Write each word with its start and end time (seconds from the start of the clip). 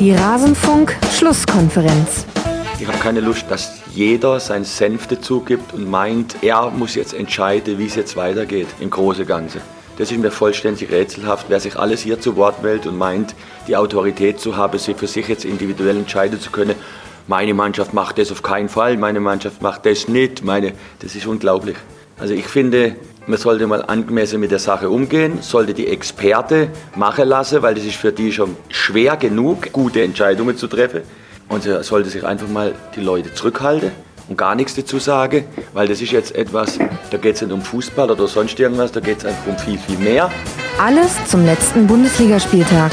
Die 0.00 0.10
Rasenfunk-Schlusskonferenz. 0.12 2.26
Ich 2.78 2.88
habe 2.88 2.96
keine 2.96 3.20
Lust, 3.20 3.44
dass 3.50 3.82
jeder 3.92 4.40
seinen 4.40 4.64
Senf 4.64 5.06
dazu 5.08 5.40
gibt 5.40 5.74
und 5.74 5.90
meint, 5.90 6.36
er 6.40 6.70
muss 6.70 6.94
jetzt 6.94 7.12
entscheiden, 7.12 7.78
wie 7.78 7.84
es 7.84 7.96
jetzt 7.96 8.16
weitergeht 8.16 8.68
im 8.80 8.88
Großen 8.88 9.24
und 9.24 9.28
Ganzen. 9.28 9.60
Das 9.98 10.10
ist 10.10 10.16
mir 10.16 10.30
vollständig 10.30 10.90
rätselhaft, 10.90 11.50
wer 11.50 11.60
sich 11.60 11.76
alles 11.76 12.00
hier 12.00 12.18
zu 12.18 12.36
Wort 12.36 12.62
wählt 12.62 12.86
und 12.86 12.96
meint, 12.96 13.34
die 13.68 13.76
Autorität 13.76 14.40
zu 14.40 14.56
haben, 14.56 14.78
sich 14.78 14.96
für 14.96 15.06
sich 15.06 15.28
jetzt 15.28 15.44
individuell 15.44 15.98
entscheiden 15.98 16.40
zu 16.40 16.50
können. 16.50 16.76
Meine 17.26 17.52
Mannschaft 17.52 17.92
macht 17.92 18.16
das 18.16 18.32
auf 18.32 18.42
keinen 18.42 18.70
Fall, 18.70 18.96
meine 18.96 19.20
Mannschaft 19.20 19.60
macht 19.60 19.84
das 19.84 20.08
nicht, 20.08 20.42
meine, 20.42 20.72
das 21.00 21.14
ist 21.14 21.26
unglaublich. 21.26 21.76
Also 22.18 22.32
ich 22.32 22.46
finde, 22.46 22.96
man 23.30 23.38
sollte 23.38 23.66
mal 23.66 23.82
angemessen 23.82 24.40
mit 24.40 24.50
der 24.50 24.58
Sache 24.58 24.90
umgehen, 24.90 25.38
sollte 25.40 25.72
die 25.72 25.86
Experte 25.86 26.68
machen 26.96 27.28
lassen, 27.28 27.62
weil 27.62 27.74
das 27.74 27.84
ist 27.84 27.96
für 27.96 28.12
die 28.12 28.32
schon 28.32 28.56
schwer 28.68 29.16
genug, 29.16 29.72
gute 29.72 30.02
Entscheidungen 30.02 30.56
zu 30.56 30.66
treffen. 30.66 31.02
Und 31.48 31.62
sie 31.62 31.82
sollte 31.82 32.10
sich 32.10 32.24
einfach 32.24 32.48
mal 32.48 32.74
die 32.94 33.00
Leute 33.00 33.32
zurückhalten 33.32 33.92
und 34.28 34.36
gar 34.36 34.54
nichts 34.54 34.74
dazu 34.74 34.98
sagen, 34.98 35.44
weil 35.72 35.88
das 35.88 36.00
ist 36.00 36.12
jetzt 36.12 36.34
etwas, 36.34 36.78
da 37.10 37.18
geht 37.18 37.36
es 37.36 37.42
nicht 37.42 37.52
um 37.52 37.62
Fußball 37.62 38.10
oder 38.10 38.26
sonst 38.26 38.58
irgendwas, 38.58 38.92
da 38.92 39.00
geht 39.00 39.18
es 39.18 39.24
einfach 39.24 39.46
um 39.46 39.58
viel, 39.58 39.78
viel 39.78 39.98
mehr. 39.98 40.30
Alles 40.78 41.12
zum 41.28 41.44
letzten 41.44 41.86
Bundesligaspieltag 41.86 42.90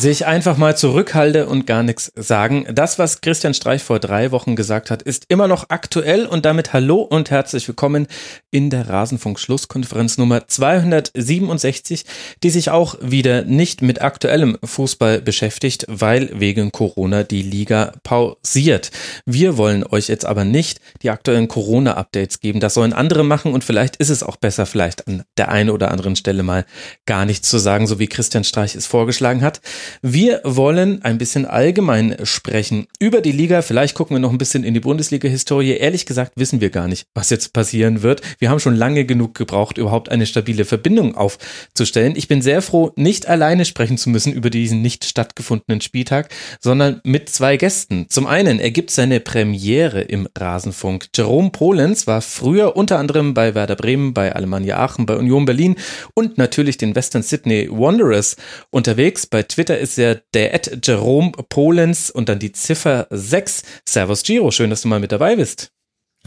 sich 0.00 0.24
einfach 0.24 0.56
mal 0.56 0.78
zurückhalte 0.78 1.46
und 1.46 1.66
gar 1.66 1.82
nichts 1.82 2.10
sagen. 2.16 2.64
Das, 2.72 2.98
was 2.98 3.20
Christian 3.20 3.52
Streich 3.52 3.82
vor 3.82 3.98
drei 3.98 4.32
Wochen 4.32 4.56
gesagt 4.56 4.90
hat, 4.90 5.02
ist 5.02 5.26
immer 5.28 5.46
noch 5.46 5.66
aktuell 5.68 6.24
und 6.24 6.46
damit 6.46 6.72
hallo 6.72 7.02
und 7.02 7.30
herzlich 7.30 7.68
willkommen 7.68 8.06
in 8.50 8.70
der 8.70 8.88
Rasenfunk-Schlusskonferenz 8.88 10.16
Nummer 10.16 10.48
267, 10.48 12.06
die 12.42 12.48
sich 12.48 12.70
auch 12.70 12.96
wieder 13.02 13.42
nicht 13.42 13.82
mit 13.82 14.00
aktuellem 14.00 14.56
Fußball 14.64 15.20
beschäftigt, 15.20 15.84
weil 15.86 16.30
wegen 16.32 16.72
Corona 16.72 17.22
die 17.22 17.42
Liga 17.42 17.92
pausiert. 18.02 18.90
Wir 19.26 19.58
wollen 19.58 19.84
euch 19.84 20.08
jetzt 20.08 20.24
aber 20.24 20.44
nicht 20.44 20.80
die 21.02 21.10
aktuellen 21.10 21.48
Corona-Updates 21.48 22.40
geben. 22.40 22.60
Das 22.60 22.72
sollen 22.72 22.94
andere 22.94 23.22
machen 23.22 23.52
und 23.52 23.64
vielleicht 23.64 23.96
ist 23.96 24.08
es 24.08 24.22
auch 24.22 24.36
besser, 24.36 24.64
vielleicht 24.64 25.06
an 25.06 25.24
der 25.36 25.50
einen 25.50 25.68
oder 25.68 25.90
anderen 25.90 26.16
Stelle 26.16 26.42
mal 26.42 26.64
gar 27.04 27.26
nichts 27.26 27.50
zu 27.50 27.58
sagen, 27.58 27.86
so 27.86 27.98
wie 27.98 28.06
Christian 28.06 28.44
Streich 28.44 28.74
es 28.74 28.86
vorgeschlagen 28.86 29.42
hat. 29.42 29.60
Wir 30.02 30.40
wollen 30.44 31.02
ein 31.02 31.18
bisschen 31.18 31.46
allgemein 31.46 32.16
sprechen 32.24 32.86
über 32.98 33.20
die 33.20 33.32
Liga. 33.32 33.62
Vielleicht 33.62 33.94
gucken 33.94 34.16
wir 34.16 34.20
noch 34.20 34.32
ein 34.32 34.38
bisschen 34.38 34.64
in 34.64 34.74
die 34.74 34.80
Bundesliga-Historie. 34.80 35.76
Ehrlich 35.76 36.06
gesagt 36.06 36.32
wissen 36.36 36.60
wir 36.60 36.70
gar 36.70 36.88
nicht, 36.88 37.06
was 37.14 37.30
jetzt 37.30 37.52
passieren 37.52 38.02
wird. 38.02 38.22
Wir 38.38 38.50
haben 38.50 38.60
schon 38.60 38.74
lange 38.74 39.04
genug 39.04 39.34
gebraucht, 39.34 39.78
überhaupt 39.78 40.10
eine 40.10 40.26
stabile 40.26 40.64
Verbindung 40.64 41.16
aufzustellen. 41.16 42.14
Ich 42.16 42.28
bin 42.28 42.42
sehr 42.42 42.62
froh, 42.62 42.92
nicht 42.96 43.28
alleine 43.28 43.64
sprechen 43.64 43.98
zu 43.98 44.10
müssen 44.10 44.32
über 44.32 44.50
diesen 44.50 44.82
nicht 44.82 45.04
stattgefundenen 45.04 45.80
Spieltag, 45.80 46.28
sondern 46.60 47.00
mit 47.04 47.28
zwei 47.28 47.56
Gästen. 47.56 48.06
Zum 48.08 48.26
einen 48.26 48.60
ergibt 48.60 48.90
seine 48.90 49.20
Premiere 49.20 50.02
im 50.02 50.28
Rasenfunk. 50.36 51.08
Jerome 51.14 51.50
Polenz 51.50 52.06
war 52.06 52.20
früher 52.20 52.76
unter 52.76 52.98
anderem 52.98 53.34
bei 53.34 53.54
Werder 53.54 53.76
Bremen, 53.76 54.14
bei 54.14 54.34
Alemannia 54.34 54.78
Aachen, 54.78 55.06
bei 55.06 55.16
Union 55.16 55.44
Berlin 55.44 55.76
und 56.14 56.38
natürlich 56.38 56.78
den 56.78 56.94
Western 56.94 57.22
Sydney 57.22 57.68
Wanderers 57.70 58.36
unterwegs. 58.70 59.26
Bei 59.26 59.42
Twitter 59.42 59.78
ist 59.80 59.98
ja 59.98 60.14
der 60.34 60.54
Ed 60.54 60.86
Jerome 60.86 61.32
Polens 61.48 62.10
und 62.10 62.28
dann 62.28 62.38
die 62.38 62.52
Ziffer 62.52 63.06
6. 63.10 63.62
Servus 63.88 64.22
Giro, 64.22 64.50
schön, 64.50 64.70
dass 64.70 64.82
du 64.82 64.88
mal 64.88 65.00
mit 65.00 65.12
dabei 65.12 65.36
bist. 65.36 65.72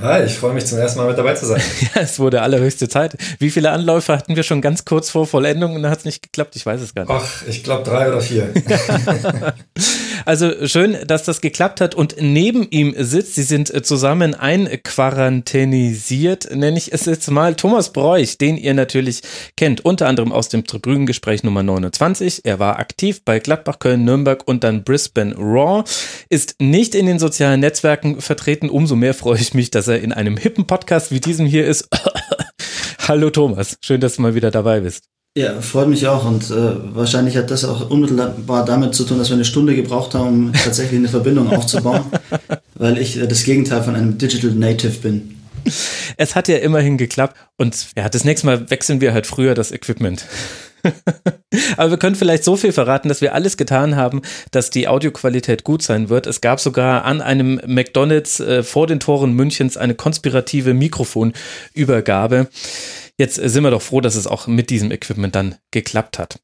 Hi, 0.01 0.25
ich 0.25 0.33
freue 0.33 0.53
mich 0.53 0.65
zum 0.65 0.79
ersten 0.79 0.99
Mal 0.99 1.07
mit 1.07 1.19
dabei 1.19 1.35
zu 1.35 1.45
sein. 1.45 1.61
ja, 1.95 2.01
es 2.01 2.19
wurde 2.19 2.41
allerhöchste 2.41 2.89
Zeit. 2.89 3.15
Wie 3.37 3.51
viele 3.51 3.69
Anläufe 3.69 4.11
hatten 4.11 4.35
wir 4.35 4.41
schon 4.41 4.59
ganz 4.59 4.85
kurz 4.85 5.11
vor 5.11 5.27
Vollendung 5.27 5.75
und 5.75 5.83
dann 5.83 5.91
hat 5.91 5.99
es 5.99 6.05
nicht 6.05 6.23
geklappt? 6.23 6.55
Ich 6.55 6.65
weiß 6.65 6.81
es 6.81 6.95
gar 6.95 7.03
nicht. 7.03 7.13
Ach, 7.13 7.43
ich 7.47 7.63
glaube 7.63 7.83
drei 7.83 8.07
oder 8.07 8.19
vier. 8.19 8.51
also 10.25 10.67
schön, 10.67 10.97
dass 11.05 11.25
das 11.25 11.41
geklappt 11.41 11.79
hat 11.79 11.93
und 11.93 12.15
neben 12.19 12.67
ihm 12.71 12.95
sitzt, 12.97 13.35
sie 13.35 13.43
sind 13.43 13.85
zusammen 13.85 14.33
einquarantänisiert, 14.33 16.55
nenne 16.55 16.79
ich 16.79 16.91
es 16.91 17.05
jetzt 17.05 17.29
mal, 17.29 17.53
Thomas 17.53 17.93
Bräuch, 17.93 18.39
den 18.39 18.57
ihr 18.57 18.73
natürlich 18.73 19.21
kennt, 19.55 19.85
unter 19.85 20.07
anderem 20.07 20.31
aus 20.31 20.49
dem 20.49 20.65
Tribünengespräch 20.65 21.43
Nummer 21.43 21.61
29. 21.61 22.41
Er 22.45 22.57
war 22.57 22.79
aktiv 22.79 23.23
bei 23.23 23.37
Gladbach, 23.37 23.77
Köln, 23.77 24.05
Nürnberg 24.05 24.41
und 24.47 24.63
dann 24.63 24.83
Brisbane 24.83 25.35
Raw, 25.37 25.83
ist 26.29 26.55
nicht 26.59 26.95
in 26.95 27.05
den 27.05 27.19
sozialen 27.19 27.59
Netzwerken 27.59 28.21
vertreten. 28.21 28.71
Umso 28.71 28.95
mehr 28.95 29.13
freue 29.13 29.39
ich 29.39 29.53
mich, 29.53 29.69
dass 29.69 29.82
dass 29.83 29.89
er 29.89 30.01
in 30.01 30.13
einem 30.13 30.37
hippen 30.37 30.65
Podcast 30.65 31.11
wie 31.11 31.19
diesem 31.19 31.45
hier 31.45 31.67
ist. 31.67 31.89
Hallo 33.05 33.29
Thomas, 33.29 33.75
schön, 33.81 33.99
dass 33.99 34.15
du 34.15 34.21
mal 34.21 34.33
wieder 34.33 34.49
dabei 34.49 34.79
bist. 34.79 35.03
Ja, 35.37 35.59
freut 35.59 35.89
mich 35.89 36.07
auch 36.07 36.23
und 36.25 36.49
äh, 36.51 36.95
wahrscheinlich 36.95 37.35
hat 37.35 37.51
das 37.51 37.65
auch 37.65 37.89
unmittelbar 37.89 38.63
damit 38.63 38.95
zu 38.95 39.03
tun, 39.03 39.17
dass 39.17 39.27
wir 39.27 39.33
eine 39.33 39.43
Stunde 39.43 39.75
gebraucht 39.75 40.13
haben, 40.13 40.27
um 40.27 40.53
tatsächlich 40.53 40.99
eine 40.99 41.09
Verbindung 41.09 41.49
aufzubauen, 41.49 42.05
weil 42.75 42.97
ich 42.97 43.17
äh, 43.17 43.27
das 43.27 43.43
Gegenteil 43.43 43.83
von 43.83 43.95
einem 43.95 44.17
Digital 44.17 44.51
Native 44.51 44.99
bin. 44.99 45.35
Es 46.15 46.33
hat 46.33 46.47
ja 46.47 46.57
immerhin 46.59 46.97
geklappt 46.97 47.35
und 47.57 47.87
ja, 47.97 48.07
das 48.07 48.23
nächste 48.23 48.45
Mal 48.45 48.69
wechseln 48.69 49.01
wir 49.01 49.11
halt 49.11 49.27
früher 49.27 49.53
das 49.53 49.73
Equipment. 49.73 50.25
Aber 51.77 51.91
wir 51.91 51.97
können 51.97 52.15
vielleicht 52.15 52.43
so 52.43 52.55
viel 52.55 52.71
verraten, 52.71 53.09
dass 53.09 53.21
wir 53.21 53.33
alles 53.33 53.57
getan 53.57 53.95
haben, 53.95 54.21
dass 54.51 54.69
die 54.69 54.87
Audioqualität 54.87 55.63
gut 55.63 55.81
sein 55.81 56.09
wird. 56.09 56.27
Es 56.27 56.41
gab 56.41 56.59
sogar 56.59 57.05
an 57.05 57.21
einem 57.21 57.61
McDonalds 57.65 58.39
äh, 58.39 58.63
vor 58.63 58.87
den 58.87 58.99
Toren 58.99 59.33
Münchens 59.33 59.77
eine 59.77 59.95
konspirative 59.95 60.73
Mikrofonübergabe. 60.73 62.47
Jetzt 63.17 63.35
sind 63.35 63.63
wir 63.63 63.71
doch 63.71 63.81
froh, 63.81 64.01
dass 64.01 64.15
es 64.15 64.27
auch 64.27 64.47
mit 64.47 64.69
diesem 64.69 64.91
Equipment 64.91 65.35
dann 65.35 65.55
geklappt 65.71 66.17
hat. 66.17 66.39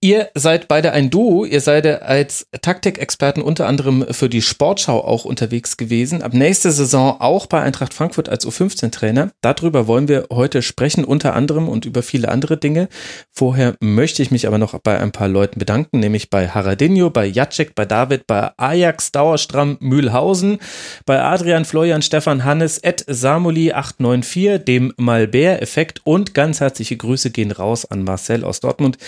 Ihr 0.00 0.28
seid 0.34 0.68
beide 0.68 0.92
ein 0.92 1.10
Duo. 1.10 1.44
Ihr 1.44 1.60
seid 1.60 1.86
als 1.86 2.46
Taktikexperten 2.62 3.42
unter 3.42 3.66
anderem 3.66 4.06
für 4.10 4.28
die 4.28 4.42
Sportschau 4.42 5.04
auch 5.04 5.24
unterwegs 5.24 5.76
gewesen. 5.76 6.22
Ab 6.22 6.34
nächster 6.34 6.70
Saison 6.72 7.20
auch 7.20 7.46
bei 7.46 7.60
Eintracht 7.60 7.94
Frankfurt 7.94 8.28
als 8.28 8.46
U15-Trainer. 8.46 9.30
Darüber 9.40 9.86
wollen 9.86 10.08
wir 10.08 10.26
heute 10.32 10.62
sprechen, 10.62 11.04
unter 11.04 11.34
anderem 11.34 11.68
und 11.68 11.84
über 11.84 12.02
viele 12.02 12.28
andere 12.28 12.56
Dinge. 12.56 12.88
Vorher 13.32 13.74
möchte 13.80 14.22
ich 14.22 14.30
mich 14.30 14.46
aber 14.46 14.58
noch 14.58 14.78
bei 14.80 14.98
ein 14.98 15.12
paar 15.12 15.28
Leuten 15.28 15.58
bedanken, 15.58 16.00
nämlich 16.00 16.30
bei 16.30 16.48
Haradinho, 16.48 17.10
bei 17.10 17.26
Jacek, 17.26 17.74
bei 17.74 17.84
David, 17.84 18.26
bei 18.26 18.50
Ajax, 18.56 19.12
Dauerstramm, 19.12 19.76
Mühlhausen, 19.80 20.58
bei 21.06 21.22
Adrian, 21.22 21.64
Florian, 21.64 22.02
Stefan, 22.02 22.44
Hannes, 22.44 22.78
Ed 22.78 23.04
Samuli 23.06 23.72
894, 23.72 24.64
dem 24.64 24.92
Malbert-Effekt 24.96 26.00
und 26.04 26.34
ganz 26.34 26.60
herzliche 26.60 26.96
Grüße 26.96 27.30
gehen 27.30 27.52
raus 27.52 27.84
an 27.84 28.04
Marcel 28.04 28.44
aus 28.44 28.60
Dortmund, 28.60 28.98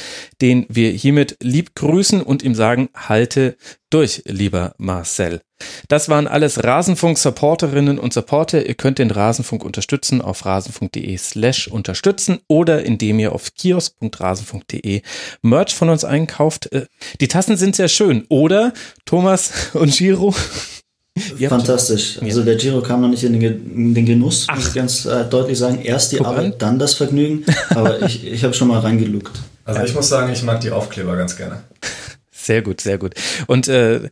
den 0.40 0.45
wir 0.68 0.90
hiermit 0.90 1.36
lieb 1.42 1.74
grüßen 1.74 2.22
und 2.22 2.42
ihm 2.42 2.54
sagen, 2.54 2.88
halte 2.94 3.56
durch, 3.90 4.22
lieber 4.26 4.74
Marcel. 4.78 5.40
Das 5.88 6.08
waren 6.08 6.26
alles 6.26 6.62
Rasenfunk-Supporterinnen 6.62 7.98
und 7.98 8.12
Supporter. 8.12 8.66
Ihr 8.66 8.74
könnt 8.74 8.98
den 8.98 9.10
Rasenfunk 9.10 9.64
unterstützen 9.64 10.20
auf 10.20 10.44
rasenfunk.de 10.44 11.16
slash 11.16 11.68
unterstützen 11.68 12.40
oder 12.48 12.84
indem 12.84 13.18
ihr 13.18 13.32
auf 13.32 13.54
kiosk.rasenfunk.de 13.54 15.02
Merch 15.42 15.74
von 15.74 15.88
uns 15.88 16.04
einkauft. 16.04 16.72
Äh, 16.72 16.86
die 17.20 17.28
Tassen 17.28 17.56
sind 17.56 17.76
sehr 17.76 17.88
schön, 17.88 18.26
oder? 18.28 18.72
Thomas 19.06 19.70
und 19.72 19.96
Giro? 19.96 20.34
Fantastisch. 21.48 22.18
Also 22.20 22.42
der 22.42 22.56
Giro 22.56 22.82
kam 22.82 23.00
noch 23.00 23.08
nicht 23.08 23.24
in 23.24 23.40
den, 23.40 23.42
in 23.74 23.94
den 23.94 24.04
Genuss, 24.04 24.46
Ach. 24.48 24.56
muss 24.56 24.68
ich 24.68 24.74
ganz 24.74 25.06
äh, 25.06 25.24
deutlich 25.24 25.58
sagen. 25.58 25.80
Erst 25.82 26.12
die 26.12 26.16
Guck 26.18 26.26
Arbeit, 26.26 26.44
an. 26.44 26.54
dann 26.58 26.78
das 26.78 26.94
Vergnügen. 26.94 27.44
Aber 27.70 28.02
ich, 28.02 28.26
ich 28.26 28.44
habe 28.44 28.52
schon 28.52 28.68
mal 28.68 28.80
reingeluckt. 28.80 29.40
Also 29.66 29.82
ich 29.82 29.94
muss 29.94 30.08
sagen, 30.08 30.32
ich 30.32 30.42
mag 30.42 30.60
die 30.60 30.70
Aufkleber 30.70 31.16
ganz 31.16 31.36
gerne. 31.36 31.62
Sehr 32.30 32.62
gut, 32.62 32.80
sehr 32.80 32.96
gut. 32.96 33.14
Und 33.48 33.66
äh, 33.66 34.08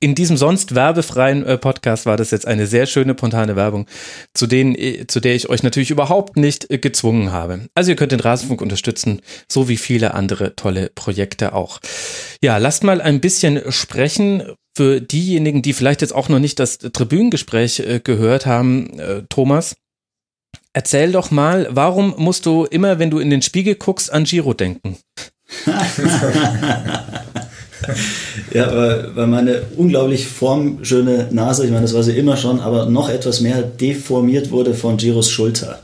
in 0.00 0.16
diesem 0.16 0.36
sonst 0.36 0.74
werbefreien 0.74 1.46
äh, 1.46 1.56
Podcast 1.56 2.04
war 2.04 2.16
das 2.16 2.32
jetzt 2.32 2.46
eine 2.46 2.66
sehr 2.66 2.86
schöne 2.86 3.12
spontane 3.12 3.54
Werbung, 3.54 3.86
zu, 4.34 4.46
denen, 4.48 4.74
äh, 4.74 5.06
zu 5.06 5.20
der 5.20 5.36
ich 5.36 5.48
euch 5.48 5.62
natürlich 5.62 5.92
überhaupt 5.92 6.36
nicht 6.36 6.68
äh, 6.70 6.78
gezwungen 6.78 7.30
habe. 7.30 7.68
Also 7.74 7.92
ihr 7.92 7.96
könnt 7.96 8.10
den 8.10 8.20
Rasenfunk 8.20 8.60
unterstützen, 8.60 9.22
so 9.48 9.68
wie 9.68 9.76
viele 9.76 10.14
andere 10.14 10.56
tolle 10.56 10.90
Projekte 10.94 11.54
auch. 11.54 11.78
Ja, 12.42 12.58
lasst 12.58 12.82
mal 12.82 13.00
ein 13.00 13.20
bisschen 13.20 13.60
sprechen 13.70 14.42
für 14.76 15.00
diejenigen, 15.00 15.62
die 15.62 15.72
vielleicht 15.72 16.02
jetzt 16.02 16.14
auch 16.14 16.28
noch 16.28 16.40
nicht 16.40 16.58
das 16.58 16.78
Tribünengespräch 16.78 17.80
äh, 17.80 18.00
gehört 18.02 18.46
haben, 18.46 18.98
äh, 18.98 19.22
Thomas. 19.28 19.76
Erzähl 20.76 21.10
doch 21.10 21.30
mal, 21.30 21.68
warum 21.70 22.12
musst 22.18 22.44
du 22.44 22.66
immer, 22.66 22.98
wenn 22.98 23.08
du 23.08 23.18
in 23.18 23.30
den 23.30 23.40
Spiegel 23.40 23.76
guckst, 23.76 24.12
an 24.12 24.24
Giro 24.24 24.52
denken? 24.52 24.98
ja, 28.52 28.76
weil, 28.76 29.16
weil 29.16 29.26
meine 29.26 29.62
unglaublich 29.78 30.26
formschöne 30.26 31.28
Nase, 31.30 31.64
ich 31.64 31.70
meine, 31.70 31.80
das 31.80 31.94
war 31.94 32.02
sie 32.02 32.18
immer 32.18 32.36
schon, 32.36 32.60
aber 32.60 32.84
noch 32.84 33.08
etwas 33.08 33.40
mehr 33.40 33.62
deformiert 33.62 34.50
wurde 34.50 34.74
von 34.74 34.98
Giros 34.98 35.30
Schulter. 35.30 35.78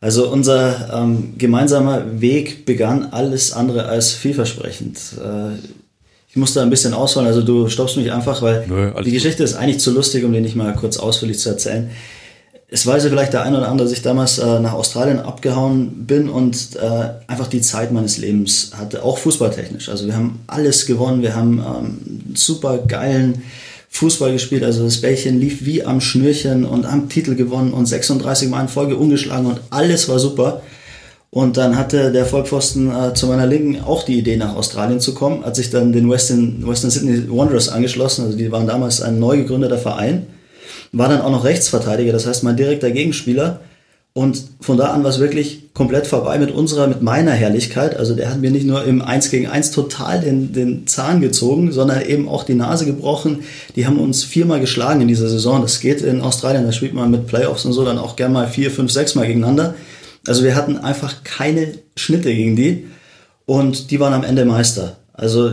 Also 0.00 0.30
unser 0.30 0.94
ähm, 0.94 1.34
gemeinsamer 1.36 2.20
Weg 2.20 2.66
begann 2.66 3.06
alles 3.10 3.52
andere 3.52 3.86
als 3.86 4.12
vielversprechend. 4.12 4.98
Äh, 5.20 5.56
ich 6.28 6.36
musste 6.36 6.62
ein 6.62 6.70
bisschen 6.70 6.94
ausholen, 6.94 7.26
also 7.26 7.42
du 7.42 7.68
stoppst 7.68 7.96
mich 7.96 8.12
einfach, 8.12 8.40
weil 8.40 8.68
Nö, 8.68 8.92
die 9.02 9.10
Geschichte 9.10 9.42
ist 9.42 9.56
eigentlich 9.56 9.80
zu 9.80 9.90
lustig, 9.90 10.22
um 10.22 10.32
die 10.32 10.40
nicht 10.40 10.54
mal 10.54 10.76
kurz 10.76 10.96
ausführlich 10.96 11.40
zu 11.40 11.48
erzählen 11.48 11.90
es 12.72 12.86
weiß 12.86 13.02
ja 13.02 13.10
vielleicht 13.10 13.32
der 13.32 13.42
eine 13.42 13.58
oder 13.58 13.68
andere, 13.68 13.88
dass 13.88 13.96
ich 13.96 14.02
damals 14.02 14.38
äh, 14.38 14.60
nach 14.60 14.74
Australien 14.74 15.18
abgehauen 15.18 16.06
bin 16.06 16.28
und 16.28 16.76
äh, 16.76 17.10
einfach 17.26 17.48
die 17.48 17.60
Zeit 17.60 17.90
meines 17.90 18.16
Lebens 18.16 18.70
hatte, 18.76 19.02
auch 19.02 19.18
fußballtechnisch. 19.18 19.88
Also 19.88 20.06
wir 20.06 20.14
haben 20.14 20.38
alles 20.46 20.86
gewonnen, 20.86 21.20
wir 21.20 21.34
haben 21.34 21.58
ähm, 21.58 22.34
super 22.34 22.78
geilen 22.78 23.42
Fußball 23.88 24.32
gespielt, 24.32 24.62
also 24.62 24.84
das 24.84 25.00
Bällchen 25.00 25.40
lief 25.40 25.64
wie 25.64 25.84
am 25.84 26.00
Schnürchen 26.00 26.64
und 26.64 26.88
haben 26.88 27.08
Titel 27.08 27.34
gewonnen 27.34 27.72
und 27.72 27.86
36 27.86 28.48
Mal 28.48 28.62
in 28.62 28.68
Folge 28.68 28.96
umgeschlagen 28.96 29.46
und 29.46 29.60
alles 29.70 30.08
war 30.08 30.20
super. 30.20 30.62
Und 31.32 31.56
dann 31.56 31.76
hatte 31.76 32.12
der 32.12 32.24
Vollpfosten 32.24 32.90
äh, 32.90 33.14
zu 33.14 33.26
meiner 33.26 33.46
Linken 33.46 33.82
auch 33.82 34.04
die 34.04 34.18
Idee, 34.18 34.36
nach 34.36 34.54
Australien 34.54 35.00
zu 35.00 35.14
kommen, 35.14 35.44
hat 35.44 35.56
sich 35.56 35.70
dann 35.70 35.92
den 35.92 36.08
Western, 36.08 36.64
Western 36.66 36.90
Sydney 36.90 37.28
Wanderers 37.30 37.68
angeschlossen, 37.68 38.26
also 38.26 38.38
die 38.38 38.50
waren 38.52 38.68
damals 38.68 39.00
ein 39.00 39.18
neu 39.18 39.38
gegründeter 39.38 39.78
Verein 39.78 40.26
war 40.92 41.08
dann 41.08 41.20
auch 41.20 41.30
noch 41.30 41.44
Rechtsverteidiger, 41.44 42.12
das 42.12 42.26
heißt 42.26 42.42
mein 42.42 42.56
direkter 42.56 42.90
Gegenspieler. 42.90 43.60
Und 44.12 44.42
von 44.60 44.76
da 44.76 44.86
an 44.86 45.04
war 45.04 45.10
es 45.10 45.20
wirklich 45.20 45.72
komplett 45.72 46.06
vorbei 46.06 46.36
mit 46.38 46.50
unserer, 46.50 46.88
mit 46.88 47.00
meiner 47.00 47.30
Herrlichkeit. 47.30 47.96
Also 47.96 48.16
der 48.16 48.28
hat 48.28 48.40
mir 48.40 48.50
nicht 48.50 48.66
nur 48.66 48.84
im 48.84 49.02
1 49.02 49.30
gegen 49.30 49.46
1 49.46 49.70
total 49.70 50.20
den, 50.20 50.52
den 50.52 50.88
Zahn 50.88 51.20
gezogen, 51.20 51.70
sondern 51.70 52.02
eben 52.04 52.28
auch 52.28 52.42
die 52.42 52.54
Nase 52.54 52.86
gebrochen. 52.86 53.44
Die 53.76 53.86
haben 53.86 54.00
uns 54.00 54.24
viermal 54.24 54.58
geschlagen 54.58 55.00
in 55.00 55.06
dieser 55.06 55.28
Saison. 55.28 55.62
Das 55.62 55.78
geht 55.78 56.02
in 56.02 56.22
Australien, 56.22 56.64
da 56.64 56.72
spielt 56.72 56.92
man 56.92 57.12
mit 57.12 57.28
Playoffs 57.28 57.64
und 57.64 57.72
so 57.72 57.84
dann 57.84 57.98
auch 57.98 58.16
gern 58.16 58.32
mal 58.32 58.48
vier, 58.48 58.72
fünf, 58.72 58.90
sechs 58.90 59.14
Mal 59.14 59.28
gegeneinander. 59.28 59.74
Also 60.26 60.42
wir 60.42 60.56
hatten 60.56 60.76
einfach 60.76 61.22
keine 61.22 61.74
Schnitte 61.96 62.34
gegen 62.34 62.56
die 62.56 62.88
und 63.46 63.92
die 63.92 64.00
waren 64.00 64.12
am 64.12 64.24
Ende 64.24 64.44
Meister. 64.44 64.96
Also 65.12 65.52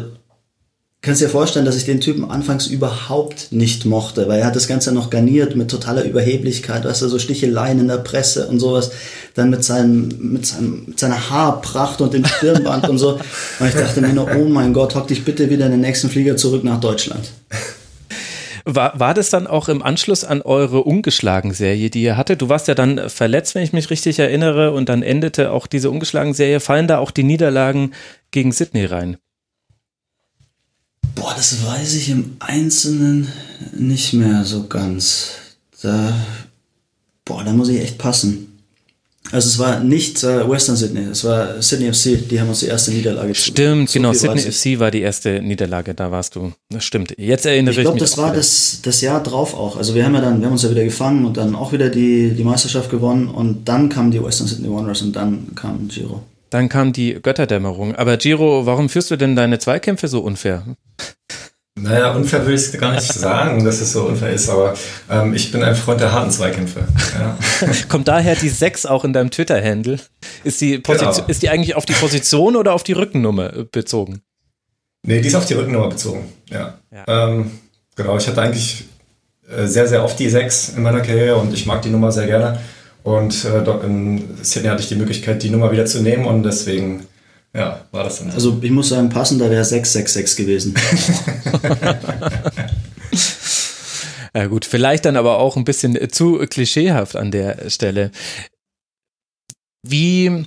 kannst 1.01 1.21
dir 1.21 1.29
vorstellen, 1.29 1.65
dass 1.65 1.77
ich 1.77 1.85
den 1.85 2.01
Typen 2.01 2.29
anfangs 2.29 2.67
überhaupt 2.67 3.51
nicht 3.51 3.85
mochte, 3.85 4.27
weil 4.27 4.39
er 4.39 4.47
hat 4.47 4.55
das 4.55 4.67
Ganze 4.67 4.91
noch 4.91 5.09
garniert 5.09 5.55
mit 5.55 5.69
totaler 5.69 6.03
Überheblichkeit, 6.03 6.85
weißt 6.85 7.03
du, 7.03 7.07
so 7.07 7.19
Sticheleien 7.19 7.79
in 7.79 7.87
der 7.87 7.97
Presse 7.97 8.47
und 8.47 8.59
sowas, 8.59 8.91
dann 9.35 9.49
mit 9.49 9.63
seinem, 9.63 10.09
mit 10.19 10.45
seinem, 10.45 10.85
mit 10.87 10.99
seiner 10.99 11.29
Haarpracht 11.29 12.01
und 12.01 12.13
dem 12.13 12.25
Stirnband 12.25 12.89
und 12.89 12.97
so. 12.97 13.19
Und 13.59 13.67
ich 13.67 13.75
dachte 13.75 14.01
mir 14.01 14.13
nur, 14.13 14.27
oh 14.35 14.49
mein 14.49 14.73
Gott, 14.73 14.95
hock 14.95 15.07
dich 15.07 15.23
bitte 15.23 15.49
wieder 15.49 15.65
in 15.65 15.71
den 15.71 15.81
nächsten 15.81 16.09
Flieger 16.09 16.35
zurück 16.35 16.63
nach 16.63 16.79
Deutschland. 16.79 17.31
War, 18.69 18.99
war 18.99 19.13
das 19.13 19.29
dann 19.29 19.47
auch 19.47 19.69
im 19.69 19.81
Anschluss 19.81 20.25
an 20.25 20.41
eure 20.41 20.83
Ungeschlagen-Serie, 20.83 21.89
die 21.89 22.03
ihr 22.03 22.17
hattet? 22.17 22.41
Du 22.41 22.49
warst 22.49 22.67
ja 22.67 22.75
dann 22.75 23.09
verletzt, 23.09 23.55
wenn 23.55 23.63
ich 23.63 23.71
mich 23.71 23.89
richtig 23.89 24.19
erinnere, 24.19 24.73
und 24.73 24.89
dann 24.89 25.03
endete 25.03 25.51
auch 25.51 25.67
diese 25.67 25.89
Ungeschlagen-Serie. 25.89 26.59
Fallen 26.59 26.87
da 26.87 26.97
auch 26.97 27.11
die 27.11 27.23
Niederlagen 27.23 27.93
gegen 28.31 28.51
Sydney 28.51 28.83
rein? 28.83 29.15
Boah, 31.15 31.33
das 31.35 31.63
weiß 31.65 31.95
ich 31.95 32.09
im 32.09 32.37
Einzelnen 32.39 33.27
nicht 33.75 34.13
mehr 34.13 34.45
so 34.45 34.67
ganz. 34.67 35.31
Da, 35.81 36.13
boah, 37.25 37.43
da 37.43 37.53
muss 37.53 37.69
ich 37.69 37.81
echt 37.81 37.97
passen. 37.97 38.47
Also 39.31 39.49
es 39.49 39.59
war 39.59 39.81
nicht 39.81 40.23
äh, 40.23 40.49
Western 40.49 40.77
Sydney, 40.77 41.01
es 41.11 41.23
war 41.25 41.61
Sydney 41.61 41.91
FC, 41.91 42.29
die 42.29 42.39
haben 42.39 42.47
uns 42.47 42.61
die 42.61 42.67
erste 42.67 42.91
Niederlage 42.91 43.35
Stimmt, 43.35 43.89
so 43.89 43.99
genau, 43.99 44.13
Sydney 44.13 44.39
FC 44.39 44.79
war 44.79 44.89
die 44.89 45.01
erste 45.01 45.41
Niederlage, 45.41 45.93
da 45.93 46.09
warst 46.11 46.35
du. 46.35 46.53
Das 46.69 46.85
stimmt. 46.85 47.13
Jetzt 47.17 47.45
erinnere 47.45 47.73
ich, 47.73 47.79
ich 47.79 47.83
glaube, 47.83 47.99
das 47.99 48.17
war 48.17 48.33
das, 48.33 48.79
das 48.83 49.01
Jahr 49.01 49.21
drauf 49.21 49.53
auch. 49.53 49.75
Also 49.75 49.95
wir 49.95 50.05
haben 50.05 50.15
ja 50.15 50.21
dann, 50.21 50.39
wir 50.39 50.45
haben 50.45 50.53
uns 50.53 50.63
ja 50.63 50.69
wieder 50.69 50.83
gefangen 50.83 51.25
und 51.25 51.35
dann 51.35 51.55
auch 51.55 51.73
wieder 51.73 51.89
die, 51.89 52.31
die 52.31 52.43
Meisterschaft 52.43 52.89
gewonnen 52.89 53.27
und 53.27 53.67
dann 53.67 53.89
kamen 53.89 54.11
die 54.11 54.23
Western 54.23 54.47
Sydney 54.47 54.69
Wanderers 54.71 55.01
und 55.01 55.13
dann 55.13 55.53
kam 55.55 55.89
Giro. 55.89 56.23
Dann 56.49 56.69
kam 56.69 56.93
die 56.93 57.19
Götterdämmerung. 57.21 57.95
Aber 57.95 58.17
Giro, 58.17 58.65
warum 58.65 58.89
führst 58.89 59.11
du 59.11 59.17
denn 59.17 59.35
deine 59.35 59.59
Zweikämpfe 59.59 60.07
so 60.07 60.21
unfair? 60.21 60.63
Naja, 61.79 62.11
unfair 62.15 62.41
würde 62.41 62.55
ich 62.59 62.71
gar 62.79 62.93
nicht 62.93 63.13
sagen, 63.13 63.63
dass 63.63 63.81
es 63.81 63.93
so 63.93 64.05
unfair 64.05 64.31
ist, 64.31 64.49
aber 64.49 64.73
ähm, 65.11 65.35
ich 65.35 65.51
bin 65.51 65.61
ein 65.61 65.75
Freund 65.75 66.01
der 66.01 66.11
harten 66.11 66.31
Zweikämpfe. 66.31 66.87
Ja. 67.13 67.37
Kommt 67.89 68.07
daher 68.07 68.35
die 68.35 68.49
6 68.49 68.87
auch 68.87 69.05
in 69.05 69.13
deinem 69.13 69.29
Twitter-Handle? 69.29 69.99
Ist, 70.43 70.59
die 70.59 70.81
genau. 70.81 71.25
ist 71.27 71.43
die 71.43 71.49
eigentlich 71.49 71.75
auf 71.75 71.85
die 71.85 71.93
Position 71.93 72.55
oder 72.55 72.73
auf 72.73 72.83
die 72.83 72.93
Rückennummer 72.93 73.55
äh, 73.55 73.63
bezogen? 73.63 74.21
Nee, 75.03 75.21
die 75.21 75.27
ist 75.27 75.35
auf 75.35 75.45
die 75.45 75.53
Rückennummer 75.53 75.89
bezogen, 75.89 76.31
ja. 76.49 76.79
ja. 76.91 77.03
Ähm, 77.07 77.51
genau, 77.95 78.17
ich 78.17 78.27
hatte 78.27 78.41
eigentlich 78.41 78.85
äh, 79.47 79.67
sehr, 79.67 79.87
sehr 79.87 80.03
oft 80.03 80.17
die 80.17 80.29
6 80.29 80.69
in 80.77 80.81
meiner 80.81 81.01
Karriere 81.01 81.35
und 81.35 81.53
ich 81.53 81.67
mag 81.67 81.83
die 81.83 81.89
Nummer 81.89 82.11
sehr 82.11 82.25
gerne. 82.25 82.59
Und 83.07 83.45
äh, 83.45 83.63
dort 83.63 83.85
in 83.85 84.37
Sydney 84.43 84.67
hatte 84.67 84.81
ich 84.81 84.89
die 84.89 84.97
Möglichkeit, 84.97 85.41
die 85.41 85.49
Nummer 85.49 85.71
wieder 85.71 85.85
zu 85.85 86.01
nehmen 86.01 86.25
und 86.25 86.43
deswegen 86.43 87.07
ja, 87.53 87.85
war 87.91 88.03
das 88.03 88.19
dann 88.19 88.31
so. 88.31 88.35
Also 88.35 88.59
ich 88.61 88.69
muss 88.69 88.89
sagen, 88.89 89.07
passender 89.07 89.49
wäre 89.49 89.63
666 89.63 90.35
gewesen. 90.35 90.75
ja 94.35 94.47
gut, 94.47 94.65
vielleicht 94.65 95.05
dann 95.05 95.15
aber 95.15 95.39
auch 95.39 95.55
ein 95.55 95.63
bisschen 95.63 95.97
zu 96.11 96.39
klischeehaft 96.49 97.15
an 97.15 97.31
der 97.31 97.69
Stelle. 97.69 98.11
Wie 99.87 100.43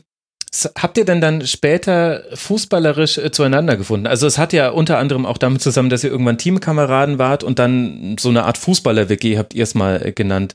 habt 0.77 0.99
ihr 0.99 1.05
denn 1.05 1.21
dann 1.21 1.47
später 1.47 2.25
fußballerisch 2.35 3.19
äh, 3.19 3.31
zueinander 3.31 3.77
gefunden? 3.77 4.07
Also 4.07 4.27
es 4.27 4.39
hat 4.39 4.53
ja 4.53 4.71
unter 4.71 4.99
anderem 4.99 5.27
auch 5.27 5.39
damit 5.39 5.63
zusammen, 5.63 5.91
dass 5.91 6.05
ihr 6.05 6.11
irgendwann 6.11 6.39
Teamkameraden 6.39 7.19
wart 7.19 7.45
und 7.45 7.59
dann 7.59 8.17
so 8.19 8.31
eine 8.31 8.45
Art 8.45 8.59
Fußballer-WG 8.59 9.39
habt 9.39 9.55
ihr 9.55 9.63
es 9.63 9.75
mal 9.75 10.05
äh, 10.05 10.13
genannt, 10.13 10.55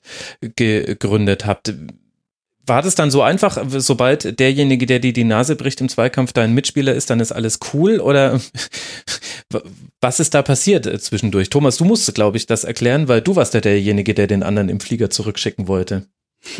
gegründet 0.55 1.45
habt 1.45 1.73
war 2.67 2.81
das 2.81 2.95
dann 2.95 3.11
so 3.11 3.21
einfach, 3.21 3.63
sobald 3.67 4.39
derjenige, 4.39 4.85
der 4.85 4.99
dir 4.99 5.13
die 5.13 5.23
Nase 5.23 5.55
bricht 5.55 5.81
im 5.81 5.89
Zweikampf, 5.89 6.33
dein 6.33 6.53
Mitspieler 6.53 6.93
ist, 6.93 7.09
dann 7.09 7.19
ist 7.19 7.31
alles 7.31 7.59
cool? 7.73 7.99
Oder 7.99 8.39
was 10.01 10.19
ist 10.19 10.33
da 10.33 10.41
passiert 10.41 10.87
äh, 10.87 10.99
zwischendurch? 10.99 11.49
Thomas, 11.49 11.77
du 11.77 11.85
musst, 11.85 12.13
glaube 12.15 12.37
ich, 12.37 12.47
das 12.47 12.63
erklären, 12.63 13.07
weil 13.07 13.21
du 13.21 13.35
warst 13.35 13.53
ja 13.53 13.61
derjenige, 13.61 14.13
der 14.13 14.27
den 14.27 14.43
anderen 14.43 14.69
im 14.69 14.79
Flieger 14.79 15.09
zurückschicken 15.09 15.67
wollte. 15.67 16.07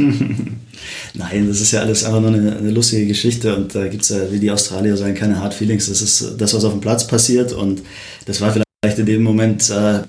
Nein, 1.13 1.47
das 1.47 1.61
ist 1.61 1.71
ja 1.71 1.81
alles 1.81 2.03
einfach 2.03 2.19
nur 2.19 2.33
eine, 2.33 2.57
eine 2.57 2.71
lustige 2.71 3.05
Geschichte 3.05 3.55
und 3.55 3.73
da 3.75 3.87
gibt 3.87 4.03
es 4.03 4.09
ja, 4.09 4.31
wie 4.31 4.39
die 4.39 4.51
Australier 4.51 4.97
sagen, 4.97 5.13
keine 5.13 5.39
Hard 5.39 5.53
Feelings. 5.53 5.87
Das 5.87 6.01
ist 6.01 6.35
das, 6.37 6.53
was 6.53 6.65
auf 6.65 6.73
dem 6.73 6.81
Platz 6.81 7.07
passiert 7.07 7.53
und 7.53 7.81
das 8.25 8.41
war 8.41 8.51
vielleicht 8.51 8.99
in 8.99 9.05
dem 9.05 9.23
Moment 9.23 9.69
äh, 9.69 10.01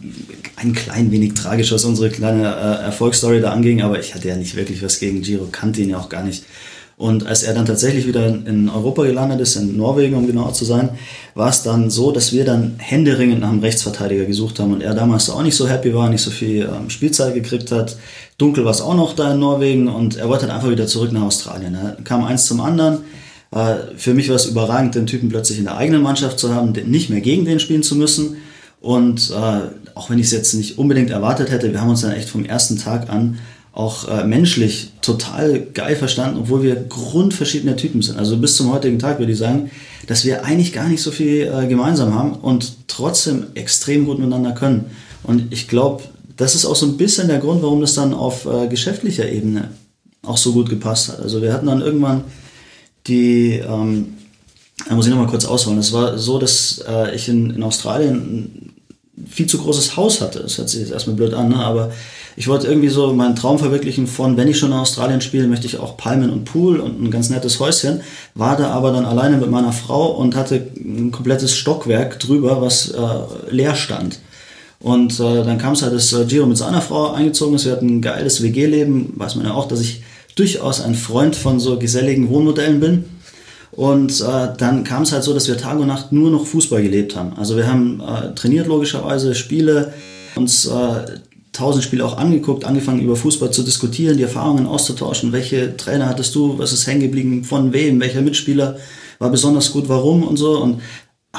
ein 0.56 0.72
klein 0.72 1.10
wenig 1.10 1.34
tragisch, 1.34 1.72
was 1.72 1.84
unsere 1.84 2.10
kleine 2.10 2.44
äh, 2.44 2.84
Erfolgsstory 2.84 3.40
da 3.40 3.52
anging, 3.52 3.82
aber 3.82 4.00
ich 4.00 4.14
hatte 4.14 4.28
ja 4.28 4.36
nicht 4.36 4.56
wirklich 4.56 4.82
was 4.82 4.98
gegen 4.98 5.22
Giro, 5.22 5.46
kannte 5.50 5.82
ihn 5.82 5.90
ja 5.90 5.98
auch 5.98 6.08
gar 6.08 6.22
nicht. 6.22 6.44
Und 6.98 7.26
als 7.26 7.42
er 7.42 7.52
dann 7.52 7.66
tatsächlich 7.66 8.06
wieder 8.06 8.26
in 8.26 8.70
Europa 8.70 9.04
gelandet 9.04 9.40
ist, 9.40 9.56
in 9.56 9.76
Norwegen, 9.76 10.16
um 10.16 10.26
genauer 10.26 10.54
zu 10.54 10.64
sein, 10.64 10.90
war 11.34 11.50
es 11.50 11.62
dann 11.62 11.90
so, 11.90 12.10
dass 12.10 12.32
wir 12.32 12.46
dann 12.46 12.76
händeringend 12.78 13.40
nach 13.40 13.50
einem 13.50 13.60
Rechtsverteidiger 13.60 14.24
gesucht 14.24 14.58
haben 14.58 14.72
und 14.72 14.82
er 14.82 14.94
damals 14.94 15.28
auch 15.28 15.42
nicht 15.42 15.56
so 15.56 15.68
happy 15.68 15.94
war, 15.94 16.08
nicht 16.08 16.22
so 16.22 16.30
viel 16.30 16.62
ähm, 16.62 16.88
Spielzeit 16.88 17.34
gekriegt 17.34 17.70
hat. 17.70 17.98
Dunkel 18.38 18.64
war 18.64 18.70
es 18.70 18.80
auch 18.80 18.94
noch 18.94 19.14
da 19.14 19.32
in 19.32 19.40
Norwegen 19.40 19.88
und 19.88 20.16
er 20.16 20.28
wollte 20.30 20.46
dann 20.46 20.56
einfach 20.56 20.70
wieder 20.70 20.86
zurück 20.86 21.12
nach 21.12 21.22
Australien. 21.22 21.74
Er 21.74 21.98
kam 22.02 22.24
eins 22.24 22.46
zum 22.46 22.60
anderen. 22.60 23.00
Für 23.96 24.12
mich 24.12 24.28
war 24.28 24.36
es 24.36 24.46
überragend, 24.46 24.96
den 24.96 25.06
Typen 25.06 25.28
plötzlich 25.28 25.58
in 25.58 25.64
der 25.64 25.76
eigenen 25.76 26.02
Mannschaft 26.02 26.38
zu 26.38 26.54
haben, 26.54 26.72
nicht 26.72 27.08
mehr 27.08 27.20
gegen 27.20 27.44
den 27.44 27.60
spielen 27.60 27.82
zu 27.82 27.94
müssen. 27.94 28.36
Und 28.80 29.30
äh, 29.30 29.94
auch 29.94 30.10
wenn 30.10 30.18
ich 30.18 30.26
es 30.26 30.32
jetzt 30.32 30.52
nicht 30.54 30.78
unbedingt 30.78 31.10
erwartet 31.10 31.50
hätte, 31.50 31.72
wir 31.72 31.80
haben 31.80 31.88
uns 31.88 32.02
dann 32.02 32.12
echt 32.12 32.28
vom 32.28 32.44
ersten 32.44 32.76
Tag 32.76 33.08
an 33.08 33.38
auch 33.76 34.08
äh, 34.08 34.24
menschlich 34.24 34.92
total 35.02 35.60
geil 35.60 35.96
verstanden, 35.96 36.38
obwohl 36.40 36.62
wir 36.62 36.76
grundverschiedene 36.76 37.76
Typen 37.76 38.00
sind. 38.00 38.18
Also 38.18 38.38
bis 38.38 38.56
zum 38.56 38.72
heutigen 38.72 38.98
Tag 38.98 39.18
würde 39.18 39.32
ich 39.32 39.38
sagen, 39.38 39.70
dass 40.06 40.24
wir 40.24 40.46
eigentlich 40.46 40.72
gar 40.72 40.88
nicht 40.88 41.02
so 41.02 41.10
viel 41.10 41.42
äh, 41.42 41.66
gemeinsam 41.66 42.14
haben 42.14 42.32
und 42.32 42.88
trotzdem 42.88 43.48
extrem 43.52 44.06
gut 44.06 44.18
miteinander 44.18 44.52
können. 44.52 44.86
Und 45.22 45.52
ich 45.52 45.68
glaube, 45.68 46.04
das 46.38 46.54
ist 46.54 46.64
auch 46.64 46.74
so 46.74 46.86
ein 46.86 46.96
bisschen 46.96 47.28
der 47.28 47.38
Grund, 47.38 47.62
warum 47.62 47.82
das 47.82 47.92
dann 47.92 48.14
auf 48.14 48.46
äh, 48.46 48.66
geschäftlicher 48.68 49.28
Ebene 49.30 49.72
auch 50.22 50.38
so 50.38 50.54
gut 50.54 50.70
gepasst 50.70 51.10
hat. 51.10 51.20
Also 51.20 51.42
wir 51.42 51.52
hatten 51.52 51.66
dann 51.66 51.82
irgendwann 51.82 52.24
die, 53.06 53.52
ähm, 53.56 54.14
da 54.88 54.94
muss 54.94 55.04
ich 55.04 55.10
nochmal 55.10 55.28
kurz 55.28 55.44
ausholen. 55.44 55.78
Es 55.78 55.92
war 55.92 56.16
so, 56.16 56.38
dass 56.38 56.82
äh, 56.88 57.14
ich 57.14 57.28
in, 57.28 57.50
in 57.50 57.62
Australien 57.62 58.72
viel 59.28 59.46
zu 59.46 59.58
großes 59.58 59.98
Haus 59.98 60.22
hatte. 60.22 60.40
Das 60.40 60.56
hört 60.56 60.70
sich 60.70 60.80
jetzt 60.80 60.92
erstmal 60.92 61.16
blöd 61.16 61.34
an, 61.34 61.50
ne? 61.50 61.56
aber 61.56 61.92
ich 62.36 62.48
wollte 62.48 62.66
irgendwie 62.66 62.90
so 62.90 63.14
meinen 63.14 63.34
Traum 63.34 63.58
verwirklichen 63.58 64.06
von, 64.06 64.36
wenn 64.36 64.46
ich 64.46 64.58
schon 64.58 64.70
in 64.70 64.76
Australien 64.76 65.22
spiele, 65.22 65.48
möchte 65.48 65.66
ich 65.66 65.78
auch 65.78 65.96
Palmen 65.96 66.28
und 66.28 66.44
Pool 66.44 66.80
und 66.80 67.02
ein 67.02 67.10
ganz 67.10 67.30
nettes 67.30 67.58
Häuschen. 67.60 68.02
War 68.34 68.58
da 68.58 68.70
aber 68.70 68.92
dann 68.92 69.06
alleine 69.06 69.38
mit 69.38 69.50
meiner 69.50 69.72
Frau 69.72 70.10
und 70.10 70.36
hatte 70.36 70.66
ein 70.76 71.10
komplettes 71.10 71.56
Stockwerk 71.56 72.20
drüber, 72.20 72.60
was 72.60 72.90
äh, 72.90 73.00
leer 73.50 73.74
stand. 73.74 74.20
Und 74.80 75.18
äh, 75.18 75.44
dann 75.44 75.56
kam 75.56 75.72
es 75.72 75.82
halt, 75.82 75.94
dass 75.94 76.12
äh, 76.12 76.26
Giro 76.26 76.44
mit 76.44 76.58
seiner 76.58 76.82
Frau 76.82 77.12
eingezogen 77.12 77.56
ist. 77.56 77.64
Wir 77.64 77.72
hatten 77.72 77.96
ein 77.96 78.02
geiles 78.02 78.42
WG-Leben. 78.42 79.14
Weiß 79.16 79.36
man 79.36 79.46
ja 79.46 79.54
auch, 79.54 79.66
dass 79.66 79.80
ich 79.80 80.02
durchaus 80.34 80.82
ein 80.82 80.94
Freund 80.94 81.34
von 81.34 81.58
so 81.58 81.78
geselligen 81.78 82.28
Wohnmodellen 82.28 82.80
bin. 82.80 83.04
Und 83.72 84.20
äh, 84.20 84.48
dann 84.58 84.84
kam 84.84 85.04
es 85.04 85.12
halt 85.12 85.24
so, 85.24 85.32
dass 85.32 85.48
wir 85.48 85.56
Tag 85.56 85.78
und 85.78 85.86
Nacht 85.86 86.12
nur 86.12 86.30
noch 86.30 86.46
Fußball 86.46 86.82
gelebt 86.82 87.16
haben. 87.16 87.32
Also 87.36 87.56
wir 87.56 87.66
haben 87.66 88.00
äh, 88.00 88.34
trainiert 88.34 88.66
logischerweise, 88.66 89.34
Spiele, 89.34 89.94
uns 90.34 90.66
äh, 90.66 91.18
tausend 91.56 91.84
Spiele 91.84 92.04
auch 92.04 92.16
angeguckt, 92.16 92.64
angefangen 92.64 93.00
über 93.00 93.16
Fußball 93.16 93.50
zu 93.50 93.62
diskutieren, 93.62 94.16
die 94.16 94.22
Erfahrungen 94.22 94.66
auszutauschen. 94.66 95.32
Welche 95.32 95.76
Trainer 95.76 96.08
hattest 96.08 96.34
du? 96.34 96.58
Was 96.58 96.72
ist 96.72 96.86
hängen 96.86 97.00
geblieben? 97.00 97.44
Von 97.44 97.72
wem? 97.72 98.00
Welcher 98.00 98.22
Mitspieler 98.22 98.76
war 99.18 99.30
besonders 99.30 99.72
gut? 99.72 99.88
Warum? 99.88 100.22
Und 100.22 100.36
so. 100.36 100.58
Und 100.58 100.80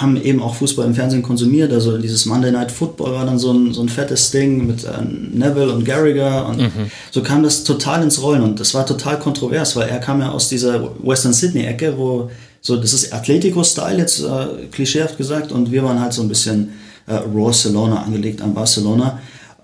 haben 0.01 0.21
eben 0.21 0.41
auch 0.41 0.55
Fußball 0.55 0.86
im 0.86 0.95
Fernsehen 0.95 1.24
konsumiert. 1.24 1.71
Also 1.74 1.97
dieses 1.97 2.25
Monday 2.25 2.51
Night 2.51 2.71
Football 2.71 3.13
war 3.13 3.25
dann 3.25 3.39
so 3.39 3.51
ein, 3.51 3.74
so 3.74 3.81
ein 3.81 3.89
fettes 3.89 4.31
Ding 4.31 4.67
mit 4.67 4.83
äh, 4.83 4.89
Neville 5.01 5.74
und 5.74 5.86
Garriger 5.86 6.47
und 6.47 6.59
mhm. 6.59 6.91
so 7.12 7.24
kam 7.24 7.43
das 7.43 7.63
total 7.63 8.03
ins 8.03 8.21
Rollen 8.21 8.43
und 8.43 8.59
das 8.59 8.74
war 8.74 8.86
total 8.86 9.19
kontrovers, 9.19 9.75
weil 9.75 9.89
er 9.89 10.00
kam 10.00 10.19
ja 10.21 10.31
aus 10.31 10.50
dieser 10.50 10.91
Western 11.03 11.33
Sydney 11.33 11.65
Ecke, 11.65 11.97
wo 11.97 12.29
so 12.62 12.77
das 12.77 12.93
ist 12.93 13.13
Atletico-Style 13.13 13.97
jetzt 13.97 14.21
äh, 14.21 14.67
klischeehaft 14.71 15.17
gesagt 15.17 15.51
und 15.51 15.71
wir 15.71 15.83
waren 15.83 16.00
halt 16.00 16.13
so 16.13 16.21
ein 16.21 16.27
bisschen 16.27 16.74
äh, 17.07 17.13
Raw 17.13 17.45
Barcelona 17.45 18.03
angelegt 18.03 18.41
an 18.41 18.53
Barcelona 18.53 19.19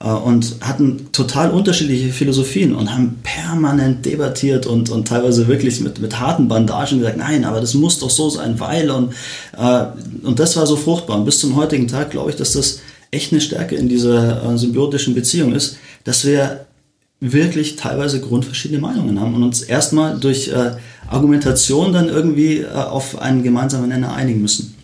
und 0.07 0.57
hatten 0.61 1.11
total 1.13 1.51
unterschiedliche 1.51 2.11
Philosophien 2.11 2.75
und 2.75 2.93
haben 2.93 3.19
permanent 3.23 4.05
debattiert 4.05 4.65
und, 4.65 4.89
und 4.89 5.07
teilweise 5.07 5.47
wirklich 5.47 5.79
mit, 5.79 5.99
mit 5.99 6.19
harten 6.19 6.49
Bandagen 6.49 6.99
gesagt, 6.99 7.17
nein, 7.17 7.45
aber 7.45 7.61
das 7.61 7.73
muss 7.73 7.99
doch 7.99 8.09
so 8.09 8.29
sein, 8.29 8.59
weil 8.59 8.91
und, 8.91 9.13
äh, 9.57 9.85
und 10.23 10.39
das 10.39 10.57
war 10.57 10.67
so 10.67 10.75
fruchtbar. 10.75 11.17
Und 11.17 11.25
bis 11.25 11.39
zum 11.39 11.55
heutigen 11.55 11.87
Tag 11.87 12.11
glaube 12.11 12.31
ich, 12.31 12.35
dass 12.35 12.51
das 12.53 12.81
echt 13.11 13.31
eine 13.31 13.39
Stärke 13.39 13.75
in 13.75 13.87
dieser 13.87 14.43
äh, 14.43 14.57
symbiotischen 14.57 15.13
Beziehung 15.13 15.53
ist, 15.53 15.77
dass 16.03 16.25
wir 16.25 16.65
wirklich 17.21 17.77
teilweise 17.77 18.19
grundverschiedene 18.19 18.81
Meinungen 18.81 19.21
haben 19.21 19.33
und 19.35 19.43
uns 19.43 19.61
erstmal 19.61 20.19
durch 20.19 20.49
äh, 20.49 20.71
Argumentation 21.07 21.93
dann 21.93 22.09
irgendwie 22.09 22.59
äh, 22.59 22.67
auf 22.73 23.21
einen 23.21 23.43
gemeinsamen 23.43 23.87
Nenner 23.87 24.13
einigen 24.13 24.41
müssen. 24.41 24.75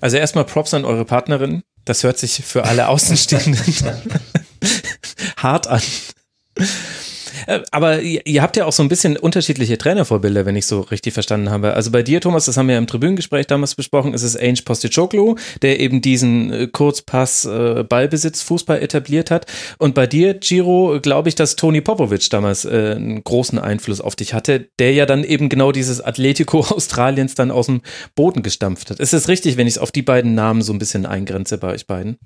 Also 0.00 0.16
erstmal 0.16 0.44
Props 0.44 0.72
an 0.72 0.86
eure 0.86 1.04
Partnerin, 1.04 1.62
das 1.84 2.02
hört 2.02 2.18
sich 2.18 2.42
für 2.44 2.64
alle 2.64 2.88
Außenstehenden 2.88 3.62
hart 5.36 5.66
an. 5.66 5.82
Äh, 7.46 7.60
aber 7.70 8.00
ihr 8.00 8.42
habt 8.42 8.56
ja 8.56 8.66
auch 8.66 8.72
so 8.72 8.82
ein 8.82 8.88
bisschen 8.88 9.16
unterschiedliche 9.16 9.78
Trainervorbilder, 9.78 10.46
wenn 10.46 10.56
ich 10.56 10.66
so 10.66 10.80
richtig 10.80 11.14
verstanden 11.14 11.50
habe. 11.50 11.74
Also 11.74 11.90
bei 11.90 12.02
dir, 12.02 12.20
Thomas, 12.20 12.46
das 12.46 12.56
haben 12.56 12.68
wir 12.68 12.74
ja 12.74 12.78
im 12.78 12.86
Tribünengespräch 12.86 13.46
damals 13.46 13.74
besprochen, 13.74 14.14
ist 14.14 14.22
es 14.22 14.36
Ange 14.36 14.62
Postecoglou, 14.64 15.36
der 15.62 15.80
eben 15.80 16.00
diesen 16.00 16.52
äh, 16.52 16.66
Kurzpass 16.66 17.44
äh, 17.44 17.84
etabliert 17.84 19.30
hat. 19.30 19.46
Und 19.78 19.94
bei 19.94 20.06
dir, 20.06 20.34
Giro, 20.34 20.98
glaube 21.00 21.28
ich, 21.28 21.34
dass 21.34 21.56
Toni 21.56 21.80
Popovic 21.80 22.28
damals 22.30 22.66
einen 22.66 23.22
großen 23.22 23.58
Einfluss 23.58 24.00
auf 24.00 24.16
dich 24.16 24.34
hatte, 24.34 24.68
der 24.78 24.92
ja 24.92 25.06
dann 25.06 25.24
eben 25.24 25.48
genau 25.48 25.72
dieses 25.72 26.00
Atletico 26.00 26.60
Australiens 26.68 27.34
dann 27.34 27.50
aus 27.50 27.66
dem 27.66 27.82
Boden 28.14 28.42
gestampft 28.42 28.90
hat. 28.90 29.00
Ist 29.00 29.14
es 29.14 29.28
richtig, 29.28 29.56
wenn 29.56 29.66
ich 29.66 29.74
es 29.74 29.78
auf 29.78 29.92
die 29.92 30.02
beiden 30.02 30.34
Namen 30.34 30.62
so 30.62 30.72
ein 30.72 30.78
bisschen 30.78 31.06
eingrenze 31.06 31.58
bei 31.58 31.72
euch 31.72 31.86
beiden? 31.86 32.18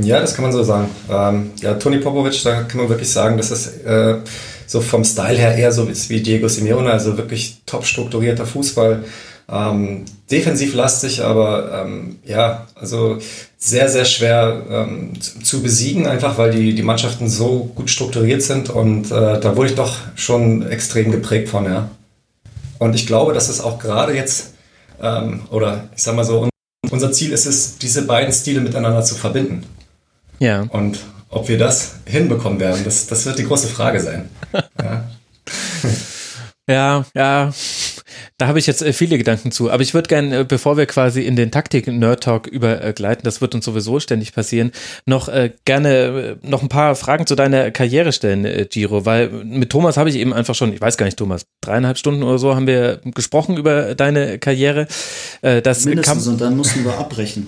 Ja, 0.00 0.20
das 0.20 0.34
kann 0.34 0.42
man 0.42 0.52
so 0.52 0.62
sagen. 0.62 0.88
Ähm, 1.10 1.50
ja, 1.60 1.74
Toni 1.74 1.98
Popovic, 1.98 2.42
da 2.42 2.62
kann 2.62 2.80
man 2.80 2.88
wirklich 2.88 3.10
sagen, 3.10 3.36
dass 3.36 3.50
es 3.50 3.78
äh, 3.78 4.18
so 4.66 4.80
vom 4.80 5.04
Style 5.04 5.38
her 5.38 5.56
eher 5.56 5.72
so 5.72 5.84
ist 5.84 6.10
wie 6.10 6.20
Diego 6.20 6.48
Simeone, 6.48 6.90
also 6.90 7.16
wirklich 7.16 7.62
top 7.66 7.86
strukturierter 7.86 8.46
Fußball. 8.46 9.04
Ähm, 9.48 10.04
defensiv 10.30 10.74
lastig, 10.74 11.22
aber 11.22 11.84
ähm, 11.84 12.18
ja, 12.24 12.66
also 12.74 13.18
sehr, 13.58 13.88
sehr 13.88 14.04
schwer 14.04 14.62
ähm, 14.68 15.12
zu 15.20 15.62
besiegen, 15.62 16.06
einfach 16.06 16.36
weil 16.36 16.50
die, 16.50 16.74
die 16.74 16.82
Mannschaften 16.82 17.28
so 17.28 17.70
gut 17.74 17.88
strukturiert 17.88 18.42
sind 18.42 18.70
und 18.70 19.12
äh, 19.12 19.40
da 19.40 19.56
wurde 19.56 19.68
ich 19.70 19.76
doch 19.76 19.96
schon 20.16 20.68
extrem 20.68 21.12
geprägt 21.12 21.48
von, 21.48 21.64
ja. 21.64 21.88
Und 22.80 22.94
ich 22.96 23.06
glaube, 23.06 23.32
dass 23.32 23.48
es 23.48 23.60
auch 23.60 23.78
gerade 23.78 24.14
jetzt, 24.14 24.54
ähm, 25.00 25.42
oder 25.50 25.88
ich 25.96 26.02
sag 26.02 26.16
mal 26.16 26.24
so, 26.24 26.48
unser 26.90 27.12
Ziel 27.12 27.32
ist 27.32 27.46
es, 27.46 27.78
diese 27.78 28.02
beiden 28.06 28.32
Stile 28.32 28.60
miteinander 28.60 29.02
zu 29.02 29.14
verbinden. 29.14 29.64
Ja. 30.38 30.62
Und 30.62 30.98
ob 31.28 31.48
wir 31.48 31.58
das 31.58 31.96
hinbekommen 32.04 32.60
werden, 32.60 32.84
das, 32.84 33.06
das 33.06 33.26
wird 33.26 33.38
die 33.38 33.44
große 33.44 33.68
Frage 33.68 34.00
sein. 34.00 34.28
ja. 34.82 35.10
ja, 36.68 37.04
ja. 37.14 37.52
Da 38.38 38.48
habe 38.48 38.58
ich 38.58 38.66
jetzt 38.66 38.82
äh, 38.82 38.92
viele 38.92 39.16
Gedanken 39.16 39.50
zu. 39.50 39.70
Aber 39.70 39.82
ich 39.82 39.94
würde 39.94 40.08
gerne, 40.08 40.40
äh, 40.40 40.44
bevor 40.44 40.76
wir 40.76 40.84
quasi 40.84 41.22
in 41.22 41.36
den 41.36 41.50
Taktik-Nerd-Talk 41.50 42.46
übergleiten, 42.46 43.24
das 43.24 43.40
wird 43.40 43.54
uns 43.54 43.64
sowieso 43.64 43.98
ständig 43.98 44.34
passieren, 44.34 44.72
noch 45.06 45.28
äh, 45.28 45.52
gerne 45.64 46.36
noch 46.42 46.60
ein 46.60 46.68
paar 46.68 46.96
Fragen 46.96 47.26
zu 47.26 47.34
deiner 47.34 47.70
Karriere 47.70 48.12
stellen, 48.12 48.68
Giro. 48.68 49.06
Weil 49.06 49.30
mit 49.30 49.70
Thomas 49.70 49.96
habe 49.96 50.10
ich 50.10 50.16
eben 50.16 50.34
einfach 50.34 50.54
schon, 50.54 50.72
ich 50.74 50.80
weiß 50.82 50.98
gar 50.98 51.06
nicht, 51.06 51.16
Thomas, 51.16 51.46
dreieinhalb 51.62 51.96
Stunden 51.96 52.22
oder 52.22 52.38
so 52.38 52.54
haben 52.54 52.66
wir 52.66 53.00
gesprochen 53.14 53.56
über 53.56 53.94
deine 53.94 54.38
Karriere. 54.38 54.86
Das 55.40 55.84
Mindestens, 55.84 56.24
kam, 56.24 56.32
und 56.32 56.40
dann 56.40 56.56
mussten 56.56 56.84
wir 56.84 56.98
abbrechen, 56.98 57.46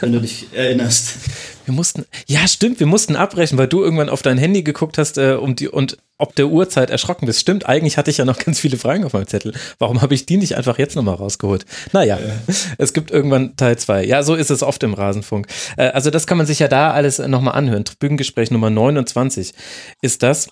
wenn 0.00 0.12
du 0.12 0.20
dich 0.20 0.48
erinnerst. 0.52 1.14
Wir 1.66 1.74
mussten, 1.74 2.06
ja 2.26 2.46
stimmt, 2.46 2.80
wir 2.80 2.86
mussten 2.86 3.16
abbrechen, 3.16 3.58
weil 3.58 3.66
du 3.66 3.82
irgendwann 3.82 4.08
auf 4.08 4.22
dein 4.22 4.38
Handy 4.38 4.62
geguckt 4.62 4.98
hast 4.98 5.18
äh, 5.18 5.32
um 5.34 5.56
die, 5.56 5.68
und 5.68 5.98
ob 6.16 6.34
der 6.36 6.46
Uhrzeit 6.46 6.90
erschrocken 6.90 7.26
bist. 7.26 7.40
Stimmt, 7.40 7.66
eigentlich 7.66 7.98
hatte 7.98 8.10
ich 8.10 8.18
ja 8.18 8.24
noch 8.24 8.38
ganz 8.44 8.60
viele 8.60 8.78
Fragen 8.78 9.04
auf 9.04 9.12
meinem 9.12 9.26
Zettel. 9.26 9.52
Warum 9.78 10.00
habe 10.00 10.14
ich 10.14 10.26
die 10.26 10.36
nicht 10.36 10.56
einfach 10.56 10.78
jetzt 10.78 10.96
nochmal 10.96 11.16
rausgeholt? 11.16 11.66
Naja, 11.92 12.18
ja. 12.18 12.54
es 12.78 12.92
gibt 12.92 13.10
irgendwann 13.10 13.56
Teil 13.56 13.76
zwei. 13.78 14.04
Ja, 14.04 14.22
so 14.22 14.34
ist 14.36 14.50
es 14.50 14.62
oft 14.62 14.82
im 14.84 14.94
Rasenfunk. 14.94 15.48
Äh, 15.76 15.88
also 15.88 16.10
das 16.10 16.26
kann 16.26 16.38
man 16.38 16.46
sich 16.46 16.60
ja 16.60 16.68
da 16.68 16.92
alles 16.92 17.18
nochmal 17.18 17.54
anhören. 17.54 17.84
Tribünengespräch 17.84 18.50
Nummer 18.50 18.70
29 18.70 19.52
ist 20.00 20.22
das. 20.22 20.48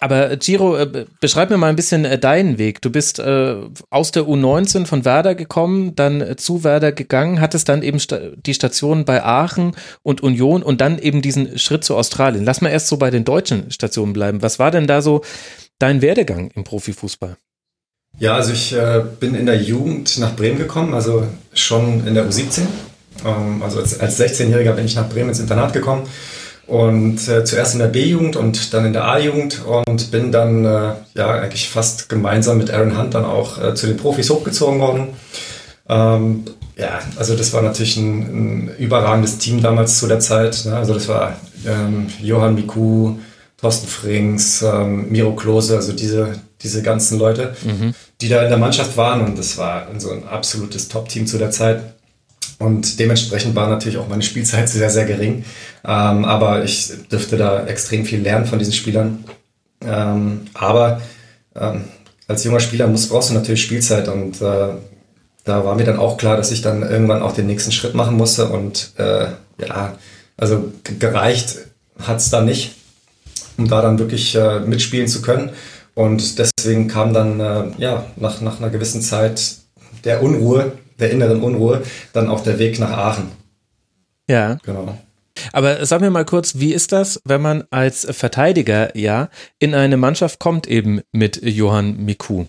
Aber 0.00 0.36
Giro, 0.36 0.76
äh, 0.76 1.06
beschreib 1.20 1.50
mir 1.50 1.56
mal 1.56 1.68
ein 1.68 1.76
bisschen 1.76 2.04
äh, 2.04 2.18
deinen 2.18 2.58
Weg. 2.58 2.82
Du 2.82 2.90
bist 2.90 3.18
äh, 3.18 3.56
aus 3.90 4.12
der 4.12 4.24
U19 4.24 4.86
von 4.86 5.04
Werder 5.04 5.34
gekommen, 5.34 5.94
dann 5.96 6.20
äh, 6.20 6.36
zu 6.36 6.62
Werder 6.62 6.92
gegangen, 6.92 7.40
hattest 7.40 7.68
dann 7.68 7.82
eben 7.82 7.98
die 8.46 8.54
Station 8.54 9.04
bei 9.04 9.24
Aachen 9.24 9.74
und 10.02 10.22
Union 10.22 10.62
und 10.62 10.80
dann 10.80 10.98
eben 10.98 11.22
diesen 11.22 11.58
Schritt 11.58 11.84
zu 11.84 11.96
Australien. 11.96 12.44
Lass 12.44 12.60
mal 12.60 12.68
erst 12.68 12.88
so 12.88 12.96
bei 12.96 13.10
den 13.10 13.24
deutschen 13.24 13.70
Stationen 13.70 14.12
bleiben. 14.12 14.42
Was 14.42 14.58
war 14.58 14.70
denn 14.70 14.86
da 14.86 15.02
so 15.02 15.22
dein 15.78 16.02
Werdegang 16.02 16.50
im 16.54 16.64
Profifußball? 16.64 17.36
Ja, 18.18 18.34
also 18.34 18.52
ich 18.52 18.74
äh, 18.74 19.02
bin 19.20 19.34
in 19.34 19.46
der 19.46 19.60
Jugend 19.60 20.18
nach 20.18 20.36
Bremen 20.36 20.58
gekommen, 20.58 20.92
also 20.92 21.26
schon 21.54 22.06
in 22.06 22.14
der 22.14 22.28
U17. 22.28 22.60
Ähm, 23.24 23.62
also 23.62 23.80
als, 23.80 23.98
als 23.98 24.20
16-Jähriger 24.20 24.72
bin 24.72 24.84
ich 24.84 24.94
nach 24.94 25.08
Bremen 25.08 25.30
ins 25.30 25.40
Internat 25.40 25.72
gekommen 25.72 26.06
und 26.66 27.28
äh, 27.28 27.44
zuerst 27.44 27.74
in 27.74 27.80
der 27.80 27.88
B-Jugend 27.88 28.36
und 28.36 28.72
dann 28.72 28.84
in 28.86 28.92
der 28.92 29.04
A-Jugend 29.04 29.62
und 29.64 30.10
bin 30.10 30.30
dann 30.32 30.64
äh, 30.64 30.92
ja 31.14 31.30
eigentlich 31.30 31.68
fast 31.68 32.08
gemeinsam 32.08 32.58
mit 32.58 32.70
Aaron 32.70 32.96
Hunt 32.98 33.14
dann 33.14 33.24
auch 33.24 33.62
äh, 33.62 33.74
zu 33.74 33.86
den 33.86 33.96
Profis 33.96 34.30
hochgezogen 34.30 34.80
worden. 34.80 35.08
Ähm, 35.88 36.44
ja, 36.76 37.00
also 37.16 37.36
das 37.36 37.52
war 37.52 37.62
natürlich 37.62 37.96
ein, 37.96 38.20
ein, 38.20 38.70
überragendes 38.78 39.38
Team 39.38 39.60
damals 39.60 39.98
zu 39.98 40.06
der 40.06 40.20
Zeit. 40.20 40.64
Ne? 40.64 40.76
Also 40.76 40.94
das 40.94 41.08
war 41.08 41.36
ähm, 41.66 42.06
Johann 42.20 42.54
Miku, 42.54 43.16
Thorsten 43.60 43.88
Frings, 43.88 44.62
ähm, 44.62 45.10
Miro 45.10 45.34
Klose, 45.34 45.76
also 45.76 45.92
diese, 45.92 46.40
diese 46.62 46.82
ganzen 46.82 47.18
Leute, 47.18 47.54
mhm. 47.64 47.94
die 48.20 48.28
da 48.28 48.42
in 48.42 48.48
der 48.48 48.58
Mannschaft 48.58 48.96
waren 48.96 49.20
und 49.20 49.38
das 49.38 49.58
war 49.58 49.86
so 49.98 50.10
ein 50.10 50.26
absolutes 50.26 50.88
Top-Team 50.88 51.26
zu 51.26 51.38
der 51.38 51.50
Zeit. 51.50 51.82
Und 52.62 53.00
dementsprechend 53.00 53.56
war 53.56 53.68
natürlich 53.68 53.98
auch 53.98 54.08
meine 54.08 54.22
Spielzeit 54.22 54.68
sehr, 54.68 54.88
sehr 54.88 55.04
gering. 55.04 55.44
Ähm, 55.84 56.24
aber 56.24 56.62
ich 56.62 56.92
dürfte 57.10 57.36
da 57.36 57.66
extrem 57.66 58.04
viel 58.04 58.20
lernen 58.20 58.46
von 58.46 58.58
diesen 58.58 58.72
Spielern. 58.72 59.24
Ähm, 59.84 60.42
aber 60.54 61.02
ähm, 61.56 61.84
als 62.28 62.44
junger 62.44 62.60
Spieler 62.60 62.86
musst, 62.86 63.10
brauchst 63.10 63.30
du 63.30 63.34
natürlich 63.34 63.62
Spielzeit 63.62 64.08
und 64.08 64.40
äh, 64.40 64.68
da 65.44 65.64
war 65.64 65.74
mir 65.74 65.84
dann 65.84 65.98
auch 65.98 66.16
klar, 66.16 66.36
dass 66.36 66.52
ich 66.52 66.62
dann 66.62 66.82
irgendwann 66.82 67.20
auch 67.20 67.34
den 67.34 67.48
nächsten 67.48 67.72
Schritt 67.72 67.94
machen 67.94 68.16
musste 68.16 68.48
und 68.48 68.92
äh, 68.96 69.26
ja, 69.58 69.98
also 70.36 70.72
gereicht 71.00 71.58
hat 71.98 72.18
es 72.18 72.30
da 72.30 72.42
nicht, 72.42 72.76
um 73.56 73.68
da 73.68 73.82
dann 73.82 73.98
wirklich 73.98 74.36
äh, 74.36 74.60
mitspielen 74.60 75.08
zu 75.08 75.20
können. 75.20 75.50
Und 75.94 76.38
deswegen 76.38 76.86
kam 76.86 77.12
dann 77.12 77.40
äh, 77.40 77.64
ja 77.78 78.06
nach, 78.16 78.40
nach 78.40 78.60
einer 78.60 78.70
gewissen 78.70 79.02
Zeit 79.02 79.56
der 80.04 80.22
Unruhe 80.22 80.72
der 81.02 81.10
inneren 81.10 81.42
Unruhe 81.42 81.82
dann 82.12 82.28
auch 82.28 82.42
der 82.42 82.58
Weg 82.58 82.78
nach 82.78 82.90
Aachen. 82.90 83.32
Ja. 84.28 84.58
Genau. 84.64 84.96
Aber 85.52 85.84
sag 85.84 86.00
mir 86.00 86.10
mal 86.10 86.24
kurz, 86.24 86.58
wie 86.58 86.72
ist 86.72 86.92
das, 86.92 87.20
wenn 87.24 87.42
man 87.42 87.64
als 87.70 88.06
Verteidiger 88.10 88.96
ja 88.96 89.28
in 89.58 89.74
eine 89.74 89.96
Mannschaft 89.96 90.38
kommt, 90.38 90.66
eben 90.66 91.00
mit 91.10 91.42
Johann 91.42 91.96
Miku 92.04 92.46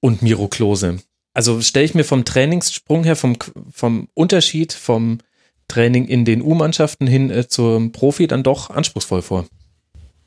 und 0.00 0.22
Miro 0.22 0.48
Klose? 0.48 0.98
Also 1.32 1.60
stelle 1.60 1.84
ich 1.84 1.94
mir 1.94 2.04
vom 2.04 2.24
Trainingssprung 2.24 3.04
her, 3.04 3.16
vom, 3.16 3.36
vom 3.70 4.08
Unterschied 4.14 4.72
vom 4.72 5.18
Training 5.68 6.06
in 6.06 6.24
den 6.24 6.42
U-Mannschaften 6.42 7.06
hin 7.06 7.30
äh, 7.30 7.46
zum 7.46 7.92
Profi 7.92 8.26
dann 8.26 8.42
doch 8.42 8.70
anspruchsvoll 8.70 9.22
vor. 9.22 9.46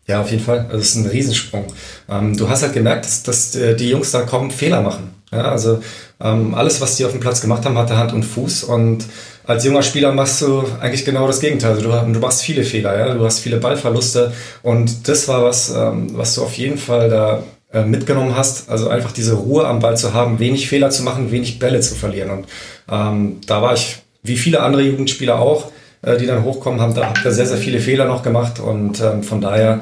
Ja, 0.08 0.22
auf 0.22 0.32
jeden 0.32 0.44
Fall. 0.44 0.60
Also 0.68 0.78
es 0.78 0.90
ist 0.90 0.96
ein 0.96 1.08
Riesensprung. 1.08 1.66
Ähm, 2.10 2.36
du 2.38 2.50
hast 2.50 2.64
halt 2.64 2.74
gemerkt, 2.74 3.06
dass, 3.06 3.24
dass 3.24 3.56
äh, 3.56 3.76
die 3.76 3.90
Jungs 3.90 4.12
da 4.12 4.22
kaum 4.22 4.52
Fehler 4.52 4.82
machen. 4.82 5.10
Ja, 5.34 5.52
also 5.52 5.82
ähm, 6.22 6.54
alles, 6.56 6.80
was 6.82 6.96
die 6.98 7.06
auf 7.06 7.12
dem 7.12 7.20
Platz 7.20 7.42
gemacht 7.42 7.66
haben, 7.66 7.78
hatte 7.78 7.98
Hand 7.98 8.14
und 8.14 8.24
Fuß. 8.24 8.64
Und 8.64 9.06
als 9.46 9.66
junger 9.66 9.82
Spieler 9.82 10.12
machst 10.14 10.42
du 10.42 10.64
eigentlich 10.80 11.06
genau 11.06 11.28
das 11.28 11.40
Gegenteil. 11.40 11.72
Also 11.72 11.84
du, 11.84 12.14
du 12.14 12.20
machst 12.20 12.44
viele 12.44 12.64
Fehler, 12.64 12.98
ja? 12.98 13.14
du 13.14 13.26
hast 13.26 13.40
viele 13.40 13.58
Ballverluste. 13.58 14.32
Und 14.62 15.08
das 15.08 15.28
war 15.28 15.44
was, 15.44 15.70
ähm, 15.76 16.12
was 16.14 16.36
du 16.36 16.44
auf 16.44 16.54
jeden 16.54 16.78
Fall 16.78 17.10
da 17.10 17.44
äh, 17.74 17.84
mitgenommen 17.84 18.38
hast. 18.38 18.70
Also 18.70 18.88
einfach 18.88 19.12
diese 19.12 19.34
Ruhe 19.34 19.68
am 19.68 19.80
Ball 19.80 19.98
zu 19.98 20.14
haben, 20.14 20.40
wenig 20.40 20.70
Fehler 20.70 20.92
zu 20.92 21.04
machen, 21.04 21.32
wenig 21.32 21.60
Bälle 21.60 21.82
zu 21.82 21.96
verlieren. 21.96 22.30
Und 22.30 22.46
ähm, 22.90 23.42
da 23.48 23.62
war 23.62 23.74
ich, 23.74 23.98
wie 24.22 24.38
viele 24.38 24.62
andere 24.62 24.84
Jugendspieler 24.84 25.40
auch, 25.40 25.72
äh, 26.04 26.18
die 26.18 26.28
dann 26.28 26.44
hochkommen, 26.44 26.80
haben 26.80 26.94
da, 26.94 27.12
da 27.24 27.32
sehr, 27.32 27.48
sehr 27.48 27.58
viele 27.58 27.80
Fehler 27.80 28.06
noch 28.06 28.24
gemacht. 28.24 28.60
Und 28.60 29.02
ähm, 29.02 29.24
von 29.24 29.42
daher 29.42 29.80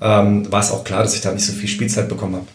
ähm, 0.00 0.50
war 0.50 0.60
es 0.60 0.72
auch 0.72 0.84
klar, 0.84 1.02
dass 1.02 1.14
ich 1.14 1.20
da 1.20 1.32
nicht 1.32 1.46
so 1.46 1.52
viel 1.52 1.68
Spielzeit 1.68 2.08
bekommen 2.08 2.36
habe. 2.36 2.46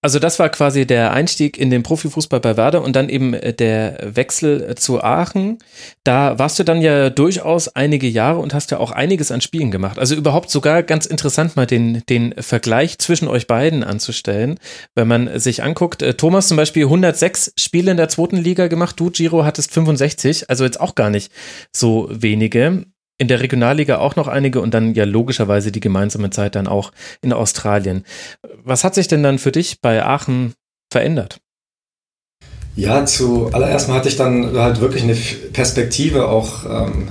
Also 0.00 0.20
das 0.20 0.38
war 0.38 0.48
quasi 0.48 0.86
der 0.86 1.12
Einstieg 1.12 1.58
in 1.58 1.70
den 1.70 1.82
Profifußball 1.82 2.38
bei 2.38 2.56
Werder 2.56 2.82
und 2.82 2.94
dann 2.94 3.08
eben 3.08 3.34
äh, 3.34 3.52
der 3.52 3.98
Wechsel 4.14 4.62
äh, 4.62 4.74
zu 4.76 5.02
Aachen. 5.02 5.58
Da 6.04 6.38
warst 6.38 6.56
du 6.58 6.62
dann 6.62 6.80
ja 6.80 7.10
durchaus 7.10 7.66
einige 7.68 8.06
Jahre 8.06 8.38
und 8.38 8.54
hast 8.54 8.70
ja 8.70 8.78
auch 8.78 8.92
einiges 8.92 9.32
an 9.32 9.40
Spielen 9.40 9.72
gemacht. 9.72 9.98
Also 9.98 10.14
überhaupt 10.14 10.50
sogar 10.50 10.84
ganz 10.84 11.04
interessant 11.04 11.56
mal 11.56 11.66
den, 11.66 12.04
den 12.08 12.32
Vergleich 12.38 12.98
zwischen 12.98 13.26
euch 13.26 13.48
beiden 13.48 13.82
anzustellen. 13.82 14.60
Wenn 14.94 15.08
man 15.08 15.40
sich 15.40 15.64
anguckt, 15.64 16.02
äh, 16.02 16.14
Thomas 16.14 16.46
zum 16.46 16.56
Beispiel 16.56 16.84
106 16.84 17.54
Spiele 17.58 17.90
in 17.90 17.96
der 17.96 18.08
zweiten 18.08 18.36
Liga 18.36 18.68
gemacht, 18.68 19.00
du 19.00 19.10
Giro 19.10 19.44
hattest 19.44 19.72
65, 19.72 20.48
also 20.48 20.62
jetzt 20.62 20.80
auch 20.80 20.94
gar 20.94 21.10
nicht 21.10 21.32
so 21.72 22.08
wenige 22.12 22.84
in 23.18 23.28
der 23.28 23.40
Regionalliga 23.40 23.98
auch 23.98 24.16
noch 24.16 24.28
einige 24.28 24.60
und 24.60 24.72
dann 24.72 24.94
ja 24.94 25.04
logischerweise 25.04 25.72
die 25.72 25.80
gemeinsame 25.80 26.30
Zeit 26.30 26.54
dann 26.54 26.68
auch 26.68 26.92
in 27.20 27.32
Australien. 27.32 28.04
Was 28.64 28.84
hat 28.84 28.94
sich 28.94 29.08
denn 29.08 29.22
dann 29.22 29.38
für 29.38 29.52
dich 29.52 29.80
bei 29.80 30.04
Aachen 30.04 30.54
verändert? 30.90 31.40
Ja, 32.76 33.04
zuallererst 33.04 33.88
mal 33.88 33.96
hatte 33.96 34.08
ich 34.08 34.16
dann 34.16 34.56
halt 34.56 34.80
wirklich 34.80 35.02
eine 35.02 35.16
Perspektive, 35.52 36.28
auch 36.28 36.64
ähm, 36.64 37.10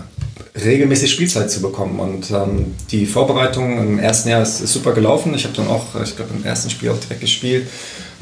regelmäßig 0.64 1.12
Spielzeit 1.12 1.52
zu 1.52 1.62
bekommen. 1.62 2.00
Und 2.00 2.32
ähm, 2.32 2.74
die 2.90 3.06
Vorbereitung 3.06 3.78
im 3.78 4.00
ersten 4.00 4.30
Jahr 4.30 4.42
ist, 4.42 4.62
ist 4.62 4.72
super 4.72 4.94
gelaufen. 4.94 5.34
Ich 5.34 5.44
habe 5.44 5.56
dann 5.56 5.68
auch, 5.68 6.02
ich 6.02 6.16
glaube, 6.16 6.32
im 6.36 6.46
ersten 6.46 6.70
Spiel 6.70 6.90
auch 6.90 7.00
direkt 7.00 7.20
gespielt. 7.20 7.68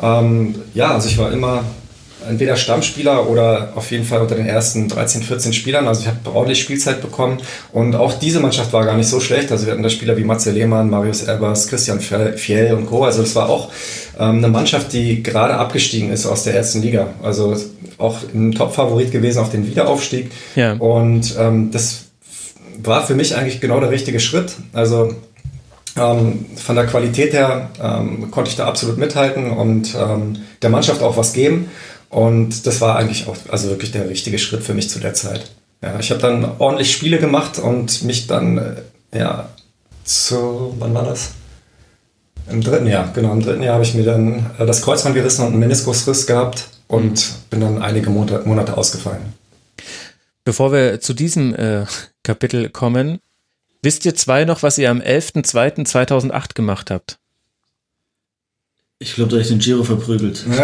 Ähm, 0.02 0.56
ja, 0.74 0.92
also 0.92 1.08
ich 1.08 1.20
war 1.20 1.32
immer 1.32 1.64
entweder 2.30 2.56
Stammspieler 2.56 3.30
oder 3.30 3.74
auf 3.76 3.92
jeden 3.92 4.06
Fall 4.06 4.22
unter 4.22 4.36
den 4.36 4.46
ersten 4.46 4.88
13, 4.88 5.24
14 5.24 5.54
Spielern. 5.54 5.88
Also 5.88 6.02
ich 6.02 6.08
habe 6.08 6.20
ordentlich 6.34 6.62
Spielzeit 6.62 7.02
bekommen 7.02 7.38
und 7.72 7.96
auch 7.96 8.14
diese 8.14 8.40
Mannschaft 8.40 8.74
war 8.74 8.86
gar 8.86 8.98
nicht 8.98 9.08
so 9.08 9.20
schlecht. 9.20 9.52
Also 9.52 9.66
wir 9.66 9.74
hatten 9.74 9.84
da 9.84 9.90
Spieler 9.90 10.18
wie 10.18 10.24
Matze 10.24 10.52
Lehmann, 10.52 10.90
Marius 10.90 11.28
Ebers, 11.28 11.68
Christian 11.68 12.00
Fiel 12.00 12.74
und 12.76 12.88
Co. 12.88 13.04
Also 13.04 13.22
das 13.22 13.36
war 13.36 13.50
auch 13.50 13.72
ähm, 14.20 14.38
eine 14.38 14.48
Mannschaft, 14.48 14.94
die 14.94 15.24
gerade 15.24 15.56
abgestiegen 15.56 16.12
ist 16.12 16.26
aus 16.26 16.44
der 16.44 16.56
ersten 16.56 16.82
Liga. 16.82 17.08
Also 17.24 17.56
auch 17.98 18.18
ein 18.34 18.52
Top-Favorit 18.52 19.12
gewesen 19.12 19.40
auf 19.40 19.52
den 19.52 19.68
Wiederaufstieg. 19.68 20.32
Ja. 20.56 20.74
Und 20.74 21.36
ähm, 21.40 21.72
das 21.72 22.06
war 22.84 23.06
für 23.06 23.16
mich 23.16 23.36
eigentlich 23.36 23.62
genau 23.62 23.80
der 23.80 23.92
richtige 23.92 24.20
Schritt. 24.20 24.54
Also 24.74 25.16
ähm, 25.98 26.46
von 26.56 26.76
der 26.76 26.86
Qualität 26.88 27.34
her 27.34 27.70
ähm, 27.82 28.30
konnte 28.32 28.50
ich 28.50 28.58
da 28.58 28.68
absolut 28.68 28.98
mithalten 28.98 29.52
und 29.52 29.96
ähm, 29.96 30.38
der 30.62 30.70
Mannschaft 30.70 31.02
auch 31.02 31.16
was 31.18 31.34
geben. 31.34 31.70
Und 32.10 32.66
das 32.66 32.82
war 32.82 32.98
eigentlich 32.98 33.28
auch 33.28 33.36
also 33.50 33.70
wirklich 33.70 33.92
der 33.92 34.10
richtige 34.10 34.40
Schritt 34.40 34.64
für 34.64 34.74
mich 34.74 34.90
zu 34.90 35.00
der 35.00 35.14
Zeit. 35.14 35.52
Ja, 35.82 36.00
ich 36.00 36.10
habe 36.12 36.22
dann 36.22 36.44
ordentlich 36.60 36.92
Spiele 36.92 37.20
gemacht 37.20 37.60
und 37.60 38.04
mich 38.04 38.28
dann, 38.28 38.58
äh, 38.58 39.18
ja, 39.18 39.50
zu, 40.04 40.76
wann 40.80 40.94
war 40.94 41.04
das? 41.04 41.32
Im 42.50 42.62
dritten 42.62 42.88
Jahr, 42.88 43.12
genau, 43.14 43.34
im 43.34 43.42
dritten 43.42 43.64
Jahr 43.64 43.76
habe 43.76 43.84
ich 43.84 43.96
mir 43.96 44.04
dann 44.04 44.52
äh, 44.58 44.66
das 44.66 44.82
Kreuzband 44.82 45.16
gerissen 45.16 45.42
und 45.42 45.50
einen 45.50 45.60
Meniskusriss 45.60 46.28
gehabt 46.28 46.70
und 46.88 47.34
bin 47.50 47.62
dann 47.62 47.82
einige 47.82 48.10
Monate, 48.10 48.48
Monate 48.48 48.78
ausgefallen. 48.78 49.34
Bevor 50.44 50.72
wir 50.72 51.02
zu 51.02 51.14
diesem 51.14 51.56
äh, 51.56 51.86
Kapitel 52.24 52.70
kommen, 52.70 53.20
wisst 53.82 54.06
ihr 54.06 54.16
zwei 54.16 54.46
noch, 54.46 54.62
was 54.62 54.78
ihr 54.78 54.92
am 54.92 55.02
11.02.2008 55.02 56.54
gemacht 56.54 56.92
habt? 56.92 57.18
Ich 59.00 59.16
glaube, 59.16 59.32
da 59.32 59.36
habe 59.36 59.42
ich 59.42 59.50
den 59.50 59.60
Giro 59.60 59.84
verprügelt. 59.84 60.46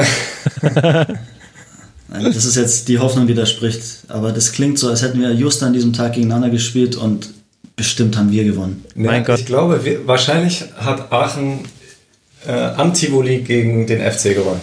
das 2.12 2.46
ist 2.46 2.56
jetzt 2.56 2.88
die 2.88 3.00
Hoffnung, 3.00 3.28
die 3.28 3.34
da 3.34 3.46
spricht. 3.46 3.82
Aber 4.10 4.32
das 4.32 4.52
klingt 4.52 4.78
so, 4.78 4.90
als 4.90 5.02
hätten 5.02 5.20
wir 5.20 5.32
just 5.32 5.64
an 5.64 5.74
diesem 5.74 5.94
Tag 5.94 6.14
gegeneinander 6.14 6.50
gespielt 6.50 6.96
und 6.96 7.30
bestimmt 7.76 8.18
haben 8.18 8.32
wir 8.32 8.44
gewonnen. 8.44 8.84
Ja, 8.96 9.12
mein 9.12 9.24
Gott. 9.24 9.40
Ich 9.40 9.46
glaube, 9.46 9.84
wir, 9.86 10.06
wahrscheinlich 10.08 10.66
hat 10.78 11.12
Aachen 11.12 11.62
äh, 12.46 12.52
am 12.52 12.94
Tivoli 12.94 13.40
gegen 13.40 13.88
den 13.88 14.02
FC 14.02 14.36
gewonnen. 14.36 14.62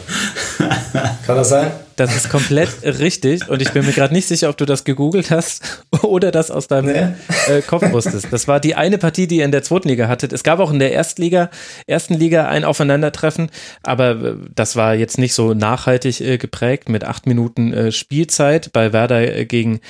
Kann 1.27 1.37
das 1.37 1.49
sein? 1.49 1.71
Das 1.99 2.15
ist 2.15 2.31
komplett 2.31 2.69
richtig 2.85 3.49
und 3.49 3.61
ich 3.61 3.73
bin 3.73 3.85
mir 3.85 3.91
gerade 3.93 4.15
nicht 4.15 4.29
sicher, 4.29 4.49
ob 4.49 4.57
du 4.57 4.65
das 4.65 4.85
gegoogelt 4.85 5.33
hast 5.33 5.85
oder 6.03 6.31
das 6.31 6.49
aus 6.53 6.69
deinem 6.69 6.87
nee. 6.87 7.53
äh, 7.53 7.61
Kopf 7.61 7.91
wusstest. 7.91 8.29
Das 8.31 8.47
war 8.47 8.61
die 8.61 8.77
eine 8.77 8.99
Partie, 8.99 9.27
die 9.27 9.39
ihr 9.39 9.45
in 9.45 9.51
der 9.51 9.65
zweiten 9.65 9.89
Liga 9.89 10.07
hattet. 10.07 10.33
Es 10.33 10.45
gab 10.45 10.61
auch 10.61 10.71
in 10.71 10.79
der 10.79 10.93
Erstliga, 10.93 11.51
ersten 11.89 12.15
Liga 12.15 12.47
ein 12.47 12.63
Aufeinandertreffen, 12.63 13.51
aber 13.83 14.11
äh, 14.11 14.35
das 14.55 14.77
war 14.77 14.95
jetzt 14.95 15.19
nicht 15.19 15.35
so 15.35 15.55
nachhaltig 15.55 16.21
äh, 16.21 16.39
geprägt 16.39 16.89
mit 16.89 17.03
acht 17.03 17.27
Minuten 17.27 17.73
äh, 17.73 17.91
Spielzeit 17.91 18.73
bei 18.73 18.93
Werder 18.93 19.37
äh, 19.37 19.45
gegen 19.45 19.81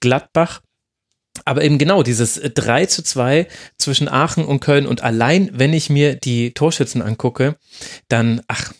Gladbach. 0.00 0.60
Aber 1.46 1.62
eben 1.64 1.78
genau 1.78 2.02
dieses 2.02 2.38
3 2.42 2.86
zu 2.86 3.02
2 3.02 3.48
zwischen 3.78 4.08
Aachen 4.08 4.44
und 4.44 4.60
Köln 4.60 4.86
und 4.86 5.02
allein, 5.02 5.48
wenn 5.54 5.72
ich 5.72 5.88
mir 5.88 6.14
die 6.14 6.52
Torschützen 6.52 7.00
angucke, 7.00 7.56
dann, 8.08 8.42
ach, 8.48 8.72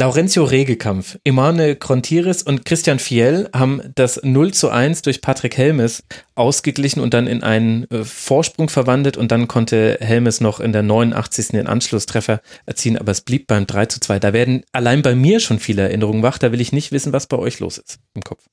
Laurencio 0.00 0.44
Regekampf, 0.44 1.18
Emanuel 1.24 1.76
Krontiris 1.76 2.42
und 2.42 2.64
Christian 2.64 2.98
Fiel 2.98 3.50
haben 3.54 3.82
das 3.96 4.18
0 4.22 4.54
zu 4.54 4.70
1 4.70 5.02
durch 5.02 5.20
Patrick 5.20 5.58
Helmes 5.58 6.04
ausgeglichen 6.34 7.02
und 7.02 7.12
dann 7.12 7.26
in 7.26 7.42
einen 7.42 7.84
äh, 7.90 8.02
Vorsprung 8.02 8.70
verwandelt 8.70 9.18
und 9.18 9.30
dann 9.30 9.46
konnte 9.46 9.98
Helmes 10.00 10.40
noch 10.40 10.58
in 10.58 10.72
der 10.72 10.82
89. 10.82 11.48
den 11.48 11.66
Anschlusstreffer 11.66 12.40
erzielen, 12.64 12.96
aber 12.96 13.12
es 13.12 13.20
blieb 13.20 13.46
beim 13.46 13.66
3 13.66 13.86
zu 13.86 14.00
2. 14.00 14.20
Da 14.20 14.32
werden 14.32 14.62
allein 14.72 15.02
bei 15.02 15.14
mir 15.14 15.38
schon 15.38 15.58
viele 15.58 15.82
Erinnerungen 15.82 16.22
wach, 16.22 16.38
da 16.38 16.50
will 16.50 16.62
ich 16.62 16.72
nicht 16.72 16.92
wissen, 16.92 17.12
was 17.12 17.26
bei 17.26 17.36
euch 17.36 17.60
los 17.60 17.76
ist 17.76 17.98
im 18.14 18.22
Kopf. 18.22 18.44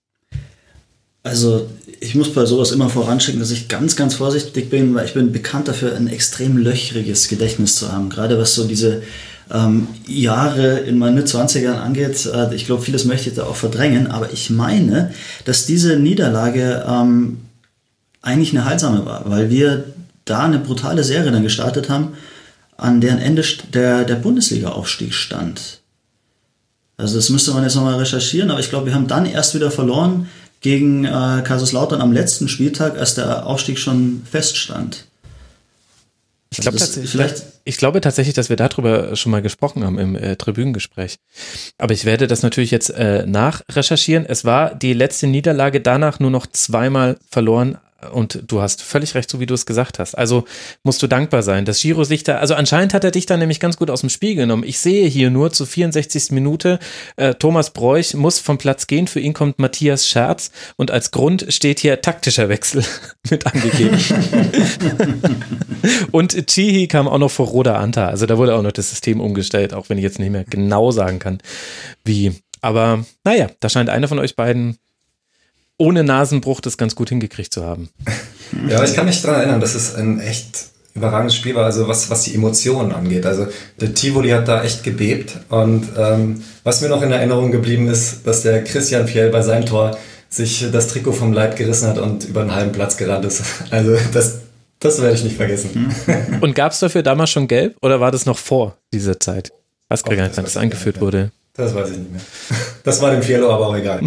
Also 1.24 1.70
ich 2.02 2.14
muss 2.14 2.34
bei 2.34 2.44
sowas 2.44 2.72
immer 2.72 2.90
voranschicken, 2.90 3.40
dass 3.40 3.52
ich 3.52 3.70
ganz, 3.70 3.96
ganz 3.96 4.16
vorsichtig 4.16 4.70
bin, 4.70 4.94
weil 4.96 5.06
ich 5.06 5.14
bin 5.14 5.32
bekannt 5.32 5.70
dafür, 5.70 5.96
ein 5.96 6.10
extrem 6.10 6.58
löchriges 6.58 7.30
Gedächtnis 7.30 7.78
zu 7.78 7.90
haben. 7.90 8.10
Gerade 8.10 8.38
was 8.38 8.54
so 8.54 8.68
diese 8.68 9.04
ähm, 9.52 9.88
Jahre 10.08 10.80
in 10.80 10.98
meinen 10.98 11.24
20ern 11.24 11.76
angeht. 11.76 12.26
Äh, 12.26 12.54
ich 12.56 12.66
glaube, 12.66 12.82
vieles 12.82 13.06
möchte 13.06 13.30
ich 13.30 13.36
da 13.36 13.44
auch 13.44 13.56
verdrängen, 13.56 14.08
aber 14.08 14.32
ich 14.32 14.50
meine, 14.50 15.14
dass 15.46 15.66
diese 15.66 15.98
Niederlage 15.98 16.86
ähm, 16.88 17.40
eigentlich 18.22 18.52
eine 18.52 18.66
heilsame 18.66 19.06
war, 19.06 19.30
weil 19.30 19.50
wir 19.50 19.86
da 20.26 20.40
eine 20.40 20.60
brutale 20.60 21.04
Serie 21.04 21.32
dann 21.32 21.44
gestartet 21.44 21.90
haben, 21.90 22.14
an 22.78 23.02
deren 23.02 23.20
Ende 23.20 23.44
der, 23.74 24.04
der 24.04 24.16
Bundesliga-Aufstieg 24.16 25.14
stand. 25.14 25.80
Also 26.98 27.16
das 27.16 27.30
müsste 27.30 27.52
man 27.52 27.64
jetzt 27.64 27.76
nochmal 27.76 27.96
recherchieren, 27.96 28.52
aber 28.52 28.60
ich 28.60 28.70
glaube, 28.70 28.88
wir 28.88 28.96
haben 28.96 29.08
dann 29.08 29.26
erst 29.26 29.56
wieder 29.56 29.72
verloren 29.72 30.28
gegen 30.62 31.06
äh, 31.06 31.42
Kaiserslautern 31.44 32.02
am 32.02 32.12
letzten 32.12 32.48
Spieltag, 32.48 32.98
als 32.98 33.16
der 33.16 33.46
Aufstieg 33.46 33.78
schon 33.80 34.24
feststand. 34.30 35.07
Ich, 36.50 36.60
glaub, 36.60 36.74
also 36.76 37.02
vielleicht, 37.02 37.44
ich 37.66 37.78
glaube 37.78 38.00
tatsächlich, 38.00 38.34
dass 38.34 38.50
wir 38.50 38.56
darüber 38.56 39.16
schon 39.16 39.32
mal 39.32 39.42
gesprochen 39.42 39.84
haben 39.84 40.00
im 40.00 40.16
äh, 40.16 40.36
Tribünengespräch. 40.38 41.18
Aber 41.78 41.94
ich 41.94 42.06
werde 42.06 42.28
das 42.28 42.42
natürlich 42.42 42.72
jetzt 42.72 42.90
äh, 42.90 43.26
nachrecherchieren. 43.26 44.26
Es 44.26 44.46
war 44.46 44.74
die 44.74 44.94
letzte 44.94 45.28
Niederlage 45.28 45.82
danach 45.82 46.20
nur 46.20 46.32
noch 46.32 46.48
zweimal 46.48 47.18
verloren 47.30 47.78
und 48.12 48.44
du 48.48 48.62
hast 48.62 48.84
völlig 48.84 49.16
recht, 49.16 49.30
so 49.30 49.40
wie 49.40 49.48
du 49.48 49.56
es 49.56 49.66
gesagt 49.66 49.98
hast. 49.98 50.16
Also 50.16 50.46
musst 50.84 51.02
du 51.02 51.08
dankbar 51.08 51.42
sein. 51.42 51.66
Das 51.66 51.82
Giro 51.82 52.04
sich 52.04 52.24
da, 52.24 52.38
also 52.38 52.54
anscheinend 52.54 52.94
hat 52.94 53.04
er 53.04 53.12
dich 53.12 53.26
da 53.26 53.38
nämlich 53.38 53.60
ganz 53.60 53.78
gut 53.78 53.90
aus 53.90 54.02
dem 54.02 54.10
Spiel 54.10 54.36
genommen. 54.36 54.64
Ich 54.64 54.80
sehe 54.80 55.08
hier 55.08 55.32
nur 55.32 55.52
zur 55.52 55.66
64. 55.66 56.32
Minute, 56.32 56.80
äh, 57.16 57.34
Thomas 57.34 57.72
Bräuch 57.72 58.14
muss 58.14 58.40
vom 58.40 58.60
Platz 58.60 58.86
gehen. 58.86 59.08
Für 59.08 59.20
ihn 59.20 59.34
kommt 59.34 59.58
Matthias 59.58 60.08
Scherz 60.08 60.52
und 60.76 60.92
als 60.92 61.12
Grund 61.12 61.48
steht 61.50 61.80
hier 61.80 62.02
taktischer 62.02 62.50
Wechsel 62.50 62.84
mit 63.30 63.48
angegeben. 63.48 63.98
und 66.12 66.48
Chihi 66.48 66.88
kam 66.88 67.08
auch 67.08 67.18
noch 67.18 67.32
vor 67.32 67.48
Roda 67.48 67.78
Anta. 67.78 68.08
Also 68.08 68.28
da 68.28 68.38
wurde 68.38 68.56
auch 68.56 68.62
noch 68.62 68.72
das 68.72 68.92
System 68.92 69.20
umgestellt, 69.20 69.74
auch 69.74 69.90
wenn 69.90 69.98
ich 69.98 70.04
jetzt 70.04 70.20
nicht 70.20 70.32
mehr 70.32 70.44
genau 70.44 70.92
sagen 70.92 71.20
kann, 71.20 71.40
wie. 72.04 72.34
Aber 72.62 73.06
naja, 73.24 73.50
da 73.60 73.70
scheint 73.70 73.90
einer 73.90 74.08
von 74.08 74.20
euch 74.20 74.36
beiden 74.36 74.78
ohne 75.78 76.04
Nasenbruch 76.04 76.62
das 76.62 76.78
ganz 76.78 76.96
gut 76.96 77.10
hingekriegt 77.10 77.54
zu 77.54 77.64
haben. 77.64 77.90
Ja, 78.68 78.84
ich 78.84 78.94
kann 78.94 79.06
mich 79.06 79.22
daran 79.22 79.42
erinnern, 79.42 79.62
dass 79.62 79.76
es 79.76 79.96
ein 79.96 80.20
echt 80.20 80.70
überragendes 80.96 81.36
Spiel 81.36 81.56
war, 81.56 81.66
also 81.66 81.88
was, 81.88 82.10
was 82.10 82.24
die 82.24 82.34
Emotionen 82.34 82.92
angeht. 82.92 83.26
Also 83.26 83.48
der 83.80 83.94
Tivoli 83.94 84.30
hat 84.30 84.48
da 84.48 84.64
echt 84.64 84.84
gebebt 84.84 85.38
und 85.50 85.88
ähm, 85.98 86.44
was 86.64 86.82
mir 86.82 86.90
noch 86.90 87.02
in 87.04 87.12
Erinnerung 87.12 87.52
geblieben 87.52 87.88
ist, 87.88 88.26
dass 88.26 88.42
der 88.42 88.64
Christian 88.64 89.08
Fiel 89.08 89.30
bei 89.30 89.42
seinem 89.42 89.66
Tor 89.66 89.98
sich 90.30 90.66
das 90.72 90.88
Trikot 90.88 91.14
vom 91.14 91.32
Leib 91.34 91.56
gerissen 91.56 91.88
hat 91.88 92.00
und 92.00 92.26
über 92.26 92.42
einen 92.42 92.54
halben 92.54 92.72
Platz 92.72 92.98
gerannt 92.98 93.26
ist. 93.26 93.44
Also 93.70 93.96
das, 94.14 94.40
das 94.80 95.02
werde 95.02 95.16
ich 95.16 95.24
nicht 95.24 95.38
vergessen. 95.38 95.94
Und 96.42 96.54
gab 96.54 96.72
es 96.72 96.80
dafür 96.80 97.02
damals 97.02 97.32
schon 97.32 97.48
Gelb 97.48 97.76
oder 97.82 98.00
war 98.00 98.12
das 98.12 98.26
noch 98.26 98.38
vor 98.38 98.78
dieser 98.94 99.20
Zeit? 99.20 99.52
Was 99.90 100.04
gar 100.04 100.16
nicht, 100.16 100.36
wann 100.36 100.44
das 100.44 100.58
eingeführt 100.58 101.02
wurde. 101.02 101.32
Das 101.58 101.74
weiß 101.74 101.90
ich 101.90 101.98
nicht 101.98 102.12
mehr. 102.12 102.22
Das 102.84 103.02
war 103.02 103.10
dem 103.10 103.24
Fiello 103.24 103.52
aber 103.52 103.68
auch 103.68 103.76
egal. 103.76 104.02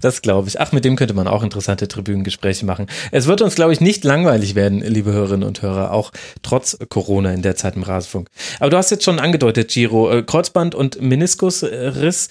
das 0.00 0.22
glaube 0.22 0.48
ich. 0.48 0.60
Ach, 0.60 0.72
mit 0.72 0.84
dem 0.84 0.96
könnte 0.96 1.14
man 1.14 1.28
auch 1.28 1.44
interessante 1.44 1.86
Tribünengespräche 1.86 2.66
machen. 2.66 2.86
Es 3.12 3.28
wird 3.28 3.40
uns, 3.40 3.54
glaube 3.54 3.72
ich, 3.72 3.80
nicht 3.80 4.02
langweilig 4.02 4.56
werden, 4.56 4.80
liebe 4.80 5.12
Hörerinnen 5.12 5.46
und 5.46 5.62
Hörer, 5.62 5.92
auch 5.92 6.10
trotz 6.42 6.76
Corona 6.88 7.32
in 7.32 7.42
der 7.42 7.54
Zeit 7.54 7.76
im 7.76 7.84
Rasenfunk. 7.84 8.28
Aber 8.58 8.70
du 8.70 8.76
hast 8.76 8.90
jetzt 8.90 9.04
schon 9.04 9.20
angedeutet, 9.20 9.70
Giro, 9.70 10.10
äh, 10.10 10.22
Kreuzband 10.24 10.74
und 10.74 11.00
Meniskusriss 11.00 12.28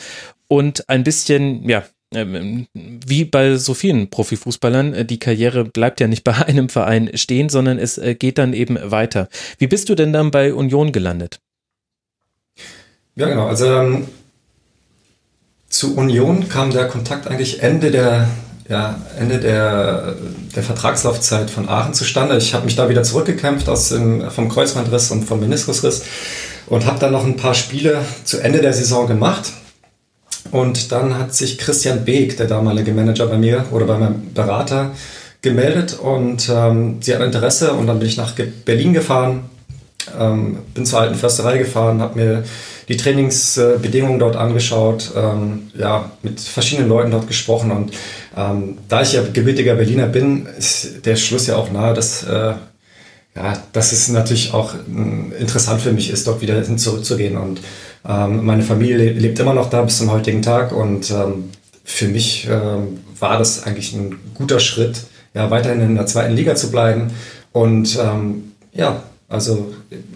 und 0.50 0.90
ein 0.90 1.06
bisschen, 1.06 1.68
ja, 1.70 1.86
ähm, 2.14 2.68
wie 2.74 3.24
bei 3.24 3.56
so 3.56 3.74
vielen 3.74 4.10
Profifußballern, 4.10 4.94
äh, 4.94 5.06
die 5.06 5.20
Karriere 5.20 5.64
bleibt 5.64 6.02
ja 6.02 6.08
nicht 6.08 6.26
bei 6.26 6.34
einem 6.46 6.68
Verein 6.68 7.12
stehen, 7.14 7.48
sondern 7.48 7.80
es 7.80 7.98
äh, 7.98 8.16
geht 8.16 8.38
dann 8.38 8.52
eben 8.52 8.78
weiter. 8.84 9.30
Wie 9.58 9.68
bist 9.68 9.88
du 9.88 9.96
denn 9.96 10.12
dann 10.12 10.32
bei 10.32 10.54
Union 10.54 10.92
gelandet? 10.92 11.40
Ja, 13.20 13.28
genau. 13.28 13.48
Also 13.48 13.66
ähm, 13.66 14.08
zu 15.70 15.98
Union 15.98 16.48
kam 16.48 16.72
der 16.72 16.88
Kontakt 16.88 17.28
eigentlich 17.28 17.62
Ende 17.62 17.92
der, 17.92 18.30
ja, 18.70 18.96
Ende 19.20 19.40
der, 19.40 20.16
der 20.56 20.64
Vertragslaufzeit 20.64 21.50
von 21.50 21.68
Aachen 21.68 21.94
zustande. 21.94 22.38
Ich 22.38 22.54
habe 22.54 22.64
mich 22.64 22.78
da 22.78 22.88
wieder 22.88 23.04
zurückgekämpft 23.04 23.68
aus 23.68 23.90
dem, 23.90 24.32
vom 24.32 24.48
Kreuzbandriss 24.48 25.12
und 25.12 25.26
vom 25.26 25.42
Meniskusriss 25.42 26.04
und 26.68 26.86
habe 26.86 27.00
dann 27.00 27.12
noch 27.12 27.26
ein 27.26 27.36
paar 27.36 27.56
Spiele 27.56 28.06
zu 28.24 28.40
Ende 28.40 28.62
der 28.62 28.72
Saison 28.72 29.06
gemacht. 29.06 29.52
Und 30.52 30.94
dann 30.94 31.20
hat 31.20 31.36
sich 31.36 31.58
Christian 31.58 32.06
Beek, 32.06 32.38
der 32.38 32.48
damalige 32.48 32.94
Manager 32.94 33.28
bei 33.28 33.38
mir 33.38 33.66
oder 33.72 33.86
bei 33.86 33.98
meinem 33.98 34.34
Berater, 34.34 34.92
gemeldet 35.42 36.00
und 36.00 36.50
ähm, 36.50 37.00
sie 37.02 37.14
hat 37.14 37.22
Interesse 37.22 37.74
und 37.74 37.88
dann 37.88 38.00
bin 38.00 38.08
ich 38.08 38.16
nach 38.16 38.34
Berlin 38.64 38.94
gefahren, 38.94 39.50
ähm, 40.18 40.60
bin 40.74 40.86
zur 40.86 41.02
alten 41.02 41.16
Försterei 41.16 41.58
gefahren, 41.58 42.02
habe 42.02 42.18
mir 42.18 42.44
die 42.90 42.98
Trainingsbedingungen 42.98 44.18
dort 44.18 44.36
angeschaut, 44.36 45.12
ähm, 45.16 45.70
ja, 45.78 46.12
mit 46.24 46.40
verschiedenen 46.40 46.90
Leuten 46.90 47.12
dort 47.12 47.28
gesprochen. 47.28 47.72
Und 47.72 47.94
ähm, 48.36 48.80
da 48.90 49.04
ich 49.04 49.14
ja 49.14 49.22
gebürtiger 49.32 49.76
Berliner 49.76 50.08
bin, 50.08 50.48
ist 50.58 51.06
der 51.06 51.16
Schluss 51.16 51.46
ja 51.46 51.56
auch 51.56 51.72
nahe, 51.72 51.94
dass, 51.94 52.24
äh, 52.24 52.56
ja, 53.36 53.64
dass 53.74 53.92
es 53.92 54.10
natürlich 54.10 54.54
auch 54.54 54.74
äh, 54.74 55.40
interessant 55.40 55.82
für 55.82 55.94
mich 55.94 56.10
ist, 56.10 56.26
dort 56.26 56.42
wieder 56.42 56.60
hin 56.60 56.80
zurückzugehen. 56.80 57.38
Und 57.38 57.62
ähm, 58.08 58.44
meine 58.44 58.64
Familie 58.64 59.14
lebt 59.14 59.38
immer 59.40 59.54
noch 59.54 59.70
da 59.70 59.84
bis 59.84 60.00
zum 60.00 60.12
heutigen 60.12 60.42
Tag. 60.42 60.72
Und 60.72 61.12
ähm, 61.12 61.52
für 61.84 62.08
mich 62.08 62.48
ähm, 62.50 63.02
war 63.20 63.38
das 63.38 63.64
eigentlich 63.64 63.94
ein 63.94 64.16
guter 64.34 64.60
Schritt, 64.60 65.02
ja, 65.36 65.52
weiterhin 65.52 65.82
in 65.82 65.96
der 65.96 66.08
zweiten 66.08 66.36
Liga 66.36 66.56
zu 66.56 66.72
bleiben. 66.72 67.12
Und 67.52 68.00
ähm, 68.02 68.54
ja, 68.74 69.04
also 69.30 69.74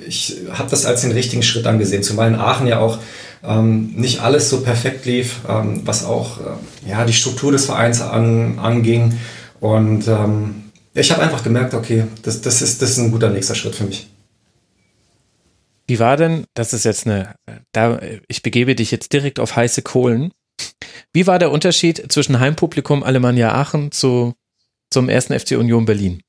ich 0.08 0.38
habe 0.52 0.70
das 0.72 0.86
als 0.86 1.02
den 1.02 1.12
richtigen 1.12 1.44
Schritt 1.44 1.68
angesehen, 1.68 2.02
zumal 2.02 2.28
in 2.28 2.36
Aachen 2.36 2.66
ja 2.66 2.80
auch 2.80 2.98
ähm, 3.44 3.94
nicht 3.96 4.22
alles 4.22 4.50
so 4.50 4.62
perfekt 4.62 5.06
lief, 5.06 5.42
ähm, 5.48 5.82
was 5.86 6.04
auch 6.04 6.40
äh, 6.40 6.90
ja, 6.90 7.06
die 7.06 7.14
Struktur 7.14 7.52
des 7.52 7.66
Vereins 7.66 8.02
an, 8.02 8.58
anging. 8.58 9.20
Und 9.60 10.08
ähm, 10.08 10.72
ich 10.94 11.12
habe 11.12 11.22
einfach 11.22 11.44
gemerkt, 11.44 11.76
okay, 11.76 12.06
das, 12.24 12.42
das, 12.42 12.62
ist, 12.62 12.82
das 12.82 12.92
ist 12.92 12.98
ein 12.98 13.12
guter 13.12 13.30
nächster 13.30 13.56
Schritt 13.56 13.76
für 13.76 13.84
mich. 13.84 14.08
Wie 15.86 16.00
war 16.00 16.18
denn, 16.18 16.46
das 16.54 16.74
ist 16.74 16.86
jetzt 16.86 17.06
eine, 17.06 17.36
da, 17.72 18.00
ich 18.28 18.42
begebe 18.42 18.74
dich 18.74 18.90
jetzt 18.90 19.14
direkt 19.14 19.40
auf 19.40 19.56
heiße 19.56 19.82
Kohlen. 19.82 20.32
Wie 21.12 21.28
war 21.28 21.40
der 21.40 21.52
Unterschied 21.52 22.12
zwischen 22.12 22.40
Heimpublikum 22.40 23.04
Alemannia 23.04 23.54
Aachen 23.54 23.92
zu, 23.92 24.34
zum 24.90 25.10
ersten 25.10 25.38
FC 25.38 25.52
Union 25.52 25.86
Berlin? 25.86 26.24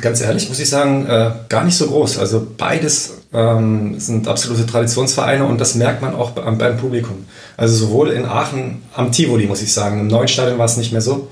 Ganz 0.00 0.20
ehrlich 0.20 0.48
muss 0.48 0.60
ich 0.60 0.68
sagen, 0.68 1.06
äh, 1.06 1.32
gar 1.48 1.64
nicht 1.64 1.76
so 1.76 1.88
groß. 1.88 2.18
Also 2.18 2.46
beides 2.56 3.14
ähm, 3.32 3.98
sind 3.98 4.28
absolute 4.28 4.64
Traditionsvereine 4.64 5.44
und 5.44 5.60
das 5.60 5.74
merkt 5.74 6.02
man 6.02 6.14
auch 6.14 6.30
beim, 6.30 6.56
beim, 6.56 6.76
Publikum. 6.76 7.26
Also 7.56 7.86
sowohl 7.86 8.10
in 8.10 8.24
Aachen 8.24 8.82
am 8.94 9.10
Tivoli, 9.10 9.46
muss 9.46 9.60
ich 9.60 9.72
sagen. 9.72 9.98
Im 9.98 10.06
neuen 10.06 10.28
Stadion 10.28 10.56
war 10.56 10.66
es 10.66 10.76
nicht 10.76 10.92
mehr 10.92 11.00
so. 11.00 11.28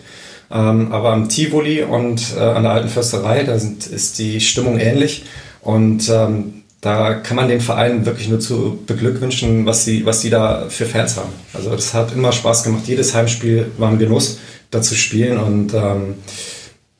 Ähm, 0.50 0.90
aber 0.90 1.12
am 1.12 1.28
Tivoli 1.28 1.84
und 1.84 2.34
äh, 2.36 2.40
an 2.40 2.64
der 2.64 2.72
alten 2.72 2.88
Försterei, 2.88 3.44
da 3.44 3.56
sind, 3.56 3.86
ist 3.86 4.18
die 4.18 4.40
Stimmung 4.40 4.80
ähnlich. 4.80 5.26
Und 5.60 6.08
ähm, 6.08 6.64
da 6.80 7.14
kann 7.14 7.36
man 7.36 7.48
den 7.48 7.60
Verein 7.60 8.04
wirklich 8.04 8.28
nur 8.28 8.40
zu 8.40 8.80
beglückwünschen, 8.84 9.64
was 9.64 9.84
sie, 9.84 10.04
was 10.06 10.22
sie 10.22 10.30
da 10.30 10.66
für 10.68 10.86
Fans 10.86 11.16
haben. 11.16 11.30
Also 11.54 11.70
das 11.70 11.94
hat 11.94 12.12
immer 12.12 12.32
Spaß 12.32 12.64
gemacht. 12.64 12.82
Jedes 12.86 13.14
Heimspiel 13.14 13.70
war 13.78 13.90
ein 13.90 13.98
Genuss, 14.00 14.38
da 14.72 14.82
zu 14.82 14.96
spielen. 14.96 15.38
Und 15.38 15.72
ähm, 15.72 16.14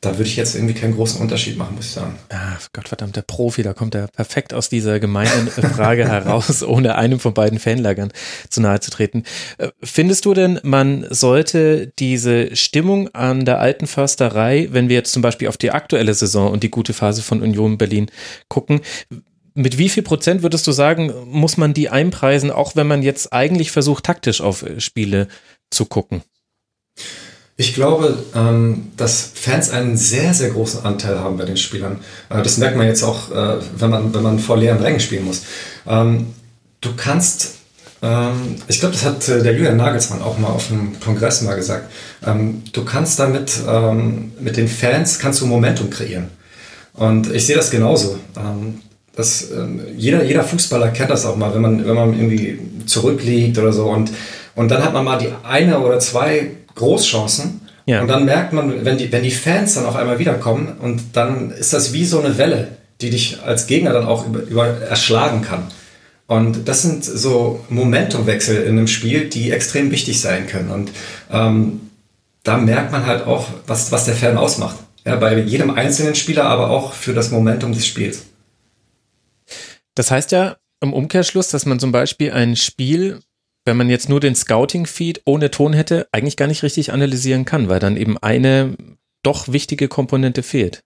da 0.01 0.17
würde 0.17 0.23
ich 0.23 0.35
jetzt 0.35 0.55
irgendwie 0.55 0.73
keinen 0.73 0.95
großen 0.95 1.21
Unterschied 1.21 1.57
machen, 1.57 1.75
muss 1.75 1.85
ich 1.85 1.91
sagen. 1.91 2.17
Ah, 2.29 2.57
Gottverdammt, 2.73 3.15
der 3.15 3.21
Profi, 3.21 3.61
da 3.61 3.73
kommt 3.73 3.93
er 3.93 4.07
perfekt 4.07 4.51
aus 4.51 4.67
dieser 4.67 4.99
gemeinen 4.99 5.47
Frage 5.75 6.07
heraus, 6.07 6.63
ohne 6.63 6.95
einem 6.95 7.19
von 7.19 7.35
beiden 7.35 7.59
Fanlagern 7.59 8.11
zu 8.49 8.61
nahe 8.61 8.79
zu 8.79 8.89
treten. 8.89 9.23
Äh, 9.59 9.69
findest 9.83 10.25
du 10.25 10.33
denn, 10.33 10.59
man 10.63 11.05
sollte 11.11 11.93
diese 11.99 12.55
Stimmung 12.55 13.13
an 13.13 13.45
der 13.45 13.59
alten 13.59 13.85
Försterei, 13.85 14.69
wenn 14.71 14.89
wir 14.89 14.95
jetzt 14.95 15.13
zum 15.13 15.21
Beispiel 15.21 15.47
auf 15.47 15.57
die 15.57 15.69
aktuelle 15.69 16.15
Saison 16.15 16.51
und 16.51 16.63
die 16.63 16.71
gute 16.71 16.93
Phase 16.93 17.21
von 17.21 17.43
Union 17.43 17.77
Berlin 17.77 18.09
gucken, 18.47 18.81
mit 19.53 19.77
wie 19.77 19.89
viel 19.89 20.01
Prozent 20.01 20.41
würdest 20.41 20.65
du 20.65 20.71
sagen, 20.71 21.13
muss 21.25 21.57
man 21.57 21.75
die 21.75 21.89
einpreisen, 21.89 22.49
auch 22.49 22.75
wenn 22.75 22.87
man 22.87 23.03
jetzt 23.03 23.33
eigentlich 23.33 23.69
versucht, 23.69 24.05
taktisch 24.05 24.41
auf 24.41 24.65
Spiele 24.79 25.27
zu 25.69 25.85
gucken? 25.85 26.23
Ich 27.61 27.75
glaube, 27.75 28.17
ähm, 28.33 28.91
dass 28.97 29.33
Fans 29.35 29.69
einen 29.69 29.95
sehr, 29.95 30.33
sehr 30.33 30.49
großen 30.49 30.83
Anteil 30.83 31.19
haben 31.19 31.37
bei 31.37 31.45
den 31.45 31.57
Spielern. 31.57 31.99
Äh, 32.31 32.41
das 32.41 32.57
merkt 32.57 32.75
man 32.75 32.87
jetzt 32.87 33.03
auch, 33.03 33.29
äh, 33.29 33.59
wenn, 33.77 33.91
man, 33.91 34.11
wenn 34.15 34.23
man 34.23 34.39
vor 34.39 34.57
leeren 34.57 34.79
Rängen 34.79 34.99
spielen 34.99 35.25
muss. 35.25 35.43
Ähm, 35.85 36.33
du 36.81 36.89
kannst, 36.97 37.57
ähm, 38.01 38.55
ich 38.67 38.79
glaube, 38.79 38.95
das 38.95 39.05
hat 39.05 39.27
der 39.27 39.53
Julian 39.53 39.77
Nagelsmann 39.77 40.23
auch 40.23 40.39
mal 40.39 40.47
auf 40.47 40.71
einem 40.71 40.99
Kongress 40.99 41.43
mal 41.43 41.53
gesagt, 41.53 41.91
du 42.73 42.83
kannst 42.83 43.19
damit, 43.19 43.51
mit 44.39 44.57
den 44.57 44.67
Fans, 44.67 45.19
kannst 45.19 45.41
du 45.41 45.45
Momentum 45.45 45.91
kreieren. 45.91 46.29
Und 46.93 47.31
ich 47.31 47.45
sehe 47.45 47.55
das 47.55 47.69
genauso. 47.69 48.17
Das, 49.15 49.49
jeder, 49.95 50.23
jeder 50.23 50.43
Fußballer 50.43 50.89
kennt 50.89 51.11
das 51.11 51.25
auch 51.25 51.35
mal, 51.35 51.53
wenn 51.53 51.61
man, 51.61 51.85
wenn 51.85 51.95
man 51.95 52.13
irgendwie 52.13 52.59
zurückliegt 52.87 53.57
oder 53.59 53.71
so 53.71 53.85
und, 53.85 54.11
und 54.55 54.69
dann 54.69 54.83
hat 54.83 54.93
man 54.93 55.05
mal 55.05 55.17
die 55.17 55.29
eine 55.43 55.79
oder 55.79 55.99
zwei 55.99 56.51
Großchancen 56.75 57.61
ja. 57.85 58.01
und 58.01 58.07
dann 58.07 58.25
merkt 58.25 58.53
man, 58.53 58.85
wenn 58.85 58.97
die, 58.97 59.11
wenn 59.11 59.23
die 59.23 59.31
Fans 59.31 59.75
dann 59.75 59.85
auf 59.85 59.95
einmal 59.95 60.19
wiederkommen 60.19 60.77
und 60.79 61.01
dann 61.13 61.51
ist 61.51 61.73
das 61.73 61.93
wie 61.93 62.05
so 62.05 62.19
eine 62.19 62.37
Welle, 62.37 62.69
die 63.01 63.09
dich 63.09 63.41
als 63.43 63.67
Gegner 63.67 63.93
dann 63.93 64.05
auch 64.05 64.27
über, 64.27 64.41
über 64.41 64.67
erschlagen 64.81 65.41
kann. 65.41 65.67
Und 66.27 66.69
das 66.69 66.81
sind 66.81 67.03
so 67.03 67.65
Momentumwechsel 67.67 68.63
in 68.63 68.77
einem 68.77 68.87
Spiel, 68.87 69.27
die 69.27 69.51
extrem 69.51 69.91
wichtig 69.91 70.21
sein 70.21 70.47
können. 70.47 70.71
Und 70.71 70.91
ähm, 71.29 71.89
da 72.43 72.55
merkt 72.55 72.93
man 72.93 73.05
halt 73.05 73.27
auch, 73.27 73.47
was, 73.67 73.91
was 73.91 74.05
der 74.05 74.15
Fan 74.15 74.37
ausmacht. 74.37 74.77
Ja, 75.05 75.15
bei 75.17 75.37
jedem 75.39 75.71
einzelnen 75.71 76.15
Spieler, 76.15 76.45
aber 76.45 76.69
auch 76.69 76.93
für 76.93 77.13
das 77.13 77.31
Momentum 77.31 77.73
des 77.73 77.85
Spiels. 77.85 78.27
Das 79.95 80.09
heißt 80.09 80.31
ja 80.31 80.55
im 80.79 80.93
Umkehrschluss, 80.93 81.49
dass 81.49 81.65
man 81.65 81.79
zum 81.79 81.91
Beispiel 81.91 82.31
ein 82.31 82.55
Spiel, 82.55 83.19
wenn 83.65 83.77
man 83.77 83.89
jetzt 83.89 84.09
nur 84.09 84.19
den 84.19 84.35
Scouting-Feed 84.35 85.21
ohne 85.25 85.51
Ton 85.51 85.73
hätte, 85.73 86.07
eigentlich 86.11 86.37
gar 86.37 86.47
nicht 86.47 86.63
richtig 86.63 86.91
analysieren 86.91 87.45
kann, 87.45 87.69
weil 87.69 87.79
dann 87.79 87.97
eben 87.97 88.17
eine 88.17 88.75
doch 89.23 89.49
wichtige 89.49 89.87
Komponente 89.87 90.43
fehlt. 90.43 90.81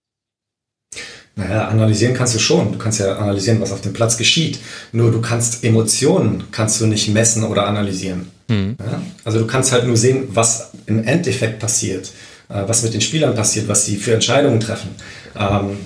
Naja, 1.38 1.68
analysieren 1.68 2.14
kannst 2.14 2.36
du 2.36 2.40
schon. 2.40 2.74
Du 2.74 2.78
kannst 2.78 3.00
ja 3.00 3.18
analysieren, 3.18 3.60
was 3.60 3.72
auf 3.72 3.82
dem 3.82 3.94
Platz 3.94 4.18
geschieht. 4.18 4.60
Nur 4.94 5.12
du 5.12 5.22
kannst 5.22 5.64
Emotionen 5.64 6.46
kannst 6.52 6.80
du 6.80 6.86
nicht 6.86 7.10
messen 7.10 7.44
oder 7.44 7.68
analysieren. 7.68 8.32
Mhm. 8.48 8.78
Ja? 8.80 9.02
Also 9.26 9.40
du 9.40 9.48
kannst 9.48 9.72
halt 9.72 9.86
nur 9.86 9.98
sehen, 9.98 10.30
was 10.30 10.72
im 10.86 11.04
Endeffekt 11.04 11.60
passiert, 11.60 12.12
äh, 12.48 12.64
was 12.68 12.84
mit 12.84 12.94
den 12.94 13.02
Spielern 13.02 13.36
passiert, 13.36 13.68
was 13.68 13.86
sie 13.86 13.98
für 13.98 14.14
Entscheidungen 14.14 14.60
treffen. 14.60 14.92
Ähm, 15.38 15.78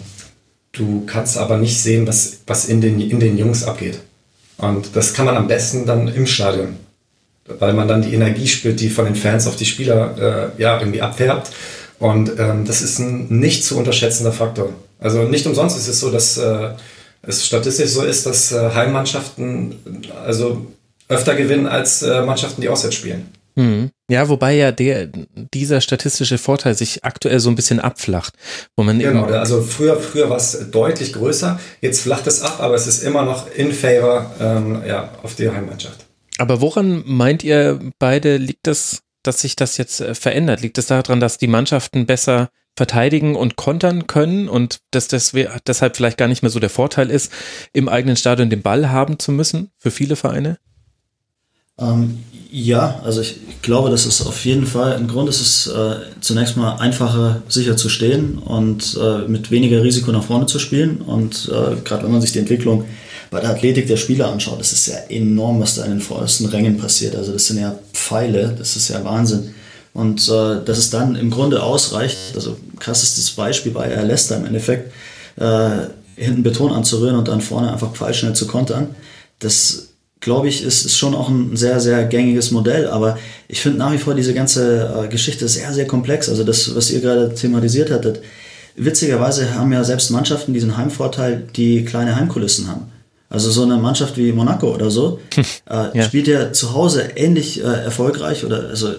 Du 0.71 1.03
kannst 1.05 1.37
aber 1.37 1.57
nicht 1.57 1.81
sehen, 1.81 2.07
was, 2.07 2.39
was 2.45 2.65
in, 2.65 2.81
den, 2.81 3.01
in 3.01 3.19
den 3.19 3.37
Jungs 3.37 3.63
abgeht. 3.63 3.99
Und 4.59 4.95
das 4.95 5.13
kann 5.13 5.25
man 5.25 5.37
am 5.37 5.47
besten 5.47 5.85
dann 5.85 6.07
im 6.07 6.27
Stadion, 6.27 6.75
weil 7.45 7.73
man 7.73 7.87
dann 7.87 8.01
die 8.01 8.13
Energie 8.13 8.47
spürt, 8.47 8.79
die 8.79 8.89
von 8.89 9.05
den 9.05 9.15
Fans 9.15 9.47
auf 9.47 9.55
die 9.55 9.65
Spieler 9.65 10.51
äh, 10.57 10.61
ja, 10.61 10.79
irgendwie 10.79 11.01
abfärbt. 11.01 11.49
Und 11.97 12.31
ähm, 12.39 12.65
das 12.65 12.81
ist 12.81 12.99
ein 12.99 13.27
nicht 13.29 13.63
zu 13.63 13.77
unterschätzender 13.77 14.31
Faktor. 14.31 14.69
Also 14.99 15.23
nicht 15.23 15.45
umsonst 15.45 15.77
ist 15.77 15.87
es 15.87 15.99
so, 15.99 16.11
dass 16.11 16.37
äh, 16.37 16.69
es 17.21 17.45
statistisch 17.45 17.89
so 17.89 18.03
ist, 18.03 18.25
dass 18.25 18.51
äh, 18.51 18.69
Heimmannschaften 18.73 19.75
also 20.25 20.67
öfter 21.07 21.35
gewinnen 21.35 21.67
als 21.67 22.01
äh, 22.01 22.21
Mannschaften, 22.21 22.61
die 22.61 22.69
auswärts 22.69 22.95
spielen. 22.95 23.27
Mhm. 23.55 23.91
Ja, 24.09 24.27
wobei 24.27 24.55
ja 24.55 24.71
der, 24.71 25.07
dieser 25.53 25.81
statistische 25.81 26.37
Vorteil 26.37 26.75
sich 26.75 27.05
aktuell 27.05 27.39
so 27.39 27.49
ein 27.49 27.55
bisschen 27.55 27.79
abflacht. 27.79 28.33
Wo 28.75 28.83
man 28.83 28.99
genau, 28.99 29.25
also 29.25 29.61
früher, 29.61 29.97
früher 29.99 30.29
war 30.29 30.37
es 30.37 30.71
deutlich 30.71 31.13
größer, 31.13 31.59
jetzt 31.79 32.01
flacht 32.01 32.27
es 32.27 32.41
ab, 32.41 32.57
aber 32.59 32.73
es 32.73 32.87
ist 32.87 33.03
immer 33.03 33.23
noch 33.23 33.49
in 33.53 33.71
favor 33.71 34.33
ähm, 34.41 34.81
ja, 34.85 35.11
auf 35.23 35.35
die 35.35 35.49
Heimmannschaft. 35.49 36.05
Aber 36.39 36.59
woran 36.59 37.03
meint 37.05 37.43
ihr 37.43 37.79
beide, 37.99 38.37
liegt 38.37 38.65
das, 38.65 39.03
dass 39.23 39.41
sich 39.41 39.55
das 39.55 39.77
jetzt 39.77 40.01
äh, 40.01 40.15
verändert? 40.15 40.61
Liegt 40.61 40.77
es 40.77 40.87
daran, 40.87 41.19
dass 41.19 41.37
die 41.37 41.47
Mannschaften 41.47 42.05
besser 42.05 42.49
verteidigen 42.75 43.35
und 43.35 43.57
kontern 43.57 44.07
können 44.07 44.47
und 44.47 44.79
dass 44.91 45.09
das 45.09 45.33
deshalb 45.67 45.97
vielleicht 45.97 46.17
gar 46.17 46.29
nicht 46.29 46.43
mehr 46.43 46.49
so 46.49 46.59
der 46.59 46.69
Vorteil 46.69 47.11
ist, 47.11 47.31
im 47.73 47.89
eigenen 47.89 48.15
Stadion 48.15 48.49
den 48.49 48.61
Ball 48.61 48.89
haben 48.89 49.19
zu 49.19 49.33
müssen 49.33 49.71
für 49.77 49.91
viele 49.91 50.15
Vereine? 50.15 50.59
Ähm, 51.79 52.19
ja, 52.51 52.99
also 53.03 53.21
ich, 53.21 53.37
ich, 53.47 53.61
glaube, 53.61 53.91
das 53.91 54.05
ist 54.05 54.25
auf 54.25 54.43
jeden 54.43 54.65
Fall, 54.65 54.99
Grunde 55.07 55.29
ist 55.29 55.41
es 55.41 55.67
äh, 55.67 55.97
zunächst 56.19 56.57
mal 56.57 56.77
einfacher, 56.77 57.43
sicher 57.47 57.77
zu 57.77 57.89
stehen 57.89 58.39
und 58.39 58.97
äh, 58.99 59.27
mit 59.27 59.51
weniger 59.51 59.83
Risiko 59.83 60.11
nach 60.11 60.23
vorne 60.23 60.47
zu 60.47 60.57
spielen. 60.57 60.97
Und 61.01 61.49
äh, 61.49 61.75
gerade 61.83 62.03
wenn 62.03 62.11
man 62.11 62.21
sich 62.21 62.31
die 62.31 62.39
Entwicklung 62.39 62.85
bei 63.29 63.39
der 63.39 63.51
Athletik 63.51 63.85
der 63.85 63.97
Spieler 63.97 64.31
anschaut, 64.31 64.59
das 64.59 64.73
ist 64.73 64.87
ja 64.87 64.95
enorm, 65.09 65.59
was 65.59 65.75
da 65.75 65.85
in 65.85 65.91
den 65.91 66.01
vordersten 66.01 66.47
Rängen 66.47 66.77
passiert. 66.77 67.15
Also 67.15 67.33
das 67.33 67.45
sind 67.45 67.59
ja 67.59 67.77
Pfeile, 67.93 68.55
das 68.57 68.75
ist 68.75 68.89
ja 68.89 69.03
Wahnsinn. 69.03 69.53
Und 69.93 70.27
äh, 70.27 70.63
dass 70.65 70.79
es 70.79 70.89
dann 70.89 71.15
im 71.15 71.29
Grunde 71.29 71.61
ausreicht, 71.61 72.17
also 72.33 72.57
krassestes 72.79 73.29
Beispiel 73.31 73.71
bei 73.71 73.89
Air 73.89 74.05
Leicester 74.05 74.37
im 74.37 74.45
Endeffekt, 74.45 74.91
äh, 75.35 75.69
hinten 76.15 76.41
Beton 76.41 76.71
anzurühren 76.71 77.15
und 77.15 77.27
dann 77.27 77.41
vorne 77.41 77.71
einfach 77.71 77.93
pfeilschnell 77.93 78.33
zu 78.33 78.47
kontern 78.47 78.95
das 79.39 79.88
glaube 80.21 80.49
ich, 80.49 80.63
ist, 80.63 80.85
ist 80.85 80.97
schon 80.97 81.15
auch 81.15 81.29
ein 81.29 81.55
sehr, 81.55 81.79
sehr 81.79 82.03
gängiges 82.05 82.51
Modell. 82.51 82.87
Aber 82.87 83.17
ich 83.47 83.61
finde 83.61 83.79
nach 83.79 83.91
wie 83.91 83.97
vor 83.97 84.15
diese 84.15 84.33
ganze 84.33 85.05
äh, 85.05 85.07
Geschichte 85.07 85.47
sehr, 85.47 85.73
sehr 85.73 85.87
komplex. 85.87 86.29
Also 86.29 86.43
das, 86.43 86.75
was 86.75 86.91
ihr 86.91 87.01
gerade 87.01 87.33
thematisiert 87.33 87.91
hattet. 87.91 88.21
Witzigerweise 88.75 89.55
haben 89.55 89.73
ja 89.73 89.83
selbst 89.83 90.09
Mannschaften 90.09 90.53
diesen 90.53 90.77
Heimvorteil, 90.77 91.43
die 91.55 91.83
kleine 91.85 92.15
Heimkulissen 92.15 92.67
haben. 92.67 92.91
Also 93.29 93.51
so 93.51 93.63
eine 93.63 93.77
Mannschaft 93.77 94.17
wie 94.17 94.31
Monaco 94.31 94.73
oder 94.73 94.89
so 94.89 95.19
äh, 95.37 95.97
ja. 95.97 96.03
spielt 96.03 96.27
ja 96.27 96.51
zu 96.51 96.73
Hause 96.73 97.03
ähnlich 97.15 97.63
äh, 97.63 97.67
erfolgreich 97.67 98.43
oder 98.43 98.69
also 98.69 98.95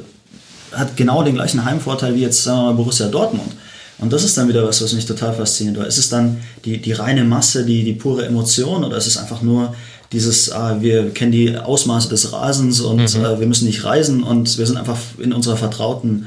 hat 0.71 0.97
genau 0.97 1.25
den 1.25 1.35
gleichen 1.35 1.65
Heimvorteil 1.65 2.15
wie 2.15 2.21
jetzt 2.21 2.45
sagen 2.45 2.59
wir 2.59 2.65
mal 2.67 2.75
Borussia 2.75 3.09
Dortmund. 3.09 3.51
Und 3.99 4.13
das 4.13 4.25
ist 4.25 4.37
dann 4.39 4.49
wieder 4.49 4.67
was, 4.67 4.83
was 4.83 4.93
mich 4.93 5.05
total 5.05 5.35
fasziniert. 5.35 5.77
Ist 5.87 5.99
es 5.99 6.09
dann 6.09 6.41
die, 6.65 6.79
die 6.79 6.93
reine 6.93 7.25
Masse, 7.25 7.67
die, 7.67 7.85
die 7.85 7.93
pure 7.93 8.25
Emotion 8.25 8.85
oder 8.85 8.97
ist 8.97 9.07
es 9.07 9.19
einfach 9.19 9.43
nur 9.43 9.75
dieses, 10.13 10.49
äh, 10.49 10.81
wir 10.81 11.11
kennen 11.11 11.33
die 11.33 11.57
Ausmaße 11.57 12.09
des 12.09 12.33
Rasens 12.33 12.81
und 12.81 13.15
mhm. 13.15 13.25
äh, 13.25 13.41
wir 13.41 13.47
müssen 13.47 13.67
nicht 13.67 13.85
reisen 13.85 14.23
und 14.23 14.59
wir 14.59 14.67
sind 14.67 14.77
einfach 14.77 14.99
in 15.19 15.33
unserer 15.33 15.57
vertrauten 15.57 16.27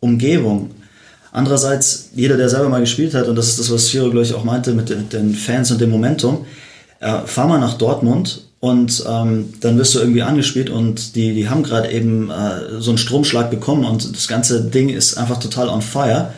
Umgebung. 0.00 0.70
Andererseits, 1.32 2.10
jeder, 2.14 2.36
der 2.36 2.50
selber 2.50 2.68
mal 2.68 2.80
gespielt 2.80 3.14
hat, 3.14 3.26
und 3.26 3.36
das 3.36 3.48
ist 3.48 3.58
das, 3.58 3.72
was 3.72 3.90
Shiro, 3.90 4.10
glaube 4.10 4.26
ich, 4.26 4.34
auch 4.34 4.44
meinte 4.44 4.74
mit, 4.74 4.90
mit 4.90 5.12
den 5.14 5.34
Fans 5.34 5.70
und 5.70 5.80
dem 5.80 5.90
Momentum, 5.90 6.44
äh, 7.00 7.20
fahr 7.24 7.48
mal 7.48 7.58
nach 7.58 7.78
Dortmund 7.78 8.44
und 8.60 9.02
ähm, 9.08 9.54
dann 9.60 9.78
wirst 9.78 9.94
du 9.94 9.98
irgendwie 9.98 10.22
angespielt 10.22 10.68
und 10.70 11.16
die, 11.16 11.34
die 11.34 11.48
haben 11.48 11.62
gerade 11.62 11.90
eben 11.90 12.30
äh, 12.30 12.80
so 12.80 12.90
einen 12.90 12.98
Stromschlag 12.98 13.50
bekommen 13.50 13.84
und 13.84 14.14
das 14.14 14.28
ganze 14.28 14.62
Ding 14.62 14.90
ist 14.90 15.16
einfach 15.16 15.40
total 15.40 15.68
on 15.68 15.82
fire. 15.82 16.32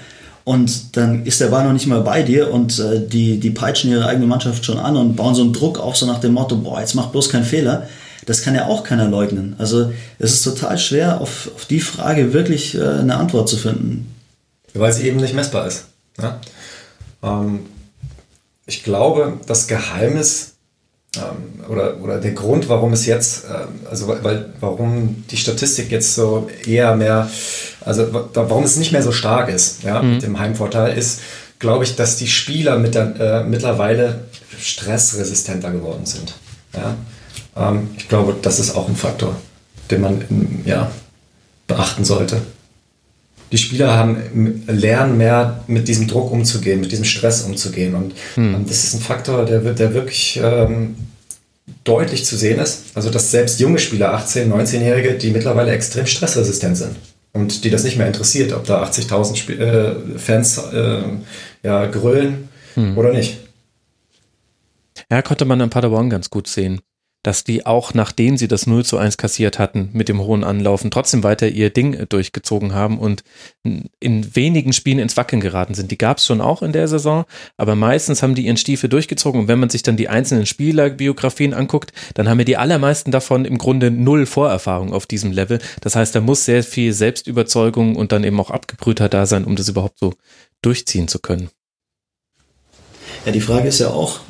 Und 0.45 0.97
dann 0.97 1.25
ist 1.25 1.41
der 1.41 1.49
Ball 1.49 1.65
noch 1.65 1.73
nicht 1.73 1.87
mal 1.87 2.03
bei 2.03 2.23
dir 2.23 2.53
und 2.53 2.79
äh, 2.79 3.07
die, 3.07 3.41
die 3.41 3.51
peitschen 3.51 3.91
ihre 3.91 4.07
eigene 4.07 4.27
Mannschaft 4.27 4.65
schon 4.65 4.79
an 4.79 4.97
und 4.97 5.17
bauen 5.17 5.35
so 5.35 5.43
einen 5.43 5.55
Druck 5.55 5.79
auf, 5.79 5.97
so 5.97 6.05
nach 6.05 6.21
dem 6.21 6.35
Motto, 6.35 6.57
boah, 6.57 6.81
jetzt 6.81 6.95
mach 6.95 7.07
bloß 7.07 7.31
keinen 7.31 7.45
Fehler. 7.45 7.89
Das 8.27 8.43
kann 8.43 8.55
ja 8.55 8.67
auch 8.67 8.85
keiner 8.85 9.09
leugnen. 9.09 9.55
Also 9.59 9.93
es 10.19 10.35
ist 10.35 10.43
total 10.43 10.79
schwer, 10.79 11.21
auf, 11.21 11.51
auf 11.55 11.65
die 11.65 11.81
Frage 11.81 12.35
wirklich 12.35 12.75
äh, 12.75 12.83
eine 12.83 13.17
Antwort 13.17 13.49
zu 13.49 13.57
finden. 13.57 14.15
Weil 14.75 14.93
sie 14.93 15.07
eben 15.07 15.19
nicht 15.19 15.35
messbar 15.35 15.67
ist. 15.67 15.87
Ja? 16.21 16.41
Ähm, 17.23 17.61
ich 18.67 18.83
glaube, 18.83 19.41
das 19.47 19.67
Geheimnis 19.67 20.54
ähm, 21.17 21.65
oder, 21.69 22.01
oder 22.03 22.19
der 22.19 22.33
Grund, 22.33 22.69
warum 22.69 22.93
es 22.93 23.07
jetzt, 23.07 23.45
ähm, 23.45 23.81
also 23.91 24.09
weil, 24.09 24.53
warum 24.61 25.25
die 25.31 25.37
Statistik 25.37 25.91
jetzt 25.91 26.15
so 26.15 26.49
eher 26.67 26.95
mehr, 26.97 27.31
also 27.81 28.07
warum 28.35 28.65
es 28.65 28.77
nicht 28.77 28.93
mehr 28.93 29.03
so 29.03 29.13
stark 29.13 29.49
ist, 29.49 29.83
ja, 29.83 30.03
mhm. 30.03 30.15
mit 30.15 30.23
dem 30.23 30.39
Heimvorteil, 30.39 30.97
ist, 30.97 31.21
glaube 31.59 31.85
ich, 31.85 31.97
dass 31.97 32.17
die 32.17 32.29
Spieler 32.29 32.79
mit 32.79 32.95
der, 32.95 33.21
äh, 33.21 33.45
mittlerweile 33.45 34.21
stressresistenter 34.59 35.71
geworden 35.71 36.07
sind. 36.07 36.35
Ja? 36.75 36.97
Ähm, 37.57 37.91
ich 37.97 38.09
glaube, 38.09 38.37
das 38.41 38.59
ist 38.59 38.75
auch 38.77 38.89
ein 38.89 38.97
Faktor, 38.97 39.37
den 39.91 40.01
man 40.01 40.63
ja, 40.65 40.91
beachten 41.67 42.05
sollte. 42.05 42.43
Die 43.55 43.59
Spieler 43.59 43.97
haben, 43.97 44.65
lernen 44.67 45.17
mehr 45.17 45.63
mit 45.69 45.87
diesem 45.87 46.09
Druck 46.09 46.33
umzugehen, 46.33 46.81
mit 46.81 46.91
diesem 46.91 47.05
Stress 47.05 47.43
umzugehen. 47.43 47.95
Und, 47.95 48.13
hm. 48.35 48.53
und 48.53 48.69
das 48.69 48.83
ist 48.83 48.95
ein 48.95 49.01
Faktor, 49.01 49.45
der, 49.45 49.61
der 49.61 49.95
wirklich 49.95 50.41
ähm, 50.43 50.97
deutlich 51.85 52.25
zu 52.25 52.35
sehen 52.35 52.59
ist. 52.59 52.87
Also, 52.95 53.11
dass 53.11 53.31
selbst 53.31 53.61
junge 53.61 53.79
Spieler, 53.79 54.13
18-, 54.19 54.49
19-Jährige, 54.49 55.15
die 55.15 55.31
mittlerweile 55.31 55.71
extrem 55.71 56.05
stressresistent 56.05 56.77
sind 56.77 56.97
und 57.33 57.63
die 57.63 57.71
das 57.71 57.85
nicht 57.85 57.97
mehr 57.97 58.09
interessiert, 58.09 58.53
ob 58.53 58.67
da 58.67 58.83
80.000 58.83 59.57
äh, 59.57 60.19
Fans 60.19 60.59
äh, 60.73 61.03
ja, 61.63 61.87
grölen 61.87 62.49
hm. 62.75 62.99
oder 62.99 63.13
nicht. 63.13 63.39
Ja, 65.13 65.23
konnte 65.23 65.45
man 65.45 65.61
in 65.61 65.71
Paderborn 65.71 66.11
ganz 66.11 66.29
gut 66.29 66.49
sehen 66.49 66.81
dass 67.25 67.43
die 67.43 67.67
auch 67.67 67.95
nachdem 67.95 68.37
sie 68.37 68.47
das 68.47 68.69
0 68.69 68.85
zu 68.85 68.99
1 68.99 69.17
kassiert 69.17 69.59
hatten 69.59 69.89
mit 69.93 70.09
dem 70.09 70.21
hohen 70.21 70.45
Anlaufen, 70.45 70.93
trotzdem 70.93 71.25
weiter 71.25 71.49
ihr 71.49 71.71
Ding 71.71 72.07
durchgezogen 72.09 72.75
haben 72.75 72.99
und 72.99 73.25
in 73.65 74.37
wenigen 74.37 74.73
Spielen 74.73 74.99
ins 74.99 75.17
Wackeln 75.17 75.41
geraten 75.41 75.75
sind. 75.75 75.91
Die 75.91 75.99
gab 75.99 76.19
es 76.19 76.27
schon 76.27 76.41
auch 76.41 76.63
in 76.63 76.73
der 76.73 76.87
Saison, 76.87 77.25
aber 77.57 77.75
meistens 77.75 78.23
haben 78.23 78.35
die 78.35 78.47
ihren 78.47 78.59
Stiefel 78.59 78.89
durchgezogen 78.89 79.41
und 79.41 79.49
wenn 79.49 79.59
man 79.59 79.71
sich 79.71 79.83
dann 79.83 79.97
die 79.97 80.09
einzelnen 80.09 80.47
Spielerbiografien 80.47 81.55
anguckt, 81.55 81.93
dann 82.13 82.29
haben 82.29 82.39
wir 82.39 82.45
die 82.45 82.59
allermeisten 82.59 83.11
davon 83.11 83.47
im 83.47 83.59
Grunde 83.59 83.91
null 83.91 84.27
Vorerfahrung 84.27 84.93
auf 84.93 85.07
diesem 85.07 85.33
Level. 85.33 85.59
Das 85.81 85.97
heißt, 85.97 86.15
da 86.15 86.21
muss 86.21 86.45
sehr 86.45 86.63
viel 86.63 86.93
Selbstüberzeugung 86.93 87.97
und 87.97 88.13
dann 88.13 88.23
eben 88.23 88.39
auch 88.39 88.51
Abgebrühter 88.51 89.09
da 89.09 89.25
sein, 89.25 89.45
um 89.45 89.57
das 89.57 89.69
überhaupt 89.69 89.99
so 89.99 90.13
durchziehen 90.61 91.09
zu 91.09 91.19
können. 91.19 91.49
Ja, 93.25 93.33
die 93.33 93.41
Frage 93.41 93.69
ist 93.69 93.79
ja 93.79 93.89
auch, 93.89 94.21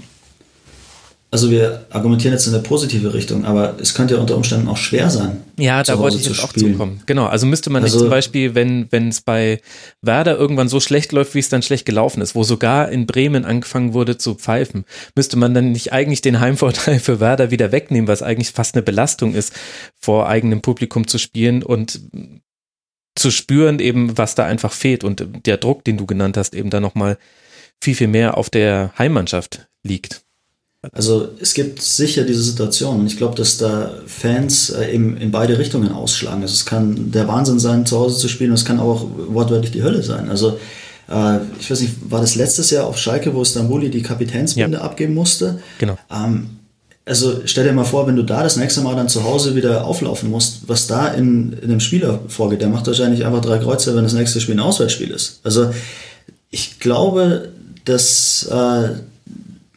also 1.35 1.51
wir 1.51 1.85
argumentieren 1.91 2.33
jetzt 2.33 2.47
in 2.47 2.55
eine 2.55 2.63
positive 2.63 3.13
Richtung, 3.13 3.45
aber 3.45 3.75
es 3.81 3.93
könnte 3.93 4.15
ja 4.15 4.21
unter 4.21 4.37
Umständen 4.37 4.69
auch 4.69 4.77
schwer 4.77 5.11
sein. 5.11 5.43
Ja, 5.59 5.83
da 5.83 5.99
wollte 5.99 6.17
ich 6.17 6.27
jetzt 6.27 6.45
auch 6.45 6.53
zukommen. 6.53 7.03
Genau, 7.07 7.27
also 7.27 7.45
müsste 7.45 7.71
man 7.71 7.83
also, 7.83 7.97
nicht 7.97 8.03
zum 8.05 8.11
Beispiel, 8.11 8.55
wenn 8.55 8.87
wenn 8.91 9.09
es 9.09 9.21
bei 9.21 9.61
Werder 10.01 10.39
irgendwann 10.39 10.69
so 10.69 10.79
schlecht 10.79 11.11
läuft, 11.11 11.35
wie 11.35 11.41
es 11.41 11.49
dann 11.49 11.63
schlecht 11.63 11.87
gelaufen 11.87 12.23
ist, 12.23 12.37
wo 12.37 12.45
sogar 12.45 12.89
in 12.89 13.07
Bremen 13.07 13.45
angefangen 13.45 13.95
wurde 13.95 14.17
zu 14.17 14.37
pfeifen, 14.37 14.85
müsste 15.17 15.37
man 15.37 15.55
dann 15.55 15.73
nicht 15.73 15.93
eigentlich 15.93 16.21
den 16.21 16.39
Heimvorteil 16.39 17.01
für 17.01 17.19
Werder 17.19 17.51
wieder 17.51 17.73
wegnehmen, 17.73 18.07
was 18.07 18.23
eigentlich 18.23 18.53
fast 18.53 18.77
eine 18.77 18.83
Belastung 18.83 19.35
ist, 19.35 19.53
vor 19.99 20.29
eigenem 20.29 20.61
Publikum 20.61 21.09
zu 21.09 21.19
spielen 21.19 21.65
und 21.65 22.01
zu 23.17 23.33
spüren 23.33 23.81
eben, 23.81 24.17
was 24.17 24.37
da 24.37 24.45
einfach 24.45 24.73
fehlt 24.73 25.03
und 25.03 25.27
der 25.47 25.57
Druck, 25.57 25.83
den 25.83 25.97
du 25.97 26.07
genannt 26.07 26.37
hast, 26.37 26.55
eben 26.55 26.71
da 26.71 26.79
nochmal 26.79 27.19
viel, 27.83 27.97
viel 27.97 28.07
mehr 28.07 28.37
auf 28.37 28.51
der 28.51 28.93
Heimmannschaft 28.97 29.67
liegt. 29.83 30.24
Also 30.93 31.29
es 31.41 31.55
gibt 31.55 31.81
sicher 31.81 32.25
diese 32.25 32.43
Situation 32.43 33.01
und 33.01 33.07
ich 33.07 33.17
glaube, 33.17 33.35
dass 33.37 33.59
da 33.59 33.93
Fans 34.07 34.71
äh, 34.71 34.93
eben 34.93 35.17
in 35.17 35.31
beide 35.31 35.59
Richtungen 35.59 35.93
ausschlagen. 35.93 36.43
Also 36.43 36.55
es 36.55 36.67
kann 36.67 37.11
der 37.13 37.29
Wahnsinn 37.29 37.59
sein, 37.59 37.87
zu 37.87 37.99
Hause 37.99 38.19
zu 38.19 38.29
spielen 38.29 38.51
und 38.51 38.57
es 38.57 38.65
kann 38.65 38.81
auch 38.81 39.07
wortwörtlich 39.29 39.73
die 39.73 39.83
Hölle 39.83 40.03
sein. 40.03 40.29
Also 40.29 40.59
äh, 41.09 41.39
ich 41.59 41.71
weiß 41.71 41.81
nicht, 41.81 41.95
war 42.11 42.21
das 42.21 42.35
letztes 42.35 42.71
Jahr 42.71 42.87
auf 42.87 42.99
Schalke, 42.99 43.35
wo 43.35 43.45
Stambuli 43.45 43.91
die 43.91 44.03
Kapitänsbinde 44.03 44.79
ja. 44.79 44.85
abgeben 44.85 45.15
musste? 45.15 45.61
Genau. 45.79 45.99
Ähm, 46.11 46.51
also 47.07 47.43
stell 47.45 47.65
dir 47.65 47.73
mal 47.73 47.85
vor, 47.85 48.07
wenn 48.07 48.17
du 48.17 48.23
da 48.23 48.43
das 48.43 48.57
nächste 48.57 48.81
Mal 48.81 48.97
dann 48.97 49.09
zu 49.09 49.25
Hause 49.25 49.55
wieder 49.55 49.85
auflaufen 49.85 50.31
musst, 50.31 50.69
was 50.69 50.87
da 50.87 51.09
in, 51.09 51.53
in 51.53 51.71
einem 51.71 51.81
Spieler 51.81 52.21
vorgeht, 52.29 52.63
der 52.63 52.69
macht 52.69 52.87
wahrscheinlich 52.87 53.27
einfach 53.27 53.43
drei 53.43 53.59
Kreuze, 53.59 53.95
wenn 53.95 54.05
das 54.05 54.15
nächste 54.15 54.41
Spiel 54.41 54.55
ein 54.55 54.61
Auswärtsspiel 54.61 55.11
ist. 55.11 55.41
Also 55.45 55.71
ich 56.51 56.81
glaube, 56.81 57.51
dass 57.85 58.49
äh, 58.51 58.89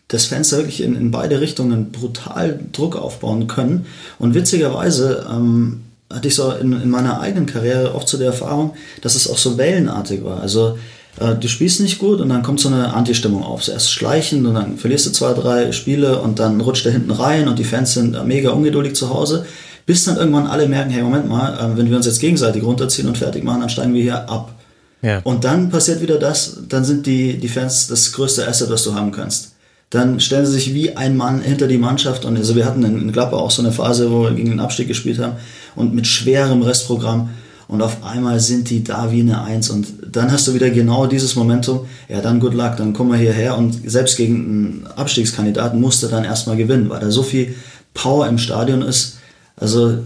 dass 0.07 0.25
Fans 0.25 0.49
da 0.49 0.57
wirklich 0.57 0.81
in, 0.81 0.95
in 0.95 1.11
beide 1.11 1.41
Richtungen 1.41 1.91
brutal 1.91 2.59
Druck 2.71 2.95
aufbauen 2.95 3.47
können. 3.47 3.85
Und 4.19 4.35
witzigerweise 4.35 5.25
ähm, 5.29 5.81
hatte 6.11 6.29
ich 6.29 6.35
so 6.35 6.51
in, 6.51 6.71
in 6.73 6.89
meiner 6.89 7.19
eigenen 7.19 7.45
Karriere 7.45 7.93
oft 7.93 8.07
so 8.07 8.17
die 8.17 8.23
Erfahrung, 8.23 8.73
dass 9.01 9.15
es 9.15 9.29
auch 9.29 9.37
so 9.37 9.57
wellenartig 9.57 10.23
war. 10.23 10.39
Also 10.39 10.77
äh, 11.19 11.35
du 11.35 11.49
spielst 11.49 11.81
nicht 11.81 11.99
gut 11.99 12.21
und 12.21 12.29
dann 12.29 12.41
kommt 12.41 12.61
so 12.61 12.69
eine 12.69 12.93
Anti-Stimmung 12.93 13.43
auf. 13.43 13.63
Zuerst 13.63 13.91
schleichen 13.91 14.45
und 14.45 14.53
dann 14.53 14.77
verlierst 14.77 15.07
du 15.07 15.11
zwei, 15.11 15.33
drei 15.33 15.73
Spiele 15.73 16.21
und 16.21 16.39
dann 16.39 16.61
rutscht 16.61 16.85
er 16.85 16.93
hinten 16.93 17.11
rein 17.11 17.49
und 17.49 17.59
die 17.59 17.65
Fans 17.65 17.93
sind 17.93 18.25
mega 18.25 18.51
ungeduldig 18.51 18.95
zu 18.95 19.09
Hause. 19.09 19.45
Bis 19.85 20.05
dann 20.05 20.17
irgendwann 20.17 20.47
alle 20.47 20.67
merken, 20.67 20.89
hey, 20.89 21.01
Moment 21.01 21.27
mal, 21.27 21.53
äh, 21.53 21.77
wenn 21.77 21.89
wir 21.89 21.97
uns 21.97 22.05
jetzt 22.05 22.21
gegenseitig 22.21 22.63
runterziehen 22.63 23.09
und 23.09 23.17
fertig 23.17 23.43
machen, 23.43 23.59
dann 23.59 23.69
steigen 23.69 23.93
wir 23.93 24.01
hier 24.01 24.29
ab. 24.29 24.53
Ja. 25.01 25.19
Und 25.25 25.43
dann 25.43 25.69
passiert 25.69 26.01
wieder 26.01 26.17
das, 26.17 26.59
dann 26.69 26.85
sind 26.85 27.05
die, 27.05 27.37
die 27.37 27.49
Fans 27.49 27.87
das 27.87 28.13
größte 28.13 28.47
Asset, 28.47 28.69
was 28.69 28.83
du 28.83 28.95
haben 28.95 29.11
kannst 29.11 29.56
dann 29.89 30.19
stellen 30.19 30.45
sie 30.45 30.53
sich 30.53 30.73
wie 30.73 30.97
ein 30.97 31.15
Mann 31.15 31.41
hinter 31.41 31.67
die 31.67 31.77
Mannschaft. 31.77 32.25
Und 32.25 32.37
also 32.37 32.55
wir 32.55 32.65
hatten 32.65 32.83
in 32.83 33.11
Gladbach 33.11 33.39
auch 33.39 33.51
so 33.51 33.61
eine 33.61 33.71
Phase, 33.71 34.11
wo 34.11 34.23
wir 34.23 34.31
gegen 34.31 34.49
den 34.49 34.59
Abstieg 34.59 34.87
gespielt 34.87 35.19
haben 35.19 35.37
und 35.75 35.93
mit 35.93 36.07
schwerem 36.07 36.61
Restprogramm. 36.61 37.29
Und 37.69 37.81
auf 37.81 38.03
einmal 38.03 38.39
sind 38.39 38.69
die 38.69 38.83
da 38.83 39.11
wie 39.11 39.21
eine 39.21 39.43
Eins. 39.43 39.69
Und 39.69 39.87
dann 40.11 40.31
hast 40.31 40.47
du 40.47 40.53
wieder 40.53 40.69
genau 40.69 41.05
dieses 41.05 41.35
Momentum. 41.35 41.85
Ja, 42.07 42.21
dann 42.21 42.39
good 42.39 42.53
luck, 42.53 42.77
dann 42.77 42.93
kommen 42.93 43.11
wir 43.11 43.17
hierher. 43.17 43.57
Und 43.57 43.89
selbst 43.89 44.17
gegen 44.17 44.35
einen 44.35 44.87
Abstiegskandidaten 44.95 45.79
musste 45.79 46.07
dann 46.07 46.23
erstmal 46.23 46.57
gewinnen, 46.57 46.89
weil 46.89 46.99
da 46.99 47.11
so 47.11 47.23
viel 47.23 47.55
Power 47.93 48.27
im 48.27 48.37
Stadion 48.37 48.81
ist. 48.81 49.17
Also, 49.57 49.99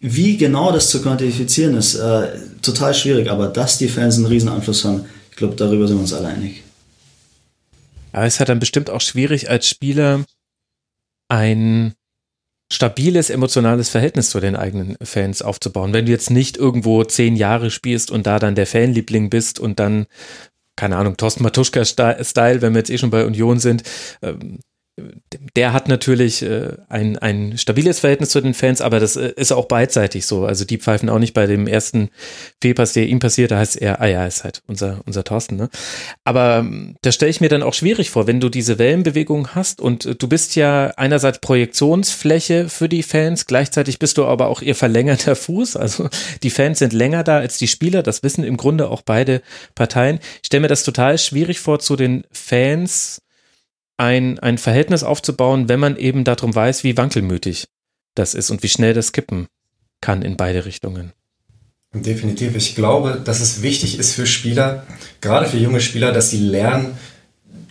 wie 0.00 0.36
genau 0.36 0.72
das 0.72 0.88
zu 0.88 1.02
quantifizieren 1.02 1.76
ist, 1.76 1.96
äh, 1.96 2.28
total 2.62 2.94
schwierig. 2.94 3.30
Aber 3.30 3.48
dass 3.48 3.78
die 3.78 3.88
Fans 3.88 4.16
einen 4.16 4.26
riesen 4.26 4.48
Einfluss 4.48 4.84
haben, 4.84 5.04
ich 5.30 5.36
glaube, 5.36 5.56
darüber 5.56 5.86
sind 5.86 5.96
wir 5.96 6.02
uns 6.02 6.12
alle 6.12 6.28
einig. 6.28 6.62
Aber 8.12 8.26
es 8.26 8.34
ist 8.34 8.40
halt 8.40 8.48
dann 8.48 8.60
bestimmt 8.60 8.90
auch 8.90 9.00
schwierig 9.00 9.50
als 9.50 9.68
Spieler 9.68 10.24
ein 11.28 11.94
stabiles 12.72 13.30
emotionales 13.30 13.88
Verhältnis 13.88 14.30
zu 14.30 14.40
den 14.40 14.56
eigenen 14.56 14.96
Fans 15.02 15.42
aufzubauen. 15.42 15.92
Wenn 15.92 16.06
du 16.06 16.12
jetzt 16.12 16.30
nicht 16.30 16.56
irgendwo 16.56 17.02
zehn 17.04 17.36
Jahre 17.36 17.70
spielst 17.70 18.10
und 18.10 18.26
da 18.26 18.38
dann 18.38 18.54
der 18.54 18.66
Fanliebling 18.66 19.28
bist 19.28 19.58
und 19.58 19.80
dann, 19.80 20.06
keine 20.76 20.96
Ahnung, 20.96 21.16
Thorsten 21.16 21.42
Matuschka-Style, 21.42 22.62
wenn 22.62 22.72
wir 22.72 22.78
jetzt 22.78 22.90
eh 22.90 22.98
schon 22.98 23.10
bei 23.10 23.24
Union 23.24 23.58
sind, 23.58 23.82
ähm, 24.22 24.60
der 25.56 25.72
hat 25.72 25.88
natürlich 25.88 26.42
äh, 26.42 26.76
ein, 26.88 27.18
ein 27.18 27.58
stabiles 27.58 28.00
Verhältnis 28.00 28.30
zu 28.30 28.40
den 28.40 28.54
Fans, 28.54 28.80
aber 28.80 29.00
das 29.00 29.16
äh, 29.16 29.32
ist 29.36 29.52
auch 29.52 29.66
beidseitig 29.66 30.26
so. 30.26 30.46
Also 30.46 30.64
die 30.64 30.78
pfeifen 30.78 31.08
auch 31.08 31.18
nicht 31.18 31.34
bei 31.34 31.46
dem 31.46 31.66
ersten 31.66 32.10
Fehlpass, 32.60 32.92
der 32.92 33.06
ihm 33.06 33.18
passiert, 33.18 33.50
da 33.50 33.58
heißt 33.58 33.76
er, 33.76 34.00
ah 34.00 34.06
ja, 34.06 34.26
ist 34.26 34.44
halt 34.44 34.62
unser, 34.66 35.00
unser 35.06 35.24
Thorsten, 35.24 35.56
ne? 35.56 35.68
Aber 36.24 36.58
ähm, 36.58 36.96
da 37.02 37.12
stelle 37.12 37.30
ich 37.30 37.40
mir 37.40 37.48
dann 37.48 37.62
auch 37.62 37.74
schwierig 37.74 38.10
vor, 38.10 38.26
wenn 38.26 38.40
du 38.40 38.48
diese 38.48 38.78
Wellenbewegung 38.78 39.54
hast 39.54 39.80
und 39.80 40.06
äh, 40.06 40.14
du 40.14 40.28
bist 40.28 40.56
ja 40.56 40.92
einerseits 40.96 41.38
Projektionsfläche 41.40 42.68
für 42.68 42.88
die 42.88 43.02
Fans, 43.02 43.46
gleichzeitig 43.46 43.98
bist 43.98 44.18
du 44.18 44.24
aber 44.24 44.48
auch 44.48 44.62
ihr 44.62 44.74
verlängerter 44.74 45.36
Fuß. 45.36 45.76
Also 45.76 46.08
die 46.42 46.50
Fans 46.50 46.78
sind 46.78 46.92
länger 46.92 47.24
da 47.24 47.38
als 47.38 47.58
die 47.58 47.68
Spieler, 47.68 48.02
das 48.02 48.22
wissen 48.22 48.44
im 48.44 48.56
Grunde 48.56 48.88
auch 48.90 49.02
beide 49.02 49.42
Parteien. 49.74 50.18
Ich 50.42 50.46
stelle 50.46 50.62
mir 50.62 50.68
das 50.68 50.84
total 50.84 51.18
schwierig 51.18 51.60
vor, 51.60 51.78
zu 51.78 51.96
den 51.96 52.24
Fans 52.32 53.22
ein, 54.00 54.38
ein 54.38 54.56
Verhältnis 54.56 55.02
aufzubauen, 55.02 55.68
wenn 55.68 55.78
man 55.78 55.96
eben 55.96 56.24
darum 56.24 56.54
weiß, 56.54 56.84
wie 56.84 56.96
wankelmütig 56.96 57.68
das 58.14 58.34
ist 58.34 58.50
und 58.50 58.62
wie 58.62 58.68
schnell 58.68 58.94
das 58.94 59.12
kippen 59.12 59.46
kann 60.00 60.22
in 60.22 60.36
beide 60.36 60.64
Richtungen. 60.64 61.12
Definitiv. 61.92 62.56
Ich 62.56 62.74
glaube, 62.74 63.20
dass 63.22 63.40
es 63.40 63.62
wichtig 63.62 63.98
ist 63.98 64.14
für 64.14 64.26
Spieler, 64.26 64.86
gerade 65.20 65.46
für 65.46 65.58
junge 65.58 65.80
Spieler, 65.80 66.12
dass 66.12 66.30
sie 66.30 66.38
lernen, 66.38 66.96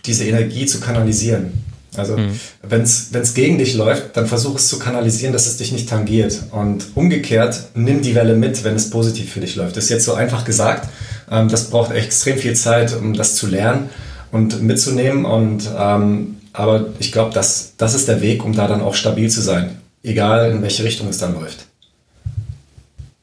diese 0.06 0.24
Energie 0.24 0.66
zu 0.66 0.78
kanalisieren. 0.78 1.64
Also 1.96 2.16
mhm. 2.16 2.38
wenn 2.62 2.82
es 2.82 3.34
gegen 3.34 3.58
dich 3.58 3.74
läuft, 3.74 4.16
dann 4.16 4.28
versuch 4.28 4.54
es 4.54 4.68
zu 4.68 4.78
kanalisieren, 4.78 5.32
dass 5.32 5.48
es 5.48 5.56
dich 5.56 5.72
nicht 5.72 5.88
tangiert. 5.88 6.44
Und 6.52 6.86
umgekehrt, 6.94 7.70
nimm 7.74 8.02
die 8.02 8.14
Welle 8.14 8.36
mit, 8.36 8.62
wenn 8.62 8.76
es 8.76 8.90
positiv 8.90 9.32
für 9.32 9.40
dich 9.40 9.56
läuft. 9.56 9.76
Das 9.76 9.84
ist 9.84 9.90
jetzt 9.90 10.04
so 10.04 10.14
einfach 10.14 10.44
gesagt. 10.44 10.88
Ähm, 11.28 11.48
das 11.48 11.70
braucht 11.70 11.90
extrem 11.90 12.38
viel 12.38 12.54
Zeit, 12.54 12.94
um 12.94 13.14
das 13.14 13.34
zu 13.34 13.48
lernen 13.48 13.90
und 14.32 14.62
mitzunehmen. 14.62 15.24
Und, 15.24 15.68
ähm, 15.76 16.36
aber 16.52 16.86
ich 16.98 17.12
glaube, 17.12 17.32
das, 17.34 17.74
das 17.76 17.94
ist 17.94 18.08
der 18.08 18.20
Weg, 18.20 18.44
um 18.44 18.54
da 18.54 18.66
dann 18.66 18.82
auch 18.82 18.94
stabil 18.94 19.30
zu 19.30 19.40
sein. 19.40 19.78
Egal, 20.02 20.50
in 20.50 20.62
welche 20.62 20.84
Richtung 20.84 21.08
es 21.08 21.18
dann 21.18 21.34
läuft. 21.34 21.66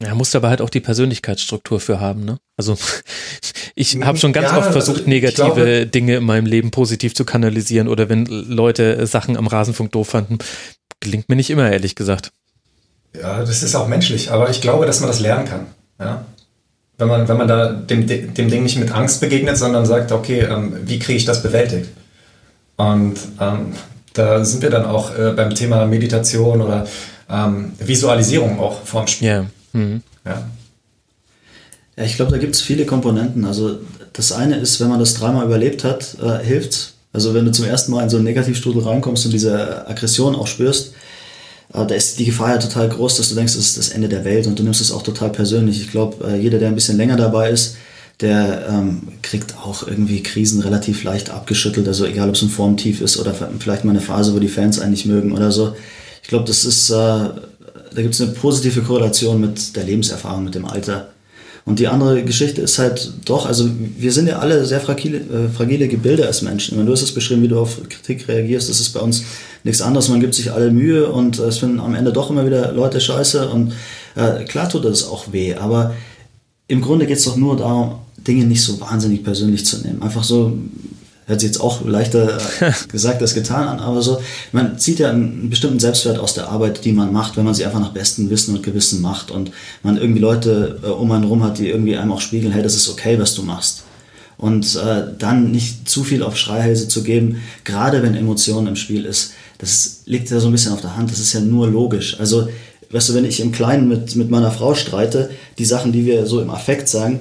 Ja, 0.00 0.14
musst 0.14 0.36
aber 0.36 0.48
halt 0.48 0.60
auch 0.60 0.70
die 0.70 0.80
Persönlichkeitsstruktur 0.80 1.80
für 1.80 1.98
haben, 1.98 2.24
ne? 2.24 2.38
Also 2.56 2.76
ich 3.74 4.00
habe 4.00 4.16
schon 4.16 4.32
ganz 4.32 4.52
ja, 4.52 4.58
oft 4.58 4.70
versucht, 4.70 5.08
negative 5.08 5.34
glaube, 5.34 5.86
Dinge 5.86 6.16
in 6.16 6.24
meinem 6.24 6.46
Leben 6.46 6.70
positiv 6.70 7.14
zu 7.14 7.24
kanalisieren 7.24 7.88
oder 7.88 8.08
wenn 8.08 8.26
Leute 8.26 9.06
Sachen 9.08 9.36
am 9.36 9.48
Rasenfunk 9.48 9.90
doof 9.90 10.08
fanden, 10.08 10.38
gelingt 11.00 11.28
mir 11.28 11.34
nicht 11.34 11.50
immer, 11.50 11.70
ehrlich 11.70 11.96
gesagt. 11.96 12.30
Ja, 13.20 13.40
das 13.40 13.62
ist 13.64 13.74
auch 13.74 13.88
menschlich, 13.88 14.30
aber 14.30 14.50
ich 14.50 14.60
glaube, 14.60 14.86
dass 14.86 15.00
man 15.00 15.08
das 15.08 15.18
lernen 15.18 15.46
kann. 15.46 15.66
Ja? 15.98 16.24
Wenn 16.98 17.08
man, 17.08 17.28
wenn 17.28 17.36
man 17.36 17.48
da 17.48 17.72
dem, 17.72 18.06
dem 18.06 18.50
Ding 18.50 18.64
nicht 18.64 18.78
mit 18.78 18.92
Angst 18.92 19.20
begegnet, 19.20 19.56
sondern 19.56 19.86
sagt, 19.86 20.10
okay, 20.10 20.40
ähm, 20.40 20.76
wie 20.84 20.98
kriege 20.98 21.16
ich 21.16 21.24
das 21.24 21.42
bewältigt? 21.42 21.90
Und 22.76 23.16
ähm, 23.40 23.72
da 24.14 24.44
sind 24.44 24.62
wir 24.62 24.70
dann 24.70 24.84
auch 24.84 25.16
äh, 25.16 25.32
beim 25.32 25.54
Thema 25.54 25.86
Meditation 25.86 26.60
oder 26.60 26.86
ähm, 27.30 27.72
Visualisierung 27.78 28.58
auch 28.58 28.82
vorm 28.82 29.06
Spiel. 29.06 29.28
Yeah. 29.28 29.46
Mhm. 29.72 30.02
Ja. 30.24 30.44
Ja, 31.96 32.04
ich 32.04 32.16
glaube, 32.16 32.30
da 32.30 32.38
gibt 32.38 32.54
es 32.54 32.62
viele 32.62 32.84
Komponenten. 32.84 33.44
Also 33.44 33.78
das 34.12 34.32
eine 34.32 34.56
ist, 34.56 34.80
wenn 34.80 34.88
man 34.88 35.00
das 35.00 35.14
dreimal 35.14 35.46
überlebt 35.46 35.84
hat, 35.84 36.16
äh, 36.22 36.44
hilft 36.44 36.94
Also 37.12 37.34
wenn 37.34 37.44
du 37.44 37.52
zum 37.52 37.64
ersten 37.64 37.92
Mal 37.92 38.02
in 38.02 38.10
so 38.10 38.16
einen 38.16 38.24
Negativstrudel 38.24 38.82
reinkommst 38.82 39.24
und 39.24 39.32
diese 39.32 39.88
Aggression 39.88 40.34
auch 40.34 40.46
spürst, 40.46 40.92
äh, 40.92 40.96
da 41.72 41.94
ist 41.94 42.18
die 42.18 42.24
Gefahr 42.24 42.50
ja 42.50 42.58
total 42.58 42.88
groß, 42.88 43.16
dass 43.16 43.28
du 43.28 43.34
denkst, 43.34 43.54
das 43.54 43.66
ist 43.66 43.78
das 43.78 43.88
Ende 43.90 44.08
der 44.08 44.24
Welt 44.24 44.46
und 44.46 44.58
du 44.58 44.62
nimmst 44.62 44.80
es 44.80 44.90
auch 44.90 45.02
total 45.02 45.30
persönlich. 45.30 45.80
Ich 45.80 45.90
glaube, 45.90 46.26
äh, 46.26 46.40
jeder, 46.40 46.58
der 46.58 46.68
ein 46.68 46.74
bisschen 46.74 46.96
länger 46.96 47.16
dabei 47.16 47.50
ist, 47.50 47.76
der 48.20 48.66
ähm, 48.68 49.02
kriegt 49.22 49.56
auch 49.58 49.86
irgendwie 49.86 50.22
Krisen 50.22 50.60
relativ 50.62 51.04
leicht 51.04 51.30
abgeschüttelt. 51.30 51.86
Also 51.86 52.04
egal, 52.06 52.28
ob 52.28 52.34
es 52.34 52.42
ein 52.42 52.48
Formtief 52.48 53.00
ist 53.00 53.18
oder 53.18 53.34
vielleicht 53.58 53.84
mal 53.84 53.92
eine 53.92 54.00
Phase, 54.00 54.34
wo 54.34 54.38
die 54.38 54.48
Fans 54.48 54.80
einen 54.80 54.92
nicht 54.92 55.06
mögen 55.06 55.32
oder 55.32 55.52
so. 55.52 55.76
Ich 56.22 56.28
glaube, 56.28 56.46
das 56.46 56.64
ist 56.64 56.90
äh, 56.90 57.28
da 57.94 58.02
gibt 58.02 58.14
es 58.14 58.20
eine 58.20 58.32
positive 58.32 58.82
Korrelation 58.82 59.40
mit 59.40 59.76
der 59.76 59.84
Lebenserfahrung, 59.84 60.44
mit 60.44 60.54
dem 60.54 60.64
Alter. 60.64 61.08
Und 61.68 61.80
die 61.80 61.86
andere 61.86 62.24
Geschichte 62.24 62.62
ist 62.62 62.78
halt 62.78 63.12
doch, 63.26 63.44
also 63.44 63.68
wir 63.98 64.10
sind 64.10 64.26
ja 64.26 64.38
alle 64.38 64.64
sehr 64.64 64.80
fragile, 64.80 65.18
äh, 65.18 65.48
fragile 65.54 65.86
Gebilde 65.86 66.26
als 66.26 66.40
Menschen. 66.40 66.78
Wenn 66.78 66.86
du 66.86 66.92
hast 66.92 67.02
es 67.02 67.12
beschrieben, 67.12 67.42
wie 67.42 67.48
du 67.48 67.58
auf 67.58 67.82
Kritik 67.90 68.26
reagierst, 68.26 68.70
das 68.70 68.80
ist 68.80 68.88
bei 68.94 69.00
uns 69.00 69.24
nichts 69.64 69.82
anderes. 69.82 70.08
Man 70.08 70.20
gibt 70.20 70.34
sich 70.34 70.50
alle 70.50 70.70
Mühe 70.70 71.12
und 71.12 71.38
es 71.38 71.58
finden 71.58 71.78
am 71.78 71.94
Ende 71.94 72.10
doch 72.10 72.30
immer 72.30 72.46
wieder 72.46 72.72
Leute 72.72 73.02
scheiße. 73.02 73.50
Und 73.50 73.74
äh, 74.14 74.44
klar 74.44 74.70
tut 74.70 74.86
das 74.86 75.06
auch 75.06 75.30
weh, 75.30 75.56
aber 75.56 75.94
im 76.68 76.80
Grunde 76.80 77.04
geht 77.04 77.18
es 77.18 77.24
doch 77.24 77.36
nur 77.36 77.58
darum, 77.58 77.96
Dinge 78.16 78.46
nicht 78.46 78.62
so 78.62 78.80
wahnsinnig 78.80 79.22
persönlich 79.22 79.66
zu 79.66 79.76
nehmen. 79.86 80.00
Einfach 80.00 80.24
so, 80.24 80.56
hört 81.28 81.40
sich 81.40 81.50
jetzt 81.50 81.60
auch 81.60 81.84
leichter 81.86 82.38
gesagt 82.90 83.20
als 83.20 83.34
getan 83.34 83.68
an, 83.68 83.80
aber 83.80 84.00
so, 84.00 84.20
man 84.52 84.78
zieht 84.78 84.98
ja 84.98 85.10
einen 85.10 85.50
bestimmten 85.50 85.78
Selbstwert 85.78 86.18
aus 86.18 86.32
der 86.32 86.48
Arbeit, 86.48 86.84
die 86.84 86.92
man 86.92 87.12
macht, 87.12 87.36
wenn 87.36 87.44
man 87.44 87.54
sie 87.54 87.66
einfach 87.66 87.80
nach 87.80 87.92
bestem 87.92 88.30
Wissen 88.30 88.56
und 88.56 88.62
Gewissen 88.62 89.02
macht 89.02 89.30
und 89.30 89.52
man 89.82 89.98
irgendwie 89.98 90.20
Leute 90.20 90.80
äh, 90.82 90.86
um 90.86 91.12
einen 91.12 91.24
rum 91.24 91.44
hat, 91.44 91.58
die 91.58 91.68
irgendwie 91.68 91.96
einem 91.96 92.12
auch 92.12 92.22
spiegeln, 92.22 92.52
hey, 92.52 92.62
das 92.62 92.74
ist 92.74 92.88
okay, 92.88 93.18
was 93.20 93.34
du 93.34 93.42
machst. 93.42 93.84
Und 94.38 94.76
äh, 94.76 95.02
dann 95.18 95.50
nicht 95.50 95.88
zu 95.88 96.02
viel 96.02 96.22
auf 96.22 96.36
Schreihälse 96.36 96.88
zu 96.88 97.02
geben, 97.02 97.42
gerade 97.64 98.02
wenn 98.02 98.14
Emotionen 98.14 98.68
im 98.68 98.76
Spiel 98.76 99.04
ist, 99.04 99.32
das 99.58 100.02
liegt 100.06 100.30
ja 100.30 100.40
so 100.40 100.46
ein 100.46 100.52
bisschen 100.52 100.72
auf 100.72 100.80
der 100.80 100.96
Hand, 100.96 101.10
das 101.10 101.18
ist 101.18 101.34
ja 101.34 101.40
nur 101.40 101.68
logisch. 101.68 102.18
Also, 102.18 102.48
weißt 102.90 103.10
du, 103.10 103.14
wenn 103.14 103.24
ich 103.24 103.40
im 103.40 103.52
Kleinen 103.52 103.88
mit, 103.88 104.16
mit 104.16 104.30
meiner 104.30 104.52
Frau 104.52 104.74
streite, 104.74 105.30
die 105.58 105.64
Sachen, 105.66 105.92
die 105.92 106.06
wir 106.06 106.24
so 106.24 106.40
im 106.40 106.48
Affekt 106.48 106.88
sagen, 106.88 107.20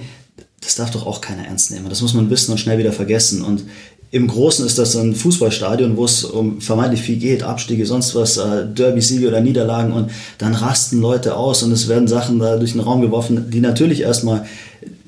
das 0.61 0.75
darf 0.75 0.91
doch 0.91 1.05
auch 1.05 1.21
keiner 1.21 1.45
ernst 1.45 1.71
nehmen. 1.71 1.89
Das 1.89 2.01
muss 2.01 2.13
man 2.13 2.29
wissen 2.29 2.51
und 2.51 2.57
schnell 2.57 2.77
wieder 2.77 2.91
vergessen. 2.91 3.41
Und 3.41 3.63
im 4.11 4.27
Großen 4.27 4.65
ist 4.65 4.77
das 4.77 4.95
ein 4.95 5.15
Fußballstadion, 5.15 5.97
wo 5.97 6.05
es 6.05 6.23
um 6.23 6.61
vermeintlich 6.61 7.01
viel 7.01 7.17
geht, 7.17 7.43
Abstiege, 7.43 7.85
sonst 7.85 8.15
was, 8.15 8.37
äh, 8.37 8.65
Derby-Siege 8.65 9.27
oder 9.27 9.41
Niederlagen 9.41 9.91
und 9.91 10.11
dann 10.37 10.55
rasten 10.55 11.01
Leute 11.01 11.35
aus 11.35 11.63
und 11.63 11.71
es 11.71 11.87
werden 11.89 12.07
Sachen 12.07 12.39
da 12.39 12.57
durch 12.57 12.71
den 12.71 12.81
Raum 12.81 13.01
geworfen, 13.01 13.51
die 13.51 13.59
natürlich 13.59 14.01
erstmal 14.01 14.45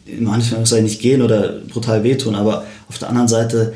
in 0.06 0.24
manchen 0.26 0.66
Fällen 0.66 0.84
nicht 0.84 1.02
gehen 1.02 1.22
oder 1.22 1.60
brutal 1.70 2.04
wehtun, 2.04 2.36
aber 2.36 2.66
auf 2.90 2.98
der 2.98 3.10
anderen 3.10 3.28
Seite, 3.28 3.74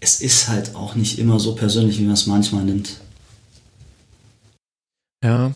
es 0.00 0.20
ist 0.20 0.48
halt 0.48 0.74
auch 0.74 0.96
nicht 0.96 1.18
immer 1.18 1.38
so 1.38 1.54
persönlich, 1.54 1.98
wie 1.98 2.04
man 2.04 2.14
es 2.14 2.26
manchmal 2.26 2.64
nimmt. 2.64 3.00
Ja. 5.22 5.52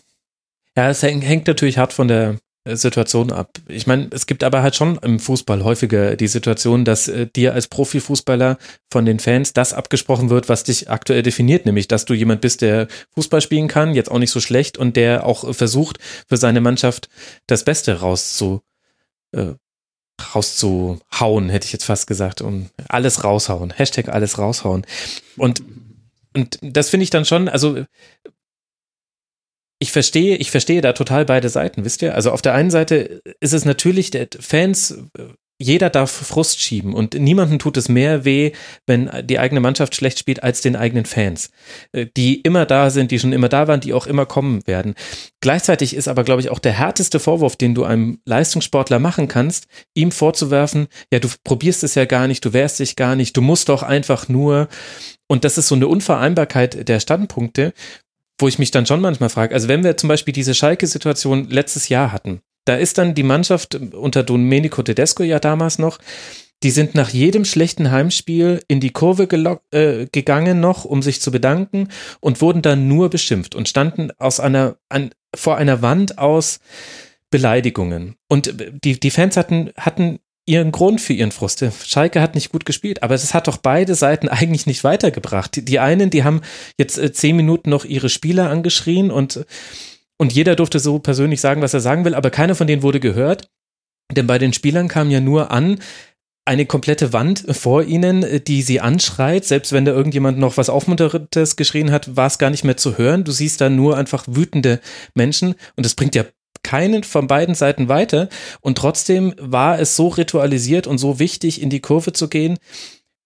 Ja, 0.77 0.89
es 0.89 1.03
hängt 1.03 1.47
natürlich 1.47 1.77
hart 1.77 1.93
von 1.93 2.07
der 2.07 2.37
Situation 2.77 3.31
ab. 3.31 3.51
Ich 3.67 3.87
meine, 3.87 4.07
es 4.11 4.25
gibt 4.25 4.43
aber 4.43 4.61
halt 4.61 4.75
schon 4.75 4.97
im 4.97 5.19
Fußball 5.19 5.63
häufiger 5.63 6.15
die 6.15 6.27
Situation, 6.27 6.85
dass 6.85 7.07
äh, 7.07 7.27
dir 7.27 7.53
als 7.53 7.67
Profifußballer 7.67 8.57
von 8.89 9.05
den 9.05 9.19
Fans 9.19 9.53
das 9.53 9.73
abgesprochen 9.73 10.29
wird, 10.29 10.49
was 10.49 10.63
dich 10.63 10.89
aktuell 10.89 11.23
definiert, 11.23 11.65
nämlich 11.65 11.87
dass 11.87 12.05
du 12.05 12.13
jemand 12.13 12.41
bist, 12.41 12.61
der 12.61 12.87
Fußball 13.15 13.41
spielen 13.41 13.67
kann, 13.67 13.93
jetzt 13.93 14.11
auch 14.11 14.19
nicht 14.19 14.31
so 14.31 14.39
schlecht 14.39 14.77
und 14.77 14.95
der 14.95 15.25
auch 15.25 15.53
versucht, 15.53 15.99
für 16.27 16.37
seine 16.37 16.61
Mannschaft 16.61 17.09
das 17.47 17.63
Beste 17.63 17.99
rauszu, 17.99 18.61
äh, 19.31 19.53
rauszuhauen, 20.35 21.49
hätte 21.49 21.65
ich 21.65 21.73
jetzt 21.73 21.85
fast 21.85 22.07
gesagt, 22.07 22.41
um 22.41 22.69
alles 22.87 23.23
raushauen. 23.23 23.71
Hashtag 23.71 24.09
alles 24.09 24.37
raushauen. 24.37 24.85
Und 25.37 25.61
und 26.35 26.59
das 26.61 26.89
finde 26.89 27.03
ich 27.03 27.09
dann 27.09 27.25
schon, 27.25 27.49
also 27.49 27.83
ich 29.79 29.91
verstehe, 29.91 30.35
ich 30.35 30.51
verstehe 30.51 30.81
da 30.81 30.93
total 30.93 31.25
beide 31.25 31.49
Seiten, 31.49 31.85
wisst 31.85 32.01
ihr? 32.01 32.13
Also 32.13 32.31
auf 32.31 32.41
der 32.41 32.53
einen 32.53 32.69
Seite 32.69 33.21
ist 33.39 33.53
es 33.53 33.63
natürlich, 33.63 34.11
der 34.11 34.27
Fans, 34.39 34.97
jeder 35.57 35.89
darf 35.89 36.11
Frust 36.11 36.61
schieben 36.61 36.93
und 36.93 37.13
niemandem 37.13 37.59
tut 37.59 37.77
es 37.77 37.87
mehr 37.87 38.25
weh, 38.25 38.51
wenn 38.87 39.09
die 39.23 39.39
eigene 39.39 39.61
Mannschaft 39.61 39.95
schlecht 39.95 40.19
spielt, 40.19 40.43
als 40.43 40.61
den 40.61 40.75
eigenen 40.75 41.05
Fans, 41.05 41.51
äh, 41.93 42.07
die 42.15 42.41
immer 42.41 42.65
da 42.65 42.89
sind, 42.89 43.11
die 43.11 43.19
schon 43.19 43.33
immer 43.33 43.49
da 43.49 43.67
waren, 43.67 43.79
die 43.79 43.93
auch 43.93 44.07
immer 44.07 44.25
kommen 44.25 44.65
werden. 44.67 44.95
Gleichzeitig 45.41 45.95
ist 45.95 46.09
aber, 46.09 46.23
glaube 46.25 46.41
ich, 46.41 46.49
auch 46.49 46.59
der 46.59 46.73
härteste 46.73 47.19
Vorwurf, 47.19 47.55
den 47.55 47.73
du 47.73 47.85
einem 47.85 48.19
Leistungssportler 48.25 48.99
machen 48.99 49.29
kannst, 49.29 49.67
ihm 49.93 50.11
vorzuwerfen, 50.11 50.87
ja, 51.11 51.19
du 51.19 51.29
probierst 51.45 51.83
es 51.83 51.95
ja 51.95 52.03
gar 52.03 52.27
nicht, 52.27 52.43
du 52.43 52.51
wehrst 52.51 52.79
dich 52.79 52.97
gar 52.97 53.15
nicht, 53.15 53.35
du 53.35 53.41
musst 53.41 53.69
doch 53.69 53.83
einfach 53.83 54.27
nur. 54.27 54.67
Und 55.31 55.43
das 55.45 55.57
ist 55.57 55.67
so 55.67 55.75
eine 55.75 55.87
Unvereinbarkeit 55.87 56.89
der 56.89 56.99
Standpunkte, 56.99 57.73
wo 58.39 58.47
ich 58.47 58.59
mich 58.59 58.71
dann 58.71 58.85
schon 58.85 59.01
manchmal 59.01 59.29
frage, 59.29 59.53
also 59.53 59.67
wenn 59.67 59.83
wir 59.83 59.97
zum 59.97 60.07
Beispiel 60.07 60.33
diese 60.33 60.53
Schalke-Situation 60.53 61.49
letztes 61.49 61.89
Jahr 61.89 62.11
hatten, 62.11 62.41
da 62.65 62.75
ist 62.75 62.97
dann 62.97 63.15
die 63.15 63.23
Mannschaft 63.23 63.75
unter 63.75 64.23
Domenico 64.23 64.81
Tedesco 64.81 65.23
ja 65.23 65.39
damals 65.39 65.79
noch, 65.79 65.99
die 66.63 66.71
sind 66.71 66.93
nach 66.93 67.09
jedem 67.09 67.45
schlechten 67.45 67.89
Heimspiel 67.89 68.61
in 68.67 68.79
die 68.81 68.89
Kurve 68.89 69.23
äh, 69.71 70.07
gegangen 70.11 70.59
noch, 70.59 70.83
um 70.83 71.01
sich 71.01 71.21
zu 71.21 71.31
bedanken 71.31 71.87
und 72.19 72.41
wurden 72.41 72.61
dann 72.61 72.87
nur 72.87 73.09
beschimpft 73.09 73.55
und 73.55 73.69
standen 73.69 74.11
aus 74.17 74.39
einer, 74.39 74.75
an, 74.89 75.11
vor 75.33 75.57
einer 75.57 75.81
Wand 75.81 76.17
aus 76.17 76.59
Beleidigungen. 77.31 78.15
Und 78.27 78.53
die, 78.83 78.99
die 78.99 79.11
Fans 79.11 79.37
hatten, 79.37 79.71
hatten 79.77 80.19
ihren 80.49 80.71
Grund 80.71 80.99
für 80.99 81.13
ihren 81.13 81.31
Frust. 81.31 81.63
Schalke 81.85 82.21
hat 82.21 82.33
nicht 82.33 82.51
gut 82.51 82.65
gespielt, 82.65 83.03
aber 83.03 83.13
es 83.13 83.33
hat 83.35 83.47
doch 83.47 83.57
beide 83.57 83.93
Seiten 83.93 84.27
eigentlich 84.29 84.65
nicht 84.65 84.83
weitergebracht. 84.83 85.67
Die 85.67 85.79
einen, 85.79 86.09
die 86.09 86.23
haben 86.23 86.41
jetzt 86.77 86.97
äh, 86.97 87.13
zehn 87.13 87.35
Minuten 87.35 87.69
noch 87.69 87.85
ihre 87.85 88.09
Spieler 88.09 88.49
angeschrien 88.49 89.11
und, 89.11 89.45
und 90.17 90.33
jeder 90.33 90.55
durfte 90.55 90.79
so 90.79 90.97
persönlich 90.99 91.39
sagen, 91.39 91.61
was 91.61 91.75
er 91.75 91.79
sagen 91.79 92.03
will, 92.03 92.15
aber 92.15 92.31
keiner 92.31 92.55
von 92.55 92.67
denen 92.67 92.81
wurde 92.81 92.99
gehört. 92.99 93.47
Denn 94.11 94.25
bei 94.25 94.39
den 94.39 94.53
Spielern 94.53 94.87
kam 94.87 95.11
ja 95.11 95.19
nur 95.19 95.51
an, 95.51 95.79
eine 96.45 96.65
komplette 96.65 97.13
Wand 97.13 97.45
vor 97.51 97.83
ihnen, 97.83 98.25
die 98.45 98.63
sie 98.63 98.79
anschreit. 98.79 99.45
Selbst 99.45 99.71
wenn 99.71 99.85
da 99.85 99.91
irgendjemand 99.91 100.39
noch 100.39 100.57
was 100.57 100.69
Aufmunterndes 100.69 101.57
geschrien 101.57 101.91
hat, 101.91 102.15
war 102.15 102.25
es 102.25 102.39
gar 102.39 102.49
nicht 102.49 102.63
mehr 102.63 102.75
zu 102.75 102.97
hören. 102.97 103.23
Du 103.23 103.31
siehst 103.31 103.61
da 103.61 103.69
nur 103.69 103.97
einfach 103.97 104.25
wütende 104.27 104.79
Menschen 105.13 105.53
und 105.75 105.85
das 105.85 105.93
bringt 105.93 106.15
ja 106.15 106.25
keinen 106.63 107.03
von 107.03 107.27
beiden 107.27 107.55
Seiten 107.55 107.87
weiter. 107.87 108.29
Und 108.61 108.77
trotzdem 108.77 109.33
war 109.37 109.79
es 109.79 109.95
so 109.95 110.07
ritualisiert 110.07 110.87
und 110.87 110.97
so 110.97 111.19
wichtig, 111.19 111.61
in 111.61 111.69
die 111.69 111.81
Kurve 111.81 112.13
zu 112.13 112.27
gehen, 112.27 112.57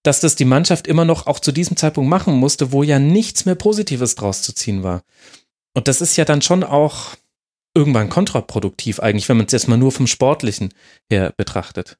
dass 0.02 0.20
das 0.20 0.36
die 0.36 0.44
Mannschaft 0.44 0.86
immer 0.86 1.04
noch 1.04 1.26
auch 1.26 1.40
zu 1.40 1.50
diesem 1.50 1.76
Zeitpunkt 1.76 2.10
machen 2.10 2.34
musste, 2.34 2.72
wo 2.72 2.82
ja 2.82 2.98
nichts 2.98 3.46
mehr 3.46 3.54
Positives 3.54 4.14
draus 4.14 4.42
zu 4.42 4.54
ziehen 4.54 4.82
war. 4.82 5.02
Und 5.74 5.88
das 5.88 6.00
ist 6.00 6.16
ja 6.16 6.24
dann 6.24 6.42
schon 6.42 6.62
auch 6.62 7.16
irgendwann 7.74 8.08
kontraproduktiv 8.08 9.00
eigentlich, 9.00 9.28
wenn 9.28 9.36
man 9.36 9.46
es 9.46 9.52
jetzt 9.52 9.68
mal 9.68 9.76
nur 9.76 9.92
vom 9.92 10.06
Sportlichen 10.06 10.72
her 11.10 11.32
betrachtet. 11.36 11.96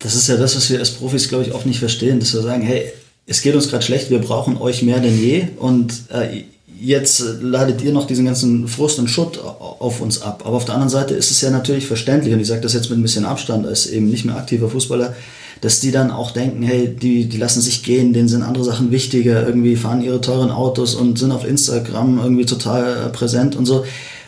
Das 0.00 0.14
ist 0.14 0.28
ja 0.28 0.36
das, 0.36 0.56
was 0.56 0.70
wir 0.70 0.78
als 0.78 0.92
Profis, 0.92 1.28
glaube 1.28 1.44
ich, 1.44 1.52
oft 1.52 1.66
nicht 1.66 1.78
verstehen, 1.78 2.18
dass 2.20 2.32
wir 2.34 2.42
sagen, 2.42 2.62
hey, 2.62 2.92
es 3.26 3.42
geht 3.42 3.54
uns 3.54 3.68
gerade 3.68 3.84
schlecht, 3.84 4.10
wir 4.10 4.20
brauchen 4.20 4.56
euch 4.56 4.82
mehr 4.82 5.00
denn 5.00 5.20
je 5.20 5.48
und 5.58 6.04
äh, 6.10 6.44
jetzt 6.80 7.22
ladet 7.40 7.82
ihr 7.82 7.92
noch 7.92 8.06
diesen 8.06 8.24
ganzen 8.24 8.68
Frust 8.68 8.98
und 8.98 9.08
Schutt 9.08 9.38
auf 9.38 10.00
uns 10.00 10.22
ab. 10.22 10.42
Aber 10.44 10.56
auf 10.56 10.64
der 10.64 10.74
anderen 10.74 10.90
Seite 10.90 11.14
ist 11.14 11.30
es 11.30 11.40
ja 11.40 11.50
natürlich 11.50 11.86
verständlich, 11.86 12.32
und 12.34 12.40
ich 12.40 12.46
sage 12.46 12.60
das 12.60 12.72
jetzt 12.72 12.90
mit 12.90 12.98
ein 12.98 13.02
bisschen 13.02 13.24
Abstand 13.24 13.66
als 13.66 13.86
eben 13.86 14.08
nicht 14.08 14.24
mehr 14.24 14.36
aktiver 14.36 14.68
Fußballer, 14.68 15.14
dass 15.60 15.80
die 15.80 15.90
dann 15.90 16.10
auch 16.10 16.30
denken, 16.30 16.62
hey, 16.62 16.88
die, 16.88 17.28
die 17.28 17.36
lassen 17.36 17.60
sich 17.60 17.82
gehen, 17.82 18.12
denen 18.12 18.28
sind 18.28 18.42
andere 18.42 18.64
Sachen 18.64 18.92
wichtiger, 18.92 19.46
irgendwie 19.46 19.76
fahren 19.76 20.02
ihre 20.02 20.20
teuren 20.20 20.50
Autos 20.50 20.94
und 20.94 21.18
sind 21.18 21.32
auf 21.32 21.44
Instagram 21.44 22.18
irgendwie 22.18 22.46
total 22.46 23.06
äh, 23.06 23.08
präsent 23.08 23.56
und 23.56 23.66
so. 23.66 23.84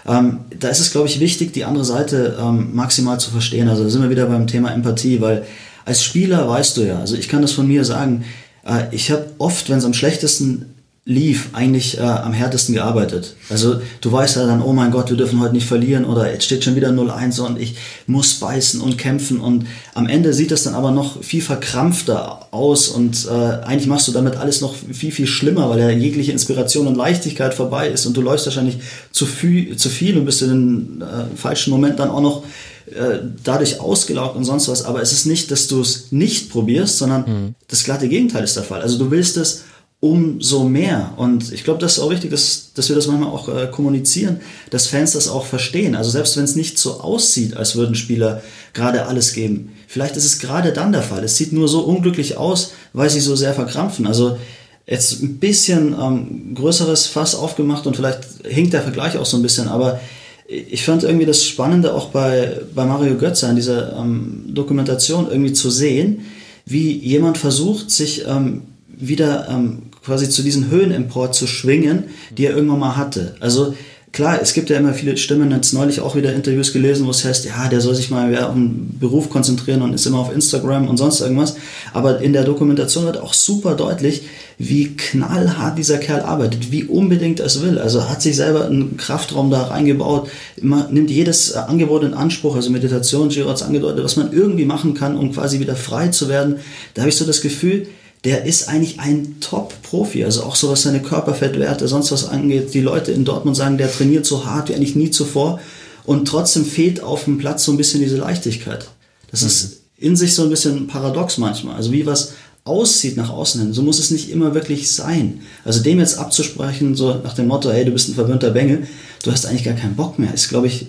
Ähm, 0.06 0.40
da 0.58 0.68
ist 0.68 0.80
es, 0.80 0.90
glaube 0.90 1.06
ich, 1.06 1.20
wichtig, 1.20 1.52
die 1.52 1.64
andere 1.64 1.84
Seite 1.84 2.36
ähm, 2.40 2.74
maximal 2.74 3.20
zu 3.20 3.30
verstehen. 3.30 3.68
Also 3.68 3.84
da 3.84 3.90
sind 3.90 4.02
wir 4.02 4.10
wieder 4.10 4.26
beim 4.26 4.46
Thema 4.46 4.72
Empathie, 4.72 5.20
weil 5.20 5.44
als 5.84 6.02
Spieler 6.02 6.48
weißt 6.48 6.76
du 6.76 6.82
ja, 6.82 6.98
also 6.98 7.14
ich 7.14 7.28
kann 7.28 7.42
das 7.42 7.52
von 7.52 7.68
mir 7.68 7.84
sagen, 7.84 8.24
äh, 8.66 8.84
ich 8.90 9.12
habe 9.12 9.26
oft, 9.38 9.70
wenn 9.70 9.78
es 9.78 9.84
am 9.84 9.94
schlechtesten 9.94 10.74
lief, 11.06 11.48
eigentlich 11.54 11.98
äh, 11.98 12.02
am 12.02 12.34
härtesten 12.34 12.74
gearbeitet. 12.74 13.34
Also 13.48 13.80
du 14.02 14.12
weißt 14.12 14.36
ja 14.36 14.46
dann, 14.46 14.62
oh 14.62 14.72
mein 14.72 14.90
Gott, 14.90 15.08
wir 15.08 15.16
dürfen 15.16 15.40
heute 15.40 15.54
nicht 15.54 15.66
verlieren 15.66 16.04
oder 16.04 16.30
jetzt 16.30 16.44
steht 16.44 16.62
schon 16.62 16.76
wieder 16.76 16.90
0-1 16.90 17.40
und 17.40 17.58
ich 17.58 17.76
muss 18.06 18.34
beißen 18.34 18.80
und 18.82 18.98
kämpfen 18.98 19.40
und 19.40 19.66
am 19.94 20.06
Ende 20.06 20.34
sieht 20.34 20.50
das 20.50 20.64
dann 20.64 20.74
aber 20.74 20.90
noch 20.90 21.22
viel 21.22 21.40
verkrampfter 21.40 22.48
aus 22.52 22.88
und 22.88 23.26
äh, 23.26 23.30
eigentlich 23.30 23.86
machst 23.86 24.08
du 24.08 24.12
damit 24.12 24.36
alles 24.36 24.60
noch 24.60 24.74
viel, 24.74 25.10
viel 25.10 25.26
schlimmer, 25.26 25.70
weil 25.70 25.80
ja 25.80 25.90
jegliche 25.90 26.32
Inspiration 26.32 26.86
und 26.86 26.96
Leichtigkeit 26.96 27.54
vorbei 27.54 27.88
ist 27.88 28.04
und 28.04 28.14
du 28.14 28.20
läufst 28.20 28.44
wahrscheinlich 28.46 28.76
zu 29.10 29.24
viel, 29.24 29.76
zu 29.76 29.88
viel 29.88 30.18
und 30.18 30.26
bist 30.26 30.42
in 30.42 30.48
den 30.48 31.02
äh, 31.02 31.34
falschen 31.34 31.70
Moment 31.70 31.98
dann 31.98 32.10
auch 32.10 32.20
noch 32.20 32.44
äh, 32.90 33.20
dadurch 33.42 33.80
ausgelaugt 33.80 34.36
und 34.36 34.44
sonst 34.44 34.68
was. 34.68 34.84
Aber 34.84 35.00
es 35.00 35.12
ist 35.12 35.24
nicht, 35.24 35.50
dass 35.50 35.66
du 35.66 35.80
es 35.80 36.12
nicht 36.12 36.50
probierst, 36.50 36.98
sondern 36.98 37.20
mhm. 37.22 37.54
das 37.68 37.84
glatte 37.84 38.08
Gegenteil 38.08 38.44
ist 38.44 38.56
der 38.56 38.64
Fall. 38.64 38.82
Also 38.82 38.98
du 38.98 39.10
willst 39.10 39.36
es 39.36 39.62
umso 40.00 40.64
mehr. 40.64 41.12
Und 41.18 41.52
ich 41.52 41.62
glaube, 41.62 41.78
das 41.78 41.92
ist 41.92 41.98
auch 41.98 42.10
wichtig, 42.10 42.30
dass, 42.30 42.72
dass 42.74 42.88
wir 42.88 42.96
das 42.96 43.06
manchmal 43.06 43.28
auch 43.28 43.48
äh, 43.48 43.66
kommunizieren, 43.70 44.40
dass 44.70 44.86
Fans 44.86 45.12
das 45.12 45.28
auch 45.28 45.44
verstehen. 45.44 45.94
Also 45.94 46.10
selbst 46.10 46.36
wenn 46.38 46.44
es 46.44 46.56
nicht 46.56 46.78
so 46.78 47.00
aussieht, 47.00 47.56
als 47.56 47.76
würden 47.76 47.94
Spieler 47.94 48.42
gerade 48.72 49.06
alles 49.06 49.34
geben, 49.34 49.72
vielleicht 49.86 50.16
ist 50.16 50.24
es 50.24 50.38
gerade 50.38 50.72
dann 50.72 50.92
der 50.92 51.02
Fall. 51.02 51.22
Es 51.22 51.36
sieht 51.36 51.52
nur 51.52 51.68
so 51.68 51.80
unglücklich 51.80 52.38
aus, 52.38 52.72
weil 52.94 53.10
sie 53.10 53.20
so 53.20 53.36
sehr 53.36 53.52
verkrampfen. 53.52 54.06
Also 54.06 54.38
jetzt 54.86 55.22
ein 55.22 55.38
bisschen 55.38 55.94
ähm, 56.00 56.54
größeres 56.54 57.06
Fass 57.06 57.34
aufgemacht 57.34 57.86
und 57.86 57.94
vielleicht 57.94 58.20
hinkt 58.48 58.72
der 58.72 58.82
Vergleich 58.82 59.18
auch 59.18 59.26
so 59.26 59.36
ein 59.36 59.42
bisschen, 59.42 59.68
aber 59.68 60.00
ich 60.48 60.84
fand 60.84 61.04
irgendwie 61.04 61.26
das 61.26 61.44
Spannende 61.44 61.94
auch 61.94 62.06
bei, 62.06 62.60
bei 62.74 62.84
Mario 62.84 63.16
Götze 63.16 63.46
in 63.48 63.54
dieser 63.54 63.96
ähm, 63.96 64.46
Dokumentation 64.48 65.30
irgendwie 65.30 65.52
zu 65.52 65.70
sehen, 65.70 66.22
wie 66.66 66.90
jemand 66.98 67.38
versucht, 67.38 67.90
sich 67.92 68.26
ähm, 68.26 68.62
wieder 68.88 69.48
ähm, 69.48 69.89
quasi 70.10 70.28
zu 70.28 70.42
diesen 70.42 70.72
Höhen 70.72 70.90
empor 70.90 71.30
zu 71.30 71.46
schwingen, 71.46 72.04
die 72.36 72.46
er 72.46 72.56
irgendwann 72.56 72.80
mal 72.80 72.96
hatte. 72.96 73.36
Also 73.38 73.74
klar, 74.10 74.40
es 74.42 74.54
gibt 74.54 74.70
ja 74.70 74.76
immer 74.76 74.92
viele 74.92 75.16
Stimmen, 75.16 75.52
jetzt 75.52 75.72
neulich 75.72 76.00
auch 76.00 76.16
wieder 76.16 76.34
Interviews 76.34 76.72
gelesen, 76.72 77.06
wo 77.06 77.10
es 77.10 77.24
heißt, 77.24 77.44
ja, 77.44 77.68
der 77.68 77.80
soll 77.80 77.94
sich 77.94 78.10
mal 78.10 78.36
auf 78.42 78.54
den 78.54 78.98
Beruf 78.98 79.30
konzentrieren 79.30 79.82
und 79.82 79.94
ist 79.94 80.04
immer 80.06 80.18
auf 80.18 80.34
Instagram 80.34 80.88
und 80.88 80.96
sonst 80.96 81.20
irgendwas. 81.20 81.54
Aber 81.92 82.20
in 82.20 82.32
der 82.32 82.42
Dokumentation 82.42 83.04
wird 83.04 83.18
auch 83.18 83.34
super 83.34 83.76
deutlich, 83.76 84.22
wie 84.58 84.96
knallhart 84.96 85.78
dieser 85.78 85.98
Kerl 85.98 86.22
arbeitet, 86.22 86.72
wie 86.72 86.82
unbedingt 86.82 87.38
er 87.38 87.46
es 87.46 87.62
will. 87.62 87.78
Also 87.78 88.08
hat 88.08 88.20
sich 88.20 88.34
selber 88.34 88.66
einen 88.66 88.96
Kraftraum 88.96 89.48
da 89.48 89.62
reingebaut, 89.62 90.28
immer, 90.56 90.88
nimmt 90.90 91.08
jedes 91.08 91.54
Angebot 91.54 92.02
in 92.02 92.14
Anspruch, 92.14 92.56
also 92.56 92.68
Meditation, 92.70 93.28
Giro 93.28 93.48
hat 93.48 93.62
angedeutet, 93.62 94.02
was 94.02 94.16
man 94.16 94.32
irgendwie 94.32 94.64
machen 94.64 94.94
kann, 94.94 95.16
um 95.16 95.30
quasi 95.30 95.60
wieder 95.60 95.76
frei 95.76 96.08
zu 96.08 96.28
werden. 96.28 96.56
Da 96.94 97.02
habe 97.02 97.10
ich 97.10 97.16
so 97.16 97.24
das 97.24 97.42
Gefühl, 97.42 97.86
der 98.24 98.44
ist 98.44 98.68
eigentlich 98.68 99.00
ein 99.00 99.36
Top-Profi. 99.40 100.24
Also 100.24 100.42
auch 100.42 100.56
so 100.56 100.70
was 100.70 100.82
seine 100.82 101.00
Körperfettwerte, 101.00 101.88
sonst 101.88 102.12
was 102.12 102.28
angeht. 102.28 102.74
Die 102.74 102.80
Leute 102.80 103.12
in 103.12 103.24
Dortmund 103.24 103.56
sagen, 103.56 103.78
der 103.78 103.90
trainiert 103.90 104.26
so 104.26 104.44
hart 104.44 104.68
wie 104.68 104.74
eigentlich 104.74 104.96
nie 104.96 105.10
zuvor. 105.10 105.60
Und 106.04 106.26
trotzdem 106.26 106.64
fehlt 106.64 107.02
auf 107.02 107.24
dem 107.24 107.38
Platz 107.38 107.64
so 107.64 107.72
ein 107.72 107.76
bisschen 107.76 108.00
diese 108.00 108.16
Leichtigkeit. 108.16 108.88
Das 109.30 109.42
mhm. 109.42 109.46
ist 109.46 109.80
in 109.96 110.16
sich 110.16 110.34
so 110.34 110.42
ein 110.42 110.50
bisschen 110.50 110.86
paradox 110.86 111.38
manchmal. 111.38 111.76
Also 111.76 111.92
wie 111.92 112.06
was 112.06 112.32
aussieht 112.64 113.16
nach 113.16 113.30
außen 113.30 113.60
hin, 113.60 113.72
so 113.72 113.82
muss 113.82 113.98
es 113.98 114.10
nicht 114.10 114.30
immer 114.30 114.54
wirklich 114.54 114.90
sein. 114.90 115.40
Also 115.64 115.82
dem 115.82 115.98
jetzt 115.98 116.18
abzusprechen, 116.18 116.94
so 116.94 117.14
nach 117.14 117.34
dem 117.34 117.48
Motto, 117.48 117.70
hey, 117.70 117.84
du 117.84 117.92
bist 117.92 118.08
ein 118.08 118.14
verwöhnter 118.14 118.50
Bengel, 118.50 118.86
du 119.22 119.32
hast 119.32 119.46
eigentlich 119.46 119.64
gar 119.64 119.74
keinen 119.74 119.96
Bock 119.96 120.18
mehr, 120.18 120.32
ist, 120.32 120.48
glaube 120.48 120.66
ich, 120.66 120.86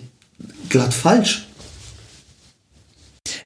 glatt 0.69 0.93
falsch. 0.93 1.47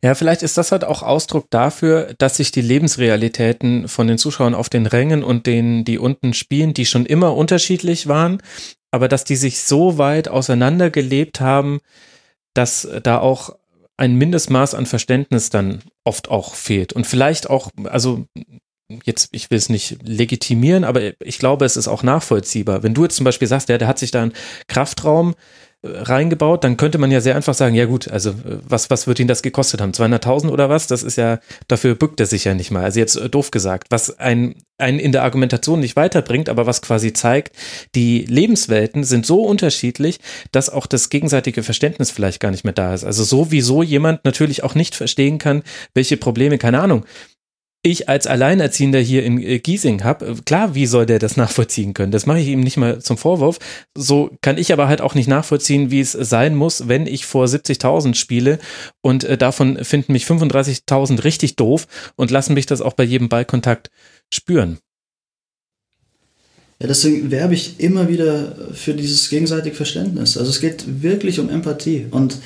Ja, 0.06 0.14
vielleicht 0.14 0.44
ist 0.44 0.56
das 0.60 0.72
halt 0.72 0.84
auch 0.84 1.02
Ausdruck 1.02 1.48
dafür, 1.50 2.14
dass 2.20 2.38
sich 2.38 2.52
die 2.52 2.62
Lebensrealitäten 2.62 3.88
von 3.88 4.06
den 4.06 4.20
Zuschauern 4.20 4.54
auf 4.54 4.70
den 4.70 4.86
Rängen 4.86 5.24
und 5.24 5.48
denen, 5.48 5.84
die 5.84 5.98
unten 5.98 6.36
spielen, 6.36 6.76
die 6.76 6.86
schon 6.86 7.08
immer 7.08 7.36
unterschiedlich 7.36 8.06
waren, 8.06 8.40
aber 8.92 9.08
dass 9.08 9.24
die 9.24 9.36
sich 9.36 9.64
so 9.64 9.98
weit 9.98 10.28
auseinandergelebt 10.28 11.42
haben, 11.42 11.80
dass 12.54 12.88
da 13.02 13.18
auch 13.18 13.56
ein 13.98 14.14
Mindestmaß 14.14 14.76
an 14.76 14.86
Verständnis 14.86 15.50
dann 15.50 15.82
oft 16.04 16.30
auch 16.30 16.54
fehlt. 16.54 16.94
Und 16.94 17.08
vielleicht 17.08 17.50
auch, 17.50 17.72
also 17.86 18.28
jetzt, 19.06 19.30
ich 19.32 19.50
will 19.50 19.58
es 19.58 19.70
nicht 19.70 19.98
legitimieren, 20.04 20.84
aber 20.84 21.20
ich 21.20 21.40
glaube, 21.40 21.66
es 21.66 21.78
ist 21.78 21.88
auch 21.88 22.04
nachvollziehbar. 22.04 22.84
Wenn 22.84 22.94
du 22.94 23.06
jetzt 23.06 23.16
zum 23.16 23.24
Beispiel 23.24 23.48
sagst, 23.48 23.70
der, 23.70 23.80
der 23.80 23.88
hat 23.88 23.98
sich 23.98 24.12
da 24.12 24.22
einen 24.22 24.34
Kraftraum 24.68 25.34
reingebaut, 25.86 26.64
dann 26.64 26.78
könnte 26.78 26.98
man 26.98 27.12
ja 27.12 27.22
sehr 27.22 27.36
einfach 27.36 27.54
sagen, 27.54 27.76
ja 27.76 27.86
gut, 27.86 28.10
also 28.10 28.34
was, 28.68 28.90
was 28.90 29.08
wird 29.08 29.20
ihn 29.20 29.28
das 29.28 29.42
gekostet 29.42 29.82
haben? 29.82 29.92
200.000 29.92 30.50
oder 30.50 30.70
was? 30.70 30.88
Das 30.88 31.04
ist 31.04 31.16
ja, 31.18 31.40
dafür 31.68 31.96
bückt 31.96 32.20
er 32.20 32.26
sich 32.26 32.46
ja 32.46 32.54
nicht 32.54 32.72
mal. 32.72 32.84
Also 32.84 33.00
jetzt 33.00 33.16
äh, 33.16 33.30
doof 33.30 33.52
gesagt, 33.52 33.88
was 33.92 34.20
ein, 34.20 34.56
ein 34.78 35.00
in 35.00 35.12
der 35.12 35.24
Argumentation 35.24 35.80
nicht 35.80 35.96
weiterbringt, 35.96 36.50
aber 36.50 36.66
was 36.66 36.82
quasi 36.82 37.14
zeigt, 37.14 37.56
die 37.96 38.26
Lebenswelten 38.26 39.04
sind 39.04 39.26
so 39.26 39.44
unterschiedlich, 39.44 40.20
dass 40.52 40.70
auch 40.70 40.88
das 40.88 41.10
gegenseitige 41.10 41.64
Verständnis 41.64 42.12
vielleicht 42.12 42.40
gar 42.40 42.52
nicht 42.52 42.64
mehr 42.64 42.74
da 42.74 42.94
ist. 42.94 43.04
Also 43.04 43.24
so 43.24 43.52
wie 43.52 43.62
so 43.62 43.84
jemand 43.84 44.26
natürlich 44.26 44.64
auch 44.64 44.76
nicht 44.76 44.96
verstehen 44.96 45.38
kann, 45.38 45.64
welche 45.94 46.18
Probleme, 46.18 46.58
keine 46.58 46.82
Ahnung, 46.82 47.06
ich 47.86 48.10
als 48.10 48.26
Alleinerziehender 48.26 49.00
hier 49.00 49.24
in 49.24 49.42
äh, 49.42 49.60
Giesing 49.60 50.04
habe, 50.04 50.36
klar, 50.46 50.74
wie 50.76 50.88
soll 50.88 51.06
der 51.06 51.20
das 51.20 51.38
nachvollziehen 51.38 51.94
können? 51.94 52.12
Das 52.12 52.26
mache 52.26 52.40
ich 52.40 52.48
ihm 52.48 52.62
nicht 52.62 52.78
mal 52.78 53.00
zum 53.00 53.18
Vorwurf. 53.18 53.60
So 53.96 54.32
kann 54.42 54.58
ich 54.58 54.74
aber 54.74 54.88
halt 54.88 55.02
auch 55.02 55.14
nicht 55.14 55.28
nachvollziehen, 55.28 55.92
wie 55.92 56.00
es 56.00 56.12
sein 56.12 56.56
muss, 56.56 56.88
wenn 56.88 57.06
ich 57.06 57.26
vor 57.26 57.46
70.000 57.46 58.16
spiele 58.16 58.60
und 59.02 59.24
äh, 59.24 59.38
davon 59.38 59.84
finden 59.84 60.14
mich 60.14 60.26
35.000 60.26 61.24
richtig 61.24 61.56
doof 61.56 61.88
und 62.16 62.32
lassen 62.32 62.56
mich 62.56 62.66
das 62.66 62.82
auch 62.82 62.94
bei 62.94 63.04
jedem 63.04 63.30
Ballkontakt 63.30 63.92
spüren. 64.34 64.80
Ja, 66.82 66.88
deswegen 66.88 67.32
werbe 67.32 67.54
ich 67.54 67.80
immer 67.80 68.10
wieder 68.10 68.56
für 68.74 68.96
dieses 68.96 69.30
gegenseitige 69.30 69.76
Verständnis. 69.76 70.38
Also 70.38 70.50
es 70.50 70.60
geht 70.60 71.04
wirklich 71.04 71.40
um 71.40 71.50
Empathie 71.50 72.08
und 72.10 72.38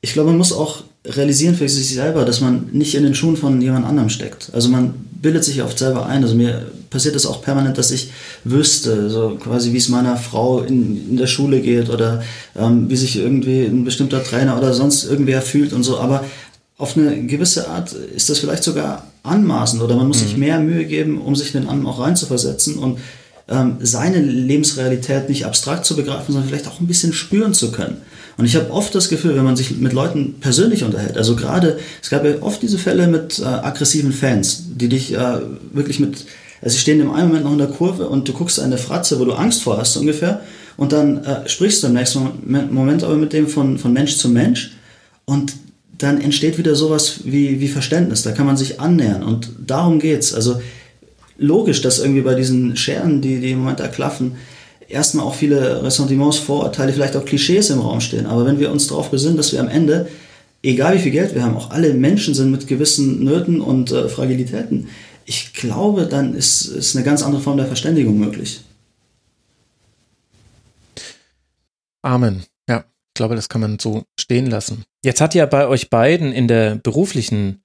ich 0.00 0.14
glaube, 0.14 0.30
man 0.30 0.38
muss 0.38 0.52
auch 0.52 0.84
realisieren 1.08 1.54
für 1.54 1.68
sich 1.68 1.94
selber, 1.94 2.24
dass 2.24 2.40
man 2.40 2.68
nicht 2.72 2.94
in 2.94 3.04
den 3.04 3.14
Schuhen 3.14 3.36
von 3.36 3.60
jemand 3.60 3.86
anderem 3.86 4.08
steckt. 4.08 4.50
Also 4.52 4.68
man 4.68 4.94
bildet 5.20 5.44
sich 5.44 5.62
oft 5.62 5.78
selber 5.78 6.06
ein. 6.06 6.22
Also 6.22 6.34
mir 6.34 6.66
passiert 6.90 7.16
es 7.16 7.26
auch 7.26 7.42
permanent, 7.42 7.78
dass 7.78 7.90
ich 7.90 8.10
wüsste, 8.44 9.10
so 9.10 9.36
quasi 9.42 9.72
wie 9.72 9.78
es 9.78 9.88
meiner 9.88 10.16
Frau 10.16 10.62
in, 10.62 11.10
in 11.10 11.16
der 11.16 11.26
Schule 11.26 11.60
geht 11.60 11.90
oder 11.90 12.22
ähm, 12.56 12.88
wie 12.88 12.96
sich 12.96 13.16
irgendwie 13.16 13.64
ein 13.64 13.84
bestimmter 13.84 14.22
Trainer 14.22 14.56
oder 14.56 14.72
sonst 14.72 15.04
irgendwer 15.04 15.42
fühlt 15.42 15.72
und 15.72 15.82
so. 15.82 15.98
Aber 15.98 16.24
auf 16.78 16.96
eine 16.96 17.26
gewisse 17.26 17.68
Art 17.68 17.92
ist 17.92 18.28
das 18.28 18.38
vielleicht 18.38 18.62
sogar 18.62 19.06
anmaßend 19.22 19.82
oder 19.82 19.96
man 19.96 20.08
muss 20.08 20.22
mhm. 20.22 20.26
sich 20.26 20.36
mehr 20.36 20.60
Mühe 20.60 20.84
geben, 20.84 21.20
um 21.20 21.34
sich 21.34 21.52
den 21.52 21.68
anderen 21.68 21.86
auch 21.86 22.00
reinzuversetzen 22.00 22.78
und 22.78 22.98
ähm, 23.48 23.76
seine 23.80 24.20
Lebensrealität 24.20 25.28
nicht 25.28 25.46
abstrakt 25.46 25.84
zu 25.86 25.96
begreifen, 25.96 26.32
sondern 26.32 26.48
vielleicht 26.48 26.68
auch 26.68 26.80
ein 26.80 26.86
bisschen 26.86 27.12
spüren 27.12 27.54
zu 27.54 27.72
können. 27.72 27.98
Und 28.36 28.44
ich 28.44 28.56
habe 28.56 28.70
oft 28.70 28.94
das 28.94 29.08
Gefühl, 29.08 29.34
wenn 29.36 29.44
man 29.44 29.56
sich 29.56 29.78
mit 29.78 29.92
Leuten 29.92 30.34
persönlich 30.40 30.84
unterhält, 30.84 31.16
also 31.16 31.36
gerade, 31.36 31.78
es 32.02 32.10
gab 32.10 32.24
ja 32.24 32.34
oft 32.42 32.60
diese 32.60 32.78
Fälle 32.78 33.06
mit 33.06 33.38
äh, 33.38 33.44
aggressiven 33.44 34.12
Fans, 34.12 34.64
die 34.74 34.88
dich 34.88 35.14
äh, 35.14 35.38
wirklich 35.72 36.00
mit, 36.00 36.26
also 36.60 36.74
sie 36.74 36.80
stehen 36.80 37.00
im 37.00 37.10
einen 37.10 37.28
Moment 37.28 37.44
noch 37.44 37.52
in 37.52 37.58
der 37.58 37.68
Kurve 37.68 38.08
und 38.08 38.28
du 38.28 38.32
guckst 38.34 38.60
eine 38.60 38.76
Fratze, 38.76 39.18
wo 39.18 39.24
du 39.24 39.32
Angst 39.32 39.62
vor 39.62 39.78
hast 39.78 39.96
ungefähr, 39.96 40.42
und 40.76 40.92
dann 40.92 41.24
äh, 41.24 41.48
sprichst 41.48 41.82
du 41.82 41.86
im 41.86 41.94
nächsten 41.94 42.28
Moment, 42.70 43.02
aber 43.02 43.16
mit 43.16 43.32
dem 43.32 43.48
von, 43.48 43.78
von 43.78 43.92
Mensch 43.92 44.16
zu 44.16 44.28
Mensch 44.28 44.72
und 45.24 45.54
dann 45.98 46.20
entsteht 46.20 46.58
wieder 46.58 46.74
sowas 46.74 47.20
wie, 47.24 47.60
wie 47.60 47.68
Verständnis. 47.68 48.22
Da 48.22 48.32
kann 48.32 48.44
man 48.44 48.58
sich 48.58 48.80
annähern 48.80 49.22
und 49.22 49.50
darum 49.66 49.98
geht's. 49.98 50.34
Also 50.34 50.60
logisch, 51.38 51.80
dass 51.80 51.98
irgendwie 51.98 52.20
bei 52.20 52.34
diesen 52.34 52.76
Scheren, 52.76 53.22
die, 53.22 53.40
die 53.40 53.52
im 53.52 53.60
Moment 53.60 53.80
da 53.80 53.88
klaffen, 53.88 54.32
erstmal 54.88 55.26
auch 55.26 55.34
viele 55.34 55.82
Ressentiments, 55.82 56.38
Vorurteile, 56.38 56.92
vielleicht 56.92 57.16
auch 57.16 57.24
Klischees 57.24 57.70
im 57.70 57.80
Raum 57.80 58.00
stehen. 58.00 58.26
Aber 58.26 58.46
wenn 58.46 58.58
wir 58.58 58.70
uns 58.70 58.86
darauf 58.86 59.10
besinnen, 59.10 59.36
dass 59.36 59.52
wir 59.52 59.60
am 59.60 59.68
Ende, 59.68 60.08
egal 60.62 60.94
wie 60.94 61.00
viel 61.00 61.12
Geld 61.12 61.34
wir 61.34 61.42
haben, 61.42 61.56
auch 61.56 61.70
alle 61.70 61.94
Menschen 61.94 62.34
sind 62.34 62.50
mit 62.50 62.66
gewissen 62.66 63.24
Nöten 63.24 63.60
und 63.60 63.92
äh, 63.92 64.08
Fragilitäten, 64.08 64.88
ich 65.24 65.52
glaube, 65.54 66.06
dann 66.06 66.34
ist, 66.34 66.66
ist 66.66 66.94
eine 66.94 67.04
ganz 67.04 67.22
andere 67.22 67.42
Form 67.42 67.56
der 67.56 67.66
Verständigung 67.66 68.18
möglich. 68.18 68.60
Amen. 72.02 72.44
Ja, 72.68 72.84
ich 72.88 73.14
glaube, 73.14 73.34
das 73.34 73.48
kann 73.48 73.60
man 73.60 73.78
so 73.80 74.04
stehen 74.18 74.46
lassen. 74.46 74.84
Jetzt 75.04 75.20
hat 75.20 75.34
ja 75.34 75.44
bei 75.46 75.66
euch 75.66 75.90
beiden 75.90 76.32
in 76.32 76.46
der 76.46 76.76
beruflichen 76.76 77.64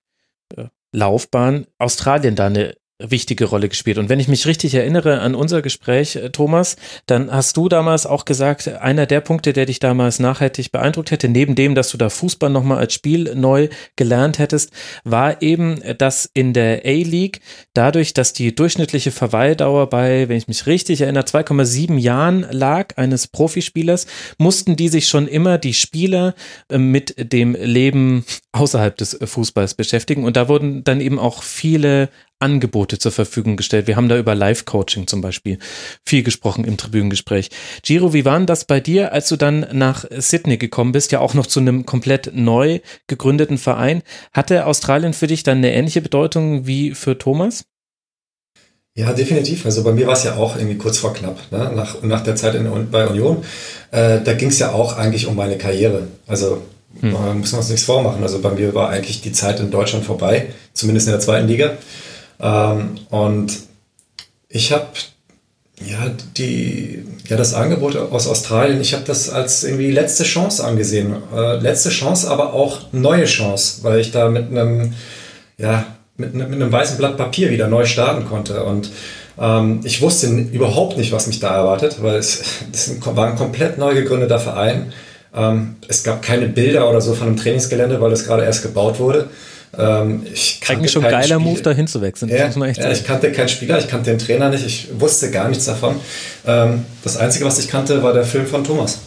äh, 0.55 0.65
Laufbahn 0.91 1.67
Australien 1.78 2.36
da 2.36 2.47
eine 2.47 2.76
wichtige 3.10 3.45
Rolle 3.45 3.70
gespielt. 3.70 3.97
Und 3.97 4.10
wenn 4.10 4.20
ich 4.20 4.28
mich 4.28 4.45
richtig 4.45 4.74
erinnere 4.74 5.20
an 5.20 5.36
unser 5.36 5.62
Gespräch, 5.62 6.16
äh, 6.16 6.30
Thomas, 6.30 6.76
dann 7.06 7.32
hast 7.32 7.58
du 7.58 7.70
damals 7.70 8.06
auch 8.06 8.26
gesagt, 8.26 8.68
einer 8.68 9.06
der 9.06 9.22
Punkte, 9.22 9.54
der 9.54 9.66
dich 9.66 9.80
damals 9.80 10.20
nachhaltig 10.20 10.72
beeindruckt 10.72 11.12
hätte, 11.12 11.30
neben 11.30 11.56
dem, 11.56 11.76
dass 11.76 11.89
du 11.91 11.97
da 11.97 12.10
Fußball 12.10 12.49
nochmal 12.49 12.78
als 12.78 12.93
Spiel 12.93 13.36
neu 13.36 13.70
gelernt 13.95 14.39
hättest, 14.39 14.72
war 15.04 15.41
eben, 15.41 15.82
dass 15.97 16.30
in 16.34 16.54
der 16.54 16.82
A-League 16.86 17.41
dadurch, 17.74 18.14
dass 18.14 18.34
die 18.34 18.54
durchschnittliche 18.54 19.12
Verweildauer 19.12 19.89
bei, 19.89 20.30
wenn 20.30 20.38
ich 20.38 20.47
mich 20.47 20.68
richtig 20.68 21.02
erinnere, 21.02 21.24
2,7 21.24 21.97
Jahren 21.97 22.45
lag 22.52 22.97
eines 22.97 23.28
Profispielers, 23.28 24.08
mussten 24.38 24.76
die 24.76 24.89
sich 24.89 25.08
schon 25.08 25.28
immer 25.28 25.58
die 25.58 25.74
Spieler 25.74 26.36
äh, 26.70 26.78
mit 26.78 27.16
dem 27.34 27.56
Leben 27.56 28.26
außerhalb 28.52 28.95
des 28.97 29.18
Fußballs 29.24 29.76
beschäftigen. 29.76 30.24
Und 30.24 30.36
da 30.36 30.47
wurden 30.47 30.84
dann 30.84 31.02
eben 31.02 31.20
auch 31.20 31.43
viele 31.43 32.10
Angebote 32.42 33.00
zur 33.00 33.12
Verfügung 33.12 33.58
gestellt. 33.58 33.88
Wir 33.88 33.96
haben 33.96 34.10
da 34.10 34.18
über 34.18 34.36
Live-Coaching 34.36 35.08
zum 35.08 35.22
Beispiel 35.22 35.60
viel 36.06 36.24
gesprochen 36.24 36.66
im 36.66 36.78
Tribünengespräch. 36.78 37.50
Giro, 37.84 38.14
wie 38.14 38.26
war 38.26 38.38
denn 38.38 38.48
das 38.48 38.66
bei 38.66 38.80
dir, 38.80 39.14
als 39.14 39.30
du 39.30 39.36
dann 39.36 39.68
nach 39.72 40.06
Sydney 40.10 40.58
gekommen 40.58 40.92
bist, 40.92 41.12
ja 41.12 41.20
auch 41.20 41.34
noch 41.34 41.48
zu 41.48 41.60
einem 41.60 41.86
komplett 41.86 42.32
neu 42.34 42.80
gegründeten 43.08 43.58
Verein? 43.58 44.04
Hatte 44.34 44.66
Australien 44.66 45.14
für 45.14 45.28
dich 45.28 45.44
dann 45.44 45.60
eine 45.60 45.74
ähnliche 45.74 46.02
Bedeutung 46.02 46.68
wie 46.68 46.94
für 46.94 47.18
Thomas? 47.18 47.66
Ja, 48.94 49.14
definitiv. 49.14 49.66
Also 49.66 49.84
bei 49.84 49.94
mir 49.94 50.06
war 50.06 50.14
es 50.14 50.26
ja 50.26 50.36
auch 50.36 50.58
irgendwie 50.58 50.78
kurz 50.78 50.98
vor 50.98 51.14
knapp. 51.14 51.39
Ne? 51.52 51.72
Nach, 51.74 52.02
nach 52.04 52.24
der 52.24 52.36
Zeit 52.36 52.56
in, 52.56 52.92
bei 52.92 53.08
Union, 53.08 53.44
äh, 53.92 54.20
da 54.22 54.34
ging 54.34 54.50
es 54.50 54.60
ja 54.60 54.74
auch 54.74 54.98
eigentlich 54.98 55.28
um 55.28 55.36
meine 55.36 55.58
Karriere. 55.58 56.08
Also 56.28 56.62
hm. 57.00 57.16
äh, 57.16 57.34
müssen 57.36 57.54
wir 57.54 57.60
uns 57.60 57.70
nichts 57.70 57.86
vormachen. 57.86 58.22
Also 58.22 58.42
bei 58.42 58.52
mir 58.52 58.76
war 58.76 58.89
eigentlich 58.89 59.22
die 59.22 59.32
Zeit 59.32 59.62
in 59.62 59.72
Deutschland 59.72 60.04
vorbei, 60.04 60.48
zumindest 60.74 61.08
in 61.08 61.14
der 61.14 61.22
zweiten 61.22 61.48
Liga. 61.48 61.78
Ähm, 62.42 62.98
und 63.10 63.58
ich 64.50 64.72
habe 64.72 64.88
ja, 65.86 66.12
die, 66.38 67.04
ja, 67.28 67.38
das 67.38 67.54
Angebot 67.54 67.96
aus 67.96 68.28
Australien, 68.28 68.82
ich 68.82 68.94
habe 68.94 69.04
das 69.06 69.30
als 69.30 69.64
irgendwie 69.64 69.92
letzte 69.92 70.24
Chance 70.24 70.64
angesehen. 70.64 71.16
Äh, 71.36 71.58
letzte 71.58 71.89
Chance, 71.89 72.30
aber 72.30 72.54
auch 72.54 72.82
neue 72.92 73.26
Chance, 73.26 73.84
weil 73.84 74.00
ich 74.00 74.12
da 74.12 74.30
mit 74.30 74.52
einem, 74.52 74.94
ja, 75.58 75.86
mit, 76.18 76.36
mit 76.36 76.52
einem 76.52 76.72
weißen 76.72 76.98
Blatt 76.98 77.18
Papier 77.18 77.50
wieder 77.50 77.68
neu 77.68 77.86
starten 77.86 78.26
konnte. 78.26 78.64
Und 78.64 78.92
ähm, 79.39 79.82
ich 79.84 80.02
wusste 80.02 80.28
überhaupt 80.28 80.98
nicht, 80.98 81.12
was 81.12 81.28
mich 81.28 81.39
da 81.39 81.56
erwartet, 81.56 81.98
weil 82.02 82.18
es, 82.18 82.44
es 82.72 82.96
war 83.04 83.28
ein 83.28 83.36
komplett 83.36 83.78
neu 83.78 83.96
gegründeter 83.96 84.39
Verein. 84.39 84.94
Ähm, 85.34 85.78
es 85.88 86.04
gab 86.04 86.22
keine 86.22 86.48
Bilder 86.48 86.89
oder 86.89 87.02
so 87.02 87.14
von 87.14 87.28
einem 87.28 87.38
Trainingsgelände, 87.38 88.00
weil 88.02 88.12
das 88.12 88.26
gerade 88.26 88.44
erst 88.44 88.62
gebaut 88.62 89.00
wurde. 89.00 89.30
Ähm, 89.78 90.26
ich 90.32 90.61
Eigentlich 90.67 90.91
schon 90.91 91.03
geiler 91.03 91.24
Spiel. 91.24 91.39
Move, 91.39 91.61
dahin 91.61 91.88
zu 91.88 92.01
wechseln. 92.01 92.30
Ja, 92.30 92.49
ja, 92.49 92.91
ich 92.91 93.05
kannte 93.05 93.32
keinen 93.32 93.47
Spieler, 93.47 93.80
ich 93.80 93.88
kannte 93.88 94.09
den 94.09 94.19
Trainer 94.19 94.49
nicht, 94.49 94.65
ich 94.65 94.89
wusste 94.99 95.32
gar 95.32 95.47
nichts 95.47 95.65
davon. 95.65 95.95
Ähm, 96.45 96.86
das 97.03 97.17
Einzige, 97.17 97.45
was 97.45 97.59
ich 97.59 97.69
kannte, 97.69 98.03
war 98.03 98.13
der 98.13 98.26
Film 98.26 98.47
von 98.47 98.63
Thomas. 98.63 98.99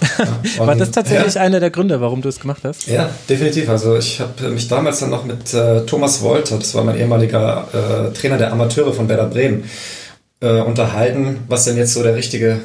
Ja, 0.56 0.66
war 0.66 0.76
das 0.76 0.90
tatsächlich 0.90 1.34
ja. 1.34 1.40
einer 1.42 1.60
der 1.60 1.70
Gründe, 1.70 2.00
warum 2.00 2.22
du 2.22 2.28
es 2.28 2.38
gemacht 2.40 2.62
hast? 2.64 2.86
Ja, 2.86 3.10
definitiv. 3.28 3.68
Also 3.68 3.96
ich 3.96 4.20
habe 4.20 4.48
mich 4.50 4.68
damals 4.68 5.00
dann 5.00 5.10
noch 5.10 5.24
mit 5.24 5.52
äh, 5.54 5.84
Thomas 5.86 6.22
Wolter, 6.22 6.58
das 6.58 6.74
war 6.74 6.84
mein 6.84 6.96
ehemaliger 6.98 7.68
äh, 7.72 8.12
Trainer 8.12 8.38
der 8.38 8.52
Amateure 8.52 8.92
von 8.92 9.08
Werder 9.08 9.26
Bremen, 9.26 9.64
äh, 10.40 10.60
unterhalten, 10.60 11.40
was 11.48 11.64
denn 11.64 11.76
jetzt 11.76 11.94
so 11.94 12.02
der 12.02 12.14
richtige, 12.14 12.60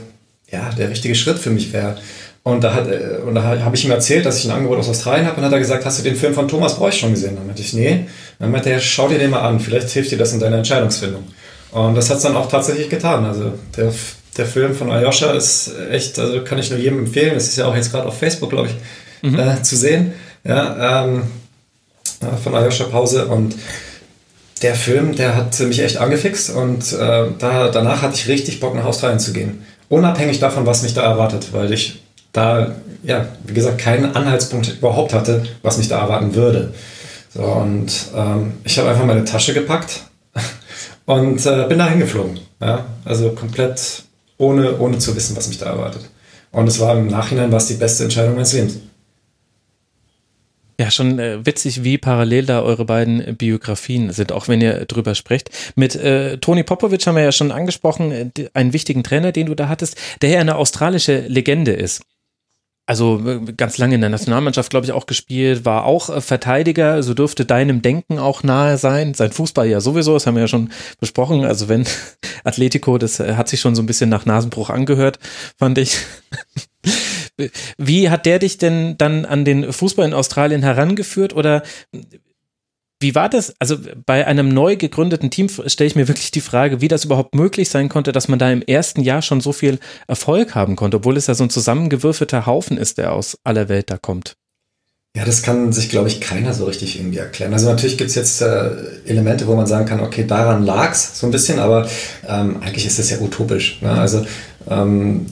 ja, 0.51 0.70
der 0.78 0.89
richtige 0.89 1.16
Schritt 1.16 1.39
für 1.39 1.49
mich 1.49 1.74
wäre. 1.74 1.97
Und 2.44 2.62
da, 2.62 2.74
hat, 2.74 2.88
äh, 2.89 3.20
und 3.26 3.36
da 3.36 3.44
habe 3.44 3.76
ich 3.76 3.86
ihm 3.86 3.91
erzählt, 3.91 4.26
dass 4.26 4.39
ich 4.39 4.46
ein 4.46 4.52
Angebot 4.52 4.78
aus 4.78 4.89
Australien 4.89 5.26
habe. 5.26 5.38
Und 5.38 5.46
hat 5.46 5.54
er 5.54 5.60
gesagt, 5.60 5.86
hast 5.86 6.00
du 6.00 6.04
den 6.04 6.16
Film 6.16 6.34
von 6.34 6.48
Thomas 6.48 6.76
Bräuch 6.76 7.00
schon 7.00 7.12
gesehen? 7.12 7.36
Dann 7.38 7.48
meinte 7.48 7.62
ich, 7.62 7.74
nee. 7.74 8.06
Dann 8.39 8.52
meinte 8.52 8.70
er, 8.70 8.80
schau 8.80 9.08
dir 9.08 9.18
den 9.18 9.32
mal 9.32 9.41
an. 9.41 9.60
Vielleicht 9.60 9.89
hilft 9.89 10.12
dir 10.12 10.18
das 10.18 10.34
in 10.34 10.39
deiner 10.39 10.58
Entscheidungsfindung. 10.58 11.24
Und 11.72 11.96
das 11.96 12.10
hat 12.10 12.18
es 12.18 12.24
dann 12.24 12.36
auch 12.36 12.50
tatsächlich 12.50 12.89
getan. 12.89 13.26
Also 13.26 13.54
der, 13.78 13.94
der 14.38 14.46
Film 14.46 14.76
von 14.76 14.91
Aljoscha 14.91 15.32
ist 15.32 15.72
echt, 15.89 16.20
also 16.20 16.44
kann 16.44 16.60
ich 16.60 16.70
nur 16.70 16.80
jedem 16.80 17.00
empfehlen. 17.00 17.34
Das 17.34 17.48
ist 17.48 17.58
ja 17.58 17.66
auch 17.66 17.76
jetzt 17.76 17.91
gerade 17.91 18.08
auf 18.08 18.18
Facebook, 18.18 18.50
glaube 18.50 18.68
ich, 18.68 19.30
mhm. 19.30 19.39
äh, 19.39 19.62
zu 19.64 19.78
sehen. 19.78 20.14
Ja, 20.44 21.06
ähm, 21.06 21.24
äh, 22.22 22.38
von 22.44 22.54
Aljoscha 22.54 22.84
Pause. 22.84 23.26
Und 23.28 23.56
der 24.62 24.76
Film, 24.76 25.16
der 25.16 25.38
hat 25.38 25.58
mich 25.62 25.80
echt 25.80 25.96
angefixt. 25.96 26.50
Und 26.50 26.91
äh, 26.91 27.28
da, 27.39 27.70
danach 27.70 28.02
hatte 28.02 28.16
ich 28.16 28.28
richtig 28.28 28.60
Bock, 28.60 28.76
nach 28.76 28.86
Australien 28.86 29.20
zu 29.20 29.32
gehen. 29.32 29.66
Unabhängig 29.88 30.39
davon, 30.39 30.66
was 30.66 30.84
mich 30.84 30.94
da 30.94 31.04
erwartet, 31.04 31.54
weil 31.54 31.72
ich 31.72 32.03
da, 32.34 32.76
ja, 33.04 33.28
wie 33.46 33.54
gesagt, 33.54 33.78
keinen 33.78 34.16
Anhaltspunkt 34.16 34.78
überhaupt 34.78 35.14
hatte, 35.14 35.44
was 35.62 35.78
mich 35.78 35.88
da 35.88 36.02
erwarten 36.02 36.36
würde. 36.36 36.74
So, 37.34 37.44
und 37.44 37.92
ähm, 38.16 38.54
ich 38.64 38.78
habe 38.78 38.90
einfach 38.90 39.06
meine 39.06 39.24
Tasche 39.24 39.54
gepackt 39.54 40.02
und 41.06 41.46
äh, 41.46 41.66
bin 41.68 41.78
da 41.80 41.88
hingeflogen. 41.88 42.40
Ja? 42.60 42.86
Also 43.06 43.32
komplett 43.32 44.04
ohne, 44.38 44.78
ohne 44.80 44.98
zu 44.98 45.16
wissen, 45.16 45.38
was 45.38 45.48
mich 45.48 45.60
da 45.60 45.68
erwartet. 45.68 46.10
Und 46.52 46.68
es 46.68 46.80
war 46.80 46.98
im 46.98 47.08
Nachhinein 47.08 47.52
was 47.52 47.68
die 47.68 47.76
beste 47.76 48.04
Entscheidung 48.04 48.34
meines 48.34 48.54
Lebens. 48.54 48.80
Ja, 50.80 50.90
schon 50.90 51.20
äh, 51.20 51.46
witzig, 51.46 51.84
wie 51.84 52.00
parallel 52.00 52.48
da 52.48 52.64
eure 52.64 52.84
beiden 52.84 53.38
Biografien 53.38 54.12
sind, 54.12 54.32
auch 54.32 54.48
wenn 54.48 54.60
ihr 54.60 54.86
drüber 54.86 55.14
sprecht. 55.14 55.52
Mit 55.76 55.96
äh, 55.96 56.40
Toni 56.40 56.64
Popovic 56.64 57.06
haben 57.06 57.16
wir 57.16 57.24
ja 57.24 57.32
schon 57.32 57.52
angesprochen, 57.52 58.12
äh, 58.12 58.50
einen 58.56 58.74
wichtigen 58.74 59.04
Trainer, 59.04 59.32
den 59.32 59.46
du 59.46 59.56
da 59.56 59.70
hattest, 59.70 59.98
der 60.24 60.32
ja 60.32 60.40
eine 60.40 60.56
australische 60.56 61.20
Legende 61.28 61.74
ist 61.74 62.02
also 62.86 63.22
äh, 63.26 63.54
ganz 63.54 63.78
lange 63.78 63.96
in 63.96 64.02
der 64.02 64.10
Nationalmannschaft, 64.10 64.70
glaube 64.70 64.86
ich, 64.86 64.92
auch 64.92 65.06
gespielt, 65.06 65.64
war 65.66 65.86
auch 65.86 66.10
äh, 66.10 66.22
Verteidiger, 66.22 67.02
so 67.02 67.14
dürfte 67.14 67.46
deinem 67.46 67.82
Denken 67.82 68.20
auch 68.20 68.44
nahe 68.44 68.78
sein. 68.78 69.14
Sein 69.14 69.32
Fußball 69.32 69.68
ja 69.68 69.80
sowieso, 69.80 70.14
das 70.14 70.28
haben 70.28 70.36
wir 70.36 70.42
ja 70.42 70.48
schon 70.48 70.72
besprochen. 71.00 71.46
Also 71.46 71.70
wenn 71.70 71.86
Atletico, 72.44 72.98
das 72.98 73.20
äh, 73.20 73.36
hat 73.36 73.48
sich 73.48 73.62
schon 73.62 73.76
so 73.76 73.82
ein 73.82 73.86
bisschen 73.86 74.10
nach 74.10 74.26
Nasenbruch 74.26 74.70
angehört, 74.70 75.20
fand 75.58 75.78
ich. 75.78 75.98
Wie 77.78 78.10
hat 78.10 78.26
der 78.26 78.40
dich 78.40 78.58
denn 78.58 78.96
dann 78.98 79.26
an 79.26 79.44
den 79.44 79.74
Fußball 79.74 80.06
in 80.06 80.14
Australien 80.14 80.62
herangeführt 80.62 81.34
oder 81.34 81.64
wie 83.04 83.14
war 83.14 83.30
das? 83.30 83.54
Also 83.60 83.78
bei 84.06 84.26
einem 84.26 84.49
neu 84.49 84.76
gegründeten 84.76 85.30
Team 85.30 85.47
stelle 85.68 85.88
ich 85.88 85.95
mir 85.95 86.08
wirklich 86.08 86.32
die 86.32 86.41
Frage, 86.41 86.82
wie 86.82 86.88
das 86.88 87.06
überhaupt 87.06 87.36
möglich 87.36 87.70
sein 87.70 87.89
konnte, 87.89 88.12
dass 88.12 88.28
man 88.28 88.39
da 88.39 88.51
im 88.51 88.64
ersten 88.64 89.01
Jahr 89.01 89.22
schon 89.22 89.41
so 89.41 89.54
viel 89.54 89.78
Erfolg 90.08 90.56
haben 90.56 90.76
konnte, 90.76 90.97
obwohl 90.97 91.18
es 91.18 91.28
ja 91.28 91.36
so 91.36 91.43
ein 91.43 91.51
zusammengewürfelter 91.51 92.47
Haufen 92.47 92.78
ist, 92.78 92.97
der 92.97 93.14
aus 93.14 93.38
aller 93.43 93.70
Welt 93.70 93.91
da 93.91 93.97
kommt. 93.97 94.36
Ja, 95.16 95.26
das 95.26 95.43
kann 95.43 95.72
sich, 95.72 95.89
glaube 95.89 96.08
ich, 96.08 96.22
keiner 96.22 96.56
so 96.56 96.66
richtig 96.66 96.97
irgendwie 96.97 97.20
erklären. 97.20 97.54
Also 97.54 97.70
natürlich 97.70 97.99
gibt 97.99 98.10
es 98.10 98.16
jetzt 98.16 98.41
äh, 98.41 98.72
Elemente, 99.06 99.45
wo 99.45 99.56
man 99.56 99.68
sagen 99.68 99.86
kann, 99.86 99.99
okay, 99.99 100.26
daran 100.26 100.64
lag 100.64 100.91
es 100.91 101.20
so 101.20 101.28
ein 101.28 101.32
bisschen, 101.32 101.60
aber 101.60 101.88
ähm, 102.28 102.64
eigentlich 102.64 102.88
ist 102.88 102.97
das 102.97 103.12
ja 103.12 103.20
utopisch. 103.20 103.80
Ne? 103.82 103.91
Also 103.91 104.26
ähm, 104.68 105.28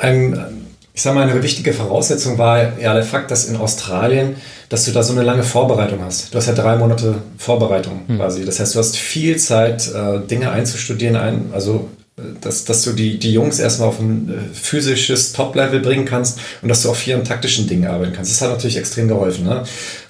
ein, 0.00 0.63
ich 0.96 1.02
sage 1.02 1.16
mal, 1.16 1.28
eine 1.28 1.42
wichtige 1.42 1.72
Voraussetzung 1.72 2.38
war 2.38 2.78
ja 2.78 2.94
der 2.94 3.02
Fakt, 3.02 3.32
dass 3.32 3.46
in 3.46 3.56
Australien, 3.56 4.36
dass 4.68 4.84
du 4.84 4.92
da 4.92 5.02
so 5.02 5.12
eine 5.12 5.24
lange 5.24 5.42
Vorbereitung 5.42 5.98
hast. 6.04 6.32
Du 6.32 6.38
hast 6.38 6.46
ja 6.46 6.52
drei 6.52 6.76
Monate 6.76 7.16
Vorbereitung 7.36 8.02
hm. 8.06 8.16
quasi. 8.16 8.44
Das 8.44 8.60
heißt, 8.60 8.76
du 8.76 8.78
hast 8.78 8.96
viel 8.96 9.36
Zeit, 9.36 9.92
äh, 9.92 10.20
Dinge 10.20 10.52
einzustudieren, 10.52 11.16
ein, 11.16 11.46
also 11.52 11.88
äh, 12.16 12.22
dass, 12.40 12.64
dass 12.64 12.84
du 12.84 12.92
die, 12.92 13.18
die 13.18 13.32
Jungs 13.32 13.58
erstmal 13.58 13.88
auf 13.88 13.98
ein 13.98 14.28
äh, 14.28 14.54
physisches 14.54 15.32
Top-Level 15.32 15.80
bringen 15.80 16.04
kannst 16.04 16.38
und 16.62 16.68
dass 16.68 16.82
du 16.82 16.90
auf 16.90 16.96
vielen 16.96 17.24
taktischen 17.24 17.66
Dingen 17.66 17.88
arbeiten 17.88 18.12
kannst. 18.12 18.30
Das 18.30 18.40
hat 18.40 18.50
natürlich 18.50 18.76
extrem 18.76 19.08
geholfen. 19.08 19.46
Ne? 19.46 19.64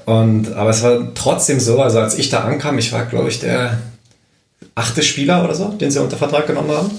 Und, 0.04 0.52
aber 0.52 0.68
es 0.68 0.82
war 0.82 1.14
trotzdem 1.14 1.60
so, 1.60 1.80
also 1.80 1.98
als 1.98 2.18
ich 2.18 2.28
da 2.28 2.40
ankam, 2.40 2.76
ich 2.76 2.92
war, 2.92 3.06
glaube 3.06 3.30
ich, 3.30 3.40
der 3.40 3.78
achte 4.74 5.02
Spieler 5.02 5.44
oder 5.44 5.54
so, 5.54 5.68
den 5.68 5.90
sie 5.90 5.98
unter 5.98 6.18
Vertrag 6.18 6.46
genommen 6.46 6.72
haben. 6.72 6.90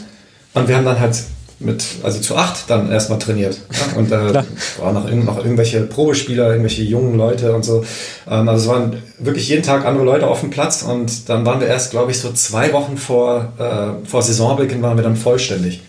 Und 0.55 0.67
wir 0.67 0.75
haben 0.75 0.85
dann 0.85 0.99
halt 0.99 1.15
mit, 1.59 1.83
also 2.03 2.19
zu 2.19 2.35
acht 2.35 2.69
dann 2.69 2.91
erstmal 2.91 3.19
trainiert. 3.19 3.59
Ja? 3.71 3.97
Und 3.97 4.11
da 4.11 4.29
äh, 4.29 4.43
waren 4.79 4.93
noch, 4.93 5.09
noch, 5.09 5.37
irgendwelche 5.37 5.81
Probespieler, 5.81 6.49
irgendwelche 6.49 6.83
jungen 6.83 7.17
Leute 7.17 7.53
und 7.53 7.63
so. 7.63 7.83
Ähm, 8.29 8.47
also 8.49 8.63
es 8.63 8.69
waren 8.69 8.97
wirklich 9.19 9.47
jeden 9.47 9.63
Tag 9.63 9.85
andere 9.85 10.03
Leute 10.03 10.27
auf 10.27 10.41
dem 10.41 10.49
Platz 10.49 10.83
und 10.83 11.29
dann 11.29 11.45
waren 11.45 11.59
wir 11.59 11.67
erst, 11.67 11.91
glaube 11.91 12.11
ich, 12.11 12.19
so 12.19 12.31
zwei 12.33 12.73
Wochen 12.73 12.97
vor, 12.97 13.53
äh, 13.57 14.07
vor 14.07 14.21
Saisonbeginn 14.21 14.81
waren 14.81 14.97
wir 14.97 15.03
dann 15.03 15.15
vollständig. 15.15 15.81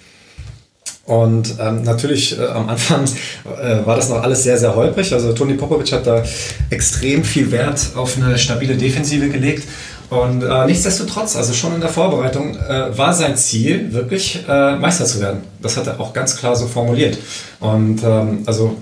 Und 1.07 1.55
ähm, 1.61 1.83
natürlich 1.83 2.37
äh, 2.37 2.45
am 2.47 2.69
Anfang 2.69 3.05
äh, 3.05 3.87
war 3.87 3.95
das 3.95 4.09
noch 4.09 4.23
alles 4.23 4.43
sehr, 4.43 4.59
sehr 4.59 4.75
holprig. 4.75 5.12
Also 5.12 5.33
Toni 5.33 5.55
Popovic 5.55 5.93
hat 5.93 6.07
da 6.07 6.25
extrem 6.69 7.23
viel 7.23 7.53
Wert 7.53 7.93
auf 7.95 8.17
eine 8.17 8.37
stabile 8.37 8.77
Defensive 8.77 9.29
gelegt. 9.29 9.62
Und 10.09 10.43
äh, 10.43 10.67
nichtsdestotrotz, 10.67 11.37
also 11.37 11.53
schon 11.53 11.75
in 11.75 11.81
der 11.81 11.91
Vorbereitung, 11.91 12.57
äh, 12.57 12.97
war 12.97 13.13
sein 13.13 13.37
Ziel, 13.37 13.93
wirklich 13.93 14.45
äh, 14.49 14.77
Meister 14.77 15.05
zu 15.05 15.21
werden. 15.21 15.41
Das 15.61 15.77
hat 15.77 15.87
er 15.87 15.99
auch 16.01 16.13
ganz 16.13 16.37
klar 16.37 16.55
so 16.55 16.67
formuliert. 16.67 17.19
Und 17.61 18.03
ähm, 18.05 18.43
also 18.47 18.77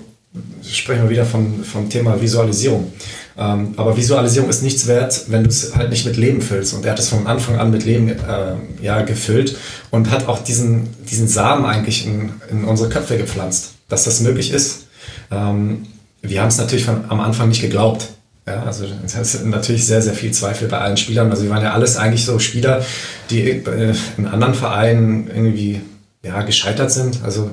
sprechen 0.63 1.05
wir 1.05 1.11
wieder 1.11 1.25
vom, 1.25 1.65
vom 1.65 1.89
Thema 1.89 2.21
Visualisierung. 2.21 2.93
Ähm, 3.37 3.75
aber 3.77 3.97
Visualisierung 3.97 4.49
ist 4.49 4.63
nichts 4.63 4.87
wert, 4.87 5.25
wenn 5.29 5.45
du 5.45 5.49
es 5.49 5.75
halt 5.75 5.91
nicht 5.91 6.07
mit 6.07 6.17
Leben 6.17 6.41
füllst. 6.41 6.75
Und 6.75 6.85
er 6.85 6.93
hat 6.93 6.99
es 6.99 7.09
von 7.09 7.27
Anfang 7.27 7.57
an 7.57 7.71
mit 7.71 7.85
Leben 7.85 8.09
äh, 8.09 8.55
ja, 8.83 9.03
gefüllt 9.03 9.57
und 9.91 10.11
hat 10.11 10.29
auch 10.29 10.39
diesen, 10.39 10.89
diesen 11.11 11.29
Samen 11.29 11.65
eigentlich 11.65 12.07
in, 12.07 12.33
in 12.51 12.65
unsere 12.65 12.89
Köpfe 12.89 13.17
gepflanzt, 13.17 13.73
dass 13.89 14.05
das 14.05 14.21
möglich 14.21 14.53
ist. 14.53 14.87
Ähm, 15.31 15.87
wir 16.23 16.41
haben 16.41 16.49
es 16.49 16.59
natürlich 16.59 16.85
von, 16.85 17.05
am 17.09 17.21
Anfang 17.21 17.49
nicht 17.49 17.61
geglaubt. 17.61 18.09
Ja, 18.47 18.63
also 18.65 18.85
es 19.05 19.15
ist 19.15 19.47
natürlich 19.47 19.87
sehr, 19.87 20.03
sehr 20.03 20.13
viel 20.13 20.31
Zweifel 20.33 20.69
bei 20.69 20.79
allen 20.79 20.99
Spielern. 20.99 21.31
Also 21.31 21.45
wir 21.45 21.51
waren 21.51 21.63
ja 21.63 21.73
alles 21.73 21.97
eigentlich 21.97 22.27
so 22.27 22.39
Spieler, 22.39 22.85
die 23.31 23.41
äh, 23.51 23.95
in 24.19 24.27
anderen 24.27 24.55
Vereinen 24.55 25.29
irgendwie 25.29 25.81
ja, 26.23 26.43
gescheitert 26.43 26.91
sind. 26.91 27.21
Also 27.25 27.51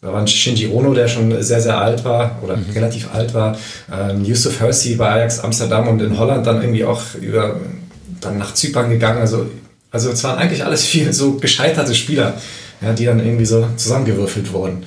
da 0.00 0.12
war 0.12 0.20
ein 0.20 0.26
Shinji 0.26 0.66
Ono, 0.66 0.94
der 0.94 1.06
schon 1.06 1.40
sehr, 1.42 1.60
sehr 1.60 1.78
alt 1.78 2.04
war 2.04 2.40
oder 2.42 2.56
mhm. 2.56 2.70
relativ 2.74 3.14
alt 3.14 3.34
war. 3.34 3.56
Ähm, 3.92 4.24
Yusuf 4.24 4.58
Hersey 4.58 4.96
bei 4.96 5.08
Ajax 5.08 5.38
Amsterdam 5.38 5.86
und 5.86 6.02
in 6.02 6.18
Holland 6.18 6.44
dann 6.44 6.60
irgendwie 6.60 6.84
auch 6.84 7.02
über, 7.20 7.60
dann 8.20 8.36
nach 8.38 8.52
Zypern 8.52 8.90
gegangen. 8.90 9.20
Also, 9.20 9.46
also 9.92 10.10
es 10.10 10.24
waren 10.24 10.38
eigentlich 10.38 10.64
alles 10.64 10.84
viel 10.84 11.12
so 11.12 11.34
gescheiterte 11.34 11.94
Spieler, 11.94 12.34
ja, 12.80 12.92
die 12.92 13.04
dann 13.04 13.24
irgendwie 13.24 13.46
so 13.46 13.68
zusammengewürfelt 13.76 14.52
wurden. 14.52 14.86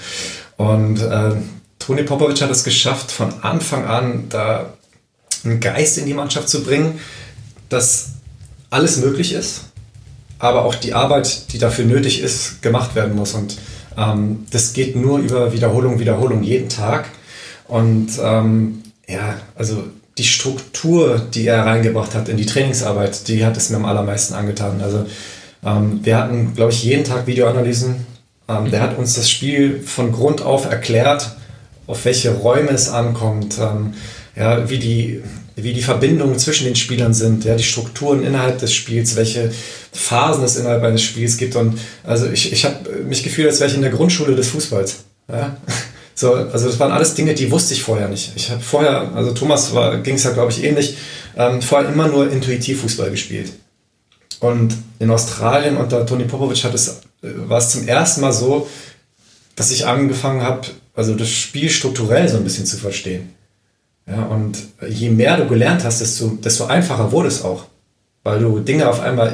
Und 0.57 1.01
äh, 1.01 1.31
Toni 1.79 2.03
Popovic 2.03 2.41
hat 2.41 2.51
es 2.51 2.65
geschafft, 2.65 3.09
von 3.09 3.33
Anfang 3.41 3.85
an 3.85 4.25
da 4.29 4.73
einen 5.45 5.59
Geist 5.59 5.97
in 5.97 6.05
die 6.05 6.13
Mannschaft 6.13 6.49
zu 6.49 6.63
bringen, 6.63 6.99
dass 7.69 8.09
alles 8.69 8.97
möglich 8.97 9.33
ist, 9.33 9.65
aber 10.39 10.65
auch 10.65 10.75
die 10.75 10.93
Arbeit, 10.93 11.53
die 11.53 11.57
dafür 11.57 11.85
nötig 11.85 12.21
ist, 12.21 12.61
gemacht 12.61 12.95
werden 12.95 13.15
muss. 13.15 13.33
Und 13.33 13.57
ähm, 13.97 14.45
das 14.51 14.73
geht 14.73 14.95
nur 14.95 15.19
über 15.19 15.53
Wiederholung, 15.53 15.99
Wiederholung 15.99 16.43
jeden 16.43 16.69
Tag. 16.69 17.09
Und 17.67 18.09
ähm, 18.21 18.83
ja, 19.07 19.35
also 19.55 19.83
die 20.17 20.23
Struktur, 20.23 21.21
die 21.33 21.47
er 21.47 21.65
reingebracht 21.65 22.15
hat 22.15 22.29
in 22.29 22.37
die 22.37 22.45
Trainingsarbeit, 22.45 23.27
die 23.27 23.45
hat 23.45 23.57
es 23.57 23.69
mir 23.69 23.77
am 23.77 23.85
allermeisten 23.85 24.33
angetan. 24.33 24.81
Also 24.81 25.05
ähm, 25.63 25.99
wir 26.03 26.17
hatten, 26.17 26.53
glaube 26.55 26.71
ich, 26.71 26.83
jeden 26.83 27.03
Tag 27.03 27.27
Videoanalysen. 27.27 28.05
Ähm, 28.47 28.71
der 28.71 28.81
hat 28.81 28.97
uns 28.97 29.15
das 29.15 29.29
Spiel 29.29 29.81
von 29.81 30.11
Grund 30.11 30.41
auf 30.41 30.69
erklärt, 30.69 31.35
auf 31.87 32.05
welche 32.05 32.31
Räume 32.31 32.71
es 32.71 32.89
ankommt, 32.89 33.57
ähm, 33.59 33.93
ja, 34.35 34.69
wie 34.69 34.79
die 34.79 35.21
wie 35.55 35.73
die 35.73 35.81
Verbindungen 35.81 36.37
zwischen 36.37 36.65
den 36.65 36.75
Spielern 36.75 37.13
sind, 37.13 37.45
ja, 37.45 37.55
die 37.55 37.63
Strukturen 37.63 38.23
innerhalb 38.23 38.59
des 38.59 38.73
Spiels, 38.73 39.15
welche 39.15 39.51
Phasen 39.93 40.43
es 40.43 40.57
innerhalb 40.57 40.83
eines 40.83 41.01
Spiels 41.01 41.37
gibt. 41.37 41.55
Und 41.55 41.79
also 42.03 42.29
ich, 42.29 42.51
ich 42.51 42.65
habe 42.65 42.89
mich 43.07 43.23
gefühlt, 43.23 43.47
als 43.47 43.59
wäre 43.59 43.69
ich 43.69 43.75
in 43.75 43.81
der 43.81 43.91
Grundschule 43.91 44.35
des 44.35 44.49
Fußballs. 44.49 45.03
Ja? 45.29 45.57
So, 46.17 46.33
also 46.33 46.67
das 46.67 46.79
waren 46.79 46.93
alles 46.93 47.13
Dinge, 47.13 47.33
die 47.33 47.51
wusste 47.51 47.73
ich 47.73 47.83
vorher 47.83 48.07
nicht. 48.07 48.31
Ich 48.37 48.49
habe 48.49 48.61
vorher, 48.61 49.13
also 49.13 49.33
Thomas 49.33 49.73
ging 50.01 50.15
es 50.15 50.23
ja, 50.23 50.31
glaube 50.31 50.49
ich, 50.49 50.63
ähnlich, 50.63 50.95
ähm, 51.35 51.61
vorher 51.61 51.91
immer 51.91 52.07
nur 52.07 52.31
intuitiv 52.31 52.83
Fußball 52.83 53.11
gespielt. 53.11 53.51
Und 54.39 54.77
in 54.99 55.11
Australien 55.11 55.75
unter 55.75 56.05
Toni 56.05 56.23
Popovic 56.23 56.63
hat 56.63 56.73
es, 56.73 56.87
äh, 56.87 56.93
war 57.21 57.57
es 57.57 57.71
zum 57.71 57.85
ersten 57.85 58.21
Mal 58.21 58.31
so, 58.31 58.69
dass 59.57 59.71
ich 59.71 59.85
angefangen 59.85 60.41
habe, 60.41 60.67
also 60.93 61.15
das 61.15 61.27
Spiel 61.27 61.69
strukturell 61.69 62.29
so 62.29 62.37
ein 62.37 62.45
bisschen 62.45 62.65
zu 62.65 62.77
verstehen. 62.77 63.35
Ja, 64.07 64.23
und 64.25 64.57
je 64.87 65.09
mehr 65.09 65.37
du 65.37 65.47
gelernt 65.47 65.83
hast, 65.83 66.01
desto, 66.01 66.27
desto 66.43 66.65
einfacher 66.65 67.11
wurde 67.11 67.27
es 67.27 67.43
auch, 67.43 67.65
weil 68.23 68.39
du 68.39 68.59
Dinge 68.59 68.87
auf 68.87 68.99
einmal 68.99 69.33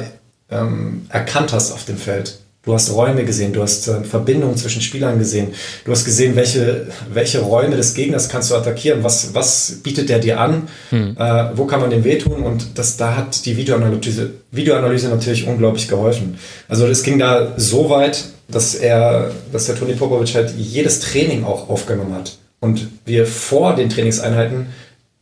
ähm, 0.50 1.06
erkannt 1.10 1.52
hast 1.52 1.72
auf 1.72 1.84
dem 1.84 1.98
Feld. 1.98 2.38
Du 2.64 2.72
hast 2.72 2.94
Räume 2.94 3.24
gesehen, 3.24 3.52
du 3.52 3.60
hast 3.60 3.88
äh, 3.88 4.04
Verbindungen 4.04 4.56
zwischen 4.56 4.80
Spielern 4.80 5.18
gesehen, 5.18 5.48
du 5.84 5.90
hast 5.90 6.04
gesehen, 6.04 6.36
welche, 6.36 6.86
welche 7.12 7.40
Räume 7.40 7.76
des 7.76 7.92
Gegners 7.92 8.28
kannst 8.28 8.52
du 8.52 8.54
attackieren, 8.54 9.02
was, 9.02 9.34
was 9.34 9.80
bietet 9.82 10.08
der 10.08 10.20
dir 10.20 10.40
an, 10.40 10.68
hm. 10.90 11.16
äh, 11.18 11.56
wo 11.56 11.64
kann 11.64 11.80
man 11.80 11.90
dem 11.90 12.04
wehtun 12.04 12.44
und 12.44 12.78
das, 12.78 12.96
da 12.96 13.16
hat 13.16 13.44
die 13.44 13.56
Videoanalyse, 13.56 14.30
Videoanalyse 14.52 15.08
natürlich 15.08 15.48
unglaublich 15.48 15.88
geholfen. 15.88 16.38
Also 16.68 16.86
es 16.86 17.02
ging 17.02 17.18
da 17.18 17.52
so 17.56 17.90
weit, 17.90 18.26
dass 18.46 18.76
er, 18.76 19.32
dass 19.52 19.66
der 19.66 19.74
Toni 19.74 19.94
Popovic 19.94 20.34
halt 20.36 20.54
jedes 20.56 21.00
Training 21.00 21.44
auch 21.44 21.68
aufgenommen 21.68 22.14
hat 22.14 22.38
und 22.62 22.88
wir 23.04 23.26
vor 23.26 23.74
den 23.74 23.90
Trainingseinheiten 23.90 24.68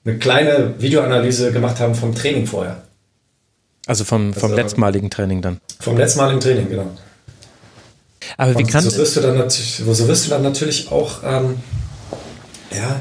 eine 0.05 0.19
kleine 0.19 0.75
Videoanalyse 0.79 1.53
gemacht 1.53 1.81
haben 1.81 1.95
vom 1.95 2.15
Training 2.15 2.47
vorher. 2.47 2.83
Also 3.87 4.05
vom, 4.05 4.35
vom 4.35 4.51
also, 4.51 4.57
letztmaligen 4.57 5.11
Training 5.11 5.41
dann. 5.41 5.59
Vom 5.81 5.97
letztmaligen 5.97 6.41
Training, 6.41 6.69
genau. 6.69 6.87
Aber 8.37 8.57
wie 8.59 8.65
kann 8.65 8.85
so 8.85 8.95
wirst 8.97 9.17
du 9.17 9.21
dann 9.21 9.39
natürlich, 9.39 9.83
so 9.85 10.07
wirst 10.07 10.27
du 10.27 10.31
dann 10.31 10.43
natürlich 10.43 10.93
auch 10.93 11.23
ähm, 11.25 11.57
ja, 12.77 13.01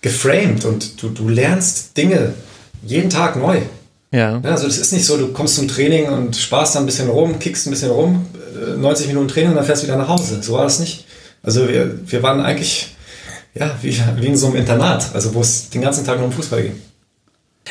geframed 0.00 0.64
und 0.64 1.00
du, 1.00 1.10
du 1.10 1.28
lernst 1.28 1.96
Dinge 1.96 2.34
jeden 2.84 3.08
Tag 3.08 3.36
neu. 3.36 3.60
Ja. 4.10 4.40
ja. 4.42 4.50
Also 4.50 4.66
das 4.66 4.78
ist 4.78 4.92
nicht 4.92 5.06
so, 5.06 5.16
du 5.16 5.28
kommst 5.28 5.54
zum 5.54 5.68
Training 5.68 6.08
und 6.08 6.36
sparst 6.36 6.74
dann 6.74 6.82
ein 6.82 6.86
bisschen 6.86 7.08
rum, 7.08 7.38
kickst 7.38 7.68
ein 7.68 7.70
bisschen 7.70 7.92
rum, 7.92 8.26
90 8.78 9.06
äh, 9.06 9.08
Minuten 9.10 9.28
Training 9.28 9.50
und 9.50 9.56
dann 9.56 9.64
fährst 9.64 9.84
du 9.84 9.86
wieder 9.86 9.96
nach 9.96 10.08
Hause. 10.08 10.42
So 10.42 10.54
war 10.54 10.64
das 10.64 10.80
nicht. 10.80 11.06
Also 11.44 11.68
wir, 11.68 12.00
wir 12.04 12.22
waren 12.24 12.40
eigentlich 12.40 12.95
ja, 13.58 13.74
wie, 13.82 13.96
wie 14.16 14.26
in 14.26 14.36
so 14.36 14.48
einem 14.48 14.56
Internat, 14.56 15.14
also 15.14 15.34
wo 15.34 15.40
es 15.40 15.70
den 15.70 15.82
ganzen 15.82 16.04
Tag 16.04 16.18
nur 16.18 16.26
um 16.26 16.32
Fußball 16.32 16.62
ging. 16.62 16.80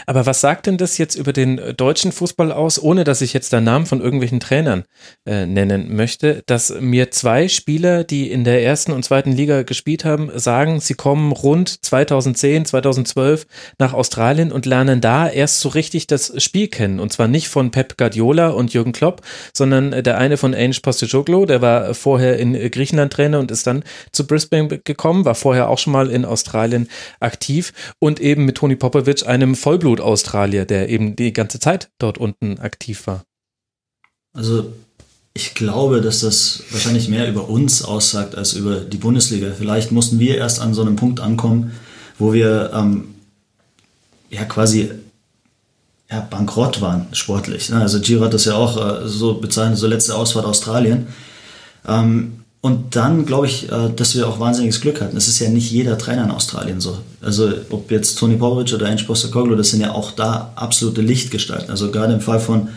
Aber 0.05 0.25
was 0.25 0.41
sagt 0.41 0.67
denn 0.67 0.77
das 0.77 0.97
jetzt 0.97 1.15
über 1.15 1.33
den 1.33 1.57
äh, 1.57 1.73
deutschen 1.73 2.11
Fußball 2.11 2.51
aus, 2.51 2.81
ohne 2.81 3.03
dass 3.03 3.21
ich 3.21 3.33
jetzt 3.33 3.53
den 3.53 3.63
Namen 3.63 3.85
von 3.85 4.01
irgendwelchen 4.01 4.39
Trainern 4.39 4.83
äh, 5.25 5.45
nennen 5.45 5.95
möchte, 5.95 6.43
dass 6.45 6.73
mir 6.79 7.11
zwei 7.11 7.47
Spieler, 7.47 8.03
die 8.03 8.29
in 8.29 8.43
der 8.43 8.63
ersten 8.63 8.91
und 8.91 9.03
zweiten 9.03 9.31
Liga 9.31 9.63
gespielt 9.63 10.05
haben, 10.05 10.29
sagen, 10.37 10.79
sie 10.79 10.95
kommen 10.95 11.31
rund 11.31 11.83
2010, 11.83 12.65
2012 12.65 13.47
nach 13.79 13.93
Australien 13.93 14.51
und 14.51 14.65
lernen 14.65 15.01
da 15.01 15.29
erst 15.29 15.61
so 15.61 15.69
richtig 15.69 16.07
das 16.07 16.33
Spiel 16.43 16.67
kennen. 16.67 16.99
Und 16.99 17.13
zwar 17.13 17.27
nicht 17.27 17.47
von 17.47 17.71
Pep 17.71 17.97
Guardiola 17.97 18.49
und 18.49 18.73
Jürgen 18.73 18.91
Klopp, 18.91 19.21
sondern 19.53 19.93
äh, 19.93 20.03
der 20.03 20.17
eine 20.17 20.37
von 20.37 20.53
Ange 20.53 20.77
Postecoglou, 20.81 21.45
der 21.45 21.61
war 21.61 21.93
vorher 21.93 22.37
in 22.37 22.55
äh, 22.55 22.69
Griechenland 22.69 23.13
Trainer 23.13 23.39
und 23.39 23.51
ist 23.51 23.67
dann 23.67 23.83
zu 24.11 24.27
Brisbane 24.27 24.79
gekommen, 24.83 25.25
war 25.25 25.35
vorher 25.35 25.69
auch 25.69 25.79
schon 25.79 25.93
mal 25.93 26.09
in 26.09 26.25
Australien 26.25 26.89
aktiv 27.19 27.73
und 27.99 28.19
eben 28.19 28.45
mit 28.45 28.57
Toni 28.57 28.75
Popovic, 28.75 29.25
einem 29.27 29.55
Vollblut 29.55 29.84
Vollblut-Australier, 29.85 30.65
der 30.65 30.89
eben 30.89 31.15
die 31.15 31.31
ganze 31.31 31.59
Zeit 31.59 31.89
dort 31.99 32.17
unten 32.17 32.59
aktiv 32.59 33.05
war. 33.07 33.23
Also 34.33 34.73
ich 35.33 35.53
glaube, 35.53 36.01
dass 36.01 36.21
das 36.21 36.63
wahrscheinlich 36.71 37.07
mehr 37.07 37.29
über 37.29 37.49
uns 37.49 37.83
aussagt 37.83 38.35
als 38.35 38.53
über 38.53 38.79
die 38.79 38.97
Bundesliga. 38.97 39.51
Vielleicht 39.57 39.91
mussten 39.91 40.19
wir 40.19 40.37
erst 40.37 40.59
an 40.61 40.73
so 40.73 40.81
einem 40.81 40.95
Punkt 40.95 41.19
ankommen, 41.19 41.73
wo 42.17 42.33
wir 42.33 42.71
ähm, 42.73 43.15
ja 44.29 44.45
quasi 44.45 44.91
ja, 46.09 46.21
bankrott 46.21 46.81
waren, 46.81 47.07
sportlich. 47.11 47.69
Ne? 47.69 47.81
Also 47.81 47.99
Giro 47.99 48.25
hat 48.25 48.33
das 48.33 48.45
ja 48.45 48.55
auch 48.55 48.77
äh, 48.77 49.07
so 49.07 49.35
bezeichnet, 49.35 49.77
so 49.77 49.87
letzte 49.87 50.15
Ausfahrt 50.15 50.45
Australien. 50.45 51.07
Ähm, 51.87 52.44
und 52.65 52.95
dann 52.95 53.27
glaube 53.27 53.45
ich, 53.45 53.71
äh, 53.71 53.91
dass 53.95 54.15
wir 54.15 54.27
auch 54.27 54.39
wahnsinniges 54.39 54.81
Glück 54.81 54.99
hatten. 54.99 55.15
Es 55.15 55.27
ist 55.27 55.37
ja 55.37 55.49
nicht 55.49 55.69
jeder 55.69 55.99
Trainer 55.99 56.23
in 56.23 56.31
Australien 56.31 56.81
so. 56.81 56.97
Also 57.21 57.53
ob 57.69 57.91
jetzt 57.91 58.17
Tony 58.17 58.37
Popovic 58.37 58.73
oder 58.73 58.87
Ange 58.87 59.03
Postecoglou, 59.03 59.53
das 59.53 59.69
sind 59.69 59.81
ja 59.81 59.91
auch 59.91 60.09
da 60.13 60.51
absolute 60.55 61.01
Lichtgestalten. 61.01 61.69
Also 61.69 61.91
gerade 61.91 62.13
im 62.13 62.21
Fall 62.21 62.39
von 62.39 62.69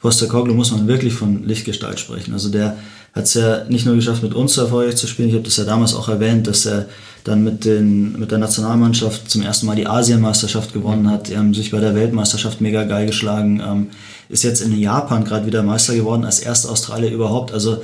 Postecoglou 0.00 0.52
muss 0.52 0.72
man 0.72 0.88
wirklich 0.88 1.14
von 1.14 1.44
Lichtgestalt 1.44 2.00
sprechen. 2.00 2.32
Also 2.32 2.48
der 2.48 2.76
hat 3.14 3.22
es 3.22 3.34
ja 3.34 3.62
nicht 3.68 3.86
nur 3.86 3.94
geschafft, 3.94 4.24
mit 4.24 4.34
uns 4.34 4.56
erfolgreich 4.58 4.96
zu 4.96 5.06
spielen. 5.06 5.28
Ich 5.28 5.36
habe 5.36 5.44
das 5.44 5.56
ja 5.58 5.62
damals 5.62 5.94
auch 5.94 6.08
erwähnt, 6.08 6.48
dass 6.48 6.66
er 6.66 6.86
dann 7.22 7.44
mit, 7.44 7.64
den, 7.64 8.18
mit 8.18 8.32
der 8.32 8.38
Nationalmannschaft 8.38 9.30
zum 9.30 9.42
ersten 9.42 9.66
Mal 9.66 9.76
die 9.76 9.86
Asienmeisterschaft 9.86 10.72
gewonnen 10.72 11.08
hat. 11.08 11.28
Die 11.28 11.38
haben 11.38 11.54
sich 11.54 11.70
bei 11.70 11.78
der 11.78 11.94
Weltmeisterschaft 11.94 12.60
mega 12.60 12.82
geil 12.82 13.06
geschlagen. 13.06 13.62
Ähm, 13.64 13.86
ist 14.28 14.42
jetzt 14.42 14.60
in 14.60 14.76
Japan 14.76 15.22
gerade 15.22 15.46
wieder 15.46 15.62
Meister 15.62 15.94
geworden, 15.94 16.24
als 16.24 16.40
erster 16.40 16.68
Australier 16.68 17.12
überhaupt. 17.12 17.52
Also 17.52 17.78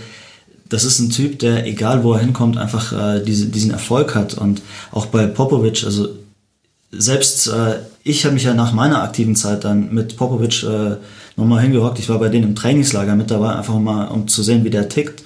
das 0.73 0.85
ist 0.85 0.99
ein 1.01 1.11
Typ, 1.11 1.39
der, 1.39 1.67
egal 1.67 2.03
wo 2.03 2.15
er 2.15 2.21
hinkommt, 2.21 2.57
einfach 2.57 2.93
äh, 2.93 3.23
diese, 3.23 3.47
diesen 3.47 3.73
Erfolg 3.73 4.15
hat. 4.15 4.35
Und 4.35 4.63
auch 4.91 5.07
bei 5.07 5.27
Popovic, 5.27 5.85
also 5.85 6.09
selbst 6.91 7.49
äh, 7.49 7.81
ich 8.05 8.25
habe 8.25 8.35
mich 8.35 8.45
ja 8.45 8.55
nach 8.55 8.73
meiner 8.73 9.03
aktiven 9.03 9.37
Zeit 9.37 9.65
dann 9.65 9.93
mit 9.93 10.17
Popovic 10.17 10.63
äh, 10.63 10.97
nochmal 11.37 11.61
hingehockt. 11.61 11.99
Ich 11.99 12.09
war 12.09 12.19
bei 12.19 12.31
denen 12.31 12.49
im 12.49 12.55
Trainingslager 12.55 13.15
mit 13.17 13.31
dabei, 13.31 13.55
einfach 13.55 13.79
mal, 13.79 14.07
um 14.07 14.29
zu 14.29 14.43
sehen, 14.43 14.65
wie 14.65 14.71
der 14.71 14.89
tickt. 14.89 15.23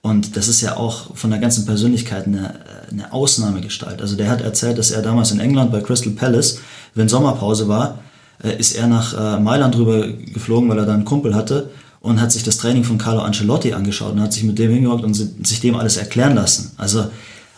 Und 0.00 0.36
das 0.36 0.48
ist 0.48 0.62
ja 0.62 0.76
auch 0.78 1.14
von 1.14 1.30
der 1.30 1.40
ganzen 1.40 1.66
Persönlichkeit 1.66 2.26
eine, 2.26 2.54
eine 2.90 3.12
Ausnahmegestalt. 3.12 4.00
Also 4.00 4.16
der 4.16 4.30
hat 4.30 4.40
erzählt, 4.40 4.78
dass 4.78 4.92
er 4.92 5.02
damals 5.02 5.30
in 5.30 5.40
England 5.40 5.72
bei 5.72 5.80
Crystal 5.80 6.12
Palace, 6.12 6.60
wenn 6.94 7.08
Sommerpause 7.08 7.68
war, 7.68 7.98
äh, 8.42 8.56
ist 8.58 8.74
er 8.74 8.86
nach 8.86 9.12
äh, 9.12 9.40
Mailand 9.40 9.76
rüber 9.76 10.08
geflogen, 10.08 10.70
weil 10.70 10.78
er 10.78 10.86
da 10.86 10.94
einen 10.94 11.04
Kumpel 11.04 11.34
hatte 11.34 11.68
und 12.06 12.20
hat 12.20 12.32
sich 12.32 12.42
das 12.42 12.56
Training 12.56 12.84
von 12.84 12.98
Carlo 12.98 13.20
Ancelotti 13.20 13.72
angeschaut 13.72 14.12
und 14.12 14.20
hat 14.20 14.32
sich 14.32 14.44
mit 14.44 14.58
dem 14.58 14.72
hingehockt 14.72 15.04
und 15.04 15.14
sich 15.14 15.60
dem 15.60 15.76
alles 15.76 15.96
erklären 15.96 16.34
lassen. 16.34 16.72
Also 16.76 17.00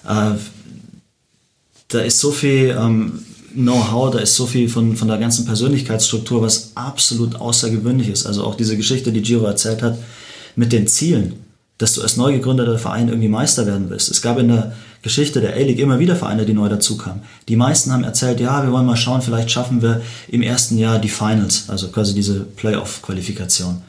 äh, 0.09 0.33
da 1.89 2.01
ist 2.01 2.21
so 2.21 2.31
viel 2.31 2.77
ähm, 2.79 3.21
Know-how, 3.55 4.11
da 4.11 4.19
ist 4.19 4.37
so 4.37 4.47
viel 4.47 4.69
von, 4.69 4.97
von 4.97 5.09
der 5.09 5.19
ganzen 5.19 5.45
Persönlichkeitsstruktur, 5.45 6.43
was 6.43 6.73
absolut 6.75 7.37
außergewöhnlich 7.37 8.09
ist. 8.09 8.27
Also 8.27 8.45
auch 8.45 8.55
diese 8.55 8.77
Geschichte, 8.77 9.11
die 9.11 9.23
Giro 9.23 9.47
erzählt 9.47 9.83
hat, 9.83 9.99
mit 10.55 10.73
den 10.73 10.87
Zielen, 10.87 11.35
dass 11.79 11.95
du 11.95 12.03
als 12.03 12.17
neu 12.17 12.33
gegründeter 12.33 12.79
Verein 12.79 13.09
irgendwie 13.09 13.29
Meister 13.29 13.67
werden 13.67 13.89
willst. 13.89 14.11
Es 14.11 14.21
gab 14.21 14.39
in 14.39 14.49
der 14.49 14.73
Geschichte 15.03 15.41
der 15.41 15.55
A-League 15.55 15.79
immer 15.79 15.99
wieder 15.99 16.17
Vereine, 16.17 16.45
die 16.45 16.53
neu 16.53 16.69
dazukamen. 16.69 17.23
Die 17.49 17.57
meisten 17.57 17.93
haben 17.93 18.05
erzählt, 18.05 18.41
ja, 18.41 18.65
wir 18.65 18.73
wollen 18.73 18.87
mal 18.87 18.97
schauen, 18.97 19.23
vielleicht 19.23 19.51
schaffen 19.51 19.81
wir 19.81 20.03
im 20.29 20.43
ersten 20.43 20.77
Jahr 20.77 20.99
die 20.99 21.09
Finals, 21.09 21.65
also 21.69 21.89
quasi 21.89 22.15
diese 22.15 22.41
Playoff-Qualifikation. 22.41 23.83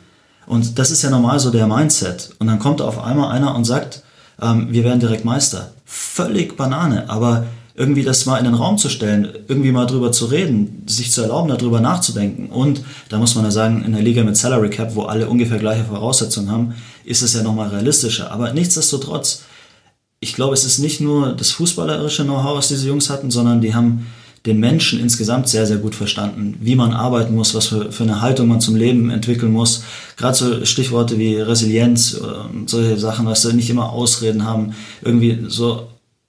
Und 0.49 0.79
das 0.79 0.89
ist 0.89 1.03
ja 1.03 1.11
normal 1.11 1.39
so 1.39 1.51
der 1.51 1.67
Mindset. 1.67 2.31
Und 2.39 2.47
dann 2.47 2.57
kommt 2.57 2.81
auf 2.81 2.97
einmal 3.01 3.31
einer 3.31 3.53
und 3.55 3.65
sagt, 3.65 4.01
ähm, 4.41 4.67
wir 4.71 4.83
werden 4.83 4.99
direkt 4.99 5.23
Meister. 5.23 5.73
Völlig 5.85 6.57
Banane, 6.57 7.07
aber 7.07 7.45
irgendwie 7.75 8.03
das 8.03 8.25
mal 8.25 8.39
in 8.39 8.45
den 8.45 8.55
Raum 8.55 8.79
zu 8.79 8.89
stellen, 8.89 9.29
irgendwie 9.47 9.71
mal 9.71 9.85
drüber 9.85 10.11
zu 10.11 10.25
reden, 10.25 10.83
sich 10.87 11.11
zu 11.11 11.21
erlauben, 11.21 11.49
darüber 11.49 11.81
nachzudenken. 11.81 12.49
Und 12.49 12.81
da 13.09 13.19
muss 13.19 13.35
man 13.35 13.45
ja 13.45 13.51
sagen, 13.51 13.83
in 13.85 13.93
der 13.93 14.01
Liga 14.01 14.23
mit 14.23 14.37
Salary 14.37 14.71
Cap, 14.71 14.95
wo 14.95 15.03
alle 15.03 15.29
ungefähr 15.29 15.59
gleiche 15.59 15.85
Voraussetzungen 15.85 16.51
haben, 16.51 16.73
ist 17.05 17.21
es 17.21 17.35
ja 17.35 17.43
nochmal 17.43 17.69
realistischer. 17.69 18.31
Aber 18.31 18.51
nichtsdestotrotz, 18.51 19.43
ich 20.19 20.33
glaube, 20.33 20.55
es 20.55 20.65
ist 20.65 20.79
nicht 20.79 20.99
nur 20.99 21.33
das 21.33 21.51
fußballerische 21.51 22.23
Know-how, 22.23 22.57
was 22.57 22.69
diese 22.69 22.87
Jungs 22.87 23.11
hatten, 23.11 23.29
sondern 23.29 23.61
die 23.61 23.75
haben 23.75 24.07
den 24.49 24.59
Menschen 24.59 24.99
insgesamt 24.99 25.47
sehr, 25.47 25.65
sehr 25.65 25.77
gut 25.77 25.95
verstanden, 25.95 26.57
wie 26.59 26.75
man 26.75 26.91
arbeiten 26.91 27.35
muss, 27.35 27.53
was 27.55 27.67
für, 27.67 27.91
für 27.91 28.03
eine 28.03 28.21
Haltung 28.21 28.47
man 28.47 28.59
zum 28.59 28.75
Leben 28.75 29.09
entwickeln 29.09 29.51
muss. 29.51 29.83
Gerade 30.17 30.35
so 30.35 30.65
Stichworte 30.65 31.17
wie 31.17 31.35
Resilienz 31.35 32.13
und 32.13 32.69
solche 32.69 32.97
Sachen, 32.97 33.25
was 33.25 33.43
sie 33.43 33.53
nicht 33.53 33.69
immer 33.69 33.91
Ausreden 33.91 34.45
haben, 34.45 34.73
irgendwie 35.01 35.45
so 35.47 35.87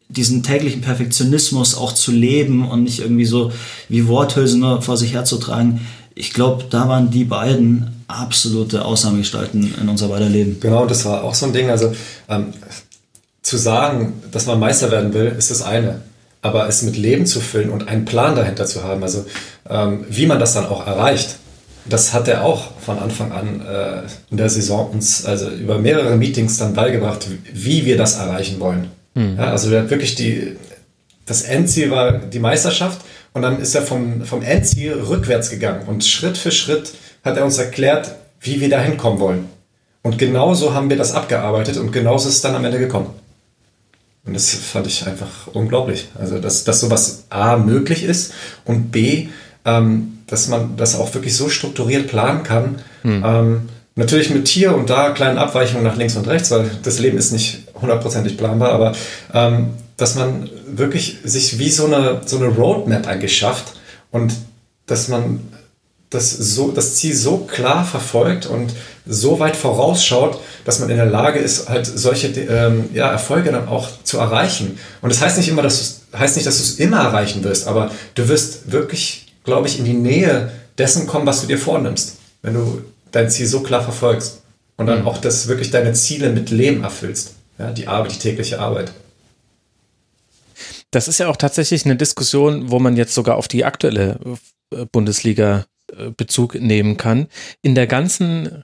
diesen 0.08 0.42
täglichen 0.42 0.80
Perfektionismus 0.80 1.74
auch 1.76 1.92
zu 1.92 2.12
leben 2.12 2.68
und 2.68 2.82
nicht 2.82 3.00
irgendwie 3.00 3.24
so 3.24 3.52
wie 3.88 4.06
Worthülsen 4.06 4.60
nur 4.60 4.82
vor 4.82 4.96
sich 4.96 5.12
herzutragen. 5.14 5.80
Ich 6.14 6.32
glaube, 6.32 6.64
da 6.68 6.88
waren 6.88 7.10
die 7.10 7.24
beiden 7.24 8.04
absolute 8.08 8.84
Ausnahmegestalten 8.84 9.74
in 9.80 9.88
unser 9.88 10.08
beider 10.08 10.28
Leben. 10.28 10.58
Genau, 10.60 10.84
das 10.86 11.04
war 11.04 11.22
auch 11.22 11.34
so 11.34 11.46
ein 11.46 11.52
Ding. 11.52 11.70
Also 11.70 11.92
ähm, 12.28 12.46
zu 13.42 13.56
sagen, 13.56 14.14
dass 14.32 14.46
man 14.46 14.58
Meister 14.58 14.90
werden 14.90 15.14
will, 15.14 15.34
ist 15.38 15.50
das 15.50 15.62
eine. 15.62 16.02
Aber 16.42 16.68
es 16.68 16.82
mit 16.82 16.96
Leben 16.96 17.26
zu 17.26 17.40
füllen 17.40 17.70
und 17.70 17.88
einen 17.88 18.04
Plan 18.04 18.34
dahinter 18.34 18.64
zu 18.64 18.82
haben, 18.82 19.02
also 19.02 19.26
ähm, 19.68 20.04
wie 20.08 20.26
man 20.26 20.38
das 20.38 20.54
dann 20.54 20.66
auch 20.66 20.86
erreicht, 20.86 21.36
das 21.88 22.12
hat 22.12 22.28
er 22.28 22.44
auch 22.44 22.78
von 22.78 22.98
Anfang 22.98 23.32
an 23.32 23.60
äh, 23.66 24.02
in 24.30 24.36
der 24.36 24.48
Saison 24.48 24.90
uns 24.90 25.24
also 25.24 25.50
über 25.50 25.78
mehrere 25.78 26.16
Meetings 26.16 26.58
dann 26.58 26.74
beigebracht, 26.74 27.26
wie 27.52 27.84
wir 27.84 27.96
das 27.96 28.16
erreichen 28.16 28.60
wollen. 28.60 28.90
Mhm. 29.14 29.36
Ja, 29.38 29.50
also 29.50 29.70
er 29.70 29.82
hat 29.82 29.90
wirklich 29.90 30.14
die, 30.14 30.56
das 31.26 31.42
Endziel 31.42 31.90
war 31.90 32.12
die 32.12 32.38
Meisterschaft 32.38 33.00
und 33.32 33.42
dann 33.42 33.60
ist 33.60 33.74
er 33.74 33.82
vom, 33.82 34.24
vom 34.24 34.42
Endziel 34.42 34.92
rückwärts 34.92 35.50
gegangen 35.50 35.86
und 35.86 36.04
Schritt 36.04 36.36
für 36.36 36.52
Schritt 36.52 36.92
hat 37.24 37.36
er 37.36 37.44
uns 37.44 37.58
erklärt, 37.58 38.14
wie 38.40 38.60
wir 38.60 38.70
da 38.70 38.80
hinkommen 38.80 39.20
wollen. 39.20 39.48
Und 40.02 40.18
genauso 40.18 40.72
haben 40.72 40.88
wir 40.88 40.96
das 40.96 41.12
abgearbeitet 41.12 41.76
und 41.76 41.92
genauso 41.92 42.28
ist 42.28 42.36
es 42.36 42.40
dann 42.40 42.54
am 42.54 42.64
Ende 42.64 42.78
gekommen. 42.78 43.10
Und 44.30 44.34
das 44.34 44.54
fand 44.54 44.86
ich 44.86 45.08
einfach 45.08 45.48
unglaublich. 45.54 46.06
Also, 46.16 46.38
dass, 46.38 46.62
dass 46.62 46.78
sowas 46.78 47.24
A 47.30 47.56
möglich 47.56 48.04
ist 48.04 48.32
und 48.64 48.92
B, 48.92 49.26
ähm, 49.64 50.18
dass 50.28 50.46
man 50.46 50.76
das 50.76 50.94
auch 50.94 51.12
wirklich 51.14 51.36
so 51.36 51.48
strukturiert 51.48 52.06
planen 52.06 52.44
kann. 52.44 52.76
Mhm. 53.02 53.24
Ähm, 53.26 53.68
Natürlich 53.96 54.30
mit 54.30 54.46
hier 54.46 54.72
und 54.72 54.88
da 54.88 55.10
kleinen 55.10 55.36
Abweichungen 55.36 55.82
nach 55.82 55.96
links 55.96 56.14
und 56.14 56.28
rechts, 56.28 56.52
weil 56.52 56.70
das 56.84 57.00
Leben 57.00 57.18
ist 57.18 57.32
nicht 57.32 57.64
hundertprozentig 57.74 58.36
planbar, 58.36 58.70
aber 58.70 58.92
ähm, 59.34 59.70
dass 59.96 60.14
man 60.14 60.48
wirklich 60.68 61.18
sich 61.24 61.58
wie 61.58 61.70
so 61.70 61.86
eine, 61.86 62.20
so 62.24 62.36
eine 62.36 62.46
Roadmap 62.46 63.08
eigentlich 63.08 63.36
schafft 63.36 63.74
und 64.12 64.32
dass 64.86 65.08
man 65.08 65.40
das, 66.10 66.30
so, 66.30 66.72
das 66.72 66.96
Ziel 66.96 67.14
so 67.14 67.38
klar 67.38 67.84
verfolgt 67.84 68.46
und 68.46 68.72
so 69.06 69.38
weit 69.38 69.56
vorausschaut, 69.56 70.40
dass 70.64 70.80
man 70.80 70.90
in 70.90 70.96
der 70.96 71.06
Lage 71.06 71.38
ist, 71.38 71.68
halt 71.68 71.86
solche 71.86 72.28
ähm, 72.28 72.90
ja, 72.92 73.10
Erfolge 73.10 73.52
dann 73.52 73.68
auch 73.68 73.88
zu 74.02 74.18
erreichen. 74.18 74.78
Und 75.02 75.12
das 75.12 75.20
heißt 75.20 75.38
nicht 75.38 75.48
immer, 75.48 75.62
dass 75.62 76.00
du 76.10 76.18
heißt 76.18 76.36
nicht, 76.36 76.46
dass 76.46 76.56
du 76.56 76.64
es 76.64 76.78
immer 76.80 76.98
erreichen 76.98 77.44
wirst, 77.44 77.68
aber 77.68 77.90
du 78.16 78.28
wirst 78.28 78.72
wirklich, 78.72 79.32
glaube 79.44 79.68
ich, 79.68 79.78
in 79.78 79.84
die 79.84 79.94
Nähe 79.94 80.50
dessen 80.76 81.06
kommen, 81.06 81.26
was 81.26 81.40
du 81.40 81.46
dir 81.46 81.58
vornimmst. 81.58 82.16
Wenn 82.42 82.54
du 82.54 82.82
dein 83.12 83.30
Ziel 83.30 83.46
so 83.46 83.60
klar 83.60 83.82
verfolgst 83.82 84.42
und 84.76 84.86
dann 84.86 85.02
mhm. 85.02 85.08
auch 85.08 85.18
das 85.18 85.46
wirklich 85.46 85.70
deine 85.70 85.92
Ziele 85.92 86.30
mit 86.30 86.50
Leben 86.50 86.82
erfüllst. 86.82 87.34
Ja, 87.58 87.70
die 87.70 87.86
Arbeit, 87.86 88.14
die 88.14 88.18
tägliche 88.18 88.58
Arbeit. 88.58 88.92
Das 90.90 91.06
ist 91.06 91.18
ja 91.18 91.28
auch 91.28 91.36
tatsächlich 91.36 91.84
eine 91.84 91.96
Diskussion, 91.96 92.70
wo 92.70 92.78
man 92.78 92.96
jetzt 92.96 93.14
sogar 93.14 93.36
auf 93.36 93.46
die 93.46 93.64
aktuelle 93.64 94.18
äh, 94.74 94.86
Bundesliga 94.90 95.66
Bezug 96.16 96.54
nehmen 96.54 96.96
kann. 96.96 97.26
In 97.62 97.74
der 97.74 97.86
ganzen 97.86 98.62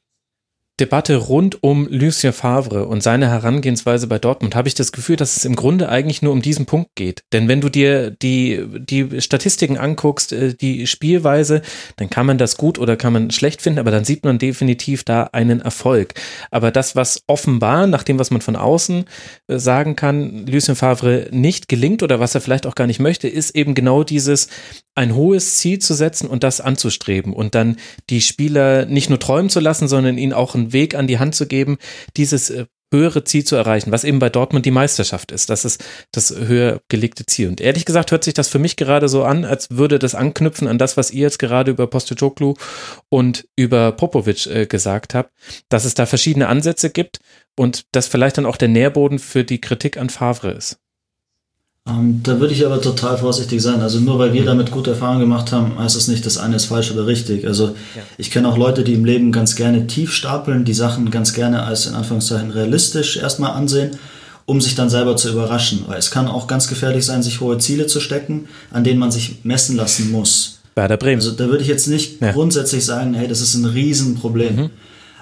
Debatte 0.79 1.17
rund 1.17 1.63
um 1.63 1.89
Lucien 1.91 2.35
Favre 2.35 2.87
und 2.87 3.03
seine 3.03 3.31
Herangehensweise 3.31 4.07
bei 4.09 4.19
Dortmund 4.19 4.55
habe 4.55 4.69
ich 4.69 4.75
das 4.75 4.93
Gefühl, 4.93 5.17
dass 5.17 5.39
es 5.39 5.47
im 5.47 5.57
Grunde 5.57 5.89
eigentlich 5.89 6.21
nur 6.21 6.33
um 6.33 6.43
diesen 6.43 6.67
Punkt 6.67 6.91
geht. 6.97 7.23
Denn 7.33 7.49
wenn 7.49 7.63
du 7.63 7.71
dir 7.71 8.11
die, 8.11 8.63
die 8.79 9.23
Statistiken 9.23 9.79
anguckst, 9.79 10.33
äh, 10.33 10.55
die 10.55 10.87
Spielweise, 10.87 11.63
dann 11.97 12.11
kann 12.11 12.27
man 12.27 12.37
das 12.37 12.59
gut 12.59 12.79
oder 12.79 12.97
kann 12.97 13.15
man 13.15 13.31
schlecht 13.31 13.63
finden, 13.63 13.79
aber 13.79 13.91
dann 13.91 14.05
sieht 14.05 14.25
man 14.25 14.39
definitiv 14.39 15.03
da 15.03 15.31
einen 15.33 15.63
Erfolg. 15.63 16.13
Aber 16.51 16.71
das, 16.71 16.95
was 16.95 17.23
offenbar, 17.27 17.87
nach 17.87 18.03
dem, 18.03 18.19
was 18.19 18.31
man 18.31 18.43
von 18.43 18.57
außen 18.57 19.07
äh, 19.49 19.59
sagen 19.59 19.97
kann, 19.97 20.47
Lucien 20.47 20.77
Favre 20.77 21.29
nicht 21.31 21.69
gelingt 21.69 22.03
oder 22.03 22.21
was 22.21 22.35
er 22.35 22.43
vielleicht 22.43 22.67
auch 22.67 22.75
gar 22.75 22.87
nicht 22.87 23.01
möchte, 23.01 23.29
ist 23.29 23.57
eben 23.57 23.75
genau 23.75 24.05
dieses, 24.05 24.49
ein 24.97 25.15
hohes 25.15 25.57
Ziel 25.57 25.79
zu 25.79 25.95
setzen 25.95 26.27
und 26.27 26.43
das 26.43 26.61
anzustreben 26.61 27.35
und 27.35 27.55
dann 27.55 27.77
die 28.09 28.23
Spieler 28.23 28.87
nicht 28.87 29.11
nur 29.11 29.21
träumen 29.21 29.51
zu 29.51 29.61
lassen, 29.61 29.89
sondern 29.89 30.17
ihnen 30.17 30.33
auch 30.33 30.55
einen 30.67 30.73
Weg 30.73 30.95
an 30.95 31.07
die 31.07 31.19
Hand 31.19 31.35
zu 31.35 31.47
geben, 31.47 31.79
dieses 32.17 32.51
äh, 32.51 32.67
höhere 32.93 33.25
Ziel 33.25 33.45
zu 33.45 33.57
erreichen, 33.57 33.91
was 33.91 34.05
eben 34.05 34.19
bei 34.19 34.29
Dortmund 34.29 34.65
die 34.65 34.71
Meisterschaft 34.71 35.33
ist. 35.33 35.51
Das 35.51 35.65
ist 35.65 35.85
das 36.13 36.31
höher 36.35 36.81
gelegte 36.89 37.27
Ziel. 37.27 37.49
Und 37.49 37.61
ehrlich 37.61 37.85
gesagt 37.85 38.13
hört 38.13 38.25
sich 38.25 38.35
das 38.35 38.49
für 38.49 38.59
mich 38.59 38.77
gerade 38.77 39.09
so 39.09 39.25
an, 39.25 39.45
als 39.45 39.71
würde 39.71 39.99
das 39.99 40.15
anknüpfen 40.15 40.69
an 40.69 40.79
das, 40.79 40.97
was 40.97 41.11
ihr 41.11 41.23
jetzt 41.23 41.39
gerade 41.39 41.73
über 41.73 41.89
Postecoglu 41.89 42.55
und 43.09 43.49
über 43.57 43.93
Popovic 43.93 44.47
äh, 44.47 44.67
gesagt 44.67 45.15
habt, 45.15 45.33
dass 45.69 45.85
es 45.85 45.95
da 45.95 46.07
verschiedene 46.07 46.49
Ansätze 46.49 46.91
gibt 46.91 47.19
und 47.57 47.87
das 47.93 48.07
vielleicht 48.07 48.39
dann 48.39 48.47
auch 48.47 48.57
der 48.57 48.69
Nährboden 48.69 49.19
für 49.19 49.45
die 49.45 49.61
Kritik 49.61 49.97
an 49.97 50.11
Favre 50.11 50.53
ist. 50.53 50.79
Ähm, 51.89 52.21
da 52.25 52.41
würde 52.41 52.53
ich 52.53 52.67
aber 52.67 52.81
total 52.81 53.17
vorsichtig 53.17 53.63
sein. 53.63 53.81
Also 53.81 54.01
nur 54.01 54.19
weil 54.19 54.33
wir 54.33 54.43
mhm. 54.43 54.47
damit 54.47 54.71
gute 54.71 54.91
Erfahrungen 54.91 55.21
gemacht 55.21 55.53
haben, 55.53 55.79
heißt 55.79 55.95
das 55.95 56.09
nicht, 56.09 56.27
dass 56.27 56.37
eine 56.37 56.57
ist 56.57 56.67
falsch 56.67 56.91
oder 56.91 57.07
richtig. 57.07 57.47
Also 57.47 57.69
ja. 57.95 58.03
ich 58.19 58.31
kenne 58.31 58.49
auch 58.49 58.59
Leute, 58.59 58.83
die 58.83 58.95
im 58.95 59.05
Leben 59.05 59.31
ganz 59.31 59.55
gerne 59.55 59.87
tief 59.87 60.13
stapeln, 60.13 60.65
die 60.65 60.75
Sachen 60.75 61.11
ganz 61.11 61.33
gerne 61.33 61.63
als 61.63 61.87
in 61.87 61.95
Anführungszeichen 61.95 62.51
realistisch 62.51 63.17
erstmal 63.17 63.53
ansehen, 63.53 63.93
um 64.47 64.61
sich 64.61 64.75
dann 64.75 64.91
selber 64.91 65.17
zu 65.17 65.31
überraschen. 65.31 65.85
Weil 65.87 65.99
es 65.99 66.11
kann 66.11 66.27
auch 66.27 66.49
ganz 66.49 66.67
gefährlich 66.67 67.07
sein, 67.07 67.23
sich 67.23 67.41
hohe 67.41 67.59
Ziele 67.59 67.87
zu 67.87 68.01
stecken, 68.01 68.49
an 68.73 68.83
denen 68.83 68.99
man 68.99 69.13
sich 69.13 69.45
messen 69.45 69.77
lassen 69.77 70.11
muss. 70.11 70.59
Bei 70.75 70.89
der 70.89 70.97
Bremen. 70.97 71.21
Also 71.21 71.31
da 71.31 71.47
würde 71.49 71.63
ich 71.63 71.69
jetzt 71.69 71.87
nicht 71.87 72.21
ja. 72.21 72.33
grundsätzlich 72.33 72.85
sagen, 72.85 73.15
hey, 73.15 73.29
das 73.29 73.41
ist 73.41 73.55
ein 73.55 73.65
Riesenproblem. 73.65 74.57
Mhm. 74.57 74.71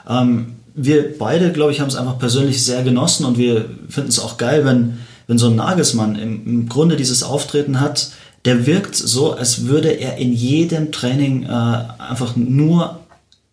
Ähm, 0.08 0.46
wir 0.74 1.16
beide, 1.18 1.52
glaube 1.52 1.72
ich, 1.72 1.80
haben 1.80 1.88
es 1.88 1.94
einfach 1.94 2.18
persönlich 2.18 2.64
sehr 2.64 2.82
genossen 2.82 3.24
und 3.26 3.38
wir 3.38 3.66
finden 3.88 4.08
es 4.08 4.18
auch 4.18 4.38
geil, 4.38 4.64
wenn 4.64 4.98
wenn 5.26 5.38
so 5.38 5.48
ein 5.48 5.56
Nagelsmann 5.56 6.16
im, 6.16 6.46
im 6.46 6.68
Grunde 6.68 6.96
dieses 6.96 7.22
Auftreten 7.22 7.80
hat, 7.80 8.10
der 8.44 8.66
wirkt 8.66 8.94
so, 8.94 9.32
als 9.32 9.66
würde 9.66 9.88
er 9.88 10.18
in 10.18 10.32
jedem 10.32 10.92
Training 10.92 11.44
äh, 11.44 11.48
einfach 11.48 12.36
nur 12.36 13.00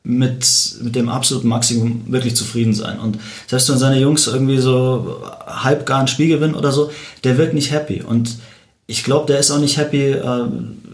mit, 0.03 0.75
mit 0.81 0.95
dem 0.95 1.09
absoluten 1.09 1.47
Maximum 1.47 2.11
wirklich 2.11 2.35
zufrieden 2.35 2.73
sein. 2.73 2.99
Und 2.99 3.19
selbst 3.47 3.69
wenn 3.69 3.77
seine 3.77 3.99
Jungs 3.99 4.27
irgendwie 4.27 4.57
so 4.57 5.21
halb 5.45 5.85
gar 5.85 5.99
ein 5.99 6.07
Spiel 6.07 6.27
gewinnen 6.27 6.55
oder 6.55 6.71
so, 6.71 6.91
der 7.23 7.37
wirkt 7.37 7.53
nicht 7.53 7.71
happy. 7.71 8.01
Und 8.01 8.37
ich 8.87 9.03
glaube, 9.03 9.27
der 9.27 9.39
ist 9.39 9.51
auch 9.51 9.59
nicht 9.59 9.77
happy, 9.77 10.11
äh, 10.11 10.45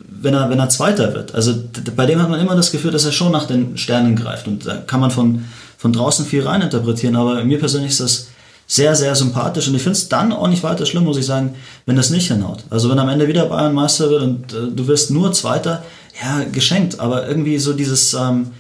wenn, 0.10 0.34
er, 0.34 0.50
wenn 0.50 0.60
er 0.60 0.70
Zweiter 0.70 1.14
wird. 1.14 1.34
Also 1.34 1.56
bei 1.96 2.06
dem 2.06 2.22
hat 2.22 2.30
man 2.30 2.40
immer 2.40 2.56
das 2.56 2.72
Gefühl, 2.72 2.92
dass 2.92 3.06
er 3.06 3.12
schon 3.12 3.32
nach 3.32 3.48
den 3.48 3.78
Sternen 3.78 4.16
greift. 4.16 4.48
Und 4.48 4.68
da 4.68 4.76
kann 4.78 5.00
man 5.00 5.10
von, 5.10 5.46
von 5.78 5.94
draußen 5.94 6.26
viel 6.26 6.44
reininterpretieren. 6.44 7.16
Aber 7.16 7.44
mir 7.44 7.60
persönlich 7.60 7.92
ist 7.92 8.02
das 8.02 8.28
sehr, 8.68 8.96
sehr 8.96 9.16
sympathisch. 9.16 9.68
Und 9.68 9.76
ich 9.76 9.82
finde 9.82 9.98
es 9.98 10.10
dann 10.10 10.34
auch 10.34 10.48
nicht 10.48 10.62
weiter 10.62 10.86
schlimm, 10.86 11.06
muss 11.06 11.18
ich 11.18 11.26
sagen, 11.26 11.56
wenn 11.86 11.96
das 11.96 12.10
nicht 12.10 12.28
hinhaut. 12.28 12.66
Also 12.70 12.90
wenn 12.90 13.00
am 13.00 13.10
Ende 13.10 13.28
wieder 13.28 13.46
Bayern 13.46 13.74
Meister 13.74 14.10
wird 14.10 14.22
und 14.22 14.54
äh, 14.54 14.68
du 14.76 14.88
wirst 14.88 15.10
nur 15.10 15.32
Zweiter, 15.32 15.84
ja, 16.22 16.44
geschenkt. 16.52 17.00
Aber 17.00 17.28
irgendwie 17.28 17.58
so 17.60 17.74
dieses, 17.74 18.14
ähm, 18.14 18.52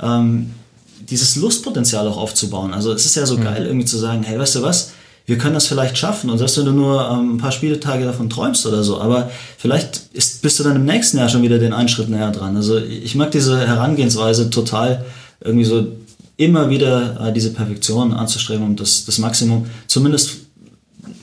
ähm, 0.00 0.50
dieses 1.08 1.36
Lustpotenzial 1.36 2.06
auch 2.08 2.16
aufzubauen. 2.16 2.74
Also 2.74 2.92
es 2.92 3.06
ist 3.06 3.14
ja 3.14 3.24
so 3.24 3.36
mhm. 3.36 3.44
geil, 3.44 3.66
irgendwie 3.66 3.86
zu 3.86 3.98
sagen, 3.98 4.24
hey, 4.24 4.38
weißt 4.38 4.56
du 4.56 4.62
was, 4.62 4.92
wir 5.26 5.38
können 5.38 5.54
das 5.54 5.68
vielleicht 5.68 5.96
schaffen. 5.96 6.30
Und 6.30 6.38
selbst 6.38 6.58
wenn 6.58 6.64
du 6.64 6.72
nur 6.72 7.08
ähm, 7.08 7.36
ein 7.36 7.38
paar 7.38 7.52
Spieltage 7.52 8.04
davon 8.04 8.28
träumst 8.28 8.66
oder 8.66 8.82
so, 8.82 9.00
aber 9.00 9.30
vielleicht 9.58 10.02
ist, 10.12 10.42
bist 10.42 10.58
du 10.58 10.64
dann 10.64 10.74
im 10.74 10.84
nächsten 10.84 11.18
Jahr 11.18 11.28
schon 11.28 11.42
wieder 11.42 11.60
den 11.60 11.72
einen 11.72 11.88
Schritt 11.88 12.08
näher 12.08 12.32
dran. 12.32 12.56
Also 12.56 12.78
ich 12.78 13.14
mag 13.14 13.30
diese 13.30 13.64
Herangehensweise 13.64 14.50
total 14.50 15.04
irgendwie 15.40 15.64
so 15.64 15.86
immer 16.44 16.70
wieder 16.70 17.28
äh, 17.28 17.32
diese 17.32 17.52
Perfektion 17.52 18.12
anzustreben 18.12 18.64
und 18.64 18.80
das, 18.80 19.04
das 19.04 19.18
Maximum, 19.18 19.66
zumindest, 19.86 20.38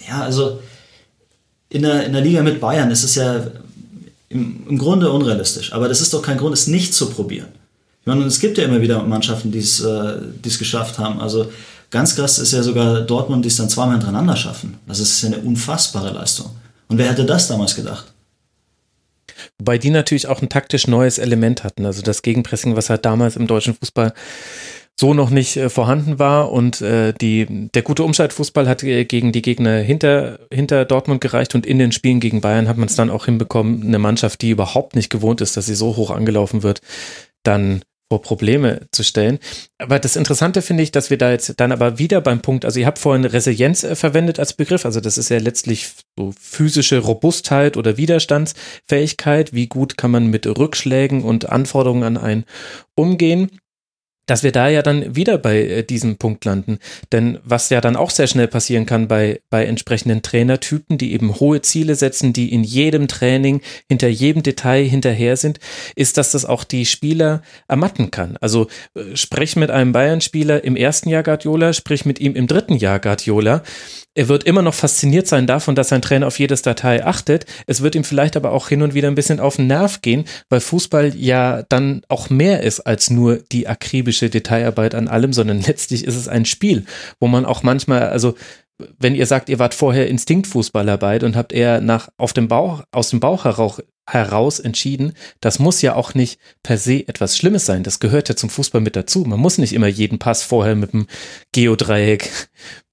ja, 0.07 0.21
also 0.21 0.59
in 1.69 1.83
der, 1.83 2.05
in 2.05 2.13
der 2.13 2.21
Liga 2.21 2.41
mit 2.41 2.59
Bayern 2.59 2.91
ist 2.91 3.03
es 3.03 3.15
ja 3.15 3.47
im, 4.29 4.67
im 4.67 4.77
Grunde 4.77 5.11
unrealistisch, 5.11 5.73
aber 5.73 5.87
das 5.87 6.01
ist 6.01 6.13
doch 6.13 6.21
kein 6.21 6.37
Grund, 6.37 6.53
es 6.53 6.67
nicht 6.67 6.93
zu 6.93 7.09
probieren. 7.09 7.49
Ich 8.01 8.07
meine, 8.07 8.23
es 8.25 8.39
gibt 8.39 8.57
ja 8.57 8.63
immer 8.63 8.81
wieder 8.81 9.03
Mannschaften, 9.03 9.51
die 9.51 9.59
es 9.59 9.81
äh, 9.81 10.17
geschafft 10.41 10.97
haben. 10.97 11.19
Also 11.19 11.51
ganz 11.91 12.15
krass 12.15 12.39
ist 12.39 12.53
ja 12.53 12.63
sogar 12.63 13.01
Dortmund, 13.01 13.43
die 13.45 13.49
es 13.49 13.57
dann 13.57 13.69
zweimal 13.69 13.95
hintereinander 13.95 14.35
schaffen. 14.35 14.79
Es 14.87 14.99
ist 14.99 15.21
ja 15.21 15.27
eine 15.27 15.39
unfassbare 15.39 16.11
Leistung. 16.11 16.49
Und 16.87 16.97
wer 16.97 17.09
hätte 17.09 17.25
das 17.25 17.47
damals 17.47 17.75
gedacht? 17.75 18.05
Wobei 19.57 19.77
die 19.77 19.89
natürlich 19.89 20.27
auch 20.27 20.41
ein 20.41 20.49
taktisch 20.49 20.87
neues 20.87 21.17
Element 21.17 21.63
hatten. 21.63 21.85
Also 21.85 22.01
das 22.01 22.21
Gegenpressing, 22.21 22.75
was 22.75 22.89
halt 22.89 23.05
damals 23.05 23.35
im 23.35 23.47
deutschen 23.47 23.75
Fußball 23.75 24.13
so 24.99 25.13
noch 25.13 25.29
nicht 25.29 25.55
äh, 25.55 25.69
vorhanden 25.69 26.19
war. 26.19 26.51
Und 26.51 26.81
äh, 26.81 27.13
die, 27.13 27.69
der 27.73 27.81
gute 27.83 28.03
Umschaltfußball 28.03 28.67
hat 28.67 28.83
äh, 28.83 29.05
gegen 29.05 29.31
die 29.31 29.41
Gegner 29.41 29.77
hinter, 29.77 30.39
hinter 30.51 30.83
Dortmund 30.83 31.21
gereicht. 31.21 31.55
Und 31.55 31.65
in 31.65 31.79
den 31.79 31.93
Spielen 31.93 32.19
gegen 32.19 32.41
Bayern 32.41 32.67
hat 32.67 32.77
man 32.77 32.87
es 32.87 32.95
dann 32.95 33.09
auch 33.09 33.25
hinbekommen, 33.25 33.83
eine 33.83 33.99
Mannschaft, 33.99 34.41
die 34.41 34.49
überhaupt 34.49 34.95
nicht 34.95 35.09
gewohnt 35.09 35.39
ist, 35.39 35.55
dass 35.55 35.67
sie 35.67 35.75
so 35.75 35.95
hoch 35.95 36.11
angelaufen 36.11 36.63
wird, 36.63 36.81
dann 37.43 37.81
vor 38.11 38.21
Probleme 38.21 38.87
zu 38.91 39.03
stellen. 39.03 39.39
Aber 39.77 39.99
das 39.99 40.15
Interessante 40.15 40.61
finde 40.61 40.83
ich, 40.83 40.91
dass 40.91 41.11
wir 41.11 41.17
da 41.17 41.31
jetzt 41.31 41.53
dann 41.57 41.71
aber 41.71 41.99
wieder 41.99 42.19
beim 42.21 42.41
Punkt, 42.41 42.65
also 42.65 42.79
ihr 42.79 42.87
habt 42.87 42.97
vorhin 42.97 43.23
Resilienz 43.23 43.83
äh, 43.83 43.95
verwendet 43.95 44.39
als 44.39 44.53
Begriff, 44.53 44.83
also 44.83 44.99
das 44.99 45.17
ist 45.17 45.29
ja 45.29 45.37
letztlich 45.37 45.91
so 46.17 46.33
physische 46.37 46.99
Robustheit 46.99 47.77
oder 47.77 47.97
Widerstandsfähigkeit, 47.97 49.53
wie 49.53 49.67
gut 49.67 49.95
kann 49.95 50.11
man 50.11 50.27
mit 50.27 50.45
Rückschlägen 50.47 51.23
und 51.23 51.49
Anforderungen 51.49 52.03
an 52.03 52.17
einen 52.17 52.45
umgehen 52.95 53.51
dass 54.29 54.43
wir 54.43 54.51
da 54.51 54.69
ja 54.69 54.81
dann 54.81 55.15
wieder 55.15 55.37
bei 55.37 55.61
äh, 55.61 55.83
diesem 55.83 56.17
Punkt 56.17 56.45
landen. 56.45 56.79
Denn 57.11 57.39
was 57.43 57.69
ja 57.69 57.81
dann 57.81 57.95
auch 57.95 58.11
sehr 58.11 58.27
schnell 58.27 58.47
passieren 58.47 58.85
kann 58.85 59.07
bei, 59.07 59.41
bei 59.49 59.65
entsprechenden 59.65 60.21
Trainertypen, 60.21 60.97
die 60.97 61.13
eben 61.13 61.39
hohe 61.39 61.61
Ziele 61.61 61.95
setzen, 61.95 62.33
die 62.33 62.53
in 62.53 62.63
jedem 62.63 63.07
Training 63.07 63.61
hinter 63.87 64.07
jedem 64.07 64.43
Detail 64.43 64.83
hinterher 64.83 65.37
sind, 65.37 65.59
ist, 65.95 66.17
dass 66.17 66.31
das 66.31 66.45
auch 66.45 66.63
die 66.63 66.85
Spieler 66.85 67.41
ermatten 67.67 68.11
kann. 68.11 68.37
Also 68.41 68.67
äh, 68.95 69.15
sprich 69.15 69.55
mit 69.55 69.71
einem 69.71 69.91
Bayern-Spieler 69.91 70.63
im 70.63 70.75
ersten 70.75 71.09
Jahr 71.09 71.23
Guardiola, 71.23 71.73
sprich 71.73 72.05
mit 72.05 72.19
ihm 72.19 72.35
im 72.35 72.47
dritten 72.47 72.75
Jahr 72.75 72.99
Guardiola 72.99 73.63
er 74.19 74.27
wird 74.27 74.43
immer 74.43 74.61
noch 74.61 74.73
fasziniert 74.73 75.27
sein 75.27 75.47
davon, 75.47 75.75
dass 75.75 75.87
sein 75.87 76.01
Trainer 76.01 76.27
auf 76.27 76.39
jedes 76.39 76.61
Datei 76.61 77.05
achtet. 77.05 77.45
Es 77.67 77.79
wird 77.79 77.95
ihm 77.95 78.03
vielleicht 78.03 78.35
aber 78.35 78.51
auch 78.51 78.67
hin 78.67 78.81
und 78.81 78.93
wieder 78.93 79.07
ein 79.07 79.15
bisschen 79.15 79.39
auf 79.39 79.55
den 79.55 79.67
Nerv 79.67 80.01
gehen, 80.01 80.25
weil 80.49 80.59
Fußball 80.59 81.15
ja 81.15 81.63
dann 81.69 82.01
auch 82.09 82.29
mehr 82.29 82.61
ist 82.61 82.81
als 82.81 83.09
nur 83.09 83.37
die 83.37 83.69
akribische 83.69 84.29
Detailarbeit 84.29 84.93
an 84.93 85.07
allem, 85.07 85.31
sondern 85.31 85.61
letztlich 85.65 86.03
ist 86.03 86.17
es 86.17 86.27
ein 86.27 86.43
Spiel, 86.43 86.83
wo 87.21 87.27
man 87.27 87.45
auch 87.45 87.63
manchmal, 87.63 88.09
also 88.09 88.35
wenn 88.97 89.15
ihr 89.15 89.25
sagt, 89.25 89.47
ihr 89.47 89.57
wart 89.57 89.73
vorher 89.73 90.09
Instinktfußballer 90.09 90.97
beide 90.97 91.25
und 91.25 91.37
habt 91.37 91.53
eher 91.53 91.79
nach 91.79 92.09
auf 92.17 92.33
dem 92.33 92.49
Bauch, 92.49 92.83
aus 92.91 93.11
dem 93.11 93.21
Bauch 93.21 93.45
heraus, 93.45 93.81
heraus 94.05 94.59
entschieden, 94.59 95.13
das 95.39 95.59
muss 95.59 95.81
ja 95.81 95.95
auch 95.95 96.13
nicht 96.13 96.41
per 96.61 96.77
se 96.77 97.07
etwas 97.07 97.37
Schlimmes 97.37 97.65
sein. 97.65 97.83
Das 97.83 98.01
gehört 98.01 98.27
ja 98.27 98.35
zum 98.35 98.49
Fußball 98.49 98.81
mit 98.81 98.97
dazu. 98.97 99.19
Man 99.19 99.39
muss 99.39 99.59
nicht 99.59 99.71
immer 99.71 99.87
jeden 99.87 100.19
Pass 100.19 100.43
vorher 100.43 100.75
mit 100.75 100.91
dem 100.91 101.07
Geodreieck 101.53 102.29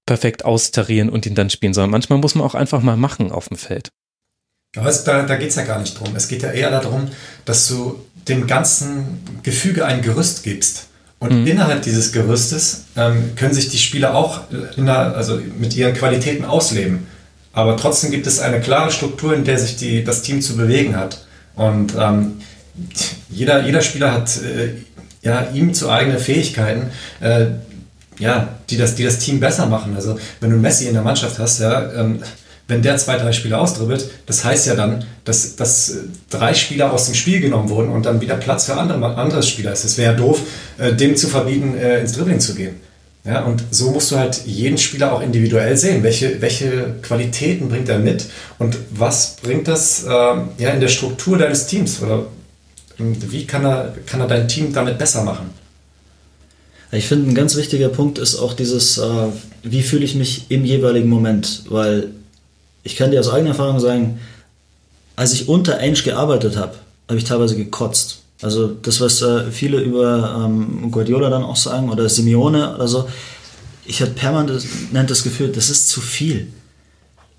perfekt 0.07 0.45
austarieren 0.45 1.11
und 1.11 1.27
ihn 1.27 1.35
dann 1.35 1.51
spielen, 1.51 1.75
sondern 1.75 1.91
manchmal 1.91 2.19
muss 2.19 2.35
man 2.35 2.47
auch 2.47 2.55
einfach 2.55 2.81
mal 2.81 2.97
machen 2.97 3.33
auf 3.33 3.49
dem 3.49 3.57
Feld. 3.57 3.91
Also 4.77 5.05
da, 5.05 5.23
da 5.23 5.37
geht 5.37 5.51
es 5.51 5.57
ja 5.57 5.65
gar 5.65 5.81
nicht 5.81 5.99
drum. 5.99 6.15
Es 6.17 6.29
geht 6.29 6.43
ja 6.43 6.51
eher 6.51 6.71
darum, 6.71 7.09
dass 7.45 7.67
du 7.69 8.05
dem 8.29 8.47
ganzen 8.47 9.23
Gefüge 9.43 9.85
ein 9.87 10.03
Gerüst 10.03 10.43
gibst. 10.43 10.89
Und 11.19 11.41
mhm. 11.41 11.47
innerhalb 11.47 11.83
dieses 11.83 12.13
Gerüstes 12.13 12.85
ähm, 12.97 13.35
können 13.37 13.55
sich 13.55 13.71
die 13.71 13.79
Spieler 13.79 14.15
auch 14.15 14.43
der, 14.77 15.17
also 15.17 15.41
mit 15.59 15.75
ihren 15.75 15.95
Qualitäten 15.95 16.45
ausleben. 16.45 17.07
Aber 17.53 17.77
trotzdem 17.79 18.11
gibt 18.11 18.27
es 18.27 18.39
eine 18.39 18.61
klare 18.61 18.91
Struktur, 18.91 19.35
in 19.35 19.45
der 19.45 19.59
sich 19.59 19.77
die, 19.77 20.05
das 20.05 20.21
Team 20.21 20.43
zu 20.43 20.57
bewegen 20.57 20.95
hat. 20.95 21.25
Und 21.55 21.95
ähm, 21.99 22.43
jeder, 23.31 23.65
jeder 23.65 23.81
Spieler 23.81 24.13
hat 24.13 24.43
äh, 24.43 24.75
ja, 25.23 25.49
ihm 25.55 25.73
zu 25.73 25.89
eigene 25.89 26.19
Fähigkeiten. 26.19 26.91
Äh, 27.21 27.47
ja, 28.19 28.49
die 28.71 28.77
das, 28.77 28.95
die 28.95 29.05
das 29.05 29.19
Team 29.19 29.41
besser 29.41 29.67
machen. 29.67 29.95
Also 29.95 30.19
wenn 30.41 30.51
du 30.51 30.57
Messi 30.57 30.87
in 30.87 30.95
der 30.95 31.03
Mannschaft 31.03 31.39
hast, 31.39 31.61
ja, 31.61 31.93
ähm, 31.93 32.21
wenn 32.69 32.83
der 32.83 32.97
zwei, 32.97 33.17
drei 33.17 33.33
Spieler 33.33 33.61
ausdribbelt, 33.61 34.11
das 34.27 34.45
heißt 34.45 34.67
ja 34.67 34.75
dann, 34.75 35.05
dass, 35.25 35.57
dass 35.57 35.91
äh, 35.91 35.99
drei 36.31 36.53
Spieler 36.55 36.93
aus 36.93 37.07
dem 37.07 37.15
Spiel 37.15 37.41
genommen 37.41 37.69
wurden 37.69 37.91
und 37.91 38.07
dann 38.07 38.21
wieder 38.21 38.37
Platz 38.37 38.65
für 38.65 38.75
andere, 38.75 39.17
andere 39.17 39.43
Spieler 39.43 39.73
ist. 39.73 39.85
Es 39.85 39.99
wäre 39.99 40.17
doof, 40.17 40.41
äh, 40.79 40.93
dem 40.93 41.17
zu 41.17 41.29
verbieten, 41.29 41.77
äh, 41.79 42.01
ins 42.01 42.13
Dribbling 42.13 42.41
zu 42.41 42.55
gehen. 42.55 42.81
Ja, 43.25 43.43
und 43.43 43.65
so 43.73 43.91
musst 43.91 44.13
du 44.13 44.19
halt 44.19 44.43
jeden 44.47 44.79
Spieler 44.79 45.13
auch 45.13 45.21
individuell 45.21 45.77
sehen. 45.77 46.05
Welche, 46.05 46.41
welche 46.41 46.95
Qualitäten 47.03 47.69
bringt 47.69 47.89
er 47.89 47.99
mit 47.99 48.27
und 48.59 48.79
was 48.91 49.37
bringt 49.43 49.67
das 49.67 50.05
äh, 50.05 50.09
ja, 50.09 50.71
in 50.71 50.81
der 50.81 50.89
Struktur 50.89 51.37
deines 51.37 51.67
Teams? 51.67 52.01
Oder 52.03 52.27
wie 52.99 53.45
kann 53.45 53.65
er, 53.65 53.95
kann 54.07 54.21
er 54.21 54.29
dein 54.29 54.47
Team 54.47 54.73
damit 54.73 54.97
besser 54.97 55.25
machen? 55.25 55.51
Ich 56.93 57.07
finde, 57.07 57.31
ein 57.31 57.35
ganz 57.35 57.57
wichtiger 57.57 57.89
Punkt 57.89 58.19
ist 58.19 58.37
auch 58.37 58.55
dieses, 58.55 58.99
äh, 58.99 59.29
wie 59.63 59.83
fühle 59.83 60.05
ich 60.05 60.15
mich 60.15 60.47
im 60.51 60.65
jeweiligen 60.65 61.09
Moment, 61.09 61.65
weil 61.69 62.11
ich 62.85 62.97
kann 62.97 63.11
dir 63.11 63.21
aus 63.21 63.29
eigener 63.29 63.51
Erfahrung 63.51 63.81
sagen, 63.81 64.21
als 65.17 65.33
ich 65.33 65.49
unter 65.49 65.79
Ainge 65.79 66.03
gearbeitet 66.03 66.57
habe, 66.57 66.75
habe 67.09 67.19
ich 67.19 67.25
teilweise 67.25 67.57
gekotzt. 67.57 68.19
Also 68.43 68.69
das, 68.69 69.01
was 69.01 69.23
äh, 69.23 69.51
viele 69.51 69.81
über 69.81 70.45
ähm, 70.45 70.91
Guardiola 70.91 71.31
dann 71.31 71.43
auch 71.43 71.57
sagen 71.57 71.91
oder 71.91 72.09
Simeone 72.09 72.75
oder 72.75 72.87
so, 72.87 73.09
ich 73.85 74.03
hatte 74.03 74.13
permanent 74.13 75.11
das 75.11 75.23
Gefühl, 75.23 75.51
das 75.51 75.71
ist 75.71 75.89
zu 75.89 76.01
viel 76.01 76.49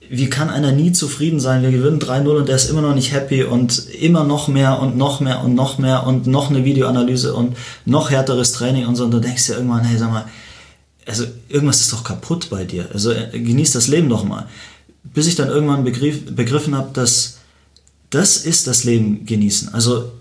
wie 0.09 0.29
kann 0.29 0.49
einer 0.49 0.71
nie 0.71 0.91
zufrieden 0.91 1.39
sein? 1.39 1.63
Wir 1.63 1.71
gewinnen 1.71 1.99
3-0 1.99 2.27
und 2.29 2.47
der 2.47 2.55
ist 2.55 2.69
immer 2.69 2.81
noch 2.81 2.95
nicht 2.95 3.11
happy 3.11 3.43
und 3.43 3.87
immer 3.89 4.23
noch 4.23 4.47
mehr 4.47 4.79
und 4.79 4.97
noch 4.97 5.19
mehr 5.19 5.43
und 5.43 5.55
noch 5.55 5.77
mehr 5.77 6.05
und 6.05 6.27
noch 6.27 6.49
eine 6.49 6.65
Videoanalyse 6.65 7.33
und 7.33 7.57
noch 7.85 8.09
härteres 8.09 8.53
Training 8.53 8.85
und 8.85 8.95
so. 8.95 9.05
Und 9.05 9.11
du 9.11 9.19
denkst 9.19 9.47
dir 9.47 9.55
irgendwann, 9.55 9.83
hey, 9.83 9.97
sag 9.97 10.11
mal, 10.11 10.25
also 11.05 11.25
irgendwas 11.49 11.81
ist 11.81 11.93
doch 11.93 12.03
kaputt 12.03 12.49
bei 12.49 12.63
dir. 12.63 12.89
Also 12.93 13.11
äh, 13.11 13.39
genieß 13.39 13.71
das 13.71 13.87
Leben 13.87 14.09
doch 14.09 14.23
mal. 14.23 14.47
Bis 15.03 15.27
ich 15.27 15.35
dann 15.35 15.47
irgendwann 15.47 15.83
begriff, 15.83 16.35
begriffen 16.35 16.75
habe, 16.75 16.89
dass 16.93 17.37
das 18.09 18.37
ist 18.37 18.67
das 18.67 18.83
Leben 18.83 19.25
genießen. 19.25 19.73
Also 19.73 20.11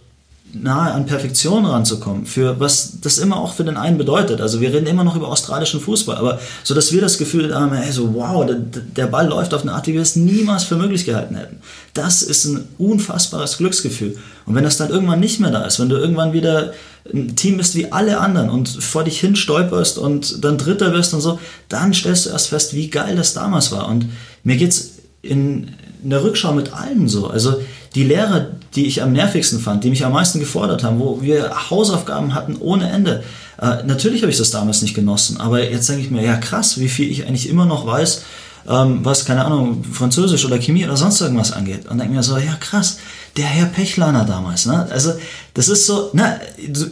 nahe 0.52 0.92
an 0.92 1.06
Perfektion 1.06 1.66
ranzukommen, 1.66 2.24
für 2.24 2.60
was 2.60 3.00
das 3.00 3.18
immer 3.18 3.36
auch 3.36 3.54
für 3.54 3.64
den 3.64 3.76
einen 3.76 3.98
bedeutet. 3.98 4.40
Also 4.40 4.60
wir 4.60 4.72
reden 4.72 4.86
immer 4.86 5.04
noch 5.04 5.16
über 5.16 5.28
australischen 5.28 5.80
Fußball, 5.80 6.16
aber 6.16 6.38
so 6.62 6.74
dass 6.74 6.92
wir 6.92 7.00
das 7.00 7.18
Gefühl 7.18 7.54
haben, 7.54 7.74
hey, 7.74 7.92
so 7.92 8.14
wow, 8.14 8.46
der, 8.46 8.56
der 8.56 9.06
Ball 9.06 9.28
läuft 9.28 9.52
auf 9.54 9.62
eine 9.62 9.72
Art, 9.72 9.86
die 9.86 9.94
wir 9.94 10.02
es 10.02 10.16
niemals 10.16 10.64
für 10.64 10.76
möglich 10.76 11.04
gehalten 11.04 11.36
hätten. 11.36 11.58
Das 11.94 12.22
ist 12.22 12.44
ein 12.46 12.68
unfassbares 12.78 13.58
Glücksgefühl. 13.58 14.16
Und 14.46 14.54
wenn 14.54 14.64
das 14.64 14.76
dann 14.76 14.90
irgendwann 14.90 15.20
nicht 15.20 15.40
mehr 15.40 15.50
da 15.50 15.64
ist, 15.64 15.80
wenn 15.80 15.88
du 15.88 15.96
irgendwann 15.96 16.32
wieder 16.32 16.72
ein 17.12 17.36
Team 17.36 17.56
bist 17.56 17.74
wie 17.74 17.92
alle 17.92 18.18
anderen 18.18 18.50
und 18.50 18.68
vor 18.68 19.04
dich 19.04 19.20
hin 19.20 19.36
stolperst 19.36 19.98
und 19.98 20.44
dann 20.44 20.58
Dritter 20.58 20.92
wirst 20.92 21.14
und 21.14 21.20
so, 21.20 21.38
dann 21.68 21.92
stellst 21.92 22.26
du 22.26 22.30
erst 22.30 22.48
fest, 22.48 22.74
wie 22.74 22.88
geil 22.88 23.16
das 23.16 23.34
damals 23.34 23.72
war. 23.72 23.88
Und 23.88 24.06
mir 24.44 24.56
geht's 24.56 24.92
in, 25.22 25.68
in 26.02 26.10
der 26.10 26.22
Rückschau 26.22 26.52
mit 26.52 26.72
allen 26.72 27.08
so. 27.08 27.28
Also 27.28 27.60
die 27.96 28.04
Lehrer, 28.04 28.46
die 28.74 28.86
ich 28.86 29.02
am 29.02 29.12
nervigsten 29.12 29.58
fand, 29.58 29.82
die 29.82 29.90
mich 29.90 30.04
am 30.04 30.12
meisten 30.12 30.38
gefordert 30.38 30.84
haben, 30.84 31.00
wo 31.00 31.22
wir 31.22 31.70
Hausaufgaben 31.70 32.34
hatten 32.34 32.56
ohne 32.60 32.90
Ende. 32.90 33.24
Äh, 33.60 33.84
natürlich 33.84 34.20
habe 34.20 34.30
ich 34.30 34.36
das 34.36 34.50
damals 34.50 34.82
nicht 34.82 34.94
genossen, 34.94 35.40
aber 35.40 35.68
jetzt 35.68 35.88
denke 35.88 36.02
ich 36.02 36.10
mir, 36.10 36.22
ja 36.22 36.36
krass, 36.36 36.78
wie 36.78 36.90
viel 36.90 37.10
ich 37.10 37.26
eigentlich 37.26 37.48
immer 37.48 37.64
noch 37.64 37.86
weiß, 37.86 38.22
ähm, 38.68 39.00
was, 39.02 39.24
keine 39.24 39.46
Ahnung, 39.46 39.82
Französisch 39.82 40.44
oder 40.44 40.58
Chemie 40.58 40.84
oder 40.84 40.98
sonst 40.98 41.22
irgendwas 41.22 41.52
angeht. 41.52 41.88
Und 41.88 41.98
denke 41.98 42.14
mir 42.14 42.22
so, 42.22 42.36
ja 42.36 42.54
krass, 42.60 42.98
der 43.38 43.46
Herr 43.46 43.66
Pechlaner 43.66 44.26
damals. 44.26 44.66
Ne? 44.66 44.86
Also 44.90 45.14
das 45.54 45.68
ist 45.68 45.86
so, 45.86 46.10
na, 46.12 46.38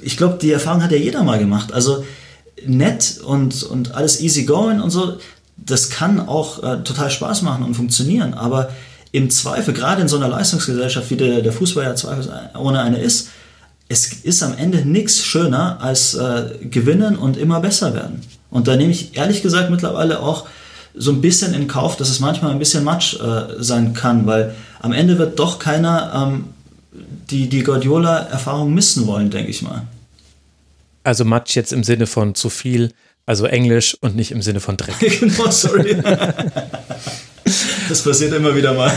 ich 0.03 0.17
glaube, 0.17 0.39
die 0.41 0.53
Erfahrung 0.53 0.83
hat 0.83 0.91
ja 0.91 0.97
jeder 0.97 1.23
mal 1.23 1.39
gemacht. 1.39 1.75
Also 1.75 2.03
nett 2.65 3.21
und, 3.23 3.63
und 3.63 3.95
alles 3.95 4.23
easy 4.23 4.45
going 4.45 4.81
und 4.81 4.91
so, 4.91 5.19
das 5.59 5.91
kann 5.91 6.19
auch 6.19 6.63
äh, 6.63 6.83
total 6.83 7.11
Spaß 7.11 7.43
machen 7.43 7.63
und 7.63 7.75
funktionieren, 7.75 8.33
aber 8.33 8.71
im 9.15 9.31
Zweifel, 9.31 9.73
gerade 9.73 10.03
in 10.03 10.09
so 10.09 10.17
einer 10.17 10.27
Leistungsgesellschaft, 10.27 11.09
wie 11.09 11.17
der, 11.17 11.41
der 11.41 11.53
Fußball 11.53 11.85
ja 11.85 11.95
zweifelsohne 11.95 12.81
eine 12.81 12.99
ist, 12.99 13.29
es 13.87 14.13
ist 14.13 14.43
am 14.43 14.59
Ende 14.59 14.79
nichts 14.85 15.25
schöner 15.25 15.81
als 15.81 16.15
äh, 16.15 16.47
gewinnen 16.69 17.15
und 17.15 17.37
immer 17.37 17.61
besser 17.61 17.95
werden. 17.95 18.23
Und 18.51 18.67
da 18.67 18.75
nehme 18.75 18.91
ich 18.91 19.17
ehrlich 19.17 19.41
gesagt 19.41 19.71
mittlerweile 19.71 20.19
auch 20.19 20.49
so 20.97 21.13
ein 21.13 21.21
bisschen 21.21 21.55
in 21.55 21.69
Kauf, 21.69 21.97
dass 21.97 22.09
es 22.09 22.19
manchmal 22.19 22.51
ein 22.51 22.59
bisschen 22.59 22.83
Matsch 22.83 23.15
äh, 23.21 23.63
sein 23.63 23.95
kann, 23.95 24.27
weil 24.27 24.53
am 24.81 24.93
Ende 24.93 25.17
wird 25.17 25.39
doch 25.39 25.61
keiner 25.61 26.13
ähm, 26.33 26.47
die, 27.31 27.49
die 27.49 27.63
Guardiola-Erfahrung 27.63 28.75
missen 28.75 29.07
wollen, 29.07 29.31
denke 29.31 29.51
ich 29.51 29.63
mal. 29.63 29.83
Also 31.05 31.25
Matsch 31.25 31.55
jetzt 31.55 31.73
im 31.73 31.85
Sinne 31.85 32.09
von 32.09 32.35
zu 32.35 32.51
viel, 32.51 32.91
also 33.27 33.47
Englisch 33.47 33.97
und 34.01 34.17
nicht 34.17 34.33
im 34.33 34.43
Sinne 34.43 34.59
von 34.59 34.77
Dreck. 34.77 34.99
genau, 35.21 35.51
sorry. 35.53 36.03
Das 37.89 38.03
passiert 38.03 38.33
immer 38.33 38.55
wieder 38.55 38.75
mal. 38.75 38.93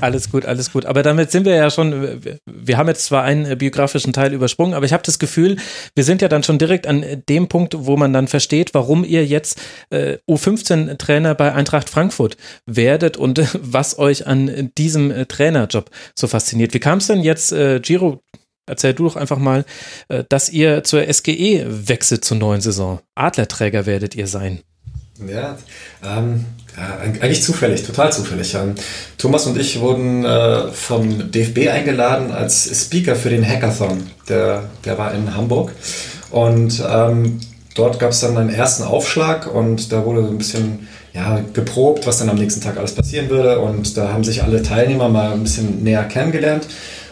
Alles 0.00 0.30
gut, 0.30 0.44
alles 0.44 0.72
gut. 0.72 0.86
Aber 0.86 1.02
damit 1.02 1.30
sind 1.30 1.46
wir 1.46 1.54
ja 1.54 1.70
schon, 1.70 2.20
wir 2.44 2.76
haben 2.76 2.88
jetzt 2.88 3.06
zwar 3.06 3.22
einen 3.22 3.56
biografischen 3.56 4.12
Teil 4.12 4.32
übersprungen, 4.32 4.74
aber 4.74 4.86
ich 4.86 4.92
habe 4.92 5.02
das 5.02 5.18
Gefühl, 5.18 5.56
wir 5.94 6.04
sind 6.04 6.22
ja 6.22 6.28
dann 6.28 6.42
schon 6.42 6.58
direkt 6.58 6.86
an 6.86 7.04
dem 7.28 7.48
Punkt, 7.48 7.74
wo 7.78 7.96
man 7.96 8.12
dann 8.12 8.28
versteht, 8.28 8.74
warum 8.74 9.04
ihr 9.04 9.24
jetzt 9.24 9.60
äh, 9.90 10.18
U15-Trainer 10.28 11.34
bei 11.34 11.52
Eintracht 11.52 11.88
Frankfurt 11.88 12.36
werdet 12.66 13.16
und 13.16 13.38
äh, 13.38 13.46
was 13.60 13.98
euch 13.98 14.26
an 14.26 14.70
diesem 14.76 15.10
äh, 15.10 15.26
Trainerjob 15.26 15.90
so 16.14 16.26
fasziniert. 16.26 16.74
Wie 16.74 16.80
kam 16.80 16.98
es 16.98 17.06
denn 17.06 17.20
jetzt, 17.20 17.54
Giro, 17.82 18.22
erzähl 18.66 18.94
du 18.94 19.04
doch 19.04 19.16
einfach 19.16 19.38
mal, 19.38 19.64
dass 20.28 20.50
ihr 20.50 20.84
zur 20.84 21.02
SGE 21.12 21.64
wechselt 21.66 22.24
zur 22.24 22.36
neuen 22.36 22.60
Saison. 22.60 23.00
Adlerträger 23.14 23.86
werdet 23.86 24.14
ihr 24.14 24.26
sein. 24.26 24.60
Ja, 25.26 25.58
ähm, 26.02 26.44
ja, 26.76 26.98
eigentlich 26.98 27.42
zufällig, 27.42 27.84
total 27.84 28.12
zufällig. 28.12 28.56
Thomas 29.16 29.46
und 29.46 29.58
ich 29.58 29.80
wurden 29.80 30.24
äh, 30.24 30.68
vom 30.72 31.30
DFB 31.30 31.68
eingeladen 31.68 32.32
als 32.32 32.68
Speaker 32.84 33.14
für 33.14 33.30
den 33.30 33.46
Hackathon. 33.46 34.10
Der, 34.28 34.64
der 34.84 34.98
war 34.98 35.14
in 35.14 35.36
Hamburg. 35.36 35.72
Und 36.30 36.82
ähm, 36.88 37.38
dort 37.76 38.00
gab 38.00 38.10
es 38.10 38.20
dann 38.20 38.36
einen 38.36 38.50
ersten 38.50 38.82
Aufschlag 38.82 39.52
und 39.52 39.92
da 39.92 40.04
wurde 40.04 40.22
so 40.22 40.30
ein 40.30 40.38
bisschen 40.38 40.88
ja, 41.12 41.40
geprobt, 41.52 42.08
was 42.08 42.18
dann 42.18 42.28
am 42.28 42.36
nächsten 42.36 42.60
Tag 42.60 42.76
alles 42.76 42.92
passieren 42.92 43.30
würde. 43.30 43.60
Und 43.60 43.96
da 43.96 44.12
haben 44.12 44.24
sich 44.24 44.42
alle 44.42 44.62
Teilnehmer 44.62 45.08
mal 45.08 45.32
ein 45.32 45.44
bisschen 45.44 45.84
näher 45.84 46.04
kennengelernt. 46.04 46.66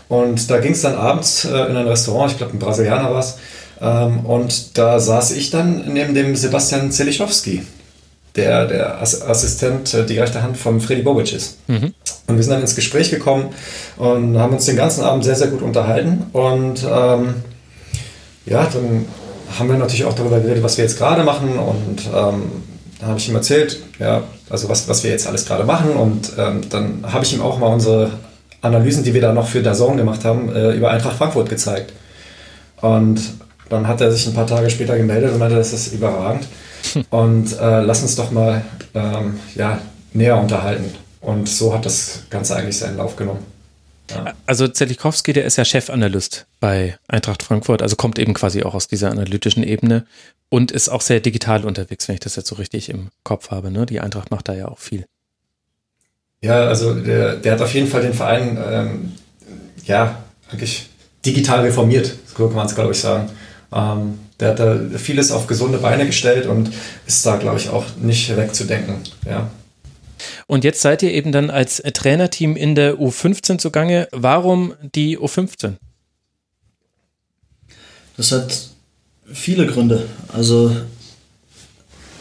Und 0.08 0.50
da 0.50 0.58
ging 0.58 0.72
es 0.72 0.82
dann 0.82 0.96
abends 0.96 1.44
äh, 1.44 1.56
in 1.70 1.76
ein 1.76 1.86
Restaurant, 1.86 2.32
ich 2.32 2.38
glaube 2.38 2.54
ein 2.54 2.58
Brasilianer 2.58 3.12
war 3.12 3.20
es. 3.20 3.36
Ähm, 3.80 4.26
und 4.26 4.76
da 4.76 4.98
saß 4.98 5.32
ich 5.32 5.50
dann 5.50 5.92
neben 5.92 6.14
dem 6.14 6.34
Sebastian 6.34 6.90
Zelichowski 6.90 7.62
der, 8.36 8.66
der 8.66 9.00
Assistent, 9.00 9.92
äh, 9.94 10.06
die 10.06 10.18
rechte 10.18 10.42
Hand 10.42 10.56
von 10.56 10.80
Freddy 10.80 11.02
Bobic 11.02 11.32
ist. 11.32 11.58
Mhm. 11.68 11.94
Und 12.26 12.36
wir 12.36 12.42
sind 12.42 12.52
dann 12.52 12.60
ins 12.60 12.74
Gespräch 12.74 13.10
gekommen 13.10 13.50
und 13.96 14.38
haben 14.38 14.54
uns 14.54 14.66
den 14.66 14.76
ganzen 14.76 15.04
Abend 15.04 15.24
sehr, 15.24 15.34
sehr 15.34 15.48
gut 15.48 15.62
unterhalten. 15.62 16.26
Und 16.32 16.82
ähm, 16.84 17.34
ja, 18.46 18.66
dann 18.72 19.06
haben 19.58 19.68
wir 19.68 19.76
natürlich 19.76 20.04
auch 20.04 20.14
darüber 20.14 20.40
geredet, 20.40 20.62
was 20.62 20.78
wir 20.78 20.84
jetzt 20.84 20.98
gerade 20.98 21.24
machen. 21.24 21.58
Und 21.58 22.06
ähm, 22.06 22.42
dann 23.00 23.08
habe 23.08 23.18
ich 23.18 23.28
ihm 23.28 23.34
erzählt, 23.34 23.80
ja, 23.98 24.22
also 24.48 24.68
was, 24.68 24.88
was 24.88 25.02
wir 25.04 25.10
jetzt 25.10 25.26
alles 25.26 25.44
gerade 25.44 25.64
machen. 25.64 25.90
Und 25.90 26.32
ähm, 26.38 26.62
dann 26.70 27.04
habe 27.12 27.24
ich 27.24 27.34
ihm 27.34 27.42
auch 27.42 27.58
mal 27.58 27.68
unsere 27.68 28.12
Analysen, 28.62 29.02
die 29.02 29.12
wir 29.12 29.20
da 29.20 29.32
noch 29.32 29.48
für 29.48 29.62
Dazone 29.62 29.96
gemacht 29.96 30.24
haben, 30.24 30.54
äh, 30.54 30.72
über 30.72 30.90
Eintracht 30.90 31.16
Frankfurt 31.16 31.50
gezeigt. 31.50 31.92
Und 32.80 33.20
dann 33.68 33.88
hat 33.88 34.00
er 34.00 34.10
sich 34.10 34.26
ein 34.26 34.34
paar 34.34 34.46
Tage 34.46 34.70
später 34.70 34.96
gemeldet 34.96 35.32
und 35.32 35.38
meinte, 35.38 35.56
das 35.56 35.72
ist 35.72 35.92
überragend. 35.92 36.46
Und 37.10 37.58
äh, 37.58 37.80
lass 37.80 38.02
uns 38.02 38.16
doch 38.16 38.30
mal 38.30 38.64
ähm, 38.94 39.40
ja, 39.54 39.80
näher 40.12 40.38
unterhalten. 40.38 40.94
Und 41.20 41.48
so 41.48 41.72
hat 41.72 41.86
das 41.86 42.24
Ganze 42.30 42.56
eigentlich 42.56 42.78
seinen 42.78 42.96
Lauf 42.96 43.16
genommen. 43.16 43.44
Ja. 44.10 44.34
Also 44.46 44.68
Zelikowski, 44.68 45.32
der 45.32 45.44
ist 45.44 45.56
ja 45.56 45.64
Chefanalyst 45.64 46.46
bei 46.60 46.98
Eintracht 47.08 47.42
Frankfurt, 47.42 47.82
also 47.82 47.96
kommt 47.96 48.18
eben 48.18 48.34
quasi 48.34 48.62
auch 48.62 48.74
aus 48.74 48.88
dieser 48.88 49.10
analytischen 49.10 49.62
Ebene 49.62 50.06
und 50.48 50.70
ist 50.70 50.88
auch 50.88 51.00
sehr 51.00 51.20
digital 51.20 51.64
unterwegs, 51.64 52.08
wenn 52.08 52.14
ich 52.14 52.20
das 52.20 52.36
jetzt 52.36 52.48
so 52.48 52.56
richtig 52.56 52.90
im 52.90 53.08
Kopf 53.24 53.50
habe. 53.50 53.70
Ne? 53.70 53.86
Die 53.86 54.00
Eintracht 54.00 54.30
macht 54.30 54.48
da 54.48 54.54
ja 54.54 54.68
auch 54.68 54.78
viel. 54.78 55.06
Ja, 56.42 56.66
also 56.66 56.94
der, 56.94 57.36
der 57.36 57.52
hat 57.52 57.60
auf 57.60 57.72
jeden 57.72 57.86
Fall 57.86 58.02
den 58.02 58.14
Verein 58.14 58.58
ähm, 58.68 59.12
ja 59.84 60.22
eigentlich 60.50 60.90
digital 61.24 61.60
reformiert, 61.60 62.12
so 62.26 62.48
kann 62.48 62.56
man 62.56 62.66
es 62.66 62.74
glaube 62.74 62.92
ich 62.92 63.00
sagen. 63.00 63.30
Ähm, 63.72 64.18
der 64.40 64.50
hat 64.50 64.58
da 64.58 64.78
vieles 64.96 65.30
auf 65.30 65.46
gesunde 65.46 65.78
Beine 65.78 66.06
gestellt 66.06 66.46
und 66.46 66.70
ist 67.06 67.24
da, 67.24 67.36
glaube 67.36 67.58
ich, 67.58 67.68
auch 67.68 67.84
nicht 68.00 68.36
wegzudenken. 68.36 68.96
Ja. 69.26 69.50
Und 70.46 70.64
jetzt 70.64 70.80
seid 70.80 71.02
ihr 71.02 71.12
eben 71.12 71.32
dann 71.32 71.50
als 71.50 71.82
Trainerteam 71.82 72.56
in 72.56 72.74
der 72.74 72.96
U15 72.96 73.58
zugange. 73.58 74.08
Warum 74.12 74.74
die 74.94 75.18
U15? 75.18 75.74
Das 78.16 78.32
hat 78.32 78.68
viele 79.32 79.66
Gründe. 79.66 80.06
Also 80.32 80.76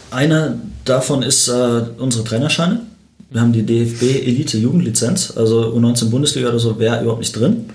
einer 0.09 0.57
davon 0.86 1.24
ist 1.24 1.47
äh, 1.47 1.84
unsere 1.97 2.24
Trainerscheine. 2.24 2.82
Wir 3.30 3.41
haben 3.41 3.53
die 3.53 3.64
DFB 3.64 4.28
Elite 4.28 4.57
Jugendlizenz, 4.57 5.34
also 5.36 5.74
U19 5.74 6.09
Bundesliga 6.09 6.49
oder 6.49 6.59
so 6.59 6.78
wäre 6.80 7.01
überhaupt 7.01 7.22
nicht 7.22 7.36
drin. 7.36 7.70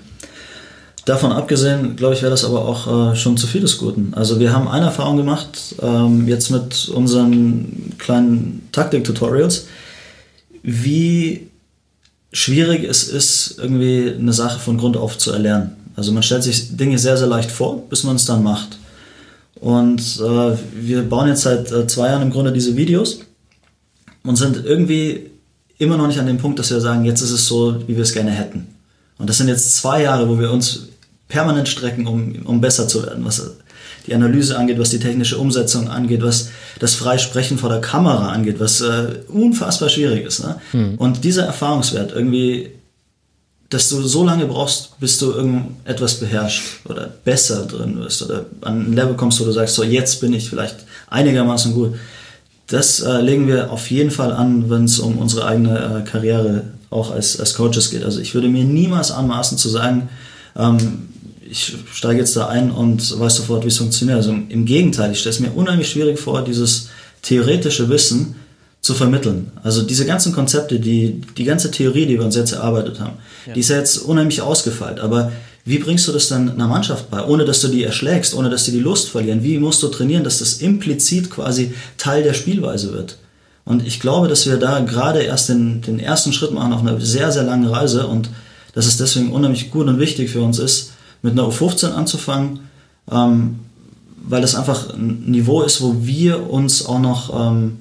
Davon 1.07 1.31
abgesehen, 1.31 1.95
glaube 1.95 2.15
ich, 2.15 2.21
wäre 2.21 2.31
das 2.31 2.43
aber 2.43 2.65
auch 2.65 3.13
äh, 3.13 3.15
schon 3.15 3.37
zu 3.37 3.47
viel 3.47 3.61
des 3.61 3.77
Guten. 3.77 4.13
Also 4.13 4.41
wir 4.41 4.51
haben 4.51 4.67
eine 4.67 4.87
Erfahrung 4.87 5.15
gemacht, 5.15 5.75
ähm, 5.81 6.27
jetzt 6.27 6.49
mit 6.49 6.89
unseren 6.89 7.93
kleinen 7.97 8.67
Taktik-Tutorials, 8.73 9.67
wie 10.63 11.47
schwierig 12.33 12.83
es 12.83 13.07
ist, 13.07 13.57
irgendwie 13.57 14.15
eine 14.19 14.33
Sache 14.33 14.59
von 14.59 14.77
Grund 14.77 14.97
auf 14.97 15.17
zu 15.17 15.31
erlernen. 15.31 15.77
Also 15.95 16.11
man 16.11 16.23
stellt 16.23 16.43
sich 16.43 16.75
Dinge 16.75 16.99
sehr, 16.99 17.15
sehr 17.15 17.27
leicht 17.27 17.51
vor, 17.51 17.87
bis 17.87 18.03
man 18.03 18.17
es 18.17 18.25
dann 18.25 18.43
macht. 18.43 18.77
Und 19.61 20.01
äh, 20.01 20.57
wir 20.73 21.03
bauen 21.03 21.29
jetzt 21.29 21.43
seit 21.43 21.71
äh, 21.71 21.87
zwei 21.87 22.09
Jahren 22.09 22.23
im 22.23 22.31
Grunde 22.31 22.51
diese 22.51 22.75
Videos 22.75 23.21
und 24.23 24.35
sind 24.35 24.65
irgendwie 24.65 25.29
immer 25.77 25.95
noch 25.95 26.07
nicht 26.07 26.19
an 26.19 26.27
dem 26.27 26.37
Punkt, 26.37 26.59
dass 26.59 26.69
wir 26.69 26.81
sagen, 26.81 27.05
jetzt 27.05 27.21
ist 27.21 27.31
es 27.31 27.47
so, 27.47 27.79
wie 27.87 27.95
wir 27.95 28.03
es 28.03 28.11
gerne 28.11 28.31
hätten. 28.31 28.67
Und 29.17 29.29
das 29.29 29.37
sind 29.37 29.47
jetzt 29.47 29.73
zwei 29.77 30.03
Jahre, 30.03 30.27
wo 30.27 30.37
wir 30.37 30.51
uns 30.51 30.89
permanent 31.27 31.67
strecken, 31.67 32.07
um, 32.07 32.35
um 32.45 32.61
besser 32.61 32.87
zu 32.87 33.03
werden, 33.03 33.25
was 33.25 33.41
die 34.07 34.15
Analyse 34.15 34.57
angeht, 34.57 34.79
was 34.79 34.89
die 34.89 34.99
technische 34.99 35.37
Umsetzung 35.37 35.89
angeht, 35.89 36.23
was 36.23 36.49
das 36.79 36.95
Freisprechen 36.95 37.57
vor 37.57 37.69
der 37.69 37.81
Kamera 37.81 38.29
angeht, 38.29 38.59
was 38.59 38.81
äh, 38.81 39.15
unfassbar 39.27 39.89
schwierig 39.89 40.25
ist. 40.25 40.43
Ne? 40.43 40.55
Mhm. 40.71 40.95
Und 40.95 41.23
dieser 41.23 41.45
Erfahrungswert 41.45 42.13
irgendwie, 42.13 42.71
dass 43.69 43.89
du 43.89 44.01
so 44.01 44.23
lange 44.23 44.45
brauchst, 44.45 44.97
bis 44.99 45.19
du 45.19 45.31
irgendetwas 45.33 46.15
beherrscht 46.15 46.63
oder 46.85 47.11
besser 47.25 47.65
drin 47.65 47.99
wirst 47.99 48.21
oder 48.21 48.45
an 48.61 48.91
ein 48.91 48.93
Level 48.93 49.15
kommst, 49.15 49.41
wo 49.41 49.45
du 49.45 49.51
sagst, 49.51 49.75
so 49.75 49.83
jetzt 49.83 50.21
bin 50.21 50.33
ich 50.33 50.49
vielleicht 50.49 50.77
einigermaßen 51.09 51.73
gut. 51.73 51.95
Das 52.67 53.01
äh, 53.01 53.19
legen 53.21 53.47
wir 53.47 53.71
auf 53.71 53.91
jeden 53.91 54.11
Fall 54.11 54.31
an, 54.31 54.69
wenn 54.69 54.85
es 54.85 54.99
um 54.99 55.17
unsere 55.17 55.45
eigene 55.45 56.03
äh, 56.05 56.09
Karriere 56.09 56.63
auch 56.89 57.11
als, 57.11 57.37
als 57.39 57.55
Coaches 57.55 57.89
geht. 57.89 58.05
Also 58.05 58.21
ich 58.21 58.33
würde 58.33 58.47
mir 58.47 58.63
niemals 58.63 59.11
anmaßen 59.11 59.57
zu 59.57 59.67
sagen, 59.67 60.09
ähm, 60.55 61.09
ich 61.49 61.75
steige 61.93 62.19
jetzt 62.19 62.35
da 62.35 62.47
ein 62.47 62.71
und 62.71 63.19
weiß 63.19 63.35
sofort, 63.37 63.63
wie 63.63 63.69
es 63.69 63.77
funktioniert. 63.77 64.17
Also 64.17 64.31
im 64.31 64.65
Gegenteil, 64.65 65.11
ich 65.11 65.19
stelle 65.19 65.35
es 65.35 65.39
mir 65.39 65.51
unheimlich 65.51 65.89
schwierig 65.89 66.19
vor, 66.19 66.43
dieses 66.43 66.89
theoretische 67.21 67.89
Wissen 67.89 68.35
zu 68.81 68.93
vermitteln. 68.93 69.51
Also 69.63 69.81
diese 69.81 70.05
ganzen 70.05 70.33
Konzepte, 70.33 70.79
die, 70.79 71.21
die 71.37 71.43
ganze 71.43 71.71
Theorie, 71.71 72.05
die 72.05 72.17
wir 72.17 72.25
uns 72.25 72.35
jetzt 72.35 72.53
erarbeitet 72.53 72.99
haben, 72.99 73.17
ja. 73.45 73.53
die 73.53 73.59
ist 73.59 73.69
ja 73.69 73.77
jetzt 73.77 73.97
unheimlich 73.97 74.41
ausgefeilt. 74.41 74.99
Aber 74.99 75.31
wie 75.65 75.79
bringst 75.79 76.07
du 76.07 76.13
das 76.13 76.29
dann 76.29 76.49
einer 76.49 76.67
Mannschaft 76.67 77.09
bei, 77.09 77.23
ohne 77.23 77.43
dass 77.43 77.59
du 77.59 77.67
die 77.67 77.83
erschlägst, 77.83 78.33
ohne 78.33 78.49
dass 78.49 78.65
sie 78.65 78.71
die 78.71 78.79
Lust 78.79 79.09
verlieren? 79.09 79.43
Wie 79.43 79.57
musst 79.57 79.83
du 79.83 79.89
trainieren, 79.89 80.23
dass 80.23 80.39
das 80.39 80.55
implizit 80.55 81.29
quasi 81.29 81.73
Teil 81.97 82.23
der 82.23 82.33
Spielweise 82.33 82.93
wird? 82.93 83.17
Und 83.65 83.85
ich 83.85 83.99
glaube, 83.99 84.29
dass 84.29 84.45
wir 84.45 84.55
da 84.55 84.79
gerade 84.79 85.23
erst 85.23 85.49
den, 85.49 85.81
den 85.81 85.99
ersten 85.99 86.31
Schritt 86.31 86.53
machen 86.53 86.71
auf 86.71 86.79
einer 86.79 87.01
sehr, 87.01 87.33
sehr 87.33 87.43
langen 87.43 87.67
Reise 87.67 88.07
und 88.07 88.29
dass 88.73 88.85
es 88.85 88.95
deswegen 88.95 89.33
unheimlich 89.33 89.71
gut 89.71 89.87
und 89.87 89.99
wichtig 89.99 90.29
für 90.29 90.41
uns 90.41 90.59
ist, 90.59 90.93
mit 91.21 91.33
einer 91.33 91.47
U15 91.47 91.91
anzufangen, 91.91 92.59
ähm, 93.11 93.59
weil 94.27 94.41
das 94.41 94.55
einfach 94.55 94.93
ein 94.93 95.23
Niveau 95.27 95.61
ist, 95.61 95.81
wo 95.81 95.95
wir 96.01 96.49
uns 96.49 96.85
auch 96.85 96.99
noch 96.99 97.51
ähm, 97.51 97.77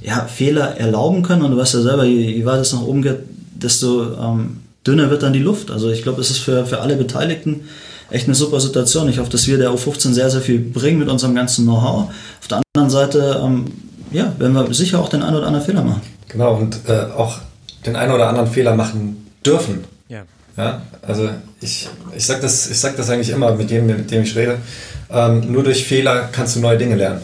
ja, 0.00 0.26
Fehler 0.26 0.76
erlauben 0.78 1.22
können. 1.22 1.42
Und 1.42 1.50
du 1.52 1.56
weißt 1.56 1.74
ja 1.74 1.82
selber, 1.82 2.04
je, 2.04 2.30
je 2.30 2.44
weiter 2.44 2.60
es 2.60 2.72
nach 2.72 2.82
oben 2.82 3.02
geht, 3.02 3.18
desto 3.54 4.14
ähm, 4.14 4.60
dünner 4.86 5.10
wird 5.10 5.22
dann 5.22 5.32
die 5.32 5.40
Luft. 5.40 5.70
Also 5.70 5.90
ich 5.90 6.02
glaube, 6.02 6.20
es 6.20 6.30
ist 6.30 6.38
für, 6.38 6.66
für 6.66 6.80
alle 6.80 6.96
Beteiligten 6.96 7.62
echt 8.10 8.26
eine 8.26 8.34
super 8.34 8.60
Situation. 8.60 9.08
Ich 9.08 9.18
hoffe, 9.18 9.30
dass 9.30 9.46
wir 9.46 9.58
der 9.58 9.70
U15 9.70 10.12
sehr, 10.12 10.30
sehr 10.30 10.40
viel 10.40 10.58
bringen 10.58 10.98
mit 10.98 11.08
unserem 11.08 11.34
ganzen 11.34 11.64
Know-how. 11.64 12.10
Auf 12.40 12.48
der 12.48 12.62
anderen 12.74 12.90
Seite, 12.90 13.40
ähm, 13.42 13.66
ja, 14.12 14.32
werden 14.38 14.54
wir 14.54 14.72
sicher 14.74 15.00
auch 15.00 15.08
den 15.08 15.22
einen 15.22 15.36
oder 15.36 15.46
anderen 15.46 15.64
Fehler 15.64 15.82
machen. 15.82 16.02
Genau, 16.28 16.56
und 16.56 16.80
äh, 16.86 17.06
auch 17.16 17.38
den 17.86 17.96
einen 17.96 18.12
oder 18.12 18.28
anderen 18.28 18.48
Fehler 18.48 18.74
machen 18.74 19.30
dürfen. 19.44 19.84
Ja. 20.08 20.22
Ja, 20.56 20.82
also 21.02 21.30
ich, 21.60 21.88
ich 22.16 22.26
sage 22.26 22.42
das, 22.42 22.64
sag 22.80 22.96
das 22.96 23.10
eigentlich 23.10 23.30
immer 23.30 23.54
mit 23.54 23.70
jedem, 23.70 23.86
mit 23.86 24.10
dem 24.10 24.22
ich 24.22 24.36
rede. 24.36 24.58
Ähm, 25.10 25.50
nur 25.52 25.64
durch 25.64 25.84
Fehler 25.84 26.28
kannst 26.30 26.56
du 26.56 26.60
neue 26.60 26.78
Dinge 26.78 26.94
lernen. 26.94 27.22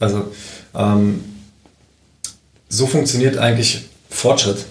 Also 0.00 0.32
ähm, 0.74 1.22
so 2.68 2.86
funktioniert 2.86 3.38
eigentlich 3.38 3.88
Fortschritt. 4.10 4.66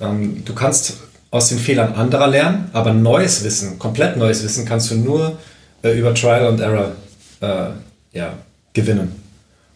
Ähm, 0.00 0.42
du 0.44 0.54
kannst 0.54 0.94
aus 1.30 1.48
den 1.48 1.58
Fehlern 1.58 1.94
anderer 1.94 2.28
lernen, 2.28 2.70
aber 2.72 2.92
neues 2.92 3.44
Wissen, 3.44 3.78
komplett 3.78 4.16
neues 4.16 4.42
Wissen, 4.42 4.64
kannst 4.64 4.90
du 4.90 4.96
nur 4.96 5.38
äh, 5.82 5.98
über 5.98 6.14
Trial 6.14 6.46
and 6.46 6.60
Error 6.60 6.92
äh, 7.40 7.70
ja, 8.16 8.34
gewinnen. 8.72 9.21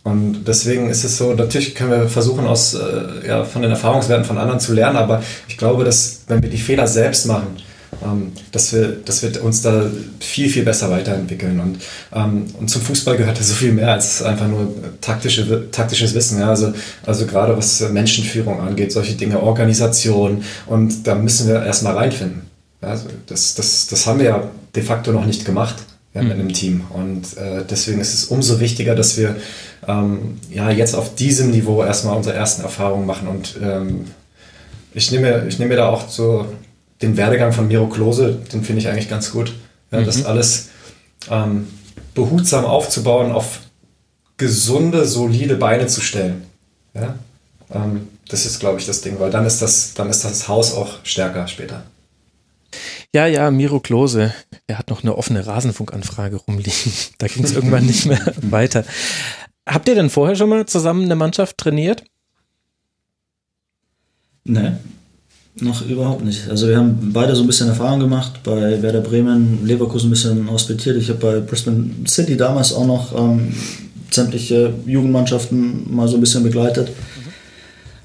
Und 0.06 0.44
deswegen 0.46 0.88
ist 0.88 1.02
es 1.02 1.16
so, 1.16 1.34
natürlich 1.34 1.74
können 1.74 1.90
wir 1.90 2.08
versuchen, 2.08 2.46
aus, 2.46 2.74
äh, 2.74 3.26
ja, 3.26 3.42
von 3.42 3.62
den 3.62 3.72
Erfahrungswerten 3.72 4.24
von 4.24 4.38
anderen 4.38 4.60
zu 4.60 4.72
lernen, 4.72 4.96
aber 4.96 5.20
ich 5.48 5.56
glaube, 5.56 5.82
dass 5.82 6.20
wenn 6.28 6.40
wir 6.40 6.48
die 6.48 6.58
Fehler 6.58 6.86
selbst 6.86 7.26
machen, 7.26 7.56
ähm, 8.04 8.30
dass, 8.52 8.72
wir, 8.72 8.98
dass 9.04 9.24
wir 9.24 9.42
uns 9.42 9.62
da 9.62 9.84
viel, 10.20 10.48
viel 10.48 10.62
besser 10.62 10.92
weiterentwickeln. 10.92 11.58
Und, 11.58 11.78
ähm, 12.14 12.46
und 12.56 12.70
zum 12.70 12.82
Fußball 12.82 13.16
gehört 13.16 13.36
ja 13.36 13.42
so 13.42 13.54
viel 13.54 13.72
mehr 13.72 13.94
als 13.94 14.22
einfach 14.22 14.46
nur 14.46 14.72
taktische, 15.00 15.72
taktisches 15.72 16.14
Wissen. 16.14 16.38
Ja? 16.38 16.50
Also, 16.50 16.72
also 17.04 17.26
gerade 17.26 17.56
was 17.56 17.80
Menschenführung 17.90 18.60
angeht, 18.60 18.92
solche 18.92 19.14
Dinge, 19.14 19.42
Organisation. 19.42 20.44
Und 20.66 21.04
da 21.04 21.16
müssen 21.16 21.48
wir 21.48 21.64
erstmal 21.64 21.94
reinfinden. 21.94 22.42
Also 22.80 23.06
das, 23.26 23.56
das, 23.56 23.88
das 23.88 24.06
haben 24.06 24.20
wir 24.20 24.26
ja 24.26 24.50
de 24.72 24.84
facto 24.84 25.10
noch 25.10 25.26
nicht 25.26 25.44
gemacht 25.44 25.82
ja, 26.16 26.22
mit 26.22 26.34
mhm. 26.34 26.40
einem 26.40 26.52
Team. 26.52 26.82
Und 26.90 27.36
äh, 27.36 27.64
deswegen 27.68 28.00
ist 28.00 28.14
es 28.14 28.26
umso 28.26 28.60
wichtiger, 28.60 28.94
dass 28.94 29.16
wir 29.18 29.36
ähm, 29.86 30.40
ja, 30.50 30.70
jetzt 30.70 30.94
auf 30.94 31.14
diesem 31.14 31.50
Niveau 31.50 31.82
erstmal 31.82 32.16
unsere 32.16 32.34
ersten 32.34 32.62
Erfahrungen 32.62 33.06
machen. 33.06 33.28
Und 33.28 33.58
ähm, 33.62 34.06
ich, 34.94 35.10
nehme, 35.10 35.46
ich 35.48 35.58
nehme 35.58 35.76
da 35.76 35.88
auch 35.88 36.08
so 36.08 36.46
den 37.02 37.16
Werdegang 37.16 37.52
von 37.52 37.68
Miro 37.68 37.88
Klose, 37.88 38.38
den 38.52 38.64
finde 38.64 38.80
ich 38.80 38.88
eigentlich 38.88 39.08
ganz 39.08 39.30
gut. 39.30 39.54
Ja, 39.90 40.00
mhm. 40.00 40.06
Das 40.06 40.24
alles 40.24 40.68
ähm, 41.30 41.68
behutsam 42.14 42.64
aufzubauen, 42.64 43.32
auf 43.32 43.60
gesunde, 44.36 45.06
solide 45.06 45.56
Beine 45.56 45.86
zu 45.86 46.00
stellen. 46.00 46.44
Ja? 46.94 47.14
Ähm, 47.72 48.08
das 48.28 48.44
ist, 48.44 48.58
glaube 48.58 48.80
ich, 48.80 48.86
das 48.86 49.02
Ding, 49.02 49.20
weil 49.20 49.30
dann 49.30 49.46
ist 49.46 49.62
das, 49.62 49.94
dann 49.94 50.10
ist 50.10 50.24
das 50.24 50.48
Haus 50.48 50.74
auch 50.74 50.98
stärker 51.04 51.46
später. 51.46 51.84
Ja, 53.14 53.26
ja, 53.26 53.50
Miro 53.50 53.80
Klose, 53.80 54.34
der 54.68 54.78
hat 54.78 54.90
noch 54.90 55.02
eine 55.02 55.16
offene 55.16 55.46
Rasenfunkanfrage 55.46 56.36
rumliegen. 56.36 56.92
Da 57.18 57.28
ging 57.28 57.44
es 57.44 57.52
irgendwann 57.52 57.86
nicht 57.86 58.06
mehr 58.06 58.20
weiter. 58.42 58.84
Habt 59.66 59.88
ihr 59.88 59.94
denn 59.94 60.10
vorher 60.10 60.36
schon 60.36 60.48
mal 60.48 60.64
zusammen 60.66 61.04
eine 61.04 61.16
Mannschaft 61.16 61.58
trainiert? 61.58 62.04
Ne, 64.44 64.78
noch 65.58 65.84
überhaupt 65.86 66.24
nicht. 66.24 66.48
Also 66.48 66.68
wir 66.68 66.76
haben 66.76 67.12
beide 67.12 67.34
so 67.34 67.42
ein 67.42 67.46
bisschen 67.46 67.68
Erfahrung 67.68 67.98
gemacht, 67.98 68.42
bei 68.44 68.80
Werder 68.82 69.00
Bremen, 69.00 69.66
Leverkusen 69.66 70.08
ein 70.08 70.10
bisschen 70.10 70.50
hospitiert. 70.50 70.96
Ich 70.98 71.08
habe 71.08 71.18
bei 71.18 71.40
Brisbane 71.40 71.90
City 72.06 72.36
damals 72.36 72.72
auch 72.72 72.86
noch 72.86 73.18
ähm, 73.18 73.54
sämtliche 74.10 74.72
Jugendmannschaften 74.86 75.94
mal 75.94 76.06
so 76.06 76.16
ein 76.16 76.20
bisschen 76.20 76.42
begleitet. 76.42 76.90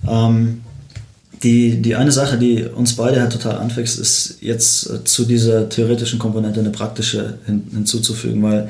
Mhm. 0.04 0.10
Ähm, 0.10 0.62
die, 1.44 1.82
die 1.82 1.96
eine 1.96 2.12
Sache, 2.12 2.38
die 2.38 2.64
uns 2.64 2.96
beide 2.96 3.20
halt 3.20 3.34
total 3.34 3.58
anfixt, 3.58 4.00
ist 4.00 4.38
jetzt 4.42 4.90
äh, 4.90 5.04
zu 5.04 5.26
dieser 5.26 5.70
theoretischen 5.70 6.20
Komponente 6.20 6.60
eine 6.60 6.70
praktische 6.70 7.38
hin, 7.46 7.68
hinzuzufügen, 7.72 8.42
weil 8.44 8.70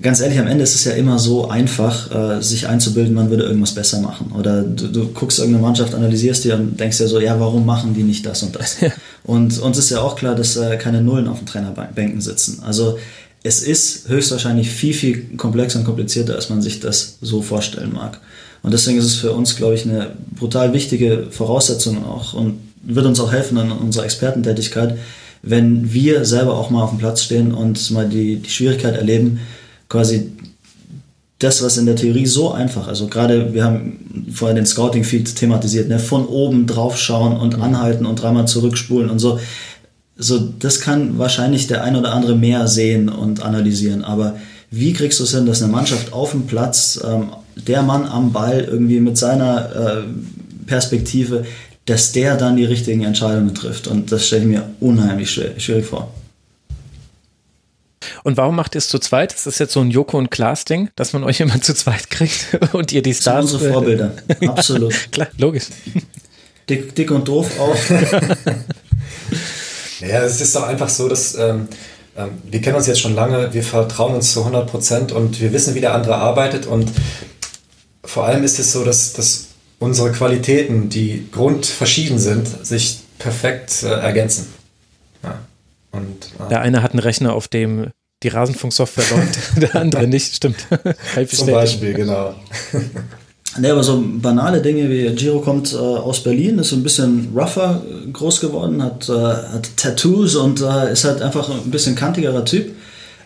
ganz 0.00 0.20
ehrlich, 0.20 0.38
am 0.38 0.46
Ende 0.46 0.62
ist 0.62 0.74
es 0.74 0.84
ja 0.84 0.92
immer 0.92 1.18
so 1.18 1.48
einfach, 1.48 2.38
äh, 2.38 2.42
sich 2.42 2.68
einzubilden, 2.68 3.14
man 3.14 3.30
würde 3.30 3.44
irgendwas 3.44 3.74
besser 3.74 4.00
machen. 4.00 4.32
Oder 4.38 4.62
du, 4.62 4.88
du, 4.88 5.08
guckst 5.08 5.38
irgendeine 5.38 5.66
Mannschaft, 5.66 5.94
analysierst 5.94 6.44
die 6.44 6.52
und 6.52 6.78
denkst 6.78 6.98
dir 6.98 7.08
so, 7.08 7.20
ja, 7.20 7.38
warum 7.40 7.64
machen 7.64 7.94
die 7.94 8.02
nicht 8.02 8.26
das 8.26 8.42
und 8.42 8.56
das? 8.56 8.80
Ja. 8.80 8.90
Und 9.24 9.58
uns 9.58 9.78
ist 9.78 9.90
ja 9.90 10.00
auch 10.00 10.16
klar, 10.16 10.34
dass 10.34 10.56
äh, 10.56 10.76
keine 10.76 11.02
Nullen 11.02 11.28
auf 11.28 11.38
den 11.38 11.46
Trainerbänken 11.46 12.20
sitzen. 12.20 12.62
Also 12.64 12.98
es 13.42 13.62
ist 13.62 14.08
höchstwahrscheinlich 14.08 14.70
viel, 14.70 14.94
viel 14.94 15.36
komplexer 15.36 15.78
und 15.78 15.84
komplizierter, 15.84 16.34
als 16.34 16.50
man 16.50 16.62
sich 16.62 16.80
das 16.80 17.16
so 17.20 17.42
vorstellen 17.42 17.92
mag. 17.92 18.20
Und 18.62 18.72
deswegen 18.72 18.98
ist 18.98 19.04
es 19.04 19.14
für 19.14 19.32
uns, 19.32 19.56
glaube 19.56 19.74
ich, 19.74 19.84
eine 19.84 20.12
brutal 20.38 20.72
wichtige 20.72 21.28
Voraussetzung 21.30 22.04
auch 22.04 22.34
und 22.34 22.58
wird 22.82 23.06
uns 23.06 23.20
auch 23.20 23.32
helfen 23.32 23.56
in 23.58 23.70
unserer 23.70 24.04
Expertentätigkeit, 24.04 24.98
wenn 25.42 25.92
wir 25.92 26.24
selber 26.24 26.54
auch 26.54 26.70
mal 26.70 26.82
auf 26.82 26.90
dem 26.90 26.98
Platz 26.98 27.22
stehen 27.22 27.52
und 27.52 27.90
mal 27.92 28.08
die, 28.08 28.36
die 28.36 28.50
Schwierigkeit 28.50 28.96
erleben, 28.96 29.40
quasi 29.88 30.32
das, 31.38 31.62
was 31.62 31.76
in 31.76 31.86
der 31.86 31.96
Theorie 31.96 32.26
so 32.26 32.52
einfach, 32.52 32.88
also 32.88 33.08
gerade 33.08 33.52
wir 33.52 33.64
haben 33.64 34.30
vorher 34.32 34.54
den 34.54 34.66
Scouting-Feed 34.66 35.36
thematisiert, 35.36 35.88
ne, 35.88 35.98
von 35.98 36.26
oben 36.26 36.66
drauf 36.66 36.98
schauen 36.98 37.36
und 37.36 37.56
mhm. 37.56 37.62
anhalten 37.62 38.06
und 38.06 38.20
dreimal 38.20 38.48
zurückspulen 38.48 39.10
und 39.10 39.18
so. 39.18 39.38
So, 40.18 40.38
das 40.38 40.80
kann 40.80 41.18
wahrscheinlich 41.18 41.66
der 41.66 41.84
ein 41.84 41.94
oder 41.94 42.14
andere 42.14 42.36
mehr 42.36 42.68
sehen 42.68 43.10
und 43.10 43.42
analysieren, 43.42 44.02
aber 44.02 44.36
wie 44.70 44.94
kriegst 44.94 45.20
du 45.20 45.24
es 45.24 45.34
hin, 45.34 45.46
dass 45.46 45.62
eine 45.62 45.70
Mannschaft 45.70 46.12
auf 46.12 46.32
dem 46.32 46.46
Platz, 46.46 46.98
ähm, 47.04 47.28
der 47.54 47.82
Mann 47.82 48.06
am 48.06 48.32
Ball 48.32 48.60
irgendwie 48.60 49.00
mit 49.00 49.16
seiner 49.16 49.76
äh, 49.76 50.02
Perspektive, 50.66 51.44
dass 51.84 52.12
der 52.12 52.36
dann 52.36 52.56
die 52.56 52.64
richtigen 52.64 53.04
Entscheidungen 53.04 53.54
trifft? 53.54 53.86
Und 53.86 54.10
das 54.10 54.26
stelle 54.26 54.42
ich 54.42 54.48
mir 54.48 54.64
unheimlich 54.80 55.30
schwer, 55.30 55.58
schwierig 55.58 55.86
vor. 55.86 56.12
Und 58.26 58.36
warum 58.36 58.56
macht 58.56 58.74
ihr 58.74 58.78
es 58.78 58.88
zu 58.88 58.98
zweit? 58.98 59.32
Das 59.32 59.46
ist 59.46 59.60
jetzt 59.60 59.72
so 59.72 59.80
ein 59.80 59.92
Joko 59.92 60.18
und 60.18 60.32
Klaas 60.32 60.64
Ding, 60.64 60.90
dass 60.96 61.12
man 61.12 61.22
euch 61.22 61.38
immer 61.38 61.60
zu 61.62 61.76
zweit 61.76 62.10
kriegt 62.10 62.58
und 62.72 62.90
ihr 62.90 63.00
die 63.00 63.14
Stars. 63.14 63.52
Das 63.52 63.60
sind 63.60 63.60
unsere 63.60 63.72
Vorbilder, 63.72 64.12
absolut. 64.48 64.94
Klar, 65.12 65.28
logisch. 65.38 65.66
Dick, 66.68 66.92
dick 66.96 67.12
und 67.12 67.28
doof 67.28 67.48
auch. 67.60 67.76
naja, 70.00 70.24
es 70.24 70.40
ist 70.40 70.56
doch 70.56 70.64
einfach 70.64 70.88
so, 70.88 71.08
dass 71.08 71.36
ähm, 71.36 71.68
ähm, 72.16 72.30
wir 72.50 72.60
kennen 72.60 72.74
uns 72.74 72.88
jetzt 72.88 72.98
schon 72.98 73.14
lange, 73.14 73.54
wir 73.54 73.62
vertrauen 73.62 74.16
uns 74.16 74.32
zu 74.32 74.40
100 74.40 74.68
Prozent 74.68 75.12
und 75.12 75.40
wir 75.40 75.52
wissen, 75.52 75.76
wie 75.76 75.80
der 75.80 75.94
andere 75.94 76.16
arbeitet 76.16 76.66
und 76.66 76.90
vor 78.02 78.26
allem 78.26 78.42
ist 78.42 78.58
es 78.58 78.72
so, 78.72 78.82
dass, 78.84 79.12
dass 79.12 79.50
unsere 79.78 80.10
Qualitäten, 80.10 80.88
die 80.88 81.28
grundverschieden 81.30 82.18
sind, 82.18 82.66
sich 82.66 83.02
perfekt 83.20 83.84
äh, 83.84 83.86
ergänzen. 83.86 84.52
Ja. 85.22 85.38
Und, 85.92 86.32
äh, 86.44 86.48
der 86.48 86.62
eine 86.62 86.82
hat 86.82 86.90
einen 86.90 86.98
Rechner, 86.98 87.32
auf 87.32 87.46
dem 87.46 87.92
die 88.22 88.28
Rasenfunksoftware 88.28 89.04
läuft, 89.16 89.38
der 89.62 89.76
andere 89.76 90.06
nicht, 90.06 90.34
stimmt. 90.34 90.66
Zum 91.28 91.46
Beispiel, 91.48 91.94
genau. 91.94 92.34
Ne, 93.58 93.72
aber 93.72 93.82
so 93.82 94.02
banale 94.04 94.60
Dinge 94.60 94.90
wie 94.90 95.14
Giro 95.14 95.40
kommt 95.40 95.72
äh, 95.72 95.76
aus 95.76 96.22
Berlin, 96.22 96.58
ist 96.58 96.70
so 96.70 96.76
ein 96.76 96.82
bisschen 96.82 97.30
rougher 97.34 97.82
groß 98.12 98.40
geworden, 98.40 98.82
hat, 98.82 99.08
äh, 99.08 99.12
hat 99.12 99.68
Tattoos 99.76 100.36
und 100.36 100.60
äh, 100.60 100.92
ist 100.92 101.04
halt 101.04 101.22
einfach 101.22 101.48
ein 101.48 101.70
bisschen 101.70 101.94
kantigerer 101.94 102.44
Typ. 102.44 102.74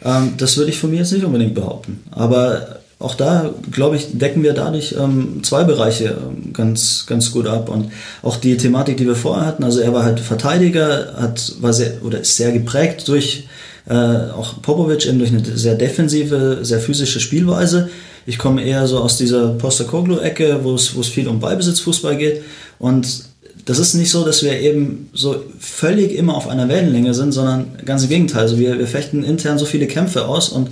Ähm, 0.04 0.34
das 0.36 0.56
würde 0.56 0.70
ich 0.70 0.78
von 0.78 0.90
mir 0.90 0.98
jetzt 0.98 1.12
nicht 1.12 1.24
unbedingt 1.24 1.54
behaupten. 1.54 2.04
Aber 2.12 2.80
auch 3.00 3.14
da, 3.14 3.50
glaube 3.72 3.96
ich, 3.96 4.18
decken 4.18 4.42
wir 4.42 4.52
dadurch 4.52 4.94
ähm, 4.98 5.42
zwei 5.42 5.64
Bereiche 5.64 6.16
ähm, 6.20 6.52
ganz, 6.52 7.06
ganz 7.06 7.32
gut 7.32 7.46
ab. 7.46 7.68
Und 7.68 7.90
auch 8.22 8.36
die 8.36 8.56
Thematik, 8.56 8.98
die 8.98 9.06
wir 9.06 9.16
vorher 9.16 9.46
hatten, 9.46 9.64
also 9.64 9.80
er 9.80 9.92
war 9.92 10.04
halt 10.04 10.20
Verteidiger, 10.20 11.14
hat, 11.16 11.54
war 11.60 11.72
sehr, 11.72 12.04
oder 12.04 12.20
ist 12.20 12.36
sehr 12.36 12.52
geprägt 12.52 13.08
durch 13.08 13.48
äh, 13.90 14.30
auch 14.30 14.62
Popovic 14.62 15.04
eben 15.06 15.18
durch 15.18 15.32
eine 15.32 15.44
sehr 15.44 15.74
defensive, 15.74 16.60
sehr 16.62 16.78
physische 16.78 17.18
Spielweise. 17.18 17.90
Ich 18.24 18.38
komme 18.38 18.62
eher 18.62 18.86
so 18.86 18.98
aus 18.98 19.18
dieser 19.18 19.48
Postecoglou-Ecke, 19.54 20.60
wo 20.62 20.74
es, 20.74 21.08
viel 21.08 21.26
um 21.26 21.40
Ballbesitzfußball 21.40 22.16
geht. 22.16 22.42
Und 22.78 23.24
das 23.64 23.80
ist 23.80 23.94
nicht 23.94 24.12
so, 24.12 24.24
dass 24.24 24.44
wir 24.44 24.60
eben 24.60 25.10
so 25.12 25.42
völlig 25.58 26.14
immer 26.14 26.36
auf 26.36 26.48
einer 26.48 26.68
Wellenlänge 26.68 27.14
sind, 27.14 27.32
sondern 27.32 27.72
ganz 27.84 28.04
im 28.04 28.10
Gegenteil. 28.10 28.42
Also 28.42 28.58
wir, 28.60 28.78
wir 28.78 28.86
fechten 28.86 29.24
intern 29.24 29.58
so 29.58 29.64
viele 29.64 29.88
Kämpfe 29.88 30.26
aus 30.26 30.50
und 30.50 30.70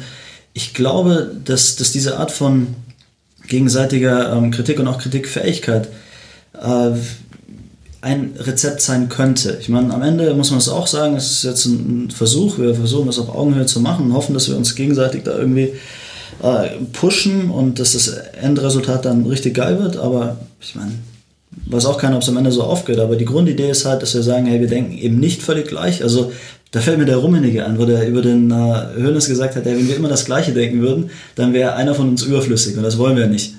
ich 0.53 0.73
glaube, 0.73 1.33
dass, 1.45 1.75
dass 1.75 1.91
diese 1.91 2.19
Art 2.19 2.31
von 2.31 2.69
gegenseitiger 3.49 4.33
ähm, 4.33 4.53
Kritik 4.53 4.79
und 4.79 4.87
auch 4.87 4.99
Kritikfähigkeit 4.99 5.89
äh, 6.55 6.91
ein 8.01 8.35
Rezept 8.39 8.81
sein 8.81 9.09
könnte. 9.09 9.59
Ich 9.61 9.69
meine, 9.69 9.93
am 9.93 10.03
Ende 10.03 10.33
muss 10.35 10.51
man 10.51 10.59
es 10.59 10.69
auch 10.69 10.87
sagen, 10.87 11.17
es 11.17 11.33
ist 11.33 11.45
jetzt 11.45 11.67
ein 11.67 12.11
Versuch, 12.11 12.59
wir 12.59 12.75
versuchen 12.75 13.07
das 13.07 13.19
auf 13.19 13.35
Augenhöhe 13.35 13.67
zu 13.67 13.81
machen 13.81 14.07
und 14.07 14.13
hoffen, 14.15 14.35
dass 14.35 14.49
wir 14.49 14.57
uns 14.57 14.75
gegenseitig 14.75 15.25
da 15.25 15.37
irgendwie 15.37 15.73
äh, 16.43 16.69
pushen 16.93 17.51
und 17.51 17.81
dass 17.81 17.93
das 17.93 18.09
Endresultat 18.09 19.05
dann 19.05 19.27
richtig 19.27 19.55
geil 19.55 19.81
wird. 19.81 19.97
Aber 19.97 20.37
ich 20.61 20.77
meine, 20.77 20.93
weiß 21.67 21.87
auch 21.87 21.99
keiner, 21.99 22.17
ob 22.17 22.23
es 22.23 22.29
am 22.29 22.37
Ende 22.37 22.53
so 22.53 22.63
aufgeht. 22.63 23.01
Aber 23.01 23.17
die 23.17 23.25
Grundidee 23.25 23.71
ist 23.71 23.85
halt, 23.85 24.03
dass 24.03 24.15
wir 24.15 24.23
sagen, 24.23 24.47
hey, 24.47 24.61
wir 24.61 24.69
denken 24.69 24.97
eben 24.97 25.19
nicht 25.19 25.43
völlig 25.43 25.67
gleich. 25.67 26.03
Also 26.03 26.33
da 26.71 26.81
fällt 26.81 26.99
mir 26.99 27.07
der 27.07 27.17
Rummenigge 27.17 27.65
an, 27.65 27.79
wo 27.79 27.85
der 27.85 28.07
über 28.07 28.23
den 28.23 28.51
äh, 28.51 28.95
Hönes 28.97 29.27
gesagt 29.27 29.57
hat, 29.57 29.65
hey, 29.65 29.77
wenn 29.77 29.89
wir 29.89 29.97
immer 29.97 30.09
das 30.09 30.25
Gleiche 30.25 30.53
denken 30.53 30.81
würden, 30.83 31.11
dann 31.35 31.53
wäre 31.53 31.75
einer 31.75 31.95
von 31.95 32.09
uns 32.11 32.23
überflüssig 32.23 32.77
und 32.77 32.83
das 32.83 32.99
wollen 32.99 33.17
wir 33.17 33.27
nicht. 33.27 33.55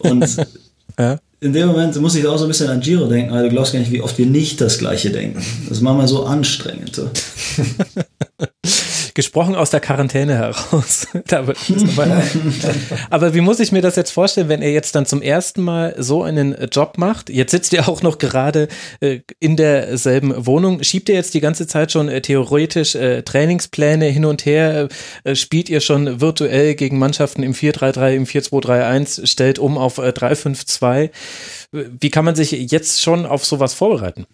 Und 0.00 0.36
ja. 0.98 1.18
In 1.40 1.52
dem 1.52 1.68
Moment 1.68 2.00
muss 2.00 2.14
ich 2.14 2.26
auch 2.26 2.38
so 2.38 2.44
ein 2.44 2.48
bisschen 2.48 2.70
an 2.70 2.80
Giro 2.80 3.06
denken, 3.06 3.32
weil 3.32 3.44
du 3.44 3.50
glaubst 3.50 3.72
gar 3.72 3.80
nicht, 3.80 3.92
wie 3.92 4.00
oft 4.00 4.16
wir 4.18 4.26
nicht 4.26 4.60
das 4.60 4.78
Gleiche 4.78 5.10
denken. 5.10 5.42
Das 5.68 5.78
ist 5.78 5.82
manchmal 5.82 6.08
so 6.08 6.24
anstrengend. 6.24 6.96
So. 6.96 7.10
gesprochen 9.16 9.56
aus 9.56 9.70
der 9.70 9.80
Quarantäne 9.80 10.34
heraus. 10.36 11.08
Aber 13.10 13.34
wie 13.34 13.40
muss 13.40 13.58
ich 13.58 13.72
mir 13.72 13.82
das 13.82 13.96
jetzt 13.96 14.12
vorstellen, 14.12 14.48
wenn 14.48 14.62
ihr 14.62 14.70
jetzt 14.70 14.94
dann 14.94 15.06
zum 15.06 15.22
ersten 15.22 15.62
Mal 15.62 15.96
so 15.98 16.22
einen 16.22 16.54
Job 16.70 16.98
macht? 16.98 17.30
Jetzt 17.30 17.50
sitzt 17.50 17.72
ihr 17.72 17.88
auch 17.88 18.02
noch 18.02 18.18
gerade 18.18 18.68
äh, 19.00 19.20
in 19.40 19.56
derselben 19.56 20.46
Wohnung. 20.46 20.82
Schiebt 20.84 21.08
ihr 21.08 21.16
jetzt 21.16 21.34
die 21.34 21.40
ganze 21.40 21.66
Zeit 21.66 21.90
schon 21.90 22.08
äh, 22.08 22.20
theoretisch 22.20 22.94
äh, 22.94 23.22
Trainingspläne 23.22 24.04
hin 24.04 24.26
und 24.26 24.44
her? 24.44 24.88
Spielt 25.32 25.68
ihr 25.70 25.80
schon 25.80 26.20
virtuell 26.20 26.74
gegen 26.74 26.98
Mannschaften 26.98 27.42
im 27.42 27.54
4-3-3, 27.54 28.14
im 28.14 28.24
4-2-3-1, 28.26 29.26
stellt 29.26 29.58
um 29.58 29.78
auf 29.78 29.98
3-5-2? 29.98 31.10
Wie 31.72 32.10
kann 32.10 32.24
man 32.26 32.34
sich 32.34 32.52
jetzt 32.52 33.02
schon 33.02 33.24
auf 33.24 33.44
sowas 33.46 33.72
vorbereiten? 33.72 34.26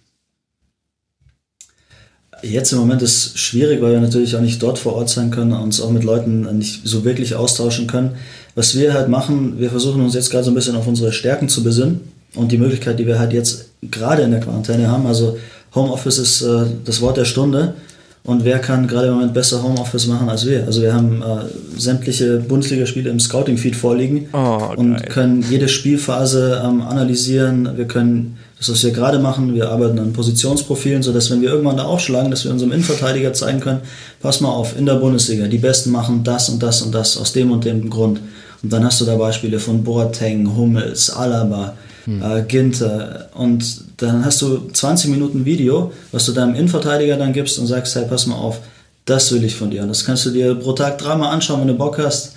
Jetzt 2.43 2.73
im 2.73 2.79
Moment 2.79 3.03
ist 3.03 3.35
es 3.35 3.39
schwierig, 3.39 3.81
weil 3.81 3.93
wir 3.93 4.01
natürlich 4.01 4.37
auch 4.37 4.41
nicht 4.41 4.63
dort 4.63 4.79
vor 4.79 4.95
Ort 4.95 5.09
sein 5.09 5.31
können, 5.31 5.53
und 5.53 5.63
uns 5.63 5.81
auch 5.81 5.91
mit 5.91 6.05
Leuten 6.05 6.43
nicht 6.59 6.81
so 6.85 7.05
wirklich 7.05 7.35
austauschen 7.35 7.87
können. 7.87 8.17
Was 8.55 8.77
wir 8.77 8.93
halt 8.95 9.09
machen, 9.09 9.59
wir 9.59 9.71
versuchen 9.71 10.03
uns 10.03 10.15
jetzt 10.15 10.31
gerade 10.31 10.45
so 10.45 10.51
ein 10.51 10.55
bisschen 10.55 10.77
auf 10.77 10.87
unsere 10.87 11.13
Stärken 11.13 11.49
zu 11.49 11.63
besinnen 11.63 12.01
und 12.35 12.53
die 12.53 12.59
Möglichkeit, 12.59 12.99
die 12.99 13.07
wir 13.07 13.19
halt 13.19 13.33
jetzt 13.33 13.67
gerade 13.83 14.23
in 14.23 14.31
der 14.31 14.41
Quarantäne 14.41 14.89
haben. 14.89 15.07
Also 15.07 15.39
Homeoffice 15.75 16.19
ist 16.19 16.43
äh, 16.43 16.65
das 16.85 17.01
Wort 17.01 17.17
der 17.17 17.25
Stunde. 17.25 17.75
Und 18.25 18.45
wer 18.45 18.61
kann 18.61 18.87
gerade 18.87 19.09
im 19.09 19.15
Moment 19.15 19.35
besser 19.35 19.63
Homeoffice 19.63 20.07
machen 20.07 20.29
als 20.29 20.47
wir? 20.47 20.65
Also 20.65 20.81
wir 20.81 20.95
haben 20.95 21.23
äh, 21.23 21.81
sämtliche 21.81 22.39
Bundesligaspiele 22.39 23.11
im 23.11 23.19
Scouting-Feed 23.19 23.75
vorliegen 23.75 24.29
oh, 24.33 24.61
und 24.77 25.03
können 25.09 25.45
jede 25.51 25.69
Spielphase 25.69 26.63
ähm, 26.65 26.83
analysieren. 26.83 27.71
Wir 27.77 27.87
können 27.87 28.39
das, 28.63 28.71
was 28.71 28.85
wir 28.85 28.93
gerade 28.93 29.19
machen, 29.19 29.55
wir 29.55 29.71
arbeiten 29.71 29.99
an 29.99 30.13
Positionsprofilen, 30.13 31.03
sodass 31.03 31.31
wenn 31.31 31.43
wir 31.43 31.51
irgendwann 31.51 31.79
da 31.79 31.85
aufschlagen, 31.85 32.31
dass 32.31 32.45
wir 32.45 32.53
unserem 32.53 32.71
Innenverteidiger 32.71 33.33
zeigen 33.33 33.59
können, 33.59 33.81
pass 34.21 34.41
mal 34.41 34.51
auf, 34.51 34.79
in 34.79 34.87
der 34.87 34.95
Bundesliga, 34.95 35.49
die 35.49 35.59
Besten 35.59 35.91
machen 35.91 36.23
das 36.23 36.49
und 36.49 36.63
das 36.63 36.81
und 36.81 36.95
das 36.95 37.17
aus 37.17 37.33
dem 37.33 37.51
und 37.51 37.65
dem 37.65 37.91
Grund. 37.91 38.21
Und 38.63 38.73
dann 38.73 38.85
hast 38.85 39.01
du 39.01 39.05
da 39.05 39.17
Beispiele 39.17 39.59
von 39.59 39.83
Boateng, 39.83 40.57
Hummels, 40.57 41.11
Alaba, 41.11 41.75
hm. 42.05 42.23
äh, 42.23 42.43
Ginter. 42.43 43.31
Und 43.35 43.83
dann 43.97 44.25
hast 44.25 44.41
du 44.43 44.69
20 44.73 45.11
Minuten 45.11 45.45
Video, 45.45 45.93
was 46.13 46.27
du 46.27 46.33
deinem 46.33 46.55
Innenverteidiger 46.55 47.17
dann 47.17 47.33
gibst 47.33 47.59
und 47.59 47.67
sagst, 47.67 47.97
hey, 47.97 48.05
pass 48.09 48.27
mal 48.29 48.37
auf, 48.37 48.61
das 49.07 49.33
will 49.33 49.43
ich 49.43 49.57
von 49.57 49.73
dir. 49.73 49.83
Und 49.83 49.89
das 49.89 50.05
kannst 50.05 50.25
du 50.25 50.31
dir 50.31 50.55
pro 50.55 50.73
Tag 50.73 50.99
dreimal 50.99 51.35
anschauen, 51.35 51.63
wenn 51.63 51.69
du 51.69 51.75
Bock 51.75 51.99
hast. 51.99 52.37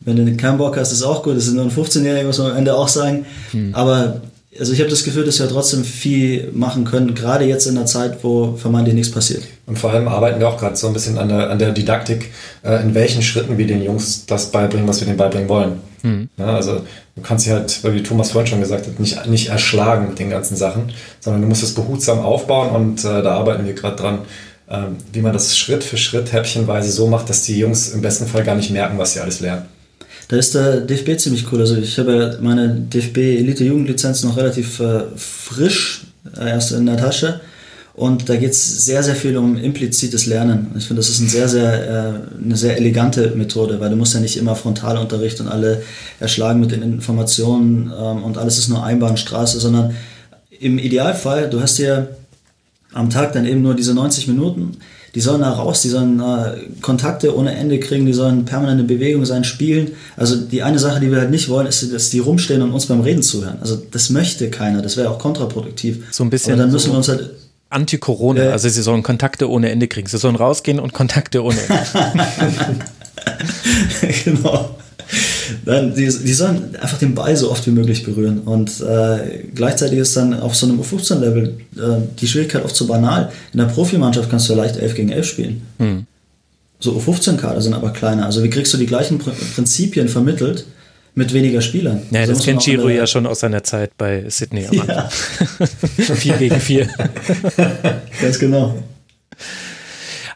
Wenn 0.00 0.16
du 0.16 0.36
keinen 0.36 0.56
Bock 0.56 0.78
hast, 0.78 0.92
ist 0.92 1.02
auch 1.02 1.22
gut. 1.22 1.36
Das 1.36 1.46
ist 1.46 1.52
nur 1.52 1.64
ein 1.64 1.70
15-Jähriger, 1.70 2.24
muss 2.24 2.38
man 2.38 2.52
am 2.52 2.56
Ende 2.56 2.74
auch 2.74 2.88
sagen. 2.88 3.26
Hm. 3.50 3.74
Aber 3.74 4.22
also 4.58 4.72
ich 4.72 4.80
habe 4.80 4.90
das 4.90 5.04
Gefühl, 5.04 5.24
dass 5.24 5.38
wir 5.38 5.48
trotzdem 5.48 5.84
viel 5.84 6.50
machen 6.52 6.84
können, 6.84 7.14
gerade 7.14 7.44
jetzt 7.44 7.66
in 7.66 7.74
der 7.74 7.86
Zeit, 7.86 8.22
wo 8.22 8.56
vermeintlich 8.56 8.94
nichts 8.94 9.12
passiert. 9.12 9.42
Und 9.66 9.78
vor 9.78 9.90
allem 9.90 10.08
arbeiten 10.08 10.40
wir 10.40 10.48
auch 10.48 10.58
gerade 10.58 10.76
so 10.76 10.86
ein 10.86 10.92
bisschen 10.92 11.18
an 11.18 11.28
der, 11.28 11.50
an 11.50 11.58
der 11.58 11.72
Didaktik, 11.72 12.32
äh, 12.62 12.82
in 12.82 12.94
welchen 12.94 13.22
Schritten 13.22 13.58
wir 13.58 13.66
den 13.66 13.82
Jungs 13.82 14.26
das 14.26 14.50
beibringen, 14.50 14.86
was 14.88 15.00
wir 15.00 15.06
denen 15.06 15.18
beibringen 15.18 15.48
wollen. 15.48 15.80
Mhm. 16.02 16.28
Ja, 16.36 16.54
also 16.56 16.82
du 17.16 17.22
kannst 17.22 17.44
sie 17.44 17.52
halt, 17.52 17.80
wie 17.84 18.02
Thomas 18.02 18.30
vorhin 18.30 18.46
schon 18.46 18.60
gesagt 18.60 18.86
hat, 18.86 19.00
nicht, 19.00 19.26
nicht 19.26 19.48
erschlagen 19.48 20.08
mit 20.08 20.18
den 20.18 20.30
ganzen 20.30 20.56
Sachen, 20.56 20.92
sondern 21.20 21.42
du 21.42 21.48
musst 21.48 21.62
es 21.62 21.74
behutsam 21.74 22.20
aufbauen 22.20 22.70
und 22.70 23.04
äh, 23.04 23.22
da 23.22 23.32
arbeiten 23.32 23.66
wir 23.66 23.74
gerade 23.74 23.96
dran, 23.96 24.18
äh, 24.68 24.82
wie 25.12 25.20
man 25.20 25.32
das 25.32 25.56
Schritt 25.56 25.84
für 25.84 25.96
Schritt 25.96 26.32
häppchenweise 26.32 26.90
so 26.90 27.06
macht, 27.06 27.28
dass 27.28 27.42
die 27.42 27.58
Jungs 27.58 27.88
im 27.88 28.02
besten 28.02 28.26
Fall 28.26 28.44
gar 28.44 28.54
nicht 28.54 28.70
merken, 28.70 28.98
was 28.98 29.14
sie 29.14 29.20
alles 29.20 29.40
lernen. 29.40 29.66
Da 30.28 30.36
ist 30.36 30.54
der 30.54 30.80
DFB 30.80 31.18
ziemlich 31.18 31.50
cool. 31.52 31.60
Also 31.60 31.76
ich 31.76 31.98
habe 31.98 32.14
ja 32.14 32.40
meine 32.40 32.68
DFB 32.68 33.18
Elite 33.18 33.64
Jugendlizenz 33.64 34.24
noch 34.24 34.36
relativ 34.36 34.80
äh, 34.80 35.04
frisch 35.16 36.02
äh, 36.36 36.50
erst 36.50 36.72
in 36.72 36.86
der 36.86 36.96
Tasche. 36.96 37.40
Und 37.94 38.28
da 38.28 38.36
geht 38.36 38.50
es 38.50 38.84
sehr, 38.84 39.02
sehr 39.02 39.14
viel 39.14 39.38
um 39.38 39.56
implizites 39.56 40.26
Lernen. 40.26 40.72
Ich 40.76 40.86
finde, 40.86 41.00
das 41.00 41.08
ist 41.08 41.20
ein 41.20 41.28
sehr, 41.28 41.48
sehr, 41.48 41.88
äh, 41.88 42.44
eine 42.44 42.56
sehr 42.56 42.76
elegante 42.76 43.30
Methode, 43.30 43.80
weil 43.80 43.88
du 43.88 43.96
musst 43.96 44.12
ja 44.12 44.20
nicht 44.20 44.36
immer 44.36 44.54
Frontalunterricht 44.54 45.40
und 45.40 45.48
alle 45.48 45.82
erschlagen 46.20 46.60
mit 46.60 46.72
den 46.72 46.82
Informationen 46.82 47.90
ähm, 47.98 48.22
und 48.22 48.36
alles 48.36 48.58
ist 48.58 48.68
nur 48.68 48.84
Einbahnstraße, 48.84 49.60
sondern 49.60 49.94
im 50.60 50.78
Idealfall, 50.78 51.48
du 51.48 51.60
hast 51.60 51.78
dir 51.78 52.16
am 52.92 53.08
Tag 53.08 53.32
dann 53.32 53.46
eben 53.46 53.62
nur 53.62 53.74
diese 53.74 53.94
90 53.94 54.28
Minuten 54.28 54.76
die 55.16 55.22
sollen 55.22 55.40
da 55.40 55.50
raus, 55.50 55.80
die 55.80 55.88
sollen 55.88 56.20
äh, 56.20 56.82
Kontakte 56.82 57.34
ohne 57.34 57.56
Ende 57.56 57.80
kriegen, 57.80 58.04
die 58.04 58.12
sollen 58.12 58.44
permanente 58.44 58.84
Bewegung 58.84 59.24
sein, 59.24 59.44
spielen. 59.44 59.92
Also 60.14 60.36
die 60.36 60.62
eine 60.62 60.78
Sache, 60.78 61.00
die 61.00 61.10
wir 61.10 61.20
halt 61.20 61.30
nicht 61.30 61.48
wollen, 61.48 61.66
ist, 61.66 61.90
dass 61.90 62.10
die 62.10 62.18
rumstehen 62.18 62.60
und 62.60 62.72
uns 62.72 62.84
beim 62.84 63.00
Reden 63.00 63.22
zuhören. 63.22 63.56
Also 63.62 63.78
das 63.90 64.10
möchte 64.10 64.50
keiner, 64.50 64.82
das 64.82 64.98
wäre 64.98 65.08
auch 65.08 65.18
kontraproduktiv. 65.18 66.04
So 66.10 66.22
ein 66.22 66.28
bisschen. 66.28 66.52
Aber 66.52 66.64
dann 66.64 66.70
müssen 66.70 66.88
so 66.88 66.92
wir 66.92 66.98
uns 66.98 67.08
halt 67.08 67.30
Anti-Corona, 67.70 68.42
äh, 68.42 68.48
also 68.48 68.68
sie 68.68 68.82
sollen 68.82 69.02
Kontakte 69.02 69.48
ohne 69.48 69.70
Ende 69.70 69.88
kriegen. 69.88 70.06
Sie 70.06 70.18
sollen 70.18 70.36
rausgehen 70.36 70.78
und 70.78 70.92
Kontakte 70.92 71.42
ohne 71.42 71.56
Ende. 71.62 72.84
genau. 74.24 74.76
Nein, 75.64 75.94
die, 75.94 76.06
die 76.06 76.32
sollen 76.32 76.76
einfach 76.76 76.98
den 76.98 77.14
Ball 77.14 77.36
so 77.36 77.50
oft 77.50 77.66
wie 77.66 77.70
möglich 77.70 78.04
berühren. 78.04 78.40
Und 78.40 78.80
äh, 78.80 79.44
gleichzeitig 79.54 79.98
ist 79.98 80.16
dann 80.16 80.38
auf 80.40 80.54
so 80.54 80.66
einem 80.66 80.80
U15-Level 80.80 81.56
äh, 81.76 81.80
die 82.20 82.26
Schwierigkeit 82.26 82.64
oft 82.64 82.74
so 82.74 82.86
banal. 82.86 83.30
In 83.52 83.60
der 83.60 83.66
Profimannschaft 83.66 84.30
kannst 84.30 84.48
du 84.48 84.54
ja 84.54 84.62
leicht 84.62 84.76
11 84.76 84.94
gegen 84.94 85.10
11 85.10 85.26
spielen. 85.26 85.62
Hm. 85.78 86.06
So 86.78 86.92
U15-Kader 86.98 87.60
sind 87.60 87.74
aber 87.74 87.90
kleiner. 87.90 88.26
Also 88.26 88.42
wie 88.42 88.50
kriegst 88.50 88.72
du 88.74 88.78
die 88.78 88.86
gleichen 88.86 89.18
Prinzipien 89.18 90.08
vermittelt 90.08 90.66
mit 91.14 91.32
weniger 91.32 91.60
Spielern? 91.62 92.02
Ja, 92.10 92.20
also 92.20 92.34
das 92.34 92.44
kennt 92.44 92.62
Giro 92.62 92.88
ja 92.88 93.06
schon 93.06 93.26
aus 93.26 93.40
seiner 93.40 93.64
Zeit 93.64 93.96
bei 93.96 94.28
Sydney 94.28 94.66
am. 94.66 94.74
Ja. 94.74 95.08
vier 96.14 96.36
gegen 96.36 96.60
vier. 96.60 96.88
Ganz 98.20 98.38
genau. 98.38 98.82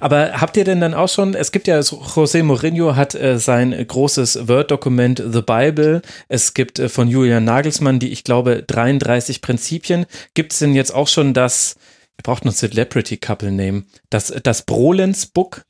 Aber 0.00 0.40
habt 0.40 0.56
ihr 0.56 0.64
denn 0.64 0.80
dann 0.80 0.94
auch 0.94 1.08
schon, 1.08 1.34
es 1.34 1.52
gibt 1.52 1.68
ja, 1.68 1.78
José 1.78 2.42
Mourinho 2.42 2.96
hat 2.96 3.14
äh, 3.14 3.38
sein 3.38 3.72
großes 3.86 4.48
Word-Dokument 4.48 5.22
The 5.30 5.42
Bible. 5.42 6.02
Es 6.28 6.54
gibt 6.54 6.78
äh, 6.78 6.88
von 6.88 7.06
Julian 7.08 7.44
Nagelsmann 7.44 7.98
die, 7.98 8.08
ich 8.10 8.24
glaube, 8.24 8.64
33 8.66 9.42
Prinzipien. 9.42 10.06
Gibt 10.34 10.52
es 10.52 10.58
denn 10.60 10.74
jetzt 10.74 10.94
auch 10.94 11.08
schon 11.08 11.34
das, 11.34 11.76
ihr 12.18 12.22
braucht 12.22 12.44
noch 12.44 12.54
Celebrity 12.54 13.18
Couple 13.18 13.52
Name, 13.52 13.84
das, 14.08 14.32
das 14.42 14.62
Brolens 14.62 15.26
Book? 15.26 15.62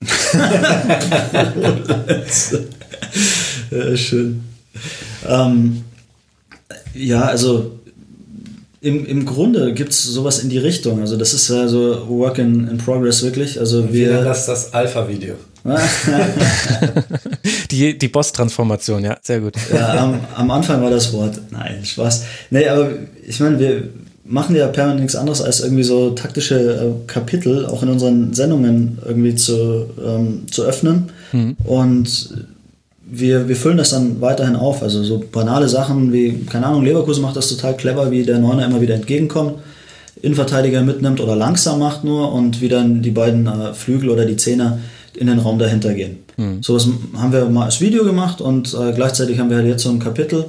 ja, 3.70 3.96
schön. 3.96 4.44
Ähm, 5.28 5.84
ja, 6.94 7.22
also 7.22 7.78
im, 8.82 9.06
im 9.06 9.24
Grunde 9.24 9.72
gibt 9.74 9.92
es 9.92 10.02
sowas 10.02 10.40
in 10.40 10.50
die 10.50 10.58
Richtung. 10.58 11.00
Also 11.00 11.16
das 11.16 11.32
ist 11.32 11.48
ja 11.48 11.68
so 11.68 12.08
Work 12.08 12.38
in, 12.38 12.66
in 12.66 12.78
Progress 12.78 13.22
wirklich. 13.22 13.60
Also 13.60 13.92
wir, 13.92 14.10
wir 14.10 14.24
das 14.24 14.46
das 14.46 14.74
Alpha-Video. 14.74 15.34
die 17.70 17.96
die 17.96 18.08
Boss-Transformation, 18.08 19.04
ja, 19.04 19.16
sehr 19.22 19.38
gut. 19.38 19.54
Ja, 19.72 20.02
am, 20.02 20.18
am, 20.34 20.50
Anfang 20.50 20.82
war 20.82 20.90
das 20.90 21.12
Wort. 21.12 21.38
Nein, 21.50 21.84
Spaß. 21.84 22.24
Nee, 22.50 22.68
aber 22.68 22.90
ich 23.24 23.38
meine, 23.38 23.60
wir 23.60 23.88
machen 24.24 24.56
ja 24.56 24.66
permanent 24.66 25.02
nichts 25.02 25.14
anderes 25.14 25.40
als 25.40 25.60
irgendwie 25.60 25.84
so 25.84 26.10
taktische 26.10 26.56
äh, 26.56 27.06
Kapitel 27.06 27.64
auch 27.66 27.84
in 27.84 27.90
unseren 27.90 28.34
Sendungen 28.34 28.98
irgendwie 29.06 29.36
zu, 29.36 29.86
ähm, 30.04 30.46
zu 30.50 30.64
öffnen. 30.64 31.12
Mhm. 31.30 31.56
Und 31.64 32.34
wir, 33.14 33.46
wir 33.46 33.56
füllen 33.56 33.76
das 33.76 33.90
dann 33.90 34.22
weiterhin 34.22 34.56
auf. 34.56 34.82
Also 34.82 35.04
so 35.04 35.22
banale 35.30 35.68
Sachen 35.68 36.12
wie, 36.12 36.44
keine 36.50 36.66
Ahnung, 36.66 36.82
Leverkusen 36.82 37.22
macht 37.22 37.36
das 37.36 37.48
total 37.48 37.76
clever, 37.76 38.10
wie 38.10 38.22
der 38.22 38.38
Neuner 38.38 38.64
immer 38.64 38.80
wieder 38.80 38.94
entgegenkommt, 38.94 39.58
Innenverteidiger 40.22 40.82
mitnimmt 40.82 41.20
oder 41.20 41.36
langsam 41.36 41.78
macht 41.78 42.04
nur 42.04 42.32
und 42.32 42.62
wie 42.62 42.68
dann 42.68 43.02
die 43.02 43.10
beiden 43.10 43.46
äh, 43.46 43.74
Flügel 43.74 44.08
oder 44.08 44.24
die 44.24 44.36
Zehner 44.36 44.78
in 45.14 45.26
den 45.26 45.40
Raum 45.40 45.58
dahinter 45.58 45.92
gehen. 45.92 46.20
Mhm. 46.38 46.62
So 46.62 46.74
was 46.74 46.88
haben 47.14 47.32
wir 47.32 47.44
mal 47.50 47.66
als 47.66 47.82
Video 47.82 48.02
gemacht 48.04 48.40
und 48.40 48.72
äh, 48.72 48.92
gleichzeitig 48.94 49.38
haben 49.38 49.50
wir 49.50 49.58
halt 49.58 49.66
jetzt 49.66 49.82
so 49.82 49.90
ein 49.90 49.98
Kapitel, 49.98 50.46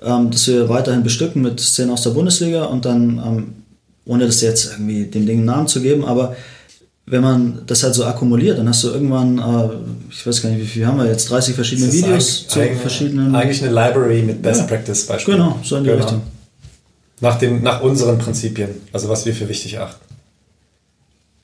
ähm, 0.00 0.30
das 0.30 0.46
wir 0.46 0.68
weiterhin 0.68 1.02
bestücken 1.02 1.42
mit 1.42 1.58
Szenen 1.58 1.90
aus 1.90 2.02
der 2.02 2.10
Bundesliga 2.10 2.66
und 2.66 2.84
dann, 2.84 3.20
ähm, 3.26 3.46
ohne 4.04 4.26
das 4.26 4.40
jetzt 4.40 4.70
irgendwie 4.72 5.06
dem 5.06 5.26
Ding 5.26 5.38
einen 5.38 5.46
Namen 5.46 5.66
zu 5.66 5.80
geben, 5.80 6.04
aber 6.04 6.36
wenn 7.06 7.22
man 7.22 7.62
das 7.66 7.82
halt 7.82 7.94
so 7.94 8.04
akkumuliert, 8.04 8.58
dann 8.58 8.68
hast 8.68 8.82
du 8.84 8.88
irgendwann, 8.88 9.38
äh, 9.38 9.68
ich 10.10 10.26
weiß 10.26 10.42
gar 10.42 10.50
nicht, 10.50 10.62
wie 10.62 10.66
viel 10.66 10.86
haben 10.86 10.98
wir 10.98 11.06
jetzt, 11.06 11.30
30 11.30 11.54
verschiedene 11.54 11.92
Videos 11.92 12.48
zu 12.48 12.60
eigen, 12.60 12.78
verschiedenen. 12.78 13.34
Eigentlich 13.34 13.62
eine 13.62 13.72
Library 13.72 14.22
mit 14.22 14.40
Best 14.40 14.62
ja. 14.62 14.66
Practice 14.66 15.06
Beispielen. 15.06 15.38
Genau, 15.38 15.58
so 15.62 15.76
in 15.76 15.84
die 15.84 15.90
genau. 15.90 16.02
Richtung. 16.02 16.22
Nach, 17.20 17.38
den, 17.38 17.62
nach 17.62 17.80
unseren 17.82 18.18
Prinzipien, 18.18 18.70
also 18.92 19.08
was 19.08 19.24
wir 19.26 19.34
für 19.34 19.48
wichtig 19.48 19.78
achten. 19.78 20.03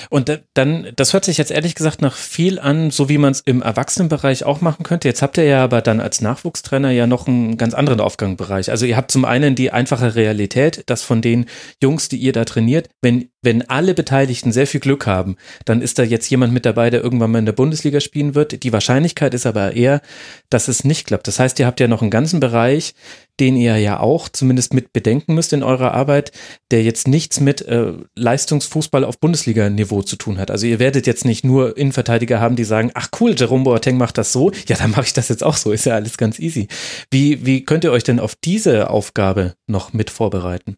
Und 0.08 0.40
dann, 0.54 0.88
das 0.96 1.12
hört 1.12 1.24
sich 1.24 1.38
jetzt 1.38 1.50
ehrlich 1.50 1.74
gesagt 1.74 2.02
nach 2.02 2.16
viel 2.16 2.58
an, 2.58 2.90
so 2.90 3.08
wie 3.08 3.18
man 3.18 3.32
es 3.32 3.40
im 3.40 3.62
Erwachsenenbereich 3.62 4.44
auch 4.44 4.60
machen 4.60 4.82
könnte. 4.82 5.08
Jetzt 5.08 5.22
habt 5.22 5.38
ihr 5.38 5.44
ja 5.44 5.62
aber 5.62 5.82
dann 5.82 6.00
als 6.00 6.20
Nachwuchstrainer 6.20 6.90
ja 6.90 7.06
noch 7.06 7.26
einen 7.26 7.56
ganz 7.56 7.74
anderen 7.74 8.00
Aufgangsbereich. 8.00 8.70
Also 8.70 8.86
ihr 8.86 8.96
habt 8.96 9.10
zum 9.10 9.24
einen 9.24 9.54
die 9.54 9.72
einfache 9.72 10.14
Realität, 10.14 10.84
dass 10.86 11.02
von 11.02 11.22
den 11.22 11.46
Jungs, 11.82 12.08
die 12.08 12.16
ihr 12.16 12.32
da 12.32 12.44
trainiert, 12.44 12.88
wenn, 13.02 13.28
wenn 13.42 13.68
alle 13.68 13.94
Beteiligten 13.94 14.52
sehr 14.52 14.66
viel 14.66 14.80
Glück 14.80 15.06
haben, 15.06 15.36
dann 15.64 15.82
ist 15.82 15.98
da 15.98 16.02
jetzt 16.02 16.30
jemand 16.30 16.52
mit 16.52 16.66
dabei, 16.66 16.90
der 16.90 17.02
irgendwann 17.02 17.30
mal 17.30 17.38
in 17.38 17.46
der 17.46 17.52
Bundesliga 17.52 18.00
spielen 18.00 18.34
wird. 18.34 18.62
Die 18.62 18.72
Wahrscheinlichkeit 18.72 19.34
ist 19.34 19.46
aber 19.46 19.74
eher, 19.74 20.00
dass 20.48 20.68
es 20.68 20.84
nicht 20.84 21.06
klappt. 21.06 21.26
Das 21.26 21.38
heißt, 21.38 21.58
ihr 21.58 21.66
habt 21.66 21.80
ja 21.80 21.88
noch 21.88 22.02
einen 22.02 22.10
ganzen 22.10 22.40
Bereich, 22.40 22.94
den 23.40 23.56
ihr 23.56 23.76
ja 23.78 23.98
auch 23.98 24.28
zumindest 24.28 24.74
mit 24.74 24.92
bedenken 24.92 25.34
müsst 25.34 25.52
in 25.52 25.62
eurer 25.62 25.92
Arbeit, 25.92 26.32
der 26.70 26.82
jetzt 26.82 27.08
nichts 27.08 27.40
mit 27.40 27.62
äh, 27.62 27.94
Leistungsfußball 28.14 29.04
auf 29.04 29.18
Bundesliga-Niveau 29.18 30.02
zu 30.02 30.16
tun 30.16 30.38
hat. 30.38 30.50
Also 30.50 30.66
ihr 30.66 30.78
werdet 30.78 31.06
jetzt 31.06 31.24
nicht 31.24 31.44
nur 31.44 31.76
Innenverteidiger 31.76 32.40
haben, 32.40 32.56
die 32.56 32.64
sagen, 32.64 32.90
ach 32.94 33.08
cool, 33.20 33.34
Jerome 33.36 33.64
Boateng 33.64 33.96
macht 33.96 34.18
das 34.18 34.32
so, 34.32 34.52
ja, 34.68 34.76
dann 34.76 34.90
mache 34.90 35.04
ich 35.06 35.12
das 35.12 35.28
jetzt 35.28 35.42
auch 35.42 35.56
so, 35.56 35.72
ist 35.72 35.86
ja 35.86 35.94
alles 35.94 36.16
ganz 36.18 36.38
easy. 36.38 36.68
Wie, 37.10 37.44
wie 37.46 37.64
könnt 37.64 37.84
ihr 37.84 37.92
euch 37.92 38.04
denn 38.04 38.20
auf 38.20 38.34
diese 38.36 38.90
Aufgabe 38.90 39.54
noch 39.66 39.92
mit 39.92 40.10
vorbereiten? 40.10 40.76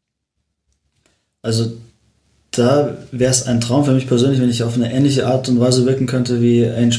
Also 1.42 1.72
da 2.52 2.96
wäre 3.10 3.30
es 3.30 3.46
ein 3.46 3.60
Traum 3.60 3.84
für 3.84 3.92
mich 3.92 4.06
persönlich, 4.06 4.40
wenn 4.40 4.50
ich 4.50 4.62
auf 4.62 4.74
eine 4.74 4.92
ähnliche 4.92 5.26
Art 5.26 5.48
und 5.48 5.58
Weise 5.58 5.86
wirken 5.86 6.06
könnte 6.06 6.40
wie 6.40 6.66
Ange 6.66 6.92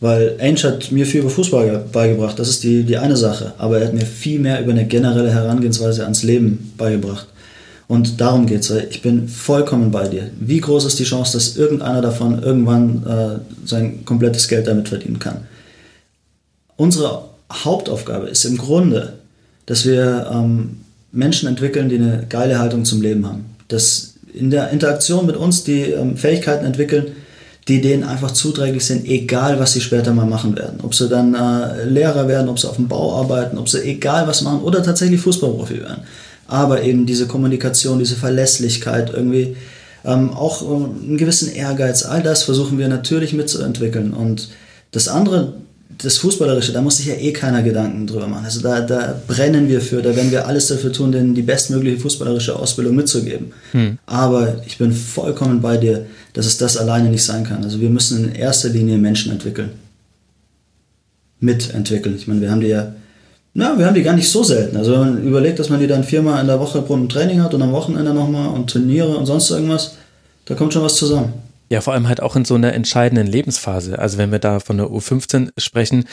Weil 0.00 0.36
Ainge 0.40 0.62
hat 0.62 0.92
mir 0.92 1.06
viel 1.06 1.20
über 1.20 1.30
Fußball 1.30 1.84
beigebracht, 1.92 2.38
das 2.38 2.48
ist 2.48 2.62
die, 2.62 2.84
die 2.84 2.96
eine 2.96 3.16
Sache. 3.16 3.54
Aber 3.58 3.78
er 3.78 3.86
hat 3.86 3.94
mir 3.94 4.06
viel 4.06 4.38
mehr 4.38 4.60
über 4.60 4.72
eine 4.72 4.86
generelle 4.86 5.32
Herangehensweise 5.32 6.04
ans 6.04 6.22
Leben 6.22 6.72
beigebracht. 6.76 7.26
Und 7.86 8.20
darum 8.20 8.46
geht 8.46 8.60
es. 8.60 8.70
Ich 8.70 9.02
bin 9.02 9.28
vollkommen 9.28 9.90
bei 9.90 10.08
dir. 10.08 10.30
Wie 10.40 10.60
groß 10.60 10.86
ist 10.86 10.98
die 10.98 11.04
Chance, 11.04 11.34
dass 11.34 11.56
irgendeiner 11.56 12.00
davon 12.00 12.42
irgendwann 12.42 13.04
äh, 13.06 13.66
sein 13.66 14.04
komplettes 14.04 14.48
Geld 14.48 14.66
damit 14.66 14.88
verdienen 14.88 15.18
kann? 15.18 15.46
Unsere 16.76 17.24
Hauptaufgabe 17.52 18.28
ist 18.28 18.44
im 18.44 18.56
Grunde, 18.56 19.14
dass 19.66 19.84
wir 19.84 20.30
ähm, 20.32 20.80
Menschen 21.12 21.48
entwickeln, 21.48 21.88
die 21.88 21.96
eine 21.96 22.26
geile 22.28 22.58
Haltung 22.58 22.84
zum 22.84 23.02
Leben 23.02 23.26
haben. 23.26 23.44
Dass 23.68 24.14
in 24.32 24.50
der 24.50 24.70
Interaktion 24.70 25.26
mit 25.26 25.36
uns 25.36 25.62
die 25.64 25.82
ähm, 25.82 26.16
Fähigkeiten 26.16 26.64
entwickeln, 26.64 27.12
die 27.68 27.80
denen 27.80 28.04
einfach 28.04 28.30
zuträglich 28.32 28.84
sind, 28.84 29.06
egal 29.06 29.58
was 29.58 29.72
sie 29.72 29.80
später 29.80 30.12
mal 30.12 30.26
machen 30.26 30.56
werden. 30.56 30.80
Ob 30.82 30.94
sie 30.94 31.08
dann 31.08 31.34
äh, 31.34 31.84
Lehrer 31.84 32.28
werden, 32.28 32.48
ob 32.48 32.58
sie 32.58 32.68
auf 32.68 32.76
dem 32.76 32.88
Bau 32.88 33.18
arbeiten, 33.18 33.56
ob 33.56 33.68
sie 33.68 33.82
egal 33.82 34.26
was 34.26 34.42
machen 34.42 34.62
oder 34.62 34.82
tatsächlich 34.82 35.20
Fußballprofi 35.20 35.80
werden. 35.80 36.02
Aber 36.46 36.82
eben 36.82 37.06
diese 37.06 37.26
Kommunikation, 37.26 37.98
diese 37.98 38.16
Verlässlichkeit, 38.16 39.12
irgendwie 39.14 39.56
ähm, 40.04 40.34
auch 40.34 40.62
äh, 40.62 40.74
einen 40.74 41.16
gewissen 41.16 41.50
Ehrgeiz, 41.50 42.04
all 42.04 42.22
das 42.22 42.42
versuchen 42.42 42.78
wir 42.78 42.88
natürlich 42.88 43.32
mitzuentwickeln. 43.32 44.12
Und 44.12 44.50
das 44.90 45.08
andere, 45.08 45.54
das 45.98 46.18
Fußballerische, 46.18 46.72
da 46.72 46.80
muss 46.80 46.96
sich 46.96 47.06
ja 47.06 47.14
eh 47.14 47.32
keiner 47.32 47.62
Gedanken 47.62 48.06
drüber 48.06 48.26
machen. 48.26 48.44
Also 48.44 48.60
da, 48.60 48.80
da 48.80 49.20
brennen 49.26 49.68
wir 49.68 49.80
für, 49.80 50.02
da 50.02 50.14
werden 50.14 50.30
wir 50.30 50.46
alles 50.46 50.68
dafür 50.68 50.92
tun, 50.92 51.12
denen 51.12 51.34
die 51.34 51.42
bestmögliche 51.42 51.98
fußballerische 51.98 52.56
Ausbildung 52.56 52.96
mitzugeben. 52.96 53.52
Hm. 53.72 53.98
Aber 54.06 54.62
ich 54.66 54.78
bin 54.78 54.92
vollkommen 54.92 55.60
bei 55.60 55.76
dir, 55.76 56.06
dass 56.32 56.46
es 56.46 56.58
das 56.58 56.76
alleine 56.76 57.10
nicht 57.10 57.24
sein 57.24 57.44
kann. 57.44 57.62
Also 57.64 57.80
wir 57.80 57.90
müssen 57.90 58.24
in 58.24 58.34
erster 58.34 58.68
Linie 58.70 58.98
Menschen 58.98 59.32
entwickeln. 59.32 59.70
Mitentwickeln. 61.40 62.16
Ich 62.16 62.26
meine, 62.26 62.40
wir 62.40 62.50
haben 62.50 62.60
die 62.60 62.68
ja, 62.68 62.94
na, 63.52 63.78
wir 63.78 63.86
haben 63.86 63.94
die 63.94 64.02
gar 64.02 64.16
nicht 64.16 64.28
so 64.28 64.42
selten. 64.42 64.76
Also 64.76 64.92
wenn 64.92 65.00
man 65.00 65.22
überlegt, 65.22 65.58
dass 65.58 65.68
man 65.68 65.80
die 65.80 65.86
dann 65.86 66.02
viermal 66.02 66.40
in 66.40 66.46
der 66.46 66.58
Woche 66.58 66.82
pro 66.82 66.96
Training 67.06 67.42
hat 67.42 67.54
und 67.54 67.62
am 67.62 67.72
Wochenende 67.72 68.12
nochmal 68.14 68.48
und 68.48 68.70
Turniere 68.70 69.16
und 69.16 69.26
sonst 69.26 69.50
irgendwas, 69.50 69.96
da 70.46 70.54
kommt 70.54 70.72
schon 70.72 70.82
was 70.82 70.96
zusammen. 70.96 71.43
Ja, 71.70 71.80
vor 71.80 71.94
allem 71.94 72.08
halt 72.08 72.20
auch 72.20 72.36
in 72.36 72.44
so 72.44 72.54
einer 72.54 72.74
entscheidenden 72.74 73.26
Lebensphase. 73.26 73.98
Also 73.98 74.18
wenn 74.18 74.30
wir 74.30 74.38
da 74.38 74.60
von 74.60 74.76
der 74.76 74.88
U15 74.88 75.50
sprechen, 75.58 76.04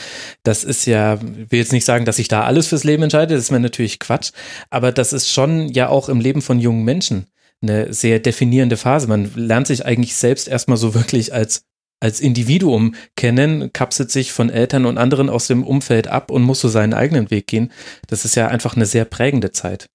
das 0.42 0.64
ist 0.64 0.86
ja, 0.86 1.14
ich 1.14 1.52
will 1.52 1.58
jetzt 1.58 1.72
nicht 1.72 1.84
sagen, 1.84 2.04
dass 2.04 2.16
sich 2.16 2.28
da 2.28 2.44
alles 2.44 2.68
fürs 2.68 2.84
Leben 2.84 3.02
entscheidet, 3.02 3.36
das 3.36 3.44
ist 3.44 3.50
mir 3.50 3.60
natürlich 3.60 3.98
Quatsch, 3.98 4.32
aber 4.70 4.92
das 4.92 5.12
ist 5.12 5.30
schon 5.30 5.68
ja 5.68 5.88
auch 5.88 6.08
im 6.08 6.20
Leben 6.20 6.42
von 6.42 6.58
jungen 6.58 6.84
Menschen 6.84 7.26
eine 7.60 7.92
sehr 7.92 8.18
definierende 8.18 8.76
Phase. 8.76 9.06
Man 9.06 9.30
lernt 9.34 9.66
sich 9.66 9.84
eigentlich 9.86 10.16
selbst 10.16 10.48
erstmal 10.48 10.78
so 10.78 10.94
wirklich 10.94 11.32
als 11.32 11.64
als 12.00 12.20
Individuum 12.20 12.96
kennen, 13.14 13.72
kapselt 13.72 14.10
sich 14.10 14.32
von 14.32 14.50
Eltern 14.50 14.86
und 14.86 14.98
anderen 14.98 15.30
aus 15.30 15.46
dem 15.46 15.62
Umfeld 15.62 16.08
ab 16.08 16.32
und 16.32 16.42
muss 16.42 16.60
so 16.60 16.68
seinen 16.68 16.94
eigenen 16.94 17.30
Weg 17.30 17.46
gehen. 17.46 17.70
Das 18.08 18.24
ist 18.24 18.34
ja 18.34 18.48
einfach 18.48 18.74
eine 18.74 18.86
sehr 18.86 19.04
prägende 19.04 19.52
Zeit. 19.52 19.86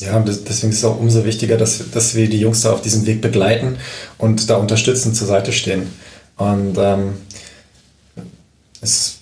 Ja, 0.00 0.18
deswegen 0.20 0.72
ist 0.72 0.78
es 0.78 0.84
auch 0.84 1.00
umso 1.00 1.24
wichtiger, 1.24 1.56
dass, 1.56 1.90
dass 1.90 2.14
wir 2.14 2.28
die 2.28 2.38
Jungs 2.38 2.60
da 2.60 2.72
auf 2.72 2.82
diesem 2.82 3.06
Weg 3.06 3.22
begleiten 3.22 3.78
und 4.18 4.50
da 4.50 4.56
unterstützend 4.56 5.16
zur 5.16 5.26
Seite 5.26 5.52
stehen. 5.52 5.86
Und 6.36 6.76
ähm, 6.78 7.14
es, 8.82 9.20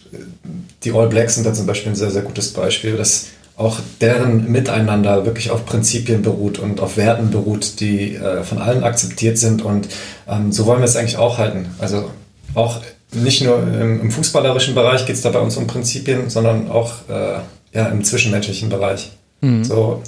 die 0.83 0.93
All 0.93 1.09
Blacks 1.09 1.37
sind 1.37 1.47
da 1.47 1.55
zum 1.55 1.67
Beispiel 1.67 1.93
ein 1.93 1.97
sehr, 1.97 2.11
sehr 2.11 2.23
gutes 2.23 2.53
Beispiel, 2.53 2.97
dass 2.97 3.27
auch 3.57 3.79
deren 4.01 4.51
Miteinander 4.51 5.25
wirklich 5.25 5.53
auf 5.53 5.65
Prinzipien 5.65 6.23
beruht 6.23 6.59
und 6.59 6.81
auf 6.81 6.97
Werten 6.97 7.31
beruht, 7.31 7.79
die 7.79 8.17
äh, 8.17 8.43
von 8.43 8.59
allen 8.59 8.83
akzeptiert 8.83 9.39
sind. 9.39 9.63
Und 9.63 9.89
ähm, 10.29 10.51
so 10.51 10.67
wollen 10.67 10.81
wir 10.81 10.87
es 10.87 10.97
eigentlich 10.97 11.19
auch 11.19 11.39
halten. 11.39 11.67
Also 11.79 12.11
auch 12.55 12.81
nicht 13.13 13.45
nur 13.45 13.63
im, 13.63 14.01
im 14.01 14.11
fußballerischen 14.11 14.75
Bereich 14.75 15.07
geht 15.07 15.15
es 15.15 15.23
da 15.23 15.31
bei 15.31 15.39
uns 15.39 15.57
um 15.57 15.69
Prinzipien, 15.69 16.31
sondern 16.31 16.69
auch 16.69 17.09
äh, 17.09 17.39
ja, 17.73 17.87
im 17.87 18.03
zwischenmenschlichen 18.03 18.71
Bereich. 18.71 19.13
Mhm. 19.41 19.63
So, 19.63 20.03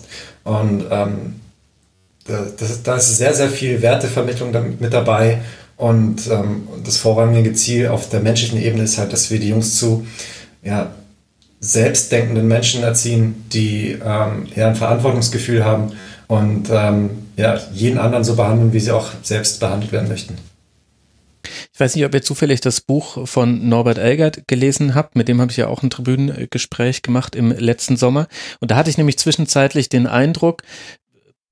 und 0.46 0.84
ähm, 0.90 1.40
das, 2.26 2.82
da 2.84 2.96
ist 2.96 3.16
sehr, 3.16 3.34
sehr 3.34 3.50
viel 3.50 3.82
Wertevermittlung 3.82 4.52
mit 4.78 4.92
dabei. 4.92 5.40
Und 5.76 6.28
ähm, 6.30 6.68
das 6.84 6.96
vorrangige 6.98 7.52
Ziel 7.52 7.88
auf 7.88 8.08
der 8.08 8.20
menschlichen 8.20 8.62
Ebene 8.62 8.84
ist 8.84 8.96
halt, 8.96 9.12
dass 9.12 9.30
wir 9.30 9.40
die 9.40 9.48
Jungs 9.48 9.76
zu 9.76 10.06
ja, 10.62 10.92
selbstdenkenden 11.60 12.46
Menschen 12.46 12.84
erziehen, 12.84 13.44
die 13.52 13.98
ähm, 14.02 14.46
ja, 14.54 14.68
ein 14.68 14.76
Verantwortungsgefühl 14.76 15.64
haben 15.64 15.92
und 16.28 16.68
ähm, 16.70 17.10
ja, 17.36 17.58
jeden 17.72 17.98
anderen 17.98 18.24
so 18.24 18.36
behandeln, 18.36 18.72
wie 18.72 18.80
sie 18.80 18.92
auch 18.92 19.10
selbst 19.22 19.58
behandelt 19.60 19.92
werden 19.92 20.08
möchten. 20.08 20.36
Ich 21.76 21.80
weiß 21.80 21.94
nicht, 21.94 22.06
ob 22.06 22.14
ihr 22.14 22.22
zufällig 22.22 22.62
das 22.62 22.80
Buch 22.80 23.28
von 23.28 23.68
Norbert 23.68 23.98
Elgert 23.98 24.48
gelesen 24.48 24.94
habt. 24.94 25.14
Mit 25.14 25.28
dem 25.28 25.42
habe 25.42 25.50
ich 25.50 25.58
ja 25.58 25.66
auch 25.66 25.82
ein 25.82 25.90
Tribünengespräch 25.90 27.02
gemacht 27.02 27.36
im 27.36 27.50
letzten 27.50 27.98
Sommer. 27.98 28.28
Und 28.60 28.70
da 28.70 28.76
hatte 28.76 28.88
ich 28.88 28.96
nämlich 28.96 29.18
zwischenzeitlich 29.18 29.90
den 29.90 30.06
Eindruck, 30.06 30.62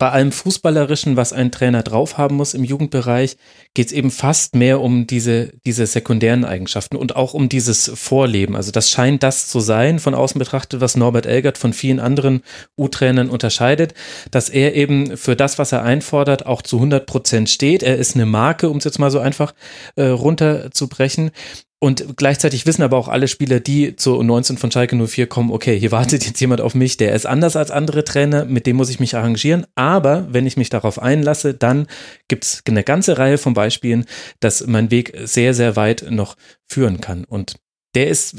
bei 0.04 0.10
allem 0.10 0.32
Fußballerischen, 0.32 1.16
was 1.16 1.32
ein 1.32 1.50
Trainer 1.50 1.82
drauf 1.82 2.18
haben 2.18 2.36
muss 2.36 2.52
im 2.52 2.62
Jugendbereich, 2.62 3.38
geht 3.72 3.86
es 3.86 3.92
eben 3.94 4.10
fast 4.10 4.54
mehr 4.54 4.82
um 4.82 5.06
diese, 5.06 5.52
diese 5.64 5.86
sekundären 5.86 6.44
Eigenschaften 6.44 6.96
und 6.96 7.16
auch 7.16 7.32
um 7.32 7.48
dieses 7.48 7.90
Vorleben. 7.94 8.54
Also 8.54 8.70
das 8.70 8.90
scheint 8.90 9.22
das 9.22 9.48
zu 9.48 9.60
sein, 9.60 10.00
von 10.00 10.14
außen 10.14 10.38
betrachtet, 10.38 10.82
was 10.82 10.98
Norbert 10.98 11.24
Elgert 11.24 11.56
von 11.56 11.72
vielen 11.72 12.00
anderen 12.00 12.42
U-Trainern 12.76 13.30
unterscheidet, 13.30 13.94
dass 14.30 14.50
er 14.50 14.74
eben 14.74 15.16
für 15.16 15.36
das, 15.36 15.58
was 15.58 15.72
er 15.72 15.82
einfordert, 15.82 16.44
auch 16.44 16.60
zu 16.60 16.76
100 16.76 17.06
Prozent 17.06 17.48
steht. 17.48 17.82
Er 17.82 17.96
ist 17.96 18.14
eine 18.14 18.26
Marke, 18.26 18.68
um 18.68 18.76
es 18.76 18.84
jetzt 18.84 18.98
mal 18.98 19.10
so 19.10 19.20
einfach 19.20 19.54
äh, 19.96 20.04
runterzubrechen. 20.04 21.30
Und 21.80 22.16
gleichzeitig 22.16 22.64
wissen 22.64 22.82
aber 22.82 22.96
auch 22.96 23.08
alle 23.08 23.28
Spieler, 23.28 23.60
die 23.60 23.94
zur 23.96 24.22
19 24.24 24.56
von 24.56 24.70
Schalke 24.70 24.96
04 24.96 25.26
kommen, 25.26 25.50
okay, 25.50 25.78
hier 25.78 25.92
wartet 25.92 26.24
jetzt 26.24 26.40
jemand 26.40 26.62
auf 26.62 26.74
mich, 26.74 26.96
der 26.96 27.14
ist 27.14 27.26
anders 27.26 27.56
als 27.56 27.70
andere 27.70 28.04
Trainer, 28.04 28.46
mit 28.46 28.66
dem 28.66 28.76
muss 28.76 28.88
ich 28.88 29.00
mich 29.00 29.16
arrangieren. 29.16 29.66
Aber 29.74 30.26
wenn 30.30 30.46
ich 30.46 30.56
mich 30.56 30.70
darauf 30.70 30.98
einlasse, 30.98 31.52
dann 31.52 31.86
gibt 32.28 32.44
es 32.44 32.62
eine 32.66 32.84
ganze 32.84 33.18
Reihe 33.18 33.36
von 33.36 33.52
Beispielen, 33.52 34.06
dass 34.40 34.66
mein 34.66 34.90
Weg 34.90 35.12
sehr, 35.24 35.52
sehr 35.52 35.76
weit 35.76 36.06
noch 36.08 36.36
führen 36.66 37.02
kann. 37.02 37.24
Und 37.24 37.56
der 37.94 38.08
ist, 38.08 38.36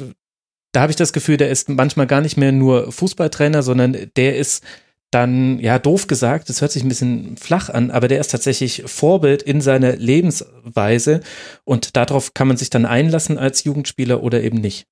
da 0.72 0.82
habe 0.82 0.92
ich 0.92 0.98
das 0.98 1.14
Gefühl, 1.14 1.38
der 1.38 1.50
ist 1.50 1.70
manchmal 1.70 2.08
gar 2.08 2.22
nicht 2.22 2.38
mehr 2.38 2.52
nur 2.52 2.92
Fußballtrainer, 2.92 3.62
sondern 3.62 4.10
der 4.16 4.38
ist 4.38 4.64
dann, 5.12 5.60
ja, 5.60 5.80
doof 5.80 6.08
gesagt, 6.08 6.50
das 6.50 6.62
hört 6.62 6.72
sich 6.72 6.84
ein 6.84 6.90
bisschen 6.90 7.38
flach 7.38 7.70
an, 7.70 7.92
aber 7.92 8.08
der 8.08 8.20
ist 8.20 8.32
tatsächlich 8.32 8.84
Vorbild 8.86 9.42
in 9.44 9.62
seiner 9.62 9.96
Lebensweise 9.96 11.22
und 11.64 11.96
darauf 11.96 12.34
kann 12.34 12.48
man 12.48 12.58
sich 12.58 12.70
dann 12.70 12.86
einlassen 12.86 13.38
als 13.38 13.64
Jugendspieler 13.64 14.24
oder 14.24 14.44
eben 14.44 14.60
nicht. 14.60 14.88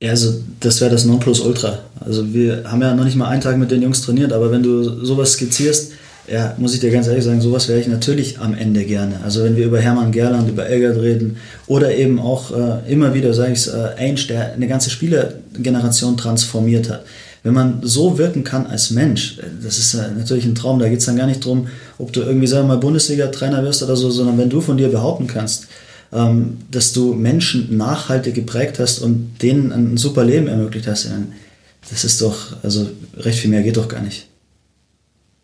Ja, 0.00 0.10
also 0.10 0.40
das 0.60 0.80
wäre 0.80 0.90
das 0.90 1.04
Nonplusultra. 1.04 1.80
Also 2.00 2.32
wir 2.32 2.64
haben 2.64 2.80
ja 2.80 2.94
noch 2.94 3.04
nicht 3.04 3.16
mal 3.16 3.28
einen 3.28 3.42
Tag 3.42 3.56
mit 3.58 3.70
den 3.70 3.82
Jungs 3.82 4.00
trainiert, 4.00 4.32
aber 4.32 4.50
wenn 4.50 4.62
du 4.62 5.04
sowas 5.04 5.32
skizzierst, 5.34 5.92
ja, 6.28 6.54
muss 6.56 6.72
ich 6.72 6.80
dir 6.80 6.90
ganz 6.90 7.08
ehrlich 7.08 7.24
sagen, 7.24 7.40
sowas 7.40 7.68
wäre 7.68 7.80
ich 7.80 7.88
natürlich 7.88 8.38
am 8.38 8.54
Ende 8.54 8.84
gerne. 8.84 9.20
Also 9.24 9.44
wenn 9.44 9.56
wir 9.56 9.66
über 9.66 9.80
Hermann 9.80 10.12
Gerland, 10.12 10.48
über 10.48 10.66
Elgert 10.66 11.00
reden 11.00 11.36
oder 11.66 11.94
eben 11.94 12.18
auch 12.18 12.50
äh, 12.52 12.90
immer 12.90 13.12
wieder, 13.12 13.34
sage 13.34 13.52
ich 13.52 13.58
es, 13.58 13.66
äh, 13.66 13.90
Ainge, 13.98 14.26
der 14.28 14.52
eine 14.54 14.68
ganze 14.68 14.90
Spielergeneration 14.90 16.16
transformiert 16.16 16.88
hat 16.88 17.04
wenn 17.42 17.54
man 17.54 17.80
so 17.82 18.18
wirken 18.18 18.44
kann 18.44 18.66
als 18.66 18.90
Mensch, 18.90 19.38
das 19.62 19.78
ist 19.78 19.94
natürlich 19.94 20.44
ein 20.44 20.54
Traum, 20.54 20.78
da 20.78 20.88
geht 20.88 21.00
es 21.00 21.06
dann 21.06 21.16
gar 21.16 21.26
nicht 21.26 21.44
darum, 21.44 21.68
ob 21.98 22.12
du 22.12 22.20
irgendwie, 22.20 22.46
sagen 22.46 22.68
wir 22.68 22.74
mal, 22.74 22.80
Bundesliga-Trainer 22.80 23.64
wirst 23.64 23.82
oder 23.82 23.96
so, 23.96 24.10
sondern 24.10 24.38
wenn 24.38 24.50
du 24.50 24.60
von 24.60 24.76
dir 24.76 24.88
behaupten 24.88 25.26
kannst, 25.26 25.66
ähm, 26.12 26.58
dass 26.70 26.92
du 26.92 27.14
Menschen 27.14 27.76
nachhaltig 27.76 28.34
geprägt 28.34 28.78
hast 28.78 29.00
und 29.00 29.42
denen 29.42 29.72
ein 29.72 29.96
super 29.96 30.24
Leben 30.24 30.46
ermöglicht 30.46 30.86
hast, 30.86 31.08
das 31.90 32.04
ist 32.04 32.20
doch, 32.20 32.62
also 32.62 32.88
recht 33.16 33.40
viel 33.40 33.50
mehr 33.50 33.62
geht 33.62 33.76
doch 33.76 33.88
gar 33.88 34.02
nicht. 34.02 34.28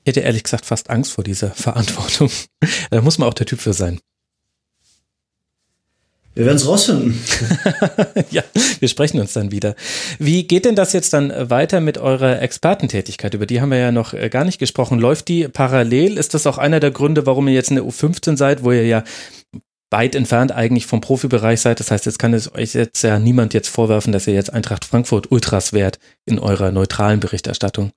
Ich 0.05 0.11
hätte 0.11 0.21
ehrlich 0.21 0.45
gesagt 0.45 0.65
fast 0.65 0.89
Angst 0.91 1.13
vor 1.13 1.25
dieser 1.25 1.51
Verantwortung. 1.51 2.31
da 2.91 3.03
muss 3.03 3.19
man 3.19 3.29
auch 3.29 3.35
der 3.35 3.47
Typ 3.47 3.61
für 3.61 3.73
sein. 3.73 3.99
Wir 6.39 6.47
werden 6.47 6.59
es 6.59 6.69
rausfinden. 6.69 7.19
ja, 8.31 8.45
wir 8.79 8.87
sprechen 8.87 9.19
uns 9.19 9.33
dann 9.33 9.51
wieder. 9.51 9.75
Wie 10.21 10.47
geht 10.47 10.67
denn 10.67 10.77
das 10.77 10.93
jetzt 10.93 11.13
dann 11.13 11.33
weiter 11.51 11.81
mit 11.81 11.99
eurer 11.99 12.41
Expertentätigkeit? 12.41 13.35
Über 13.35 13.45
die 13.45 13.61
haben 13.61 13.71
wir 13.71 13.79
ja 13.79 13.91
noch 13.91 14.15
äh, 14.15 14.29
gar 14.29 14.45
nicht 14.45 14.61
gesprochen. 14.61 15.01
Läuft 15.01 15.27
die 15.27 15.49
parallel? 15.49 16.17
Ist 16.17 16.35
das 16.35 16.47
auch 16.47 16.57
einer 16.57 16.79
der 16.79 16.93
Gründe, 16.93 17.27
warum 17.27 17.49
ihr 17.49 17.55
jetzt 17.55 17.71
in 17.71 17.75
der 17.75 17.85
U15 17.85 18.37
seid, 18.37 18.63
wo 18.63 18.71
ihr 18.71 18.87
ja 18.87 19.03
weit 19.91 20.15
entfernt 20.15 20.53
eigentlich 20.53 20.87
vom 20.87 21.01
Profibereich 21.01 21.61
seid? 21.61 21.81
Das 21.81 21.91
heißt, 21.91 22.07
jetzt 22.07 22.21
kann 22.21 22.33
es 22.33 22.55
euch 22.55 22.73
jetzt 22.75 23.03
ja 23.03 23.19
niemand 23.19 23.53
jetzt 23.53 23.69
vorwerfen, 23.69 24.13
dass 24.13 24.29
ihr 24.29 24.35
jetzt 24.35 24.53
Eintracht 24.53 24.85
Frankfurt 24.85 25.33
Ultras 25.33 25.73
wärt 25.73 25.99
in 26.25 26.39
eurer 26.39 26.71
neutralen 26.71 27.19
Berichterstattung. 27.19 27.91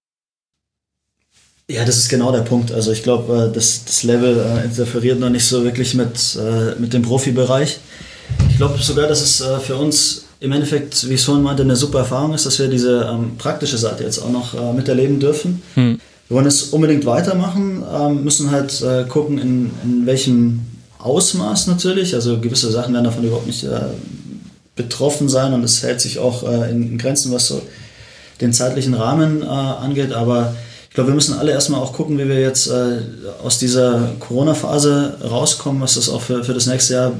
Ja, 1.69 1.85
das 1.85 1.97
ist 1.97 2.09
genau 2.09 2.31
der 2.31 2.41
Punkt. 2.41 2.71
Also 2.71 2.91
ich 2.91 3.03
glaube, 3.03 3.49
äh, 3.51 3.53
das, 3.53 3.85
das 3.85 4.01
Level 4.01 4.39
äh, 4.39 4.65
interferiert 4.65 5.19
noch 5.19 5.29
nicht 5.29 5.45
so 5.45 5.63
wirklich 5.63 5.93
mit, 5.93 6.39
mit 6.79 6.91
dem 6.93 7.03
Profibereich. 7.03 7.79
Ich 8.49 8.57
glaube 8.57 8.77
sogar, 8.81 9.07
dass 9.07 9.21
es 9.21 9.41
äh, 9.41 9.59
für 9.59 9.75
uns 9.75 10.25
im 10.41 10.51
Endeffekt, 10.51 11.07
wie 11.07 11.13
ich 11.13 11.19
es 11.19 11.25
vorhin 11.25 11.43
meinte, 11.43 11.63
eine 11.63 11.75
super 11.75 11.99
Erfahrung 11.99 12.33
ist, 12.33 12.45
dass 12.47 12.57
wir 12.57 12.67
diese 12.67 13.07
ähm, 13.11 13.37
praktische 13.37 13.77
Seite 13.77 14.03
jetzt 14.03 14.19
auch 14.19 14.31
noch 14.31 14.53
äh, 14.55 14.73
miterleben 14.73 15.19
dürfen. 15.19 15.61
Hm. 15.75 15.99
Wir 16.27 16.35
wollen 16.35 16.47
es 16.47 16.63
unbedingt 16.63 17.05
weitermachen, 17.05 17.83
ähm, 17.93 18.23
müssen 18.23 18.49
halt 18.49 18.81
äh, 18.81 19.03
gucken, 19.03 19.37
in, 19.37 19.71
in 19.83 20.05
welchem 20.05 20.61
Ausmaß 20.97 21.67
natürlich. 21.67 22.15
Also 22.15 22.39
gewisse 22.39 22.71
Sachen 22.71 22.93
werden 22.93 23.03
davon 23.03 23.23
überhaupt 23.23 23.45
nicht 23.45 23.63
äh, 23.63 23.81
betroffen 24.75 25.29
sein 25.29 25.53
und 25.53 25.63
es 25.63 25.83
hält 25.83 26.01
sich 26.01 26.17
auch 26.17 26.43
äh, 26.43 26.71
in, 26.71 26.83
in, 26.83 26.97
Grenzen, 26.97 27.31
was 27.31 27.47
so 27.47 27.61
den 28.39 28.51
zeitlichen 28.51 28.95
Rahmen 28.95 29.43
äh, 29.43 29.45
angeht. 29.45 30.11
Aber 30.11 30.55
ich 30.89 30.95
glaube, 30.95 31.09
wir 31.09 31.15
müssen 31.15 31.37
alle 31.37 31.51
erstmal 31.51 31.81
auch 31.81 31.93
gucken, 31.93 32.17
wie 32.17 32.27
wir 32.27 32.39
jetzt 32.39 32.69
aus 33.41 33.59
dieser 33.59 34.09
Corona-Phase 34.19 35.17
rauskommen, 35.23 35.81
was 35.81 35.93
das 35.95 36.09
auch 36.09 36.21
für, 36.21 36.43
für 36.43 36.53
das 36.53 36.65
nächste 36.65 36.95
Jahr 36.95 37.11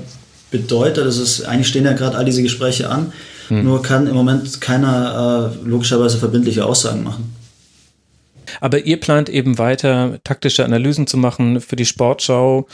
bedeutet. 0.52 1.06
Das 1.06 1.18
ist, 1.18 1.44
eigentlich 1.44 1.68
stehen 1.68 1.86
ja 1.86 1.94
gerade 1.94 2.18
all 2.18 2.26
diese 2.26 2.44
Gespräche 2.44 2.90
an, 2.90 3.14
hm. 3.48 3.64
nur 3.64 3.82
kann 3.82 4.08
im 4.08 4.14
Moment 4.14 4.62
keiner 4.62 5.54
äh, 5.64 5.68
logischerweise 5.68 6.18
verbindliche 6.18 6.66
Aussagen 6.66 7.04
machen. 7.04 7.34
Aber 8.60 8.86
ihr 8.86 9.00
plant 9.00 9.30
eben 9.30 9.58
weiter 9.58 10.20
taktische 10.24 10.66
Analysen 10.66 11.08
zu 11.08 11.18
machen 11.18 11.62
für 11.62 11.76
die 11.76 11.86
Sportschau, 11.86 12.68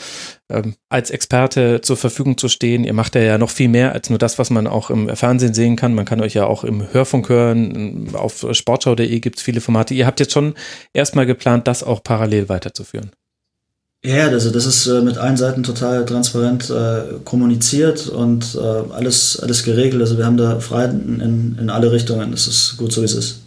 ähm, 0.50 0.74
als 0.88 1.10
Experte 1.10 1.80
zur 1.82 1.96
Verfügung 1.96 2.36
zu 2.38 2.48
stehen. 2.48 2.84
Ihr 2.84 2.94
macht 2.94 3.14
ja 3.14 3.38
noch 3.38 3.50
viel 3.50 3.68
mehr 3.68 3.92
als 3.92 4.10
nur 4.10 4.18
das, 4.18 4.38
was 4.38 4.50
man 4.50 4.66
auch 4.66 4.90
im 4.90 5.14
Fernsehen 5.14 5.54
sehen 5.54 5.76
kann. 5.76 5.94
Man 5.94 6.04
kann 6.04 6.20
euch 6.20 6.34
ja 6.34 6.46
auch 6.46 6.64
im 6.64 6.92
Hörfunk 6.92 7.28
hören. 7.28 8.08
Auf 8.14 8.46
sportschau.de 8.50 9.20
gibt 9.20 9.38
es 9.38 9.42
viele 9.42 9.60
Formate. 9.60 9.94
Ihr 9.94 10.06
habt 10.06 10.20
jetzt 10.20 10.32
schon 10.32 10.54
erstmal 10.92 11.26
geplant, 11.26 11.68
das 11.68 11.82
auch 11.82 12.02
parallel 12.02 12.48
weiterzuführen. 12.48 13.10
Ja, 14.04 14.28
also 14.28 14.50
das 14.50 14.64
ist 14.64 14.86
äh, 14.86 15.00
mit 15.00 15.18
allen 15.18 15.36
Seiten 15.36 15.64
total 15.64 16.06
transparent 16.06 16.70
äh, 16.70 17.18
kommuniziert 17.24 18.08
und 18.08 18.54
äh, 18.54 18.58
alles, 18.92 19.40
alles 19.40 19.64
geregelt. 19.64 20.00
Also 20.00 20.18
wir 20.18 20.24
haben 20.24 20.36
da 20.36 20.60
Freiheit 20.60 20.92
in, 20.92 21.56
in 21.60 21.68
alle 21.68 21.90
Richtungen. 21.90 22.30
Das 22.30 22.46
ist 22.46 22.76
gut 22.76 22.92
so, 22.92 23.00
wie 23.00 23.06
es 23.06 23.14
ist. 23.14 23.40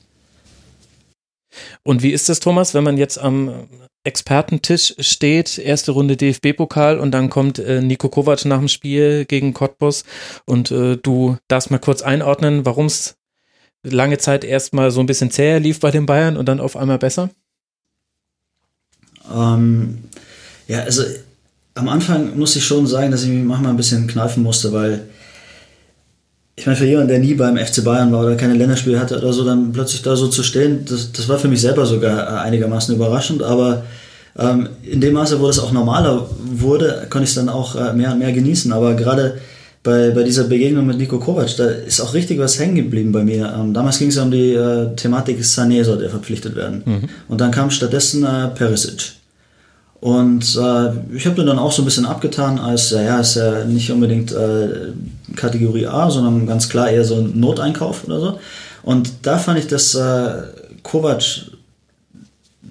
Und 1.84 2.04
wie 2.04 2.12
ist 2.12 2.28
das, 2.28 2.42
Thomas, 2.42 2.74
wenn 2.74 2.84
man 2.84 2.98
jetzt 2.98 3.18
am 3.18 3.68
Expertentisch 4.04 4.96
steht, 5.00 5.60
erste 5.60 5.92
Runde 5.92 6.18
DFB-Pokal 6.18 7.00
und 7.00 7.12
dann 7.12 7.30
kommt 7.30 7.60
äh, 7.60 7.82
Nico 7.82 8.10
Kovac 8.10 8.46
nach 8.46 8.58
dem 8.58 8.68
Spiel 8.68 9.26
gegen 9.26 9.54
Cottbus 9.54 10.06
und 10.46 10.72
äh, 10.72 10.98
du 10.98 11.38
darfst 11.48 11.70
mal 11.70 11.78
kurz 11.78 12.02
einordnen, 12.02 12.66
warum 12.66 12.88
es 12.88 13.16
lange 13.84 14.18
Zeit 14.18 14.44
erstmal 14.44 14.90
so 14.90 15.02
ein 15.02 15.06
bisschen 15.06 15.30
zäher 15.30 15.60
lief 15.60 15.80
bei 15.80 15.92
den 15.92 16.08
Bayern 16.08 16.36
und 16.36 16.48
dann 16.48 16.60
auf 16.60 16.76
einmal 16.76 16.98
besser? 16.98 17.30
Ähm, 19.32 20.06
ja, 20.72 20.80
also 20.84 21.04
am 21.76 21.88
Anfang 21.90 22.38
muss 22.38 22.56
ich 22.56 22.66
schon 22.66 22.88
sagen, 22.88 23.12
dass 23.12 23.24
ich 23.24 23.30
mich 23.30 23.44
manchmal 23.44 23.72
ein 23.72 23.78
bisschen 23.78 24.08
kneifen 24.08 24.44
musste, 24.44 24.72
weil 24.72 25.02
ich 26.56 26.66
meine, 26.66 26.78
für 26.78 26.86
jemanden, 26.86 27.10
der 27.10 27.20
nie 27.20 27.34
beim 27.34 27.58
FC 27.58 27.84
Bayern 27.84 28.12
war 28.12 28.26
oder 28.26 28.36
keine 28.36 28.54
Länderspiele 28.54 29.00
hatte 29.00 29.18
oder 29.18 29.34
so, 29.34 29.44
dann 29.44 29.72
plötzlich 29.72 30.02
da 30.02 30.16
so 30.16 30.28
zu 30.28 30.44
stehen, 30.44 30.86
das, 30.86 31.12
das 31.12 31.28
war 31.28 31.38
für 31.38 31.48
mich 31.48 31.62
selber 31.62 31.86
sogar 31.86 32.20
äh, 32.20 32.40
einigermaßen 32.42 32.94
überraschend, 32.96 33.42
aber 33.42 33.84
ähm, 34.38 34.70
in 34.84 35.02
dem 35.02 35.14
Maße, 35.14 35.40
wo 35.40 35.48
das 35.48 35.60
auch 35.60 35.72
normaler 35.72 36.30
wurde, 36.40 37.08
konnte 37.10 37.24
ich 37.24 37.32
es 37.32 37.36
dann 37.36 37.50
auch 37.50 37.76
äh, 37.76 37.94
mehr 37.94 38.12
und 38.12 38.20
mehr 38.20 38.32
genießen. 38.32 38.72
Aber 38.72 38.94
gerade 38.94 39.40
bei, 39.84 40.12
bei 40.12 40.24
dieser 40.24 40.46
Begegnung 40.46 40.86
mit 40.86 40.98
Nico 40.98 41.20
Kovac, 41.20 41.56
da 41.58 41.66
ist 41.66 42.00
auch 42.00 42.14
richtig 42.14 42.40
was 42.40 42.60
hängen 42.60 42.76
geblieben 42.76 43.12
bei 43.12 43.24
mir. 43.24 43.54
Ähm, 43.58 43.74
damals 43.74 44.00
ging 44.00 44.10
es 44.10 44.16
ja 44.16 44.24
um 44.24 44.32
die 44.32 44.54
äh, 44.54 44.96
Thematik, 44.96 45.40
Sané 45.42 45.84
sollte 45.84 46.10
verpflichtet 46.10 46.56
werden. 46.56 46.84
Mhm. 46.86 47.10
Und 47.28 47.42
dann 47.42 47.52
kam 47.52 47.72
stattdessen 47.72 48.24
äh, 48.24 48.48
Perisic. 48.50 49.14
Und 50.02 50.58
äh, 50.60 51.16
ich 51.16 51.28
habe 51.28 51.36
den 51.36 51.46
dann 51.46 51.60
auch 51.60 51.72
so 51.72 51.84
ein 51.84 51.86
bisschen 51.86 52.08
abgetan 52.08 52.58
als, 52.58 52.90
ja, 52.90 53.02
ja 53.04 53.20
ist 53.20 53.36
ja 53.36 53.64
nicht 53.66 53.92
unbedingt 53.92 54.32
äh, 54.32 54.94
Kategorie 55.36 55.86
A, 55.86 56.10
sondern 56.10 56.48
ganz 56.48 56.70
klar 56.70 56.90
eher 56.90 57.06
so 57.06 57.16
ein 57.16 57.40
Noteinkauf 57.40 58.04
oder 58.06 58.20
so. 58.20 58.40
Und 58.82 59.12
da 59.22 59.38
fand 59.38 59.60
ich, 59.60 59.68
dass 59.68 59.94
äh, 59.94 60.32
Kovac 60.82 61.22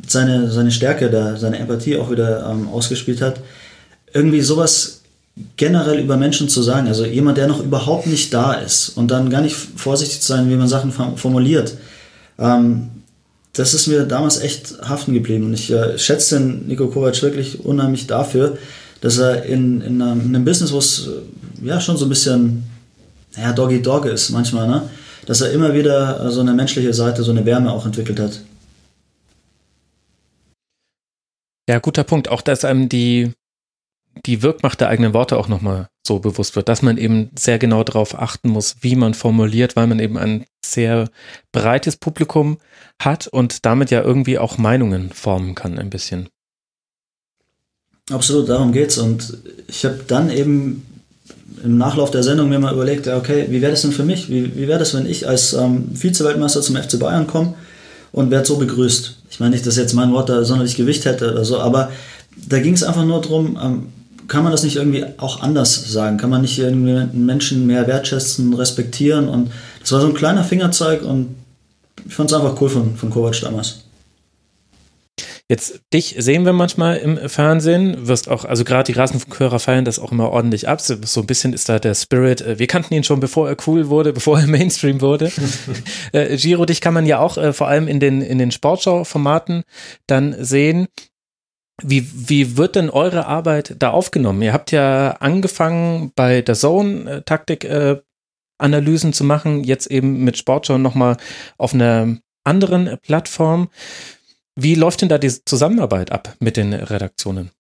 seine, 0.09 0.51
seine 0.51 0.73
Stärke 0.73 1.09
da, 1.09 1.37
seine 1.37 1.59
Empathie 1.59 1.97
auch 1.99 2.11
wieder 2.11 2.51
ähm, 2.51 2.69
ausgespielt 2.69 3.23
hat. 3.23 3.41
Irgendwie 4.13 4.41
sowas 4.41 5.03
generell 5.57 6.01
über 6.01 6.17
Menschen 6.17 6.49
zu 6.49 6.63
sagen, 6.63 6.89
also 6.89 7.05
jemand, 7.05 7.39
der 7.39 7.47
noch 7.47 7.63
überhaupt 7.63 8.09
nicht 8.09 8.35
da 8.35 8.55
ist 8.55 8.91
und 8.91 9.13
dann 9.13 9.31
gar 9.31 9.41
nicht 9.41 9.55
vorsichtig 9.55 10.21
zu 10.21 10.27
sein, 10.27 10.51
wie 10.51 10.57
man 10.57 10.67
Sachen 10.67 10.91
formuliert. 10.91 11.77
Ähm, 12.41 12.91
das 13.53 13.75
ist 13.75 13.87
mir 13.87 14.05
damals 14.05 14.41
echt 14.41 14.77
haften 14.83 15.13
geblieben. 15.13 15.47
Und 15.47 15.55
ich 15.55 15.71
äh, 15.71 15.99
schätze 15.99 16.39
den 16.39 16.67
Nico 16.69 16.89
Kovac 16.89 17.21
wirklich 17.23 17.65
unheimlich 17.65 18.07
dafür, 18.07 18.59
dass 19.01 19.19
er 19.19 19.45
in, 19.45 19.81
in, 19.81 20.01
einem, 20.01 20.21
in 20.21 20.35
einem 20.35 20.45
Business, 20.45 20.73
wo 20.73 20.79
es 20.79 21.09
äh, 21.09 21.67
ja 21.67 21.81
schon 21.81 21.97
so 21.97 22.07
ein 22.07 22.09
bisschen 22.09 22.65
naja, 23.37 23.53
Doggy-Dog 23.53 24.07
ist 24.07 24.31
manchmal, 24.31 24.69
ne? 24.69 24.91
dass 25.27 25.41
er 25.41 25.53
immer 25.53 25.75
wieder 25.75 26.27
äh, 26.27 26.31
so 26.31 26.41
eine 26.41 26.53
menschliche 26.53 26.93
Seite, 26.93 27.23
so 27.23 27.31
eine 27.31 27.45
Wärme 27.45 27.73
auch 27.73 27.87
entwickelt 27.87 28.21
hat. 28.21 28.41
Ja, 31.69 31.79
guter 31.79 32.05
Punkt. 32.05 32.29
Auch, 32.29 32.43
dass 32.43 32.65
einem 32.65 32.89
die, 32.89 33.33
die 34.27 34.43
Wirkmacht 34.43 34.81
der 34.81 34.89
eigenen 34.89 35.15
Worte 35.15 35.37
auch 35.37 35.49
nochmal 35.49 35.89
so 36.07 36.19
bewusst 36.19 36.57
wird, 36.57 36.69
dass 36.69 36.83
man 36.83 36.99
eben 36.99 37.31
sehr 37.39 37.59
genau 37.59 37.85
darauf 37.85 38.19
achten 38.19 38.49
muss, 38.49 38.77
wie 38.81 38.97
man 38.97 39.15
formuliert, 39.15 39.77
weil 39.77 39.87
man 39.87 40.01
eben 40.01 40.19
ein 40.19 40.45
sehr 40.65 41.09
breites 41.53 41.97
Publikum 41.97 42.59
hat 43.01 43.27
und 43.27 43.65
damit 43.65 43.91
ja 43.91 44.03
irgendwie 44.03 44.39
auch 44.39 44.59
Meinungen 44.59 45.11
formen 45.11 45.55
kann 45.55 45.79
ein 45.79 45.91
bisschen. 45.91 46.29
Absolut, 48.11 48.49
darum 48.49 48.73
geht's. 48.73 48.99
Und 48.99 49.39
ich 49.69 49.85
habe 49.85 50.01
dann 50.07 50.31
eben 50.31 50.87
im 51.63 51.79
Nachlauf 51.79 52.11
der 52.11 52.23
Sendung 52.23 52.49
mir 52.49 52.59
mal 52.59 52.73
überlegt, 52.73 53.07
okay, 53.07 53.47
wie 53.49 53.61
wäre 53.61 53.73
das 53.73 53.83
denn 53.83 53.93
für 53.93 54.05
mich? 54.05 54.29
Wie, 54.29 54.57
wie 54.57 54.69
wäre 54.69 54.79
das, 54.79 54.95
wenn 54.95 55.07
ich 55.07 55.29
als 55.29 55.53
ähm, 55.53 55.91
Vize-Weltmeister 55.95 56.63
zum 56.63 56.77
FC 56.77 56.99
Bayern 56.99 57.27
komme 57.27 57.55
und 58.13 58.31
werde 58.31 58.47
so 58.47 58.57
begrüßt? 58.57 59.17
Ich 59.31 59.41
meine 59.41 59.53
nicht, 59.53 59.67
dass 59.67 59.77
jetzt 59.77 59.95
mein 59.95 60.13
Wort 60.13 60.29
da 60.29 60.45
sonderlich 60.45 60.77
Gewicht 60.77 61.05
hätte 61.05 61.33
oder 61.33 61.45
so, 61.45 61.61
aber 61.61 61.91
da 62.49 62.59
ging 62.59 62.75
es 62.75 62.83
einfach 62.83 63.05
nur 63.05 63.21
darum, 63.21 63.59
ähm, 63.63 63.87
kann 64.31 64.45
man 64.45 64.53
das 64.53 64.63
nicht 64.63 64.77
irgendwie 64.77 65.05
auch 65.19 65.41
anders 65.43 65.91
sagen? 65.91 66.17
Kann 66.17 66.31
man 66.31 66.43
nicht 66.43 66.57
irgendwie 66.57 67.05
Menschen 67.13 67.67
mehr 67.67 67.89
wertschätzen, 67.89 68.55
respektieren? 68.55 69.29
Und 69.29 69.51
das 69.81 69.91
war 69.91 70.01
so 70.01 70.07
ein 70.07 70.15
kleiner 70.15 70.45
Fingerzeig 70.45 71.03
und 71.03 71.35
ich 72.07 72.15
fand 72.15 72.31
es 72.31 72.37
einfach 72.37 72.61
cool 72.61 72.69
von, 72.69 72.97
von 72.97 73.11
Kovac 73.11 73.41
damals. 73.41 73.81
Jetzt, 75.49 75.81
dich 75.93 76.15
sehen 76.17 76.45
wir 76.45 76.53
manchmal 76.53 76.99
im 76.99 77.29
Fernsehen, 77.29 78.07
wirst 78.07 78.29
auch, 78.29 78.45
also 78.45 78.63
gerade 78.63 78.93
die 78.93 78.97
Rasenfunkhörer 78.97 79.59
feiern 79.59 79.85
das 79.85 79.99
auch 79.99 80.13
immer 80.13 80.31
ordentlich 80.31 80.69
ab. 80.69 80.81
So 80.81 81.21
ein 81.21 81.27
bisschen 81.27 81.53
ist 81.53 81.69
da 81.69 81.81
der 81.81 81.97
Spirit. 81.97 82.41
Äh, 82.41 82.61
wir 82.61 82.69
kannten 82.69 82.95
ihn 82.95 83.03
schon, 83.03 83.19
bevor 83.19 83.49
er 83.49 83.57
cool 83.67 83.89
wurde, 83.89 84.13
bevor 84.13 84.39
er 84.39 84.47
Mainstream 84.47 85.01
wurde. 85.01 85.33
äh, 86.13 86.37
Giro, 86.37 86.67
dich 86.67 86.81
kann 86.81 86.95
man 86.95 87.05
ja 87.05 87.19
auch 87.19 87.37
äh, 87.37 87.53
vor 87.53 87.67
allem 87.67 87.89
in 87.89 87.99
den, 87.99 88.23
in 88.23 88.39
den 88.39 88.53
Sportschau-Formaten 88.53 89.65
dann 90.07 90.37
sehen. 90.39 90.87
Wie, 91.83 92.09
wie 92.13 92.57
wird 92.57 92.77
denn 92.77 92.91
eure 92.91 93.27
Arbeit 93.27 93.75
da 93.79 93.91
aufgenommen? 93.91 94.43
Ihr 94.43 94.53
habt 94.53 94.73
ja 94.73 95.13
angefangen 95.21 96.13
bei 96.15 96.43
der 96.43 96.55
Zone-Taktik-Analysen 96.55 99.11
äh, 99.11 99.13
zu 99.13 99.25
machen, 99.25 99.65
jetzt 99.65 99.87
eben 99.87 100.23
mit 100.25 100.39
Sportschau 100.39 100.79
nochmal 100.79 101.17
auf 101.59 101.75
einer 101.75 102.17
anderen 102.45 102.99
Plattform. 103.03 103.69
Wie 104.57 104.75
läuft 104.75 105.03
denn 105.03 105.09
da 105.09 105.19
die 105.19 105.33
Zusammenarbeit 105.45 106.13
ab 106.13 106.35
mit 106.41 106.57
den 106.57 106.73
Redaktionen? 106.73 107.51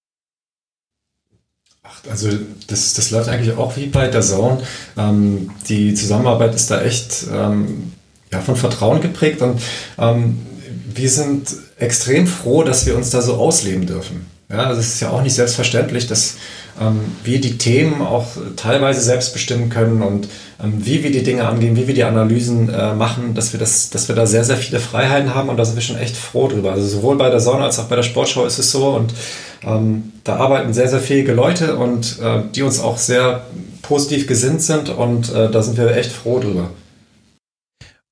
Ach, 1.82 2.02
also 2.10 2.28
das, 2.66 2.94
das 2.94 3.10
läuft 3.10 3.28
eigentlich 3.28 3.56
auch 3.56 3.76
wie 3.76 3.86
bei 3.86 4.08
der 4.08 4.22
Zone. 4.22 4.62
Ähm, 4.96 5.50
die 5.68 5.94
Zusammenarbeit 5.94 6.54
ist 6.54 6.70
da 6.70 6.82
echt 6.82 7.26
ähm, 7.32 7.92
ja, 8.30 8.40
von 8.40 8.56
Vertrauen 8.56 9.00
geprägt 9.00 9.42
und 9.42 9.60
ähm, 9.98 10.46
wir 10.96 11.10
sind 11.10 11.54
extrem 11.78 12.26
froh, 12.26 12.62
dass 12.62 12.86
wir 12.86 12.96
uns 12.96 13.10
da 13.10 13.22
so 13.22 13.34
ausleben 13.34 13.86
dürfen. 13.86 14.26
Ja, 14.50 14.64
also 14.64 14.80
es 14.80 14.94
ist 14.94 15.00
ja 15.00 15.10
auch 15.10 15.22
nicht 15.22 15.34
selbstverständlich, 15.34 16.08
dass 16.08 16.34
ähm, 16.80 17.00
wir 17.22 17.40
die 17.40 17.56
Themen 17.56 18.02
auch 18.02 18.26
teilweise 18.56 19.00
selbst 19.00 19.32
bestimmen 19.32 19.68
können 19.70 20.02
und 20.02 20.28
ähm, 20.62 20.74
wie 20.84 21.04
wir 21.04 21.12
die 21.12 21.22
Dinge 21.22 21.46
angehen, 21.46 21.76
wie 21.76 21.86
wir 21.86 21.94
die 21.94 22.02
Analysen 22.02 22.68
äh, 22.68 22.94
machen, 22.94 23.34
dass 23.34 23.52
wir, 23.52 23.60
das, 23.60 23.90
dass 23.90 24.08
wir 24.08 24.16
da 24.16 24.26
sehr, 24.26 24.42
sehr 24.42 24.56
viele 24.56 24.80
Freiheiten 24.80 25.36
haben 25.36 25.48
und 25.50 25.56
da 25.56 25.64
sind 25.64 25.76
wir 25.76 25.82
schon 25.82 25.98
echt 25.98 26.16
froh 26.16 26.48
drüber. 26.48 26.72
Also 26.72 26.88
sowohl 26.88 27.16
bei 27.16 27.30
der 27.30 27.38
Sonne 27.38 27.62
als 27.62 27.78
auch 27.78 27.84
bei 27.84 27.94
der 27.94 28.02
Sportschau 28.02 28.44
ist 28.44 28.58
es 28.58 28.72
so 28.72 28.88
und 28.88 29.14
ähm, 29.62 30.12
da 30.24 30.36
arbeiten 30.36 30.72
sehr, 30.72 30.88
sehr 30.88 31.00
fähige 31.00 31.32
Leute 31.32 31.76
und 31.76 32.18
äh, 32.20 32.42
die 32.52 32.62
uns 32.62 32.80
auch 32.80 32.98
sehr 32.98 33.46
positiv 33.82 34.26
gesinnt 34.26 34.62
sind 34.62 34.88
und 34.88 35.32
äh, 35.32 35.48
da 35.48 35.62
sind 35.62 35.76
wir 35.76 35.96
echt 35.96 36.10
froh 36.10 36.40
drüber. 36.40 36.70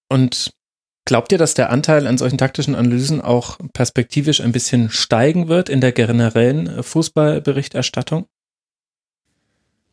Und 0.09 0.51
Glaubt 1.09 1.33
ihr, 1.33 1.39
dass 1.39 1.55
der 1.55 1.71
Anteil 1.71 2.07
an 2.07 2.19
solchen 2.19 2.37
taktischen 2.37 2.75
Analysen 2.75 3.23
auch 3.23 3.57
perspektivisch 3.73 4.43
ein 4.43 4.53
bisschen 4.53 4.91
steigen 4.91 5.49
wird 5.49 5.71
in 5.71 5.81
der 5.81 5.93
generellen 5.93 6.83
Fußballberichterstattung? 6.83 8.27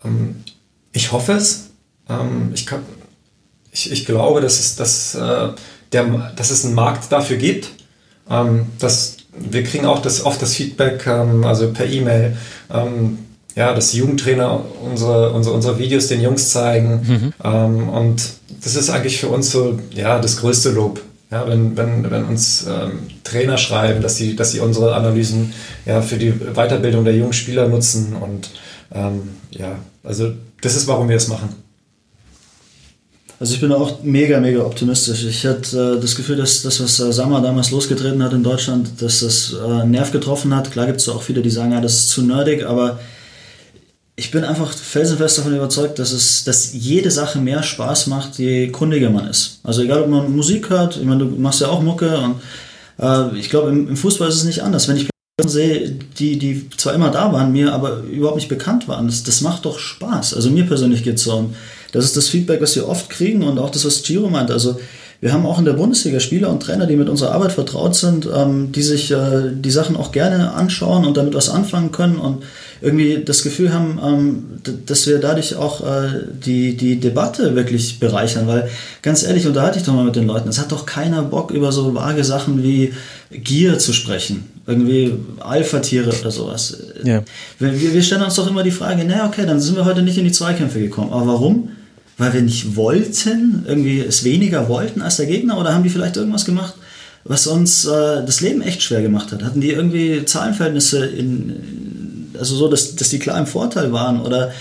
Ähm, 0.03 0.43
ich 0.91 1.13
hoffe 1.13 1.31
es. 1.31 1.69
Ähm, 2.09 2.51
ich, 2.53 2.65
kann, 2.65 2.81
ich, 3.71 3.93
ich 3.93 4.05
glaube, 4.05 4.41
dass 4.41 4.59
es, 4.59 4.75
dass, 4.75 5.15
äh, 5.15 5.53
der, 5.93 6.33
dass 6.35 6.51
es 6.51 6.65
einen 6.65 6.75
Markt 6.75 7.09
dafür 7.09 7.37
gibt. 7.37 7.69
Ähm, 8.29 8.65
dass, 8.79 9.15
wir 9.37 9.63
kriegen 9.63 9.85
auch 9.85 10.01
das, 10.01 10.25
oft 10.25 10.41
das 10.41 10.55
Feedback, 10.55 11.07
also 11.07 11.71
per 11.71 11.85
E-Mail, 11.85 12.35
ja, 13.55 13.73
dass 13.73 13.93
Jugendtrainer 13.93 14.65
unsere, 14.81 15.31
unsere, 15.31 15.55
unsere 15.55 15.79
Videos 15.79 16.07
den 16.07 16.21
Jungs 16.21 16.49
zeigen. 16.49 17.33
Mhm. 17.43 17.89
und 17.89 18.21
das 18.63 18.75
ist 18.75 18.89
eigentlich 18.89 19.19
für 19.19 19.29
uns 19.29 19.51
so 19.51 19.79
ja, 19.93 20.19
das 20.19 20.37
größte 20.37 20.71
Lob. 20.71 21.01
Ja, 21.31 21.47
wenn, 21.47 21.75
wenn, 21.75 22.09
wenn 22.09 22.25
uns 22.25 22.65
ähm, 22.69 22.99
Trainer 23.23 23.57
schreiben, 23.57 24.01
dass 24.01 24.15
sie, 24.15 24.35
dass 24.35 24.51
sie 24.51 24.59
unsere 24.59 24.95
Analysen 24.95 25.53
ja, 25.85 26.01
für 26.01 26.17
die 26.17 26.31
Weiterbildung 26.31 27.03
der 27.03 27.15
jungen 27.15 27.33
Spieler 27.33 27.67
nutzen. 27.67 28.15
Und 28.15 28.51
ähm, 28.93 29.29
ja, 29.51 29.79
also 30.03 30.33
das 30.61 30.75
ist, 30.75 30.87
warum 30.87 31.09
wir 31.09 31.15
es 31.15 31.27
machen. 31.27 31.49
Also 33.39 33.55
ich 33.55 33.59
bin 33.59 33.71
auch 33.73 34.01
mega, 34.03 34.39
mega 34.39 34.61
optimistisch. 34.61 35.25
Ich 35.25 35.45
hatte 35.45 35.97
äh, 35.97 36.01
das 36.01 36.15
Gefühl, 36.15 36.37
dass 36.37 36.61
das, 36.61 36.81
was 36.81 36.99
äh, 36.99 37.11
Sammer 37.11 37.41
damals 37.41 37.71
losgetreten 37.71 38.23
hat 38.23 38.31
in 38.31 38.43
Deutschland, 38.43 39.01
dass 39.01 39.19
das 39.19 39.53
äh, 39.53 39.85
Nerv 39.85 40.11
getroffen 40.11 40.55
hat. 40.55 40.71
Klar 40.71 40.85
gibt 40.85 41.01
es 41.01 41.09
auch 41.09 41.21
viele, 41.21 41.41
die 41.41 41.49
sagen, 41.49 41.73
ja, 41.73 41.81
das 41.81 41.95
ist 41.95 42.09
zu 42.09 42.21
nerdig, 42.21 42.65
aber 42.65 42.99
ich 44.17 44.31
bin 44.31 44.43
einfach 44.45 44.71
felsenfest 44.71 45.39
davon 45.39 45.55
überzeugt, 45.55 45.99
dass 45.99 46.13
es, 46.13 46.45
dass 46.45 46.73
jede 46.73 47.11
Sache 47.11 47.39
mehr 47.39 47.63
Spaß 47.63 48.07
macht, 48.07 48.37
je 48.37 48.69
kundiger 48.69 49.09
man 49.09 49.27
ist. 49.27 49.59
Also 49.63 49.81
egal, 49.81 50.03
ob 50.03 50.09
man 50.09 50.33
Musik 50.33 50.69
hört, 50.69 50.95
ich 50.95 51.03
meine, 51.03 51.25
du 51.25 51.35
machst 51.35 51.61
ja 51.61 51.67
auch 51.67 51.81
Mucke 51.81 52.17
und 52.17 52.35
Äh, 52.99 53.37
ich 53.37 53.49
glaube, 53.49 53.69
im, 53.69 53.89
im, 53.89 53.97
Fußball 53.97 54.29
ist 54.29 54.35
es 54.35 54.43
nicht 54.43 54.63
anders. 54.63 54.87
Wenn 54.87 54.97
ich 54.97 55.09
sehe, 55.45 55.91
die, 56.17 56.37
die 56.37 56.69
zwar 56.77 56.93
immer 56.93 57.11
da 57.11 57.31
waren, 57.33 57.51
mir 57.51 57.73
aber 57.73 57.99
überhaupt 58.03 58.37
nicht 58.37 58.49
bekannt 58.49 58.87
waren, 58.87 59.07
das, 59.07 59.23
das 59.23 59.41
macht 59.41 59.65
doch 59.65 59.79
Spaß. 59.79 60.33
Also 60.33 60.49
mir 60.49 60.65
persönlich 60.65 61.03
geht 61.03 61.15
es 61.15 61.23
so. 61.23 61.35
Und 61.35 61.55
das 61.91 62.05
ist 62.05 62.17
das 62.17 62.29
Feedback, 62.29 62.61
was 62.61 62.75
wir 62.75 62.87
oft 62.87 63.09
kriegen 63.09 63.43
und 63.43 63.59
auch 63.59 63.69
das, 63.69 63.85
was 63.85 64.03
Giro 64.03 64.29
meint. 64.29 64.51
Also 64.51 64.79
wir 65.21 65.33
haben 65.33 65.45
auch 65.45 65.59
in 65.59 65.65
der 65.65 65.73
Bundesliga 65.73 66.19
Spieler 66.19 66.49
und 66.49 66.61
Trainer, 66.61 66.85
die 66.85 66.95
mit 66.95 67.09
unserer 67.09 67.31
Arbeit 67.31 67.51
vertraut 67.51 67.95
sind, 67.95 68.27
ähm, 68.33 68.71
die 68.71 68.81
sich 68.81 69.11
äh, 69.11 69.51
die 69.53 69.71
Sachen 69.71 69.95
auch 69.95 70.11
gerne 70.11 70.53
anschauen 70.53 71.05
und 71.05 71.17
damit 71.17 71.33
was 71.33 71.49
anfangen 71.49 71.91
können 71.91 72.17
und 72.17 72.43
irgendwie 72.81 73.23
das 73.23 73.41
Gefühl 73.41 73.73
haben, 73.73 73.99
ähm, 74.03 74.43
dass 74.85 75.07
wir 75.07 75.19
dadurch 75.19 75.55
auch 75.55 75.81
äh, 75.81 76.09
die, 76.45 76.75
die 76.75 76.99
Debatte 76.99 77.55
wirklich 77.55 77.99
bereichern. 77.99 78.47
Weil 78.47 78.69
ganz 79.01 79.23
ehrlich, 79.23 79.47
unterhalte 79.47 79.79
ich 79.79 79.85
doch 79.85 79.93
mal 79.93 80.05
mit 80.05 80.15
den 80.15 80.27
Leuten. 80.27 80.49
Es 80.49 80.59
hat 80.59 80.71
doch 80.71 80.85
keiner 80.85 81.23
Bock, 81.23 81.51
über 81.51 81.71
so 81.71 81.95
vage 81.95 82.23
Sachen 82.23 82.61
wie 82.61 82.93
Gier 83.31 83.79
zu 83.79 83.93
sprechen. 83.93 84.45
Irgendwie 84.67 85.13
Alpha-Tiere 85.39 86.11
oder 86.19 86.31
sowas. 86.31 86.77
Ja. 87.03 87.23
Wir, 87.59 87.93
wir 87.93 88.03
stellen 88.03 88.23
uns 88.23 88.35
doch 88.35 88.49
immer 88.49 88.63
die 88.63 88.71
Frage, 88.71 89.05
naja, 89.05 89.27
okay, 89.27 89.45
dann 89.45 89.59
sind 89.59 89.75
wir 89.75 89.85
heute 89.85 90.01
nicht 90.01 90.17
in 90.17 90.25
die 90.25 90.31
Zweikämpfe 90.31 90.79
gekommen. 90.79 91.13
Aber 91.13 91.27
warum? 91.27 91.69
Weil 92.17 92.33
wir 92.33 92.41
nicht 92.41 92.75
wollten, 92.75 93.65
irgendwie 93.67 93.99
es 93.99 94.23
weniger 94.23 94.69
wollten 94.69 95.01
als 95.01 95.17
der 95.17 95.25
Gegner 95.25 95.57
oder 95.57 95.73
haben 95.73 95.83
die 95.83 95.89
vielleicht 95.89 96.17
irgendwas 96.17 96.45
gemacht, 96.45 96.75
was 97.23 97.47
uns 97.47 97.85
äh, 97.85 98.25
das 98.25 98.41
Leben 98.41 98.61
echt 98.61 98.83
schwer 98.83 99.01
gemacht 99.01 99.31
hat? 99.31 99.43
Hatten 99.43 99.61
die 99.61 99.71
irgendwie 99.71 100.23
Zahlenverhältnisse 100.25 101.05
in, 101.05 102.31
also 102.39 102.55
so, 102.55 102.67
dass, 102.67 102.95
dass 102.95 103.09
die 103.09 103.19
klar 103.19 103.39
im 103.39 103.47
Vorteil 103.47 103.91
waren 103.91 104.21
oder 104.21 104.51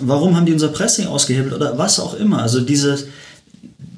warum 0.00 0.36
haben 0.36 0.46
die 0.46 0.52
unser 0.52 0.68
Pressing 0.68 1.06
ausgehebelt 1.06 1.54
oder 1.54 1.78
was 1.78 1.98
auch 1.98 2.14
immer? 2.14 2.42
Also 2.42 2.60
diese, 2.60 2.98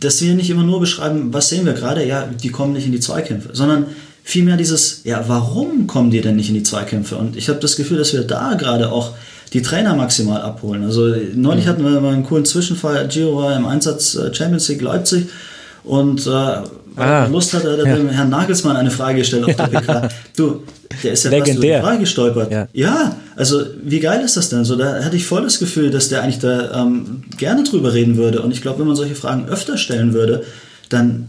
dass 0.00 0.22
wir 0.22 0.34
nicht 0.34 0.50
immer 0.50 0.62
nur 0.62 0.80
beschreiben, 0.80 1.32
was 1.32 1.48
sehen 1.48 1.66
wir 1.66 1.72
gerade, 1.72 2.06
ja, 2.06 2.26
die 2.26 2.50
kommen 2.50 2.72
nicht 2.72 2.86
in 2.86 2.92
die 2.92 3.00
Zweikämpfe, 3.00 3.50
sondern 3.52 3.86
vielmehr 4.22 4.56
dieses, 4.56 5.02
ja, 5.04 5.24
warum 5.26 5.86
kommen 5.86 6.10
die 6.10 6.20
denn 6.20 6.36
nicht 6.36 6.48
in 6.48 6.54
die 6.54 6.62
Zweikämpfe? 6.62 7.16
Und 7.16 7.36
ich 7.36 7.48
habe 7.48 7.60
das 7.60 7.76
Gefühl, 7.76 7.98
dass 7.98 8.12
wir 8.12 8.22
da 8.22 8.54
gerade 8.54 8.90
auch 8.90 9.12
die 9.52 9.62
Trainer 9.62 9.94
maximal 9.94 10.42
abholen. 10.42 10.84
Also 10.84 11.14
neulich 11.34 11.64
mhm. 11.64 11.68
hatten 11.68 11.84
wir 11.84 12.00
mal 12.00 12.12
einen 12.12 12.24
coolen 12.24 12.44
Zwischenfall. 12.44 13.06
Giro 13.08 13.36
war 13.36 13.56
im 13.56 13.66
Einsatz 13.66 14.14
äh, 14.14 14.34
Champions 14.34 14.68
League 14.68 14.82
Leipzig 14.82 15.28
und 15.84 16.26
äh, 16.26 16.30
ah, 16.30 17.26
Lust 17.26 17.54
hat, 17.54 17.64
hat 17.64 17.78
er 17.78 17.86
ja. 17.86 17.96
dem 17.96 18.08
Herrn 18.08 18.28
Nagelsmann 18.28 18.76
eine 18.76 18.90
Frage 18.90 19.18
gestellt 19.18 19.44
auf 19.44 19.54
der 19.54 19.66
PK. 19.68 20.08
du, 20.36 20.62
der 21.02 21.12
ist 21.12 21.24
ja 21.24 21.30
Legendär. 21.30 21.54
fast 21.54 21.58
über 21.58 21.66
die 21.66 21.82
Frage 21.82 21.98
gestolpert. 22.00 22.52
Ja. 22.52 22.68
ja. 22.72 23.16
also 23.36 23.62
wie 23.82 24.00
geil 24.00 24.24
ist 24.24 24.36
das 24.36 24.48
denn? 24.48 24.64
So, 24.64 24.76
da 24.76 25.04
hatte 25.04 25.16
ich 25.16 25.26
voll 25.26 25.42
das 25.42 25.58
Gefühl, 25.58 25.90
dass 25.90 26.08
der 26.08 26.22
eigentlich 26.22 26.40
da 26.40 26.82
ähm, 26.82 27.22
gerne 27.36 27.62
drüber 27.62 27.94
reden 27.94 28.16
würde. 28.16 28.42
Und 28.42 28.50
ich 28.50 28.62
glaube, 28.62 28.80
wenn 28.80 28.86
man 28.86 28.96
solche 28.96 29.14
Fragen 29.14 29.46
öfter 29.48 29.78
stellen 29.78 30.12
würde, 30.12 30.44
dann, 30.88 31.28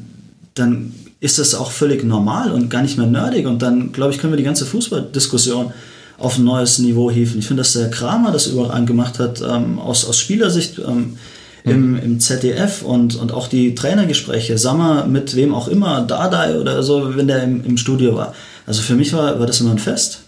dann 0.55 0.93
ist 1.19 1.39
das 1.39 1.55
auch 1.55 1.71
völlig 1.71 2.03
normal 2.03 2.51
und 2.51 2.69
gar 2.69 2.81
nicht 2.81 2.97
mehr 2.97 3.07
nerdig. 3.07 3.45
Und 3.47 3.61
dann, 3.61 3.91
glaube 3.91 4.13
ich, 4.13 4.19
können 4.19 4.33
wir 4.33 4.37
die 4.37 4.43
ganze 4.43 4.65
Fußballdiskussion 4.65 5.71
auf 6.17 6.37
ein 6.37 6.43
neues 6.43 6.79
Niveau 6.79 7.11
hieven. 7.11 7.39
Ich 7.39 7.47
finde, 7.47 7.61
dass 7.61 7.73
der 7.73 7.89
Kramer 7.89 8.31
das 8.31 8.47
überall 8.47 8.85
gemacht 8.85 9.19
hat, 9.19 9.41
ähm, 9.41 9.79
aus, 9.79 10.05
aus 10.05 10.19
Spielersicht 10.19 10.79
ähm, 10.79 11.17
im, 11.63 11.91
mhm. 11.91 11.99
im 11.99 12.19
ZDF 12.19 12.81
und, 12.81 13.15
und 13.15 13.31
auch 13.33 13.47
die 13.47 13.75
Trainergespräche, 13.75 14.57
Sammer 14.57 15.05
mit 15.05 15.35
wem 15.35 15.53
auch 15.53 15.67
immer, 15.67 16.01
Dardai 16.01 16.59
oder 16.59 16.81
so, 16.81 17.15
wenn 17.15 17.27
der 17.27 17.43
im, 17.43 17.63
im 17.63 17.77
Studio 17.77 18.15
war. 18.15 18.33
Also 18.65 18.81
für 18.81 18.95
mich 18.95 19.13
war, 19.13 19.39
war 19.39 19.45
das 19.45 19.61
immer 19.61 19.71
ein 19.71 19.79
Fest. 19.79 20.21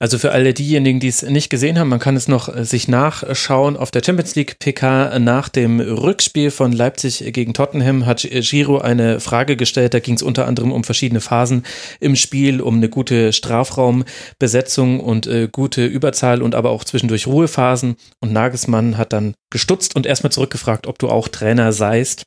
Also 0.00 0.18
für 0.18 0.30
alle 0.30 0.54
diejenigen, 0.54 1.00
die 1.00 1.08
es 1.08 1.22
nicht 1.22 1.50
gesehen 1.50 1.78
haben, 1.78 1.88
man 1.88 1.98
kann 1.98 2.16
es 2.16 2.28
noch 2.28 2.54
äh, 2.54 2.64
sich 2.64 2.86
nachschauen. 2.86 3.76
Auf 3.76 3.90
der 3.90 4.02
Champions 4.04 4.34
League 4.36 4.58
PK 4.60 5.18
nach 5.18 5.48
dem 5.48 5.80
Rückspiel 5.80 6.50
von 6.50 6.72
Leipzig 6.72 7.32
gegen 7.32 7.52
Tottenham 7.52 8.06
hat 8.06 8.22
Giro 8.22 8.78
eine 8.78 9.18
Frage 9.20 9.56
gestellt. 9.56 9.94
Da 9.94 10.00
ging 10.00 10.14
es 10.14 10.22
unter 10.22 10.46
anderem 10.46 10.70
um 10.70 10.84
verschiedene 10.84 11.20
Phasen 11.20 11.64
im 11.98 12.14
Spiel, 12.14 12.60
um 12.60 12.76
eine 12.76 12.88
gute 12.88 13.32
Strafraumbesetzung 13.32 15.00
und 15.00 15.26
äh, 15.26 15.48
gute 15.50 15.84
Überzahl 15.84 16.42
und 16.42 16.54
aber 16.54 16.70
auch 16.70 16.84
zwischendurch 16.84 17.26
Ruhephasen. 17.26 17.96
Und 18.20 18.32
Nagelsmann 18.32 18.98
hat 18.98 19.12
dann 19.12 19.34
gestutzt 19.50 19.96
und 19.96 20.06
erstmal 20.06 20.32
zurückgefragt, 20.32 20.86
ob 20.86 20.98
du 20.98 21.08
auch 21.08 21.28
Trainer 21.28 21.72
seist 21.72 22.22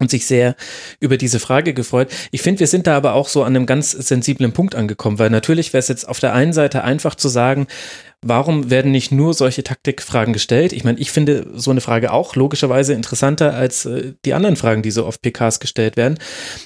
und 0.00 0.10
sich 0.10 0.26
sehr 0.26 0.54
über 1.00 1.16
diese 1.16 1.40
Frage 1.40 1.74
gefreut. 1.74 2.08
Ich 2.30 2.42
finde, 2.42 2.60
wir 2.60 2.68
sind 2.68 2.86
da 2.86 2.96
aber 2.96 3.14
auch 3.14 3.28
so 3.28 3.42
an 3.42 3.56
einem 3.56 3.66
ganz 3.66 3.90
sensiblen 3.90 4.52
Punkt 4.52 4.74
angekommen, 4.74 5.18
weil 5.18 5.30
natürlich 5.30 5.72
wäre 5.72 5.80
es 5.80 5.88
jetzt 5.88 6.08
auf 6.08 6.20
der 6.20 6.34
einen 6.34 6.52
Seite 6.52 6.84
einfach 6.84 7.16
zu 7.16 7.28
sagen, 7.28 7.66
warum 8.22 8.70
werden 8.70 8.92
nicht 8.92 9.10
nur 9.10 9.34
solche 9.34 9.64
Taktikfragen 9.64 10.32
gestellt? 10.32 10.72
Ich 10.72 10.84
meine, 10.84 10.98
ich 10.98 11.10
finde 11.10 11.48
so 11.54 11.72
eine 11.72 11.80
Frage 11.80 12.12
auch 12.12 12.36
logischerweise 12.36 12.92
interessanter 12.92 13.54
als 13.54 13.86
äh, 13.86 14.14
die 14.24 14.34
anderen 14.34 14.56
Fragen, 14.56 14.82
die 14.82 14.90
so 14.92 15.04
auf 15.04 15.20
PKs 15.20 15.58
gestellt 15.58 15.96
werden. 15.96 16.18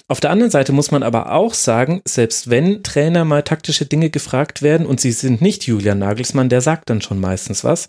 Auf 0.09 0.21
der 0.21 0.31
anderen 0.31 0.51
Seite 0.51 0.73
muss 0.73 0.91
man 0.91 1.03
aber 1.03 1.33
auch 1.33 1.55
sagen, 1.55 2.03
selbst 2.07 2.51
wenn 2.51 2.83
Trainer 2.83 3.25
mal 3.25 3.43
taktische 3.43 3.87
Dinge 3.87 4.11
gefragt 4.11 4.61
werden 4.61 4.87
und 4.87 5.01
sie 5.01 5.13
sind 5.13 5.41
nicht 5.41 5.67
Julian 5.67 5.99
Nagelsmann, 5.99 6.51
der 6.51 6.61
sagt 6.61 6.91
dann 6.91 7.01
schon 7.01 7.21
meistens 7.21 7.65
was. 7.65 7.89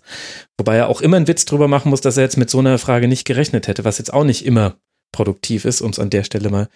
Wobei 0.58 0.76
er 0.76 0.88
auch 0.88 1.02
immer 1.02 1.16
einen 1.18 1.28
Witz 1.28 1.44
drüber 1.44 1.68
machen 1.68 1.90
muss, 1.90 2.00
dass 2.00 2.16
er 2.16 2.22
jetzt 2.22 2.38
mit 2.38 2.48
so 2.48 2.60
einer 2.60 2.78
Frage 2.78 3.08
nicht 3.08 3.26
gerechnet 3.26 3.68
hätte, 3.68 3.84
was 3.84 3.98
jetzt 3.98 4.12
auch 4.12 4.24
nicht 4.24 4.46
immer 4.46 4.76
produktiv 5.14 5.64
ist, 5.64 5.80
um 5.80 5.90
es 5.90 5.98
an 5.98 6.10
der 6.10 6.24
Stelle 6.24 6.50
mal 6.50 6.68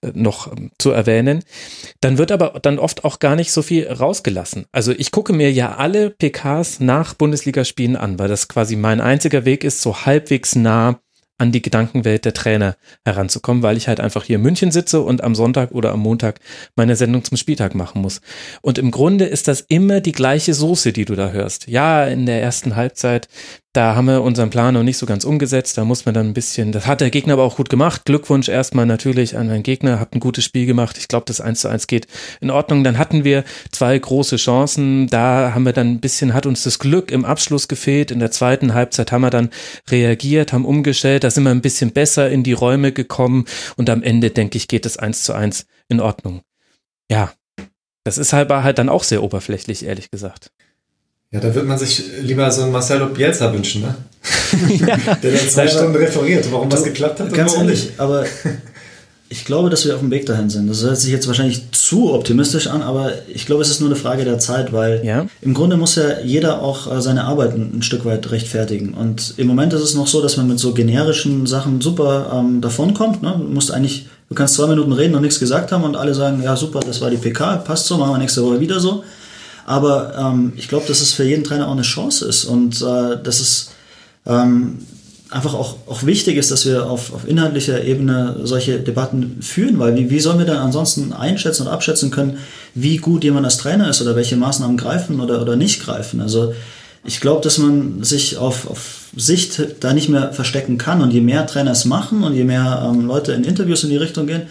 äh, 0.00 0.10
noch 0.14 0.50
ähm, 0.50 0.70
zu 0.78 0.90
erwähnen. 0.90 1.44
Dann 2.00 2.18
wird 2.18 2.32
aber 2.32 2.58
dann 2.60 2.78
oft 2.78 3.04
auch 3.04 3.18
gar 3.18 3.36
nicht 3.36 3.52
so 3.52 3.62
viel 3.62 3.86
rausgelassen. 3.86 4.64
Also 4.72 4.92
ich 4.92 5.10
gucke 5.10 5.32
mir 5.32 5.52
ja 5.52 5.76
alle 5.76 6.10
PKs 6.10 6.80
nach 6.80 7.14
Bundesligaspielen 7.14 7.96
an, 7.96 8.18
weil 8.18 8.28
das 8.28 8.48
quasi 8.48 8.76
mein 8.76 9.00
einziger 9.00 9.44
Weg 9.44 9.62
ist, 9.62 9.82
so 9.82 10.04
halbwegs 10.06 10.56
nah 10.56 10.98
an 11.42 11.50
die 11.50 11.60
Gedankenwelt 11.60 12.24
der 12.24 12.34
Trainer 12.34 12.76
heranzukommen, 13.04 13.64
weil 13.64 13.76
ich 13.76 13.88
halt 13.88 13.98
einfach 13.98 14.22
hier 14.22 14.36
in 14.36 14.42
München 14.42 14.70
sitze 14.70 15.00
und 15.00 15.24
am 15.24 15.34
Sonntag 15.34 15.72
oder 15.72 15.90
am 15.90 16.00
Montag 16.00 16.38
meine 16.76 16.94
Sendung 16.94 17.24
zum 17.24 17.36
Spieltag 17.36 17.74
machen 17.74 18.00
muss. 18.00 18.20
Und 18.60 18.78
im 18.78 18.92
Grunde 18.92 19.24
ist 19.24 19.48
das 19.48 19.60
immer 19.60 20.00
die 20.00 20.12
gleiche 20.12 20.54
Soße, 20.54 20.92
die 20.92 21.04
du 21.04 21.16
da 21.16 21.30
hörst. 21.30 21.66
Ja, 21.66 22.04
in 22.04 22.26
der 22.26 22.40
ersten 22.40 22.76
Halbzeit 22.76 23.28
da 23.72 23.94
haben 23.94 24.04
wir 24.04 24.20
unseren 24.20 24.50
Plan 24.50 24.74
noch 24.74 24.82
nicht 24.82 24.98
so 24.98 25.06
ganz 25.06 25.24
umgesetzt. 25.24 25.78
Da 25.78 25.84
muss 25.84 26.04
man 26.04 26.14
dann 26.14 26.28
ein 26.28 26.34
bisschen, 26.34 26.72
das 26.72 26.86
hat 26.86 27.00
der 27.00 27.10
Gegner 27.10 27.34
aber 27.34 27.44
auch 27.44 27.56
gut 27.56 27.70
gemacht. 27.70 28.04
Glückwunsch 28.04 28.50
erstmal 28.50 28.84
natürlich 28.84 29.38
an 29.38 29.46
meinen 29.46 29.62
Gegner, 29.62 29.98
habt 29.98 30.14
ein 30.14 30.20
gutes 30.20 30.44
Spiel 30.44 30.66
gemacht. 30.66 30.98
Ich 30.98 31.08
glaube, 31.08 31.24
das 31.26 31.40
1 31.40 31.62
zu 31.62 31.68
1 31.68 31.86
geht 31.86 32.06
in 32.42 32.50
Ordnung. 32.50 32.84
Dann 32.84 32.98
hatten 32.98 33.24
wir 33.24 33.44
zwei 33.70 33.98
große 33.98 34.36
Chancen. 34.36 35.06
Da 35.06 35.52
haben 35.54 35.64
wir 35.64 35.72
dann 35.72 35.92
ein 35.92 36.00
bisschen, 36.00 36.34
hat 36.34 36.44
uns 36.44 36.64
das 36.64 36.78
Glück 36.78 37.10
im 37.10 37.24
Abschluss 37.24 37.66
gefehlt. 37.66 38.10
In 38.10 38.18
der 38.18 38.30
zweiten 38.30 38.74
Halbzeit 38.74 39.10
haben 39.10 39.22
wir 39.22 39.30
dann 39.30 39.48
reagiert, 39.88 40.52
haben 40.52 40.66
umgestellt. 40.66 41.24
Da 41.24 41.30
sind 41.30 41.44
wir 41.44 41.50
ein 41.50 41.62
bisschen 41.62 41.92
besser 41.92 42.28
in 42.28 42.42
die 42.42 42.52
Räume 42.52 42.92
gekommen. 42.92 43.46
Und 43.76 43.88
am 43.88 44.02
Ende, 44.02 44.30
denke 44.30 44.58
ich, 44.58 44.68
geht 44.68 44.84
das 44.84 44.98
1 44.98 45.22
zu 45.22 45.32
1 45.32 45.64
in 45.88 46.00
Ordnung. 46.00 46.42
Ja, 47.10 47.32
das 48.04 48.18
ist 48.18 48.34
halt, 48.34 48.50
halt 48.50 48.78
dann 48.78 48.90
auch 48.90 49.04
sehr 49.04 49.22
oberflächlich, 49.22 49.86
ehrlich 49.86 50.10
gesagt. 50.10 50.50
Ja, 51.32 51.40
da 51.40 51.54
wird 51.54 51.66
man 51.66 51.78
sich 51.78 52.04
lieber 52.20 52.50
so 52.50 52.62
einen 52.62 52.72
Marcelo 52.72 53.06
Bielsa 53.06 53.52
wünschen, 53.52 53.82
ne? 53.82 53.94
ja. 54.68 55.14
Der 55.14 55.32
dann 55.32 55.48
zwei 55.48 55.66
Stunden 55.66 55.96
referiert, 55.96 56.46
warum 56.52 56.68
du, 56.68 56.76
was 56.76 56.84
geklappt 56.84 57.20
hat. 57.20 57.32
Ganz 57.32 57.56
ehrlich, 57.56 57.84
nicht. 57.84 58.00
aber 58.00 58.26
ich 59.30 59.46
glaube, 59.46 59.70
dass 59.70 59.86
wir 59.86 59.94
auf 59.94 60.00
dem 60.00 60.10
Weg 60.10 60.26
dahin 60.26 60.50
sind. 60.50 60.68
Das 60.68 60.82
hört 60.82 60.98
sich 60.98 61.10
jetzt 61.10 61.26
wahrscheinlich 61.26 61.72
zu 61.72 62.12
optimistisch 62.12 62.66
an, 62.66 62.82
aber 62.82 63.12
ich 63.32 63.46
glaube, 63.46 63.62
es 63.62 63.70
ist 63.70 63.80
nur 63.80 63.88
eine 63.88 63.96
Frage 63.96 64.24
der 64.24 64.38
Zeit, 64.40 64.74
weil 64.74 65.00
ja. 65.06 65.26
im 65.40 65.54
Grunde 65.54 65.78
muss 65.78 65.94
ja 65.94 66.20
jeder 66.22 66.60
auch 66.60 66.94
äh, 66.94 67.00
seine 67.00 67.24
Arbeit 67.24 67.54
ein, 67.54 67.78
ein, 67.78 67.82
Stück 67.82 68.04
weit 68.04 68.30
rechtfertigen. 68.30 68.92
Und 68.92 69.32
im 69.38 69.46
Moment 69.46 69.72
ist 69.72 69.80
es 69.80 69.94
noch 69.94 70.08
so, 70.08 70.20
dass 70.20 70.36
man 70.36 70.48
mit 70.48 70.58
so 70.58 70.74
generischen 70.74 71.46
Sachen 71.46 71.80
super 71.80 72.30
ähm, 72.34 72.60
davonkommt. 72.60 73.22
Ne? 73.22 73.34
Du 73.38 73.48
musst 73.48 73.72
eigentlich, 73.72 74.06
du 74.28 74.34
kannst 74.34 74.54
zwei 74.54 74.66
Minuten 74.66 74.92
reden 74.92 75.14
und 75.14 75.22
nichts 75.22 75.40
gesagt 75.40 75.72
haben 75.72 75.84
und 75.84 75.96
alle 75.96 76.12
sagen, 76.12 76.42
ja 76.42 76.54
super, 76.56 76.80
das 76.80 77.00
war 77.00 77.08
die 77.08 77.16
PK, 77.16 77.56
passt 77.56 77.86
so, 77.86 77.96
machen 77.96 78.12
wir 78.12 78.18
nächste 78.18 78.44
Woche 78.44 78.60
wieder 78.60 78.80
so. 78.80 79.02
Aber 79.66 80.14
ähm, 80.18 80.52
ich 80.56 80.68
glaube, 80.68 80.86
dass 80.88 81.00
es 81.00 81.12
für 81.12 81.24
jeden 81.24 81.44
Trainer 81.44 81.68
auch 81.68 81.72
eine 81.72 81.82
Chance 81.82 82.26
ist 82.26 82.44
und 82.44 82.82
äh, 82.82 83.22
dass 83.22 83.40
es 83.40 83.70
ähm, 84.26 84.78
einfach 85.32 85.54
auch, 85.54 85.76
auch 85.86 86.04
wichtig 86.04 86.36
ist, 86.36 86.50
dass 86.50 86.66
wir 86.66 86.88
auf, 86.88 87.12
auf 87.14 87.26
inhaltlicher 87.26 87.82
Ebene 87.82 88.40
solche 88.44 88.78
Debatten 88.80 89.38
führen, 89.40 89.78
weil 89.78 89.96
wie, 89.96 90.10
wie 90.10 90.20
sollen 90.20 90.38
wir 90.38 90.46
dann 90.46 90.58
ansonsten 90.58 91.12
einschätzen 91.12 91.62
und 91.62 91.68
abschätzen 91.68 92.10
können, 92.10 92.38
wie 92.74 92.98
gut 92.98 93.24
jemand 93.24 93.46
als 93.46 93.56
Trainer 93.56 93.88
ist 93.88 94.02
oder 94.02 94.16
welche 94.16 94.36
Maßnahmen 94.36 94.76
greifen 94.76 95.20
oder, 95.20 95.40
oder 95.40 95.56
nicht 95.56 95.82
greifen. 95.82 96.20
Also 96.20 96.54
ich 97.04 97.20
glaube, 97.20 97.42
dass 97.42 97.58
man 97.58 98.04
sich 98.04 98.36
auf, 98.36 98.68
auf 98.68 99.06
Sicht 99.16 99.60
da 99.80 99.92
nicht 99.92 100.08
mehr 100.08 100.32
verstecken 100.32 100.78
kann 100.78 101.02
und 101.02 101.12
je 101.12 101.20
mehr 101.20 101.46
Trainer 101.46 101.72
es 101.72 101.84
machen 101.84 102.22
und 102.22 102.34
je 102.34 102.44
mehr 102.44 102.86
ähm, 102.86 103.06
Leute 103.06 103.32
in 103.32 103.44
Interviews 103.44 103.84
in 103.84 103.90
die 103.90 103.96
Richtung 103.96 104.26
gehen, 104.26 104.42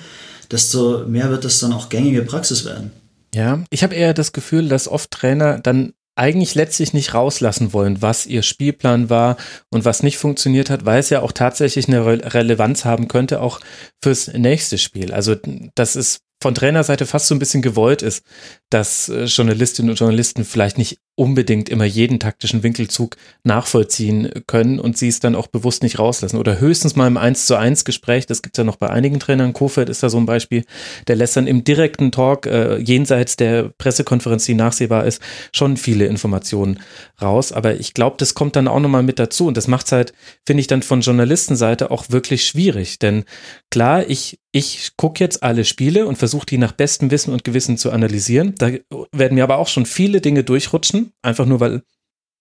desto 0.51 1.05
mehr 1.07 1.29
wird 1.29 1.45
das 1.45 1.59
dann 1.59 1.73
auch 1.73 1.89
gängige 1.89 2.23
Praxis 2.23 2.65
werden. 2.65 2.91
Ja, 3.33 3.63
ich 3.69 3.83
habe 3.83 3.95
eher 3.95 4.13
das 4.13 4.33
Gefühl, 4.33 4.67
dass 4.67 4.87
oft 4.87 5.11
Trainer 5.11 5.59
dann 5.59 5.93
eigentlich 6.15 6.55
letztlich 6.55 6.93
nicht 6.93 7.13
rauslassen 7.13 7.73
wollen, 7.73 8.01
was 8.01 8.25
ihr 8.25 8.43
Spielplan 8.43 9.09
war 9.09 9.37
und 9.69 9.85
was 9.85 10.03
nicht 10.03 10.17
funktioniert 10.17 10.69
hat, 10.69 10.85
weil 10.85 10.99
es 10.99 11.09
ja 11.09 11.21
auch 11.21 11.31
tatsächlich 11.31 11.87
eine 11.87 12.05
Re 12.05 12.33
Relevanz 12.33 12.83
haben 12.83 13.07
könnte, 13.07 13.41
auch 13.41 13.61
fürs 14.03 14.27
nächste 14.27 14.77
Spiel. 14.77 15.13
Also 15.13 15.35
das 15.75 15.95
ist 15.95 16.19
von 16.41 16.53
Trainerseite 16.53 17.05
fast 17.05 17.27
so 17.27 17.35
ein 17.35 17.39
bisschen 17.39 17.61
gewollt 17.61 18.01
ist, 18.01 18.25
dass 18.71 19.09
äh, 19.09 19.25
Journalistinnen 19.25 19.91
und 19.91 19.99
Journalisten 19.99 20.43
vielleicht 20.43 20.79
nicht 20.79 20.97
unbedingt 21.15 21.69
immer 21.69 21.85
jeden 21.85 22.19
taktischen 22.19 22.63
Winkelzug 22.63 23.17
nachvollziehen 23.43 24.31
können 24.47 24.79
und 24.79 24.97
sie 24.97 25.09
es 25.09 25.19
dann 25.19 25.35
auch 25.35 25.47
bewusst 25.47 25.83
nicht 25.83 25.99
rauslassen. 25.99 26.37
Oder 26.37 26.59
höchstens 26.59 26.95
mal 26.95 27.05
im 27.05 27.17
1 27.17 27.45
zu 27.45 27.57
1 27.57 27.85
Gespräch, 27.85 28.25
das 28.25 28.41
gibt 28.41 28.55
es 28.55 28.57
ja 28.57 28.63
noch 28.63 28.77
bei 28.77 28.89
einigen 28.89 29.19
Trainern, 29.19 29.53
Kofeld 29.53 29.89
ist 29.89 30.01
da 30.01 30.09
so 30.09 30.17
ein 30.17 30.25
Beispiel, 30.25 30.63
der 31.07 31.17
lässt 31.17 31.35
dann 31.35 31.47
im 31.47 31.63
direkten 31.63 32.11
Talk, 32.11 32.47
äh, 32.47 32.77
jenseits 32.77 33.35
der 33.35 33.69
Pressekonferenz, 33.77 34.45
die 34.45 34.55
nachsehbar 34.55 35.05
ist, 35.05 35.21
schon 35.53 35.75
viele 35.77 36.05
Informationen 36.05 36.79
raus. 37.21 37.51
Aber 37.51 37.75
ich 37.75 37.93
glaube, 37.93 38.15
das 38.17 38.33
kommt 38.33 38.55
dann 38.55 38.69
auch 38.69 38.79
nochmal 38.79 39.03
mit 39.03 39.19
dazu 39.19 39.47
und 39.47 39.57
das 39.57 39.67
macht 39.67 39.87
es 39.87 39.91
halt, 39.91 40.13
finde 40.47 40.61
ich, 40.61 40.67
dann 40.67 40.81
von 40.81 41.01
Journalistenseite 41.01 41.91
auch 41.91 42.05
wirklich 42.09 42.45
schwierig. 42.45 42.99
Denn 42.99 43.25
klar, 43.69 44.09
ich 44.09 44.39
ich 44.53 44.91
gucke 44.97 45.23
jetzt 45.23 45.43
alle 45.43 45.63
Spiele 45.63 46.05
und 46.05 46.17
versuche 46.17 46.45
die 46.45 46.57
nach 46.57 46.73
bestem 46.73 47.09
Wissen 47.09 47.31
und 47.31 47.45
Gewissen 47.45 47.77
zu 47.77 47.91
analysieren. 47.91 48.53
Da 48.61 48.71
werden 49.11 49.35
mir 49.35 49.43
aber 49.43 49.57
auch 49.57 49.67
schon 49.67 49.85
viele 49.85 50.21
Dinge 50.21 50.43
durchrutschen, 50.43 51.13
einfach 51.21 51.45
nur 51.45 51.59
weil 51.59 51.81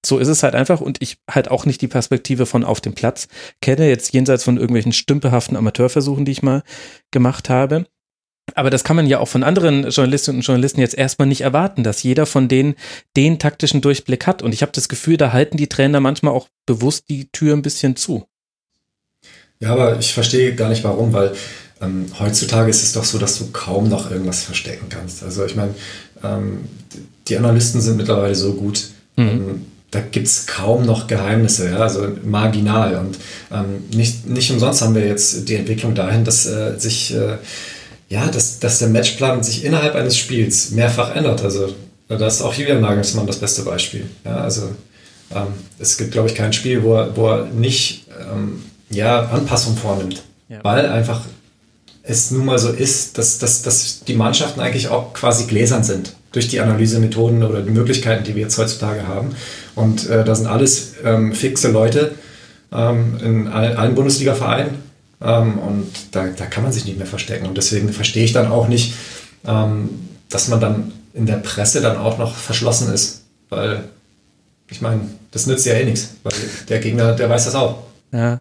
so 0.05 0.19
ist 0.19 0.29
es 0.29 0.43
halt 0.43 0.55
einfach 0.55 0.81
und 0.81 1.03
ich 1.03 1.19
halt 1.31 1.51
auch 1.51 1.67
nicht 1.67 1.83
die 1.83 1.89
Perspektive 1.89 2.47
von 2.47 2.65
auf 2.65 2.81
dem 2.81 2.95
Platz 2.95 3.29
kenne, 3.61 3.89
jetzt 3.89 4.13
jenseits 4.15 4.45
von 4.45 4.57
irgendwelchen 4.57 4.93
stümperhaften 4.93 5.57
Amateurversuchen, 5.57 6.25
die 6.25 6.33
ich 6.33 6.43
mal 6.43 6.63
gemacht 7.11 7.51
habe. 7.51 7.87
Aber 8.55 8.71
das 8.71 8.83
kann 8.83 8.97
man 8.97 9.07
ja 9.07 9.19
auch 9.19 9.29
von 9.29 9.45
anderen 9.45 9.89
Journalistinnen 9.91 10.41
und 10.41 10.47
Journalisten 10.47 10.81
jetzt 10.81 10.97
erstmal 10.97 11.29
nicht 11.29 11.43
erwarten, 11.43 11.85
dass 11.85 12.03
jeder 12.03 12.27
von 12.27 12.49
denen 12.49 12.75
den 13.17 13.39
taktischen 13.39 13.81
Durchblick 13.81 14.27
hat. 14.27 14.43
Und 14.43 14.55
ich 14.55 14.63
habe 14.63 14.73
das 14.73 14.89
Gefühl, 14.89 15.17
da 15.17 15.33
halten 15.33 15.57
die 15.57 15.69
Trainer 15.69 16.01
manchmal 16.01 16.35
auch 16.35 16.49
bewusst 16.67 17.09
die 17.11 17.29
Tür 17.31 17.55
ein 17.55 17.63
bisschen 17.63 17.95
zu. 17.95 18.27
Ja, 19.61 19.73
aber 19.73 19.99
ich 19.99 20.15
verstehe 20.15 20.55
gar 20.55 20.71
nicht 20.71 20.83
warum, 20.83 21.13
weil 21.13 21.33
ähm, 21.81 22.07
heutzutage 22.19 22.71
ist 22.71 22.83
es 22.83 22.93
doch 22.93 23.05
so, 23.05 23.19
dass 23.19 23.39
du 23.39 23.49
kaum 23.53 23.89
noch 23.89 24.11
irgendwas 24.11 24.43
verstecken 24.43 24.87
kannst. 24.89 25.23
Also 25.23 25.45
ich 25.45 25.57
meine, 25.57 25.75
ähm, 26.23 26.61
die 27.29 27.37
Analysten 27.37 27.81
sind 27.81 27.97
mittlerweile 27.97 28.35
so 28.35 28.55
gut. 28.55 28.89
Mhm. 29.17 29.29
Ähm, 29.29 29.67
da 29.91 30.01
gibt 30.01 30.29
es 30.29 30.47
kaum 30.47 30.87
noch 30.87 31.09
Geheimnisse, 31.09 31.71
ja? 31.71 31.79
also 31.79 32.07
marginal. 32.23 32.97
Und 32.97 33.19
ähm, 33.51 33.85
nicht, 33.97 34.29
nicht 34.29 34.51
umsonst 34.53 34.83
haben 34.83 34.95
wir 34.95 35.05
jetzt 35.05 35.49
die 35.49 35.57
Entwicklung 35.57 35.95
dahin, 35.95 36.25
dass 36.25 36.47
äh, 36.47 36.79
sich 36.79 37.15
äh, 37.15 37.39
ja, 38.11 38.27
dass, 38.27 38.59
dass 38.59 38.81
der 38.81 38.89
Matchplan 38.89 39.43
sich 39.43 39.65
innerhalb 39.65 39.95
eines 39.95 40.19
Spiels 40.19 40.73
mehrfach 40.73 41.15
ändert. 41.15 41.43
Also 41.43 41.73
da 42.09 42.27
ist 42.27 42.43
auch 42.43 42.53
Julian 42.53 42.81
Nagelsmann 42.81 43.27
das 43.27 43.39
beste 43.39 43.63
Beispiel. 43.63 44.05
Ja, 44.25 44.39
also 44.39 44.63
ähm, 45.33 45.47
es 45.79 45.97
gibt, 45.97 46.11
glaube 46.11 46.29
ich, 46.29 46.35
kein 46.35 46.53
Spiel, 46.53 46.83
wo 46.83 46.97
er, 46.97 47.17
wo 47.17 47.29
er 47.29 47.45
nicht 47.47 48.07
ähm, 48.33 48.65
ja, 48.91 49.27
Anpassung 49.27 49.77
vornimmt. 49.77 50.25
Ja. 50.49 50.59
Weil 50.63 50.87
einfach 50.87 51.23
es 52.11 52.31
nun 52.31 52.45
mal 52.45 52.59
so 52.59 52.71
ist, 52.71 53.19
dass, 53.19 53.39
dass, 53.39 53.63
dass 53.63 54.01
die 54.05 54.15
Mannschaften 54.15 54.61
eigentlich 54.61 54.89
auch 54.89 55.13
quasi 55.13 55.47
gläsern 55.47 55.85
sind 55.85 56.15
durch 56.33 56.49
die 56.49 56.61
Analysemethoden 56.61 57.43
oder 57.43 57.63
die 57.63 57.71
Möglichkeiten, 57.71 58.25
die 58.25 58.35
wir 58.35 58.43
jetzt 58.43 58.59
heutzutage 58.59 59.07
haben. 59.07 59.35
Und 59.75 60.09
äh, 60.09 60.25
da 60.25 60.35
sind 60.35 60.47
alles 60.47 60.95
ähm, 61.05 61.33
fixe 61.33 61.71
Leute 61.71 62.13
ähm, 62.73 63.19
in 63.23 63.49
all, 63.49 63.77
allen 63.77 63.95
Bundesliga-Vereinen 63.95 64.71
ähm, 65.21 65.59
und 65.59 65.91
da, 66.13 66.27
da 66.29 66.47
kann 66.47 66.63
man 66.63 66.73
sich 66.73 66.85
nicht 66.85 66.99
mehr 66.99 67.07
verstecken. 67.07 67.47
Und 67.47 67.57
deswegen 67.57 67.93
verstehe 67.93 68.25
ich 68.25 68.33
dann 68.33 68.51
auch 68.51 68.69
nicht, 68.69 68.95
ähm, 69.47 70.09
dass 70.29 70.49
man 70.49 70.61
dann 70.61 70.93
in 71.15 71.27
der 71.27 71.37
Presse 71.37 71.81
dann 71.81 71.97
auch 71.97 72.19
noch 72.19 72.35
verschlossen 72.35 72.93
ist. 72.93 73.23
Weil, 73.49 73.85
ich 74.69 74.81
meine, 74.81 75.03
das 75.33 75.47
nützt 75.47 75.67
ja 75.67 75.75
eh 75.75 75.85
nichts, 75.85 76.11
weil 76.23 76.33
der 76.69 76.79
Gegner, 76.79 77.15
der 77.15 77.29
weiß 77.29 77.47
das 77.47 77.55
auch. 77.55 77.83
Ja. 78.13 78.41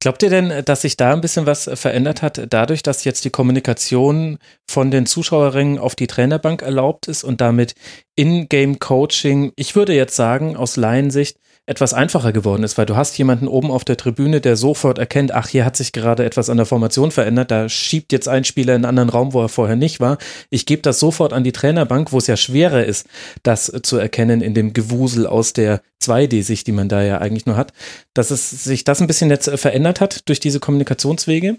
Glaubt 0.00 0.22
ihr 0.22 0.30
denn, 0.30 0.64
dass 0.64 0.82
sich 0.82 0.96
da 0.96 1.12
ein 1.12 1.20
bisschen 1.20 1.46
was 1.46 1.70
verändert 1.74 2.22
hat, 2.22 2.46
dadurch, 2.50 2.82
dass 2.82 3.04
jetzt 3.04 3.24
die 3.24 3.30
Kommunikation 3.30 4.38
von 4.66 4.90
den 4.90 5.06
Zuschauerringen 5.06 5.78
auf 5.78 5.94
die 5.94 6.06
Trainerbank 6.06 6.62
erlaubt 6.62 7.08
ist 7.08 7.24
und 7.24 7.40
damit 7.40 7.74
In-Game-Coaching, 8.14 9.52
ich 9.56 9.76
würde 9.76 9.94
jetzt 9.94 10.16
sagen, 10.16 10.56
aus 10.56 10.76
Laiensicht, 10.76 11.38
etwas 11.66 11.92
einfacher 11.92 12.32
geworden 12.32 12.62
ist, 12.62 12.78
weil 12.78 12.86
du 12.86 12.96
hast 12.96 13.18
jemanden 13.18 13.48
oben 13.48 13.72
auf 13.72 13.84
der 13.84 13.96
Tribüne, 13.96 14.40
der 14.40 14.56
sofort 14.56 14.98
erkennt, 14.98 15.34
ach, 15.34 15.48
hier 15.48 15.64
hat 15.64 15.76
sich 15.76 15.92
gerade 15.92 16.24
etwas 16.24 16.48
an 16.48 16.56
der 16.56 16.66
Formation 16.66 17.10
verändert, 17.10 17.50
da 17.50 17.68
schiebt 17.68 18.12
jetzt 18.12 18.28
ein 18.28 18.44
Spieler 18.44 18.74
in 18.74 18.84
einen 18.84 18.98
anderen 18.98 19.08
Raum, 19.08 19.32
wo 19.32 19.42
er 19.42 19.48
vorher 19.48 19.74
nicht 19.74 19.98
war. 19.98 20.18
Ich 20.48 20.64
gebe 20.64 20.82
das 20.82 21.00
sofort 21.00 21.32
an 21.32 21.42
die 21.42 21.52
Trainerbank, 21.52 22.12
wo 22.12 22.18
es 22.18 22.28
ja 22.28 22.36
schwerer 22.36 22.84
ist, 22.84 23.08
das 23.42 23.72
zu 23.82 23.96
erkennen 23.96 24.40
in 24.40 24.54
dem 24.54 24.72
Gewusel 24.72 25.26
aus 25.26 25.52
der 25.52 25.82
2D-Sicht, 26.02 26.66
die 26.66 26.72
man 26.72 26.88
da 26.88 27.02
ja 27.02 27.18
eigentlich 27.18 27.46
nur 27.46 27.56
hat, 27.56 27.72
dass 28.14 28.30
es 28.30 28.50
sich 28.50 28.84
das 28.84 29.00
ein 29.00 29.08
bisschen 29.08 29.30
jetzt 29.30 29.50
verändert 29.58 30.00
hat 30.00 30.28
durch 30.28 30.38
diese 30.38 30.60
Kommunikationswege. 30.60 31.58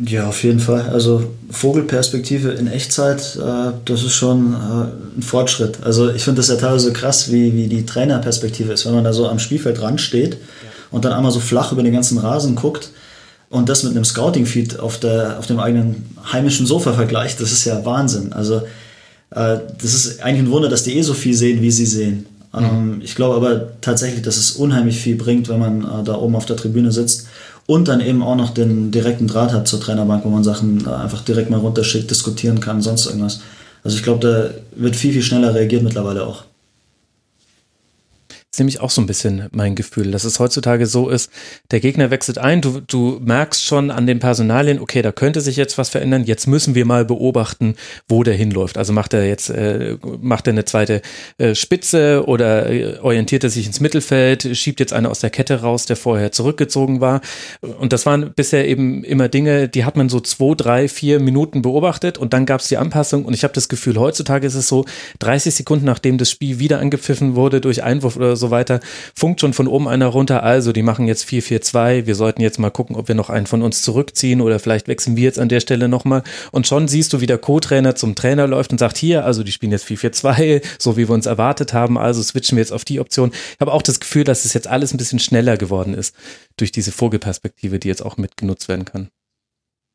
Ja, 0.00 0.28
auf 0.28 0.44
jeden 0.44 0.60
Fall. 0.60 0.90
Also 0.90 1.24
Vogelperspektive 1.50 2.50
in 2.50 2.68
Echtzeit, 2.68 3.36
äh, 3.36 3.72
das 3.84 4.04
ist 4.04 4.14
schon 4.14 4.54
äh, 4.54 5.18
ein 5.18 5.22
Fortschritt. 5.22 5.82
Also 5.82 6.10
ich 6.10 6.22
finde 6.22 6.38
das 6.38 6.48
ja 6.48 6.54
teilweise 6.54 6.92
krass, 6.92 7.32
wie, 7.32 7.52
wie 7.54 7.66
die 7.66 7.84
Trainerperspektive 7.84 8.72
ist, 8.72 8.86
wenn 8.86 8.94
man 8.94 9.02
da 9.02 9.12
so 9.12 9.28
am 9.28 9.40
Spielfeld 9.40 9.80
dran 9.80 9.98
steht 9.98 10.34
ja. 10.34 10.38
und 10.92 11.04
dann 11.04 11.12
einmal 11.12 11.32
so 11.32 11.40
flach 11.40 11.72
über 11.72 11.82
den 11.82 11.92
ganzen 11.92 12.18
Rasen 12.18 12.54
guckt 12.54 12.90
und 13.50 13.68
das 13.68 13.82
mit 13.82 13.92
einem 13.92 14.04
Scouting-Feed 14.04 14.78
auf, 14.78 15.00
auf 15.02 15.46
dem 15.46 15.58
eigenen 15.58 16.14
heimischen 16.32 16.66
Sofa 16.66 16.92
vergleicht, 16.92 17.40
das 17.40 17.50
ist 17.50 17.64
ja 17.64 17.84
Wahnsinn. 17.84 18.32
Also 18.32 18.58
äh, 19.30 19.58
das 19.82 19.94
ist 19.94 20.22
eigentlich 20.22 20.46
ein 20.46 20.50
Wunder, 20.52 20.68
dass 20.68 20.84
die 20.84 20.96
eh 20.96 21.02
so 21.02 21.14
viel 21.14 21.34
sehen, 21.34 21.60
wie 21.60 21.72
sie 21.72 21.86
sehen. 21.86 22.26
Mhm. 22.52 22.64
Ähm, 22.64 23.00
ich 23.02 23.16
glaube 23.16 23.34
aber 23.34 23.80
tatsächlich, 23.80 24.22
dass 24.22 24.36
es 24.36 24.52
unheimlich 24.52 25.00
viel 25.00 25.16
bringt, 25.16 25.48
wenn 25.48 25.58
man 25.58 25.82
äh, 25.82 26.04
da 26.04 26.14
oben 26.14 26.36
auf 26.36 26.46
der 26.46 26.56
Tribüne 26.56 26.92
sitzt 26.92 27.26
und 27.68 27.86
dann 27.86 28.00
eben 28.00 28.22
auch 28.22 28.34
noch 28.34 28.48
den 28.48 28.90
direkten 28.90 29.26
Draht 29.26 29.52
hat 29.52 29.68
zur 29.68 29.78
Trainerbank, 29.78 30.24
wo 30.24 30.30
man 30.30 30.42
Sachen 30.42 30.88
einfach 30.88 31.20
direkt 31.22 31.50
mal 31.50 31.60
runterschickt, 31.60 32.10
diskutieren 32.10 32.60
kann, 32.60 32.80
sonst 32.80 33.04
irgendwas. 33.04 33.42
Also 33.84 33.98
ich 33.98 34.02
glaube, 34.02 34.26
da 34.26 34.80
wird 34.80 34.96
viel, 34.96 35.12
viel 35.12 35.22
schneller 35.22 35.54
reagiert 35.54 35.82
mittlerweile 35.82 36.26
auch 36.26 36.44
nämlich 38.58 38.80
auch 38.80 38.90
so 38.90 39.00
ein 39.00 39.06
bisschen 39.06 39.48
mein 39.52 39.74
Gefühl, 39.74 40.10
dass 40.10 40.24
es 40.24 40.38
heutzutage 40.38 40.86
so 40.86 41.08
ist, 41.08 41.30
der 41.70 41.80
Gegner 41.80 42.10
wechselt 42.10 42.38
ein, 42.38 42.60
du, 42.60 42.80
du 42.80 43.20
merkst 43.22 43.64
schon 43.64 43.90
an 43.90 44.06
den 44.06 44.18
Personalien, 44.18 44.80
okay, 44.80 45.02
da 45.02 45.12
könnte 45.12 45.40
sich 45.40 45.56
jetzt 45.56 45.78
was 45.78 45.88
verändern, 45.88 46.24
jetzt 46.24 46.46
müssen 46.46 46.74
wir 46.74 46.84
mal 46.84 47.04
beobachten, 47.04 47.74
wo 48.08 48.22
der 48.22 48.34
hinläuft. 48.34 48.78
Also 48.78 48.92
macht 48.92 49.14
er 49.14 49.26
jetzt, 49.26 49.50
äh, 49.50 49.96
macht 50.20 50.46
er 50.46 50.52
eine 50.52 50.64
zweite 50.64 51.02
äh, 51.38 51.54
Spitze 51.54 52.24
oder 52.26 52.70
äh, 52.70 52.98
orientiert 52.98 53.44
er 53.44 53.50
sich 53.50 53.66
ins 53.66 53.80
Mittelfeld, 53.80 54.56
schiebt 54.56 54.80
jetzt 54.80 54.92
einer 54.92 55.10
aus 55.10 55.20
der 55.20 55.30
Kette 55.30 55.60
raus, 55.60 55.86
der 55.86 55.96
vorher 55.96 56.32
zurückgezogen 56.32 57.00
war. 57.00 57.20
Und 57.60 57.92
das 57.92 58.06
waren 58.06 58.32
bisher 58.34 58.66
eben 58.66 59.04
immer 59.04 59.28
Dinge, 59.28 59.68
die 59.68 59.84
hat 59.84 59.96
man 59.96 60.08
so 60.08 60.20
zwei, 60.20 60.54
drei, 60.54 60.88
vier 60.88 61.20
Minuten 61.20 61.62
beobachtet 61.62 62.18
und 62.18 62.32
dann 62.32 62.46
gab 62.46 62.60
es 62.60 62.68
die 62.68 62.76
Anpassung 62.76 63.24
und 63.24 63.34
ich 63.34 63.44
habe 63.44 63.54
das 63.54 63.68
Gefühl, 63.68 63.98
heutzutage 63.98 64.46
ist 64.46 64.54
es 64.54 64.68
so, 64.68 64.84
30 65.20 65.54
Sekunden 65.54 65.84
nachdem 65.84 66.18
das 66.18 66.30
Spiel 66.30 66.58
wieder 66.58 66.78
angepfiffen 66.78 67.34
wurde 67.34 67.60
durch 67.60 67.82
Einwurf 67.82 68.16
oder 68.16 68.36
so 68.36 68.47
weiter, 68.50 68.80
funkt 69.14 69.40
schon 69.40 69.52
von 69.52 69.68
oben 69.68 69.88
einer 69.88 70.06
runter, 70.06 70.42
also 70.42 70.72
die 70.72 70.82
machen 70.82 71.06
jetzt 71.06 71.28
4-4-2, 71.28 72.06
wir 72.06 72.14
sollten 72.14 72.42
jetzt 72.42 72.58
mal 72.58 72.70
gucken, 72.70 72.96
ob 72.96 73.08
wir 73.08 73.14
noch 73.14 73.30
einen 73.30 73.46
von 73.46 73.62
uns 73.62 73.82
zurückziehen 73.82 74.40
oder 74.40 74.58
vielleicht 74.58 74.88
wechseln 74.88 75.16
wir 75.16 75.24
jetzt 75.24 75.38
an 75.38 75.48
der 75.48 75.60
Stelle 75.60 75.88
nochmal 75.88 76.22
und 76.52 76.66
schon 76.66 76.88
siehst 76.88 77.12
du, 77.12 77.20
wie 77.20 77.26
der 77.26 77.38
Co-Trainer 77.38 77.94
zum 77.94 78.14
Trainer 78.14 78.46
läuft 78.46 78.72
und 78.72 78.78
sagt, 78.78 78.96
hier, 78.96 79.24
also 79.24 79.42
die 79.42 79.52
spielen 79.52 79.72
jetzt 79.72 79.86
4-4-2, 79.86 80.62
so 80.78 80.96
wie 80.96 81.08
wir 81.08 81.14
uns 81.14 81.26
erwartet 81.26 81.72
haben, 81.72 81.98
also 81.98 82.22
switchen 82.22 82.56
wir 82.56 82.62
jetzt 82.62 82.72
auf 82.72 82.84
die 82.84 83.00
Option. 83.00 83.30
Ich 83.32 83.60
habe 83.60 83.72
auch 83.72 83.82
das 83.82 84.00
Gefühl, 84.00 84.24
dass 84.24 84.44
es 84.44 84.54
jetzt 84.54 84.66
alles 84.66 84.92
ein 84.92 84.98
bisschen 84.98 85.18
schneller 85.18 85.56
geworden 85.56 85.94
ist 85.94 86.14
durch 86.56 86.72
diese 86.72 86.92
Vogelperspektive, 86.92 87.78
die 87.78 87.88
jetzt 87.88 88.04
auch 88.04 88.16
mitgenutzt 88.16 88.68
werden 88.68 88.84
kann. 88.84 89.08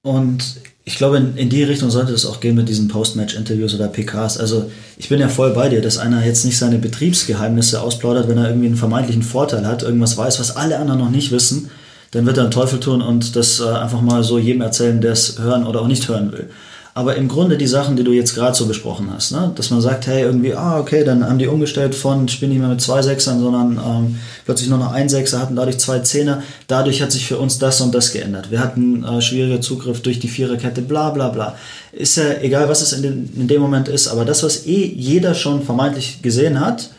Und 0.04 0.58
ich 0.84 0.98
glaube, 0.98 1.18
in, 1.18 1.38
in 1.38 1.50
die 1.50 1.64
Richtung 1.64 1.90
sollte 1.90 2.12
es 2.12 2.26
auch 2.26 2.42
gehen 2.42 2.56
mit 2.56 2.68
diesen 2.68 2.90
Post-Match-Interviews 2.90 3.74
oder 3.74 3.88
PKs. 3.88 4.38
Also 4.38 4.70
ich 4.98 5.08
bin 5.08 5.20
ja 5.20 5.30
voll 5.30 5.52
bei 5.52 5.70
dir, 5.70 5.82
dass 5.82 5.98
einer 5.98 6.26
jetzt 6.26 6.44
nicht 6.44 6.58
seine 6.58 6.78
Betriebsgeheimnisse 6.78 7.82
ausplaudert, 7.82 8.28
wenn 8.28 8.38
er 8.38 8.50
irgendwie 8.50 8.68
einen 8.68 8.76
vermeintlichen 8.76 9.24
Vorteil 9.24 9.66
hat, 9.66 9.82
irgendwas 9.82 10.18
weiß, 10.18 10.42
was 10.42 10.58
alle 10.58 10.78
anderen 10.78 11.00
noch 11.00 11.10
nicht 11.10 11.32
wissen, 11.32 11.72
dann 12.12 12.26
wird 12.26 12.38
er 12.38 12.44
einen 12.44 12.52
Teufel 12.52 12.82
tun 12.82 13.02
und 13.02 13.38
das 13.38 13.62
äh, 13.62 13.64
einfach 13.64 14.02
mal 14.02 14.24
so 14.24 14.38
jedem 14.38 14.62
erzählen, 14.62 15.00
der 15.00 15.14
es 15.14 15.40
hören 15.40 15.66
oder 15.66 15.82
auch 15.82 15.88
nicht 15.88 16.08
hören 16.10 16.34
will. 16.34 16.50
Aber 16.96 17.16
im 17.16 17.28
Grunde 17.28 17.58
die 17.58 17.66
Sachen, 17.66 17.96
die 17.96 18.04
du 18.04 18.12
jetzt 18.12 18.36
gerade 18.36 18.56
so 18.56 18.68
besprochen 18.68 19.10
hast, 19.12 19.32
ne? 19.32 19.52
dass 19.56 19.72
man 19.72 19.82
sagt, 19.82 20.06
hey, 20.06 20.22
irgendwie, 20.22 20.54
ah, 20.54 20.80
okay, 20.80 21.04
dann 21.04 21.28
haben 21.28 21.40
die 21.40 21.48
umgestellt 21.48 21.96
von, 21.96 22.28
spielen 22.28 22.52
nicht 22.52 22.60
mehr 22.60 22.70
mit 22.70 22.82
zwei 22.82 23.02
Sechsern, 23.02 23.40
sondern 23.40 23.80
ähm, 23.84 24.20
plötzlich 24.46 24.70
nur 24.70 24.78
noch 24.78 24.92
ein 24.92 25.10
Sechser, 25.10 25.40
hatten 25.40 25.56
dadurch 25.56 25.80
zwei 25.80 26.00
Zehner. 26.00 26.44
Dadurch 26.68 27.02
hat 27.02 27.12
sich 27.12 27.26
für 27.26 27.40
uns 27.40 27.58
das 27.58 27.82
und 27.82 27.96
das 27.96 28.12
geändert. 28.12 28.52
Wir 28.52 28.60
hatten 28.60 29.04
äh, 29.04 29.22
schwieriger 29.22 29.60
Zugriff 29.60 30.04
durch 30.04 30.20
die 30.20 30.28
Viererkette, 30.28 30.84
bla 30.84 31.10
bla 31.10 31.30
bla. 31.30 31.56
Ist 31.92 32.18
ja 32.18 32.26
egal, 32.42 32.70
was 32.70 32.84
es 32.84 32.94
in, 32.94 33.02
den, 33.02 33.34
in 33.38 33.48
dem 33.48 33.62
Moment 33.62 33.88
ist, 33.88 34.08
aber 34.08 34.24
das, 34.24 34.44
was 34.44 34.68
eh 34.68 34.86
jeder 34.86 35.34
schon 35.34 35.64
vermeintlich 35.64 36.22
gesehen 36.22 36.60
hat, 36.60 36.92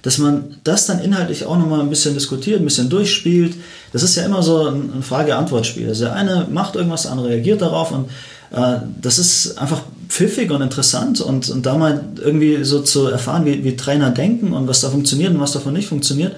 dass 0.00 0.18
man 0.18 0.56
das 0.64 0.86
dann 0.86 1.00
inhaltlich 1.00 1.44
auch 1.44 1.58
nochmal 1.58 1.80
ein 1.80 1.90
bisschen 1.90 2.14
diskutiert, 2.14 2.60
ein 2.60 2.64
bisschen 2.64 2.88
durchspielt. 2.88 3.54
Das 3.92 4.02
ist 4.02 4.16
ja 4.16 4.24
immer 4.24 4.42
so 4.42 4.66
ein 4.66 5.02
Frage-Antwort-Spiel. 5.02 5.88
Also 5.88 6.06
der 6.06 6.14
eine 6.14 6.48
macht 6.50 6.74
irgendwas, 6.74 7.02
der 7.02 7.12
andere 7.12 7.28
reagiert 7.28 7.60
darauf 7.62 7.92
und 7.92 8.08
das 8.52 9.18
ist 9.18 9.58
einfach 9.58 9.82
pfiffig 10.08 10.50
und 10.50 10.60
interessant 10.60 11.20
und, 11.22 11.48
und 11.48 11.64
da 11.64 11.76
mal 11.76 12.04
irgendwie 12.22 12.64
so 12.64 12.82
zu 12.82 13.06
erfahren, 13.06 13.46
wie, 13.46 13.64
wie 13.64 13.76
Trainer 13.76 14.10
denken 14.10 14.52
und 14.52 14.68
was 14.68 14.82
da 14.82 14.90
funktioniert 14.90 15.32
und 15.32 15.40
was 15.40 15.52
davon 15.52 15.72
nicht 15.72 15.88
funktioniert. 15.88 16.36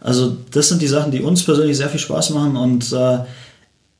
Also 0.00 0.36
das 0.50 0.68
sind 0.68 0.82
die 0.82 0.88
Sachen, 0.88 1.12
die 1.12 1.20
uns 1.20 1.44
persönlich 1.44 1.76
sehr 1.76 1.88
viel 1.88 2.00
Spaß 2.00 2.30
machen 2.30 2.56
und 2.56 2.92
äh, 2.92 3.18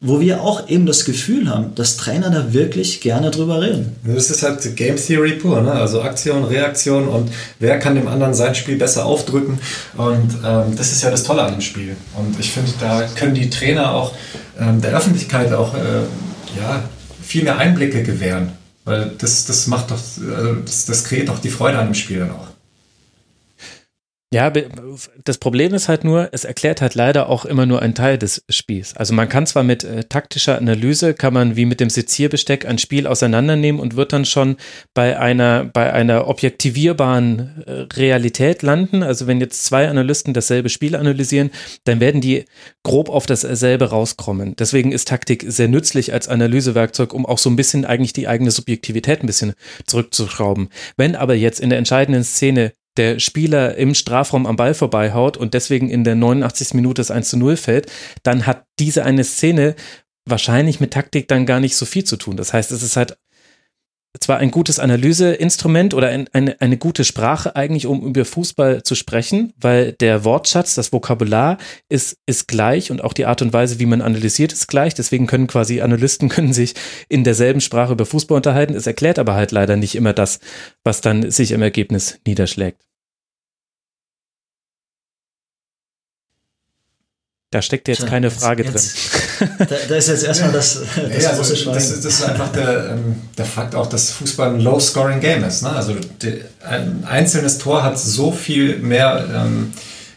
wo 0.04 0.18
wir 0.18 0.42
auch 0.42 0.68
eben 0.68 0.84
das 0.84 1.04
Gefühl 1.04 1.48
haben, 1.48 1.76
dass 1.76 1.96
Trainer 1.96 2.28
da 2.28 2.52
wirklich 2.52 3.00
gerne 3.00 3.30
drüber 3.30 3.62
reden. 3.62 3.94
Das 4.04 4.30
ist 4.30 4.42
halt 4.42 4.74
Game 4.74 4.96
Theory 4.96 5.34
pur, 5.34 5.62
ne? 5.62 5.70
also 5.70 6.02
Aktion, 6.02 6.42
Reaktion 6.42 7.06
und 7.06 7.30
wer 7.60 7.78
kann 7.78 7.94
dem 7.94 8.08
anderen 8.08 8.34
sein 8.34 8.56
Spiel 8.56 8.76
besser 8.76 9.06
aufdrücken 9.06 9.60
und 9.96 10.34
ähm, 10.44 10.74
das 10.76 10.90
ist 10.90 11.04
ja 11.04 11.10
das 11.10 11.22
Tolle 11.22 11.42
an 11.42 11.52
dem 11.52 11.60
Spiel 11.60 11.94
und 12.18 12.38
ich 12.40 12.50
finde, 12.50 12.72
da 12.80 13.06
können 13.14 13.34
die 13.34 13.48
Trainer 13.48 13.94
auch 13.94 14.12
ähm, 14.58 14.80
der 14.80 14.96
Öffentlichkeit 14.96 15.52
auch 15.52 15.72
äh, 15.74 16.00
ja, 16.60 16.82
viel 17.32 17.44
mehr 17.44 17.56
Einblicke 17.56 18.02
gewähren, 18.02 18.52
weil 18.84 19.10
das, 19.16 19.46
das 19.46 19.66
macht 19.66 19.90
doch, 19.90 19.98
also 20.36 20.54
das, 20.56 20.84
das 20.84 21.04
kreiert 21.04 21.30
doch 21.30 21.38
die 21.38 21.48
Freude 21.48 21.78
an 21.78 21.86
dem 21.86 21.94
Spiel 21.94 22.18
dann 22.18 22.30
auch. 22.30 22.48
Ja, 24.32 24.50
das 25.24 25.36
Problem 25.36 25.74
ist 25.74 25.90
halt 25.90 26.04
nur, 26.04 26.30
es 26.32 26.44
erklärt 26.44 26.80
halt 26.80 26.94
leider 26.94 27.28
auch 27.28 27.44
immer 27.44 27.66
nur 27.66 27.82
einen 27.82 27.94
Teil 27.94 28.16
des 28.16 28.42
Spiels. 28.48 28.96
Also 28.96 29.12
man 29.12 29.28
kann 29.28 29.46
zwar 29.46 29.62
mit 29.62 29.84
äh, 29.84 30.04
taktischer 30.04 30.56
Analyse, 30.56 31.12
kann 31.12 31.34
man 31.34 31.54
wie 31.54 31.66
mit 31.66 31.80
dem 31.80 31.90
Sezierbesteck 31.90 32.64
ein 32.64 32.78
Spiel 32.78 33.06
auseinandernehmen 33.06 33.78
und 33.78 33.94
wird 33.94 34.14
dann 34.14 34.24
schon 34.24 34.56
bei 34.94 35.18
einer, 35.18 35.64
bei 35.64 35.92
einer 35.92 36.28
objektivierbaren 36.28 37.62
äh, 37.66 37.72
Realität 37.94 38.62
landen. 38.62 39.02
Also 39.02 39.26
wenn 39.26 39.38
jetzt 39.38 39.66
zwei 39.66 39.86
Analysten 39.86 40.32
dasselbe 40.32 40.70
Spiel 40.70 40.96
analysieren, 40.96 41.50
dann 41.84 42.00
werden 42.00 42.22
die 42.22 42.46
grob 42.84 43.10
auf 43.10 43.26
dasselbe 43.26 43.90
rauskommen. 43.90 44.56
Deswegen 44.58 44.92
ist 44.92 45.08
Taktik 45.08 45.44
sehr 45.46 45.68
nützlich 45.68 46.14
als 46.14 46.28
Analysewerkzeug, 46.28 47.12
um 47.12 47.26
auch 47.26 47.38
so 47.38 47.50
ein 47.50 47.56
bisschen 47.56 47.84
eigentlich 47.84 48.14
die 48.14 48.28
eigene 48.28 48.50
Subjektivität 48.50 49.22
ein 49.22 49.26
bisschen 49.26 49.52
zurückzuschrauben. 49.86 50.70
Wenn 50.96 51.16
aber 51.16 51.34
jetzt 51.34 51.60
in 51.60 51.68
der 51.68 51.78
entscheidenden 51.78 52.24
Szene 52.24 52.72
der 52.96 53.18
Spieler 53.18 53.76
im 53.76 53.94
Strafraum 53.94 54.46
am 54.46 54.56
Ball 54.56 54.74
vorbeihaut 54.74 55.36
und 55.36 55.54
deswegen 55.54 55.88
in 55.88 56.04
der 56.04 56.14
89. 56.14 56.74
Minute 56.74 57.00
das 57.00 57.10
1 57.10 57.28
zu 57.30 57.36
0 57.38 57.56
fällt, 57.56 57.90
dann 58.22 58.46
hat 58.46 58.64
diese 58.78 59.04
eine 59.04 59.24
Szene 59.24 59.74
wahrscheinlich 60.24 60.80
mit 60.80 60.92
Taktik 60.92 61.28
dann 61.28 61.46
gar 61.46 61.60
nicht 61.60 61.76
so 61.76 61.84
viel 61.86 62.04
zu 62.04 62.16
tun. 62.16 62.36
Das 62.36 62.52
heißt, 62.52 62.70
es 62.70 62.82
ist 62.82 62.96
halt 62.96 63.16
zwar 64.20 64.38
ein 64.38 64.50
gutes 64.50 64.78
Analyseinstrument 64.78 65.94
oder 65.94 66.08
ein, 66.08 66.28
eine, 66.32 66.60
eine 66.60 66.76
gute 66.76 67.04
Sprache 67.04 67.56
eigentlich, 67.56 67.86
um 67.86 68.06
über 68.06 68.24
Fußball 68.24 68.82
zu 68.82 68.94
sprechen, 68.94 69.54
weil 69.58 69.92
der 69.92 70.24
Wortschatz, 70.24 70.74
das 70.74 70.92
Vokabular 70.92 71.56
ist, 71.88 72.18
ist 72.26 72.46
gleich 72.46 72.90
und 72.90 73.02
auch 73.02 73.14
die 73.14 73.24
Art 73.24 73.40
und 73.40 73.52
Weise, 73.52 73.78
wie 73.78 73.86
man 73.86 74.02
analysiert, 74.02 74.52
ist 74.52 74.68
gleich. 74.68 74.94
Deswegen 74.94 75.26
können 75.26 75.46
quasi 75.46 75.80
Analysten 75.80 76.28
können 76.28 76.52
sich 76.52 76.74
in 77.08 77.24
derselben 77.24 77.60
Sprache 77.60 77.92
über 77.92 78.04
Fußball 78.04 78.36
unterhalten. 78.36 78.74
Es 78.74 78.86
erklärt 78.86 79.18
aber 79.18 79.34
halt 79.34 79.50
leider 79.50 79.76
nicht 79.76 79.94
immer 79.94 80.12
das, 80.12 80.40
was 80.84 81.00
dann 81.00 81.30
sich 81.30 81.52
im 81.52 81.62
Ergebnis 81.62 82.18
niederschlägt. 82.26 82.82
Da 87.50 87.60
steckt 87.60 87.86
jetzt 87.88 88.06
keine 88.06 88.30
Frage 88.30 88.64
drin. 88.64 88.82
Da, 89.58 89.76
da, 89.88 89.96
ist 89.96 90.08
jetzt 90.08 90.24
erstmal 90.24 90.52
das, 90.52 90.80
das 90.96 91.22
ja, 91.22 91.30
also, 91.30 91.72
das, 91.72 92.00
das, 92.00 92.04
ist 92.04 92.24
einfach 92.24 92.50
der, 92.52 92.90
ähm, 92.90 93.16
der 93.36 93.44
Fakt 93.44 93.74
auch, 93.74 93.86
dass 93.86 94.10
Fußball 94.12 94.54
ein 94.54 94.60
Low-Scoring-Game 94.60 95.44
ist. 95.44 95.62
Ne? 95.62 95.70
Also 95.70 95.94
die, 96.20 96.42
ein 96.66 97.04
einzelnes 97.04 97.58
Tor 97.58 97.82
hat 97.82 97.98
so 97.98 98.32
viel 98.32 98.78
mehr 98.78 99.26
ähm, 99.34 99.72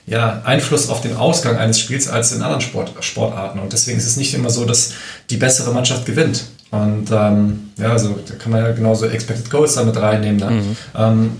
ja, 0.07 0.41
Einfluss 0.43 0.89
auf 0.89 1.01
den 1.01 1.15
Ausgang 1.15 1.57
eines 1.57 1.79
Spiels 1.79 2.07
als 2.07 2.31
in 2.31 2.41
anderen 2.41 2.61
Sport, 2.61 2.91
Sportarten. 2.99 3.59
Und 3.59 3.73
deswegen 3.73 3.97
ist 3.97 4.05
es 4.05 4.17
nicht 4.17 4.33
immer 4.33 4.49
so, 4.49 4.65
dass 4.65 4.91
die 5.29 5.37
bessere 5.37 5.73
Mannschaft 5.73 6.05
gewinnt. 6.05 6.43
Und 6.71 7.09
ähm, 7.11 7.71
ja, 7.77 7.91
also 7.91 8.19
da 8.27 8.35
kann 8.35 8.51
man 8.51 8.61
ja 8.63 8.71
genauso 8.71 9.07
Expected 9.07 9.49
Goals 9.49 9.75
damit 9.75 9.97
reinnehmen. 9.97 10.37
Ne? 10.37 10.51
Mhm. 10.51 10.77
Ähm, 10.95 11.31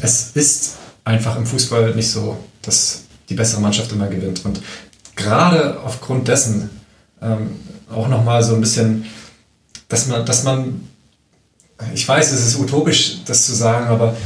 es 0.00 0.30
ist 0.34 0.74
einfach 1.04 1.36
im 1.36 1.46
Fußball 1.46 1.94
nicht 1.94 2.10
so, 2.10 2.36
dass 2.62 3.02
die 3.28 3.34
bessere 3.34 3.60
Mannschaft 3.60 3.92
immer 3.92 4.08
gewinnt. 4.08 4.44
Und 4.44 4.60
gerade 5.16 5.78
aufgrund 5.82 6.28
dessen 6.28 6.70
ähm, 7.24 7.50
auch 7.92 8.08
nochmal 8.08 8.42
so 8.42 8.54
ein 8.54 8.60
bisschen, 8.60 9.06
dass 9.88 10.06
man, 10.06 10.24
dass 10.26 10.44
man, 10.44 10.88
ich 11.92 12.06
weiß, 12.06 12.32
es 12.32 12.46
ist 12.46 12.58
utopisch, 12.58 13.18
das 13.24 13.46
zu 13.46 13.54
sagen, 13.54 13.86
aber 13.86 14.16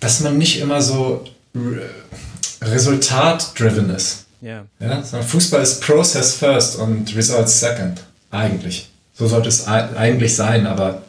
dass 0.00 0.20
man 0.20 0.38
nicht 0.38 0.60
immer 0.60 0.80
so 0.82 1.24
resultat-driven 2.62 3.90
ist. 3.90 4.24
Yeah. 4.42 4.66
Ja, 4.78 5.02
Fußball 5.02 5.62
ist 5.62 5.80
Process 5.80 6.34
first 6.34 6.76
und 6.76 7.14
Results 7.16 7.60
second. 7.60 8.02
Eigentlich. 8.30 8.90
So 9.14 9.26
sollte 9.26 9.48
es 9.48 9.66
eigentlich 9.66 10.34
sein, 10.34 10.66
aber 10.66 11.02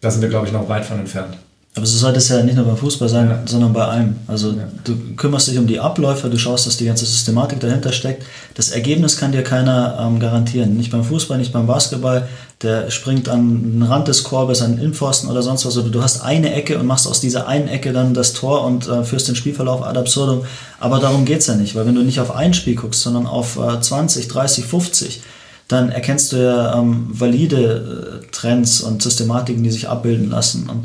da 0.00 0.10
sind 0.10 0.22
wir, 0.22 0.28
glaube 0.28 0.46
ich, 0.46 0.52
noch 0.52 0.68
weit 0.68 0.84
von 0.84 0.98
entfernt. 0.98 1.36
Aber 1.76 1.86
so 1.86 1.98
sollte 1.98 2.18
es 2.18 2.28
ja 2.28 2.40
nicht 2.44 2.54
nur 2.54 2.66
beim 2.66 2.76
Fußball 2.76 3.08
sein, 3.08 3.28
ja. 3.28 3.42
sondern 3.46 3.72
bei 3.72 3.84
allem. 3.84 4.14
Also 4.28 4.52
ja. 4.52 4.68
du 4.84 4.96
kümmerst 5.16 5.48
dich 5.48 5.58
um 5.58 5.66
die 5.66 5.80
Abläufe, 5.80 6.30
du 6.30 6.38
schaust, 6.38 6.68
dass 6.68 6.76
die 6.76 6.84
ganze 6.84 7.04
Systematik 7.04 7.58
dahinter 7.58 7.90
steckt. 7.90 8.24
Das 8.54 8.70
Ergebnis 8.70 9.16
kann 9.16 9.32
dir 9.32 9.42
keiner 9.42 9.98
ähm, 10.00 10.20
garantieren. 10.20 10.76
Nicht 10.76 10.92
beim 10.92 11.02
Fußball, 11.02 11.36
nicht 11.36 11.52
beim 11.52 11.66
Basketball. 11.66 12.28
Der 12.62 12.92
springt 12.92 13.28
an 13.28 13.72
den 13.72 13.82
Rand 13.82 14.06
des 14.06 14.22
Korbes, 14.22 14.62
an 14.62 14.72
den 14.72 14.78
Innenpfosten 14.78 15.28
oder 15.28 15.42
sonst 15.42 15.66
was. 15.66 15.76
Oder 15.76 15.88
du 15.88 16.00
hast 16.00 16.20
eine 16.20 16.54
Ecke 16.54 16.78
und 16.78 16.86
machst 16.86 17.08
aus 17.08 17.20
dieser 17.20 17.48
einen 17.48 17.66
Ecke 17.66 17.92
dann 17.92 18.14
das 18.14 18.34
Tor 18.34 18.64
und 18.64 18.86
äh, 18.86 19.02
führst 19.02 19.26
den 19.26 19.34
Spielverlauf 19.34 19.82
ad 19.82 19.98
absurdum. 19.98 20.44
Aber 20.78 21.00
darum 21.00 21.24
geht 21.24 21.40
es 21.40 21.48
ja 21.48 21.56
nicht, 21.56 21.74
weil 21.74 21.86
wenn 21.86 21.96
du 21.96 22.02
nicht 22.02 22.20
auf 22.20 22.36
ein 22.36 22.54
Spiel 22.54 22.76
guckst, 22.76 23.02
sondern 23.02 23.26
auf 23.26 23.58
äh, 23.58 23.80
20, 23.80 24.28
30, 24.28 24.64
50, 24.64 25.22
dann 25.66 25.90
erkennst 25.90 26.30
du 26.30 26.36
ja 26.36 26.78
ähm, 26.78 27.08
valide 27.10 28.20
äh, 28.22 28.30
Trends 28.30 28.80
und 28.80 29.02
Systematiken, 29.02 29.64
die 29.64 29.72
sich 29.72 29.88
abbilden 29.88 30.30
lassen. 30.30 30.68
Und 30.70 30.84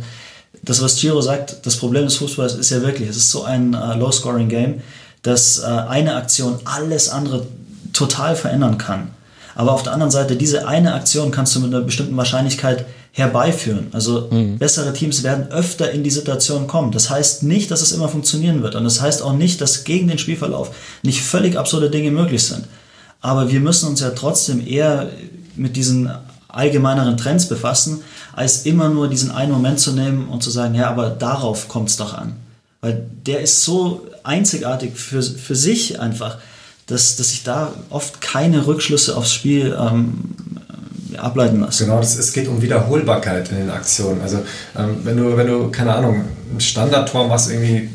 das, 0.70 0.84
was 0.84 0.98
Giro 0.98 1.20
sagt, 1.20 1.66
das 1.66 1.78
Problem 1.78 2.04
des 2.06 2.18
Fußballs 2.18 2.54
ist 2.54 2.70
ja 2.70 2.84
wirklich, 2.84 3.10
es 3.10 3.18
ist 3.18 3.32
so 3.32 3.44
ein 3.44 3.74
äh, 3.74 3.96
Low-Scoring-Game, 3.96 4.82
dass 5.24 5.60
äh, 5.60 5.66
eine 5.66 6.16
Aktion 6.16 6.60
alles 6.64 7.10
andere 7.10 7.48
total 7.92 8.36
verändern 8.36 8.78
kann. 8.78 9.10
Aber 9.56 9.72
auf 9.72 9.82
der 9.82 9.94
anderen 9.94 10.12
Seite, 10.12 10.36
diese 10.36 10.68
eine 10.68 10.94
Aktion 10.94 11.32
kannst 11.32 11.56
du 11.56 11.60
mit 11.62 11.74
einer 11.74 11.84
bestimmten 11.84 12.16
Wahrscheinlichkeit 12.16 12.86
herbeiführen. 13.14 13.88
Also 13.94 14.28
mhm. 14.30 14.60
bessere 14.60 14.94
Teams 14.94 15.24
werden 15.24 15.52
öfter 15.52 15.90
in 15.90 16.04
die 16.04 16.12
Situation 16.12 16.68
kommen. 16.68 16.92
Das 16.92 17.10
heißt 17.10 17.42
nicht, 17.42 17.72
dass 17.72 17.82
es 17.82 17.92
immer 17.92 18.08
funktionieren 18.08 18.62
wird. 18.62 18.76
Und 18.76 18.84
das 18.84 19.02
heißt 19.02 19.24
auch 19.24 19.34
nicht, 19.34 19.62
dass 19.62 19.86
gegen 19.86 20.08
den 20.08 20.20
Spielverlauf 20.20 20.70
nicht 21.02 21.24
völlig 21.24 21.58
absurde 21.58 21.90
Dinge 21.90 22.12
möglich 22.12 22.44
sind. 22.44 22.66
Aber 23.22 23.52
wir 23.52 23.60
müssen 23.60 23.90
uns 23.90 24.02
ja 24.02 24.12
trotzdem 24.12 24.66
eher 24.66 25.10
mit 25.56 25.76
diesen 25.76 26.12
allgemeineren 26.50 27.16
Trends 27.18 27.48
befassen, 27.48 28.02
als 28.34 28.66
immer 28.66 28.90
nur 28.90 29.08
diesen 29.08 29.32
einen 29.32 29.52
Moment 29.52 29.80
zu 29.80 29.94
nehmen 29.94 30.28
und 30.28 30.44
zu 30.44 30.50
sagen, 30.50 30.76
ja, 30.76 30.90
aber 30.90 31.10
darauf 31.10 31.68
kommt 31.68 31.90
es 31.90 31.98
doch 31.98 32.14
an. 32.14 32.36
Weil 32.82 33.06
der 33.26 33.42
ist 33.42 33.64
so 33.64 34.08
einzigartig 34.24 34.96
für, 34.96 35.22
für 35.22 35.56
sich 35.56 36.00
einfach, 36.00 36.38
dass, 36.88 37.16
dass 37.18 37.32
ich 37.32 37.44
da 37.44 37.74
oft 37.90 38.20
keine 38.22 38.66
Rückschlüsse 38.66 39.16
aufs 39.16 39.34
Spiel 39.34 39.78
ähm, 39.80 40.36
ableiten 41.18 41.60
lasse. 41.60 41.86
Genau, 41.86 42.00
das, 42.00 42.18
es 42.18 42.34
geht 42.34 42.48
um 42.48 42.62
Wiederholbarkeit 42.62 43.52
in 43.52 43.58
den 43.58 43.70
Aktionen. 43.70 44.22
Also 44.22 44.38
ähm, 44.78 44.98
wenn 45.04 45.18
du, 45.18 45.38
wenn 45.38 45.48
du, 45.48 45.70
keine 45.70 45.94
Ahnung, 45.94 46.26
ein 46.54 46.60
Standardtor 46.60 47.28
machst 47.28 47.52
irgendwie 47.52 47.90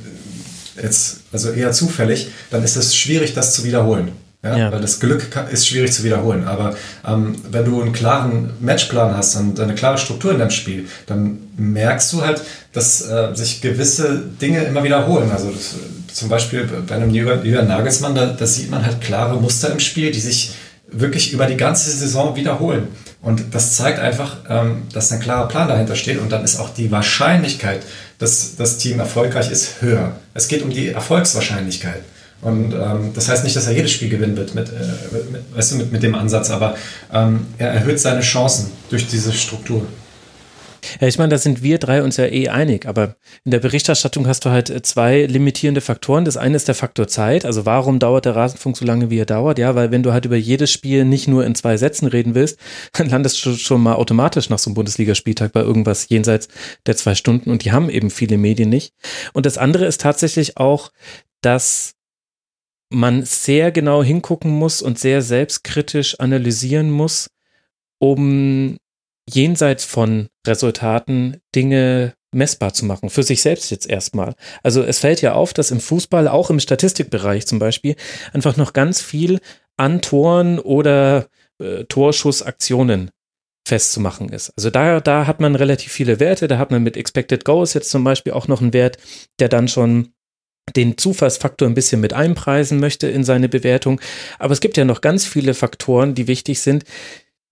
jetzt, 0.81 1.21
also 1.33 1.51
eher 1.51 1.73
zufällig, 1.73 2.29
dann 2.51 2.63
ist 2.63 2.77
es 2.77 2.95
schwierig, 2.95 3.35
das 3.35 3.53
zu 3.53 3.65
wiederholen. 3.65 4.13
Ja, 4.45 4.57
ja. 4.57 4.73
Weil 4.73 4.81
das 4.81 5.01
Glück 5.01 5.27
ist 5.51 5.67
schwierig 5.67 5.93
zu 5.93 6.05
wiederholen. 6.05 6.47
Aber 6.47 6.77
ähm, 7.07 7.35
wenn 7.51 7.65
du 7.65 7.81
einen 7.81 7.93
klaren 7.93 8.51
Matchplan 8.61 9.17
hast 9.17 9.37
und 9.37 9.59
eine 9.59 9.75
klare 9.75 9.97
Struktur 9.97 10.33
in 10.33 10.39
deinem 10.39 10.51
Spiel, 10.51 10.87
dann 11.07 11.39
merkst 11.57 12.13
du 12.13 12.23
halt, 12.23 12.43
dass 12.73 13.09
äh, 13.09 13.35
sich 13.35 13.63
gewisse 13.63 14.23
Dinge 14.41 14.63
immer 14.65 14.85
wiederholen. 14.85 15.31
Also 15.33 15.51
das, 15.51 15.77
zum 16.13 16.29
Beispiel 16.29 16.69
bei 16.87 16.95
einem 16.95 17.11
Jürgen 17.11 17.69
Nagelsmann, 17.69 18.15
da, 18.15 18.27
da 18.27 18.47
sieht 18.47 18.71
man 18.71 18.85
halt 18.85 19.01
klare 19.01 19.41
Muster 19.41 19.73
im 19.73 19.81
Spiel, 19.81 20.13
die 20.13 20.21
sich 20.21 20.55
wirklich 20.87 21.33
über 21.33 21.47
die 21.47 21.57
ganze 21.57 21.91
Saison 21.91 22.37
wiederholen. 22.37 22.89
Und 23.23 23.55
das 23.55 23.77
zeigt 23.77 23.99
einfach, 23.99 24.37
ähm, 24.51 24.83
dass 24.93 25.11
ein 25.11 25.21
klarer 25.21 25.49
Plan 25.49 25.69
dahinter 25.69 25.97
steht 25.97 26.19
und 26.19 26.31
dann 26.31 26.45
ist 26.45 26.61
auch 26.61 26.69
die 26.69 26.91
Wahrscheinlichkeit, 26.91 27.81
dass 28.19 28.57
das 28.57 28.77
Team 28.77 29.01
erfolgreich 29.01 29.51
ist, 29.51 29.81
höher. 29.81 30.13
Es 30.35 30.49
geht 30.49 30.63
um 30.63 30.71
die 30.71 30.89
Erfolgswahrscheinlichkeit. 30.89 32.03
Und 32.45 32.75
ähm, 32.75 33.13
das 33.15 33.29
heißt 33.29 33.43
nicht, 33.43 33.57
dass 33.57 33.67
er 33.67 33.73
jedes 33.73 33.91
Spiel 33.91 34.11
gewinnen 34.11 34.37
wird 34.37 34.55
mit, 34.55 34.69
äh, 34.69 34.73
mit, 35.33 35.57
weißt 35.57 35.73
du, 35.73 35.77
mit, 35.77 35.93
mit 35.93 36.03
dem 36.03 36.15
Ansatz, 36.15 36.51
aber 36.51 36.77
ähm, 37.13 37.47
er 37.57 37.71
erhöht 37.71 37.99
seine 37.99 38.21
Chancen 38.21 38.71
durch 38.91 39.09
diese 39.09 39.33
Struktur. 39.33 39.87
Ja, 41.01 41.09
ich 41.09 41.19
meine, 41.19 41.31
da 41.31 41.39
sind 41.39 41.63
wir 41.63 41.79
drei 41.79 42.03
uns 42.03 42.17
ja 42.17 42.27
eh 42.27 42.49
einig, 42.49 42.87
aber 42.87 43.17
in 43.45 43.51
der 43.51 43.61
Berichterstattung 43.61 44.27
hast 44.27 44.45
du 44.45 44.51
halt 44.51 44.87
zwei 44.87 45.25
limitierende 45.25 45.81
Faktoren. 45.81 46.27
Das 46.27 46.37
eine 46.37 46.57
ist 46.57 46.69
der 46.69 46.75
Faktor 46.75 47.09
Zeit, 47.09 47.45
also 47.45 47.67
warum 47.67 47.99
dauert 47.99 48.27
der 48.27 48.37
Rasenfunk 48.37 48.77
so 48.77 48.85
lange, 48.85 49.11
wie 49.11 49.19
er 49.19 49.27
dauert? 49.27 49.59
Ja, 49.59 49.75
weil 49.75 49.91
wenn 49.91 50.03
du 50.03 50.13
halt 50.13 50.27
über 50.27 50.37
jedes 50.37 50.71
Spiel 50.71 51.05
nicht 51.05 51.29
nur 51.29 51.45
in 51.45 51.55
zwei 51.55 51.77
Sätzen 51.77 52.07
reden 52.07 52.35
willst, 52.35 52.59
dann 52.93 53.09
landest 53.09 53.45
du 53.45 53.55
schon 53.55 53.83
mal 53.83 53.95
automatisch 53.95 54.51
nach 54.51 54.59
so 54.59 54.71
einem 54.71 54.75
Bundesligaspieltag 54.75 55.53
bei 55.53 55.61
irgendwas 55.61 56.09
jenseits 56.09 56.49
der 56.87 56.97
zwei 56.97 57.15
Stunden 57.15 57.51
und 57.51 57.65
die 57.65 57.73
haben 57.73 57.89
eben 57.89 58.11
viele 58.11 58.39
Medien 58.39 58.69
nicht. 58.69 58.93
Und 59.33 59.47
das 59.47 59.59
andere 59.59 59.87
ist 59.87 60.01
tatsächlich 60.01 60.57
auch, 60.57 60.91
dass 61.41 61.95
man 62.95 63.25
sehr 63.25 63.73
genau 63.73 64.03
hingucken 64.03 64.51
muss 64.51 64.83
und 64.83 64.99
sehr 64.99 65.23
selbstkritisch 65.23 66.21
analysieren 66.21 66.91
muss, 66.91 67.29
um 67.99 68.77
jenseits 69.29 69.85
von 69.85 70.29
Resultaten 70.47 71.41
Dinge 71.55 72.15
messbar 72.33 72.75
zu 72.75 72.85
machen, 72.85 73.11
für 73.11 73.23
sich 73.23 73.43
selbst 73.43 73.71
jetzt 73.71 73.89
erstmal. 73.89 74.35
Also 74.63 74.83
es 74.83 74.99
fällt 74.99 75.23
ja 75.23 75.35
auf, 75.35 75.53
dass 75.53 75.71
im 75.71 75.81
Fußball, 75.81 76.29
auch 76.29 76.51
im 76.51 76.61
Statistikbereich 76.61 77.47
zum 77.47 77.59
Beispiel, 77.59 77.97
einfach 78.33 78.57
noch 78.57 78.73
ganz 78.73 79.01
viel 79.01 79.41
an 79.77 80.03
Toren 80.03 80.59
oder 80.59 81.29
äh, 81.61 81.85
Torschussaktionen 81.85 83.11
festzumachen 83.67 84.29
ist. 84.29 84.53
Also 84.57 84.71
da, 84.71 85.01
da 85.01 85.27
hat 85.27 85.41
man 85.41 85.55
relativ 85.57 85.91
viele 85.93 86.21
Werte, 86.21 86.49
da 86.49 86.59
hat 86.59 86.71
man 86.71 86.83
mit 86.83 86.97
Expected 86.97 87.45
Goals 87.45 87.73
jetzt 87.73 87.91
zum 87.91 88.05
Beispiel 88.05 88.33
auch 88.33 88.47
noch 88.47 88.61
einen 88.61 88.75
Wert, 88.75 88.99
der 89.39 89.49
dann 89.49 89.69
schon 89.69 90.13
den 90.77 90.99
Zufallsfaktor 90.99 91.69
ein 91.69 91.75
bisschen 91.75 92.01
mit 92.01 92.13
einpreisen 92.13 92.81
möchte 92.81 93.09
in 93.09 93.25
seine 93.25 93.49
Bewertung. 93.49 94.01
Aber 94.39 94.53
es 94.53 94.61
gibt 94.61 94.77
ja 94.77 94.85
noch 94.85 95.01
ganz 95.01 95.27
viele 95.27 95.55
Faktoren, 95.55 96.15
die 96.15 96.27
wichtig 96.27 96.61
sind, 96.61 96.85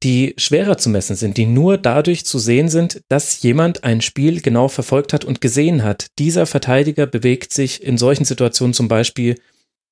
die 0.02 0.34
schwerer 0.36 0.78
zu 0.78 0.88
messen 0.88 1.16
sind, 1.16 1.36
die 1.36 1.46
nur 1.46 1.78
dadurch 1.78 2.24
zu 2.24 2.38
sehen 2.38 2.68
sind, 2.68 3.02
dass 3.08 3.42
jemand 3.42 3.84
ein 3.84 4.00
Spiel 4.00 4.40
genau 4.40 4.68
verfolgt 4.68 5.12
hat 5.12 5.24
und 5.24 5.40
gesehen 5.40 5.84
hat. 5.84 6.06
Dieser 6.18 6.46
Verteidiger 6.46 7.06
bewegt 7.06 7.52
sich 7.52 7.82
in 7.82 7.98
solchen 7.98 8.24
Situationen 8.24 8.74
zum 8.74 8.88
Beispiel 8.88 9.36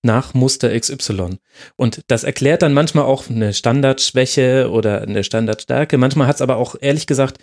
nach 0.03 0.35
Muster 0.35 0.79
XY. 0.79 1.39
Und 1.77 2.03
das 2.07 2.25
erklärt 2.25 2.63
dann 2.63 2.73
manchmal 2.73 3.05
auch 3.05 3.29
eine 3.29 3.53
Standardschwäche 3.53 4.71
oder 4.71 5.03
eine 5.03 5.25
Standardstärke. 5.25 5.99
Manchmal 5.99 6.27
hat 6.27 6.37
es 6.37 6.43
aber 6.43 6.57
auch 6.57 6.75
ehrlich 6.81 7.07
gesagt 7.07 7.39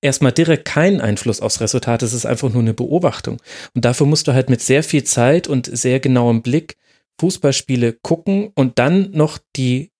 erstmal 0.00 0.32
direkt 0.32 0.66
keinen 0.66 1.00
Einfluss 1.00 1.40
aufs 1.40 1.60
Resultat. 1.60 2.02
Es 2.02 2.12
ist 2.12 2.26
einfach 2.26 2.50
nur 2.50 2.62
eine 2.62 2.74
Beobachtung. 2.74 3.38
Und 3.74 3.84
dafür 3.84 4.06
musst 4.06 4.28
du 4.28 4.34
halt 4.34 4.50
mit 4.50 4.60
sehr 4.60 4.82
viel 4.82 5.04
Zeit 5.04 5.48
und 5.48 5.66
sehr 5.66 6.00
genauem 6.00 6.42
Blick 6.42 6.76
Fußballspiele 7.20 7.94
gucken 8.02 8.50
und 8.54 8.78
dann 8.78 9.10
noch 9.12 9.38
die 9.56 9.90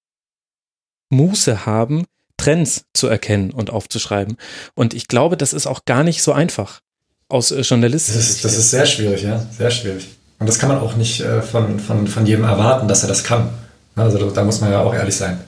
Muße 1.11 1.67
haben, 1.67 2.05
Trends 2.37 2.87
zu 2.95 3.07
erkennen 3.07 3.53
und 3.53 3.71
aufzuschreiben. 3.71 4.37
Und 4.75 4.95
ich 4.95 5.09
glaube, 5.09 5.37
das 5.37 5.53
ist 5.53 5.67
auch 5.67 5.85
gar 5.85 6.03
nicht 6.03 6.23
so 6.23 6.33
einfach 6.33 6.81
aus 7.29 7.51
äh, 7.51 7.61
Journalisten. 7.61 8.15
Das 8.15 8.31
ist, 8.31 8.45
das 8.45 8.57
ist 8.57 8.71
sehr 8.71 8.87
schwierig, 8.87 9.23
ja, 9.23 9.47
sehr 9.57 9.71
schwierig. 9.71 10.09
Und 10.43 10.49
das 10.49 10.59
kann 10.59 10.71
man 10.71 10.81
auch 10.81 10.97
nicht 10.97 11.21
äh, 11.21 11.41
von, 11.41 11.79
von, 11.79 12.09
von 12.09 12.27
jedem 12.27 12.43
erwarten, 12.43 12.89
dass 12.89 13.05
er 13.05 13.09
das 13.09 13.23
kann. 13.23 13.51
Also 13.95 14.29
da 14.33 14.43
muss 14.43 14.61
man 14.61 14.73
ja 14.73 14.81
auch 14.81 14.93
ehrlich 14.93 15.15
sein. 15.15 15.39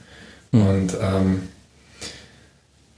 Mhm. 0.53 0.67
Und 0.69 0.93
ähm, 1.03 1.43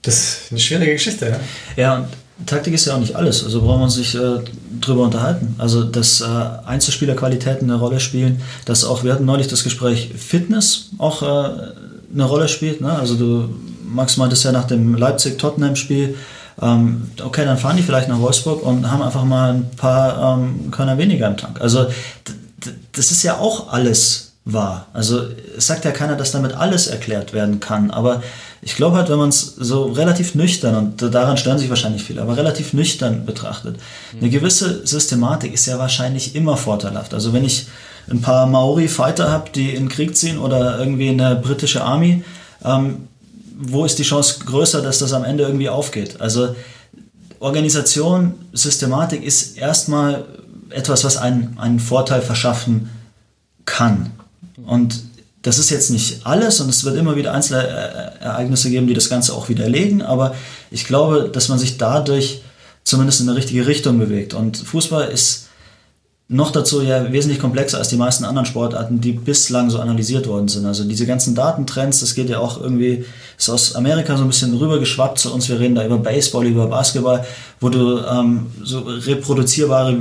das 0.02 0.14
ist 0.14 0.40
eine 0.50 0.60
schwierige 0.60 0.92
Geschichte, 0.92 1.26
ja. 1.30 1.40
Ja, 1.82 1.96
und 1.96 2.08
Taktik 2.46 2.74
ist 2.74 2.84
ja 2.84 2.96
auch 2.96 2.98
nicht 2.98 3.16
alles, 3.16 3.42
also 3.42 3.62
braucht 3.62 3.80
man 3.80 3.88
sich 3.88 4.14
äh, 4.14 4.40
drüber 4.78 5.04
unterhalten. 5.04 5.54
Also, 5.56 5.84
dass 5.84 6.20
äh, 6.20 6.26
Einzelspielerqualitäten 6.66 7.70
eine 7.70 7.80
Rolle 7.80 7.98
spielen, 7.98 8.42
dass 8.66 8.84
auch, 8.84 9.02
wir 9.02 9.14
hatten 9.14 9.24
neulich 9.24 9.48
das 9.48 9.64
Gespräch 9.64 10.12
Fitness 10.18 10.90
auch 10.98 11.22
äh, 11.22 11.26
eine 12.12 12.24
Rolle 12.24 12.48
spielt. 12.48 12.82
Ne? 12.82 12.92
Also, 12.92 13.14
du, 13.14 13.48
Max 13.88 14.18
meinte 14.18 14.34
es 14.34 14.42
ja 14.42 14.52
nach 14.52 14.66
dem 14.66 14.96
Leipzig-Tottenham-Spiel, 14.96 16.14
ähm, 16.60 17.10
okay, 17.22 17.44
dann 17.44 17.58
fahren 17.58 17.76
die 17.76 17.82
vielleicht 17.82 18.08
nach 18.08 18.20
Wolfsburg 18.20 18.62
und 18.62 18.90
haben 18.90 19.02
einfach 19.02 19.24
mal 19.24 19.54
ein 19.54 19.70
paar 19.76 20.38
ähm, 20.38 20.70
Körner 20.70 20.98
weniger 20.98 21.26
im 21.26 21.36
Tank. 21.36 21.60
Also 21.60 21.86
das 22.92 23.10
ist 23.10 23.22
ja 23.22 23.38
auch 23.38 23.72
alles 23.72 24.32
wahr. 24.46 24.86
Also 24.92 25.22
es 25.56 25.66
sagt 25.66 25.84
ja 25.84 25.90
keiner, 25.90 26.16
dass 26.16 26.30
damit 26.30 26.54
alles 26.54 26.86
erklärt 26.86 27.32
werden 27.32 27.60
kann, 27.60 27.90
aber 27.90 28.22
ich 28.62 28.76
glaube 28.76 28.96
halt, 28.96 29.08
wenn 29.10 29.18
man 29.18 29.28
es 29.28 29.40
so 29.40 29.84
relativ 29.84 30.34
nüchtern, 30.34 30.76
und 30.76 31.14
daran 31.14 31.36
stören 31.36 31.58
sich 31.58 31.68
wahrscheinlich 31.68 32.04
viele, 32.04 32.22
aber 32.22 32.36
relativ 32.36 32.72
nüchtern 32.72 33.26
betrachtet, 33.26 33.76
eine 34.18 34.30
gewisse 34.30 34.86
Systematik 34.86 35.52
ist 35.52 35.66
ja 35.66 35.78
wahrscheinlich 35.78 36.34
immer 36.34 36.56
vorteilhaft. 36.56 37.12
Also 37.12 37.32
wenn 37.32 37.44
ich 37.44 37.66
ein 38.08 38.22
paar 38.22 38.46
Maori-Fighter 38.46 39.30
habe, 39.30 39.50
die 39.54 39.70
in 39.70 39.84
den 39.84 39.88
Krieg 39.88 40.16
ziehen 40.16 40.38
oder 40.38 40.78
irgendwie 40.78 41.08
eine 41.08 41.36
britische 41.36 41.82
Army, 41.82 42.22
ähm, 42.64 43.08
wo 43.58 43.84
ist 43.84 43.98
die 43.98 44.02
Chance 44.02 44.40
größer, 44.44 44.82
dass 44.82 44.98
das 44.98 45.12
am 45.12 45.24
Ende 45.24 45.44
irgendwie 45.44 45.68
aufgeht? 45.68 46.20
Also 46.20 46.54
Organisation, 47.40 48.34
Systematik 48.52 49.24
ist 49.24 49.56
erstmal 49.56 50.24
etwas, 50.70 51.04
was 51.04 51.16
einen, 51.16 51.56
einen 51.58 51.80
Vorteil 51.80 52.22
verschaffen 52.22 52.90
kann. 53.64 54.10
Und 54.66 55.02
das 55.42 55.58
ist 55.58 55.70
jetzt 55.70 55.90
nicht 55.90 56.26
alles 56.26 56.60
und 56.60 56.68
es 56.68 56.84
wird 56.84 56.96
immer 56.96 57.16
wieder 57.16 57.32
einzelne 57.32 57.62
Ereignisse 58.20 58.68
geben, 58.68 58.86
die 58.86 58.94
das 58.94 59.08
Ganze 59.08 59.32
auch 59.32 59.48
widerlegen, 59.48 60.02
aber 60.02 60.34
ich 60.70 60.86
glaube, 60.86 61.30
dass 61.32 61.48
man 61.48 61.58
sich 61.58 61.78
dadurch 61.78 62.42
zumindest 62.82 63.20
in 63.20 63.28
eine 63.28 63.38
richtige 63.38 63.66
Richtung 63.66 63.98
bewegt. 63.98 64.34
Und 64.34 64.56
Fußball 64.56 65.08
ist 65.08 65.45
noch 66.28 66.50
dazu 66.50 66.82
ja 66.82 67.12
wesentlich 67.12 67.38
komplexer 67.38 67.78
als 67.78 67.88
die 67.88 67.96
meisten 67.96 68.24
anderen 68.24 68.46
Sportarten, 68.46 69.00
die 69.00 69.12
bislang 69.12 69.70
so 69.70 69.78
analysiert 69.78 70.26
worden 70.26 70.48
sind. 70.48 70.66
Also 70.66 70.82
diese 70.82 71.06
ganzen 71.06 71.36
Datentrends, 71.36 72.00
das 72.00 72.16
geht 72.16 72.28
ja 72.28 72.40
auch 72.40 72.60
irgendwie, 72.60 73.04
ist 73.38 73.48
aus 73.48 73.76
Amerika 73.76 74.16
so 74.16 74.24
ein 74.24 74.28
bisschen 74.28 74.56
rübergeschwappt 74.56 75.20
zu 75.20 75.32
uns. 75.32 75.48
Wir 75.48 75.60
reden 75.60 75.76
da 75.76 75.86
über 75.86 75.98
Baseball, 75.98 76.46
über 76.46 76.66
Basketball, 76.66 77.24
wo 77.60 77.68
du 77.68 77.98
ähm, 77.98 78.46
so 78.64 78.80
reproduzierbare 78.80 79.96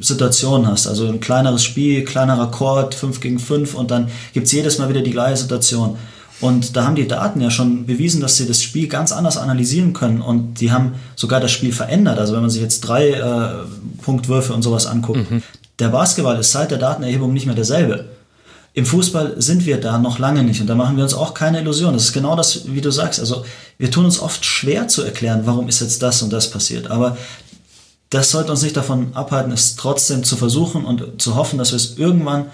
Situationen 0.00 0.66
hast. 0.66 0.88
Also 0.88 1.06
ein 1.06 1.20
kleineres 1.20 1.62
Spiel, 1.62 2.04
kleinerer 2.04 2.50
Chord, 2.50 2.94
5 2.94 3.20
gegen 3.20 3.38
5 3.38 3.74
und 3.74 3.92
dann 3.92 4.08
gibt 4.32 4.46
es 4.46 4.52
jedes 4.52 4.78
Mal 4.78 4.88
wieder 4.88 5.02
die 5.02 5.12
gleiche 5.12 5.36
Situation. 5.36 5.96
Und 6.40 6.74
da 6.74 6.84
haben 6.84 6.96
die 6.96 7.06
Daten 7.06 7.40
ja 7.40 7.50
schon 7.50 7.84
bewiesen, 7.84 8.20
dass 8.22 8.38
sie 8.38 8.46
das 8.46 8.62
Spiel 8.62 8.88
ganz 8.88 9.12
anders 9.12 9.36
analysieren 9.36 9.92
können 9.92 10.22
und 10.22 10.60
die 10.60 10.72
haben 10.72 10.94
sogar 11.14 11.38
das 11.38 11.52
Spiel 11.52 11.72
verändert. 11.72 12.18
Also 12.18 12.32
wenn 12.32 12.40
man 12.40 12.48
sich 12.48 12.62
jetzt 12.62 12.80
drei 12.80 13.10
äh, 13.10 13.48
Punktwürfe 14.02 14.54
und 14.54 14.62
sowas 14.62 14.86
anguckt, 14.86 15.30
mhm. 15.30 15.42
Der 15.80 15.88
Basketball 15.88 16.38
ist 16.38 16.52
seit 16.52 16.70
der 16.70 16.78
Datenerhebung 16.78 17.32
nicht 17.32 17.46
mehr 17.46 17.54
derselbe. 17.54 18.04
Im 18.72 18.86
Fußball 18.86 19.34
sind 19.42 19.66
wir 19.66 19.80
da 19.80 19.98
noch 19.98 20.20
lange 20.20 20.44
nicht 20.44 20.60
und 20.60 20.68
da 20.68 20.76
machen 20.76 20.96
wir 20.96 21.02
uns 21.02 21.14
auch 21.14 21.34
keine 21.34 21.60
Illusion. 21.60 21.92
Das 21.92 22.04
ist 22.04 22.12
genau 22.12 22.36
das, 22.36 22.72
wie 22.72 22.80
du 22.80 22.92
sagst. 22.92 23.18
Also 23.18 23.44
wir 23.78 23.90
tun 23.90 24.04
uns 24.04 24.20
oft 24.20 24.44
schwer 24.44 24.86
zu 24.86 25.02
erklären, 25.02 25.42
warum 25.44 25.68
ist 25.68 25.80
jetzt 25.80 26.02
das 26.02 26.22
und 26.22 26.32
das 26.32 26.50
passiert. 26.50 26.88
Aber 26.88 27.16
das 28.10 28.30
sollte 28.30 28.52
uns 28.52 28.62
nicht 28.62 28.76
davon 28.76 29.14
abhalten, 29.14 29.52
es 29.52 29.74
trotzdem 29.74 30.22
zu 30.22 30.36
versuchen 30.36 30.84
und 30.84 31.20
zu 31.20 31.34
hoffen, 31.34 31.58
dass 31.58 31.72
wir 31.72 31.76
es 31.76 31.96
irgendwann 31.98 32.46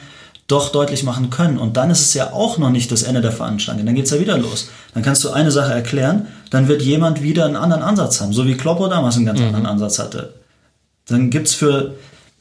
doch 0.47 0.71
deutlich 0.71 1.03
machen 1.03 1.29
können. 1.29 1.59
Und 1.59 1.77
dann 1.77 1.91
ist 1.91 2.03
es 2.03 2.15
ja 2.15 2.33
auch 2.33 2.57
noch 2.57 2.71
nicht 2.71 2.93
das 2.93 3.03
Ende 3.03 3.21
der 3.21 3.33
Veranstaltung. 3.33 3.85
Dann 3.85 3.95
geht 3.95 4.05
es 4.05 4.11
ja 4.11 4.21
wieder 4.21 4.39
los. 4.39 4.69
Dann 4.95 5.03
kannst 5.03 5.25
du 5.25 5.31
eine 5.31 5.51
Sache 5.51 5.73
erklären, 5.73 6.29
dann 6.51 6.69
wird 6.69 6.83
jemand 6.83 7.23
wieder 7.23 7.45
einen 7.45 7.57
anderen 7.57 7.83
Ansatz 7.83 8.21
haben, 8.21 8.33
so 8.33 8.47
wie 8.47 8.55
Kloppo 8.55 8.89
damals 8.89 9.17
einen 9.17 9.27
ganz 9.27 9.41
mhm. 9.41 9.47
anderen 9.47 9.67
Ansatz 9.67 9.99
hatte. 9.99 10.35
Dann 11.09 11.31
gibt 11.31 11.49
es 11.49 11.55
für 11.55 11.95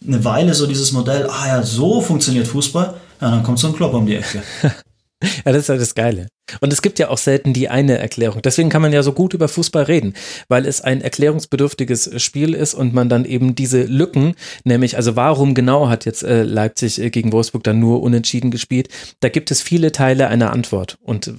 eine 0.08 0.24
Weile 0.24 0.54
so 0.54 0.68
dieses 0.68 0.92
Modell, 0.92 1.28
ah 1.30 1.48
ja, 1.48 1.64
so 1.64 2.02
funktioniert 2.02 2.48
Fußball, 2.48 2.96
ja, 3.22 3.32
dann 3.32 3.44
kommt 3.44 3.60
so 3.60 3.68
ein 3.68 3.74
Klopp 3.74 3.94
um 3.94 4.06
die 4.06 4.16
Ecke. 4.16 4.44
ja, 4.64 5.52
das 5.52 5.58
ist 5.58 5.70
halt 5.70 5.82
das 5.82 5.96
Geile. 5.96 6.28
Und 6.62 6.72
es 6.72 6.82
gibt 6.82 7.00
ja 7.00 7.10
auch 7.10 7.18
selten 7.18 7.54
die 7.54 7.70
eine 7.70 7.98
Erklärung. 7.98 8.42
Deswegen 8.44 8.70
kann 8.70 8.82
man 8.82 8.94
ja 8.94 9.02
so 9.02 9.14
gut 9.14 9.34
über 9.34 9.48
Fußball 9.48 9.84
reden, 9.84 10.14
weil 10.48 10.66
es 10.66 10.82
ein 10.82 11.02
erklärungsbedürftiges 11.02 12.22
Spiel 12.22 12.54
ist 12.54 12.76
und 12.76 12.94
man 12.94 13.10
dann 13.10 13.26
eben 13.26 13.56
diese 13.56 13.84
Lücken, 13.84 14.36
nämlich 14.64 14.98
also 14.98 15.16
warum 15.16 15.56
genau 15.56 15.90
hat 15.90 16.06
jetzt 16.06 16.24
äh, 16.24 16.44
Leipzig 16.44 17.02
äh, 17.02 17.10
gegen 17.10 17.32
Wolfsburg 17.32 17.64
dann 17.64 17.80
nur 17.80 18.04
unentschieden 18.04 18.52
gespielt, 18.52 18.90
da 19.22 19.30
gibt 19.30 19.50
es 19.50 19.62
viele 19.62 19.92
Teile 19.92 20.28
einer 20.28 20.52
Antwort. 20.54 20.98
Und 21.02 21.34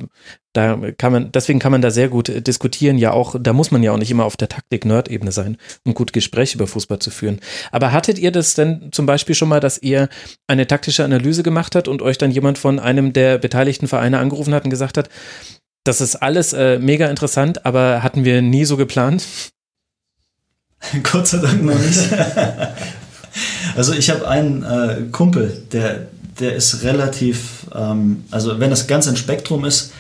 da 0.57 0.78
kann 0.97 1.12
man, 1.12 1.33
deswegen 1.33 1.59
kann 1.59 1.73
man 1.73 1.83
da 1.83 1.91
sehr 1.91 2.09
gut 2.09 2.28
äh, 2.28 2.41
diskutieren. 2.41 2.97
Ja, 2.97 3.12
auch, 3.12 3.37
da 3.39 3.53
muss 3.53 3.70
man 3.70 3.83
ja 3.83 3.93
auch 3.93 3.99
nicht 3.99 4.11
immer 4.11 4.24
auf 4.24 4.37
der 4.37 4.49
Taktik-Nerd-Ebene 4.49 5.31
sein, 5.31 5.59
um 5.85 5.93
gut 5.93 6.12
Gespräche 6.12 6.57
über 6.57 6.66
Fußball 6.66 6.99
zu 6.99 7.11
führen. 7.11 7.41
Aber 7.73 7.93
hattet 7.93 8.19
ihr 8.19 8.33
das 8.33 8.55
denn 8.55 8.89
zum 8.93 9.05
Beispiel 9.05 9.35
schon 9.35 9.49
mal, 9.49 9.61
dass 9.61 9.78
ihr 9.78 10.09
eine 10.47 10.66
taktische 10.66 11.05
Analyse 11.05 11.43
gemacht 11.43 11.74
habt 11.74 11.89
und 11.89 12.01
euch 12.01 12.16
dann 12.16 12.31
jemand 12.31 12.57
von 12.59 12.78
einem 12.78 13.12
der 13.12 13.39
beteiligten 13.39 13.87
Vereine 13.87 14.19
angerufen 14.19 14.55
hat 14.55 14.65
und 14.65 14.70
gesagt 14.70 14.97
hat, 14.97 15.11
das 15.85 16.01
ist 16.01 16.16
alles 16.16 16.53
äh, 16.53 16.78
mega 16.78 17.07
interessant, 17.09 17.66
aber 17.66 18.03
hatten 18.03 18.24
wir 18.24 18.41
nie 18.41 18.65
so 18.65 18.77
geplant? 18.77 19.24
Gott 21.03 21.27
sei 21.27 21.39
Dank 21.39 21.62
noch 21.62 21.78
nicht. 21.78 22.09
also 23.77 23.93
ich 23.93 24.09
habe 24.09 24.27
einen 24.27 24.62
äh, 24.62 25.03
Kumpel, 25.12 25.65
der, 25.73 26.09
der 26.41 26.55
ist 26.55 26.83
relativ, 26.83 27.66
ähm, 27.74 28.24
also 28.31 28.59
wenn 28.59 28.70
das 28.70 28.87
ganz 28.87 29.07
ein 29.07 29.16
Spektrum 29.16 29.65
ist, 29.66 29.93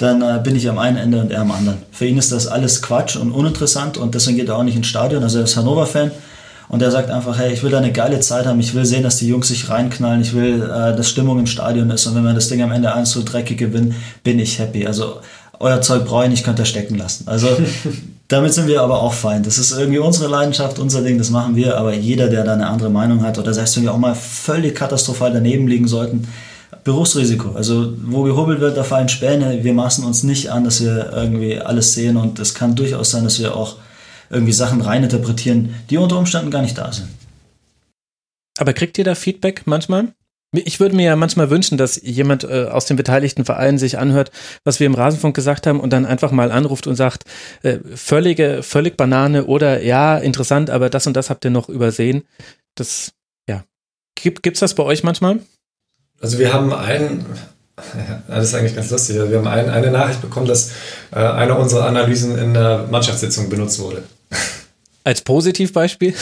dann 0.00 0.22
äh, 0.22 0.40
bin 0.42 0.56
ich 0.56 0.68
am 0.68 0.78
einen 0.78 0.96
Ende 0.96 1.20
und 1.20 1.30
er 1.30 1.42
am 1.42 1.50
anderen. 1.50 1.78
Für 1.92 2.06
ihn 2.06 2.16
ist 2.16 2.32
das 2.32 2.46
alles 2.46 2.80
Quatsch 2.80 3.16
und 3.16 3.32
uninteressant 3.32 3.98
und 3.98 4.14
deswegen 4.14 4.38
geht 4.38 4.48
er 4.48 4.56
auch 4.56 4.62
nicht 4.62 4.76
ins 4.76 4.86
Stadion. 4.86 5.22
Also 5.22 5.38
er 5.38 5.44
ist 5.44 5.56
Hannover-Fan 5.56 6.10
und 6.68 6.80
er 6.80 6.90
sagt 6.90 7.10
einfach, 7.10 7.38
hey, 7.38 7.52
ich 7.52 7.62
will 7.62 7.70
da 7.70 7.78
eine 7.78 7.92
geile 7.92 8.20
Zeit 8.20 8.46
haben, 8.46 8.60
ich 8.60 8.74
will 8.74 8.86
sehen, 8.86 9.02
dass 9.02 9.16
die 9.18 9.28
Jungs 9.28 9.48
sich 9.48 9.68
reinknallen, 9.68 10.22
ich 10.22 10.34
will, 10.34 10.62
äh, 10.62 10.96
dass 10.96 11.10
Stimmung 11.10 11.38
im 11.38 11.46
Stadion 11.46 11.90
ist 11.90 12.06
und 12.06 12.14
wenn 12.14 12.24
wir 12.24 12.32
das 12.32 12.48
Ding 12.48 12.62
am 12.62 12.72
Ende 12.72 12.94
eins 12.94 13.10
so 13.10 13.22
dreckig 13.22 13.58
gewinnen, 13.58 13.94
bin 14.24 14.38
ich 14.38 14.58
happy. 14.58 14.86
Also 14.86 15.20
euer 15.58 15.82
Zeug 15.82 16.06
brauche 16.06 16.24
ich 16.24 16.30
nicht, 16.30 16.44
könnt 16.44 16.58
ihr 16.58 16.64
stecken 16.64 16.96
lassen. 16.96 17.24
Also 17.28 17.48
damit 18.28 18.54
sind 18.54 18.68
wir 18.68 18.80
aber 18.80 19.02
auch 19.02 19.12
fein. 19.12 19.42
Das 19.42 19.58
ist 19.58 19.72
irgendwie 19.72 19.98
unsere 19.98 20.30
Leidenschaft, 20.30 20.78
unser 20.78 21.02
Ding, 21.02 21.18
das 21.18 21.28
machen 21.28 21.56
wir, 21.56 21.76
aber 21.76 21.92
jeder, 21.92 22.28
der 22.28 22.44
da 22.44 22.54
eine 22.54 22.68
andere 22.68 22.88
Meinung 22.88 23.22
hat 23.22 23.38
oder 23.38 23.52
selbst 23.52 23.76
wenn 23.76 23.82
wir 23.82 23.92
auch 23.92 23.98
mal 23.98 24.14
völlig 24.14 24.74
katastrophal 24.74 25.32
daneben 25.32 25.68
liegen 25.68 25.88
sollten, 25.88 26.26
Berufsrisiko. 26.84 27.50
Also 27.52 27.94
wo 28.04 28.22
gehobelt 28.22 28.60
wird, 28.60 28.76
da 28.76 28.84
fallen 28.84 29.08
Späne. 29.08 29.62
Wir 29.62 29.74
maßen 29.74 30.04
uns 30.04 30.22
nicht 30.22 30.50
an, 30.50 30.64
dass 30.64 30.82
wir 30.82 31.12
irgendwie 31.14 31.58
alles 31.58 31.94
sehen 31.94 32.16
und 32.16 32.38
es 32.38 32.54
kann 32.54 32.74
durchaus 32.74 33.10
sein, 33.10 33.24
dass 33.24 33.38
wir 33.38 33.56
auch 33.56 33.76
irgendwie 34.30 34.52
Sachen 34.52 34.80
reininterpretieren, 34.80 35.74
die 35.90 35.98
unter 35.98 36.18
Umständen 36.18 36.50
gar 36.50 36.62
nicht 36.62 36.78
da 36.78 36.92
sind. 36.92 37.08
Aber 38.58 38.72
kriegt 38.72 38.98
ihr 38.98 39.04
da 39.04 39.14
Feedback 39.14 39.62
manchmal? 39.64 40.08
Ich 40.52 40.80
würde 40.80 40.96
mir 40.96 41.04
ja 41.04 41.16
manchmal 41.16 41.48
wünschen, 41.48 41.78
dass 41.78 42.00
jemand 42.02 42.42
äh, 42.42 42.66
aus 42.70 42.84
den 42.84 42.96
beteiligten 42.96 43.44
Vereinen 43.44 43.78
sich 43.78 43.98
anhört, 43.98 44.32
was 44.64 44.80
wir 44.80 44.86
im 44.86 44.94
Rasenfunk 44.94 45.34
gesagt 45.34 45.66
haben 45.66 45.78
und 45.78 45.92
dann 45.92 46.04
einfach 46.04 46.32
mal 46.32 46.50
anruft 46.50 46.88
und 46.88 46.96
sagt, 46.96 47.24
äh, 47.62 47.78
völlige, 47.94 48.64
völlig 48.64 48.96
Banane 48.96 49.46
oder 49.46 49.82
ja, 49.82 50.18
interessant, 50.18 50.68
aber 50.68 50.90
das 50.90 51.06
und 51.06 51.14
das 51.16 51.30
habt 51.30 51.44
ihr 51.44 51.52
noch 51.52 51.68
übersehen. 51.68 52.24
Das, 52.74 53.12
ja. 53.48 53.64
Gibt, 54.16 54.42
gibt's 54.42 54.60
das 54.60 54.74
bei 54.74 54.82
euch 54.82 55.04
manchmal? 55.04 55.38
Also 56.20 56.38
wir 56.38 56.52
haben 56.52 56.72
einen, 56.72 57.24
das 58.28 58.44
ist 58.44 58.54
eigentlich 58.54 58.76
ganz 58.76 58.90
lustig. 58.90 59.16
Wir 59.16 59.38
haben 59.38 59.48
ein, 59.48 59.70
eine 59.70 59.90
Nachricht 59.90 60.20
bekommen, 60.20 60.46
dass 60.46 60.70
äh, 61.12 61.16
eine 61.16 61.54
unserer 61.54 61.86
Analysen 61.86 62.38
in 62.38 62.54
der 62.54 62.86
Mannschaftssitzung 62.90 63.48
benutzt 63.48 63.80
wurde. 63.80 64.04
Als 65.02 65.22
Positivbeispiel? 65.22 66.14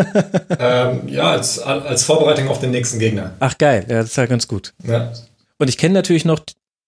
ähm, 0.58 1.08
ja, 1.08 1.32
als, 1.32 1.58
als 1.58 2.04
Vorbereitung 2.04 2.48
auf 2.48 2.58
den 2.58 2.70
nächsten 2.70 2.98
Gegner. 2.98 3.34
Ach 3.38 3.58
geil, 3.58 3.84
ja, 3.86 3.98
das 3.98 4.06
ist 4.06 4.16
ja 4.16 4.24
ganz 4.24 4.48
gut. 4.48 4.72
Ja. 4.82 5.12
Und 5.58 5.68
ich 5.68 5.76
kenne 5.76 5.92
natürlich 5.92 6.24
noch 6.24 6.40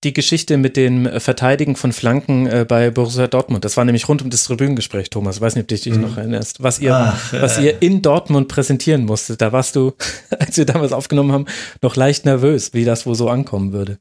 die 0.06 0.12
Geschichte 0.12 0.56
mit 0.56 0.76
dem 0.76 1.20
Verteidigen 1.20 1.76
von 1.76 1.92
Flanken 1.92 2.46
äh, 2.46 2.64
bei 2.66 2.90
Borussia 2.90 3.26
Dortmund. 3.26 3.64
Das 3.64 3.76
war 3.76 3.84
nämlich 3.84 4.08
rund 4.08 4.22
um 4.22 4.30
das 4.30 4.44
Tribünengespräch, 4.44 5.10
Thomas. 5.10 5.36
Ich 5.36 5.42
weiß 5.42 5.56
nicht, 5.56 5.64
ob 5.64 5.68
du 5.68 5.74
dich 5.74 5.94
mhm. 5.94 6.00
noch 6.00 6.16
erinnerst. 6.16 6.62
Was 6.62 6.78
ihr, 6.78 6.94
Ach, 6.94 7.32
äh. 7.32 7.42
was 7.42 7.58
ihr 7.58 7.82
in 7.82 8.02
Dortmund 8.02 8.48
präsentieren 8.48 9.04
musstet. 9.04 9.42
Da 9.42 9.52
warst 9.52 9.74
du, 9.76 9.94
als 10.38 10.56
wir 10.56 10.64
damals 10.64 10.92
aufgenommen 10.92 11.32
haben, 11.32 11.46
noch 11.82 11.96
leicht 11.96 12.24
nervös, 12.24 12.72
wie 12.72 12.84
das 12.84 13.04
wohl 13.04 13.16
so 13.16 13.28
ankommen 13.28 13.72
würde. 13.72 13.98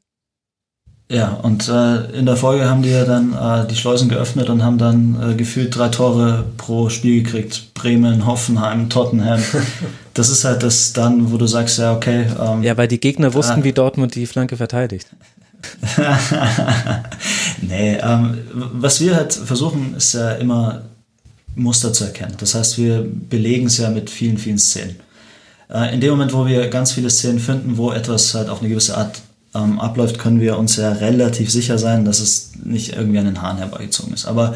Ja, 1.08 1.34
und 1.34 1.68
äh, 1.68 2.18
in 2.18 2.26
der 2.26 2.36
Folge 2.36 2.68
haben 2.68 2.82
die 2.82 2.90
ja 2.90 3.04
dann 3.04 3.32
äh, 3.32 3.66
die 3.68 3.76
Schleusen 3.76 4.08
geöffnet 4.08 4.50
und 4.50 4.64
haben 4.64 4.76
dann 4.76 5.16
äh, 5.22 5.34
gefühlt 5.34 5.76
drei 5.76 5.88
Tore 5.88 6.44
pro 6.56 6.88
Spiel 6.88 7.22
gekriegt. 7.22 7.74
Bremen, 7.74 8.26
Hoffenheim, 8.26 8.90
Tottenham. 8.90 9.40
das 10.14 10.30
ist 10.30 10.44
halt 10.44 10.64
das 10.64 10.92
dann, 10.92 11.30
wo 11.30 11.36
du 11.36 11.46
sagst, 11.46 11.78
ja, 11.78 11.94
okay. 11.94 12.26
Ähm, 12.40 12.62
ja, 12.64 12.76
weil 12.76 12.88
die 12.88 12.98
Gegner 12.98 13.34
wussten, 13.34 13.60
äh, 13.60 13.64
wie 13.64 13.72
Dortmund 13.72 14.16
die 14.16 14.26
Flanke 14.26 14.56
verteidigt. 14.56 15.08
nee, 17.62 17.96
ähm, 17.96 18.38
was 18.52 19.00
wir 19.00 19.16
halt 19.16 19.32
versuchen, 19.32 19.94
ist 19.96 20.14
ja 20.14 20.32
immer 20.32 20.82
Muster 21.54 21.92
zu 21.92 22.04
erkennen. 22.04 22.34
Das 22.38 22.54
heißt, 22.54 22.78
wir 22.78 23.04
belegen 23.04 23.66
es 23.66 23.78
ja 23.78 23.90
mit 23.90 24.10
vielen, 24.10 24.38
vielen 24.38 24.58
Szenen. 24.58 24.96
Äh, 25.70 25.94
in 25.94 26.00
dem 26.00 26.10
Moment, 26.10 26.32
wo 26.32 26.46
wir 26.46 26.68
ganz 26.68 26.92
viele 26.92 27.10
Szenen 27.10 27.38
finden, 27.38 27.76
wo 27.76 27.92
etwas 27.92 28.34
halt 28.34 28.48
auf 28.48 28.60
eine 28.60 28.68
gewisse 28.68 28.96
Art 28.96 29.20
ähm, 29.54 29.80
abläuft, 29.80 30.18
können 30.18 30.40
wir 30.40 30.58
uns 30.58 30.76
ja 30.76 30.92
relativ 30.92 31.50
sicher 31.50 31.78
sein, 31.78 32.04
dass 32.04 32.20
es 32.20 32.52
nicht 32.62 32.94
irgendwie 32.94 33.18
an 33.18 33.24
den 33.24 33.42
Haaren 33.42 33.58
herbeigezogen 33.58 34.12
ist. 34.12 34.26
Aber 34.26 34.54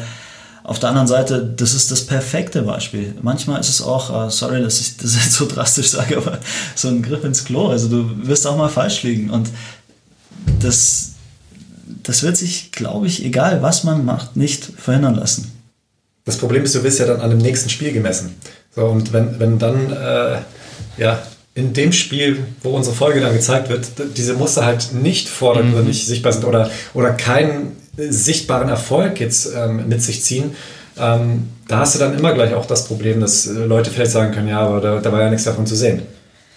auf 0.63 0.77
der 0.77 0.89
anderen 0.89 1.07
Seite, 1.07 1.43
das 1.43 1.73
ist 1.73 1.89
das 1.89 2.05
perfekte 2.05 2.61
Beispiel. 2.61 3.15
Manchmal 3.23 3.59
ist 3.59 3.69
es 3.69 3.81
auch, 3.81 4.09
uh, 4.11 4.29
sorry, 4.29 4.61
dass 4.61 4.79
ich 4.79 4.97
das 4.97 5.15
jetzt 5.15 5.33
so 5.33 5.47
drastisch 5.47 5.89
sage, 5.89 6.17
aber 6.17 6.37
so 6.75 6.87
ein 6.87 7.01
Griff 7.01 7.23
ins 7.23 7.45
Klo. 7.45 7.69
Also 7.69 7.87
du 7.87 8.27
wirst 8.27 8.45
auch 8.45 8.57
mal 8.57 8.69
falsch 8.69 9.01
liegen. 9.01 9.31
Und 9.31 9.49
das, 10.59 11.13
das 12.03 12.23
wird 12.23 12.37
sich, 12.37 12.71
glaube 12.71 13.07
ich, 13.07 13.25
egal 13.25 13.61
was 13.61 13.83
man 13.83 14.05
macht, 14.05 14.35
nicht 14.35 14.65
verhindern 14.77 15.15
lassen. 15.15 15.51
Das 16.25 16.37
Problem 16.37 16.63
ist, 16.63 16.75
du 16.75 16.83
wirst 16.83 16.99
ja 16.99 17.07
dann 17.07 17.21
an 17.21 17.29
dem 17.29 17.39
nächsten 17.39 17.69
Spiel 17.69 17.91
gemessen. 17.91 18.35
So, 18.75 18.85
und 18.85 19.11
wenn, 19.11 19.39
wenn 19.39 19.59
dann 19.59 19.91
äh, 19.91 20.37
ja, 20.97 21.21
in 21.53 21.73
dem 21.73 21.91
Spiel, 21.91 22.45
wo 22.63 22.69
unsere 22.69 22.95
Folge 22.95 23.19
dann 23.19 23.33
gezeigt 23.33 23.69
wird, 23.69 23.87
diese 24.15 24.35
Muster 24.35 24.65
halt 24.65 24.93
nicht 24.93 25.27
vordergründig 25.27 26.03
mhm. 26.03 26.07
sichtbar 26.07 26.33
sind 26.33 26.45
oder, 26.45 26.69
oder 26.93 27.11
keinen 27.11 27.75
sichtbaren 27.97 28.69
Erfolg 28.69 29.19
jetzt 29.19 29.49
ähm, 29.55 29.87
mit 29.89 30.01
sich 30.01 30.23
ziehen, 30.23 30.55
ähm, 30.97 31.49
da 31.67 31.79
hast 31.79 31.95
du 31.95 31.99
dann 31.99 32.17
immer 32.17 32.33
gleich 32.33 32.53
auch 32.53 32.65
das 32.65 32.85
Problem, 32.85 33.19
dass 33.19 33.47
äh, 33.47 33.53
Leute 33.53 33.91
vielleicht 33.91 34.11
sagen 34.11 34.33
können, 34.33 34.47
ja, 34.47 34.59
aber 34.59 34.81
da, 34.81 34.99
da 34.99 35.11
war 35.11 35.21
ja 35.21 35.29
nichts 35.29 35.45
davon 35.45 35.65
zu 35.65 35.75
sehen. 35.75 36.03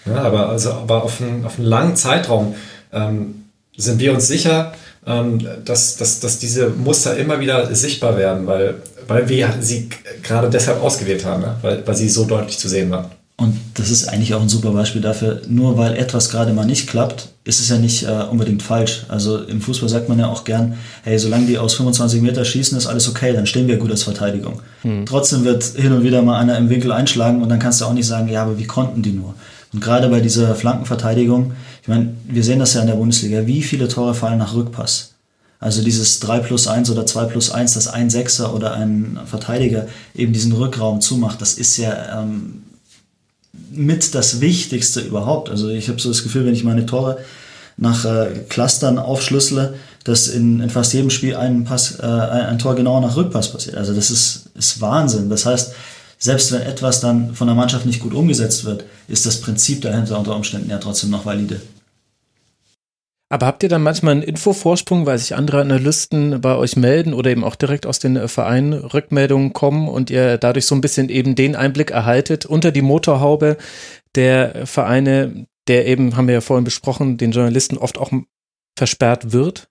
Ja, 0.06 0.16
aber, 0.16 0.50
also, 0.50 0.72
aber 0.72 1.02
auf, 1.02 1.20
einen, 1.20 1.44
auf 1.44 1.58
einen 1.58 1.66
langen 1.66 1.96
Zeitraum 1.96 2.54
ähm, 2.92 3.43
sind 3.76 3.98
wir 3.98 4.12
uns 4.12 4.26
sicher, 4.26 4.72
ähm, 5.06 5.46
dass, 5.64 5.96
dass, 5.96 6.20
dass 6.20 6.38
diese 6.38 6.70
Muster 6.70 7.16
immer 7.16 7.40
wieder 7.40 7.74
sichtbar 7.74 8.16
werden, 8.16 8.46
weil, 8.46 8.76
weil 9.06 9.28
wir 9.28 9.54
sie 9.60 9.88
gerade 10.22 10.48
deshalb 10.48 10.82
ausgewählt 10.82 11.24
haben, 11.24 11.42
ja? 11.42 11.58
weil, 11.62 11.86
weil 11.86 11.94
sie 11.94 12.08
so 12.08 12.24
deutlich 12.24 12.58
zu 12.58 12.68
sehen 12.68 12.90
waren. 12.90 13.06
Und 13.36 13.58
das 13.74 13.90
ist 13.90 14.08
eigentlich 14.08 14.32
auch 14.34 14.40
ein 14.40 14.48
super 14.48 14.70
Beispiel 14.70 15.02
dafür, 15.02 15.42
nur 15.48 15.76
weil 15.76 15.96
etwas 15.96 16.30
gerade 16.30 16.52
mal 16.52 16.64
nicht 16.64 16.88
klappt, 16.88 17.30
ist 17.42 17.58
es 17.58 17.68
ja 17.68 17.78
nicht 17.78 18.04
äh, 18.04 18.22
unbedingt 18.30 18.62
falsch. 18.62 19.06
Also 19.08 19.38
im 19.38 19.60
Fußball 19.60 19.88
sagt 19.88 20.08
man 20.08 20.20
ja 20.20 20.28
auch 20.28 20.44
gern, 20.44 20.78
hey, 21.02 21.18
solange 21.18 21.46
die 21.46 21.58
aus 21.58 21.74
25 21.74 22.22
Meter 22.22 22.44
schießen, 22.44 22.78
ist 22.78 22.86
alles 22.86 23.08
okay, 23.08 23.32
dann 23.32 23.46
stehen 23.46 23.66
wir 23.66 23.76
gut 23.76 23.90
als 23.90 24.04
Verteidigung. 24.04 24.62
Hm. 24.82 25.04
Trotzdem 25.04 25.44
wird 25.44 25.64
hin 25.64 25.92
und 25.92 26.04
wieder 26.04 26.22
mal 26.22 26.38
einer 26.38 26.56
im 26.56 26.70
Winkel 26.70 26.92
einschlagen 26.92 27.42
und 27.42 27.48
dann 27.48 27.58
kannst 27.58 27.80
du 27.80 27.86
auch 27.86 27.92
nicht 27.92 28.06
sagen, 28.06 28.28
ja, 28.28 28.42
aber 28.42 28.56
wie 28.56 28.66
konnten 28.66 29.02
die 29.02 29.12
nur? 29.12 29.34
Und 29.74 29.80
gerade 29.80 30.08
bei 30.08 30.20
dieser 30.20 30.54
Flankenverteidigung, 30.54 31.52
ich 31.82 31.88
meine, 31.88 32.14
wir 32.28 32.44
sehen 32.44 32.60
das 32.60 32.74
ja 32.74 32.80
in 32.80 32.86
der 32.86 32.94
Bundesliga, 32.94 33.46
wie 33.46 33.62
viele 33.62 33.88
Tore 33.88 34.14
fallen 34.14 34.38
nach 34.38 34.54
Rückpass? 34.54 35.14
Also 35.58 35.82
dieses 35.82 36.20
3 36.20 36.38
plus 36.40 36.68
1 36.68 36.90
oder 36.90 37.06
2 37.06 37.24
plus 37.24 37.50
1, 37.50 37.74
dass 37.74 37.88
ein 37.88 38.08
Sechser 38.08 38.54
oder 38.54 38.74
ein 38.74 39.18
Verteidiger 39.26 39.88
eben 40.14 40.32
diesen 40.32 40.52
Rückraum 40.52 41.00
zumacht, 41.00 41.40
das 41.40 41.54
ist 41.54 41.76
ja 41.76 42.20
ähm, 42.20 42.62
mit 43.72 44.14
das 44.14 44.40
Wichtigste 44.40 45.00
überhaupt. 45.00 45.50
Also 45.50 45.68
ich 45.68 45.88
habe 45.88 46.00
so 46.00 46.08
das 46.08 46.22
Gefühl, 46.22 46.46
wenn 46.46 46.54
ich 46.54 46.64
meine 46.64 46.86
Tore 46.86 47.18
nach 47.76 48.04
äh, 48.04 48.26
Clustern 48.48 48.98
aufschlüssele, 48.98 49.74
dass 50.04 50.28
in, 50.28 50.60
in 50.60 50.70
fast 50.70 50.92
jedem 50.92 51.10
Spiel 51.10 51.34
ein, 51.34 51.64
Pass, 51.64 51.98
äh, 51.98 52.06
ein 52.06 52.60
Tor 52.60 52.76
genau 52.76 53.00
nach 53.00 53.16
Rückpass 53.16 53.50
passiert. 53.50 53.76
Also 53.76 53.92
das 53.92 54.12
ist, 54.12 54.50
ist 54.54 54.80
Wahnsinn. 54.80 55.30
Das 55.30 55.46
heißt, 55.46 55.72
selbst 56.18 56.52
wenn 56.52 56.62
etwas 56.62 57.00
dann 57.00 57.34
von 57.34 57.46
der 57.46 57.56
Mannschaft 57.56 57.86
nicht 57.86 58.00
gut 58.00 58.14
umgesetzt 58.14 58.64
wird, 58.64 58.84
ist 59.08 59.26
das 59.26 59.40
Prinzip 59.40 59.82
dahinter 59.82 60.18
unter 60.18 60.34
Umständen 60.36 60.70
ja 60.70 60.78
trotzdem 60.78 61.10
noch 61.10 61.26
valide. 61.26 61.60
Aber 63.30 63.46
habt 63.46 63.62
ihr 63.62 63.68
dann 63.68 63.82
manchmal 63.82 64.12
einen 64.12 64.22
Infovorsprung, 64.22 65.06
weil 65.06 65.18
sich 65.18 65.34
andere 65.34 65.60
Analysten 65.60 66.40
bei 66.40 66.54
euch 66.54 66.76
melden 66.76 67.14
oder 67.14 67.30
eben 67.30 67.42
auch 67.42 67.56
direkt 67.56 67.84
aus 67.84 67.98
den 67.98 68.28
Vereinen 68.28 68.74
Rückmeldungen 68.74 69.52
kommen 69.52 69.88
und 69.88 70.10
ihr 70.10 70.38
dadurch 70.38 70.66
so 70.66 70.74
ein 70.74 70.80
bisschen 70.80 71.08
eben 71.08 71.34
den 71.34 71.56
Einblick 71.56 71.90
erhaltet 71.90 72.46
unter 72.46 72.70
die 72.70 72.82
Motorhaube 72.82 73.56
der 74.14 74.66
Vereine, 74.66 75.46
der 75.66 75.86
eben, 75.86 76.16
haben 76.16 76.28
wir 76.28 76.34
ja 76.34 76.40
vorhin 76.42 76.64
besprochen, 76.64 77.16
den 77.16 77.32
Journalisten 77.32 77.78
oft 77.78 77.98
auch 77.98 78.12
versperrt 78.76 79.32
wird? 79.32 79.68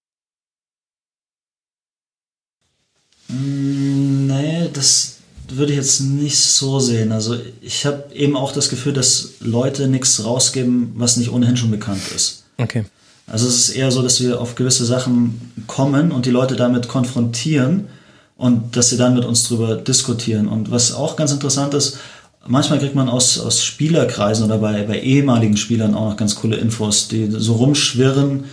Mm, 3.29 4.27
nee, 4.27 4.69
das 4.73 5.12
würde 5.57 5.73
ich 5.73 5.77
jetzt 5.77 6.01
nicht 6.01 6.37
so 6.37 6.79
sehen. 6.79 7.11
Also 7.11 7.37
ich 7.61 7.85
habe 7.85 8.03
eben 8.13 8.35
auch 8.35 8.51
das 8.51 8.69
Gefühl, 8.69 8.93
dass 8.93 9.31
Leute 9.39 9.87
nichts 9.87 10.23
rausgeben, 10.23 10.93
was 10.95 11.17
nicht 11.17 11.31
ohnehin 11.31 11.57
schon 11.57 11.71
bekannt 11.71 12.01
ist. 12.15 12.43
Okay. 12.57 12.85
Also 13.27 13.47
es 13.47 13.69
ist 13.69 13.75
eher 13.75 13.91
so, 13.91 14.01
dass 14.01 14.21
wir 14.21 14.41
auf 14.41 14.55
gewisse 14.55 14.85
Sachen 14.85 15.53
kommen 15.67 16.11
und 16.11 16.25
die 16.25 16.31
Leute 16.31 16.55
damit 16.55 16.87
konfrontieren 16.87 17.87
und 18.35 18.75
dass 18.75 18.89
sie 18.89 18.97
dann 18.97 19.13
mit 19.13 19.25
uns 19.25 19.47
drüber 19.47 19.75
diskutieren. 19.75 20.47
Und 20.47 20.71
was 20.71 20.93
auch 20.93 21.15
ganz 21.15 21.31
interessant 21.31 21.73
ist, 21.73 21.97
manchmal 22.45 22.79
kriegt 22.79 22.95
man 22.95 23.09
aus, 23.09 23.39
aus 23.39 23.63
Spielerkreisen 23.63 24.45
oder 24.45 24.57
bei, 24.57 24.83
bei 24.83 24.99
ehemaligen 24.99 25.57
Spielern 25.57 25.93
auch 25.95 26.09
noch 26.09 26.17
ganz 26.17 26.35
coole 26.35 26.57
Infos, 26.57 27.07
die 27.07 27.29
so 27.31 27.53
rumschwirren, 27.53 28.45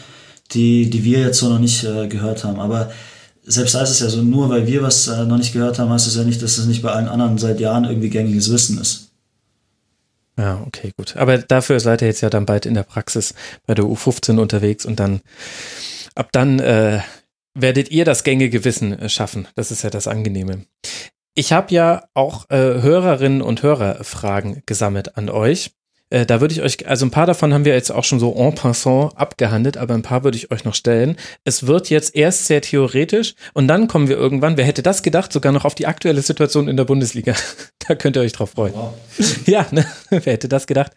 die, 0.52 0.88
die 0.90 1.04
wir 1.04 1.20
jetzt 1.20 1.38
so 1.38 1.48
noch 1.48 1.58
nicht 1.58 1.84
äh, 1.84 2.06
gehört 2.06 2.44
haben. 2.44 2.60
Aber 2.60 2.90
selbst 3.50 3.74
ist 3.74 3.90
es 3.90 4.00
ja 4.00 4.08
so, 4.08 4.22
nur 4.22 4.48
weil 4.48 4.66
wir 4.66 4.82
was 4.82 5.08
äh, 5.08 5.24
noch 5.24 5.38
nicht 5.38 5.52
gehört 5.52 5.78
haben, 5.78 5.90
heißt 5.90 6.06
es 6.06 6.16
ja 6.16 6.22
nicht, 6.22 6.42
dass 6.42 6.58
es 6.58 6.66
nicht 6.66 6.82
bei 6.82 6.92
allen 6.92 7.08
anderen 7.08 7.38
seit 7.38 7.60
Jahren 7.60 7.84
irgendwie 7.84 8.10
gängiges 8.10 8.50
Wissen 8.50 8.80
ist. 8.80 9.10
Ja, 10.36 10.62
okay, 10.66 10.92
gut. 10.96 11.16
Aber 11.16 11.38
dafür 11.38 11.80
seid 11.80 12.00
ihr 12.02 12.08
jetzt 12.08 12.22
ja 12.22 12.30
dann 12.30 12.46
bald 12.46 12.64
in 12.64 12.74
der 12.74 12.82
Praxis 12.82 13.34
bei 13.66 13.74
der 13.74 13.84
U15 13.84 14.38
unterwegs 14.38 14.86
und 14.86 15.00
dann 15.00 15.20
ab 16.14 16.30
dann 16.32 16.60
äh, 16.60 17.00
werdet 17.54 17.90
ihr 17.90 18.04
das 18.04 18.24
gängige 18.24 18.64
Wissen 18.64 18.98
äh, 18.98 19.08
schaffen. 19.08 19.48
Das 19.54 19.70
ist 19.70 19.82
ja 19.82 19.90
das 19.90 20.06
Angenehme. 20.06 20.64
Ich 21.34 21.52
habe 21.52 21.74
ja 21.74 22.04
auch 22.14 22.48
äh, 22.50 22.56
Hörerinnen 22.56 23.42
und 23.42 23.62
Hörerfragen 23.62 24.62
gesammelt 24.66 25.16
an 25.16 25.28
euch. 25.28 25.72
Äh, 26.10 26.26
da 26.26 26.40
würde 26.40 26.52
ich 26.52 26.60
euch, 26.60 26.86
also 26.88 27.06
ein 27.06 27.12
paar 27.12 27.26
davon 27.26 27.54
haben 27.54 27.64
wir 27.64 27.72
jetzt 27.72 27.90
auch 27.90 28.02
schon 28.02 28.18
so 28.18 28.34
en 28.34 28.54
passant 28.54 29.16
abgehandelt, 29.16 29.76
aber 29.76 29.94
ein 29.94 30.02
paar 30.02 30.24
würde 30.24 30.36
ich 30.36 30.50
euch 30.50 30.64
noch 30.64 30.74
stellen. 30.74 31.16
Es 31.44 31.66
wird 31.66 31.88
jetzt 31.88 32.16
erst 32.16 32.46
sehr 32.46 32.60
theoretisch 32.60 33.34
und 33.54 33.68
dann 33.68 33.86
kommen 33.86 34.08
wir 34.08 34.16
irgendwann, 34.16 34.56
wer 34.56 34.64
hätte 34.64 34.82
das 34.82 35.02
gedacht, 35.02 35.32
sogar 35.32 35.52
noch 35.52 35.64
auf 35.64 35.76
die 35.76 35.86
aktuelle 35.86 36.20
Situation 36.22 36.66
in 36.68 36.76
der 36.76 36.84
Bundesliga. 36.84 37.34
da 37.88 37.94
könnt 37.94 38.16
ihr 38.16 38.22
euch 38.22 38.32
drauf 38.32 38.50
freuen. 38.50 38.74
Wow. 38.74 38.94
Ja, 39.46 39.66
ne? 39.70 39.86
wer 40.10 40.20
hätte 40.20 40.48
das 40.48 40.66
gedacht? 40.66 40.92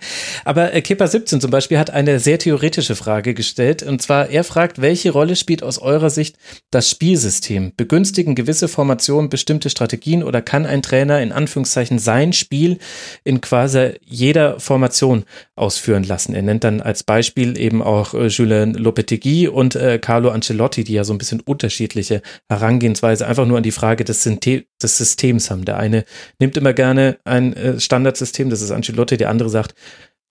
Aber 0.45 0.73
äh, 0.73 0.81
Kipper 0.81 1.07
17 1.07 1.39
zum 1.39 1.51
Beispiel 1.51 1.77
hat 1.77 1.91
eine 1.91 2.19
sehr 2.19 2.39
theoretische 2.39 2.95
Frage 2.95 3.35
gestellt 3.35 3.83
und 3.83 4.01
zwar, 4.01 4.29
er 4.29 4.43
fragt, 4.43 4.81
welche 4.81 5.11
Rolle 5.11 5.35
spielt 5.35 5.61
aus 5.61 5.77
eurer 5.77 6.09
Sicht 6.09 6.37
das 6.71 6.89
Spielsystem? 6.89 7.73
Begünstigen 7.77 8.33
gewisse 8.33 8.67
Formationen 8.67 9.29
bestimmte 9.29 9.69
Strategien 9.69 10.23
oder 10.23 10.41
kann 10.41 10.65
ein 10.65 10.81
Trainer 10.81 11.21
in 11.21 11.31
Anführungszeichen 11.31 11.99
sein 11.99 12.33
Spiel 12.33 12.79
in 13.23 13.41
quasi 13.41 13.91
jeder 14.03 14.59
Formation 14.59 15.02
Präsentation 15.03 15.25
ausführen 15.55 16.03
lassen. 16.03 16.33
Er 16.33 16.41
nennt 16.41 16.63
dann 16.63 16.81
als 16.81 17.03
Beispiel 17.03 17.57
eben 17.57 17.81
auch 17.81 18.13
äh, 18.13 18.27
Julien 18.27 18.73
Lopetegui 18.73 19.47
und 19.47 19.75
äh, 19.75 19.99
Carlo 19.99 20.29
Ancelotti, 20.29 20.83
die 20.83 20.93
ja 20.93 21.03
so 21.03 21.13
ein 21.13 21.17
bisschen 21.17 21.41
unterschiedliche 21.41 22.21
Herangehensweise 22.49 23.27
einfach 23.27 23.45
nur 23.45 23.57
an 23.57 23.63
die 23.63 23.71
Frage 23.71 24.03
des, 24.03 24.23
des 24.23 24.97
Systems 24.97 25.51
haben. 25.51 25.65
Der 25.65 25.77
eine 25.77 26.05
nimmt 26.39 26.57
immer 26.57 26.73
gerne 26.73 27.17
ein 27.25 27.53
äh, 27.53 27.79
Standardsystem, 27.79 28.49
das 28.49 28.61
ist 28.61 28.71
Ancelotti, 28.71 29.17
der 29.17 29.29
andere 29.29 29.49
sagt, 29.49 29.75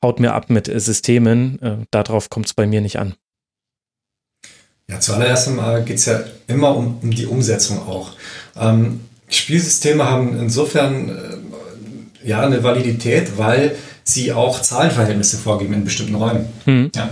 haut 0.04 0.18
mir 0.18 0.32
ab 0.32 0.50
mit 0.50 0.68
äh, 0.68 0.80
Systemen, 0.80 1.86
darauf 1.90 2.30
kommt 2.30 2.46
es 2.46 2.54
bei 2.54 2.66
mir 2.66 2.80
nicht 2.80 2.98
an. 2.98 3.14
Ja, 4.88 4.98
zuallererst 4.98 5.48
einmal 5.48 5.84
geht 5.84 5.98
es 5.98 6.06
ja 6.06 6.20
immer 6.48 6.74
um, 6.76 6.98
um, 7.02 7.10
die 7.12 7.26
Umsetzung 7.26 7.78
auch. 7.78 8.12
Ähm, 8.56 9.00
Spielsysteme 9.28 10.04
haben 10.04 10.38
insofern 10.38 11.08
ja 12.24 12.40
eine 12.40 12.62
Validität, 12.62 13.38
weil 13.38 13.76
sie 14.04 14.32
auch 14.32 14.60
Zahlenverhältnisse 14.60 15.38
vorgeben 15.38 15.74
in 15.74 15.84
bestimmten 15.84 16.14
Räumen. 16.14 16.46
Mhm. 16.66 16.90
Ja. 16.94 17.10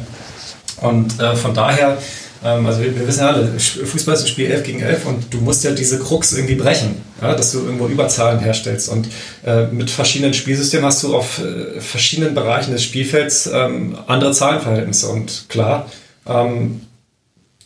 Und 0.81 1.20
äh, 1.20 1.37
von 1.37 1.55
daher 1.55 1.99
Ähm, 2.43 2.66
also 2.66 2.81
wir, 2.81 2.95
wir, 2.99 3.07
wissen 3.07 3.20
ja 3.20 3.28
alle, 3.28 3.47
Fußball 3.59 4.15
ist 4.15 4.23
ein 4.23 4.28
Spiel 4.28 4.51
11 4.51 4.62
gegen 4.65 4.81
11 4.81 5.07
und 5.07 5.35
du 5.35 5.39
musst 5.39 5.65
ja 5.65 5.73
diese 5.73 5.99
Krux 5.99 6.32
irgendwie 6.32 6.55
brechen, 6.55 7.03
ja, 7.20 7.35
dass 7.35 7.53
du 7.53 7.61
irgendwo 7.61 7.87
Überzahlen 7.87 8.41
herstellst. 8.41 8.89
Und 8.89 9.09
äh, 9.45 9.66
mit 9.66 9.91
verschiedenen 9.91 10.35
Spielsystemen 10.35 10.87
hast 10.87 11.03
du 11.03 11.15
auf 11.15 11.39
äh, 11.39 11.81
verschiedenen 11.81 12.35
Bereichen 12.35 12.73
des 12.73 12.82
Spielfelds 12.82 13.49
ähm, 13.53 13.97
andere 14.07 14.32
Zahlenverhältnisse. 14.32 15.09
Und 15.09 15.47
klar, 15.49 15.91
ähm, 16.27 16.82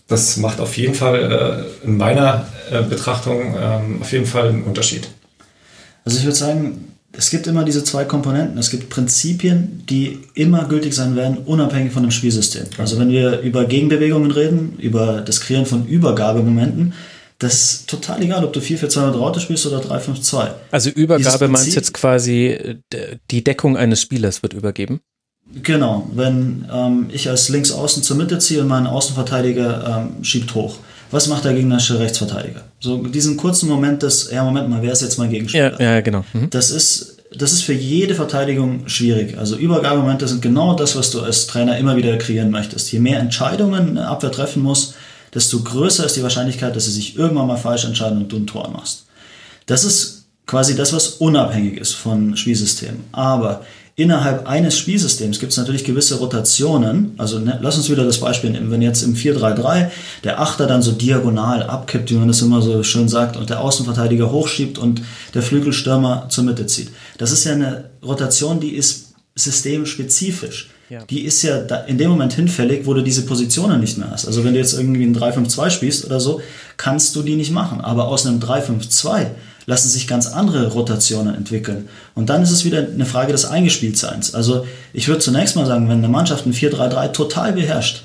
das 0.08 0.36
macht 0.36 0.60
auf 0.60 0.76
jeden 0.76 0.94
Fall 0.94 1.68
äh, 1.82 1.86
in 1.86 1.96
meiner 1.96 2.46
äh, 2.70 2.82
Betrachtung 2.82 3.54
ähm, 3.60 3.98
auf 4.00 4.12
jeden 4.12 4.26
Fall 4.26 4.48
einen 4.48 4.64
Unterschied. 4.64 5.08
Also 6.04 6.18
ich 6.18 6.24
würde 6.24 6.36
sagen, 6.36 6.93
es 7.16 7.30
gibt 7.30 7.46
immer 7.46 7.64
diese 7.64 7.84
zwei 7.84 8.04
Komponenten. 8.04 8.58
Es 8.58 8.70
gibt 8.70 8.90
Prinzipien, 8.90 9.84
die 9.88 10.20
immer 10.34 10.66
gültig 10.66 10.94
sein 10.94 11.16
werden, 11.16 11.38
unabhängig 11.38 11.92
von 11.92 12.02
dem 12.02 12.10
Spielsystem. 12.10 12.64
Also 12.78 12.98
wenn 12.98 13.10
wir 13.10 13.40
über 13.40 13.64
Gegenbewegungen 13.64 14.30
reden, 14.30 14.76
über 14.78 15.20
das 15.20 15.40
Kreieren 15.40 15.66
von 15.66 15.86
Übergabemomenten, 15.86 16.94
das 17.38 17.54
ist 17.54 17.90
total 17.90 18.22
egal, 18.22 18.44
ob 18.44 18.52
du 18.52 18.60
4 18.60 18.78
4 18.78 18.88
2 18.88 19.08
Raute 19.08 19.40
spielst 19.40 19.66
oder 19.66 19.80
3 19.80 19.98
5 19.98 20.20
2. 20.20 20.50
Also 20.70 20.90
Übergabe 20.90 21.48
meinst 21.48 21.74
jetzt 21.74 21.92
quasi, 21.92 22.78
die 23.30 23.44
Deckung 23.44 23.76
eines 23.76 24.00
Spielers 24.00 24.42
wird 24.42 24.54
übergeben? 24.54 25.00
Genau, 25.62 26.08
wenn 26.14 26.66
ähm, 26.72 27.06
ich 27.12 27.28
als 27.28 27.48
Linksaußen 27.48 28.02
zur 28.02 28.16
Mitte 28.16 28.38
ziehe 28.38 28.62
und 28.62 28.68
mein 28.68 28.86
Außenverteidiger 28.86 30.08
ähm, 30.08 30.24
schiebt 30.24 30.54
hoch. 30.54 30.78
Was 31.14 31.28
macht 31.28 31.44
der 31.44 31.54
gegnerische 31.54 32.00
Rechtsverteidiger? 32.00 32.64
So 32.80 32.96
diesen 33.06 33.36
kurzen 33.36 33.68
Moment 33.68 34.02
des, 34.02 34.32
ja 34.32 34.42
Moment 34.42 34.68
mal, 34.68 34.82
wer 34.82 34.90
ist 34.90 35.00
jetzt 35.00 35.16
mein 35.16 35.30
Gegenspieler? 35.30 35.80
Ja, 35.80 35.94
ja 35.94 36.00
genau. 36.00 36.24
Mhm. 36.32 36.50
Das 36.50 36.72
ist, 36.72 37.18
das 37.32 37.52
ist 37.52 37.62
für 37.62 37.72
jede 37.72 38.16
Verteidigung 38.16 38.88
schwierig. 38.88 39.38
Also 39.38 39.54
Übergabemomente 39.54 40.26
sind 40.26 40.42
genau 40.42 40.74
das, 40.74 40.96
was 40.96 41.12
du 41.12 41.20
als 41.20 41.46
Trainer 41.46 41.78
immer 41.78 41.96
wieder 41.96 42.16
kreieren 42.18 42.50
möchtest. 42.50 42.90
Je 42.90 42.98
mehr 42.98 43.20
Entscheidungen 43.20 43.90
eine 43.90 44.08
Abwehr 44.08 44.32
treffen 44.32 44.64
muss, 44.64 44.94
desto 45.32 45.62
größer 45.62 46.04
ist 46.04 46.16
die 46.16 46.24
Wahrscheinlichkeit, 46.24 46.74
dass 46.74 46.86
sie 46.86 46.90
sich 46.90 47.16
irgendwann 47.16 47.46
mal 47.46 47.58
falsch 47.58 47.84
entscheiden 47.84 48.18
und 48.18 48.32
du 48.32 48.38
ein 48.38 48.48
Tor 48.48 48.68
machst. 48.70 49.06
Das 49.66 49.84
ist 49.84 50.24
quasi 50.46 50.74
das, 50.74 50.92
was 50.92 51.06
unabhängig 51.06 51.78
ist 51.78 51.92
von 51.92 52.36
Spielsystemen. 52.36 53.04
Aber 53.12 53.64
Innerhalb 53.96 54.48
eines 54.48 54.76
Spielsystems 54.76 55.38
gibt 55.38 55.52
es 55.52 55.58
natürlich 55.58 55.84
gewisse 55.84 56.16
Rotationen. 56.16 57.12
Also 57.16 57.38
ne, 57.38 57.60
lass 57.62 57.76
uns 57.76 57.88
wieder 57.88 58.04
das 58.04 58.18
Beispiel 58.18 58.50
nehmen. 58.50 58.72
Wenn 58.72 58.82
jetzt 58.82 59.02
im 59.02 59.14
4-3-3 59.14 59.88
der 60.24 60.40
Achter 60.40 60.66
dann 60.66 60.82
so 60.82 60.90
diagonal 60.90 61.62
abkippt, 61.62 62.10
wie 62.10 62.16
man 62.16 62.26
das 62.26 62.42
immer 62.42 62.60
so 62.60 62.82
schön 62.82 63.08
sagt, 63.08 63.36
und 63.36 63.50
der 63.50 63.60
Außenverteidiger 63.60 64.32
hochschiebt 64.32 64.78
und 64.78 65.02
der 65.34 65.42
Flügelstürmer 65.42 66.26
zur 66.28 66.42
Mitte 66.42 66.66
zieht. 66.66 66.90
Das 67.18 67.30
ist 67.30 67.44
ja 67.44 67.52
eine 67.52 67.90
Rotation, 68.04 68.58
die 68.58 68.74
ist 68.74 69.14
systemspezifisch. 69.36 70.70
Ja. 70.90 71.04
Die 71.04 71.20
ist 71.20 71.42
ja 71.42 71.58
in 71.86 71.96
dem 71.96 72.10
Moment 72.10 72.32
hinfällig, 72.32 72.86
wo 72.86 72.94
du 72.94 73.02
diese 73.02 73.22
Positionen 73.22 73.80
nicht 73.80 73.96
mehr 73.96 74.10
hast. 74.10 74.26
Also 74.26 74.44
wenn 74.44 74.54
du 74.54 74.58
jetzt 74.58 74.74
irgendwie 74.74 75.04
ein 75.04 75.16
3-5-2 75.16 75.70
spielst 75.70 76.04
oder 76.04 76.18
so, 76.18 76.40
kannst 76.76 77.14
du 77.14 77.22
die 77.22 77.36
nicht 77.36 77.52
machen. 77.52 77.80
Aber 77.80 78.08
aus 78.08 78.26
einem 78.26 78.40
3-5-2 78.40 79.26
lassen 79.66 79.88
sich 79.88 80.06
ganz 80.06 80.26
andere 80.26 80.68
Rotationen 80.68 81.34
entwickeln. 81.34 81.88
Und 82.14 82.28
dann 82.30 82.42
ist 82.42 82.50
es 82.50 82.64
wieder 82.64 82.78
eine 82.78 83.06
Frage 83.06 83.32
des 83.32 83.44
Eingespieltseins. 83.46 84.34
Also 84.34 84.66
ich 84.92 85.08
würde 85.08 85.20
zunächst 85.20 85.56
mal 85.56 85.66
sagen, 85.66 85.88
wenn 85.88 85.98
eine 85.98 86.08
Mannschaft 86.08 86.46
ein 86.46 86.52
4-3-3 86.52 87.12
total 87.12 87.52
beherrscht, 87.52 88.02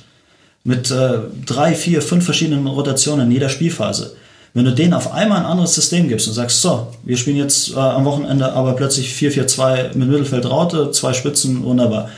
mit 0.64 0.92
äh, 0.92 1.20
drei, 1.46 1.74
vier, 1.74 2.02
fünf 2.02 2.26
verschiedenen 2.26 2.68
Rotationen 2.68 3.28
in 3.28 3.32
jeder 3.32 3.50
Spielphase, 3.50 4.16
wenn 4.54 4.66
du 4.66 4.74
denen 4.74 4.94
auf 4.94 5.14
einmal 5.14 5.40
ein 5.40 5.46
anderes 5.46 5.76
System 5.76 6.08
gibst 6.08 6.28
und 6.28 6.34
sagst, 6.34 6.62
so, 6.62 6.88
wir 7.04 7.18
spielen 7.18 7.38
jetzt 7.38 7.72
äh, 7.72 7.76
am 7.76 8.06
Wochenende 8.06 8.52
aber 8.52 8.74
plötzlich 8.74 9.14
4-4-2 9.14 9.96
mit 9.96 10.10
Mittelfeld 10.10 10.50
Raute, 10.50 10.92
zwei 10.92 11.14
Spitzen, 11.14 11.64
wunderbar. 11.64 12.10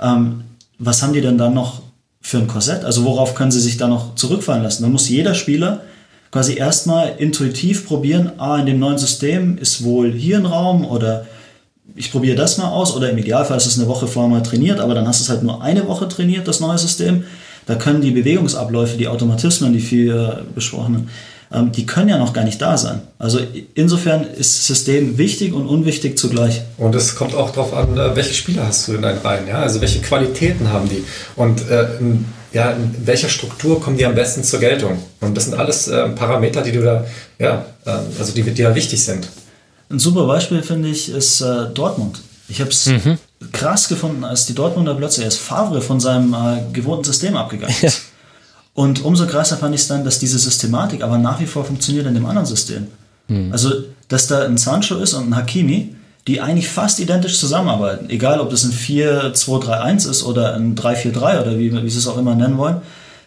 Ähm, 0.00 0.44
was 0.78 1.02
haben 1.02 1.12
die 1.12 1.20
denn 1.20 1.36
dann 1.36 1.52
noch 1.52 1.82
für 2.20 2.38
ein 2.38 2.46
Korsett? 2.46 2.84
Also 2.84 3.04
worauf 3.04 3.34
können 3.34 3.50
sie 3.50 3.60
sich 3.60 3.76
da 3.76 3.88
noch 3.88 4.14
zurückfallen 4.14 4.62
lassen? 4.62 4.82
Da 4.82 4.88
muss 4.88 5.08
jeder 5.08 5.34
Spieler 5.34 5.82
quasi 6.30 6.54
erstmal 6.54 7.16
intuitiv 7.18 7.86
probieren, 7.86 8.32
ah, 8.38 8.58
in 8.58 8.66
dem 8.66 8.78
neuen 8.78 8.98
System 8.98 9.58
ist 9.58 9.82
wohl 9.82 10.12
hier 10.12 10.38
ein 10.38 10.46
Raum 10.46 10.84
oder 10.84 11.26
ich 11.96 12.12
probiere 12.12 12.36
das 12.36 12.56
mal 12.56 12.68
aus 12.68 12.94
oder 12.94 13.10
im 13.10 13.18
Idealfall 13.18 13.56
ist 13.56 13.66
es 13.66 13.78
eine 13.78 13.88
Woche 13.88 14.06
vorher 14.06 14.30
mal 14.30 14.42
trainiert, 14.42 14.78
aber 14.78 14.94
dann 14.94 15.08
hast 15.08 15.20
du 15.20 15.24
es 15.24 15.28
halt 15.28 15.42
nur 15.42 15.62
eine 15.62 15.86
Woche 15.88 16.08
trainiert, 16.08 16.46
das 16.46 16.60
neue 16.60 16.78
System. 16.78 17.24
Da 17.66 17.74
können 17.74 18.00
die 18.00 18.12
Bewegungsabläufe, 18.12 18.96
die 18.96 19.08
Automatismen, 19.08 19.72
die 19.72 19.80
viel 19.80 20.44
besprochenen, 20.54 21.08
ähm, 21.52 21.72
die 21.72 21.86
können 21.86 22.08
ja 22.08 22.18
noch 22.18 22.32
gar 22.32 22.44
nicht 22.44 22.60
da 22.62 22.78
sein. 22.78 23.02
Also 23.18 23.40
insofern 23.74 24.22
ist 24.22 24.58
das 24.58 24.66
System 24.66 25.18
wichtig 25.18 25.52
und 25.52 25.66
unwichtig 25.66 26.18
zugleich. 26.18 26.62
Und 26.78 26.94
es 26.94 27.14
kommt 27.16 27.34
auch 27.34 27.50
darauf 27.50 27.74
an, 27.74 27.96
äh, 27.96 28.14
welche 28.14 28.34
Spieler 28.34 28.66
hast 28.66 28.88
du 28.88 28.94
in 28.94 29.02
deinen 29.02 29.18
Reihen, 29.18 29.46
ja? 29.48 29.60
Also 29.60 29.80
welche 29.80 30.00
Qualitäten 30.00 30.72
haben 30.72 30.88
die? 30.88 31.04
Und 31.36 31.68
äh, 31.68 31.86
ja, 32.52 32.70
in 32.72 32.94
welcher 33.04 33.28
Struktur 33.28 33.80
kommen 33.80 33.96
die 33.96 34.06
am 34.06 34.14
besten 34.14 34.42
zur 34.42 34.60
Geltung? 34.60 34.98
Und 35.20 35.36
das 35.36 35.44
sind 35.44 35.54
alles 35.54 35.88
äh, 35.88 36.08
Parameter, 36.10 36.62
die 36.62 36.72
du 36.72 36.82
da, 36.82 37.04
ja, 37.38 37.64
äh, 37.84 37.90
also 38.18 38.32
die, 38.32 38.42
die 38.42 38.62
da 38.62 38.74
wichtig 38.74 39.02
sind. 39.02 39.28
Ein 39.90 39.98
super 39.98 40.26
Beispiel, 40.26 40.62
finde 40.62 40.88
ich, 40.88 41.08
ist 41.08 41.40
äh, 41.40 41.66
Dortmund. 41.74 42.20
Ich 42.48 42.60
habe 42.60 42.70
es 42.70 42.86
mhm. 42.86 43.18
krass 43.52 43.88
gefunden, 43.88 44.24
als 44.24 44.46
die 44.46 44.54
Dortmunder 44.54 44.94
plötzlich 44.94 45.24
als 45.24 45.36
Favre 45.36 45.80
von 45.80 46.00
seinem 46.00 46.34
äh, 46.34 46.72
gewohnten 46.72 47.04
System 47.04 47.36
abgegangen 47.36 47.74
ist. 47.82 47.82
Ja. 47.82 48.09
Und 48.80 49.04
umso 49.04 49.26
krasser 49.26 49.58
fand 49.58 49.74
ich 49.74 49.82
es 49.82 49.88
dann, 49.88 50.04
dass 50.04 50.18
diese 50.18 50.38
Systematik 50.38 51.02
aber 51.02 51.18
nach 51.18 51.38
wie 51.38 51.44
vor 51.44 51.66
funktioniert 51.66 52.06
in 52.06 52.14
dem 52.14 52.24
anderen 52.24 52.46
System. 52.46 52.86
Mhm. 53.28 53.52
Also, 53.52 53.70
dass 54.08 54.26
da 54.26 54.46
ein 54.46 54.56
Sancho 54.56 54.96
ist 54.96 55.12
und 55.12 55.28
ein 55.28 55.36
Hakimi, 55.36 55.94
die 56.26 56.40
eigentlich 56.40 56.70
fast 56.70 56.98
identisch 56.98 57.38
zusammenarbeiten. 57.38 58.08
Egal, 58.08 58.40
ob 58.40 58.48
das 58.48 58.64
ein 58.64 58.72
4-2-3-1 58.72 60.08
ist 60.08 60.22
oder 60.24 60.54
ein 60.54 60.76
3-4-3 60.76 61.42
oder 61.42 61.58
wie, 61.58 61.70
wie 61.70 61.90
sie 61.90 61.98
es 61.98 62.08
auch 62.08 62.16
immer 62.16 62.34
nennen 62.34 62.56
wollen. 62.56 62.76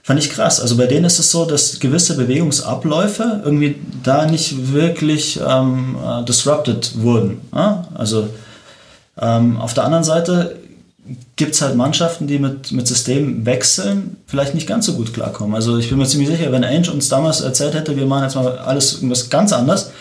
Fand 0.02 0.20
ich 0.20 0.32
krass. 0.32 0.60
Also 0.60 0.76
bei 0.76 0.88
denen 0.88 1.06
ist 1.06 1.20
es 1.20 1.30
so, 1.30 1.46
dass 1.46 1.80
gewisse 1.80 2.18
Bewegungsabläufe 2.18 3.42
irgendwie 3.46 3.76
da 4.02 4.26
nicht 4.26 4.74
wirklich 4.74 5.40
ähm, 5.48 5.98
äh, 6.04 6.26
disrupted 6.26 6.94
wurden. 6.96 7.42
Ja? 7.54 7.88
Also 7.94 8.28
ähm, 9.22 9.58
auf 9.58 9.76
der 9.76 9.84
anderen 9.84 10.04
Seite 10.04 10.56
gibt 11.44 11.56
es 11.56 11.62
halt 11.62 11.76
Mannschaften, 11.76 12.26
die 12.26 12.40
mit, 12.40 12.72
mit 12.72 12.88
Systemwechseln 12.88 14.16
vielleicht 14.28 14.56
nicht 14.56 14.66
ganz 14.66 14.86
so 14.86 14.94
gut 14.94 15.14
klarkommen. 15.14 15.54
Also 15.56 15.78
ich 15.78 15.90
bin 15.90 15.98
mir 15.98 16.06
ziemlich 16.06 16.30
sicher, 16.30 16.54
wenn 16.54 16.64
Ainge 16.64 16.90
uns 16.90 17.10
damals 17.10 17.42
erzählt 17.42 17.74
hätte, 17.74 17.98
wir 17.98 18.06
machen 18.06 18.24
jetzt 18.24 18.36
mal 18.36 18.58
alles 18.60 18.94
irgendwas 18.94 19.30
ganz 19.30 19.52
anders, 19.52 19.92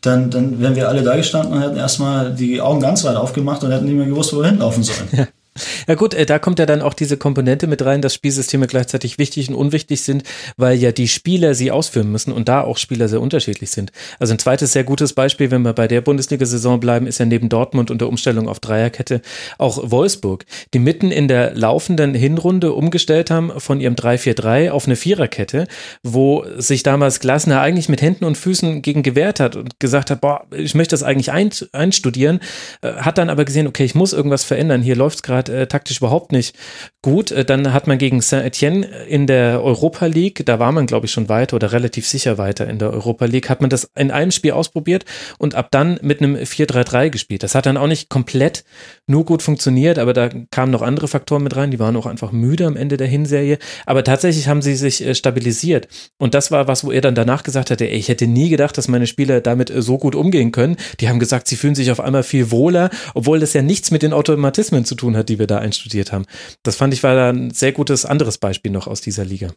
dann, 0.00 0.28
dann 0.30 0.60
wären 0.60 0.74
wir 0.74 0.88
alle 0.88 1.04
da 1.04 1.14
gestanden 1.14 1.52
und 1.52 1.62
hätten 1.62 1.76
erstmal 1.76 2.34
die 2.34 2.60
Augen 2.60 2.80
ganz 2.80 3.04
weit 3.04 3.14
aufgemacht 3.14 3.62
und 3.62 3.70
hätten 3.70 3.84
nicht 3.84 3.94
mehr 3.94 4.06
gewusst, 4.06 4.32
wo 4.34 4.38
wir 4.38 4.48
hinlaufen 4.48 4.82
sollen. 4.82 5.28
Ja. 5.86 5.94
Gut, 5.94 6.14
äh, 6.14 6.26
da 6.26 6.38
kommt 6.38 6.58
ja 6.58 6.66
dann 6.66 6.82
auch 6.82 6.94
diese 6.94 7.16
Komponente 7.16 7.66
mit 7.66 7.84
rein, 7.84 8.02
dass 8.02 8.14
Spielsysteme 8.14 8.66
gleichzeitig 8.66 9.18
wichtig 9.18 9.48
und 9.48 9.54
unwichtig 9.54 10.02
sind, 10.02 10.22
weil 10.56 10.78
ja 10.78 10.92
die 10.92 11.08
Spieler 11.08 11.54
sie 11.54 11.70
ausführen 11.70 12.10
müssen 12.10 12.32
und 12.32 12.48
da 12.48 12.62
auch 12.62 12.78
Spieler 12.78 13.08
sehr 13.08 13.20
unterschiedlich 13.20 13.70
sind. 13.70 13.92
Also 14.18 14.34
ein 14.34 14.38
zweites 14.38 14.72
sehr 14.72 14.84
gutes 14.84 15.12
Beispiel, 15.12 15.50
wenn 15.50 15.62
wir 15.62 15.72
bei 15.72 15.88
der 15.88 16.00
Bundesliga-Saison 16.00 16.80
bleiben, 16.80 17.06
ist 17.06 17.18
ja 17.18 17.26
neben 17.26 17.48
Dortmund 17.48 17.90
und 17.90 18.00
der 18.00 18.08
Umstellung 18.08 18.48
auf 18.48 18.60
Dreierkette 18.60 19.20
auch 19.58 19.90
Wolfsburg, 19.90 20.44
die 20.74 20.78
mitten 20.78 21.10
in 21.10 21.28
der 21.28 21.54
laufenden 21.54 22.14
Hinrunde 22.14 22.72
umgestellt 22.72 23.30
haben 23.30 23.52
von 23.58 23.80
ihrem 23.80 23.94
3-4-3 23.94 24.70
auf 24.70 24.86
eine 24.86 24.96
Viererkette, 24.96 25.66
wo 26.02 26.44
sich 26.56 26.82
damals 26.82 27.20
Glasner 27.20 27.60
eigentlich 27.60 27.88
mit 27.88 28.02
Händen 28.02 28.24
und 28.24 28.36
Füßen 28.36 28.82
gegen 28.82 29.02
gewehrt 29.02 29.40
hat 29.40 29.56
und 29.56 29.80
gesagt 29.80 30.10
hat, 30.10 30.20
boah, 30.20 30.46
ich 30.50 30.74
möchte 30.74 30.92
das 30.92 31.02
eigentlich 31.02 31.32
einstudieren, 31.32 32.40
äh, 32.82 32.92
hat 32.94 33.18
dann 33.18 33.30
aber 33.30 33.44
gesehen, 33.44 33.66
okay, 33.66 33.84
ich 33.84 33.94
muss 33.94 34.12
irgendwas 34.12 34.44
verändern, 34.44 34.82
hier 34.82 34.96
läuft 34.96 35.16
es 35.16 35.22
gerade 35.22 35.47
äh, 35.48 35.66
taktisch 35.66 35.98
überhaupt 35.98 36.32
nicht 36.32 36.56
gut. 37.02 37.30
Äh, 37.30 37.44
dann 37.44 37.72
hat 37.72 37.86
man 37.86 37.98
gegen 37.98 38.20
Saint-Etienne 38.20 38.86
in 39.08 39.26
der 39.26 39.62
Europa 39.62 40.06
League, 40.06 40.44
da 40.46 40.58
war 40.58 40.72
man, 40.72 40.86
glaube 40.86 41.06
ich, 41.06 41.12
schon 41.12 41.28
weiter 41.28 41.56
oder 41.56 41.72
relativ 41.72 42.06
sicher 42.06 42.38
weiter 42.38 42.68
in 42.68 42.78
der 42.78 42.92
Europa 42.92 43.24
League, 43.24 43.48
hat 43.48 43.60
man 43.60 43.70
das 43.70 43.90
in 43.96 44.10
einem 44.10 44.30
Spiel 44.30 44.52
ausprobiert 44.52 45.04
und 45.38 45.54
ab 45.54 45.68
dann 45.70 45.98
mit 46.02 46.20
einem 46.20 46.36
4-3-3 46.36 47.10
gespielt. 47.10 47.42
Das 47.42 47.54
hat 47.54 47.66
dann 47.66 47.76
auch 47.76 47.86
nicht 47.86 48.08
komplett 48.08 48.64
nur 49.06 49.24
gut 49.24 49.42
funktioniert, 49.42 49.98
aber 49.98 50.12
da 50.12 50.28
kamen 50.50 50.70
noch 50.70 50.82
andere 50.82 51.08
Faktoren 51.08 51.42
mit 51.42 51.56
rein. 51.56 51.70
Die 51.70 51.78
waren 51.78 51.96
auch 51.96 52.06
einfach 52.06 52.32
müde 52.32 52.66
am 52.66 52.76
Ende 52.76 52.96
der 52.96 53.06
Hinserie. 53.06 53.58
Aber 53.86 54.04
tatsächlich 54.04 54.48
haben 54.48 54.62
sie 54.62 54.76
sich 54.76 55.04
äh, 55.04 55.14
stabilisiert. 55.14 55.88
Und 56.18 56.34
das 56.34 56.50
war 56.50 56.68
was, 56.68 56.84
wo 56.84 56.92
er 56.92 57.00
dann 57.00 57.14
danach 57.14 57.42
gesagt 57.42 57.70
hatte, 57.70 57.88
ey, 57.88 57.96
ich 57.96 58.08
hätte 58.08 58.26
nie 58.26 58.48
gedacht, 58.48 58.76
dass 58.76 58.88
meine 58.88 59.06
Spieler 59.06 59.40
damit 59.40 59.70
äh, 59.70 59.82
so 59.82 59.98
gut 59.98 60.14
umgehen 60.14 60.52
können. 60.52 60.76
Die 61.00 61.08
haben 61.08 61.18
gesagt, 61.18 61.48
sie 61.48 61.56
fühlen 61.56 61.74
sich 61.74 61.90
auf 61.90 62.00
einmal 62.00 62.22
viel 62.22 62.50
wohler, 62.50 62.90
obwohl 63.14 63.40
das 63.40 63.54
ja 63.54 63.62
nichts 63.62 63.90
mit 63.90 64.02
den 64.02 64.12
Automatismen 64.12 64.84
zu 64.84 64.94
tun 64.94 65.16
hat, 65.16 65.28
die 65.28 65.37
wir 65.38 65.46
da 65.46 65.58
einstudiert 65.58 66.12
haben. 66.12 66.24
Das 66.62 66.76
fand 66.76 66.94
ich 66.94 67.02
war 67.02 67.14
da 67.14 67.30
ein 67.30 67.50
sehr 67.50 67.72
gutes 67.72 68.04
anderes 68.04 68.38
Beispiel 68.38 68.70
noch 68.70 68.86
aus 68.86 69.00
dieser 69.00 69.24
Liga. 69.24 69.48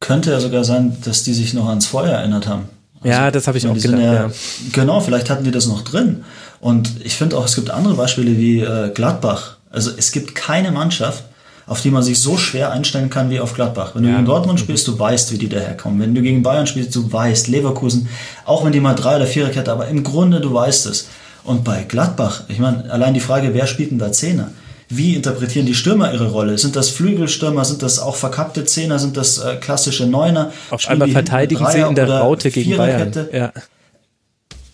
Könnte 0.00 0.30
ja 0.30 0.40
sogar 0.40 0.64
sein, 0.64 0.96
dass 1.04 1.24
die 1.24 1.32
sich 1.32 1.54
noch 1.54 1.68
ans 1.68 1.86
Feuer 1.86 2.12
erinnert 2.12 2.46
haben. 2.46 2.68
Also, 3.00 3.08
ja, 3.08 3.30
das 3.30 3.46
habe 3.46 3.58
ich 3.58 3.66
auch 3.66 3.74
gedacht. 3.74 4.00
Ja, 4.00 4.14
ja. 4.14 4.30
Genau, 4.72 5.00
vielleicht 5.00 5.30
hatten 5.30 5.44
die 5.44 5.50
das 5.50 5.66
noch 5.66 5.82
drin. 5.82 6.24
Und 6.60 7.04
ich 7.04 7.16
finde 7.16 7.36
auch, 7.36 7.44
es 7.44 7.54
gibt 7.54 7.70
andere 7.70 7.94
Beispiele 7.94 8.36
wie 8.36 8.60
äh, 8.60 8.90
Gladbach. 8.94 9.56
Also 9.70 9.90
es 9.96 10.12
gibt 10.12 10.34
keine 10.34 10.70
Mannschaft, 10.70 11.24
auf 11.66 11.80
die 11.80 11.90
man 11.90 12.02
sich 12.02 12.20
so 12.20 12.36
schwer 12.36 12.70
einstellen 12.70 13.10
kann 13.10 13.30
wie 13.30 13.40
auf 13.40 13.54
Gladbach. 13.54 13.94
Wenn 13.94 14.04
du 14.04 14.08
ja. 14.08 14.14
gegen 14.16 14.26
Dortmund 14.26 14.60
spielst, 14.60 14.86
du 14.86 14.98
weißt, 14.98 15.32
wie 15.32 15.38
die 15.38 15.48
daherkommen. 15.48 16.00
Wenn 16.00 16.14
du 16.14 16.22
gegen 16.22 16.42
Bayern 16.42 16.66
spielst, 16.66 16.94
du 16.94 17.12
weißt, 17.12 17.48
Leverkusen, 17.48 18.08
auch 18.44 18.64
wenn 18.64 18.72
die 18.72 18.80
mal 18.80 18.94
drei 18.94 19.16
oder 19.16 19.26
vierer 19.26 19.50
Kette, 19.50 19.72
aber 19.72 19.88
im 19.88 20.04
Grunde 20.04 20.40
du 20.40 20.52
weißt 20.54 20.86
es. 20.86 21.08
Und 21.44 21.64
bei 21.64 21.82
Gladbach, 21.82 22.44
ich 22.48 22.58
meine, 22.58 22.90
allein 22.90 23.14
die 23.14 23.20
Frage, 23.20 23.52
wer 23.52 23.66
spielt 23.66 23.90
denn 23.90 23.98
da 23.98 24.12
Zehner? 24.12 24.50
Wie 24.88 25.14
interpretieren 25.14 25.66
die 25.66 25.74
Stürmer 25.74 26.12
ihre 26.12 26.30
Rolle? 26.30 26.58
Sind 26.58 26.76
das 26.76 26.90
Flügelstürmer? 26.90 27.64
Sind 27.64 27.82
das 27.82 27.98
auch 27.98 28.14
verkappte 28.14 28.64
Zehner? 28.64 28.98
Sind 28.98 29.16
das 29.16 29.38
äh, 29.38 29.56
klassische 29.56 30.06
Neuner? 30.06 30.52
Auf 30.70 30.86
einmal 30.88 31.10
verteidigen 31.10 31.66
sie 31.70 31.80
in 31.80 31.94
der 31.94 32.08
Raute 32.08 32.50
gegen 32.50 32.76
Bayern. 32.76 33.12
Ja. 33.32 33.52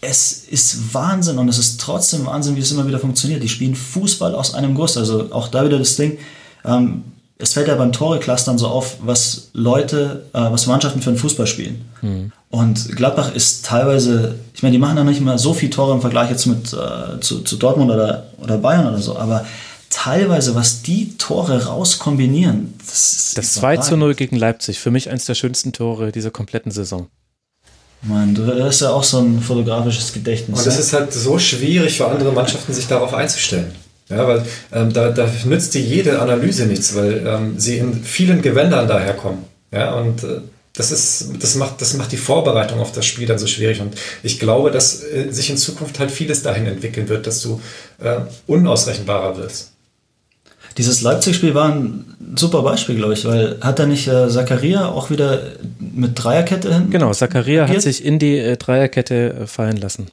Es 0.00 0.44
ist 0.50 0.92
Wahnsinn 0.92 1.38
und 1.38 1.48
es 1.48 1.58
ist 1.58 1.80
trotzdem 1.80 2.26
Wahnsinn, 2.26 2.56
wie 2.56 2.60
es 2.60 2.72
immer 2.72 2.86
wieder 2.86 2.98
funktioniert. 2.98 3.42
Die 3.42 3.48
spielen 3.48 3.74
Fußball 3.74 4.34
aus 4.34 4.54
einem 4.54 4.74
Guss. 4.74 4.96
Also 4.96 5.32
auch 5.32 5.48
da 5.48 5.64
wieder 5.64 5.78
das 5.78 5.96
Ding. 5.96 6.18
Ähm, 6.64 7.04
es 7.38 7.54
fällt 7.54 7.68
ja 7.68 7.74
beim 7.74 7.92
Tore-Clustern 7.92 8.58
so 8.58 8.68
auf, 8.68 8.98
was 9.00 9.48
Leute, 9.52 10.26
äh, 10.32 10.38
was 10.38 10.66
Mannschaften 10.66 11.02
für 11.02 11.10
einen 11.10 11.18
Fußball 11.18 11.46
spielen. 11.46 11.84
Mhm. 12.00 12.32
Und 12.50 12.94
Gladbach 12.96 13.34
ist 13.34 13.64
teilweise, 13.64 14.36
ich 14.54 14.62
meine, 14.62 14.72
die 14.72 14.78
machen 14.78 14.96
ja 14.96 15.04
nicht 15.04 15.20
mal 15.20 15.38
so 15.38 15.54
viel 15.54 15.70
Tore 15.70 15.94
im 15.94 16.00
Vergleich 16.00 16.30
jetzt 16.30 16.46
mit 16.46 16.72
äh, 16.72 17.18
zu, 17.20 17.40
zu, 17.40 17.56
Dortmund 17.56 17.90
oder, 17.90 18.26
oder 18.38 18.58
Bayern 18.58 18.86
oder 18.86 18.98
so, 18.98 19.16
aber 19.16 19.44
teilweise, 19.92 20.54
was 20.54 20.82
die 20.82 21.16
Tore 21.18 21.66
rauskombinieren, 21.66 22.74
das 22.78 23.12
ist. 23.12 23.38
Das 23.38 23.54
2 23.54 23.76
zu 23.78 23.96
0 23.96 24.14
gegen 24.14 24.36
Leipzig, 24.36 24.78
für 24.80 24.90
mich 24.90 25.10
eines 25.10 25.26
der 25.26 25.34
schönsten 25.34 25.72
Tore 25.72 26.10
dieser 26.10 26.30
kompletten 26.30 26.72
Saison. 26.72 27.08
Mann, 28.02 28.34
du 28.34 28.46
hast 28.64 28.80
ja 28.80 28.90
auch 28.90 29.04
so 29.04 29.20
ein 29.20 29.40
fotografisches 29.40 30.12
Gedächtnis. 30.12 30.58
Und 30.58 30.66
es 30.66 30.78
ist 30.78 30.92
halt 30.92 31.12
so 31.12 31.38
schwierig 31.38 31.98
für 31.98 32.08
andere 32.08 32.32
Mannschaften, 32.32 32.72
sich 32.72 32.88
darauf 32.88 33.14
einzustellen. 33.14 33.72
Ja, 34.08 34.26
weil 34.26 34.44
ähm, 34.72 34.92
da, 34.92 35.10
da 35.10 35.28
nützt 35.44 35.74
dir 35.74 35.80
jede 35.80 36.20
Analyse 36.20 36.66
nichts, 36.66 36.94
weil 36.96 37.24
ähm, 37.26 37.58
sie 37.58 37.78
in 37.78 38.02
vielen 38.02 38.42
Gewändern 38.42 38.88
daherkommen. 38.88 39.44
Ja, 39.72 39.94
und 39.94 40.24
äh, 40.24 40.40
das, 40.74 40.90
ist, 40.90 41.28
das, 41.38 41.54
macht, 41.54 41.80
das 41.80 41.94
macht 41.94 42.12
die 42.12 42.16
Vorbereitung 42.16 42.80
auf 42.80 42.92
das 42.92 43.06
Spiel 43.06 43.26
dann 43.26 43.38
so 43.38 43.46
schwierig. 43.46 43.80
Und 43.80 43.94
ich 44.22 44.40
glaube, 44.40 44.70
dass 44.70 45.02
äh, 45.04 45.30
sich 45.30 45.48
in 45.48 45.56
Zukunft 45.56 45.98
halt 45.98 46.10
vieles 46.10 46.42
dahin 46.42 46.66
entwickeln 46.66 47.08
wird, 47.08 47.26
dass 47.26 47.40
du 47.40 47.60
äh, 48.02 48.16
unausrechenbarer 48.46 49.36
wirst. 49.38 49.71
Dieses 50.78 51.02
Leipzig-Spiel 51.02 51.54
war 51.54 51.70
ein 51.70 52.34
super 52.36 52.62
Beispiel, 52.62 52.96
glaube 52.96 53.14
ich, 53.14 53.24
weil 53.24 53.58
hat 53.60 53.78
er 53.78 53.86
nicht 53.86 54.08
äh, 54.08 54.28
Zakaria 54.28 54.88
auch 54.88 55.10
wieder 55.10 55.40
mit 55.78 56.12
Dreierkette 56.22 56.72
hinten? 56.72 56.90
Genau, 56.90 57.12
Zakaria 57.12 57.68
hat 57.68 57.82
sich 57.82 58.04
in 58.04 58.18
die 58.18 58.38
äh, 58.38 58.56
Dreierkette 58.56 59.34
äh, 59.42 59.46
fallen 59.46 59.76
lassen 59.76 60.08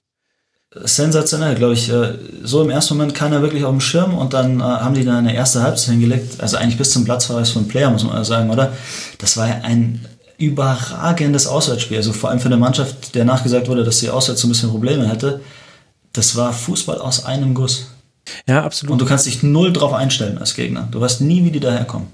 sensationell, 0.76 1.56
glaube 1.56 1.73
ich. 1.73 1.90
Äh, 1.90 2.14
so 2.44 2.61
im 2.61 2.69
ersten 2.69 2.95
Moment 2.95 3.15
keiner 3.15 3.41
wirklich 3.41 3.64
auf 3.64 3.72
dem 3.72 3.81
Schirm 3.81 4.18
und 4.18 4.34
dann 4.34 4.60
äh, 4.60 4.64
haben 4.64 4.94
die 4.94 5.03
dann 5.03 5.18
eine 5.18 5.34
erste 5.34 5.61
Halbzeit 5.61 5.91
hingelegt. 5.91 6.41
Also 6.41 6.57
eigentlich 6.57 6.77
bis 6.77 6.91
zum 6.91 7.06
Platzverweis 7.06 7.49
von 7.49 7.68
Player, 7.68 7.90
muss 7.90 8.03
man 8.03 8.23
sagen, 8.23 8.49
oder? 8.49 8.73
Das 9.18 9.38
war 9.38 9.48
ja 9.48 9.61
ein 9.64 10.06
überragendes 10.38 11.48
Auswärtsspiel. 11.48 11.98
Also 11.98 12.14
vor 12.14 12.30
allem 12.30 12.40
für 12.40 12.48
eine 12.48 12.57
Mannschaft, 12.57 13.15
der 13.15 13.26
nachgesagt 13.26 13.68
wurde, 13.68 13.84
dass 13.84 13.99
sie 13.99 14.10
auswärts 14.10 14.41
so 14.41 14.48
ein 14.48 14.52
bisschen 14.52 14.69
Probleme 14.69 15.07
hätte. 15.07 15.41
Das 16.14 16.36
war 16.36 16.53
Fußball 16.53 16.99
aus 16.99 17.26
einem 17.26 17.53
Guss. 17.53 17.88
Ja, 18.48 18.64
absolut. 18.64 18.94
Und 18.94 19.02
du 19.02 19.06
kannst 19.06 19.26
dich 19.26 19.44
null 19.44 19.74
drauf 19.74 19.94
einstellen 19.94 20.38
als 20.38 20.56
Gegner. 20.56 20.88
Du 20.92 21.02
weißt 21.02 21.22
nie, 21.22 21.44
wie 21.44 21.52
die 21.52 21.60
daherkommen. 21.60 22.08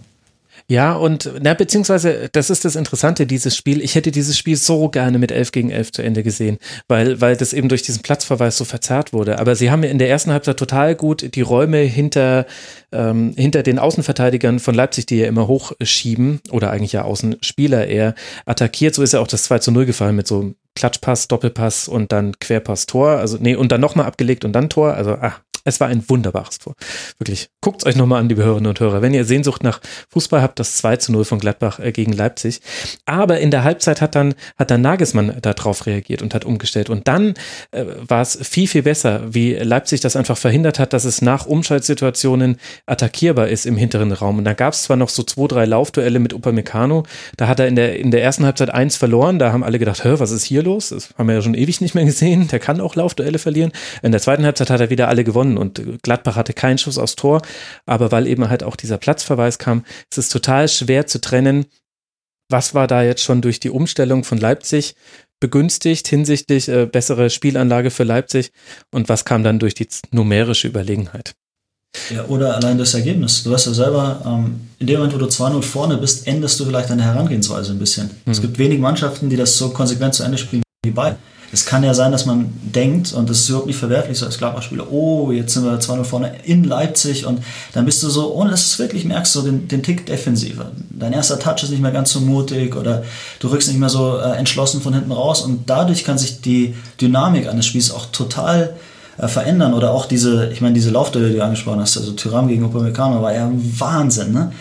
Ja, 0.68 0.94
und 0.94 1.32
na, 1.42 1.54
beziehungsweise, 1.54 2.28
das 2.32 2.50
ist 2.50 2.66
das 2.66 2.76
Interessante, 2.76 3.28
dieses 3.28 3.56
Spiel. 3.56 3.82
Ich 3.82 3.94
hätte 3.94 4.12
dieses 4.12 4.36
Spiel 4.36 4.56
so 4.56 4.90
gerne 4.90 5.20
mit 5.20 5.32
11 5.32 5.52
gegen 5.52 5.70
11 5.70 5.92
zu 5.92 6.02
Ende 6.02 6.24
gesehen, 6.24 6.58
weil, 6.88 7.22
weil 7.22 7.38
das 7.38 7.54
eben 7.54 7.70
durch 7.70 7.84
diesen 7.84 8.02
Platzverweis 8.02 8.58
so 8.58 8.66
verzerrt 8.66 9.14
wurde. 9.14 9.38
Aber 9.38 9.56
sie 9.56 9.70
haben 9.70 9.84
in 9.84 10.00
der 10.00 10.10
ersten 10.10 10.32
Halbzeit 10.32 10.58
total 10.58 10.96
gut 10.96 11.36
die 11.36 11.42
Räume 11.42 11.78
hinter, 11.78 12.48
ähm, 12.92 13.34
hinter 13.38 13.62
den 13.62 13.78
Außenverteidigern 13.78 14.60
von 14.60 14.74
Leipzig, 14.74 15.06
die 15.06 15.18
ja 15.18 15.28
immer 15.28 15.48
hochschieben, 15.48 16.42
oder 16.50 16.72
eigentlich 16.72 16.94
ja 16.94 17.04
Außenspieler 17.04 17.86
eher, 17.86 18.16
attackiert. 18.48 18.96
So 18.96 19.04
ist 19.04 19.14
ja 19.14 19.20
auch 19.20 19.28
das 19.28 19.44
2 19.44 19.60
zu 19.60 19.72
0 19.72 19.86
gefallen 19.86 20.16
mit 20.16 20.26
so 20.26 20.56
Klatschpass, 20.74 21.28
Doppelpass 21.28 21.88
und 21.88 22.12
dann 22.12 22.40
Querpass, 22.40 22.88
Tor. 22.88 23.10
Also, 23.12 23.38
nee, 23.40 23.56
und 23.56 23.72
dann 23.72 23.82
nochmal 23.82 24.08
abgelegt 24.08 24.44
und 24.44 24.54
dann 24.54 24.70
Tor. 24.70 24.96
Also, 24.96 25.12
ah, 25.12 25.36
es 25.66 25.80
war 25.80 25.88
ein 25.88 26.08
wunderbares 26.08 26.60
Tor. 26.60 26.76
Wirklich. 27.18 27.50
Guckt 27.60 27.82
es 27.82 27.88
euch 27.88 27.96
nochmal 27.96 28.22
an, 28.22 28.30
liebe 28.30 28.44
Hörerinnen 28.44 28.70
und 28.70 28.80
Hörer. 28.80 29.02
Wenn 29.02 29.16
ihr 29.16 29.26
Sehnsucht 29.26 29.64
nach 29.64 29.82
Fußball 30.10 30.42
habt, 30.42 30.60
das 30.60 30.78
2 30.78 30.98
zu 30.98 31.12
0 31.12 31.26
von 31.26 31.40
Gladbach 31.40 31.80
äh, 31.80 31.92
gegen 31.92 32.14
Leipzig. 32.14 32.62
Aber 33.06 33.40
in 33.40 33.50
der 33.50 33.64
Halbzeit 33.64 34.00
hat 34.00 34.14
dann, 34.14 34.36
hat 34.60 34.70
dann 34.70 34.82
Nagelsmann 34.82 35.38
darauf 35.42 35.88
reagiert 35.88 36.22
und 36.22 36.36
hat 36.36 36.46
umgestellt. 36.46 36.92
Und 36.92 37.08
dann 37.08 37.34
äh, 37.72 37.84
war 38.08 38.22
es 38.22 38.38
viel, 38.48 38.68
viel 38.68 38.84
besser, 38.84 39.34
wie 39.34 39.56
Leipzig 39.56 40.02
das 40.02 40.16
einfach 40.16 40.38
verhindert 40.38 40.78
hat, 40.78 40.94
dass 40.94 41.04
es 41.04 41.24
nach 41.24 41.48
Umschaltsituationen 41.48 42.58
attackierbar 42.86 43.48
ist 43.48 43.66
im 43.66 43.76
hinteren 43.76 44.12
Raum. 44.12 44.38
Und 44.38 44.46
da 44.46 44.54
gab 44.54 44.74
es 44.74 44.84
zwar 44.84 44.98
noch 44.98 45.10
so 45.10 45.24
zwei, 45.24 45.48
drei 45.48 45.66
Laufduelle 45.66 46.20
mit 46.20 46.34
Upamecano. 46.34 47.06
Da 47.38 47.48
hat 47.48 47.60
er 47.60 47.68
in 47.68 47.76
der, 47.76 47.98
in 48.00 48.12
der 48.12 48.22
ersten 48.22 48.46
Halbzeit 48.46 48.70
eins 48.70 48.98
verloren. 48.98 49.40
Da 49.40 49.52
haben 49.52 49.64
alle 49.64 49.80
gedacht, 49.80 50.04
hör, 50.04 50.20
was 50.20 50.30
ist 50.30 50.44
hier 50.44 50.62
los? 50.62 50.90
Das 50.90 51.10
haben 51.18 51.28
wir 51.28 51.34
ja 51.34 51.42
schon 51.42 51.56
ewig 51.56 51.82
nicht 51.82 51.96
mehr 51.96 52.06
gesehen. 52.06 52.48
Der 52.50 52.60
kann 52.60 52.80
auch 52.80 52.94
Laufduelle 52.94 53.40
verlieren. 53.40 53.72
In 54.04 54.12
der 54.12 54.22
zweiten 54.22 54.46
Halbzeit 54.46 54.70
hat 54.70 54.80
er 54.80 54.92
wieder 54.92 55.08
alle 55.08 55.24
gewonnen 55.24 55.55
und 55.57 56.02
Gladbach 56.03 56.36
hatte 56.36 56.53
keinen 56.53 56.77
Schuss 56.77 56.98
aufs 56.98 57.15
Tor, 57.15 57.41
aber 57.86 58.11
weil 58.11 58.27
eben 58.27 58.49
halt 58.49 58.64
auch 58.64 58.76
dieser 58.76 58.98
Platzverweis 58.98 59.57
kam, 59.57 59.86
ist 60.10 60.18
es 60.18 60.30
total 60.30 60.68
schwer 60.68 61.07
zu 61.07 61.22
trennen, 61.22 61.65
was 62.49 62.73
war 62.73 62.88
da 62.88 63.03
jetzt 63.03 63.23
schon 63.23 63.41
durch 63.41 63.60
die 63.60 63.69
Umstellung 63.69 64.23
von 64.23 64.38
Leipzig 64.38 64.95
begünstigt 65.40 66.07
hinsichtlich 66.07 66.69
äh, 66.69 66.86
bessere 66.86 67.30
Spielanlage 67.30 67.91
für 67.91 68.03
Leipzig 68.03 68.52
und 68.91 69.10
was 69.10 69.26
kam 69.26 69.44
dann 69.44 69.60
durch 69.60 69.73
die 69.73 69.88
numerische 70.11 70.68
Überlegenheit. 70.68 71.36
Ja, 72.10 72.26
oder 72.26 72.56
allein 72.56 72.77
das 72.77 72.94
Ergebnis. 72.94 73.44
Du 73.44 73.52
weißt 73.52 73.68
ja 73.68 73.73
selber, 73.73 74.22
ähm, 74.26 74.69
in 74.80 74.88
dem 74.88 74.98
Moment, 74.98 75.14
wo 75.14 75.18
du 75.18 75.27
2-0 75.27 75.61
vorne 75.61 75.98
bist, 75.98 76.27
änderst 76.27 76.60
du 76.60 76.65
vielleicht 76.65 76.90
deine 76.90 77.03
Herangehensweise 77.03 77.72
ein 77.72 77.80
bisschen. 77.80 78.10
Hm. 78.10 78.32
Es 78.32 78.41
gibt 78.41 78.57
wenig 78.57 78.80
Mannschaften, 78.80 79.30
die 79.30 79.38
das 79.38 79.57
so 79.57 79.69
konsequent 79.69 80.14
zu 80.14 80.23
Ende 80.23 80.38
spielen 80.38 80.64
wie 80.84 80.91
Bayern. 80.91 81.18
Es 81.56 81.65
kann 81.65 81.86
ja 81.86 81.94
sein, 81.94 82.11
dass 82.11 82.26
man 82.26 82.53
denkt, 82.61 83.14
und 83.14 83.30
das 83.30 83.40
ist 83.40 83.48
überhaupt 83.48 83.68
nicht 83.68 83.80
verwerflich, 83.80 84.18
so 84.18 84.26
als 84.26 84.40
Gladbach-Spieler, 84.40 84.91
oh, 84.91 85.32
jetzt 85.32 85.53
sind 85.53 85.64
wir 85.64 85.80
2-0 85.80 86.03
vorne 86.03 86.34
in 86.44 86.65
Leipzig 86.65 87.26
und 87.26 87.41
dann 87.72 87.86
bist 87.86 88.03
du 88.03 88.10
so, 88.10 88.34
ohne 88.34 88.52
dass 88.52 88.64
du 88.64 88.65
es 88.65 88.80
wirklich 88.80 89.06
merkst, 89.06 89.32
so 89.32 89.41
den, 89.41 89.69
den 89.69 89.82
Tick 89.82 90.06
defensiver. 90.06 90.73
Dein 90.90 91.14
erster 91.14 91.40
Touch 91.40 91.64
ist 91.64 91.69
nicht 91.69 91.82
mehr 91.82 91.91
ganz 91.91 92.11
so 92.11 92.19
mutig 92.19 92.76
oder 92.76 93.03
du 93.40 93.48
rückst 93.48 93.69
nicht 93.69 93.80
mehr 93.80 93.88
so 93.88 94.18
äh, 94.18 94.36
entschlossen 94.36 94.82
von 94.82 94.94
hinten 94.94 95.14
raus 95.14 95.44
und 95.44 95.69
dadurch 95.69 96.03
kann 96.03 96.18
sich 96.18 96.41
die 96.41 96.76
Dynamik 96.99 97.48
eines 97.48 97.65
Spiels 97.65 97.90
auch 97.90 98.07
total 98.07 98.76
äh, 99.18 99.30
verändern 99.30 99.73
oder 99.73 99.91
auch 99.91 100.07
diese, 100.07 100.49
ich 100.52 100.60
meine, 100.60 100.73
diese 100.73 100.90
Laufduelle, 100.90 101.30
die 101.30 101.36
du 101.38 101.44
angesprochen 101.44 101.80
hast, 101.80 101.95
also 101.95 102.11
Tyram 102.11 102.49
gegen 102.49 102.65
Upamecano 102.65 103.22
war 103.22 103.34
ja 103.34 103.49
Wahnsinn, 103.80 104.34
ne? 104.34 104.52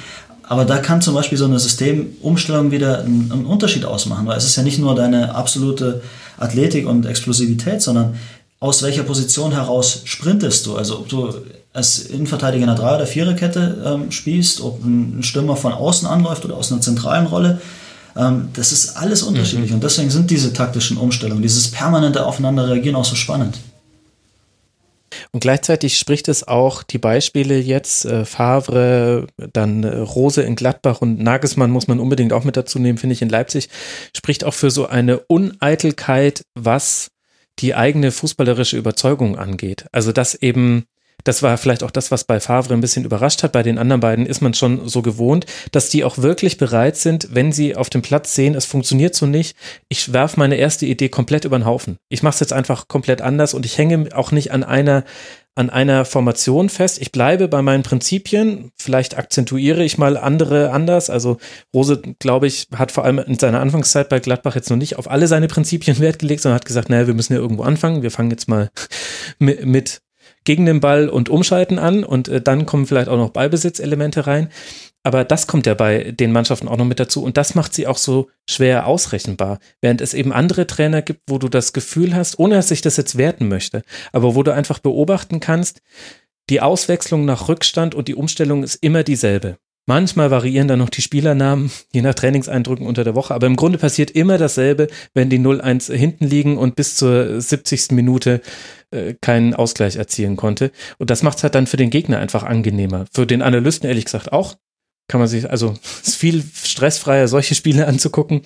Aber 0.46 0.64
da 0.64 0.78
kann 0.78 1.00
zum 1.00 1.14
Beispiel 1.14 1.38
so 1.38 1.46
eine 1.46 1.58
Systemumstellung 1.58 2.70
wieder 2.70 3.00
einen, 3.00 3.32
einen 3.32 3.46
Unterschied 3.46 3.84
ausmachen, 3.84 4.26
weil 4.26 4.36
es 4.36 4.44
ist 4.44 4.56
ja 4.56 4.62
nicht 4.62 4.78
nur 4.78 4.94
deine 4.94 5.34
absolute 5.34 6.02
Athletik 6.38 6.86
und 6.86 7.06
Explosivität, 7.06 7.80
sondern 7.80 8.14
aus 8.60 8.82
welcher 8.82 9.02
Position 9.02 9.52
heraus 9.52 10.02
sprintest 10.04 10.66
du? 10.66 10.76
Also 10.76 10.98
ob 10.98 11.08
du 11.08 11.34
als 11.72 11.98
Innenverteidiger 11.98 12.64
in 12.64 12.70
einer 12.70 12.78
Drei- 12.78 12.96
oder 12.96 13.06
Viererkette 13.06 13.82
ähm, 13.84 14.10
spielst, 14.10 14.60
ob 14.60 14.84
ein 14.84 15.22
Stürmer 15.22 15.56
von 15.56 15.72
außen 15.72 16.06
anläuft 16.06 16.44
oder 16.44 16.56
aus 16.56 16.70
einer 16.70 16.80
zentralen 16.80 17.26
Rolle. 17.26 17.60
Ähm, 18.16 18.48
das 18.52 18.70
ist 18.70 18.96
alles 18.96 19.22
unterschiedlich 19.22 19.70
mhm. 19.70 19.76
und 19.76 19.84
deswegen 19.84 20.10
sind 20.10 20.30
diese 20.30 20.52
taktischen 20.52 20.96
Umstellungen, 20.96 21.42
dieses 21.42 21.70
permanente 21.70 22.24
Aufeinanderreagieren 22.24 22.96
auch 22.96 23.04
so 23.04 23.16
spannend. 23.16 23.58
Und 25.32 25.40
gleichzeitig 25.40 25.98
spricht 25.98 26.28
es 26.28 26.46
auch 26.46 26.82
die 26.82 26.98
Beispiele 26.98 27.58
jetzt, 27.58 28.04
äh, 28.04 28.24
Favre, 28.24 29.26
dann 29.52 29.84
äh, 29.84 29.96
Rose 29.98 30.42
in 30.42 30.56
Gladbach 30.56 31.00
und 31.00 31.18
Nagelsmann 31.18 31.70
muss 31.70 31.88
man 31.88 32.00
unbedingt 32.00 32.32
auch 32.32 32.44
mit 32.44 32.56
dazu 32.56 32.78
nehmen, 32.78 32.98
finde 32.98 33.14
ich, 33.14 33.22
in 33.22 33.28
Leipzig, 33.28 33.68
spricht 34.16 34.44
auch 34.44 34.54
für 34.54 34.70
so 34.70 34.86
eine 34.86 35.20
Uneitelkeit, 35.20 36.44
was 36.54 37.08
die 37.60 37.74
eigene 37.74 38.10
fußballerische 38.10 38.76
Überzeugung 38.76 39.38
angeht. 39.38 39.86
Also, 39.92 40.12
dass 40.12 40.34
eben 40.34 40.86
das 41.24 41.42
war 41.42 41.56
vielleicht 41.58 41.82
auch 41.82 41.90
das, 41.90 42.10
was 42.10 42.24
bei 42.24 42.38
Favre 42.38 42.74
ein 42.74 42.80
bisschen 42.80 43.04
überrascht 43.04 43.42
hat. 43.42 43.52
Bei 43.52 43.62
den 43.62 43.78
anderen 43.78 44.00
beiden 44.00 44.26
ist 44.26 44.40
man 44.40 44.54
schon 44.54 44.88
so 44.88 45.02
gewohnt, 45.02 45.46
dass 45.72 45.88
die 45.88 46.04
auch 46.04 46.18
wirklich 46.18 46.58
bereit 46.58 46.96
sind, 46.96 47.28
wenn 47.32 47.52
sie 47.52 47.76
auf 47.76 47.90
dem 47.90 48.02
Platz 48.02 48.34
sehen, 48.34 48.54
es 48.54 48.66
funktioniert 48.66 49.14
so 49.14 49.26
nicht. 49.26 49.56
Ich 49.88 50.12
werfe 50.12 50.38
meine 50.38 50.56
erste 50.56 50.86
Idee 50.86 51.08
komplett 51.08 51.44
über 51.44 51.58
den 51.58 51.66
Haufen. 51.66 51.96
Ich 52.08 52.22
mache 52.22 52.34
es 52.34 52.40
jetzt 52.40 52.52
einfach 52.52 52.88
komplett 52.88 53.22
anders 53.22 53.54
und 53.54 53.66
ich 53.66 53.78
hänge 53.78 54.08
auch 54.14 54.30
nicht 54.30 54.52
an 54.52 54.62
einer 54.62 55.04
an 55.56 55.70
einer 55.70 56.04
Formation 56.04 56.68
fest. 56.68 57.00
Ich 57.00 57.12
bleibe 57.12 57.46
bei 57.46 57.62
meinen 57.62 57.84
Prinzipien. 57.84 58.72
Vielleicht 58.76 59.16
akzentuiere 59.16 59.84
ich 59.84 59.98
mal 59.98 60.16
andere 60.16 60.70
anders. 60.72 61.10
Also 61.10 61.38
Rose, 61.72 62.02
glaube 62.18 62.48
ich, 62.48 62.66
hat 62.74 62.90
vor 62.90 63.04
allem 63.04 63.18
in 63.18 63.38
seiner 63.38 63.60
Anfangszeit 63.60 64.08
bei 64.08 64.18
Gladbach 64.18 64.56
jetzt 64.56 64.70
noch 64.70 64.76
nicht 64.76 64.98
auf 64.98 65.08
alle 65.08 65.28
seine 65.28 65.46
Prinzipien 65.46 65.98
Wert 66.00 66.18
gelegt, 66.18 66.42
sondern 66.42 66.56
hat 66.56 66.64
gesagt, 66.64 66.90
naja, 66.90 67.06
wir 67.06 67.14
müssen 67.14 67.34
ja 67.34 67.38
irgendwo 67.38 67.62
anfangen. 67.62 68.02
Wir 68.02 68.10
fangen 68.10 68.32
jetzt 68.32 68.48
mal 68.48 68.70
mit, 69.38 69.64
mit 69.64 70.00
gegen 70.44 70.66
den 70.66 70.80
Ball 70.80 71.08
und 71.08 71.28
umschalten 71.28 71.78
an 71.78 72.04
und 72.04 72.28
äh, 72.28 72.40
dann 72.40 72.66
kommen 72.66 72.86
vielleicht 72.86 73.08
auch 73.08 73.16
noch 73.16 73.30
Ballbesitzelemente 73.30 74.26
rein. 74.26 74.50
Aber 75.02 75.24
das 75.24 75.46
kommt 75.46 75.66
ja 75.66 75.74
bei 75.74 76.12
den 76.12 76.32
Mannschaften 76.32 76.66
auch 76.66 76.78
noch 76.78 76.86
mit 76.86 76.98
dazu 76.98 77.22
und 77.22 77.36
das 77.36 77.54
macht 77.54 77.74
sie 77.74 77.86
auch 77.86 77.98
so 77.98 78.30
schwer 78.48 78.86
ausrechenbar. 78.86 79.58
Während 79.82 80.00
es 80.00 80.14
eben 80.14 80.32
andere 80.32 80.66
Trainer 80.66 81.02
gibt, 81.02 81.20
wo 81.28 81.38
du 81.38 81.48
das 81.48 81.74
Gefühl 81.74 82.14
hast, 82.14 82.38
ohne 82.38 82.54
dass 82.54 82.70
ich 82.70 82.80
das 82.80 82.96
jetzt 82.96 83.18
werten 83.18 83.48
möchte, 83.48 83.82
aber 84.12 84.34
wo 84.34 84.42
du 84.42 84.52
einfach 84.52 84.78
beobachten 84.78 85.40
kannst, 85.40 85.82
die 86.48 86.60
Auswechslung 86.60 87.24
nach 87.24 87.48
Rückstand 87.48 87.94
und 87.94 88.08
die 88.08 88.14
Umstellung 88.14 88.62
ist 88.62 88.76
immer 88.76 89.02
dieselbe. 89.02 89.58
Manchmal 89.86 90.30
variieren 90.30 90.66
dann 90.66 90.78
noch 90.78 90.88
die 90.88 91.02
Spielernamen, 91.02 91.70
je 91.92 92.00
nach 92.00 92.14
Trainingseindrücken 92.14 92.86
unter 92.86 93.04
der 93.04 93.14
Woche. 93.14 93.34
Aber 93.34 93.46
im 93.46 93.56
Grunde 93.56 93.76
passiert 93.76 94.10
immer 94.10 94.38
dasselbe, 94.38 94.88
wenn 95.12 95.28
die 95.28 95.38
0-1 95.38 95.92
hinten 95.92 96.24
liegen 96.24 96.56
und 96.56 96.74
bis 96.74 96.96
zur 96.96 97.38
70. 97.40 97.90
Minute 97.90 98.40
äh, 98.90 99.14
keinen 99.20 99.52
Ausgleich 99.52 99.96
erzielen 99.96 100.36
konnte. 100.36 100.70
Und 100.96 101.10
das 101.10 101.22
macht 101.22 101.36
es 101.36 101.42
halt 101.42 101.54
dann 101.54 101.66
für 101.66 101.76
den 101.76 101.90
Gegner 101.90 102.18
einfach 102.18 102.44
angenehmer. 102.44 103.04
Für 103.12 103.26
den 103.26 103.42
Analysten 103.42 103.86
ehrlich 103.86 104.06
gesagt 104.06 104.32
auch. 104.32 104.56
Kann 105.06 105.20
man 105.20 105.28
sich, 105.28 105.50
also 105.50 105.74
ist 106.02 106.16
viel 106.16 106.42
stressfreier, 106.42 107.28
solche 107.28 107.54
Spiele 107.54 107.86
anzugucken. 107.86 108.40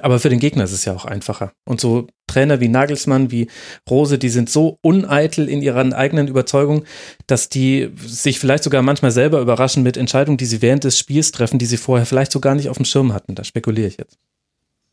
Aber 0.00 0.18
für 0.18 0.28
den 0.28 0.40
Gegner 0.40 0.64
ist 0.64 0.72
es 0.72 0.84
ja 0.84 0.94
auch 0.94 1.04
einfacher. 1.04 1.52
Und 1.64 1.80
so 1.80 2.08
Trainer 2.26 2.60
wie 2.60 2.68
Nagelsmann, 2.68 3.30
wie 3.30 3.48
Rose, 3.88 4.18
die 4.18 4.28
sind 4.28 4.50
so 4.50 4.78
uneitel 4.82 5.48
in 5.48 5.62
ihrer 5.62 5.94
eigenen 5.94 6.26
Überzeugung, 6.26 6.84
dass 7.26 7.48
die 7.48 7.90
sich 8.04 8.40
vielleicht 8.40 8.64
sogar 8.64 8.82
manchmal 8.82 9.12
selber 9.12 9.40
überraschen 9.40 9.82
mit 9.82 9.96
Entscheidungen, 9.96 10.36
die 10.36 10.46
sie 10.46 10.62
während 10.62 10.84
des 10.84 10.98
Spiels 10.98 11.30
treffen, 11.30 11.58
die 11.58 11.66
sie 11.66 11.76
vorher 11.76 12.06
vielleicht 12.06 12.32
so 12.32 12.40
gar 12.40 12.54
nicht 12.54 12.68
auf 12.68 12.76
dem 12.76 12.84
Schirm 12.84 13.12
hatten. 13.12 13.34
Da 13.34 13.44
spekuliere 13.44 13.86
ich 13.86 13.96
jetzt. 13.96 14.18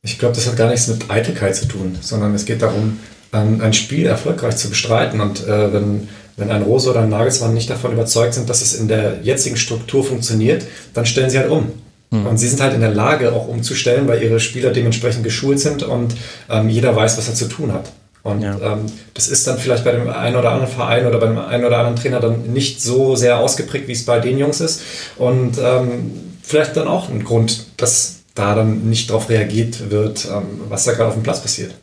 Ich 0.03 0.19
glaube, 0.19 0.35
das 0.35 0.47
hat 0.47 0.57
gar 0.57 0.69
nichts 0.69 0.87
mit 0.87 1.09
Eitelkeit 1.09 1.55
zu 1.55 1.67
tun, 1.67 1.97
sondern 2.01 2.33
es 2.33 2.45
geht 2.45 2.61
darum, 2.61 2.99
ein 3.31 3.73
Spiel 3.73 4.05
erfolgreich 4.05 4.57
zu 4.57 4.69
bestreiten. 4.69 5.21
Und 5.21 5.47
äh, 5.47 5.73
wenn, 5.73 6.09
wenn 6.37 6.51
ein 6.51 6.63
Rose 6.63 6.89
oder 6.89 7.01
ein 7.01 7.09
Nagelsmann 7.09 7.53
nicht 7.53 7.69
davon 7.69 7.93
überzeugt 7.93 8.33
sind, 8.33 8.49
dass 8.49 8.61
es 8.61 8.73
in 8.73 8.87
der 8.87 9.21
jetzigen 9.21 9.57
Struktur 9.57 10.03
funktioniert, 10.03 10.65
dann 10.93 11.05
stellen 11.05 11.29
sie 11.29 11.39
halt 11.39 11.49
um. 11.49 11.71
Mhm. 12.11 12.27
Und 12.27 12.37
sie 12.37 12.47
sind 12.47 12.61
halt 12.61 12.73
in 12.73 12.81
der 12.81 12.93
Lage, 12.93 13.33
auch 13.33 13.47
umzustellen, 13.47 14.07
weil 14.07 14.21
ihre 14.21 14.39
Spieler 14.39 14.71
dementsprechend 14.71 15.23
geschult 15.23 15.59
sind 15.59 15.83
und 15.83 16.15
ähm, 16.49 16.69
jeder 16.69 16.95
weiß, 16.95 17.17
was 17.17 17.27
er 17.27 17.35
zu 17.35 17.47
tun 17.47 17.73
hat. 17.73 17.91
Und 18.23 18.41
ja. 18.41 18.55
ähm, 18.61 18.85
das 19.13 19.29
ist 19.29 19.47
dann 19.47 19.57
vielleicht 19.57 19.83
bei 19.83 19.93
dem 19.93 20.07
einen 20.07 20.35
oder 20.35 20.51
anderen 20.51 20.71
Verein 20.71 21.07
oder 21.07 21.17
beim 21.17 21.39
einen 21.39 21.65
oder 21.65 21.79
anderen 21.79 21.95
Trainer 21.95 22.19
dann 22.19 22.53
nicht 22.53 22.81
so 22.81 23.15
sehr 23.15 23.39
ausgeprägt, 23.39 23.87
wie 23.87 23.93
es 23.93 24.05
bei 24.05 24.19
den 24.19 24.37
Jungs 24.37 24.61
ist. 24.61 24.81
Und 25.17 25.57
ähm, 25.57 26.11
vielleicht 26.43 26.77
dann 26.77 26.87
auch 26.87 27.09
ein 27.09 27.23
Grund, 27.23 27.65
dass 27.77 28.17
da 28.35 28.53
dann 28.53 28.89
nicht 28.89 29.09
darauf 29.09 29.29
reagiert 29.29 29.89
wird, 29.89 30.25
ähm, 30.25 30.61
was 30.69 30.83
da 30.83 30.91
gerade 30.91 31.07
auf 31.07 31.15
dem 31.15 31.23
Platz 31.23 31.41
passiert. 31.41 31.73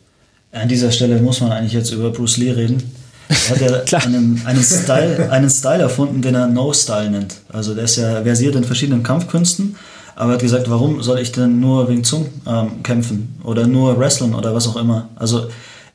An 0.51 0.69
dieser 0.69 0.91
Stelle 0.91 1.21
muss 1.21 1.41
man 1.41 1.51
eigentlich 1.51 1.73
jetzt 1.73 1.91
über 1.91 2.09
Bruce 2.11 2.37
Lee 2.37 2.51
reden. 2.51 2.91
Er 3.29 3.71
hat 3.71 3.91
ja 3.91 3.99
einen, 3.99 4.41
einen, 4.45 4.63
Style, 4.63 5.29
einen 5.31 5.51
Style 5.51 5.83
erfunden, 5.83 6.23
den 6.23 6.33
er 6.33 6.47
No-Style 6.47 7.11
nennt. 7.11 7.35
Also 7.53 7.75
der 7.75 7.83
ist 7.83 7.97
ja 7.97 8.23
versiert 8.23 8.55
in 8.55 8.63
verschiedenen 8.63 9.03
Kampfkünsten 9.03 9.75
aber 10.19 10.31
er 10.31 10.33
hat 10.33 10.41
gesagt, 10.41 10.69
warum 10.69 11.01
soll 11.01 11.19
ich 11.19 11.31
denn 11.31 11.61
nur 11.61 11.87
Wing 11.87 12.03
Zung 12.03 12.27
ähm, 12.45 12.83
kämpfen 12.83 13.39
oder 13.45 13.67
nur 13.67 13.97
wrestlen 13.97 14.35
oder 14.35 14.53
was 14.53 14.67
auch 14.67 14.75
immer? 14.75 15.07
Also 15.15 15.47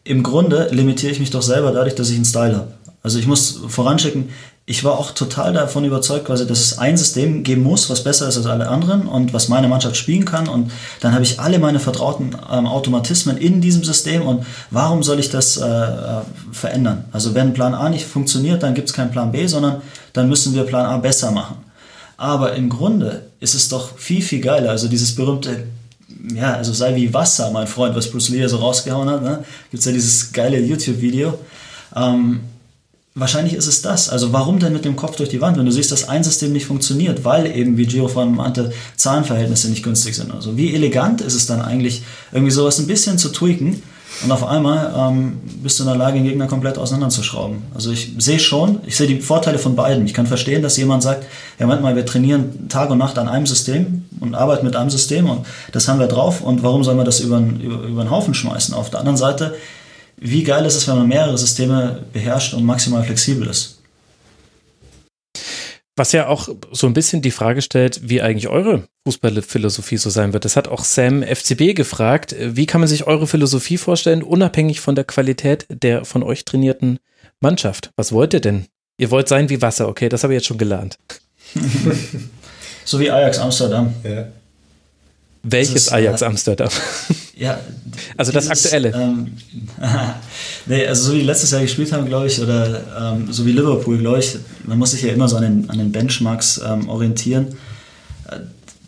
im 0.02 0.22
Grunde 0.22 0.68
limitiere 0.70 1.12
ich 1.12 1.20
mich 1.20 1.30
doch 1.30 1.42
selber 1.42 1.72
dadurch, 1.72 1.94
dass 1.94 2.09
ich 2.09 2.16
einen 2.16 2.24
Style 2.24 2.56
habe. 2.56 2.72
Also 3.02 3.18
ich 3.18 3.26
muss 3.26 3.60
voranschicken, 3.68 4.30
ich 4.64 4.82
war 4.82 4.98
auch 4.98 5.10
total 5.10 5.52
davon 5.52 5.84
überzeugt, 5.84 6.24
quasi, 6.24 6.46
dass 6.46 6.60
es 6.60 6.78
ein 6.78 6.96
System 6.96 7.42
geben 7.42 7.62
muss, 7.62 7.90
was 7.90 8.02
besser 8.02 8.26
ist 8.26 8.38
als 8.38 8.46
alle 8.46 8.66
anderen 8.68 9.06
und 9.06 9.34
was 9.34 9.51
meine 9.51 9.68
Mannschaft 9.68 9.94
spielen 9.94 10.24
kann. 10.24 10.48
Und 10.48 10.70
dann 11.01 11.12
habe 11.12 11.22
ich 11.22 11.38
alle 11.38 11.59
meine 11.59 11.78
vertrauten 11.78 12.34
ähm, 12.51 12.66
Automatismen 12.66 13.36
in 13.36 13.60
diesem 13.60 13.84
System. 13.84 14.22
Und 14.22 14.46
warum 14.70 15.02
soll 15.02 15.18
ich 15.18 15.28
das 15.28 15.59
äh 15.59 16.22
verändern? 16.51 17.05
Also 17.12 17.34
wenn 17.34 17.52
Plan 17.52 17.74
A 17.74 17.90
nicht 17.90 18.06
funktioniert, 18.06 18.62
dann 18.62 18.72
gibt 18.72 18.88
es 18.88 18.94
keinen 18.94 19.10
Plan 19.10 19.32
B, 19.32 19.46
sondern 19.46 19.82
dann 20.14 20.30
müssen 20.30 20.55
wir 20.55 20.62
Plan 20.62 20.86
A 20.86 20.96
besser 20.96 21.30
machen. 21.30 21.56
Aber 22.16 22.55
im 22.55 22.69
Grunde 22.69 23.23
ist 23.41 23.55
es 23.55 23.69
doch 23.69 23.99
viel, 23.99 24.23
viel 24.23 24.41
geiler. 24.41 24.70
Also 24.70 24.89
dieses 24.89 25.15
berühmte, 25.15 25.65
ja, 26.35 26.55
also 26.55 26.73
sei 26.73 26.95
wie 26.95 27.12
Wasser, 27.12 27.51
mein 27.51 27.66
Freund, 27.66 27.97
was 27.97 28.11
Bruce 28.11 28.28
Lee 28.31 28.47
so 28.47 28.59
rausgehauen 28.59 29.09
hat. 29.09 29.23
Ne? 29.23 29.45
Gibt 29.70 29.81
es 29.81 29.85
ja 29.85 29.93
dieses 29.93 30.32
geile 30.32 30.61
YouTube-Video. 30.61 31.39
Ähm, 31.97 32.41
wahrscheinlich 33.15 33.55
ist 33.55 33.66
es 33.66 33.82
das. 33.82 34.09
Also 34.09 34.32
warum 34.32 34.59
denn 34.59 34.73
mit 34.73 34.85
dem 34.85 34.97
Kopf 34.97 35.16
durch 35.16 35.28
die 35.28 35.41
Wand, 35.41 35.59
wenn 35.59 35.66
du 35.66 35.73
siehst, 35.73 35.93
dass 35.93 36.09
ein 36.09 36.24
System 36.24 36.53
nicht 36.53 36.66
funktioniert, 36.66 37.24
weil 37.24 37.47
eben, 37.47 37.77
wie 37.77 37.86
Gio 37.86 38.09
vorhin 38.09 38.35
meinte, 38.35 38.73
Zahlenverhältnisse 38.97 39.69
nicht 39.69 39.82
günstig 39.82 40.15
sind. 40.15 40.32
Also 40.32 40.57
wie 40.57 40.74
elegant 40.74 41.20
ist 41.20 41.35
es 41.35 41.47
dann 41.47 41.61
eigentlich, 41.61 42.03
irgendwie 42.32 42.53
sowas 42.53 42.78
ein 42.78 42.86
bisschen 42.86 43.19
zu 43.19 43.31
tweaken 43.31 43.82
und 44.23 44.31
auf 44.31 44.47
einmal 44.47 44.95
ähm, 44.97 45.41
bist 45.62 45.78
du 45.78 45.82
in 45.82 45.89
der 45.89 45.99
Lage, 45.99 46.15
den 46.15 46.24
Gegner 46.24 46.47
komplett 46.47 46.78
auseinanderzuschrauben. 46.78 47.62
Also 47.74 47.91
ich 47.91 48.12
sehe 48.19 48.39
schon, 48.39 48.81
ich 48.86 48.97
sehe 48.97 49.07
die 49.07 49.20
Vorteile 49.20 49.59
von 49.59 49.74
beiden. 49.74 50.07
Ich 50.07 50.15
kann 50.15 50.27
verstehen, 50.27 50.62
dass 50.62 50.77
jemand 50.77 51.03
sagt, 51.03 51.27
ja 51.59 51.66
manchmal, 51.66 51.97
wir 51.97 52.07
trainieren 52.07 52.69
Tag 52.69 52.91
und 52.91 52.99
Nacht 52.99 53.19
an 53.19 53.28
einem 53.28 53.47
System 53.47 54.05
und 54.20 54.35
arbeiten 54.35 54.65
mit 54.65 54.77
einem 54.77 54.91
System 54.91 55.28
und 55.28 55.47
das 55.73 55.89
haben 55.89 55.99
wir 55.99 56.07
drauf 56.07 56.43
und 56.43 56.62
warum 56.62 56.85
sollen 56.85 56.97
wir 56.99 57.05
das 57.05 57.20
über, 57.20 57.39
über, 57.39 57.82
über 57.82 58.05
den 58.05 58.11
Haufen 58.11 58.35
schmeißen? 58.35 58.74
Auf 58.74 58.91
der 58.91 59.01
anderen 59.01 59.16
Seite, 59.16 59.55
wie 60.16 60.45
geil 60.45 60.65
ist 60.65 60.77
es, 60.77 60.86
wenn 60.86 60.97
man 60.97 61.09
mehrere 61.09 61.36
Systeme 61.36 62.05
beherrscht 62.12 62.55
und 62.55 62.65
maximal 62.65 63.03
flexibel 63.03 63.49
ist? 63.49 63.73
Was 65.96 66.12
ja 66.12 66.26
auch 66.26 66.48
so 66.72 66.86
ein 66.88 66.92
bisschen 66.92 67.22
die 67.22 67.30
Frage 67.30 67.62
stellt, 67.62 68.08
wie 68.08 68.20
eigentlich 68.20 68.48
eure 68.48 68.88
Fußballphilosophie 69.06 69.96
so 69.96 70.10
sein 70.10 70.32
wird. 70.32 70.44
Das 70.44 70.56
hat 70.56 70.66
auch 70.66 70.82
Sam 70.82 71.22
FCB 71.22 71.74
gefragt. 71.74 72.34
Wie 72.38 72.66
kann 72.66 72.80
man 72.80 72.88
sich 72.88 73.06
eure 73.06 73.26
Philosophie 73.26 73.76
vorstellen, 73.76 74.22
unabhängig 74.22 74.80
von 74.80 74.94
der 74.94 75.04
Qualität 75.04 75.66
der 75.68 76.04
von 76.04 76.22
euch 76.22 76.44
trainierten 76.44 76.98
Mannschaft? 77.40 77.90
Was 77.96 78.12
wollt 78.12 78.34
ihr 78.34 78.40
denn? 78.40 78.66
Ihr 78.98 79.10
wollt 79.10 79.28
sein 79.28 79.50
wie 79.50 79.62
Wasser, 79.62 79.88
okay, 79.88 80.08
das 80.08 80.22
habe 80.22 80.32
ich 80.32 80.38
jetzt 80.38 80.46
schon 80.46 80.58
gelernt. 80.58 80.98
so 82.84 82.98
wie 82.98 83.10
Ajax 83.10 83.38
Amsterdam. 83.38 83.94
Ja. 84.02 84.28
Welches 85.44 85.74
ist, 85.74 85.92
Ajax 85.92 86.22
äh, 86.22 86.26
Amsterdam? 86.26 86.70
Ja. 87.36 87.58
Also 88.16 88.30
dieses, 88.30 88.48
das 88.48 88.64
aktuelle. 88.64 88.92
Ähm, 88.94 89.32
nee, 90.66 90.86
also 90.86 91.10
so 91.10 91.18
wie 91.18 91.22
letztes 91.22 91.50
Jahr 91.50 91.62
gespielt 91.62 91.92
haben, 91.92 92.06
glaube 92.06 92.28
ich, 92.28 92.40
oder 92.40 92.80
ähm, 92.96 93.32
so 93.32 93.44
wie 93.44 93.50
Liverpool, 93.50 93.98
glaube 93.98 94.20
ich, 94.20 94.36
man 94.64 94.78
muss 94.78 94.92
sich 94.92 95.02
ja 95.02 95.12
immer 95.12 95.26
so 95.26 95.36
an 95.36 95.42
den, 95.42 95.68
an 95.70 95.78
den 95.78 95.90
Benchmarks 95.90 96.60
ähm, 96.64 96.88
orientieren. 96.88 97.56
Äh, 98.30 98.38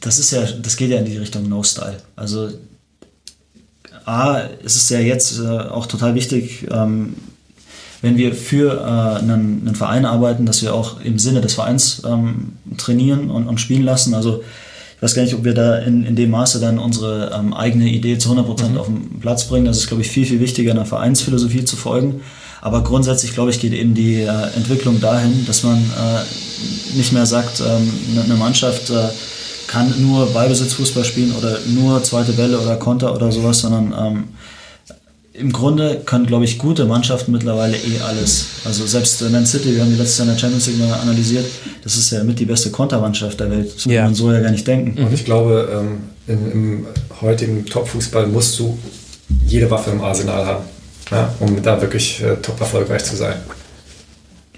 das 0.01 0.21
ist 0.21 0.31
ja, 0.31 0.45
das 0.45 0.77
geht 0.77 0.91
ja 0.91 0.99
in 0.99 1.07
die 1.07 1.17
Richtung 1.17 1.49
No-Style. 1.49 1.97
Also 2.15 2.51
A, 4.05 4.39
ist 4.63 4.77
es 4.77 4.89
ja 4.91 5.01
jetzt 5.01 5.41
äh, 5.41 5.43
auch 5.45 5.87
total 5.87 6.15
wichtig, 6.15 6.69
ähm, 6.71 7.17
wenn 8.03 8.17
wir 8.17 8.33
für 8.33 8.75
äh, 8.75 9.19
einen, 9.19 9.67
einen, 9.67 9.75
Verein 9.75 10.05
arbeiten, 10.05 10.47
dass 10.47 10.63
wir 10.63 10.73
auch 10.73 11.01
im 11.01 11.19
Sinne 11.19 11.41
des 11.41 11.55
Vereins 11.55 12.03
ähm, 12.07 12.53
trainieren 12.77 13.31
und, 13.31 13.49
und 13.49 13.61
spielen 13.61 13.83
lassen. 13.83 14.15
Also 14.15 14.45
ich 14.97 15.03
weiß 15.03 15.15
gar 15.15 15.23
nicht, 15.23 15.35
ob 15.35 15.45
wir 15.45 15.53
da 15.53 15.77
in, 15.77 16.05
in 16.07 16.17
dem 16.17 16.31
Maße 16.31 16.59
dann 16.59 16.79
unsere 16.79 17.31
ähm, 17.39 17.53
eigene 17.53 17.87
Idee 17.87 18.17
zu 18.17 18.31
100% 18.31 18.71
mhm. 18.71 18.79
auf 18.79 18.87
den 18.87 19.21
Platz 19.21 19.45
bringen. 19.45 19.67
Das 19.67 19.77
ist, 19.77 19.89
glaube 19.89 20.03
ich, 20.03 20.09
viel, 20.09 20.25
viel 20.25 20.41
wichtiger, 20.41 20.71
einer 20.71 20.87
Vereinsphilosophie 20.87 21.65
zu 21.65 21.77
folgen. 21.77 22.23
Aber 22.63 22.83
grundsätzlich, 22.83 23.35
glaube 23.35 23.51
ich, 23.51 23.61
geht 23.61 23.75
eben 23.75 23.95
die 23.95 24.23
äh, 24.23 24.57
Entwicklung 24.57 24.99
dahin, 25.01 25.45
dass 25.47 25.63
man 25.63 25.77
äh, 25.77 26.97
nicht 26.97 27.13
mehr 27.13 27.27
sagt, 27.27 27.61
ähm, 27.61 27.93
eine 28.25 28.35
Mannschaft 28.35 28.89
äh, 28.89 29.09
kann 29.67 29.93
nur 30.01 30.33
Ballbesitzfußball 30.33 31.05
spielen 31.05 31.35
oder 31.37 31.59
nur 31.67 32.03
zweite 32.03 32.33
Bälle 32.33 32.59
oder 32.59 32.77
Konter 32.77 33.15
oder 33.15 33.31
sowas, 33.31 33.61
sondern 33.61 33.95
ähm, 33.99 34.25
im 35.39 35.53
Grunde 35.53 36.03
können, 36.05 36.27
glaube 36.27 36.45
ich, 36.45 36.59
gute 36.59 36.85
Mannschaften 36.85 37.33
mittlerweile 37.33 37.77
eh 37.77 38.01
alles. 38.01 38.47
Also 38.65 38.87
selbst 38.87 39.23
Man 39.31 39.47
City, 39.47 39.75
wir 39.75 39.83
haben 39.83 39.91
die 39.91 39.97
letzte 39.97 40.23
Jahr 40.23 40.29
in 40.29 40.35
der 40.35 40.41
Champions 40.41 40.67
League 40.67 40.79
mal 40.79 40.95
analysiert, 40.95 41.47
das 41.83 41.97
ist 41.97 42.11
ja 42.11 42.25
mit 42.25 42.39
die 42.39 42.45
beste 42.45 42.71
Kontermannschaft 42.71 43.39
der 43.41 43.51
Welt. 43.51 43.75
Das 43.75 43.85
ja. 43.85 44.03
kann 44.03 44.05
man 44.07 44.15
so 44.15 44.33
ja 44.33 44.41
gar 44.41 44.51
nicht 44.51 44.67
denken. 44.67 45.03
Und 45.03 45.13
ich 45.13 45.25
glaube, 45.25 45.69
ähm, 45.73 45.99
im, 46.27 46.53
im 46.53 46.87
heutigen 47.21 47.65
Top-Fußball 47.67 48.27
musst 48.27 48.59
du 48.59 48.79
jede 49.47 49.71
Waffe 49.71 49.91
im 49.91 50.01
Arsenal 50.01 50.47
haben, 50.47 50.65
ja, 51.11 51.35
um 51.41 51.63
da 51.63 51.81
wirklich 51.81 52.23
äh, 52.23 52.37
top 52.37 52.61
erfolgreich 52.61 53.05
zu 53.05 53.17
sein. 53.17 53.37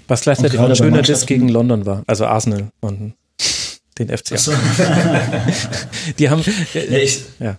Was 0.07 0.21
gleichzeitig 0.21 0.59
ein 0.59 0.75
schöner 0.75 1.01
Disk 1.01 1.27
gegen 1.27 1.49
London 1.49 1.85
war, 1.85 2.03
also 2.07 2.25
Arsenal 2.25 2.69
und 2.79 3.13
den 3.99 4.17
FCA. 4.17 4.37
So. 4.37 4.51
die 6.17 6.29
haben. 6.29 6.43
Äh, 6.73 6.91
ja, 6.91 6.97
ich, 6.99 7.21
ja. 7.39 7.57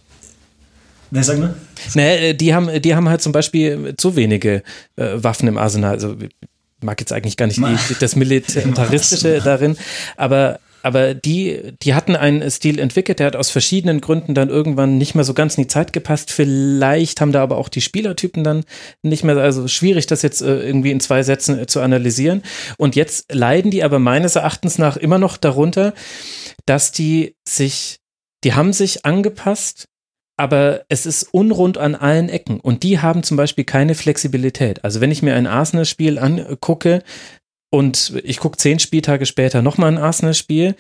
Ne, 1.11 1.24
sag 1.24 1.39
mal. 1.39 1.55
Nee, 1.95 2.35
die 2.35 2.55
haben, 2.55 2.82
die 2.82 2.95
haben 2.95 3.09
halt 3.09 3.20
zum 3.20 3.32
Beispiel 3.32 3.95
zu 3.97 4.16
wenige 4.16 4.62
äh, 4.97 5.15
Waffen 5.15 5.49
im 5.49 5.59
Arsenal. 5.59 5.93
Also 5.93 6.16
mag 6.82 7.01
jetzt 7.01 7.12
eigentlich 7.12 7.37
gar 7.37 7.47
nicht 7.47 7.59
die, 7.59 7.95
das 7.99 8.16
Militaristische 8.16 9.41
darin, 9.45 9.77
aber 10.16 10.61
aber 10.82 11.15
die, 11.15 11.74
die 11.82 11.95
hatten 11.95 12.16
einen 12.16 12.49
Stil 12.51 12.78
entwickelt, 12.78 13.19
der 13.19 13.27
hat 13.27 13.37
aus 13.37 13.51
verschiedenen 13.51 14.01
Gründen 14.01 14.35
dann 14.35 14.49
irgendwann 14.49 14.99
nicht 14.99 15.15
mehr 15.15 15.24
so 15.24 15.35
ganz 15.35 15.57
in 15.57 15.65
die 15.65 15.69
Zeit 15.69 15.93
gepasst. 15.93 16.31
Vielleicht 16.31 17.20
haben 17.20 17.32
da 17.32 17.43
aber 17.43 17.59
auch 17.59 17.69
die 17.69 17.81
Spielertypen 17.81 18.45
dann 18.45 18.65
nicht 19.03 19.24
mehr, 19.24 19.37
also 19.37 19.69
schwierig, 19.69 20.07
das 20.07 20.23
jetzt 20.23 20.41
äh, 20.41 20.62
irgendwie 20.62 20.91
in 20.91 21.01
zwei 21.01 21.23
Sätzen 21.23 21.59
äh, 21.59 21.66
zu 21.66 21.81
analysieren. 21.81 22.43
Und 22.78 22.97
jetzt 22.97 23.32
leiden 23.32 23.70
die 23.70 23.85
aber 23.85 23.99
meines 23.99 24.37
Erachtens 24.37 24.78
nach 24.78 24.97
immer 24.97 25.19
noch 25.19 25.37
darunter, 25.37 25.93
dass 26.65 26.93
die 26.93 27.35
sich, 27.47 27.99
die 28.43 28.55
haben 28.55 28.73
sich 28.73 29.05
angepasst 29.05 29.89
aber 30.40 30.86
es 30.88 31.04
ist 31.04 31.34
unrund 31.34 31.76
an 31.76 31.94
allen 31.94 32.30
Ecken 32.30 32.60
und 32.60 32.82
die 32.82 32.98
haben 33.00 33.22
zum 33.22 33.36
Beispiel 33.36 33.64
keine 33.64 33.94
Flexibilität. 33.94 34.82
Also 34.82 35.02
wenn 35.02 35.10
ich 35.10 35.20
mir 35.20 35.34
ein 35.34 35.46
Arsenal-Spiel 35.46 36.18
angucke 36.18 37.02
und 37.70 38.14
ich 38.24 38.38
gucke 38.38 38.56
zehn 38.56 38.78
Spieltage 38.78 39.26
später 39.26 39.60
nochmal 39.60 39.92
ein 39.92 39.98
Arsenal-Spiel, 39.98 40.76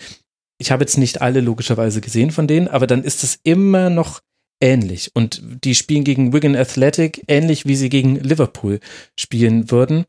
ich 0.56 0.72
habe 0.72 0.84
jetzt 0.84 0.96
nicht 0.96 1.20
alle 1.20 1.42
logischerweise 1.42 2.00
gesehen 2.00 2.30
von 2.30 2.46
denen, 2.46 2.68
aber 2.68 2.86
dann 2.86 3.04
ist 3.04 3.22
es 3.22 3.38
immer 3.42 3.90
noch 3.90 4.20
ähnlich 4.62 5.10
und 5.12 5.42
die 5.62 5.74
spielen 5.74 6.04
gegen 6.04 6.32
Wigan 6.32 6.56
Athletic 6.56 7.22
ähnlich 7.28 7.66
wie 7.66 7.76
sie 7.76 7.90
gegen 7.90 8.16
Liverpool 8.16 8.80
spielen 9.18 9.70
würden 9.70 10.06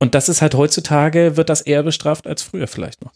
und 0.00 0.14
das 0.14 0.28
ist 0.28 0.42
halt 0.42 0.54
heutzutage 0.54 1.36
wird 1.36 1.48
das 1.48 1.60
eher 1.60 1.82
bestraft 1.82 2.28
als 2.28 2.42
früher 2.42 2.68
vielleicht 2.68 3.04
noch. 3.04 3.12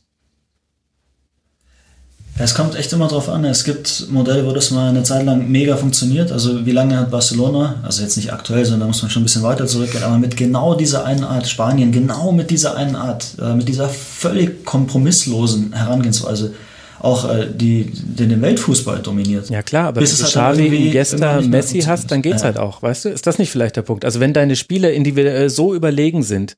Es 2.39 2.55
kommt 2.55 2.77
echt 2.77 2.93
immer 2.93 3.09
drauf 3.09 3.31
an. 3.31 3.45
Es 3.47 3.65
gibt 3.65 4.09
Modelle, 4.11 4.45
wo 4.47 4.53
das 4.53 4.71
mal 4.71 4.91
eine 4.91 5.03
Zeit 5.03 5.25
lang 5.25 5.51
mega 5.51 5.77
funktioniert. 5.77 6.33
Also 6.33 6.67
wie 6.67 6.71
lange 6.73 6.99
hat 6.99 7.11
Barcelona, 7.11 7.77
also 7.83 8.03
jetzt 8.03 8.17
nicht 8.17 8.33
aktuell, 8.33 8.65
sondern 8.65 8.81
da 8.81 8.87
muss 8.89 9.01
man 9.01 9.11
schon 9.11 9.23
ein 9.23 9.25
bisschen 9.25 9.43
weiter 9.43 9.67
zurückgehen, 9.67 10.05
aber 10.05 10.19
mit 10.19 10.37
genau 10.37 10.75
dieser 10.75 11.07
einen 11.07 11.25
Art, 11.25 11.49
Spanien, 11.49 11.93
genau 11.93 12.33
mit 12.33 12.51
dieser 12.51 12.77
einen 12.77 12.95
Art, 12.95 13.37
äh, 13.41 13.55
mit 13.55 13.69
dieser 13.69 13.89
völlig 13.89 14.65
kompromisslosen 14.67 15.73
Herangehensweise 15.73 16.53
auch 17.01 17.31
äh, 17.31 17.47
die, 17.55 17.91
den, 17.93 18.29
den 18.29 18.43
Weltfußball 18.43 19.01
dominiert. 19.01 19.49
Ja 19.49 19.63
klar, 19.63 19.89
aber 19.89 20.01
Bis 20.01 20.13
wenn 20.13 20.31
du 20.31 20.41
halt 20.41 20.57
Xavi, 20.57 20.89
Iniesta, 20.89 21.41
Messi 21.41 21.81
hast, 21.83 22.11
dann 22.11 22.21
geht's 22.21 22.41
ja. 22.41 22.47
halt 22.47 22.59
auch, 22.59 22.83
weißt 22.83 23.07
du? 23.07 23.09
Ist 23.11 23.27
das 23.27 23.39
nicht 23.39 23.51
vielleicht 23.51 23.77
der 23.77 23.83
Punkt? 23.83 24.05
Also 24.05 24.21
wenn 24.21 24.33
deine 24.33 24.57
Spieler 24.57 24.93
individuell 24.93 25.49
so 25.51 25.75
überlegen 25.75 26.23
sind, 26.23 26.57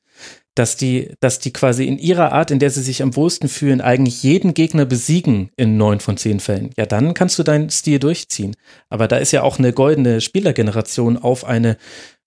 dass 0.59 0.75
die, 0.75 1.13
dass 1.21 1.39
die 1.39 1.53
quasi 1.53 1.85
in 1.85 1.97
ihrer 1.97 2.33
Art, 2.33 2.51
in 2.51 2.59
der 2.59 2.69
sie 2.69 2.81
sich 2.81 3.01
am 3.01 3.15
wohlsten 3.15 3.47
fühlen, 3.47 3.79
eigentlich 3.79 4.23
jeden 4.23 4.53
Gegner 4.53 4.83
besiegen 4.83 5.51
in 5.55 5.77
neun 5.77 6.01
von 6.01 6.17
zehn 6.17 6.41
Fällen, 6.41 6.71
ja, 6.75 6.85
dann 6.85 7.13
kannst 7.13 7.39
du 7.39 7.43
deinen 7.43 7.69
Stil 7.69 7.97
durchziehen. 7.97 8.57
Aber 8.89 9.07
da 9.07 9.15
ist 9.15 9.31
ja 9.31 9.41
auch 9.41 9.57
eine 9.57 9.71
goldene 9.71 10.19
Spielergeneration 10.19 11.17
auf 11.17 11.45
eine 11.45 11.77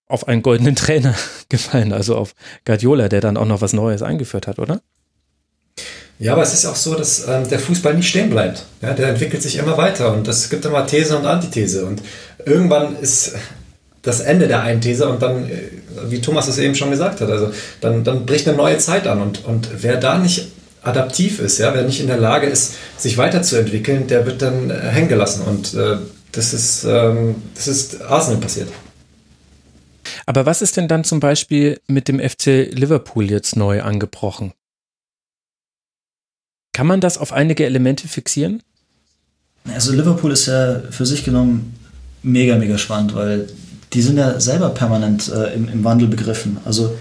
auf 0.07 0.27
einen 0.27 0.41
goldenen 0.41 0.75
Trainer 0.83 1.13
gefallen, 1.49 1.93
also 1.93 2.15
auf 2.15 2.33
Guardiola, 2.65 3.07
der 3.07 3.21
dann 3.21 3.37
auch 3.37 3.45
noch 3.45 3.61
was 3.61 3.73
Neues 3.73 4.01
eingeführt 4.01 4.47
hat, 4.47 4.57
oder? 4.57 4.81
Ja, 6.17 6.33
aber 6.33 6.41
es 6.41 6.55
ist 6.55 6.65
auch 6.65 6.75
so, 6.75 6.95
dass 6.95 7.27
ähm, 7.27 7.47
der 7.49 7.59
Fußball 7.59 7.93
nicht 7.93 8.09
stehen 8.09 8.31
bleibt. 8.31 8.65
Ja, 8.81 8.93
der 8.93 9.09
entwickelt 9.09 9.43
sich 9.43 9.57
immer 9.57 9.77
weiter 9.77 10.11
und 10.11 10.27
es 10.27 10.49
gibt 10.49 10.65
immer 10.65 10.87
These 10.87 11.17
und 11.17 11.27
Antithese. 11.27 11.85
Und 11.85 12.01
irgendwann 12.45 12.97
ist 12.97 13.35
das 14.03 14.19
Ende 14.19 14.47
der 14.47 14.61
einen 14.61 14.81
These 14.81 15.07
und 15.07 15.21
dann, 15.21 15.49
äh, 15.49 15.69
wie 16.09 16.21
Thomas 16.21 16.47
es 16.47 16.59
eben 16.59 16.75
schon 16.75 16.91
gesagt 16.91 17.21
hat, 17.21 17.29
also 17.29 17.51
dann, 17.81 18.03
dann 18.03 18.25
bricht 18.25 18.47
eine 18.47 18.57
neue 18.57 18.77
Zeit 18.77 19.07
an. 19.07 19.21
Und, 19.21 19.43
und 19.45 19.69
wer 19.81 19.97
da 19.97 20.19
nicht 20.19 20.49
adaptiv 20.83 21.39
ist, 21.39 21.57
ja, 21.57 21.73
wer 21.73 21.83
nicht 21.83 22.01
in 22.01 22.07
der 22.07 22.17
Lage 22.17 22.47
ist, 22.47 22.75
sich 22.97 23.17
weiterzuentwickeln, 23.17 24.07
der 24.07 24.25
wird 24.25 24.41
dann 24.41 24.69
äh, 24.69 24.73
hängen 24.73 25.07
gelassen. 25.07 25.43
Und 25.43 25.73
äh, 25.73 25.97
das, 26.33 26.53
ist, 26.53 26.83
ähm, 26.83 27.35
das 27.55 27.67
ist 27.67 28.01
Arsenal 28.01 28.39
passiert. 28.39 28.69
Aber 30.25 30.45
was 30.45 30.61
ist 30.61 30.75
denn 30.75 30.89
dann 30.89 31.05
zum 31.05 31.21
Beispiel 31.21 31.79
mit 31.87 32.09
dem 32.09 32.19
FC 32.19 32.69
Liverpool 32.71 33.29
jetzt 33.31 33.55
neu 33.55 33.81
angebrochen? 33.81 34.53
Kann 36.73 36.87
man 36.87 36.99
das 36.99 37.17
auf 37.17 37.31
einige 37.31 37.65
Elemente 37.65 38.07
fixieren? 38.07 38.61
Also 39.73 39.93
Liverpool 39.93 40.31
ist 40.33 40.47
ja 40.47 40.81
für 40.89 41.05
sich 41.05 41.23
genommen 41.23 41.79
mega, 42.21 42.57
mega 42.57 42.77
spannend, 42.77 43.15
weil 43.15 43.47
die 43.93 44.01
sind 44.01 44.17
ja 44.17 44.39
selber 44.39 44.69
permanent 44.69 45.31
äh, 45.31 45.53
im, 45.53 45.67
im 45.67 45.83
Wandel 45.83 46.07
begriffen. 46.07 46.57
Also 46.65 46.95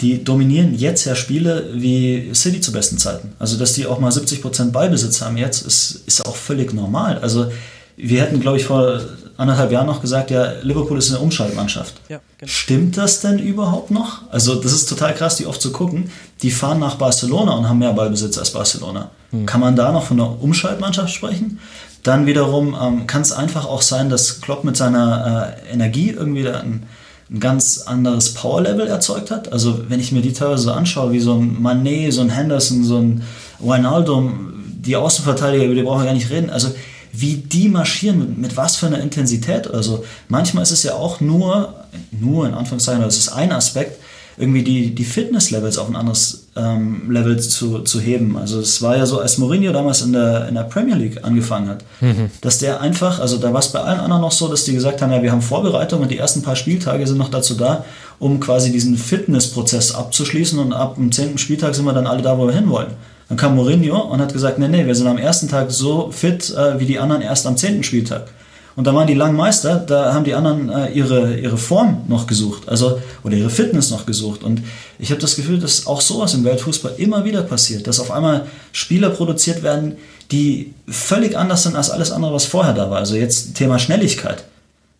die 0.00 0.24
dominieren 0.24 0.74
jetzt 0.74 1.04
ja 1.04 1.14
Spiele 1.14 1.70
wie 1.74 2.34
City 2.34 2.60
zu 2.60 2.72
besten 2.72 2.98
Zeiten. 2.98 3.32
Also 3.38 3.56
dass 3.56 3.74
die 3.74 3.86
auch 3.86 4.00
mal 4.00 4.10
70% 4.10 4.72
Ballbesitz 4.72 5.22
haben 5.22 5.36
jetzt, 5.36 5.64
ist, 5.64 6.02
ist 6.06 6.26
auch 6.26 6.36
völlig 6.36 6.72
normal. 6.74 7.18
Also 7.18 7.50
wir 7.96 8.22
hätten, 8.22 8.40
glaube 8.40 8.56
ich, 8.56 8.64
vor 8.64 9.00
anderthalb 9.36 9.70
Jahren 9.70 9.86
noch 9.86 10.00
gesagt, 10.00 10.30
ja, 10.30 10.52
Liverpool 10.62 10.98
ist 10.98 11.10
eine 11.10 11.20
Umschaltmannschaft. 11.20 11.94
Ja, 12.08 12.20
genau. 12.38 12.50
Stimmt 12.50 12.96
das 12.96 13.20
denn 13.20 13.38
überhaupt 13.38 13.90
noch? 13.90 14.22
Also 14.30 14.56
das 14.56 14.72
ist 14.72 14.88
total 14.88 15.14
krass, 15.14 15.36
die 15.36 15.46
oft 15.46 15.60
zu 15.60 15.72
gucken. 15.72 16.10
Die 16.42 16.50
fahren 16.50 16.80
nach 16.80 16.96
Barcelona 16.96 17.52
und 17.52 17.68
haben 17.68 17.78
mehr 17.78 17.92
Ballbesitz 17.92 18.38
als 18.38 18.50
Barcelona. 18.50 19.10
Hm. 19.30 19.46
Kann 19.46 19.60
man 19.60 19.76
da 19.76 19.92
noch 19.92 20.04
von 20.04 20.20
einer 20.20 20.42
Umschaltmannschaft 20.42 21.12
sprechen? 21.12 21.60
Dann 22.02 22.26
wiederum 22.26 22.76
ähm, 22.80 23.06
kann 23.06 23.22
es 23.22 23.32
einfach 23.32 23.64
auch 23.66 23.82
sein, 23.82 24.10
dass 24.10 24.40
Klopp 24.40 24.64
mit 24.64 24.76
seiner 24.76 25.54
äh, 25.68 25.72
Energie 25.72 26.10
irgendwie 26.10 26.48
ein, 26.48 26.82
ein 27.30 27.40
ganz 27.40 27.82
anderes 27.82 28.34
Powerlevel 28.34 28.88
erzeugt 28.88 29.30
hat. 29.30 29.52
Also 29.52 29.88
wenn 29.88 30.00
ich 30.00 30.10
mir 30.10 30.20
die 30.20 30.32
teilweise 30.32 30.64
so 30.64 30.72
anschaue, 30.72 31.12
wie 31.12 31.20
so 31.20 31.34
ein 31.34 31.62
Manet, 31.62 32.12
so 32.12 32.22
ein 32.22 32.30
Henderson, 32.30 32.82
so 32.82 32.98
ein 32.98 33.22
Wijnaldum, 33.60 34.52
die 34.66 34.96
Außenverteidiger, 34.96 35.64
über 35.64 35.74
die 35.74 35.82
brauchen 35.82 36.00
wir 36.00 36.06
gar 36.06 36.14
nicht 36.14 36.30
reden. 36.30 36.50
Also 36.50 36.74
wie 37.12 37.36
die 37.36 37.68
marschieren, 37.68 38.18
mit, 38.18 38.38
mit 38.38 38.56
was 38.56 38.76
für 38.76 38.86
einer 38.86 39.00
Intensität. 39.00 39.70
Also 39.70 40.04
manchmal 40.28 40.64
ist 40.64 40.72
es 40.72 40.82
ja 40.82 40.94
auch 40.94 41.20
nur, 41.20 41.74
nur 42.10 42.48
in 42.48 42.54
Anführungszeichen, 42.54 43.02
das 43.02 43.16
ist 43.16 43.28
ein 43.28 43.52
Aspekt, 43.52 44.00
irgendwie 44.38 44.62
die, 44.62 44.94
die 44.94 45.04
Fitness-Levels 45.04 45.78
auf 45.78 45.88
ein 45.88 45.96
anderes 45.96 46.41
ähm, 46.54 47.10
Level 47.10 47.38
zu, 47.40 47.80
zu 47.80 48.00
heben. 48.00 48.36
Also 48.36 48.60
es 48.60 48.82
war 48.82 48.96
ja 48.96 49.06
so, 49.06 49.20
als 49.20 49.38
Mourinho 49.38 49.72
damals 49.72 50.02
in 50.02 50.12
der, 50.12 50.48
in 50.48 50.54
der 50.54 50.64
Premier 50.64 50.96
League 50.96 51.24
angefangen 51.24 51.68
hat, 51.68 51.84
mhm. 52.00 52.30
dass 52.42 52.58
der 52.58 52.80
einfach, 52.80 53.20
also 53.20 53.38
da 53.38 53.52
war 53.52 53.60
es 53.60 53.68
bei 53.68 53.80
allen 53.80 54.00
anderen 54.00 54.22
noch 54.22 54.32
so, 54.32 54.48
dass 54.48 54.64
die 54.64 54.74
gesagt 54.74 55.00
haben, 55.00 55.12
ja, 55.12 55.22
wir 55.22 55.32
haben 55.32 55.40
Vorbereitung 55.40 56.02
und 56.02 56.10
die 56.10 56.18
ersten 56.18 56.42
paar 56.42 56.56
Spieltage 56.56 57.06
sind 57.06 57.18
noch 57.18 57.30
dazu 57.30 57.54
da, 57.54 57.84
um 58.18 58.38
quasi 58.38 58.70
diesen 58.70 58.98
Fitness-Prozess 58.98 59.94
abzuschließen 59.94 60.58
und 60.58 60.72
ab 60.72 60.96
dem 60.96 61.10
zehnten 61.10 61.38
Spieltag 61.38 61.74
sind 61.74 61.86
wir 61.86 61.94
dann 61.94 62.06
alle 62.06 62.22
da, 62.22 62.36
wo 62.36 62.46
wir 62.46 62.54
hinwollen. 62.54 62.92
Dann 63.28 63.38
kam 63.38 63.56
Mourinho 63.56 63.98
und 63.98 64.20
hat 64.20 64.34
gesagt, 64.34 64.58
nee, 64.58 64.68
nee, 64.68 64.86
wir 64.86 64.94
sind 64.94 65.06
am 65.06 65.16
ersten 65.16 65.48
Tag 65.48 65.70
so 65.70 66.10
fit 66.10 66.54
äh, 66.54 66.78
wie 66.78 66.84
die 66.84 66.98
anderen 66.98 67.22
erst 67.22 67.46
am 67.46 67.56
zehnten 67.56 67.82
Spieltag. 67.82 68.26
Und 68.74 68.86
da 68.86 68.94
waren 68.94 69.06
die 69.06 69.14
langen 69.14 69.36
Meister, 69.36 69.76
da 69.76 70.14
haben 70.14 70.24
die 70.24 70.34
anderen 70.34 70.70
äh, 70.70 70.92
ihre, 70.92 71.36
ihre 71.36 71.58
Form 71.58 72.04
noch 72.08 72.26
gesucht, 72.26 72.68
also 72.68 73.00
oder 73.22 73.36
ihre 73.36 73.50
Fitness 73.50 73.90
noch 73.90 74.06
gesucht. 74.06 74.42
Und 74.42 74.62
ich 74.98 75.10
habe 75.10 75.20
das 75.20 75.36
Gefühl, 75.36 75.58
dass 75.58 75.86
auch 75.86 76.00
sowas 76.00 76.32
im 76.34 76.44
Weltfußball 76.44 76.94
immer 76.96 77.24
wieder 77.24 77.42
passiert, 77.42 77.86
dass 77.86 78.00
auf 78.00 78.10
einmal 78.10 78.46
Spieler 78.72 79.10
produziert 79.10 79.62
werden, 79.62 79.96
die 80.30 80.72
völlig 80.88 81.36
anders 81.36 81.64
sind 81.64 81.76
als 81.76 81.90
alles 81.90 82.10
andere, 82.10 82.32
was 82.32 82.46
vorher 82.46 82.72
da 82.72 82.90
war. 82.90 82.98
Also 82.98 83.16
jetzt 83.16 83.54
Thema 83.54 83.78
Schnelligkeit. 83.78 84.44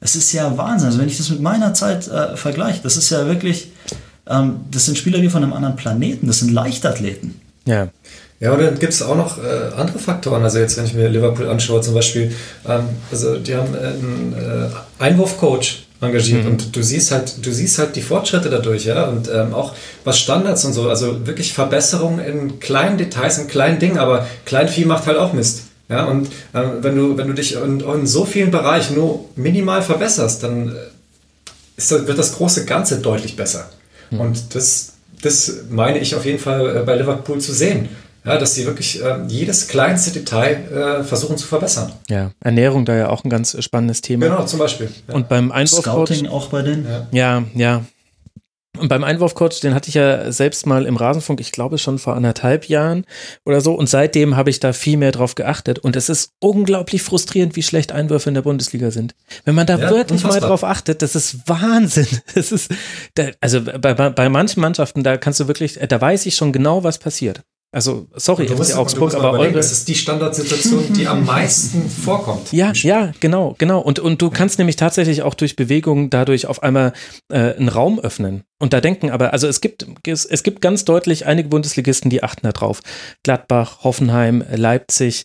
Es 0.00 0.16
ist 0.16 0.32
ja 0.32 0.58
Wahnsinn. 0.58 0.88
Also 0.88 0.98
wenn 0.98 1.08
ich 1.08 1.16
das 1.16 1.30
mit 1.30 1.40
meiner 1.40 1.72
Zeit 1.72 2.08
äh, 2.08 2.36
vergleiche, 2.36 2.80
das 2.82 2.96
ist 2.96 3.08
ja 3.10 3.26
wirklich, 3.26 3.68
ähm, 4.26 4.56
das 4.70 4.84
sind 4.84 4.98
Spieler 4.98 5.22
wie 5.22 5.30
von 5.30 5.42
einem 5.42 5.52
anderen 5.54 5.76
Planeten, 5.76 6.26
das 6.26 6.40
sind 6.40 6.52
Leichtathleten. 6.52 7.40
Ja. 7.64 7.88
Ja, 8.42 8.52
und 8.54 8.60
dann 8.60 8.76
gibt 8.76 8.92
es 8.92 9.02
auch 9.02 9.14
noch 9.14 9.38
äh, 9.38 9.72
andere 9.76 10.00
Faktoren. 10.00 10.42
Also 10.42 10.58
jetzt, 10.58 10.76
wenn 10.76 10.84
ich 10.84 10.94
mir 10.94 11.08
Liverpool 11.08 11.48
anschaue, 11.48 11.80
zum 11.80 11.94
Beispiel, 11.94 12.32
ähm, 12.68 12.88
also 13.12 13.36
die 13.36 13.54
haben 13.54 13.68
einen 13.72 14.34
äh, 14.36 15.02
Einwurfcoach 15.02 15.84
engagiert 16.00 16.42
mhm. 16.42 16.50
und 16.50 16.74
du 16.74 16.82
siehst 16.82 17.12
halt, 17.12 17.46
du 17.46 17.52
siehst 17.52 17.78
halt 17.78 17.94
die 17.94 18.02
Fortschritte 18.02 18.50
dadurch, 18.50 18.84
ja, 18.84 19.04
und 19.04 19.30
ähm, 19.32 19.54
auch 19.54 19.74
was 20.02 20.18
Standards 20.18 20.64
und 20.64 20.72
so, 20.72 20.88
also 20.88 21.24
wirklich 21.24 21.52
Verbesserungen 21.52 22.18
in 22.18 22.58
kleinen 22.58 22.98
Details, 22.98 23.38
in 23.38 23.46
kleinen 23.46 23.78
Dingen, 23.78 23.98
aber 23.98 24.26
Kleinvieh 24.44 24.86
macht 24.86 25.06
halt 25.06 25.18
auch 25.18 25.32
Mist. 25.32 25.62
Ja, 25.88 26.06
und 26.06 26.26
äh, 26.52 26.62
wenn, 26.80 26.96
du, 26.96 27.16
wenn 27.16 27.28
du 27.28 27.34
dich 27.34 27.54
in, 27.54 27.78
in, 27.78 28.06
so 28.08 28.24
vielen 28.24 28.50
Bereichen 28.50 28.96
nur 28.96 29.24
minimal 29.36 29.82
verbesserst, 29.82 30.42
dann 30.42 30.70
äh, 30.70 30.72
das, 31.76 31.92
wird 31.92 32.18
das 32.18 32.34
große 32.34 32.64
Ganze 32.64 32.98
deutlich 32.98 33.36
besser. 33.36 33.70
Mhm. 34.10 34.20
Und 34.20 34.54
das, 34.56 34.94
das 35.22 35.58
meine 35.70 36.00
ich 36.00 36.16
auf 36.16 36.24
jeden 36.24 36.40
Fall 36.40 36.78
äh, 36.78 36.80
bei 36.80 36.96
Liverpool 36.96 37.40
zu 37.40 37.52
sehen. 37.52 37.88
Ja, 38.24 38.38
dass 38.38 38.54
sie 38.54 38.66
wirklich 38.66 39.02
äh, 39.02 39.18
jedes 39.26 39.66
kleinste 39.66 40.12
Detail 40.12 41.00
äh, 41.00 41.04
versuchen 41.04 41.36
zu 41.36 41.46
verbessern. 41.46 41.92
Ja, 42.08 42.30
Ernährung 42.40 42.84
da 42.84 42.94
ja 42.94 43.08
auch 43.08 43.24
ein 43.24 43.30
ganz 43.30 43.56
spannendes 43.64 44.00
Thema. 44.00 44.26
Genau, 44.26 44.44
zum 44.44 44.60
Beispiel. 44.60 44.90
Ja. 45.08 45.14
Und 45.14 45.28
beim 45.28 45.50
Einwurfcoach. 45.50 46.08
Scouting 46.08 46.28
auch 46.28 46.48
bei 46.48 46.62
denen? 46.62 46.86
Ja, 46.86 47.06
ja. 47.10 47.44
ja. 47.54 47.84
Und 48.78 48.88
beim 48.88 49.04
Einwurfcoach, 49.04 49.60
den 49.60 49.74
hatte 49.74 49.90
ich 49.90 49.96
ja 49.96 50.32
selbst 50.32 50.66
mal 50.66 50.86
im 50.86 50.96
Rasenfunk, 50.96 51.40
ich 51.40 51.52
glaube 51.52 51.76
schon 51.76 51.98
vor 51.98 52.16
anderthalb 52.16 52.70
Jahren 52.70 53.04
oder 53.44 53.60
so. 53.60 53.74
Und 53.74 53.90
seitdem 53.90 54.34
habe 54.34 54.48
ich 54.48 54.60
da 54.60 54.72
viel 54.72 54.96
mehr 54.96 55.12
drauf 55.12 55.34
geachtet. 55.34 55.78
Und 55.80 55.94
es 55.94 56.08
ist 56.08 56.32
unglaublich 56.40 57.02
frustrierend, 57.02 57.54
wie 57.54 57.62
schlecht 57.62 57.92
Einwürfe 57.92 58.30
in 58.30 58.34
der 58.34 58.42
Bundesliga 58.42 58.90
sind. 58.90 59.14
Wenn 59.44 59.54
man 59.54 59.66
da 59.66 59.76
ja, 59.76 59.90
wirklich 59.90 60.24
unfassbar. 60.24 60.40
mal 60.40 60.48
drauf 60.48 60.64
achtet, 60.64 61.02
das 61.02 61.14
ist 61.14 61.48
Wahnsinn. 61.48 62.06
Das 62.34 62.50
ist, 62.50 62.72
also 63.40 63.60
bei, 63.62 63.94
bei, 63.94 64.08
bei 64.08 64.28
manchen 64.28 64.60
Mannschaften, 64.60 65.02
da 65.02 65.18
kannst 65.18 65.38
du 65.38 65.48
wirklich, 65.48 65.78
da 65.86 66.00
weiß 66.00 66.24
ich 66.24 66.34
schon 66.34 66.52
genau, 66.52 66.82
was 66.82 66.98
passiert. 66.98 67.42
Also, 67.74 68.06
sorry, 68.16 68.46
musst, 68.50 68.76
Augsburg, 68.76 69.14
aber 69.14 69.32
eure. 69.32 69.52
Das 69.52 69.72
ist 69.72 69.88
die 69.88 69.94
Standardsituation, 69.94 70.92
die 70.92 71.06
am 71.08 71.24
meisten 71.24 71.88
vorkommt. 72.04 72.52
Ja, 72.52 72.70
ja, 72.74 73.12
genau, 73.18 73.54
genau. 73.56 73.80
Und, 73.80 73.98
und 73.98 74.20
du 74.20 74.28
kannst 74.28 74.58
nämlich 74.58 74.76
tatsächlich 74.76 75.22
auch 75.22 75.32
durch 75.32 75.56
Bewegung 75.56 76.10
dadurch 76.10 76.44
auf 76.44 76.62
einmal 76.62 76.92
äh, 77.32 77.54
einen 77.54 77.70
Raum 77.70 77.98
öffnen. 77.98 78.44
Und 78.58 78.74
da 78.74 78.82
denken 78.82 79.10
aber, 79.10 79.32
also 79.32 79.48
es 79.48 79.62
gibt, 79.62 79.86
es, 80.06 80.26
es 80.26 80.42
gibt 80.42 80.60
ganz 80.60 80.84
deutlich 80.84 81.24
einige 81.24 81.48
Bundesligisten, 81.48 82.10
die 82.10 82.22
achten 82.22 82.42
da 82.42 82.52
drauf. 82.52 82.80
Gladbach, 83.22 83.84
Hoffenheim, 83.84 84.44
Leipzig, 84.54 85.24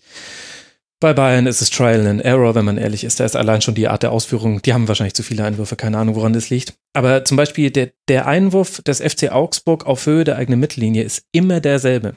bei 0.99 1.13
Bayern 1.13 1.45
ist 1.45 1.61
es 1.61 1.69
Trial 1.69 2.07
and 2.07 2.23
Error, 2.23 2.55
wenn 2.55 2.65
man 2.65 2.77
ehrlich 2.77 3.03
ist. 3.03 3.19
Da 3.19 3.25
ist 3.25 3.35
allein 3.35 3.61
schon 3.61 3.75
die 3.75 3.87
Art 3.87 4.01
der 4.01 4.11
Ausführung. 4.11 4.61
Die 4.63 4.73
haben 4.73 4.87
wahrscheinlich 4.87 5.13
zu 5.13 5.21
viele 5.21 5.43
Einwürfe, 5.43 5.75
keine 5.75 5.97
Ahnung, 5.99 6.15
woran 6.15 6.33
das 6.33 6.49
liegt. 6.49 6.73
Aber 6.93 7.23
zum 7.23 7.37
Beispiel 7.37 7.69
der, 7.69 7.91
der 8.07 8.25
Einwurf 8.25 8.81
des 8.81 8.99
FC 8.99 9.31
Augsburg 9.31 9.85
auf 9.85 10.05
Höhe 10.07 10.23
der 10.23 10.37
eigenen 10.37 10.59
Mittellinie 10.59 11.03
ist 11.03 11.23
immer 11.31 11.59
derselbe. 11.59 12.15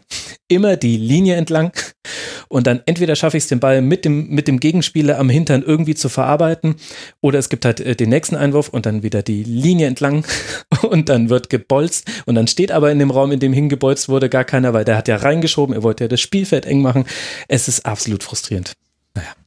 Immer 0.49 0.77
die 0.77 0.97
Linie 0.97 1.37
entlang. 1.37 1.73
Und 2.53 2.67
dann 2.67 2.81
entweder 2.85 3.15
schaffe 3.15 3.37
ich 3.37 3.45
es, 3.45 3.49
den 3.49 3.61
Ball 3.61 3.81
mit 3.81 4.05
dem, 4.05 4.29
mit 4.29 4.49
dem 4.49 4.59
Gegenspieler 4.59 5.21
am 5.21 5.31
Hintern 5.31 5.63
irgendwie 5.63 5.95
zu 5.95 6.09
verarbeiten. 6.09 6.75
Oder 7.21 7.39
es 7.39 7.49
gibt 7.49 7.65
halt 7.65 7.79
äh, 7.79 7.95
den 7.95 8.09
nächsten 8.09 8.35
Einwurf 8.35 8.69
und 8.69 8.87
dann 8.87 9.05
wieder 9.05 9.23
die 9.23 9.45
Linie 9.45 9.87
entlang. 9.87 10.25
Und 10.83 11.09
dann 11.09 11.29
wird 11.29 11.51
gebolzt. 11.51 12.11
Und 12.27 12.35
dann 12.35 12.47
steht 12.47 12.73
aber 12.73 12.91
in 12.91 12.99
dem 12.99 13.11
Raum, 13.11 13.31
in 13.33 13.39
dem 13.39 13.53
hingebolzt 13.53 14.09
wurde, 14.09 14.29
gar 14.29 14.45
keiner, 14.45 14.73
weil 14.73 14.85
der 14.85 14.97
hat 14.97 15.09
ja 15.09 15.17
reingeschoben. 15.17 15.75
Er 15.75 15.83
wollte 15.83 16.05
ja 16.05 16.09
das 16.09 16.21
Spielfeld 16.21 16.65
eng 16.65 16.81
machen. 16.81 17.05
Es 17.49 17.69
ist 17.69 17.87
absolut 17.87 18.25
frustrierend. 18.25 18.73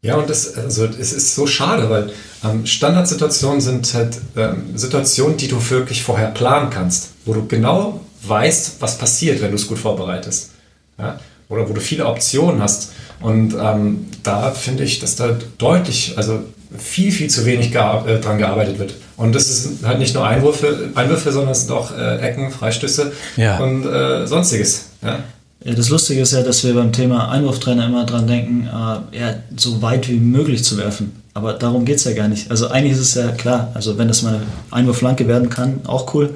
Ja, 0.01 0.15
und 0.15 0.29
das, 0.29 0.55
also, 0.55 0.85
es 0.85 1.11
ist 1.11 1.35
so 1.35 1.47
schade, 1.47 1.89
weil 1.89 2.11
ähm, 2.43 2.65
Standardsituationen 2.65 3.61
sind 3.61 3.93
halt 3.93 4.19
ähm, 4.37 4.77
Situationen, 4.77 5.37
die 5.37 5.47
du 5.47 5.57
wirklich 5.69 6.03
vorher 6.03 6.31
planen 6.31 6.69
kannst, 6.69 7.11
wo 7.25 7.33
du 7.33 7.47
genau 7.47 8.01
weißt, 8.25 8.77
was 8.79 8.97
passiert, 8.97 9.41
wenn 9.41 9.49
du 9.49 9.55
es 9.55 9.67
gut 9.67 9.79
vorbereitest. 9.79 10.51
Ja? 10.97 11.19
Oder 11.53 11.69
wo 11.69 11.73
du 11.73 11.81
viele 11.81 12.05
Optionen 12.05 12.61
hast. 12.61 12.91
Und 13.21 13.55
ähm, 13.59 14.07
da 14.23 14.51
finde 14.51 14.83
ich, 14.83 14.99
dass 14.99 15.15
da 15.15 15.37
deutlich, 15.57 16.13
also 16.17 16.41
viel, 16.77 17.11
viel 17.11 17.29
zu 17.29 17.45
wenig 17.45 17.71
gear 17.71 18.07
äh, 18.07 18.19
dran 18.19 18.37
gearbeitet 18.37 18.79
wird. 18.79 18.95
Und 19.15 19.33
das 19.33 19.49
ist 19.49 19.85
halt 19.85 19.99
nicht 19.99 20.15
nur 20.15 20.25
Einwürfe, 20.25 20.89
Einwürfe 20.95 21.31
sondern 21.31 21.51
es 21.51 21.61
sind 21.61 21.71
auch 21.71 21.95
äh, 21.95 22.17
Ecken, 22.17 22.51
Freistöße 22.51 23.11
ja. 23.37 23.59
und 23.59 23.85
äh, 23.85 24.25
sonstiges. 24.27 24.89
Ja? 25.01 25.19
Ja, 25.63 25.73
das 25.73 25.89
Lustige 25.89 26.21
ist 26.21 26.33
ja, 26.33 26.41
dass 26.41 26.63
wir 26.65 26.73
beim 26.73 26.91
Thema 26.91 27.29
Einwurftrainer 27.29 27.85
immer 27.85 28.05
dran 28.05 28.27
denken, 28.27 28.67
äh, 28.67 29.17
ja, 29.17 29.35
so 29.55 29.81
weit 29.81 30.09
wie 30.09 30.19
möglich 30.19 30.63
zu 30.63 30.77
werfen. 30.77 31.21
Aber 31.33 31.53
darum 31.53 31.85
geht 31.85 31.97
es 31.97 32.03
ja 32.03 32.13
gar 32.13 32.27
nicht. 32.27 32.51
Also 32.51 32.67
eigentlich 32.67 32.93
ist 32.93 32.99
es 32.99 33.15
ja 33.15 33.31
klar, 33.31 33.71
also 33.73 33.97
wenn 33.97 34.07
das 34.07 34.23
mal 34.23 34.35
eine 34.35 34.43
Einwurflanke 34.71 35.27
werden 35.27 35.49
kann, 35.49 35.81
auch 35.85 36.13
cool. 36.13 36.31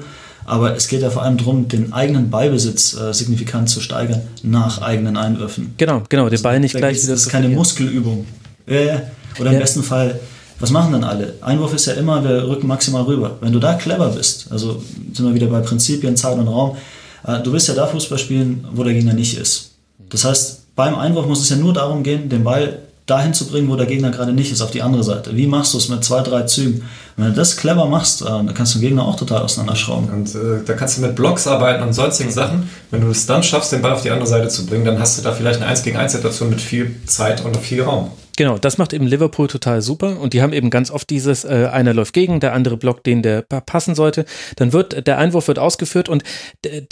Aber 0.48 0.74
es 0.74 0.88
geht 0.88 1.02
ja 1.02 1.10
vor 1.10 1.22
allem 1.22 1.36
darum, 1.36 1.68
den 1.68 1.92
eigenen 1.92 2.30
Ballbesitz 2.30 2.94
äh, 2.94 3.12
signifikant 3.12 3.68
zu 3.68 3.82
steigern 3.82 4.22
nach 4.42 4.80
eigenen 4.80 5.18
Einwürfen. 5.18 5.74
Genau, 5.76 6.02
genau, 6.08 6.30
den 6.30 6.40
Ball 6.40 6.58
nicht 6.58 6.74
gleich 6.74 7.02
wieder 7.02 7.12
Das 7.12 7.26
ist 7.26 7.28
keine 7.28 7.50
Muskelübung. 7.50 8.24
Äh, 8.66 8.96
oder 9.38 9.48
im 9.48 9.54
ja. 9.54 9.58
besten 9.60 9.82
Fall, 9.82 10.18
was 10.58 10.70
machen 10.70 10.92
dann 10.92 11.04
alle? 11.04 11.34
Einwurf 11.42 11.74
ist 11.74 11.84
ja 11.84 11.92
immer, 11.92 12.24
wir 12.24 12.48
rücken 12.48 12.66
maximal 12.66 13.02
rüber. 13.02 13.36
Wenn 13.42 13.52
du 13.52 13.58
da 13.58 13.74
clever 13.74 14.08
bist, 14.08 14.50
also 14.50 14.82
sind 15.12 15.26
wir 15.26 15.34
wieder 15.34 15.48
bei 15.48 15.60
Prinzipien, 15.60 16.16
Zeit 16.16 16.38
und 16.38 16.48
Raum, 16.48 16.78
äh, 17.26 17.42
du 17.42 17.52
willst 17.52 17.68
ja 17.68 17.74
da 17.74 17.86
Fußball 17.86 18.18
spielen, 18.18 18.66
wo 18.72 18.84
der 18.84 18.94
Gegner 18.94 19.12
nicht 19.12 19.36
ist. 19.36 19.72
Das 20.08 20.24
heißt, 20.24 20.74
beim 20.74 20.94
Einwurf 20.94 21.26
muss 21.26 21.42
es 21.42 21.50
ja 21.50 21.56
nur 21.56 21.74
darum 21.74 22.02
gehen, 22.02 22.30
den 22.30 22.42
Ball 22.42 22.78
dahin 23.08 23.34
zu 23.34 23.46
bringen, 23.46 23.68
wo 23.68 23.76
der 23.76 23.86
Gegner 23.86 24.10
gerade 24.10 24.32
nicht 24.32 24.52
ist, 24.52 24.60
auf 24.60 24.70
die 24.70 24.82
andere 24.82 25.02
Seite. 25.02 25.34
Wie 25.36 25.46
machst 25.46 25.74
du 25.74 25.78
es 25.78 25.88
mit 25.88 26.04
zwei, 26.04 26.22
drei 26.22 26.42
Zügen? 26.42 26.82
Wenn 27.16 27.26
du 27.26 27.32
das 27.32 27.56
clever 27.56 27.86
machst, 27.86 28.22
äh, 28.22 28.26
dann 28.26 28.54
kannst 28.54 28.74
du 28.74 28.78
den 28.78 28.88
Gegner 28.88 29.04
auch 29.04 29.16
total 29.16 29.42
auseinanderschrauben. 29.42 30.08
Und 30.10 30.34
äh, 30.34 30.62
da 30.64 30.74
kannst 30.74 30.98
du 30.98 31.02
mit 31.02 31.16
Blocks 31.16 31.46
arbeiten 31.46 31.82
und 31.82 31.92
sonstigen 31.92 32.30
Sachen. 32.30 32.68
Wenn 32.90 33.00
du 33.00 33.10
es 33.10 33.26
dann 33.26 33.42
schaffst, 33.42 33.72
den 33.72 33.82
Ball 33.82 33.92
auf 33.92 34.02
die 34.02 34.10
andere 34.10 34.28
Seite 34.28 34.48
zu 34.48 34.66
bringen, 34.66 34.84
dann 34.84 34.98
hast 34.98 35.18
du 35.18 35.22
da 35.22 35.32
vielleicht 35.32 35.60
eine 35.60 35.70
1 35.70 35.82
gegen 35.82 35.96
1 35.96 36.12
Situation 36.12 36.50
mit 36.50 36.60
viel 36.60 36.94
Zeit 37.06 37.44
und 37.44 37.56
viel 37.56 37.82
Raum. 37.82 38.10
Genau, 38.38 38.56
das 38.56 38.78
macht 38.78 38.92
eben 38.92 39.04
Liverpool 39.04 39.48
total 39.48 39.82
super 39.82 40.20
und 40.20 40.32
die 40.32 40.42
haben 40.42 40.52
eben 40.52 40.70
ganz 40.70 40.92
oft 40.92 41.10
dieses, 41.10 41.44
äh, 41.44 41.68
einer 41.72 41.92
läuft 41.92 42.12
gegen, 42.14 42.38
der 42.38 42.52
andere 42.52 42.76
blockt 42.76 43.04
den, 43.04 43.20
der 43.20 43.42
passen 43.42 43.96
sollte. 43.96 44.26
Dann 44.54 44.72
wird, 44.72 45.08
der 45.08 45.18
Einwurf 45.18 45.48
wird 45.48 45.58
ausgeführt 45.58 46.08
und 46.08 46.22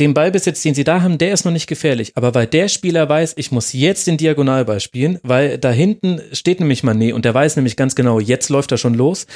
den 0.01 0.13
Ballbesitz, 0.13 0.63
den 0.63 0.75
sie 0.75 0.83
da 0.83 1.03
haben, 1.03 1.19
der 1.19 1.33
ist 1.33 1.45
noch 1.45 1.53
nicht 1.53 1.69
gefährlich. 1.69 2.17
Aber 2.17 2.35
weil 2.35 2.49
der 2.49 2.67
Spieler 2.67 3.09
weiß, 3.09 3.35
ich 3.37 3.53
muss 3.53 3.73
jetzt 3.73 4.09
den 4.09 4.17
Diagonalball 4.17 4.81
spielen, 4.81 5.21
weil 5.23 5.57
da 5.57 5.71
hinten 5.71 6.21
steht 6.33 6.59
nämlich 6.59 6.83
Mané 6.83 7.15
und 7.15 7.25
der 7.25 7.33
weiß 7.33 7.55
nämlich 7.55 7.77
ganz 7.77 7.95
genau, 7.95 8.19
jetzt 8.19 8.49
läuft 8.49 8.73
er 8.73 8.79
schon 8.79 8.95
los, 8.95 9.29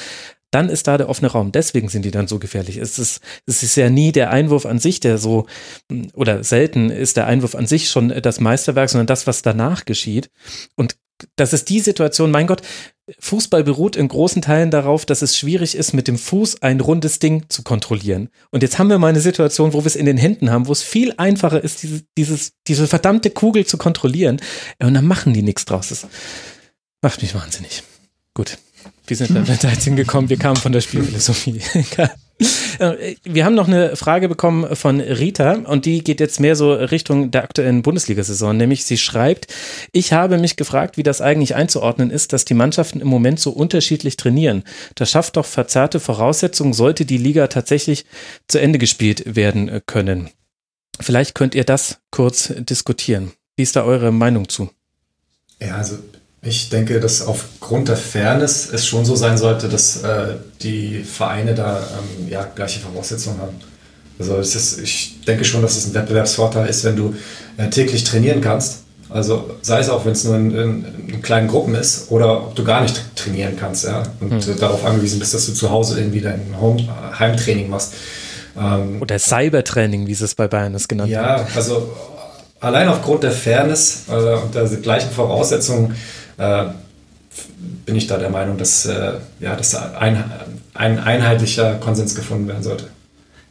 dann 0.51 0.67
ist 0.67 0.89
da 0.89 0.97
der 0.97 1.07
offene 1.07 1.31
Raum. 1.31 1.53
Deswegen 1.53 1.87
sind 1.87 2.03
die 2.03 2.11
dann 2.11 2.27
so 2.27 2.39
gefährlich. 2.39 2.75
Es 2.75 2.99
ist, 2.99 3.21
es 3.45 3.63
ist 3.63 3.77
ja 3.77 3.89
nie 3.89 4.11
der 4.11 4.31
Einwurf 4.31 4.65
an 4.65 4.79
sich, 4.79 4.99
der 4.99 5.17
so, 5.17 5.45
oder 6.13 6.43
selten 6.43 6.89
ist 6.89 7.15
der 7.15 7.27
Einwurf 7.27 7.55
an 7.55 7.67
sich 7.67 7.89
schon 7.89 8.09
das 8.09 8.41
Meisterwerk, 8.41 8.89
sondern 8.89 9.07
das, 9.07 9.27
was 9.27 9.43
danach 9.43 9.85
geschieht. 9.85 10.29
Und 10.75 10.97
das 11.35 11.53
ist 11.53 11.69
die 11.69 11.79
Situation, 11.79 12.31
mein 12.31 12.47
Gott, 12.47 12.61
Fußball 13.19 13.63
beruht 13.63 13.95
in 13.95 14.07
großen 14.07 14.41
Teilen 14.41 14.71
darauf, 14.71 15.05
dass 15.05 15.21
es 15.21 15.37
schwierig 15.37 15.75
ist, 15.75 15.93
mit 15.93 16.07
dem 16.07 16.17
Fuß 16.17 16.61
ein 16.61 16.79
rundes 16.79 17.19
Ding 17.19 17.45
zu 17.49 17.63
kontrollieren. 17.63 18.29
Und 18.51 18.63
jetzt 18.63 18.79
haben 18.79 18.89
wir 18.89 18.99
mal 18.99 19.07
eine 19.07 19.19
Situation, 19.19 19.73
wo 19.73 19.79
wir 19.79 19.87
es 19.87 19.95
in 19.95 20.05
den 20.05 20.17
Händen 20.17 20.49
haben, 20.51 20.67
wo 20.67 20.71
es 20.71 20.81
viel 20.81 21.13
einfacher 21.17 21.63
ist, 21.63 21.83
diese, 21.83 22.03
dieses, 22.17 22.53
diese 22.67 22.87
verdammte 22.87 23.29
Kugel 23.29 23.65
zu 23.65 23.77
kontrollieren. 23.77 24.39
Und 24.79 24.93
dann 24.93 25.05
machen 25.05 25.33
die 25.33 25.41
nichts 25.41 25.65
draus. 25.65 25.89
Das 25.89 26.07
macht 27.01 27.21
mich 27.21 27.35
wahnsinnig. 27.35 27.83
Gut. 28.33 28.57
Wie 29.07 29.15
sind 29.15 29.33
wir 29.47 29.55
da 29.55 29.69
jetzt 29.69 29.83
hingekommen? 29.83 30.29
Wir 30.29 30.37
kamen 30.37 30.57
von 30.57 30.71
der 30.71 30.81
Spielphilosophie. 30.81 31.61
Äh, 32.79 33.15
wir 33.23 33.45
haben 33.45 33.55
noch 33.55 33.67
eine 33.67 33.95
Frage 33.95 34.27
bekommen 34.27 34.75
von 34.75 34.99
Rita 34.99 35.53
und 35.53 35.85
die 35.85 36.03
geht 36.03 36.19
jetzt 36.19 36.39
mehr 36.39 36.55
so 36.55 36.73
Richtung 36.73 37.31
der 37.31 37.43
aktuellen 37.43 37.81
Bundesliga-Saison, 37.81 38.57
nämlich 38.57 38.85
sie 38.85 38.97
schreibt, 38.97 39.53
ich 39.91 40.13
habe 40.13 40.37
mich 40.37 40.55
gefragt, 40.55 40.97
wie 40.97 41.03
das 41.03 41.21
eigentlich 41.21 41.55
einzuordnen 41.55 42.09
ist, 42.09 42.33
dass 42.33 42.45
die 42.45 42.53
Mannschaften 42.53 43.01
im 43.01 43.07
Moment 43.07 43.39
so 43.39 43.51
unterschiedlich 43.51 44.17
trainieren. 44.17 44.63
Das 44.95 45.11
schafft 45.11 45.37
doch 45.37 45.45
verzerrte 45.45 45.99
Voraussetzungen, 45.99 46.73
sollte 46.73 47.05
die 47.05 47.17
Liga 47.17 47.47
tatsächlich 47.47 48.05
zu 48.47 48.59
Ende 48.59 48.79
gespielt 48.79 49.35
werden 49.35 49.81
können. 49.85 50.29
Vielleicht 50.99 51.35
könnt 51.35 51.55
ihr 51.55 51.63
das 51.63 51.99
kurz 52.11 52.53
diskutieren. 52.57 53.31
Wie 53.55 53.63
ist 53.63 53.75
da 53.75 53.83
eure 53.83 54.11
Meinung 54.11 54.49
zu? 54.49 54.69
Ja, 55.59 55.75
also 55.75 55.97
ich 56.43 56.69
denke, 56.69 56.99
dass 56.99 57.25
aufgrund 57.25 57.87
der 57.87 57.97
Fairness 57.97 58.69
es 58.71 58.87
schon 58.87 59.05
so 59.05 59.15
sein 59.15 59.37
sollte, 59.37 59.69
dass 59.69 60.01
äh, 60.01 60.35
die 60.61 61.03
Vereine 61.03 61.53
da 61.53 61.77
ähm, 61.77 62.29
ja, 62.29 62.47
gleiche 62.55 62.79
Voraussetzungen 62.79 63.39
haben. 63.39 63.59
Also 64.17 64.37
ist, 64.37 64.79
ich 64.79 65.21
denke 65.27 65.45
schon, 65.45 65.61
dass 65.61 65.77
es 65.77 65.87
ein 65.87 65.93
Wettbewerbsvorteil 65.93 66.67
ist, 66.67 66.83
wenn 66.83 66.95
du 66.95 67.15
äh, 67.57 67.69
täglich 67.69 68.03
trainieren 68.03 68.41
kannst. 68.41 68.79
Also 69.09 69.51
sei 69.61 69.79
es 69.79 69.89
auch, 69.89 70.05
wenn 70.05 70.13
es 70.13 70.23
nur 70.23 70.35
in, 70.35 70.55
in, 70.55 70.85
in, 71.09 71.21
kleinen 71.21 71.47
Gruppen 71.47 71.75
ist 71.75 72.09
oder 72.09 72.47
ob 72.47 72.55
du 72.55 72.63
gar 72.63 72.81
nicht 72.81 73.03
trainieren 73.15 73.57
kannst 73.59 73.83
ja? 73.83 74.03
und 74.21 74.43
hm. 74.45 74.59
darauf 74.59 74.85
angewiesen 74.85 75.19
bist, 75.19 75.33
dass 75.33 75.45
du 75.45 75.53
zu 75.53 75.69
Hause 75.69 75.99
irgendwie 75.99 76.21
dein 76.21 76.55
Home, 76.59 76.81
äh, 76.81 77.19
Heimtraining 77.19 77.69
machst. 77.69 77.93
Ähm, 78.57 79.01
oder 79.01 79.19
Cybertraining, 79.19 80.07
wie 80.07 80.13
es 80.13 80.35
bei 80.35 80.47
Bayern 80.47 80.73
ist 80.73 80.87
genannt 80.87 81.11
ja, 81.11 81.39
wird. 81.39 81.49
Ja, 81.49 81.55
also 81.55 81.91
allein 82.61 82.87
aufgrund 82.87 83.23
der 83.23 83.31
Fairness 83.31 84.03
äh, 84.09 84.13
und 84.13 84.55
der 84.55 84.65
gleichen 84.65 85.11
Voraussetzungen 85.11 85.95
äh, 86.41 86.65
bin 87.85 87.95
ich 87.95 88.07
da 88.07 88.17
der 88.17 88.29
Meinung, 88.29 88.57
dass, 88.57 88.85
äh, 88.85 89.13
ja, 89.39 89.55
dass 89.55 89.71
da 89.71 89.93
ein, 89.99 90.23
ein 90.73 90.99
einheitlicher 90.99 91.75
Konsens 91.75 92.15
gefunden 92.15 92.47
werden 92.47 92.63
sollte. 92.63 92.85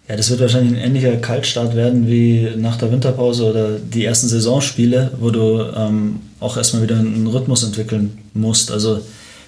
Ja, 0.09 0.17
das 0.17 0.29
wird 0.29 0.41
wahrscheinlich 0.41 0.73
ein 0.73 0.85
ähnlicher 0.87 1.17
Kaltstart 1.17 1.77
werden 1.77 2.09
wie 2.09 2.51
nach 2.57 2.77
der 2.77 2.91
Winterpause 2.91 3.45
oder 3.45 3.79
die 3.79 4.05
ersten 4.05 4.27
Saisonspiele, 4.27 5.13
wo 5.21 5.31
du 5.31 5.63
ähm, 5.77 6.21
auch 6.41 6.57
erstmal 6.57 6.83
wieder 6.83 6.97
einen 6.97 7.29
Rhythmus 7.29 7.63
entwickeln 7.63 8.19
musst. 8.35 8.73
Also 8.73 9.01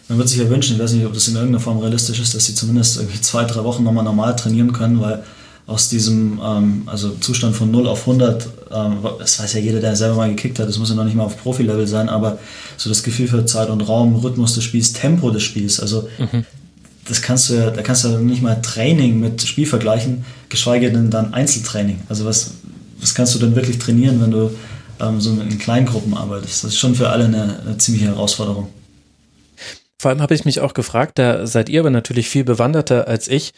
man 0.09 0.19
würde 0.19 0.28
sich 0.28 0.39
ja 0.39 0.48
wünschen, 0.48 0.77
ich 0.77 0.82
weiß 0.82 0.93
nicht, 0.93 1.05
ob 1.05 1.14
das 1.14 1.27
in 1.27 1.35
irgendeiner 1.35 1.60
Form 1.60 1.78
realistisch 1.78 2.20
ist, 2.20 2.35
dass 2.35 2.47
sie 2.47 2.55
zumindest 2.55 2.98
irgendwie 2.98 3.20
zwei, 3.20 3.44
drei 3.44 3.64
Wochen 3.64 3.82
nochmal 3.82 4.05
normal 4.05 4.36
trainieren 4.36 4.73
können, 4.73 5.01
weil 5.01 5.24
aus 5.73 5.89
diesem 5.89 6.39
ähm, 6.44 6.82
also 6.86 7.11
Zustand 7.16 7.57
von 7.57 7.70
0 7.70 7.89
auf 7.89 8.01
100, 8.01 8.47
ähm, 8.73 8.99
das 9.19 9.40
weiß 9.40 9.55
ja 9.55 9.61
jeder, 9.61 9.81
der 9.81 9.97
selber 9.97 10.16
mal 10.16 10.28
gekickt 10.28 10.59
hat, 10.59 10.69
das 10.69 10.78
muss 10.78 10.90
ja 10.90 10.94
noch 10.94 11.05
nicht 11.05 11.16
mal 11.16 11.24
auf 11.24 11.43
Profi-Level 11.43 11.86
sein, 11.86 12.11
aber 12.11 12.39
so 12.77 12.90
das 12.90 13.03
Gefühl 13.03 13.27
für 13.27 13.44
Zeit 13.47 13.70
und 13.70 13.81
Raum, 13.81 14.16
Rhythmus 14.16 14.55
des 14.55 14.65
Spiels, 14.65 14.93
Tempo 14.93 15.31
des 15.31 15.43
Spiels, 15.43 15.81
also 15.81 16.09
mhm. 16.19 16.44
das 17.09 17.23
kannst 17.23 17.49
du 17.49 17.55
ja, 17.55 17.70
da 17.70 17.81
kannst 17.81 18.05
du 18.05 18.19
nicht 18.19 18.43
mal 18.43 18.61
Training 18.61 19.19
mit 19.19 19.40
Spiel 19.43 19.66
vergleichen, 19.66 20.27
geschweige 20.51 20.93
denn 20.93 21.11
dann 21.11 21.32
Einzeltraining. 21.32 22.01
Also 22.09 22.27
was, 22.27 22.53
was 23.01 23.15
kannst 23.15 23.35
du 23.35 23.39
denn 23.39 23.57
wirklich 23.57 23.78
trainieren, 23.78 24.20
wenn 24.20 24.31
du 24.31 24.51
ähm, 25.01 25.20
so 25.23 25.31
in 25.31 25.59
kleinen 25.59 25.86
Gruppen 25.86 26.15
arbeitest? 26.15 26.65
Das 26.65 26.73
ist 26.73 26.78
schon 26.78 26.94
für 26.94 27.09
alle 27.09 27.24
eine, 27.24 27.61
eine 27.65 27.78
ziemliche 27.78 28.09
Herausforderung. 28.09 28.69
Vor 29.99 30.11
allem 30.11 30.20
habe 30.20 30.35
ich 30.35 30.44
mich 30.44 30.61
auch 30.61 30.74
gefragt, 30.74 31.19
da 31.19 31.47
seid 31.47 31.69
ihr 31.69 31.81
aber 31.81 31.90
natürlich 31.90 32.28
viel 32.28 32.43
bewanderter 32.44 33.07
als 33.07 33.28
ich. 33.28 33.53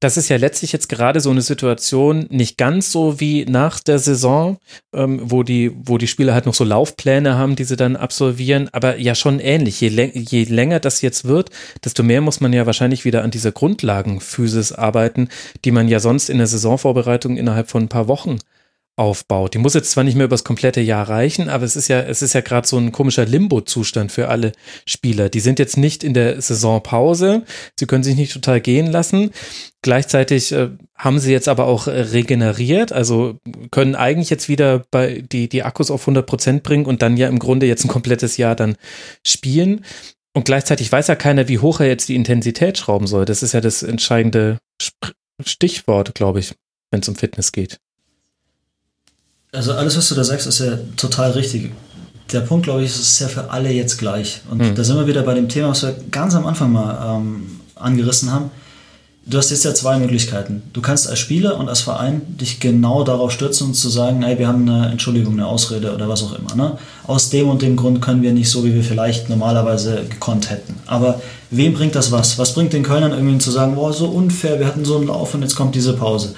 Das 0.00 0.16
ist 0.16 0.30
ja 0.30 0.38
letztlich 0.38 0.72
jetzt 0.72 0.88
gerade 0.88 1.20
so 1.20 1.28
eine 1.28 1.42
Situation, 1.42 2.26
nicht 2.30 2.56
ganz 2.56 2.90
so 2.90 3.20
wie 3.20 3.44
nach 3.44 3.80
der 3.80 3.98
Saison, 3.98 4.56
ähm, 4.94 5.20
wo, 5.22 5.42
die, 5.42 5.72
wo 5.76 5.98
die 5.98 6.06
Spieler 6.06 6.32
halt 6.32 6.46
noch 6.46 6.54
so 6.54 6.64
Laufpläne 6.64 7.36
haben, 7.36 7.54
die 7.54 7.64
sie 7.64 7.76
dann 7.76 7.96
absolvieren, 7.96 8.70
aber 8.72 8.96
ja 8.96 9.14
schon 9.14 9.40
ähnlich. 9.40 9.78
Je, 9.82 9.88
je 9.88 10.44
länger 10.44 10.80
das 10.80 11.02
jetzt 11.02 11.26
wird, 11.26 11.50
desto 11.84 12.02
mehr 12.02 12.22
muss 12.22 12.40
man 12.40 12.54
ja 12.54 12.64
wahrscheinlich 12.64 13.04
wieder 13.04 13.22
an 13.22 13.30
dieser 13.30 13.52
Grundlagenphysis 13.52 14.72
arbeiten, 14.72 15.28
die 15.66 15.70
man 15.70 15.86
ja 15.86 16.00
sonst 16.00 16.30
in 16.30 16.38
der 16.38 16.46
Saisonvorbereitung 16.46 17.36
innerhalb 17.36 17.68
von 17.68 17.82
ein 17.82 17.88
paar 17.88 18.08
Wochen 18.08 18.38
aufbaut. 19.00 19.54
Die 19.54 19.58
muss 19.58 19.72
jetzt 19.72 19.90
zwar 19.90 20.04
nicht 20.04 20.14
mehr 20.14 20.26
über 20.26 20.34
das 20.34 20.44
komplette 20.44 20.82
Jahr 20.82 21.08
reichen, 21.08 21.48
aber 21.48 21.64
es 21.64 21.74
ist 21.74 21.88
ja, 21.88 22.00
es 22.00 22.20
ist 22.20 22.34
ja 22.34 22.42
gerade 22.42 22.68
so 22.68 22.76
ein 22.76 22.92
komischer 22.92 23.24
Limbo-Zustand 23.24 24.12
für 24.12 24.28
alle 24.28 24.52
Spieler. 24.86 25.30
Die 25.30 25.40
sind 25.40 25.58
jetzt 25.58 25.78
nicht 25.78 26.04
in 26.04 26.12
der 26.12 26.42
Saisonpause, 26.42 27.42
sie 27.78 27.86
können 27.86 28.04
sich 28.04 28.14
nicht 28.14 28.34
total 28.34 28.60
gehen 28.60 28.86
lassen. 28.86 29.30
Gleichzeitig 29.80 30.52
äh, 30.52 30.68
haben 30.94 31.18
sie 31.18 31.32
jetzt 31.32 31.48
aber 31.48 31.66
auch 31.66 31.86
äh, 31.86 31.92
regeneriert, 31.92 32.92
also 32.92 33.38
können 33.70 33.94
eigentlich 33.94 34.28
jetzt 34.28 34.50
wieder 34.50 34.84
bei 34.90 35.22
die, 35.22 35.48
die 35.48 35.62
Akkus 35.62 35.90
auf 35.90 36.02
100 36.02 36.26
Prozent 36.26 36.62
bringen 36.62 36.84
und 36.84 37.00
dann 37.00 37.16
ja 37.16 37.28
im 37.28 37.38
Grunde 37.38 37.64
jetzt 37.64 37.86
ein 37.86 37.88
komplettes 37.88 38.36
Jahr 38.36 38.54
dann 38.54 38.76
spielen. 39.26 39.82
Und 40.34 40.44
gleichzeitig 40.44 40.92
weiß 40.92 41.06
ja 41.08 41.16
keiner, 41.16 41.48
wie 41.48 41.58
hoch 41.58 41.80
er 41.80 41.86
jetzt 41.86 42.10
die 42.10 42.16
Intensität 42.16 42.76
schrauben 42.76 43.06
soll. 43.06 43.24
Das 43.24 43.42
ist 43.42 43.52
ja 43.52 43.62
das 43.62 43.82
entscheidende 43.82 44.58
Stichwort, 45.42 46.14
glaube 46.14 46.40
ich, 46.40 46.54
wenn 46.90 47.00
es 47.00 47.08
um 47.08 47.16
Fitness 47.16 47.50
geht. 47.50 47.80
Also 49.52 49.72
alles, 49.72 49.96
was 49.96 50.08
du 50.08 50.14
da 50.14 50.22
sagst, 50.22 50.46
ist 50.46 50.60
ja 50.60 50.78
total 50.96 51.32
richtig. 51.32 51.72
Der 52.32 52.40
Punkt, 52.40 52.64
glaube 52.64 52.84
ich, 52.84 52.90
ist, 52.90 53.18
ja 53.18 53.26
für 53.26 53.50
alle 53.50 53.72
jetzt 53.72 53.98
gleich. 53.98 54.42
Und 54.48 54.58
mhm. 54.58 54.74
da 54.76 54.84
sind 54.84 54.96
wir 54.96 55.08
wieder 55.08 55.22
bei 55.22 55.34
dem 55.34 55.48
Thema, 55.48 55.70
was 55.70 55.82
wir 55.82 55.96
ganz 56.12 56.36
am 56.36 56.46
Anfang 56.46 56.70
mal 56.70 57.16
ähm, 57.16 57.60
angerissen 57.74 58.32
haben. 58.32 58.52
Du 59.26 59.38
hast 59.38 59.50
jetzt 59.50 59.64
ja 59.64 59.74
zwei 59.74 59.98
Möglichkeiten. 59.98 60.62
Du 60.72 60.80
kannst 60.80 61.08
als 61.08 61.18
Spieler 61.18 61.58
und 61.58 61.68
als 61.68 61.80
Verein 61.80 62.22
dich 62.28 62.60
genau 62.60 63.02
darauf 63.02 63.32
stürzen 63.32 63.68
und 63.68 63.74
zu 63.74 63.88
sagen, 63.88 64.22
hey, 64.22 64.38
wir 64.38 64.46
haben 64.46 64.68
eine 64.68 64.90
Entschuldigung, 64.90 65.34
eine 65.34 65.46
Ausrede 65.46 65.92
oder 65.92 66.08
was 66.08 66.22
auch 66.22 66.38
immer. 66.38 66.54
Ne? 66.54 66.78
Aus 67.06 67.28
dem 67.30 67.48
und 67.48 67.60
dem 67.60 67.76
Grund 67.76 68.00
können 68.00 68.22
wir 68.22 68.32
nicht 68.32 68.50
so, 68.50 68.64
wie 68.64 68.74
wir 68.74 68.84
vielleicht 68.84 69.28
normalerweise 69.28 70.04
gekonnt 70.08 70.50
hätten. 70.50 70.76
Aber 70.86 71.20
wem 71.50 71.74
bringt 71.74 71.96
das 71.96 72.12
was? 72.12 72.38
Was 72.38 72.54
bringt 72.54 72.72
den 72.72 72.84
Kölnern 72.84 73.12
irgendwie 73.12 73.38
zu 73.38 73.50
sagen, 73.50 73.74
boah, 73.74 73.92
so 73.92 74.06
unfair, 74.06 74.60
wir 74.60 74.66
hatten 74.66 74.84
so 74.84 74.96
einen 74.96 75.08
Lauf 75.08 75.34
und 75.34 75.42
jetzt 75.42 75.56
kommt 75.56 75.74
diese 75.74 75.92
Pause? 75.94 76.34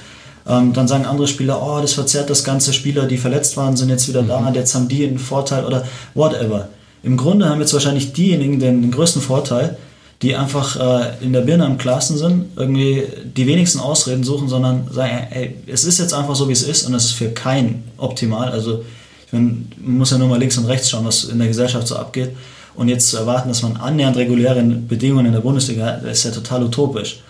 Ähm, 0.49 0.73
dann 0.73 0.89
sagen 0.89 1.07
andere 1.07 1.29
Spieler, 1.29 1.63
oh, 1.63 1.81
das 1.81 1.93
verzerrt 1.93 2.31
das 2.31 2.45
ganze. 2.45 2.73
Spieler, 2.73 3.07
die 3.07 3.19
verletzt 3.19 3.57
waren, 3.57 3.77
sind 3.77 3.91
jetzt 3.91 4.09
wieder 4.09 4.23
da, 4.23 4.41
mhm. 4.41 4.55
jetzt 4.55 4.75
haben 4.75 4.89
die 4.89 5.07
einen 5.07 5.19
Vorteil 5.19 5.65
oder 5.65 5.85
whatever. 6.15 6.69
Im 7.03 7.17
Grunde 7.17 7.49
haben 7.49 7.61
jetzt 7.61 7.73
wahrscheinlich 7.73 8.13
diejenigen 8.13 8.59
den, 8.59 8.83
den 8.83 8.91
größten 8.91 9.23
Vorteil, 9.23 9.77
die 10.23 10.37
einfach 10.37 10.77
äh, 10.77 11.25
in 11.25 11.33
der 11.33 11.41
Birne 11.41 11.67
am 11.67 11.79
klarsten 11.79 12.17
sind, 12.17 12.47
irgendwie 12.57 13.03
die 13.25 13.47
wenigsten 13.47 13.81
Ausreden 13.81 14.23
suchen, 14.23 14.49
sondern 14.49 14.89
sagen, 14.91 15.27
ey, 15.31 15.57
es 15.67 15.85
ist 15.85 15.99
jetzt 15.99 16.15
einfach 16.15 16.37
so, 16.37 16.49
wie 16.49 16.53
es 16.53 16.63
ist 16.63 16.87
und 16.87 16.95
es 16.95 17.07
ist 17.07 17.13
für 17.13 17.31
keinen 17.31 17.85
optimal. 17.99 18.49
Also 18.49 18.85
ich 19.27 19.33
meine, 19.33 19.65
man 19.79 19.99
muss 19.99 20.11
ja 20.11 20.19
nur 20.19 20.29
mal 20.29 20.39
links 20.39 20.59
und 20.59 20.67
rechts 20.67 20.91
schauen, 20.91 21.05
was 21.05 21.25
in 21.25 21.39
der 21.39 21.49
Gesellschaft 21.49 21.89
so 21.89 21.97
abgeht. 21.97 22.31
Und 22.75 22.89
jetzt 22.89 23.09
zu 23.09 23.17
erwarten, 23.17 23.49
dass 23.49 23.63
man 23.63 23.77
annähernd 23.77 24.17
reguläre 24.17 24.63
Bedingungen 24.63 25.27
in 25.27 25.33
der 25.33 25.41
Bundesliga 25.41 25.87
hat, 25.87 26.05
ist 26.05 26.25
ja 26.25 26.31
total 26.31 26.63
utopisch. 26.65 27.21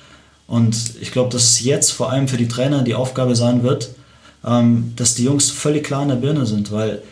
Und 0.46 0.76
ich 1.00 1.12
glaube, 1.12 1.30
dass 1.30 1.44
es 1.44 1.60
jetzt 1.60 1.92
vor 1.92 2.10
allem 2.10 2.28
für 2.28 2.36
die 2.36 2.48
Trainer 2.48 2.82
die 2.82 2.94
Aufgabe 2.94 3.36
sein 3.36 3.62
wird, 3.62 3.90
ähm, 4.44 4.92
dass 4.96 5.14
die 5.14 5.24
Jungs 5.24 5.50
völlig 5.50 5.84
klar 5.84 6.02
in 6.02 6.08
der 6.08 6.16
Birne 6.16 6.46
sind, 6.46 6.72
weil 6.72 7.02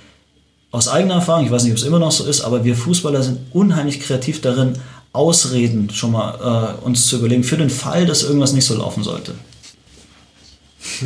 aus 0.73 0.89
eigener 0.89 1.15
Erfahrung, 1.15 1.45
ich 1.45 1.51
weiß 1.51 1.65
nicht, 1.65 1.73
ob 1.73 1.79
es 1.79 1.85
immer 1.85 1.99
noch 1.99 2.13
so 2.13 2.25
ist, 2.27 2.43
aber 2.43 2.65
wir 2.65 2.77
Fußballer 2.77 3.23
sind 3.23 3.41
unheimlich 3.53 4.01
kreativ 4.01 4.41
darin, 4.41 4.79
Ausreden 5.13 5.91
schon 5.91 6.13
mal 6.13 6.77
äh, 6.81 6.85
uns 6.85 7.09
zu 7.09 7.17
überlegen, 7.17 7.43
für 7.43 7.57
den 7.57 7.71
Fall, 7.71 8.07
dass 8.07 8.23
irgendwas 8.23 8.53
nicht 8.53 8.65
so 8.65 8.77
laufen 8.77 9.03
sollte. 9.03 9.35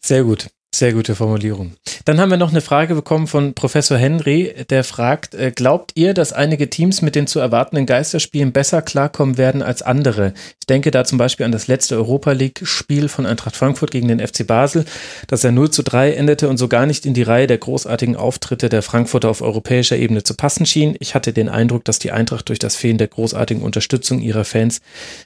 Sehr 0.00 0.24
gut. 0.24 0.48
Sehr 0.74 0.94
gute 0.94 1.14
Formulierung. 1.14 1.74
Dann 2.06 2.18
haben 2.18 2.30
wir 2.30 2.38
noch 2.38 2.50
eine 2.50 2.62
Frage 2.62 2.94
bekommen 2.94 3.26
von 3.26 3.52
Professor 3.52 3.98
Henry, 3.98 4.54
der 4.70 4.84
fragt, 4.84 5.34
äh, 5.34 5.52
glaubt 5.54 5.92
ihr, 5.96 6.14
dass 6.14 6.32
einige 6.32 6.70
Teams 6.70 7.02
mit 7.02 7.14
den 7.14 7.26
zu 7.26 7.40
erwartenden 7.40 7.84
Geisterspielen 7.84 8.52
besser 8.52 8.80
klarkommen 8.80 9.36
werden 9.36 9.60
als 9.62 9.82
andere? 9.82 10.32
Ich 10.60 10.66
denke 10.66 10.90
da 10.90 11.04
zum 11.04 11.18
Beispiel 11.18 11.44
an 11.44 11.52
das 11.52 11.68
letzte 11.68 11.96
Europa 11.96 12.32
League-Spiel 12.32 13.08
von 13.08 13.26
Eintracht 13.26 13.54
Frankfurt 13.54 13.90
gegen 13.90 14.08
den 14.08 14.26
FC 14.26 14.46
Basel, 14.46 14.86
das 15.26 15.42
ja 15.42 15.52
0 15.52 15.70
zu 15.70 15.82
3 15.82 16.14
endete 16.14 16.48
und 16.48 16.56
so 16.56 16.68
gar 16.68 16.86
nicht 16.86 17.04
in 17.04 17.12
die 17.12 17.22
Reihe 17.22 17.46
der 17.46 17.58
großartigen 17.58 18.16
Auftritte 18.16 18.70
der 18.70 18.80
Frankfurter 18.80 19.28
auf 19.28 19.42
europäischer 19.42 19.98
Ebene 19.98 20.22
zu 20.22 20.34
passen 20.34 20.64
schien. 20.64 20.96
Ich 21.00 21.14
hatte 21.14 21.34
den 21.34 21.50
Eindruck, 21.50 21.84
dass 21.84 21.98
die 21.98 22.12
Eintracht 22.12 22.48
durch 22.48 22.58
das 22.58 22.76
Fehlen 22.76 22.96
der 22.96 23.08
großartigen 23.08 23.62
Unterstützung 23.62 24.20
ihrer 24.20 24.44
Fans 24.44 24.80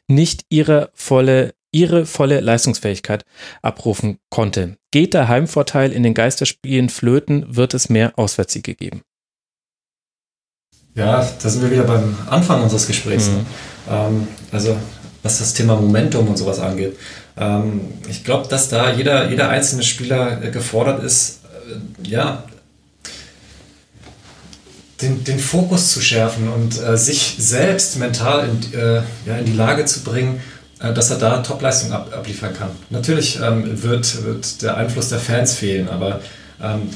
nicht 0.08 0.44
ihre 0.48 0.90
volle 0.92 1.54
ihre 1.72 2.06
volle 2.06 2.40
Leistungsfähigkeit 2.40 3.24
abrufen 3.62 4.18
konnte. 4.30 4.76
Geht 4.90 5.14
der 5.14 5.28
Heimvorteil 5.28 5.92
in 5.92 6.02
den 6.02 6.14
Geisterspielen 6.14 6.88
flöten, 6.88 7.56
wird 7.56 7.74
es 7.74 7.88
mehr 7.88 8.12
Auswärtssiege 8.16 8.74
geben. 8.74 9.02
Ja, 10.94 11.28
da 11.42 11.48
sind 11.48 11.62
wir 11.62 11.70
wieder 11.70 11.84
beim 11.84 12.16
Anfang 12.30 12.62
unseres 12.62 12.86
Gesprächs. 12.86 13.28
Mhm. 13.28 13.46
Ähm, 13.90 14.28
also 14.50 14.76
was 15.26 15.40
das 15.40 15.54
Thema 15.54 15.74
Momentum 15.76 16.28
und 16.28 16.38
sowas 16.38 16.60
angeht. 16.60 16.96
Ähm, 17.36 17.80
ich 18.08 18.24
glaube, 18.24 18.48
dass 18.48 18.68
da 18.68 18.92
jeder, 18.92 19.28
jeder 19.28 19.48
einzelne 19.48 19.82
Spieler 19.82 20.42
äh, 20.42 20.50
gefordert 20.50 21.02
ist, 21.02 21.40
äh, 21.44 22.08
ja, 22.08 22.44
den, 25.02 25.24
den 25.24 25.38
Fokus 25.38 25.92
zu 25.92 26.00
schärfen 26.00 26.48
und 26.48 26.80
äh, 26.80 26.96
sich 26.96 27.36
selbst 27.38 27.98
mental 27.98 28.48
in, 28.48 28.72
äh, 28.72 29.02
ja, 29.26 29.36
in 29.38 29.44
die 29.44 29.52
Lage 29.52 29.84
zu 29.84 30.02
bringen, 30.02 30.40
dass 30.78 31.10
er 31.10 31.18
da 31.18 31.38
Topleistung 31.38 31.92
ab, 31.92 32.12
abliefern 32.14 32.54
kann. 32.54 32.70
Natürlich 32.90 33.40
ähm, 33.40 33.82
wird, 33.82 34.24
wird 34.24 34.62
der 34.62 34.76
Einfluss 34.76 35.08
der 35.08 35.18
Fans 35.18 35.54
fehlen, 35.54 35.88
aber 35.88 36.20
ähm, 36.62 36.90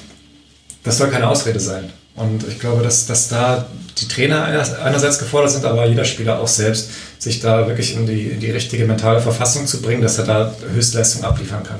das 0.85 0.99
soll 0.99 1.09
keine 1.09 1.29
Ausrede 1.29 1.61
sein. 1.61 1.91
Und 2.17 2.47
ich 2.47 2.59
glaube, 2.59 2.83
dass, 2.83 3.07
dass 3.07 3.29
da 3.29 3.67
die 3.99 4.09
Trainer 4.09 4.45
einerseits 4.45 5.19
gefordert 5.19 5.53
sind, 5.53 5.65
aber 5.65 5.87
jeder 5.87 6.05
Spieler 6.05 6.41
auch 6.41 6.49
selbst, 6.49 6.91
sich 7.19 7.41
da 7.41 7.67
wirklich 7.67 7.95
in 7.95 8.07
die, 8.07 8.29
in 8.29 8.41
die 8.41 8.51
richtige 8.51 8.85
mentale 8.85 9.21
Verfassung 9.21 9.67
zu 9.67 9.81
bringen, 9.81 10.03
dass 10.03 10.19
er 10.19 10.25
da 10.25 10.55
Höchstleistung 10.73 11.25
abliefern 11.25 11.63
kann. 11.63 11.79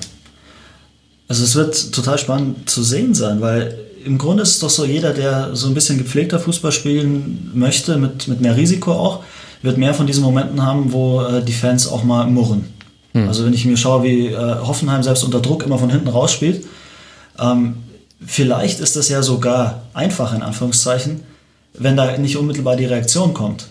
Also 1.29 1.45
es 1.45 1.55
wird 1.55 1.93
total 1.93 2.19
spannend 2.19 2.69
zu 2.69 2.83
sehen 2.83 3.15
sein, 3.15 3.41
weil 3.41 3.79
im 4.05 4.19
Grunde 4.19 4.43
ist 4.43 4.53
es 4.53 4.59
doch 4.61 4.71
so, 4.71 4.85
jeder, 4.85 5.13
der 5.13 5.55
so 5.55 5.67
ein 5.67 5.75
bisschen 5.75 5.99
gepflegter 5.99 6.41
Fußball 6.41 6.73
spielen 6.73 7.51
möchte, 7.55 7.97
mit, 7.99 8.29
mit 8.29 8.41
mehr 8.41 8.57
Risiko 8.57 8.93
auch, 8.93 9.23
wird 9.63 9.79
mehr 9.79 9.95
von 9.95 10.07
diesen 10.07 10.23
Momenten 10.23 10.63
haben, 10.65 10.93
wo 10.93 11.23
äh, 11.23 11.43
die 11.43 11.53
Fans 11.53 11.89
auch 11.89 12.05
mal 12.05 12.27
murren. 12.27 12.67
Hm. 13.13 13.29
Also 13.29 13.45
wenn 13.45 13.53
ich 13.53 13.65
mir 13.65 13.77
schaue, 13.77 14.03
wie 14.05 14.27
äh, 14.29 14.37
Hoffenheim 14.37 15.03
selbst 15.03 15.25
unter 15.25 15.41
Druck 15.41 15.65
immer 15.65 15.79
von 15.79 15.91
hinten 15.91 16.09
rausspielt, 16.09 16.65
ähm, 17.39 17.77
vielleicht 18.25 18.81
ist 18.81 18.97
das 18.97 19.09
ja 19.09 19.23
sogar 19.23 19.83
einfach 19.95 20.35
in 20.35 20.43
Anführungszeichen, 20.43 21.23
wenn 21.75 21.97
da 21.97 22.17
nicht 22.19 22.37
unmittelbar 22.37 22.77
die 22.77 22.87
Reaktion 22.87 23.35
kommt. 23.35 23.67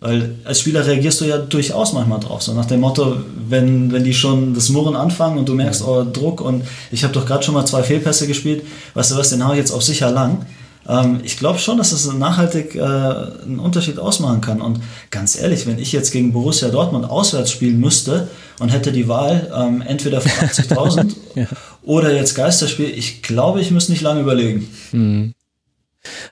Weil 0.00 0.34
als 0.44 0.58
Spieler 0.58 0.84
reagierst 0.84 1.20
du 1.20 1.26
ja 1.26 1.38
durchaus 1.38 1.92
manchmal 1.92 2.18
drauf. 2.18 2.42
So 2.42 2.52
nach 2.54 2.64
dem 2.64 2.80
Motto, 2.80 3.18
wenn, 3.48 3.92
wenn 3.92 4.02
die 4.02 4.14
schon 4.14 4.52
das 4.52 4.68
Murren 4.68 4.96
anfangen 4.96 5.38
und 5.38 5.48
du 5.48 5.54
merkst, 5.54 5.86
oh, 5.86 6.04
Druck 6.04 6.40
und 6.40 6.64
ich 6.90 7.04
habe 7.04 7.12
doch 7.12 7.24
gerade 7.24 7.44
schon 7.44 7.54
mal 7.54 7.64
zwei 7.66 7.84
Fehlpässe 7.84 8.26
gespielt, 8.26 8.64
weißt 8.94 9.12
du 9.12 9.16
was, 9.16 9.30
den 9.30 9.44
habe 9.44 9.54
ich 9.54 9.60
jetzt 9.60 9.70
auf 9.70 9.82
sicher 9.84 10.10
lang. 10.10 10.44
Ähm, 10.88 11.20
ich 11.22 11.36
glaube 11.36 11.58
schon, 11.58 11.78
dass 11.78 11.90
das 11.90 12.12
nachhaltig 12.12 12.74
äh, 12.74 12.80
einen 12.80 13.58
Unterschied 13.58 13.98
ausmachen 13.98 14.40
kann. 14.40 14.60
Und 14.60 14.80
ganz 15.10 15.38
ehrlich, 15.38 15.66
wenn 15.66 15.78
ich 15.78 15.92
jetzt 15.92 16.10
gegen 16.10 16.32
Borussia 16.32 16.68
Dortmund 16.68 17.08
auswärts 17.08 17.50
spielen 17.50 17.78
müsste 17.78 18.28
und 18.58 18.70
hätte 18.70 18.92
die 18.92 19.08
Wahl, 19.08 19.50
ähm, 19.56 19.82
entweder 19.82 20.20
vor 20.20 20.48
80.000 20.48 21.14
ja. 21.34 21.46
oder 21.82 22.12
jetzt 22.14 22.34
Geisterspiel, 22.34 22.90
ich 22.90 23.22
glaube, 23.22 23.60
ich 23.60 23.70
müsste 23.70 23.92
nicht 23.92 24.02
lange 24.02 24.20
überlegen. 24.20 24.68
Mhm. 24.92 25.34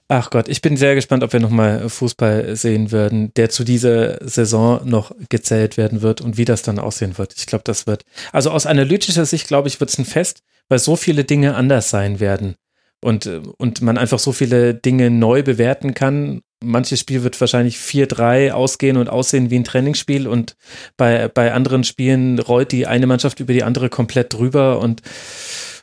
Ach 0.08 0.30
Gott, 0.30 0.48
ich 0.48 0.62
bin 0.62 0.76
sehr 0.76 0.96
gespannt, 0.96 1.22
ob 1.22 1.32
wir 1.32 1.38
nochmal 1.38 1.88
Fußball 1.88 2.56
sehen 2.56 2.90
werden, 2.90 3.32
der 3.34 3.50
zu 3.50 3.62
dieser 3.62 4.18
Saison 4.26 4.80
noch 4.84 5.12
gezählt 5.28 5.76
werden 5.76 6.02
wird 6.02 6.20
und 6.20 6.36
wie 6.36 6.44
das 6.44 6.62
dann 6.62 6.80
aussehen 6.80 7.18
wird. 7.18 7.34
Ich 7.36 7.46
glaube, 7.46 7.62
das 7.64 7.86
wird, 7.86 8.04
also 8.32 8.50
aus 8.50 8.66
analytischer 8.66 9.24
Sicht, 9.26 9.46
glaube 9.46 9.68
ich, 9.68 9.78
wird 9.78 9.90
es 9.90 9.98
ein 9.98 10.04
Fest, 10.04 10.42
weil 10.68 10.80
so 10.80 10.96
viele 10.96 11.22
Dinge 11.22 11.54
anders 11.54 11.88
sein 11.88 12.18
werden 12.18 12.56
und, 13.00 13.26
und 13.58 13.80
man 13.82 13.98
einfach 13.98 14.18
so 14.18 14.32
viele 14.32 14.74
Dinge 14.74 15.10
neu 15.10 15.42
bewerten 15.42 15.94
kann. 15.94 16.42
Manches 16.62 17.00
Spiel 17.00 17.22
wird 17.22 17.40
wahrscheinlich 17.40 17.76
4-3 17.76 18.50
ausgehen 18.50 18.96
und 18.96 19.08
aussehen 19.08 19.50
wie 19.50 19.58
ein 19.58 19.64
Trainingsspiel 19.64 20.26
und 20.28 20.56
bei, 20.96 21.28
bei 21.28 21.52
anderen 21.52 21.84
Spielen 21.84 22.38
rollt 22.38 22.72
die 22.72 22.86
eine 22.86 23.06
Mannschaft 23.06 23.40
über 23.40 23.54
die 23.54 23.64
andere 23.64 23.88
komplett 23.88 24.34
drüber 24.34 24.78
und 24.78 25.02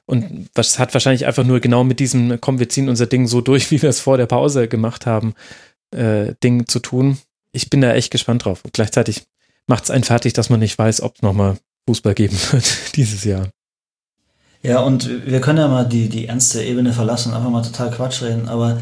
und 0.09 0.49
was 0.55 0.79
hat 0.79 0.93
wahrscheinlich 0.93 1.25
einfach 1.25 1.43
nur 1.43 1.59
genau 1.59 1.83
mit 1.83 1.99
diesem, 1.99 2.39
komm, 2.39 2.59
wir 2.59 2.69
ziehen 2.69 2.87
unser 2.87 3.07
Ding 3.07 3.27
so 3.27 3.41
durch, 3.41 3.71
wie 3.71 3.81
wir 3.81 3.89
es 3.89 3.99
vor 3.99 4.17
der 4.17 4.25
Pause 4.25 4.67
gemacht 4.67 5.05
haben, 5.05 5.33
äh, 5.91 6.33
Ding 6.43 6.67
zu 6.67 6.79
tun. 6.79 7.17
Ich 7.51 7.69
bin 7.69 7.81
da 7.81 7.93
echt 7.93 8.11
gespannt 8.11 8.45
drauf. 8.45 8.63
Und 8.63 8.73
gleichzeitig 8.73 9.23
macht 9.67 9.83
es 9.83 9.91
einen 9.91 10.05
fertig, 10.05 10.33
dass 10.33 10.49
man 10.49 10.61
nicht 10.61 10.77
weiß, 10.77 11.01
ob 11.01 11.15
es 11.15 11.21
nochmal 11.21 11.57
Fußball 11.87 12.13
geben 12.13 12.37
wird 12.51 12.95
dieses 12.95 13.25
Jahr. 13.25 13.49
Ja, 14.67 14.81
und 14.81 15.09
wir 15.25 15.39
können 15.39 15.59
ja 15.59 15.69
mal 15.69 15.85
die, 15.85 16.09
die 16.09 16.27
ernste 16.27 16.61
Ebene 16.61 16.91
verlassen, 16.91 17.33
einfach 17.33 17.49
mal 17.49 17.61
total 17.61 17.89
Quatsch 17.89 18.21
reden, 18.21 18.49
aber 18.49 18.81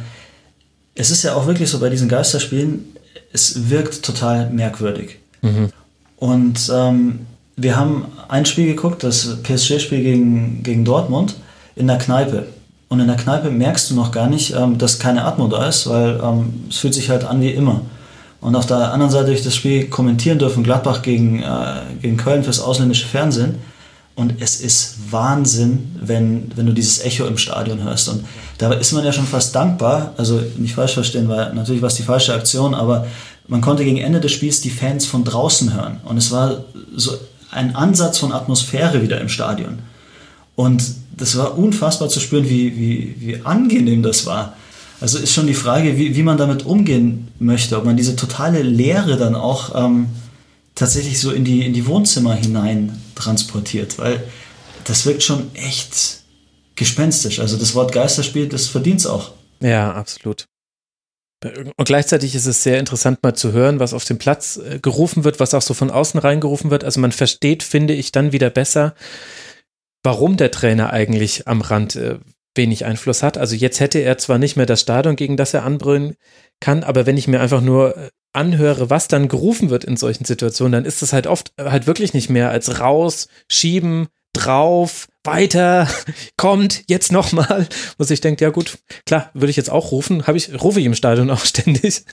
es 0.96 1.12
ist 1.12 1.22
ja 1.22 1.36
auch 1.36 1.46
wirklich 1.46 1.70
so 1.70 1.80
bei 1.80 1.90
diesen 1.90 2.10
Geisterspielen, 2.10 2.86
es 3.32 3.70
wirkt 3.70 4.04
total 4.04 4.50
merkwürdig. 4.50 5.20
Mhm. 5.44 5.70
Und 6.18 6.72
ähm, 6.74 7.28
wir 7.56 7.76
haben 7.76 8.06
ein 8.30 8.48
Spiel 8.48 8.66
geguckt, 8.66 9.04
das 9.04 9.38
PSG-Spiel 9.44 10.02
gegen, 10.02 10.64
gegen 10.64 10.86
Dortmund, 10.86 11.36
in 11.76 11.86
der 11.86 12.00
Kneipe. 12.00 12.48
Und 12.90 13.00
in 13.00 13.06
der 13.06 13.18
Kneipe 13.18 13.52
merkst 13.52 13.92
du 13.92 13.94
noch 13.94 14.12
gar 14.12 14.28
nicht, 14.28 14.56
ähm, 14.56 14.80
dass 14.80 14.98
keine 14.98 15.24
Atmo 15.24 15.48
da 15.48 15.68
ist, 15.68 15.88
weil 15.88 16.20
ähm, 16.24 16.66
es 16.68 16.78
fühlt 16.78 16.96
sich 16.96 17.12
halt 17.12 17.26
an 17.26 17.42
wie 17.42 17.52
immer. 17.52 17.82
Und 18.42 18.56
auf 18.56 18.66
der 18.66 18.92
anderen 18.92 19.12
Seite 19.12 19.28
durch 19.28 19.44
das 19.44 19.56
Spiel 19.56 19.86
kommentieren 19.86 20.40
dürfen 20.40 20.64
Gladbach 20.64 21.04
gegen, 21.04 21.44
äh, 21.44 21.82
gegen 22.02 22.18
Köln 22.18 22.44
fürs 22.44 22.60
ausländische 22.60 23.06
Fernsehen. 23.06 23.60
Und 24.16 24.36
es 24.40 24.62
ist 24.62 24.96
Wahnsinn, 25.12 25.96
wenn, 26.00 26.50
wenn 26.56 26.66
du 26.66 26.72
dieses 26.72 27.04
Echo 27.04 27.26
im 27.26 27.38
Stadion 27.38 27.84
hörst. 27.84 28.08
Und 28.08 28.24
da 28.58 28.72
ist 28.72 28.94
man 28.94 29.04
ja 29.04 29.12
schon 29.12 29.28
fast 29.28 29.54
dankbar, 29.54 30.14
also 30.16 30.42
nicht 30.58 30.74
falsch 30.74 30.94
verstehen, 30.94 31.28
weil 31.28 31.54
natürlich 31.54 31.82
war 31.82 31.88
es 31.88 31.96
die 31.96 32.04
falsche 32.04 32.34
Aktion, 32.34 32.74
aber 32.74 33.08
man 33.48 33.60
konnte 33.60 33.84
gegen 33.84 33.98
Ende 33.98 34.22
des 34.22 34.32
Spiels 34.32 34.62
die 34.62 34.70
Fans 34.70 35.06
von 35.06 35.26
draußen 35.26 35.74
hören. 35.74 36.00
Und 36.06 36.18
es 36.18 36.32
war 36.32 36.64
so 36.96 37.12
ein 37.52 37.76
Ansatz 37.76 38.18
von 38.18 38.32
Atmosphäre 38.32 39.02
wieder 39.02 39.20
im 39.20 39.28
Stadion. 39.28 39.80
Und 40.56 40.84
das 41.18 41.38
war 41.38 41.58
unfassbar 41.58 42.08
zu 42.08 42.22
spüren, 42.22 42.50
wie, 42.50 42.76
wie, 42.78 43.16
wie 43.20 43.42
angenehm 43.44 44.02
das 44.02 44.26
war. 44.26 44.54
Also 45.02 45.18
ist 45.18 45.34
schon 45.34 45.48
die 45.48 45.54
Frage, 45.54 45.98
wie, 45.98 46.16
wie 46.16 46.24
man 46.24 46.38
damit 46.38 46.66
umgehen 46.66 47.28
möchte, 47.40 47.78
ob 47.78 47.84
man 47.84 47.98
diese 47.98 48.16
totale 48.16 48.64
Leere 48.64 49.18
dann 49.18 49.36
auch 49.36 49.76
ähm, 49.76 50.08
tatsächlich 50.76 51.20
so 51.20 51.32
in 51.32 51.46
die, 51.46 51.66
in 51.66 51.74
die 51.74 51.88
Wohnzimmer 51.88 52.36
hinein 52.36 53.02
transportiert, 53.16 53.98
weil 53.98 54.24
das 54.84 55.06
wirkt 55.06 55.24
schon 55.24 55.54
echt 55.56 56.22
gespenstisch. 56.76 57.40
Also 57.40 57.58
das 57.58 57.74
Wort 57.74 57.94
Geisterspiel, 57.94 58.48
das 58.48 58.68
verdient 58.68 59.00
es 59.00 59.08
auch. 59.08 59.32
Ja, 59.62 59.94
absolut. 59.94 60.46
Und 61.78 61.86
gleichzeitig 61.86 62.34
ist 62.36 62.46
es 62.46 62.64
sehr 62.64 62.80
interessant 62.80 63.22
mal 63.22 63.36
zu 63.36 63.52
hören, 63.52 63.80
was 63.80 63.94
auf 63.94 64.04
dem 64.06 64.18
Platz 64.18 64.58
äh, 64.58 64.80
gerufen 64.80 65.24
wird, 65.24 65.40
was 65.40 65.54
auch 65.54 65.62
so 65.62 65.74
von 65.74 65.92
außen 65.92 66.20
reingerufen 66.20 66.72
wird. 66.72 66.84
Also 66.84 67.00
man 67.00 67.12
versteht, 67.12 67.62
finde 67.62 67.94
ich, 67.94 68.12
dann 68.12 68.32
wieder 68.32 68.50
besser, 68.50 68.96
warum 70.04 70.38
der 70.38 70.52
Trainer 70.52 70.92
eigentlich 70.92 71.48
am 71.48 71.62
Rand 71.62 71.96
äh, 71.96 72.20
wenig 72.56 72.86
Einfluss 72.86 73.24
hat. 73.24 73.38
Also 73.38 73.56
jetzt 73.56 73.80
hätte 73.80 74.00
er 74.00 74.18
zwar 74.18 74.38
nicht 74.38 74.56
mehr 74.56 74.66
das 74.66 74.82
Stadion, 74.82 75.16
gegen 75.16 75.38
das 75.38 75.54
er 75.54 75.64
anbrüllen 75.64 76.16
kann, 76.60 76.84
aber 76.84 77.06
wenn 77.06 77.18
ich 77.18 77.28
mir 77.28 77.42
einfach 77.42 77.62
nur 77.62 77.98
äh, 77.98 78.10
anhöre, 78.34 78.90
was 78.90 79.08
dann 79.08 79.28
gerufen 79.28 79.70
wird 79.70 79.84
in 79.84 79.98
solchen 79.98 80.26
Situationen, 80.26 80.72
dann 80.74 80.86
ist 80.86 81.02
es 81.02 81.14
halt 81.14 81.28
oft 81.28 81.54
halt 81.60 81.88
wirklich 81.88 82.14
nicht 82.14 82.30
mehr 82.30 82.50
als 82.50 82.80
raus, 82.80 83.28
schieben, 83.50 84.08
drauf, 84.34 85.08
weiter, 85.24 85.88
kommt, 86.38 86.84
jetzt 86.88 87.12
nochmal. 87.12 87.68
Wo 87.98 88.06
ich 88.08 88.22
denke, 88.22 88.44
ja 88.44 88.52
gut, 88.52 88.78
klar, 89.06 89.32
würde 89.34 89.50
ich 89.50 89.56
jetzt 89.56 89.72
auch 89.72 89.92
rufen, 89.92 90.28
habe 90.28 90.38
ich, 90.38 90.62
rufe 90.62 90.80
ich 90.80 90.86
im 90.86 90.96
Stadion 90.96 91.30
auch 91.32 91.46
ständig. 91.46 92.04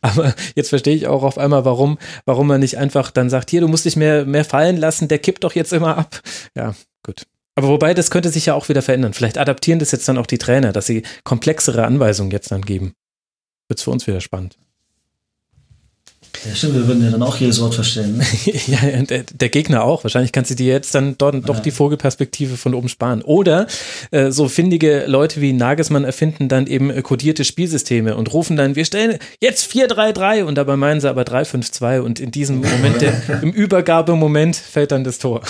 Aber 0.00 0.34
jetzt 0.54 0.68
verstehe 0.68 0.94
ich 0.94 1.06
auch 1.06 1.22
auf 1.22 1.38
einmal, 1.38 1.64
warum, 1.64 1.98
warum 2.24 2.46
man 2.46 2.60
nicht 2.60 2.78
einfach 2.78 3.10
dann 3.10 3.30
sagt, 3.30 3.50
hier, 3.50 3.62
du 3.62 3.68
musst 3.68 3.84
dich 3.84 3.96
mehr, 3.96 4.24
mehr 4.24 4.44
fallen 4.44 4.76
lassen, 4.76 5.08
der 5.08 5.18
kippt 5.18 5.44
doch 5.44 5.54
jetzt 5.54 5.72
immer 5.72 5.96
ab. 5.96 6.20
Ja, 6.54 6.74
gut. 7.04 7.24
Aber 7.56 7.68
wobei, 7.68 7.94
das 7.94 8.10
könnte 8.10 8.30
sich 8.30 8.46
ja 8.46 8.54
auch 8.54 8.68
wieder 8.68 8.82
verändern. 8.82 9.12
Vielleicht 9.12 9.38
adaptieren 9.38 9.78
das 9.78 9.90
jetzt 9.90 10.08
dann 10.08 10.18
auch 10.18 10.26
die 10.26 10.38
Trainer, 10.38 10.72
dass 10.72 10.86
sie 10.86 11.02
komplexere 11.24 11.84
Anweisungen 11.84 12.30
jetzt 12.30 12.50
dann 12.50 12.62
geben. 12.62 12.94
Wird's 13.68 13.82
für 13.82 13.90
uns 13.90 14.06
wieder 14.06 14.20
spannend. 14.20 14.56
Ja, 16.46 16.54
stimmt, 16.54 16.74
wir 16.74 16.86
würden 16.86 17.04
ja 17.04 17.10
dann 17.10 17.22
auch 17.22 17.36
jedes 17.36 17.60
Wort 17.60 17.74
verstehen. 17.74 18.16
Ne? 18.16 18.24
ja, 18.66 19.02
der, 19.02 19.24
der, 19.24 19.48
Gegner 19.50 19.82
auch. 19.84 20.04
Wahrscheinlich 20.04 20.32
kannst 20.32 20.50
du 20.50 20.54
dir 20.54 20.72
jetzt 20.72 20.94
dann 20.94 21.16
dort 21.18 21.46
doch 21.48 21.56
ja. 21.56 21.60
die 21.60 21.70
Vogelperspektive 21.70 22.56
von 22.56 22.74
oben 22.74 22.88
sparen. 22.88 23.20
Oder 23.22 23.66
äh, 24.10 24.30
so 24.30 24.48
findige 24.48 25.04
Leute 25.06 25.40
wie 25.42 25.52
Nagelsmann 25.52 26.04
erfinden 26.04 26.48
dann 26.48 26.66
eben 26.66 26.90
äh, 26.90 27.02
kodierte 27.02 27.44
Spielsysteme 27.44 28.16
und 28.16 28.32
rufen 28.32 28.56
dann, 28.56 28.74
wir 28.74 28.86
stellen 28.86 29.18
jetzt 29.40 29.70
4-3-3 29.70 30.44
und 30.44 30.54
dabei 30.54 30.76
meinen 30.76 31.00
sie 31.00 31.10
aber 31.10 31.22
3-5-2 31.22 32.00
und 32.00 32.20
in 32.20 32.30
diesem 32.30 32.60
Moment, 32.60 33.00
der, 33.02 33.42
im 33.42 33.50
Übergabemoment 33.52 34.56
fällt 34.56 34.92
dann 34.92 35.04
das 35.04 35.18
Tor. 35.18 35.42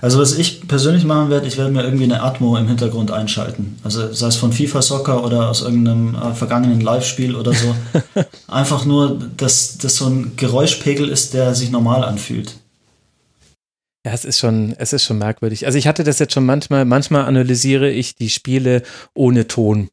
Also 0.00 0.20
was 0.20 0.36
ich 0.38 0.68
persönlich 0.68 1.04
machen 1.04 1.30
werde, 1.30 1.46
ich 1.46 1.56
werde 1.56 1.72
mir 1.72 1.82
irgendwie 1.82 2.04
eine 2.04 2.22
Atmo 2.22 2.56
im 2.56 2.68
Hintergrund 2.68 3.10
einschalten. 3.10 3.78
Also 3.82 4.12
sei 4.12 4.28
es 4.28 4.36
von 4.36 4.52
FIFA 4.52 4.82
Soccer 4.82 5.24
oder 5.24 5.48
aus 5.48 5.62
irgendeinem 5.62 6.14
äh, 6.14 6.34
vergangenen 6.34 6.80
Live-Spiel 6.80 7.34
oder 7.34 7.52
so. 7.52 7.74
Einfach 8.48 8.84
nur, 8.84 9.18
dass 9.36 9.78
das 9.78 9.96
so 9.96 10.06
ein 10.06 10.36
Geräuschpegel 10.36 11.08
ist, 11.08 11.34
der 11.34 11.54
sich 11.54 11.70
normal 11.70 12.04
anfühlt. 12.04 12.56
Ja, 14.06 14.12
es 14.12 14.24
ist 14.24 14.38
schon, 14.38 14.74
es 14.78 14.92
ist 14.92 15.04
schon 15.04 15.18
merkwürdig. 15.18 15.66
Also 15.66 15.78
ich 15.78 15.86
hatte 15.86 16.04
das 16.04 16.18
jetzt 16.18 16.34
schon 16.34 16.44
manchmal, 16.44 16.84
manchmal 16.84 17.24
analysiere 17.24 17.90
ich 17.90 18.14
die 18.14 18.28
Spiele 18.28 18.82
ohne 19.14 19.48
Ton. 19.48 19.88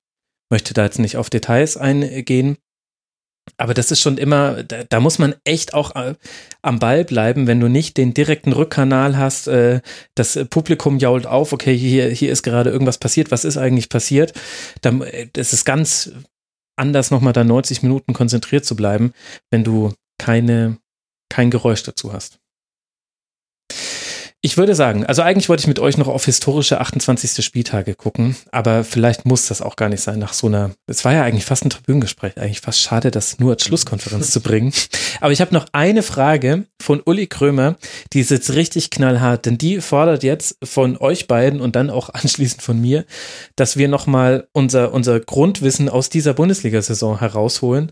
Möchte 0.49 0.73
da 0.73 0.83
jetzt 0.83 0.99
nicht 0.99 1.15
auf 1.15 1.29
Details 1.29 1.77
eingehen. 1.77 2.57
Aber 3.57 3.73
das 3.73 3.91
ist 3.91 3.99
schon 4.01 4.17
immer, 4.17 4.63
da, 4.63 4.83
da 4.83 4.99
muss 4.99 5.19
man 5.19 5.35
echt 5.43 5.73
auch 5.73 5.95
äh, 5.95 6.15
am 6.61 6.79
Ball 6.79 7.03
bleiben, 7.05 7.47
wenn 7.47 7.59
du 7.59 7.67
nicht 7.67 7.97
den 7.97 8.13
direkten 8.13 8.53
Rückkanal 8.53 9.17
hast. 9.17 9.47
Äh, 9.47 9.81
das 10.15 10.39
Publikum 10.49 10.99
jault 10.99 11.25
auf, 11.25 11.53
okay, 11.53 11.75
hier, 11.75 12.09
hier 12.09 12.31
ist 12.31 12.43
gerade 12.43 12.69
irgendwas 12.69 12.97
passiert, 12.97 13.31
was 13.31 13.45
ist 13.45 13.57
eigentlich 13.57 13.89
passiert? 13.89 14.33
Dann, 14.81 15.01
äh, 15.01 15.27
das 15.33 15.53
ist 15.53 15.65
ganz 15.65 16.11
anders, 16.75 17.11
nochmal 17.11 17.33
da 17.33 17.43
90 17.43 17.83
Minuten 17.83 18.13
konzentriert 18.13 18.65
zu 18.65 18.75
bleiben, 18.75 19.13
wenn 19.49 19.63
du 19.63 19.93
keine, 20.17 20.77
kein 21.29 21.51
Geräusch 21.51 21.83
dazu 21.83 22.13
hast. 22.13 22.40
Ich 24.43 24.57
würde 24.57 24.73
sagen, 24.73 25.05
also 25.05 25.21
eigentlich 25.21 25.49
wollte 25.49 25.61
ich 25.61 25.67
mit 25.67 25.77
euch 25.77 25.97
noch 25.99 26.07
auf 26.07 26.25
historische 26.25 26.81
28. 26.81 27.45
Spieltage 27.45 27.93
gucken, 27.93 28.35
aber 28.51 28.83
vielleicht 28.83 29.23
muss 29.23 29.45
das 29.45 29.61
auch 29.61 29.75
gar 29.75 29.87
nicht 29.87 30.01
sein 30.01 30.17
nach 30.17 30.33
so 30.33 30.47
einer, 30.47 30.71
es 30.87 31.05
war 31.05 31.13
ja 31.13 31.21
eigentlich 31.23 31.45
fast 31.45 31.63
ein 31.63 31.69
Tribünengespräch, 31.69 32.39
eigentlich 32.39 32.59
fast 32.59 32.81
schade, 32.81 33.11
das 33.11 33.37
nur 33.37 33.51
als 33.51 33.63
Schlusskonferenz 33.63 34.31
zu 34.31 34.41
bringen. 34.41 34.73
Aber 35.19 35.31
ich 35.31 35.41
habe 35.41 35.53
noch 35.53 35.67
eine 35.73 36.01
Frage 36.01 36.65
von 36.81 37.03
Uli 37.05 37.27
Krömer, 37.27 37.75
die 38.13 38.21
ist 38.21 38.31
jetzt 38.31 38.55
richtig 38.55 38.89
knallhart, 38.89 39.45
denn 39.45 39.59
die 39.59 39.79
fordert 39.79 40.23
jetzt 40.23 40.57
von 40.63 40.97
euch 40.97 41.27
beiden 41.27 41.61
und 41.61 41.75
dann 41.75 41.91
auch 41.91 42.09
anschließend 42.13 42.63
von 42.63 42.81
mir, 42.81 43.05
dass 43.55 43.77
wir 43.77 43.89
nochmal 43.89 44.47
unser, 44.53 44.91
unser 44.91 45.19
Grundwissen 45.19 45.87
aus 45.87 46.09
dieser 46.09 46.33
Bundesliga-Saison 46.33 47.19
herausholen 47.19 47.91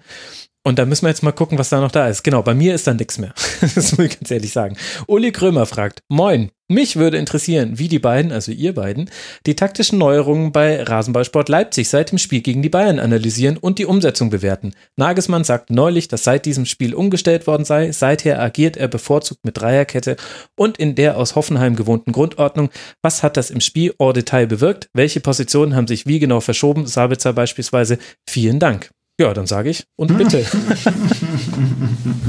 und 0.63 0.77
da 0.77 0.85
müssen 0.85 1.05
wir 1.05 1.09
jetzt 1.09 1.23
mal 1.23 1.31
gucken, 1.31 1.57
was 1.57 1.69
da 1.69 1.79
noch 1.79 1.91
da 1.91 2.07
ist. 2.07 2.23
Genau, 2.23 2.41
bei 2.43 2.53
mir 2.53 2.75
ist 2.75 2.85
da 2.85 2.93
nichts 2.93 3.17
mehr. 3.17 3.33
das 3.61 3.97
muss 3.97 4.07
ich 4.07 4.19
ganz 4.19 4.29
ehrlich 4.31 4.51
sagen. 4.51 4.75
Uli 5.07 5.31
Krömer 5.31 5.65
fragt, 5.65 6.03
moin, 6.09 6.51
mich 6.71 6.97
würde 6.97 7.17
interessieren, 7.17 7.79
wie 7.79 7.87
die 7.87 7.97
beiden, 7.97 8.31
also 8.31 8.51
ihr 8.51 8.75
beiden, 8.75 9.09
die 9.47 9.55
taktischen 9.55 9.97
Neuerungen 9.97 10.51
bei 10.51 10.83
Rasenballsport 10.83 11.49
Leipzig 11.49 11.89
seit 11.89 12.11
dem 12.11 12.19
Spiel 12.19 12.41
gegen 12.41 12.61
die 12.61 12.69
Bayern 12.69 12.99
analysieren 12.99 13.57
und 13.57 13.79
die 13.79 13.85
Umsetzung 13.85 14.29
bewerten. 14.29 14.73
Nagelsmann 14.97 15.43
sagt 15.43 15.71
neulich, 15.71 16.09
dass 16.09 16.25
seit 16.25 16.45
diesem 16.45 16.65
Spiel 16.65 16.93
umgestellt 16.93 17.47
worden 17.47 17.65
sei. 17.65 17.91
Seither 17.91 18.39
agiert 18.39 18.77
er 18.77 18.87
bevorzugt 18.87 19.45
mit 19.45 19.57
Dreierkette 19.57 20.17
und 20.55 20.77
in 20.77 20.93
der 20.93 21.17
aus 21.17 21.35
Hoffenheim 21.35 21.75
gewohnten 21.75 22.11
Grundordnung. 22.11 22.69
Was 23.01 23.23
hat 23.23 23.37
das 23.37 23.49
im 23.49 23.61
Spiel 23.61 23.95
en 23.97 24.13
Detail 24.13 24.45
bewirkt? 24.45 24.89
Welche 24.93 25.21
Positionen 25.21 25.75
haben 25.75 25.87
sich 25.87 26.05
wie 26.05 26.19
genau 26.19 26.41
verschoben? 26.41 26.85
Sabitzer 26.85 27.33
beispielsweise. 27.33 27.97
Vielen 28.27 28.59
Dank. 28.59 28.91
Ja, 29.19 29.33
dann 29.33 29.47
sage 29.47 29.69
ich 29.69 29.85
und 29.97 30.17
bitte. 30.17 30.45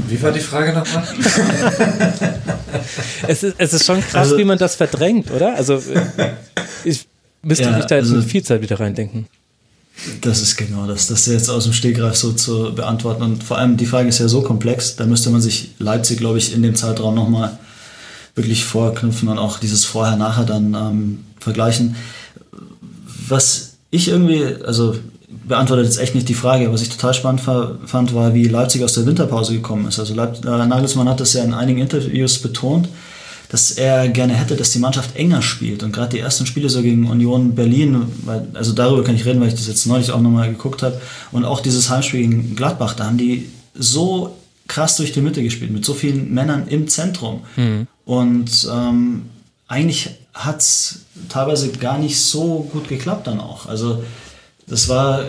Wie 0.09 0.21
war 0.21 0.33
die 0.33 0.41
Frage 0.41 0.73
nochmal? 0.73 1.07
es, 3.29 3.43
ist, 3.43 3.55
es 3.57 3.73
ist 3.73 3.85
schon 3.85 4.01
krass, 4.01 4.27
also, 4.27 4.37
wie 4.37 4.43
man 4.43 4.57
das 4.57 4.75
verdrängt, 4.75 5.31
oder? 5.31 5.55
Also 5.55 5.75
äh, 5.75 6.33
ich 6.83 7.07
müsste 7.43 7.63
ja, 7.63 7.77
mich 7.77 7.85
da 7.85 7.95
jetzt 7.95 8.11
also, 8.11 8.21
viel 8.21 8.43
Zeit 8.43 8.61
wieder 8.61 8.77
reindenken. 8.77 9.27
Das 10.19 10.41
ist 10.41 10.57
genau 10.57 10.85
das, 10.85 11.07
das 11.07 11.27
jetzt 11.27 11.49
aus 11.49 11.63
dem 11.63 11.71
Stegreif 11.71 12.17
so 12.17 12.33
zu 12.33 12.75
beantworten. 12.75 13.23
Und 13.23 13.41
vor 13.41 13.57
allem 13.57 13.77
die 13.77 13.85
Frage 13.85 14.09
ist 14.09 14.19
ja 14.19 14.27
so 14.27 14.41
komplex, 14.41 14.97
da 14.97 15.05
müsste 15.05 15.29
man 15.29 15.39
sich 15.39 15.69
Leipzig, 15.79 16.17
glaube 16.17 16.39
ich, 16.39 16.53
in 16.53 16.61
dem 16.61 16.75
Zeitraum 16.75 17.15
nochmal 17.15 17.57
wirklich 18.35 18.65
vorknüpfen 18.65 19.29
und 19.29 19.37
auch 19.37 19.59
dieses 19.59 19.85
Vorher-Nachher 19.85 20.43
dann 20.43 20.73
ähm, 20.73 21.19
vergleichen. 21.39 21.95
Was 23.29 23.75
ich 23.91 24.09
irgendwie, 24.09 24.43
also 24.65 24.97
beantwortet 25.43 25.85
jetzt 25.85 25.99
echt 25.99 26.15
nicht 26.15 26.29
die 26.29 26.33
Frage. 26.33 26.71
Was 26.71 26.81
ich 26.81 26.89
total 26.89 27.13
spannend 27.13 27.41
fand, 27.41 28.13
war, 28.13 28.33
wie 28.33 28.45
Leipzig 28.45 28.83
aus 28.83 28.93
der 28.93 29.05
Winterpause 29.05 29.53
gekommen 29.53 29.87
ist. 29.87 29.99
Also 29.99 30.13
Leip 30.13 30.43
äh, 30.45 30.65
Nagelsmann 30.65 31.09
hat 31.09 31.19
das 31.19 31.33
ja 31.33 31.43
in 31.43 31.53
einigen 31.53 31.79
Interviews 31.79 32.39
betont, 32.39 32.89
dass 33.49 33.71
er 33.71 34.07
gerne 34.09 34.33
hätte, 34.33 34.55
dass 34.55 34.71
die 34.71 34.79
Mannschaft 34.79 35.15
enger 35.15 35.41
spielt. 35.41 35.83
Und 35.83 35.91
gerade 35.91 36.15
die 36.15 36.19
ersten 36.19 36.45
Spiele 36.45 36.69
so 36.69 36.81
gegen 36.81 37.09
Union 37.09 37.55
Berlin, 37.55 38.03
weil, 38.23 38.47
also 38.53 38.71
darüber 38.71 39.03
kann 39.03 39.15
ich 39.15 39.25
reden, 39.25 39.41
weil 39.41 39.49
ich 39.49 39.55
das 39.55 39.67
jetzt 39.67 39.85
neulich 39.87 40.11
auch 40.11 40.21
nochmal 40.21 40.49
geguckt 40.49 40.83
habe. 40.83 41.01
Und 41.31 41.43
auch 41.43 41.59
dieses 41.59 41.89
Heimspiel 41.89 42.21
gegen 42.21 42.55
Gladbach, 42.55 42.93
da 42.93 43.05
haben 43.05 43.17
die 43.17 43.49
so 43.73 44.35
krass 44.67 44.95
durch 44.95 45.11
die 45.11 45.21
Mitte 45.21 45.43
gespielt, 45.43 45.71
mit 45.71 45.83
so 45.83 45.93
vielen 45.93 46.33
Männern 46.33 46.67
im 46.67 46.87
Zentrum. 46.87 47.41
Mhm. 47.57 47.87
Und 48.05 48.69
ähm, 48.71 49.23
eigentlich 49.67 50.11
hat 50.33 50.59
es 50.59 51.01
teilweise 51.27 51.71
gar 51.73 51.97
nicht 51.97 52.19
so 52.19 52.69
gut 52.71 52.87
geklappt 52.87 53.27
dann 53.27 53.39
auch. 53.39 53.65
Also 53.65 54.03
das 54.71 54.89
war 54.89 55.25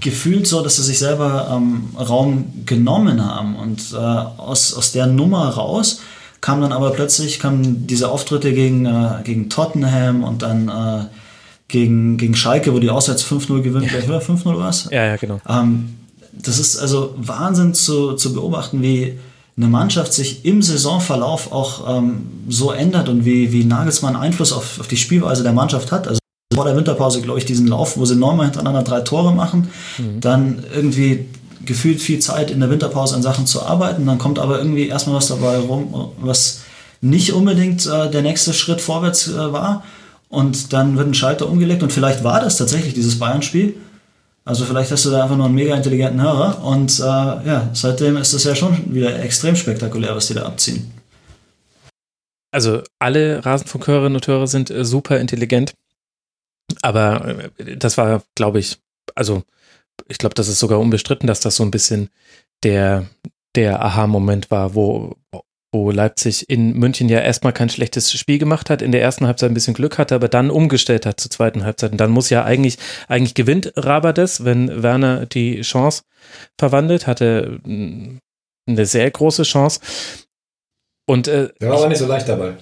gefühlt 0.00 0.46
so, 0.46 0.62
dass 0.62 0.76
sie 0.76 0.84
sich 0.84 0.98
selber 0.98 1.48
ähm, 1.52 1.88
Raum 1.98 2.64
genommen 2.64 3.24
haben 3.24 3.56
und 3.56 3.92
äh, 3.92 3.96
aus, 3.96 4.72
aus 4.74 4.92
der 4.92 5.06
Nummer 5.06 5.48
raus 5.48 6.00
kam 6.40 6.60
dann 6.60 6.72
aber 6.72 6.90
plötzlich 6.90 7.40
kamen 7.40 7.88
diese 7.88 8.08
Auftritte 8.08 8.52
gegen, 8.52 8.86
äh, 8.86 9.22
gegen 9.24 9.50
Tottenham 9.50 10.22
und 10.22 10.42
dann 10.42 10.68
äh, 10.68 11.06
gegen, 11.66 12.16
gegen 12.16 12.36
Schalke, 12.36 12.72
wo 12.72 12.78
die 12.78 12.90
auswärts 12.90 13.24
5-0 13.24 13.60
gewinnt, 13.60 13.90
ja. 13.90 13.98
oder 14.04 14.20
5-0 14.20 14.56
war 14.56 14.68
es? 14.68 14.88
Ja, 14.92 15.04
ja, 15.04 15.16
genau. 15.16 15.40
Ähm, 15.48 15.96
das 16.32 16.60
ist 16.60 16.78
also 16.78 17.14
Wahnsinn 17.16 17.74
zu, 17.74 18.14
zu 18.14 18.32
beobachten, 18.32 18.80
wie 18.82 19.18
eine 19.56 19.66
Mannschaft 19.66 20.12
sich 20.12 20.44
im 20.44 20.62
Saisonverlauf 20.62 21.50
auch 21.50 21.98
ähm, 21.98 22.28
so 22.48 22.70
ändert 22.70 23.08
und 23.08 23.24
wie, 23.24 23.52
wie 23.52 23.64
Nagelsmann 23.64 24.14
Einfluss 24.14 24.52
auf, 24.52 24.78
auf 24.78 24.86
die 24.86 24.96
Spielweise 24.96 25.42
der 25.42 25.52
Mannschaft 25.52 25.90
hat. 25.90 26.06
Also 26.06 26.20
vor 26.58 26.64
der 26.64 26.74
Winterpause, 26.74 27.22
glaube 27.22 27.38
ich, 27.38 27.44
diesen 27.44 27.68
Lauf, 27.68 27.96
wo 27.96 28.04
sie 28.04 28.16
neunmal 28.16 28.46
hintereinander 28.46 28.82
drei 28.82 29.00
Tore 29.02 29.32
machen, 29.32 29.68
mhm. 29.96 30.20
dann 30.20 30.64
irgendwie 30.74 31.26
gefühlt 31.64 32.00
viel 32.00 32.18
Zeit 32.18 32.50
in 32.50 32.58
der 32.58 32.68
Winterpause 32.68 33.14
an 33.14 33.22
Sachen 33.22 33.46
zu 33.46 33.62
arbeiten, 33.62 34.06
dann 34.06 34.18
kommt 34.18 34.40
aber 34.40 34.58
irgendwie 34.58 34.88
erstmal 34.88 35.14
was 35.14 35.28
dabei 35.28 35.56
rum, 35.58 36.12
was 36.20 36.62
nicht 37.00 37.32
unbedingt 37.32 37.86
äh, 37.86 38.10
der 38.10 38.22
nächste 38.22 38.52
Schritt 38.54 38.80
vorwärts 38.80 39.28
äh, 39.28 39.52
war 39.52 39.84
und 40.28 40.72
dann 40.72 40.96
wird 40.96 41.06
ein 41.06 41.14
Schalter 41.14 41.48
umgelegt 41.48 41.84
und 41.84 41.92
vielleicht 41.92 42.24
war 42.24 42.40
das 42.40 42.56
tatsächlich 42.56 42.94
dieses 42.94 43.20
Bayern-Spiel. 43.20 43.74
Also 44.44 44.64
vielleicht 44.64 44.90
hast 44.90 45.04
du 45.04 45.10
da 45.10 45.22
einfach 45.22 45.36
nur 45.36 45.46
einen 45.46 45.54
mega 45.54 45.76
intelligenten 45.76 46.20
Hörer 46.20 46.64
und 46.64 46.98
äh, 46.98 47.02
ja, 47.04 47.70
seitdem 47.72 48.16
ist 48.16 48.34
das 48.34 48.42
ja 48.42 48.56
schon 48.56 48.92
wieder 48.92 49.16
extrem 49.22 49.54
spektakulär, 49.54 50.16
was 50.16 50.26
die 50.26 50.34
da 50.34 50.42
abziehen. 50.42 50.90
Also 52.50 52.80
alle 52.98 53.44
Rasenfunkhörerinnen 53.44 54.16
und 54.16 54.26
Hörer 54.26 54.48
sind 54.48 54.70
äh, 54.70 54.84
super 54.84 55.20
intelligent. 55.20 55.74
Aber 56.82 57.50
äh, 57.58 57.76
das 57.76 57.98
war, 57.98 58.22
glaube 58.34 58.58
ich, 58.58 58.78
also 59.14 59.42
ich 60.06 60.18
glaube, 60.18 60.34
das 60.34 60.48
ist 60.48 60.60
sogar 60.60 60.78
unbestritten, 60.78 61.26
dass 61.26 61.40
das 61.40 61.56
so 61.56 61.64
ein 61.64 61.70
bisschen 61.70 62.10
der, 62.62 63.06
der 63.54 63.82
Aha-Moment 63.82 64.50
war, 64.50 64.74
wo, 64.74 65.16
wo 65.72 65.90
Leipzig 65.90 66.48
in 66.48 66.72
München 66.74 67.08
ja 67.08 67.20
erstmal 67.20 67.52
kein 67.52 67.68
schlechtes 67.68 68.12
Spiel 68.12 68.38
gemacht 68.38 68.70
hat, 68.70 68.80
in 68.80 68.92
der 68.92 69.02
ersten 69.02 69.26
Halbzeit 69.26 69.50
ein 69.50 69.54
bisschen 69.54 69.74
Glück 69.74 69.98
hatte, 69.98 70.14
aber 70.14 70.28
dann 70.28 70.50
umgestellt 70.50 71.04
hat 71.04 71.20
zur 71.20 71.30
zweiten 71.30 71.64
Halbzeit. 71.64 71.92
Und 71.92 71.98
dann 71.98 72.10
muss 72.10 72.30
ja 72.30 72.44
eigentlich, 72.44 72.78
eigentlich 73.08 73.34
gewinnt 73.34 73.72
Rabades, 73.76 74.44
wenn 74.44 74.82
Werner 74.82 75.26
die 75.26 75.60
Chance 75.62 76.02
verwandelt, 76.58 77.06
hatte 77.06 77.60
eine 77.64 78.86
sehr 78.86 79.10
große 79.10 79.42
Chance. 79.42 79.80
Und, 81.06 81.26
äh, 81.28 81.50
der 81.60 81.70
war 81.70 81.78
aber 81.78 81.88
nicht 81.88 81.98
so 81.98 82.06
leicht 82.06 82.28
dabei. 82.28 82.56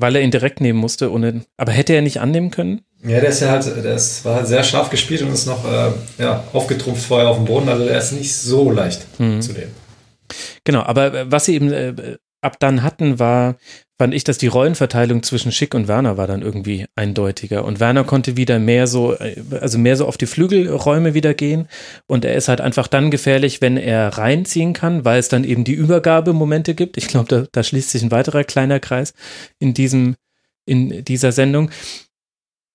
Weil 0.00 0.16
er 0.16 0.22
ihn 0.22 0.30
direkt 0.30 0.60
nehmen 0.60 0.78
musste. 0.78 1.12
Ohne, 1.12 1.42
aber 1.56 1.72
hätte 1.72 1.92
er 1.92 2.02
nicht 2.02 2.20
annehmen 2.20 2.50
können? 2.50 2.82
Ja, 3.02 3.20
der 3.20 3.30
ist 3.30 3.40
ja 3.40 3.50
halt, 3.50 3.64
der 3.66 3.94
ist, 3.94 4.24
war 4.24 4.36
halt 4.36 4.46
sehr 4.46 4.62
scharf 4.62 4.90
gespielt 4.90 5.22
und 5.22 5.32
ist 5.32 5.46
noch 5.46 5.64
äh, 5.64 5.90
ja, 6.18 6.44
aufgetrumpft 6.52 7.04
vorher 7.04 7.28
auf 7.28 7.36
dem 7.36 7.46
Boden. 7.46 7.68
Also 7.68 7.84
der 7.84 7.98
ist 7.98 8.12
nicht 8.12 8.34
so 8.34 8.70
leicht 8.70 9.06
mhm. 9.18 9.40
zu 9.40 9.52
nehmen. 9.52 9.72
Genau, 10.64 10.82
aber 10.82 11.30
was 11.30 11.46
sie 11.46 11.54
eben 11.54 11.72
äh, 11.72 12.16
ab 12.42 12.58
dann 12.58 12.82
hatten, 12.82 13.18
war, 13.18 13.56
fand 13.98 14.14
ich, 14.14 14.24
dass 14.24 14.38
die 14.38 14.46
Rollenverteilung 14.46 15.22
zwischen 15.22 15.52
Schick 15.52 15.74
und 15.74 15.88
Werner 15.88 16.16
war 16.16 16.26
dann 16.26 16.42
irgendwie 16.42 16.86
eindeutiger. 16.96 17.64
Und 17.64 17.80
Werner 17.80 18.04
konnte 18.04 18.36
wieder 18.36 18.58
mehr 18.58 18.86
so, 18.86 19.14
äh, 19.14 19.36
also 19.60 19.78
mehr 19.78 19.96
so 19.96 20.06
auf 20.06 20.16
die 20.16 20.26
Flügelräume 20.26 21.14
wieder 21.14 21.34
gehen. 21.34 21.68
Und 22.06 22.24
er 22.24 22.34
ist 22.34 22.48
halt 22.48 22.60
einfach 22.60 22.86
dann 22.86 23.10
gefährlich, 23.10 23.60
wenn 23.60 23.76
er 23.76 24.08
reinziehen 24.08 24.72
kann, 24.72 25.04
weil 25.04 25.18
es 25.18 25.28
dann 25.28 25.44
eben 25.44 25.64
die 25.64 25.74
Übergabemomente 25.74 26.74
gibt. 26.74 26.96
Ich 26.96 27.08
glaube, 27.08 27.28
da, 27.28 27.46
da 27.52 27.62
schließt 27.62 27.90
sich 27.90 28.02
ein 28.02 28.10
weiterer 28.10 28.44
kleiner 28.44 28.80
Kreis 28.80 29.12
in 29.58 29.74
diesem, 29.74 30.16
in 30.64 31.04
dieser 31.04 31.32
Sendung. 31.32 31.70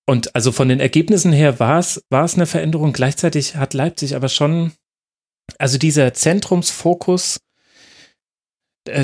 Und 0.08 0.36
also 0.36 0.52
von 0.52 0.68
den 0.68 0.78
Ergebnissen 0.78 1.32
her 1.32 1.58
war 1.58 1.80
es, 1.80 2.04
war 2.08 2.24
es 2.24 2.34
eine 2.34 2.46
Veränderung. 2.46 2.92
Gleichzeitig 2.92 3.56
hat 3.56 3.74
Leipzig 3.74 4.14
aber 4.14 4.28
schon, 4.28 4.70
also 5.58 5.78
dieser 5.78 6.14
Zentrumsfokus 6.14 7.40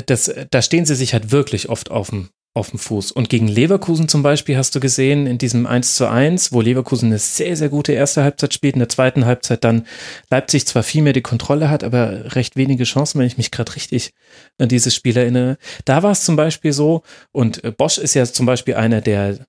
das, 0.05 0.33
da 0.49 0.61
stehen 0.61 0.85
sie 0.85 0.95
sich 0.95 1.13
halt 1.13 1.31
wirklich 1.31 1.69
oft 1.69 1.91
auf 1.91 2.09
dem, 2.09 2.29
auf 2.55 2.69
dem 2.69 2.79
Fuß. 2.79 3.11
Und 3.11 3.29
gegen 3.29 3.47
Leverkusen 3.47 4.07
zum 4.07 4.23
Beispiel 4.23 4.57
hast 4.57 4.75
du 4.75 4.79
gesehen, 4.79 5.25
in 5.25 5.37
diesem 5.37 5.65
1 5.65 5.95
zu 5.95 6.09
1, 6.09 6.51
wo 6.51 6.61
Leverkusen 6.61 7.07
eine 7.07 7.19
sehr, 7.19 7.55
sehr 7.55 7.69
gute 7.69 7.93
erste 7.93 8.23
Halbzeit 8.23 8.53
spielt, 8.53 8.75
in 8.75 8.79
der 8.79 8.89
zweiten 8.89 9.25
Halbzeit 9.25 9.63
dann 9.63 9.87
Leipzig 10.29 10.67
zwar 10.67 10.83
viel 10.83 11.01
mehr 11.01 11.13
die 11.13 11.21
Kontrolle 11.21 11.69
hat, 11.69 11.83
aber 11.83 12.35
recht 12.35 12.55
wenige 12.55 12.83
Chancen, 12.83 13.19
wenn 13.19 13.27
ich 13.27 13.37
mich 13.37 13.51
gerade 13.51 13.75
richtig 13.75 14.13
an 14.59 14.69
dieses 14.69 14.93
Spiel 14.93 15.17
erinnere. 15.17 15.57
Da 15.85 16.03
war 16.03 16.11
es 16.11 16.23
zum 16.23 16.35
Beispiel 16.35 16.73
so, 16.73 17.01
und 17.31 17.63
äh, 17.63 17.71
Bosch 17.71 17.97
ist 17.97 18.13
ja 18.13 18.25
zum 18.25 18.45
Beispiel 18.45 18.75
einer, 18.75 19.01
der 19.01 19.39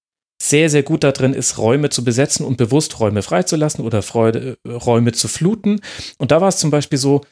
sehr, 0.42 0.68
sehr 0.68 0.82
gut 0.82 1.04
da 1.04 1.12
drin 1.12 1.32
ist, 1.32 1.58
Räume 1.58 1.90
zu 1.90 2.04
besetzen 2.04 2.44
und 2.44 2.56
bewusst 2.56 2.98
Räume 3.00 3.22
freizulassen 3.22 3.84
oder 3.84 4.02
Freude, 4.02 4.58
äh, 4.64 4.70
Räume 4.70 5.12
zu 5.12 5.28
fluten. 5.28 5.80
Und 6.18 6.30
da 6.30 6.40
war 6.40 6.48
es 6.48 6.58
zum 6.58 6.70
Beispiel 6.70 6.98
so, 6.98 7.22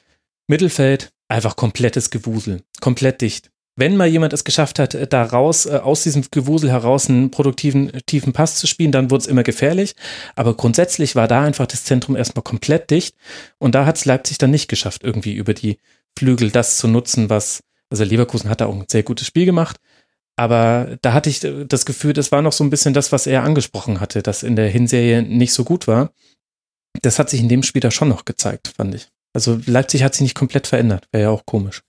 Mittelfeld, 0.48 1.12
einfach 1.32 1.56
komplettes 1.56 2.10
Gewusel, 2.10 2.62
komplett 2.80 3.20
dicht. 3.20 3.50
Wenn 3.74 3.96
mal 3.96 4.06
jemand 4.06 4.34
es 4.34 4.44
geschafft 4.44 4.78
hat, 4.78 4.94
äh, 4.94 5.06
da 5.06 5.22
raus, 5.22 5.64
äh, 5.64 5.80
aus 5.82 6.02
diesem 6.02 6.24
Gewusel 6.30 6.70
heraus 6.70 7.08
einen 7.08 7.30
produktiven, 7.30 7.92
äh, 7.92 8.02
tiefen 8.02 8.34
Pass 8.34 8.56
zu 8.56 8.66
spielen, 8.66 8.92
dann 8.92 9.10
wurde 9.10 9.22
es 9.22 9.26
immer 9.26 9.42
gefährlich. 9.42 9.94
Aber 10.36 10.54
grundsätzlich 10.54 11.16
war 11.16 11.26
da 11.26 11.42
einfach 11.42 11.66
das 11.66 11.84
Zentrum 11.84 12.14
erstmal 12.14 12.42
komplett 12.42 12.90
dicht. 12.90 13.16
Und 13.58 13.74
da 13.74 13.86
hat 13.86 13.96
es 13.96 14.04
Leipzig 14.04 14.36
dann 14.38 14.50
nicht 14.50 14.68
geschafft, 14.68 15.02
irgendwie 15.02 15.32
über 15.32 15.54
die 15.54 15.78
Flügel 16.18 16.50
das 16.50 16.76
zu 16.76 16.86
nutzen, 16.86 17.30
was, 17.30 17.62
also 17.88 18.04
Leverkusen 18.04 18.50
hat 18.50 18.60
da 18.60 18.66
auch 18.66 18.74
ein 18.74 18.84
sehr 18.88 19.02
gutes 19.02 19.26
Spiel 19.26 19.46
gemacht. 19.46 19.78
Aber 20.36 20.98
da 21.02 21.14
hatte 21.14 21.30
ich 21.30 21.40
das 21.40 21.86
Gefühl, 21.86 22.12
das 22.12 22.32
war 22.32 22.42
noch 22.42 22.52
so 22.52 22.64
ein 22.64 22.70
bisschen 22.70 22.94
das, 22.94 23.12
was 23.12 23.26
er 23.26 23.42
angesprochen 23.42 24.00
hatte, 24.00 24.22
das 24.22 24.42
in 24.42 24.56
der 24.56 24.68
Hinserie 24.68 25.22
nicht 25.22 25.52
so 25.52 25.64
gut 25.64 25.86
war. 25.86 26.12
Das 27.00 27.18
hat 27.18 27.30
sich 27.30 27.40
in 27.40 27.48
dem 27.48 27.62
Spiel 27.62 27.80
da 27.80 27.90
schon 27.90 28.08
noch 28.08 28.24
gezeigt, 28.24 28.72
fand 28.76 28.94
ich. 28.94 29.11
Also 29.32 29.58
Leipzig 29.66 30.02
hat 30.02 30.14
sich 30.14 30.22
nicht 30.22 30.34
komplett 30.34 30.66
verändert, 30.66 31.06
wäre 31.10 31.24
ja 31.24 31.30
auch 31.30 31.46
komisch. 31.46 31.82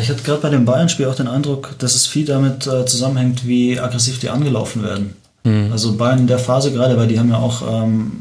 Ich 0.00 0.08
hatte 0.08 0.22
gerade 0.22 0.40
bei 0.40 0.48
dem 0.48 0.64
Bayern-Spiel 0.64 1.06
auch 1.06 1.14
den 1.14 1.28
Eindruck, 1.28 1.74
dass 1.78 1.94
es 1.94 2.06
viel 2.06 2.24
damit 2.24 2.66
äh, 2.66 2.86
zusammenhängt, 2.86 3.46
wie 3.46 3.78
aggressiv 3.78 4.18
die 4.18 4.30
angelaufen 4.30 4.82
werden. 4.82 5.14
Mhm. 5.44 5.70
Also 5.72 5.96
Bayern 5.96 6.20
in 6.20 6.26
der 6.26 6.38
Phase 6.38 6.72
gerade, 6.72 6.96
weil 6.96 7.06
die 7.06 7.18
haben 7.18 7.30
ja 7.30 7.38
auch, 7.38 7.62
ähm, 7.82 8.12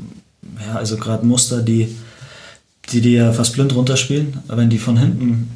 ja, 0.66 0.76
also 0.76 0.98
gerade 0.98 1.26
Muster, 1.26 1.62
die, 1.62 1.96
die 2.92 3.00
die 3.00 3.14
ja 3.14 3.32
fast 3.32 3.54
blind 3.54 3.74
runterspielen. 3.74 4.40
Wenn 4.48 4.70
die 4.70 4.78
von 4.78 4.98
hinten 4.98 5.52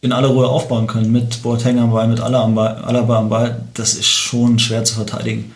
in 0.00 0.12
aller 0.12 0.28
Ruhe 0.28 0.46
aufbauen 0.46 0.86
können, 0.86 1.10
mit 1.10 1.42
Boateng 1.42 1.80
am 1.80 1.90
Ball, 1.90 2.06
mit 2.06 2.20
Alaba 2.20 3.18
am 3.18 3.28
Ball, 3.28 3.60
das 3.74 3.94
ist 3.94 4.06
schon 4.06 4.60
schwer 4.60 4.84
zu 4.84 4.94
verteidigen. 4.94 5.52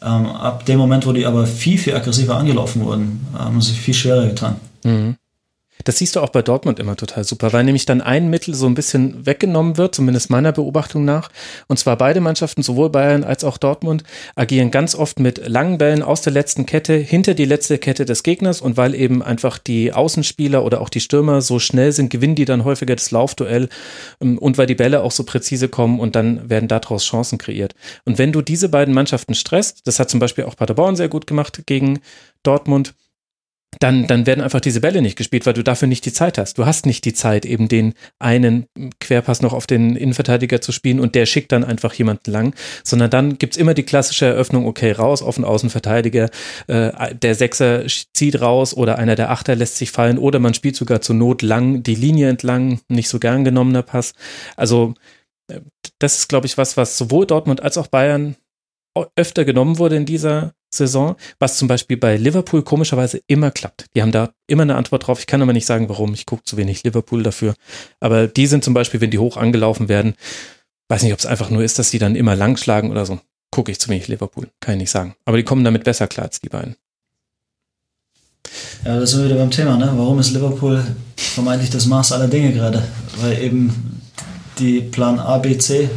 Ähm, 0.00 0.26
ab 0.26 0.64
dem 0.66 0.78
Moment, 0.78 1.06
wo 1.06 1.12
die 1.12 1.26
aber 1.26 1.46
viel, 1.46 1.78
viel 1.78 1.94
aggressiver 1.94 2.36
angelaufen 2.36 2.84
wurden, 2.84 3.26
haben 3.36 3.60
sie 3.60 3.72
viel 3.72 3.94
schwerer 3.94 4.26
getan. 4.26 4.56
Mhm. 4.84 5.16
Das 5.84 5.98
siehst 5.98 6.16
du 6.16 6.20
auch 6.20 6.28
bei 6.28 6.42
Dortmund 6.42 6.78
immer 6.78 6.96
total 6.96 7.24
super, 7.24 7.52
weil 7.52 7.64
nämlich 7.64 7.86
dann 7.86 8.00
ein 8.00 8.30
Mittel 8.30 8.54
so 8.54 8.66
ein 8.66 8.74
bisschen 8.74 9.26
weggenommen 9.26 9.76
wird, 9.76 9.94
zumindest 9.94 10.30
meiner 10.30 10.52
Beobachtung 10.52 11.04
nach. 11.04 11.30
Und 11.66 11.78
zwar 11.78 11.96
beide 11.96 12.20
Mannschaften, 12.20 12.62
sowohl 12.62 12.90
Bayern 12.90 13.24
als 13.24 13.42
auch 13.42 13.58
Dortmund, 13.58 14.04
agieren 14.36 14.70
ganz 14.70 14.94
oft 14.94 15.18
mit 15.18 15.48
langen 15.48 15.78
Bällen 15.78 16.02
aus 16.02 16.22
der 16.22 16.32
letzten 16.32 16.66
Kette 16.66 16.94
hinter 16.94 17.34
die 17.34 17.44
letzte 17.44 17.78
Kette 17.78 18.04
des 18.04 18.22
Gegners. 18.22 18.60
Und 18.60 18.76
weil 18.76 18.94
eben 18.94 19.22
einfach 19.22 19.58
die 19.58 19.92
Außenspieler 19.92 20.64
oder 20.64 20.80
auch 20.80 20.88
die 20.88 21.00
Stürmer 21.00 21.40
so 21.40 21.58
schnell 21.58 21.92
sind, 21.92 22.10
gewinnen 22.10 22.36
die 22.36 22.44
dann 22.44 22.64
häufiger 22.64 22.94
das 22.94 23.10
Laufduell. 23.10 23.68
Ähm, 24.20 24.38
und 24.38 24.58
weil 24.58 24.66
die 24.66 24.74
Bälle 24.74 25.02
auch 25.02 25.12
so 25.12 25.24
präzise 25.24 25.68
kommen 25.68 25.98
und 25.98 26.14
dann 26.14 26.48
werden 26.48 26.68
daraus 26.68 27.04
Chancen 27.04 27.38
kreiert. 27.38 27.74
Und 28.04 28.18
wenn 28.18 28.32
du 28.32 28.42
diese 28.42 28.68
beiden 28.68 28.94
Mannschaften 28.94 29.34
stresst, 29.34 29.86
das 29.86 29.98
hat 29.98 30.10
zum 30.10 30.20
Beispiel 30.20 30.44
auch 30.44 30.56
Paderborn 30.56 30.96
sehr 30.96 31.08
gut 31.08 31.26
gemacht 31.26 31.62
gegen 31.66 32.00
Dortmund, 32.42 32.94
dann, 33.80 34.06
dann 34.06 34.26
werden 34.26 34.42
einfach 34.42 34.60
diese 34.60 34.80
Bälle 34.80 35.00
nicht 35.02 35.16
gespielt, 35.16 35.46
weil 35.46 35.54
du 35.54 35.64
dafür 35.64 35.88
nicht 35.88 36.04
die 36.04 36.12
Zeit 36.12 36.38
hast. 36.38 36.58
Du 36.58 36.66
hast 36.66 36.86
nicht 36.86 37.04
die 37.04 37.14
Zeit, 37.14 37.46
eben 37.46 37.68
den 37.68 37.94
einen 38.18 38.66
Querpass 39.00 39.40
noch 39.42 39.52
auf 39.52 39.66
den 39.66 39.96
Innenverteidiger 39.96 40.60
zu 40.60 40.72
spielen 40.72 41.00
und 41.00 41.14
der 41.14 41.26
schickt 41.26 41.52
dann 41.52 41.64
einfach 41.64 41.94
jemanden 41.94 42.30
lang, 42.30 42.54
sondern 42.84 43.10
dann 43.10 43.38
gibt's 43.38 43.56
immer 43.56 43.74
die 43.74 43.82
klassische 43.82 44.26
Eröffnung, 44.26 44.66
okay, 44.66 44.92
raus 44.92 45.22
auf 45.22 45.36
den 45.36 45.44
Außenverteidiger, 45.44 46.30
äh, 46.66 47.14
der 47.14 47.34
Sechser 47.34 47.84
zieht 48.12 48.40
raus 48.40 48.74
oder 48.76 48.98
einer 48.98 49.16
der 49.16 49.30
Achter 49.30 49.56
lässt 49.56 49.76
sich 49.76 49.90
fallen 49.90 50.18
oder 50.18 50.38
man 50.38 50.54
spielt 50.54 50.76
sogar 50.76 51.00
zur 51.00 51.16
Not 51.16 51.42
lang 51.42 51.82
die 51.82 51.94
Linie 51.94 52.28
entlang, 52.28 52.80
nicht 52.88 53.08
so 53.08 53.18
gern 53.18 53.44
genommener 53.44 53.82
Pass. 53.82 54.12
Also 54.56 54.94
äh, 55.48 55.60
das 55.98 56.18
ist, 56.18 56.28
glaube 56.28 56.46
ich, 56.46 56.58
was, 56.58 56.76
was 56.76 56.98
sowohl 56.98 57.26
Dortmund 57.26 57.62
als 57.62 57.78
auch 57.78 57.86
Bayern 57.86 58.36
öfter 59.16 59.46
genommen 59.46 59.78
wurde 59.78 59.96
in 59.96 60.04
dieser 60.04 60.52
Saison, 60.74 61.16
was 61.38 61.58
zum 61.58 61.68
Beispiel 61.68 61.96
bei 61.96 62.16
Liverpool 62.16 62.62
komischerweise 62.62 63.20
immer 63.26 63.50
klappt. 63.50 63.86
Die 63.94 64.02
haben 64.02 64.12
da 64.12 64.30
immer 64.46 64.62
eine 64.62 64.76
Antwort 64.76 65.06
drauf. 65.06 65.20
Ich 65.20 65.26
kann 65.26 65.42
aber 65.42 65.52
nicht 65.52 65.66
sagen, 65.66 65.88
warum. 65.88 66.14
Ich 66.14 66.26
gucke 66.26 66.44
zu 66.44 66.56
wenig 66.56 66.82
Liverpool 66.82 67.22
dafür. 67.22 67.54
Aber 68.00 68.26
die 68.26 68.46
sind 68.46 68.64
zum 68.64 68.74
Beispiel, 68.74 69.00
wenn 69.00 69.10
die 69.10 69.18
hoch 69.18 69.36
angelaufen 69.36 69.88
werden, 69.88 70.14
weiß 70.88 71.02
nicht, 71.02 71.12
ob 71.12 71.18
es 71.18 71.26
einfach 71.26 71.50
nur 71.50 71.62
ist, 71.62 71.78
dass 71.78 71.90
die 71.90 71.98
dann 71.98 72.16
immer 72.16 72.36
lang 72.36 72.56
schlagen 72.56 72.90
oder 72.90 73.06
so. 73.06 73.20
Gucke 73.50 73.70
ich 73.70 73.78
zu 73.78 73.90
wenig 73.90 74.08
Liverpool. 74.08 74.48
Kann 74.60 74.74
ich 74.74 74.80
nicht 74.80 74.90
sagen. 74.90 75.14
Aber 75.24 75.36
die 75.36 75.44
kommen 75.44 75.64
damit 75.64 75.84
besser 75.84 76.06
klar 76.06 76.26
als 76.26 76.40
die 76.40 76.48
beiden. 76.48 76.76
Ja, 78.84 78.98
das 78.98 79.10
sind 79.10 79.24
wieder 79.24 79.36
beim 79.36 79.50
Thema, 79.50 79.76
ne? 79.76 79.92
Warum 79.94 80.18
ist 80.18 80.32
Liverpool 80.32 80.84
vermeintlich 81.16 81.70
das 81.70 81.86
Maß 81.86 82.12
aller 82.12 82.28
Dinge 82.28 82.52
gerade? 82.52 82.82
Weil 83.18 83.40
eben 83.40 84.00
die 84.58 84.80
Plan 84.80 85.18
A, 85.18 85.38
B, 85.38 85.56
C 85.56 85.88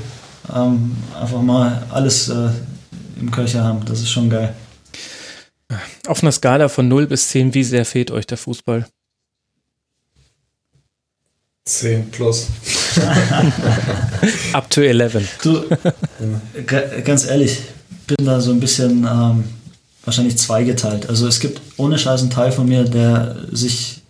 ähm, 0.53 0.95
einfach 1.19 1.41
mal 1.41 1.83
alles 1.89 2.29
äh, 2.29 2.49
im 3.19 3.31
Köcher 3.31 3.63
haben. 3.63 3.83
Das 3.85 3.99
ist 3.99 4.09
schon 4.11 4.29
geil. 4.29 4.53
Auf 6.07 6.21
einer 6.21 6.31
Skala 6.31 6.69
von 6.69 6.87
0 6.87 7.07
bis 7.07 7.29
10, 7.29 7.53
wie 7.53 7.63
sehr 7.63 7.85
fehlt 7.85 8.11
euch 8.11 8.27
der 8.27 8.37
Fußball? 8.37 8.87
10 11.65 12.11
plus. 12.11 12.47
Up 14.53 14.69
to 14.69 14.81
11. 14.81 15.39
Du, 15.41 15.63
ganz 17.03 17.25
ehrlich, 17.25 17.61
bin 18.05 18.25
da 18.25 18.39
so 18.39 18.51
ein 18.51 18.59
bisschen 18.59 19.03
ähm, 19.03 19.45
wahrscheinlich 20.03 20.37
zweigeteilt. 20.37 21.09
Also 21.09 21.27
es 21.27 21.39
gibt 21.39 21.59
ohne 21.77 21.97
Scheiß 21.97 22.21
einen 22.21 22.29
Teil 22.29 22.51
von 22.51 22.67
mir, 22.67 22.83
der 22.83 23.47
sich 23.51 24.03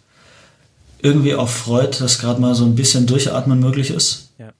irgendwie 1.02 1.36
auch 1.36 1.48
freut, 1.48 2.02
dass 2.02 2.20
gerade 2.20 2.42
mal 2.42 2.56
so 2.56 2.66
ein 2.66 2.76
bisschen 2.76 3.08
Durchatmen 3.08 3.60
möglich 3.60 3.92
ist. 3.92 4.32
Ja. 4.38 4.52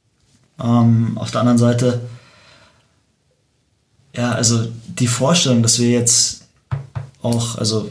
Ähm, 0.62 1.18
auf 1.18 1.32
der 1.32 1.42
anderen 1.42 1.58
Seite 1.58 2.02
ja, 4.16 4.32
also 4.32 4.68
die 4.88 5.08
Vorstellung, 5.08 5.62
dass 5.62 5.80
wir 5.80 5.90
jetzt 5.90 6.45
auch, 7.26 7.58
also 7.58 7.90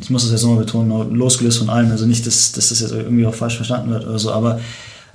ich 0.00 0.10
muss 0.10 0.22
das 0.22 0.32
jetzt 0.32 0.42
nochmal 0.42 0.64
betonen, 0.64 1.14
losgelöst 1.14 1.58
von 1.58 1.70
allem, 1.70 1.90
also 1.90 2.06
nicht, 2.06 2.26
dass, 2.26 2.52
dass 2.52 2.68
das 2.68 2.80
jetzt 2.80 2.92
irgendwie 2.92 3.26
auch 3.26 3.34
falsch 3.34 3.56
verstanden 3.56 3.90
wird 3.90 4.06
oder 4.06 4.18
so, 4.18 4.30
aber 4.30 4.60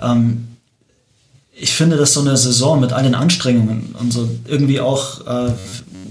ähm, 0.01 0.48
ich 1.53 1.73
finde, 1.73 1.95
dass 1.95 2.14
so 2.14 2.22
eine 2.22 2.35
Saison 2.35 2.80
mit 2.80 2.91
all 2.91 3.03
den 3.03 3.15
Anstrengungen 3.15 3.95
und 3.99 4.11
so 4.11 4.27
irgendwie 4.48 4.80
auch 4.80 5.25
äh, 5.27 5.51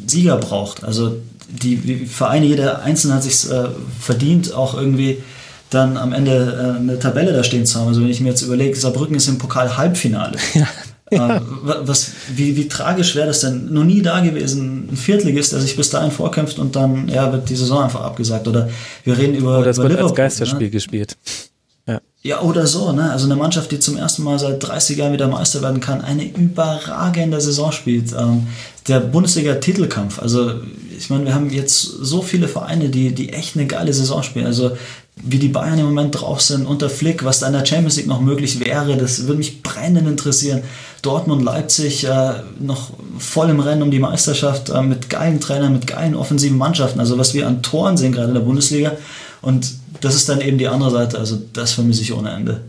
Sieger 0.06 0.36
braucht. 0.36 0.84
Also 0.84 1.16
die 1.48 2.06
Vereine, 2.06 2.46
jeder 2.46 2.82
Einzelne 2.82 3.14
hat 3.14 3.24
sich 3.24 3.50
äh, 3.50 3.68
verdient, 3.98 4.54
auch 4.54 4.74
irgendwie 4.74 5.18
dann 5.70 5.96
am 5.96 6.12
Ende 6.12 6.74
äh, 6.76 6.78
eine 6.78 6.98
Tabelle 6.98 7.32
da 7.32 7.44
stehen 7.44 7.66
zu 7.66 7.78
haben. 7.78 7.88
Also 7.88 8.00
wenn 8.02 8.08
ich 8.08 8.20
mir 8.20 8.30
jetzt 8.30 8.42
überlege, 8.42 8.76
Saarbrücken 8.76 9.16
ist 9.16 9.28
im 9.28 9.38
Pokal 9.38 9.76
Halbfinale. 9.76 10.38
Ja. 10.54 10.66
Ja. 11.10 11.36
Äh, 11.36 11.40
was, 11.62 12.12
wie, 12.34 12.56
wie 12.56 12.68
tragisch 12.68 13.14
wäre 13.14 13.26
das 13.26 13.40
denn? 13.40 13.72
Noch 13.72 13.84
nie 13.84 14.02
da 14.02 14.20
gewesen, 14.20 14.89
ein 14.92 14.97
Viertligist, 14.97 15.52
der 15.52 15.60
sich 15.60 15.76
bis 15.76 15.90
dahin 15.90 16.10
vorkämpft 16.10 16.58
und 16.58 16.76
dann 16.76 17.08
ja, 17.08 17.32
wird 17.32 17.48
die 17.48 17.56
Saison 17.56 17.82
einfach 17.84 18.02
abgesagt. 18.02 18.47
Oder 18.48 18.68
wir 19.05 19.18
reden 19.18 19.34
über. 19.34 19.58
Oder 19.58 19.70
es 19.70 19.76
über 19.76 19.84
wird 19.84 19.92
Liverpool, 19.92 20.10
als 20.10 20.16
Geisterspiel 20.16 20.66
ne? 20.66 20.70
gespielt. 20.70 21.16
Ja. 21.86 22.00
ja, 22.22 22.40
oder 22.42 22.66
so. 22.66 22.92
Ne? 22.92 23.10
Also 23.10 23.26
eine 23.26 23.36
Mannschaft, 23.36 23.72
die 23.72 23.80
zum 23.80 23.97
ersten 23.97 24.22
Mal 24.22 24.39
seit 24.39 24.62
30 24.62 24.98
Jahren 24.98 25.12
wieder 25.12 25.28
Meister 25.28 25.62
werden 25.62 25.80
kann, 25.80 26.02
eine 26.02 26.24
überragende 26.24 27.40
Saison 27.40 27.72
spielt. 27.72 28.12
Ähm, 28.12 28.47
der 28.86 29.00
Bundesliga-Titelkampf. 29.00 30.20
Also 30.20 30.52
ich 30.97 31.10
meine, 31.10 31.24
wir 31.24 31.34
haben 31.34 31.50
jetzt 31.50 31.82
so 31.82 32.22
viele 32.22 32.48
Vereine, 32.48 32.89
die, 32.89 33.14
die 33.14 33.32
echt 33.32 33.56
eine 33.56 33.66
geile 33.66 33.92
Saison 33.92 34.22
spielen. 34.22 34.47
Also 34.47 34.72
wie 35.23 35.39
die 35.39 35.49
Bayern 35.49 35.78
im 35.78 35.86
Moment 35.86 36.20
drauf 36.20 36.40
sind, 36.40 36.66
unter 36.66 36.89
Flick, 36.89 37.24
was 37.24 37.40
da 37.40 37.47
in 37.47 37.52
der 37.52 37.66
Champions 37.66 37.97
League 37.97 38.07
noch 38.07 38.20
möglich 38.20 38.60
wäre, 38.60 38.97
das 38.97 39.26
würde 39.26 39.39
mich 39.39 39.62
brennend 39.62 40.08
interessieren. 40.08 40.62
Dortmund, 41.02 41.42
Leipzig 41.42 42.05
äh, 42.05 42.32
noch 42.58 42.90
voll 43.18 43.50
im 43.50 43.60
Rennen 43.60 43.82
um 43.82 43.90
die 43.90 43.99
Meisterschaft 43.99 44.70
äh, 44.70 44.82
mit 44.82 45.10
geilen 45.10 45.40
Trainern, 45.40 45.73
mit 45.73 45.86
geilen 45.86 46.15
offensiven 46.15 46.58
Mannschaften. 46.58 47.00
Also 47.00 47.18
was 47.18 47.34
wir 47.34 47.47
an 47.47 47.62
Toren 47.62 47.97
sehen 47.97 48.12
gerade 48.12 48.28
in 48.28 48.34
der 48.34 48.40
Bundesliga. 48.40 48.92
Und 49.42 49.73
das 50.00 50.15
ist 50.15 50.28
dann 50.28 50.40
eben 50.40 50.58
die 50.58 50.68
andere 50.68 50.90
Seite. 50.90 51.18
Also 51.18 51.40
das 51.52 51.73
vermisse 51.73 52.02
ich 52.02 52.12
ohne 52.12 52.31
Ende. 52.31 52.60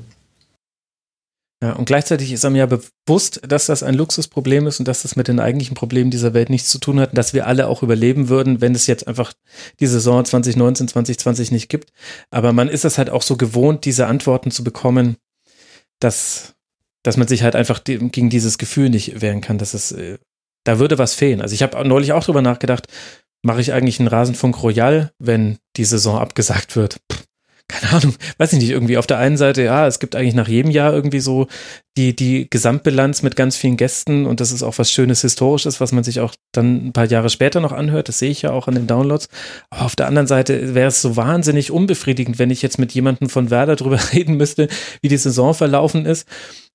Ja, 1.64 1.74
und 1.74 1.86
gleichzeitig 1.86 2.32
ist 2.32 2.44
einem 2.44 2.56
ja 2.56 2.66
bewusst, 2.66 3.42
dass 3.48 3.68
das 3.68 3.84
ein 3.84 3.94
Luxusproblem 3.94 4.66
ist 4.66 4.80
und 4.80 4.88
dass 4.88 5.04
das 5.04 5.16
mit 5.16 5.28
den 5.28 5.40
eigentlichen 5.40 5.76
Problemen 5.76 6.10
dieser 6.10 6.34
Welt 6.34 6.50
nichts 6.50 6.70
zu 6.70 6.80
tun 6.80 7.00
hat, 7.00 7.16
dass 7.16 7.36
wir 7.36 7.46
alle 7.46 7.68
auch 7.68 7.84
überleben 7.84 8.30
würden, 8.30 8.62
wenn 8.62 8.74
es 8.74 8.88
jetzt 8.88 9.08
einfach 9.08 9.32
die 9.80 9.86
Saison 9.86 10.26
2019, 10.26 10.88
2020 10.88 11.52
nicht 11.52 11.70
gibt. 11.70 11.92
Aber 12.32 12.52
man 12.52 12.68
ist 12.68 12.84
es 12.84 12.98
halt 12.98 13.12
auch 13.12 13.22
so 13.22 13.38
gewohnt, 13.38 13.86
diese 13.86 14.08
Antworten 14.08 14.50
zu 14.50 14.64
bekommen, 14.64 15.18
dass, 16.00 16.56
dass 17.04 17.18
man 17.18 17.28
sich 17.28 17.44
halt 17.44 17.56
einfach 17.56 17.84
gegen 17.84 18.32
dieses 18.32 18.58
Gefühl 18.58 18.90
nicht 18.90 19.22
wehren 19.22 19.42
kann, 19.42 19.60
dass 19.60 19.76
es, 19.76 19.92
äh, 19.92 20.18
da 20.64 20.80
würde 20.80 20.98
was 20.98 21.14
fehlen. 21.14 21.42
Also 21.42 21.54
ich 21.54 21.62
habe 21.62 21.88
neulich 21.88 22.12
auch 22.14 22.24
drüber 22.24 22.42
nachgedacht, 22.42 22.88
mache 23.44 23.62
ich 23.62 23.72
eigentlich 23.72 24.00
einen 24.00 24.08
Rasenfunk 24.08 24.64
Royal, 24.64 25.12
wenn 25.20 25.60
die 25.78 25.86
Saison 25.86 26.18
abgesagt 26.18 26.76
wird? 26.76 26.98
Pff, 27.12 27.24
keine 27.72 27.94
Ahnung, 27.94 28.16
weiß 28.38 28.54
ich 28.54 28.60
nicht, 28.60 28.70
irgendwie 28.70 28.98
auf 28.98 29.08
der 29.08 29.18
einen 29.18 29.38
Seite, 29.38 29.64
ja, 29.64 29.88
es 29.88 30.00
gibt 30.00 30.16
eigentlich 30.16 30.36
nach 30.36 30.48
jedem 30.48 30.72
Jahr 30.72 30.94
irgendwie 30.94 31.22
so 31.22 31.48
die, 31.98 32.16
die 32.16 32.50
Gesamtbilanz 32.50 33.22
mit 33.22 33.36
ganz 33.36 33.58
vielen 33.58 33.78
Gästen 33.78 34.26
und 34.26 34.40
das 34.40 34.52
ist 34.52 34.64
auch 34.64 34.78
was 34.78 34.92
Schönes 34.92 35.22
Historisches, 35.22 35.80
was 35.80 35.92
man 35.92 36.04
sich 36.04 36.20
auch 36.20 36.34
dann 36.52 36.88
ein 36.88 36.94
paar 36.94 37.06
Jahre 37.06 37.30
später 37.30 37.60
noch 37.60 37.72
anhört. 37.72 38.08
Das 38.08 38.20
sehe 38.20 38.30
ich 38.30 38.42
ja 38.42 38.52
auch 38.52 38.68
an 38.68 38.76
den 38.76 38.88
Downloads. 38.88 39.30
Aber 39.70 39.86
auf 39.86 39.96
der 39.96 40.08
anderen 40.08 40.28
Seite 40.28 40.76
wäre 40.76 40.88
es 40.88 41.02
so 41.02 41.16
wahnsinnig 41.16 41.72
unbefriedigend, 41.72 42.40
wenn 42.40 42.52
ich 42.52 42.62
jetzt 42.62 42.78
mit 42.80 42.94
jemandem 42.94 43.30
von 43.30 43.50
Werder 43.50 43.76
drüber 43.76 44.00
reden 44.14 44.36
müsste, 44.36 44.68
wie 45.02 45.10
die 45.10 45.18
Saison 45.18 45.54
verlaufen 45.54 46.06
ist. 46.06 46.28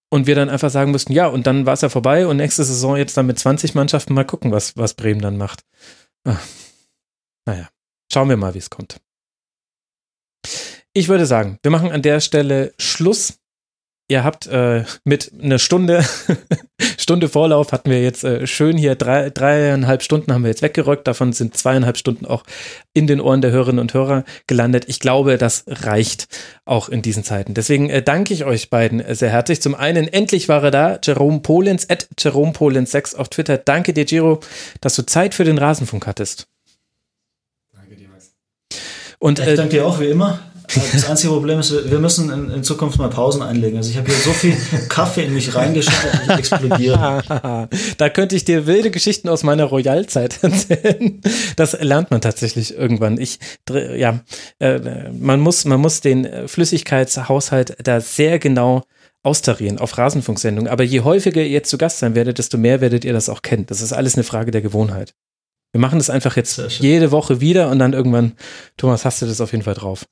Und 0.09 0.27
wir 0.27 0.37
dann 0.37 0.51
einfach 0.51 0.71
sagen 0.71 0.93
müssten, 0.93 1.13
ja, 1.13 1.27
und 1.27 1.49
dann 1.49 1.67
war 1.67 1.73
es 1.73 1.81
ja 1.81 1.89
vorbei 1.89 2.29
und 2.29 2.37
nächste 2.37 2.63
Saison 2.63 2.97
jetzt 2.97 3.17
dann 3.17 3.27
mit 3.27 3.41
20 3.41 3.75
Mannschaften 3.75 4.15
mal 4.15 4.25
gucken, 4.25 4.53
was, 4.53 4.77
was 4.77 4.95
Bremen 4.95 5.21
dann 5.21 5.37
macht. 5.37 5.63
Ah. 6.25 6.37
Naja, 7.45 7.69
schauen 8.13 8.29
wir 8.29 8.37
mal, 8.37 8.55
wie 8.55 8.59
es 8.59 8.71
kommt. 8.71 9.01
Ich 10.97 11.09
würde 11.09 11.27
sagen, 11.27 11.59
wir 11.63 11.71
machen 11.71 11.93
an 11.93 12.01
der 12.01 12.21
Stelle 12.21 12.73
Schluss. 12.79 13.35
Ihr 14.09 14.25
habt 14.25 14.47
äh, 14.47 14.85
mit 15.05 15.31
einer 15.39 15.59
Stunde, 15.59 16.03
Stunde 16.97 17.29
Vorlauf 17.29 17.73
hatten 17.73 17.91
wir 17.91 18.01
jetzt 18.01 18.25
äh, 18.25 18.47
schön 18.47 18.79
hier 18.79 18.95
drei, 18.95 19.29
dreieinhalb 19.29 20.03
Stunden 20.03 20.33
haben 20.33 20.43
wir 20.43 20.49
jetzt 20.49 20.63
weggerückt. 20.63 21.07
Davon 21.07 21.35
sind 21.35 21.55
zweieinhalb 21.55 21.99
Stunden 21.99 22.25
auch 22.25 22.45
in 22.95 23.07
den 23.07 23.21
Ohren 23.21 23.43
der 23.43 23.51
Hörerinnen 23.51 23.79
und 23.79 23.93
Hörer 23.93 24.25
gelandet. 24.47 24.87
Ich 24.87 24.99
glaube, 24.99 25.37
das 25.37 25.65
reicht 25.67 26.29
auch 26.65 26.89
in 26.89 27.03
diesen 27.03 27.25
Zeiten. 27.25 27.53
Deswegen 27.53 27.91
äh, 27.91 28.03
danke 28.03 28.33
ich 28.33 28.47
euch 28.47 28.71
beiden 28.71 29.03
sehr 29.15 29.29
herzlich. 29.29 29.61
Zum 29.61 29.75
einen, 29.75 30.09
endlich 30.09 30.49
war 30.49 30.65
er 30.65 30.71
da, 30.71 30.99
Jerome 31.05 31.41
Polens, 31.41 31.91
at 31.91 32.09
Jerome 32.19 32.53
Polens 32.53 32.93
6 32.93 33.17
auf 33.17 33.29
Twitter. 33.29 33.59
Danke 33.59 33.93
dir, 33.93 34.07
Giro, 34.07 34.41
dass 34.81 34.95
du 34.95 35.05
Zeit 35.05 35.35
für 35.35 35.45
den 35.45 35.59
Rasenfunk 35.59 36.07
hattest. 36.07 36.47
Danke 37.75 37.97
dir, 37.97 38.09
Max. 38.09 38.33
Und, 39.19 39.41
ich 39.41 39.47
äh, 39.47 39.57
danke 39.57 39.73
dir 39.73 39.87
auch, 39.87 40.01
wie 40.01 40.07
immer. 40.07 40.41
Das 40.75 41.09
einzige 41.09 41.33
Problem 41.33 41.61
ist, 41.61 41.91
wir 41.91 41.99
müssen 41.99 42.31
in, 42.31 42.51
in, 42.51 42.65
Zukunft 42.65 42.99
mal 42.99 43.09
Pausen 43.09 43.43
einlegen. 43.43 43.77
Also 43.77 43.91
ich 43.91 43.97
habe 43.97 44.09
hier 44.09 44.17
so 44.17 44.33
viel 44.33 44.57
Kaffee 44.89 45.25
in 45.25 45.35
mich 45.35 45.55
reingeschüttet, 45.55 46.13
dass 46.15 46.23
ich 46.23 46.39
explodiere. 46.39 47.69
da 47.99 48.09
könnte 48.09 48.37
ich 48.37 48.45
dir 48.45 48.67
wilde 48.67 48.91
Geschichten 48.91 49.29
aus 49.29 49.43
meiner 49.43 49.65
Royalzeit 49.65 50.39
erzählen. 50.43 51.21
Das 51.57 51.81
lernt 51.81 52.11
man 52.11 52.21
tatsächlich 52.21 52.77
irgendwann. 52.77 53.19
Ich, 53.19 53.39
ja, 53.69 54.21
äh, 54.59 55.11
man 55.13 55.41
muss, 55.41 55.65
man 55.65 55.81
muss 55.81 56.01
den 56.01 56.49
Flüssigkeitshaushalt 56.49 57.77
da 57.83 58.01
sehr 58.01 58.39
genau 58.39 58.83
austarieren 59.23 59.79
auf 59.79 59.99
Rasenfunksendungen. 59.99 60.71
Aber 60.71 60.85
je 60.85 61.01
häufiger 61.01 61.43
ihr 61.43 61.49
jetzt 61.49 61.71
zu 61.71 61.79
Gast 61.79 61.99
sein 61.99 62.15
werdet, 62.15 62.39
desto 62.39 62.59
mehr 62.59 62.81
werdet 62.81 63.05
ihr 63.05 63.13
das 63.13 63.29
auch 63.29 63.43
kennen. 63.43 63.67
Das 63.67 63.81
ist 63.81 63.93
alles 63.93 64.15
eine 64.15 64.25
Frage 64.25 64.53
der 64.53 64.63
Gewohnheit. 64.63 65.15
Wir 65.73 65.81
machen 65.81 65.99
das 65.99 66.11
einfach 66.11 66.37
jetzt 66.37 66.59
jede 66.79 67.11
Woche 67.11 67.41
wieder 67.41 67.69
und 67.71 67.79
dann 67.79 67.93
irgendwann, 67.93 68.33
Thomas, 68.77 69.05
hast 69.05 69.21
du 69.21 69.27
das 69.27 69.41
auf 69.41 69.53
jeden 69.53 69.65
Fall 69.65 69.75
drauf. 69.75 70.07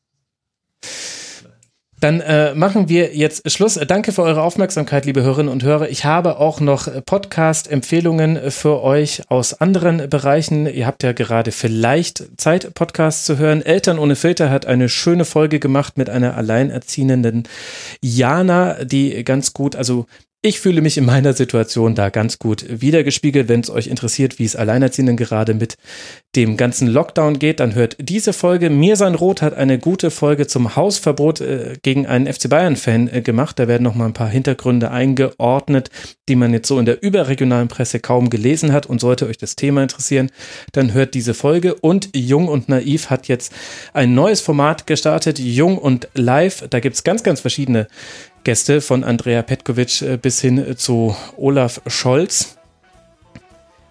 Dann 2.05 2.21
äh, 2.21 2.55
machen 2.55 2.91
wir 2.91 3.17
jetzt 3.17 3.51
Schluss. 3.51 3.81
Danke 3.87 4.13
für 4.13 4.23
eure 4.23 4.43
Aufmerksamkeit, 4.43 5.07
liebe 5.07 5.23
Hörerinnen 5.23 5.51
und 5.51 5.63
Hörer. 5.63 5.89
Ich 5.89 6.05
habe 6.05 6.39
auch 6.39 6.61
noch 6.61 6.87
Podcast-Empfehlungen 7.07 8.51
für 8.51 8.83
euch 8.83 9.23
aus 9.31 9.59
anderen 9.59 10.11
Bereichen. 10.11 10.67
Ihr 10.67 10.87
habt 10.87 11.03
ja 11.03 11.13
gerade 11.13 11.51
vielleicht 11.51 12.39
Zeit, 12.39 12.75
Podcasts 12.75 13.25
zu 13.25 13.39
hören. 13.39 13.63
Eltern 13.63 13.99
ohne 13.99 14.17
Filter 14.17 14.51
hat 14.51 14.67
eine 14.67 14.91
schöne 14.91 15.25
Folge 15.25 15.61
gemacht 15.61 15.97
mit 15.97 16.11
einer 16.11 16.37
alleinerziehenden 16.37 17.45
Jana, 18.03 18.85
die 18.85 19.25
ganz 19.25 19.55
gut, 19.55 19.75
also 19.75 20.05
ich 20.45 20.61
fühle 20.61 20.83
mich 20.83 20.99
in 20.99 21.07
meiner 21.07 21.33
Situation 21.33 21.95
da 21.95 22.11
ganz 22.11 22.39
gut 22.39 22.67
wiedergespiegelt. 22.69 23.49
Wenn 23.49 23.61
es 23.61 23.71
euch 23.71 23.87
interessiert, 23.87 24.39
wie 24.39 24.45
es 24.45 24.57
Alleinerziehenden 24.57 25.17
gerade 25.17 25.55
mit 25.55 25.79
dem 26.37 26.59
ganzen 26.59 26.87
Lockdown 26.87 27.39
geht, 27.39 27.61
dann 27.61 27.75
hört 27.75 27.97
diese 27.99 28.35
Folge. 28.35 28.69
Mir 28.69 28.97
sein 28.97 29.15
Rot 29.15 29.41
hat 29.41 29.55
eine 29.55 29.79
gute 29.79 30.11
Folge 30.11 30.47
zum 30.47 30.77
Hausverbot 30.77 31.41
äh, 31.41 31.77
gegen 31.81 32.07
einen 32.07 32.31
FC 32.31 32.51
Bayern-Fan 32.51 33.09
äh, 33.09 33.23
gemacht. 33.23 33.59
Da 33.59 33.69
werden 33.69 33.85
noch 33.85 33.95
mal 33.95 34.05
ein 34.05 34.13
paar 34.13 34.29
Hintergründe 34.29 34.91
eingeordnet, 34.91 35.89
die 36.29 36.37
man 36.37 36.53
jetzt 36.53 36.69
so 36.69 36.79
in 36.79 36.85
der 36.85 37.03
überregionalen 37.03 37.69
Presse 37.69 37.99
kaum 37.99 38.29
gelesen 38.29 38.71
hat. 38.71 38.85
Und 38.85 39.01
sollte 39.01 39.27
euch 39.27 39.39
das 39.39 39.57
Thema 39.57 39.83
interessieren, 39.83 40.31
dann 40.73 40.93
hört 40.93 41.15
diese 41.15 41.33
Folge. 41.33 41.75
Und 41.75 42.11
Jung 42.15 42.49
und 42.49 42.69
Naiv 42.69 43.09
hat 43.09 43.29
jetzt 43.29 43.51
ein 43.95 44.15
neues 44.15 44.43
Format 44.43 44.87
gestartet, 44.87 45.39
Jung 45.39 45.79
und 45.79 46.09
Live. 46.13 46.67
Da 46.69 46.81
gibt 46.81 46.97
es 46.97 47.03
ganz, 47.03 47.23
ganz 47.23 47.41
verschiedene 47.41 47.87
Gäste 48.45 48.83
von 48.83 49.05
Andrea 49.05 49.43
Petkovic 49.43 50.03
äh, 50.03 50.19
bis 50.19 50.41
hin 50.41 50.77
zu 50.77 51.17
Olaf 51.37 51.81
Scholz. 51.87 52.59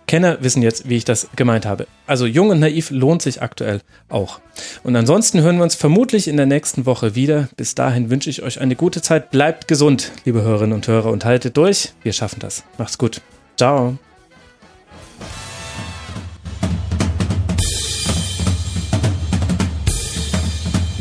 Kenner 0.06 0.38
wissen 0.41 0.61
jetzt, 0.61 0.88
wie 0.88 0.98
ich 0.98 1.06
das 1.06 1.27
gemeint 1.35 1.65
habe. 1.65 1.88
Also 2.06 2.27
Jung 2.27 2.49
und 2.49 2.59
Naiv 2.59 2.91
lohnt 2.91 3.23
sich 3.23 3.41
aktuell 3.41 3.82
auch. 4.09 4.40
Und 4.83 4.95
ansonsten 4.95 5.41
hören 5.41 5.57
wir 5.57 5.64
uns 5.64 5.73
vermutlich 5.73 6.27
in 6.27 6.38
der 6.38 6.45
nächsten 6.45 6.85
Woche 6.85 7.15
wieder. 7.15 7.49
Bis 7.57 7.73
dahin 7.73 8.11
wünsche 8.11 8.30
ich 8.30 8.43
euch 8.43 8.61
eine 8.61 8.75
gute 8.75 9.01
Zeit. 9.01 9.32
Bleibt 9.32 9.67
gesund, 9.67 10.11
liebe 10.23 10.43
Hörerinnen 10.43 10.73
und 10.73 10.88
Hörer, 10.88 11.09
und 11.09 11.25
haltet 11.25 11.57
durch. 11.57 11.93
Wir 12.03 12.14
schaffen 12.14 12.40
das. 12.40 12.64
Macht's 12.77 12.99
gut. 12.99 13.22
Ciao. 13.57 13.98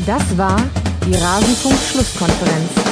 Das 0.07 0.39
war 0.39 0.57
die 1.07 1.15
Rasenfunk-Schlusskonferenz. 1.15 2.92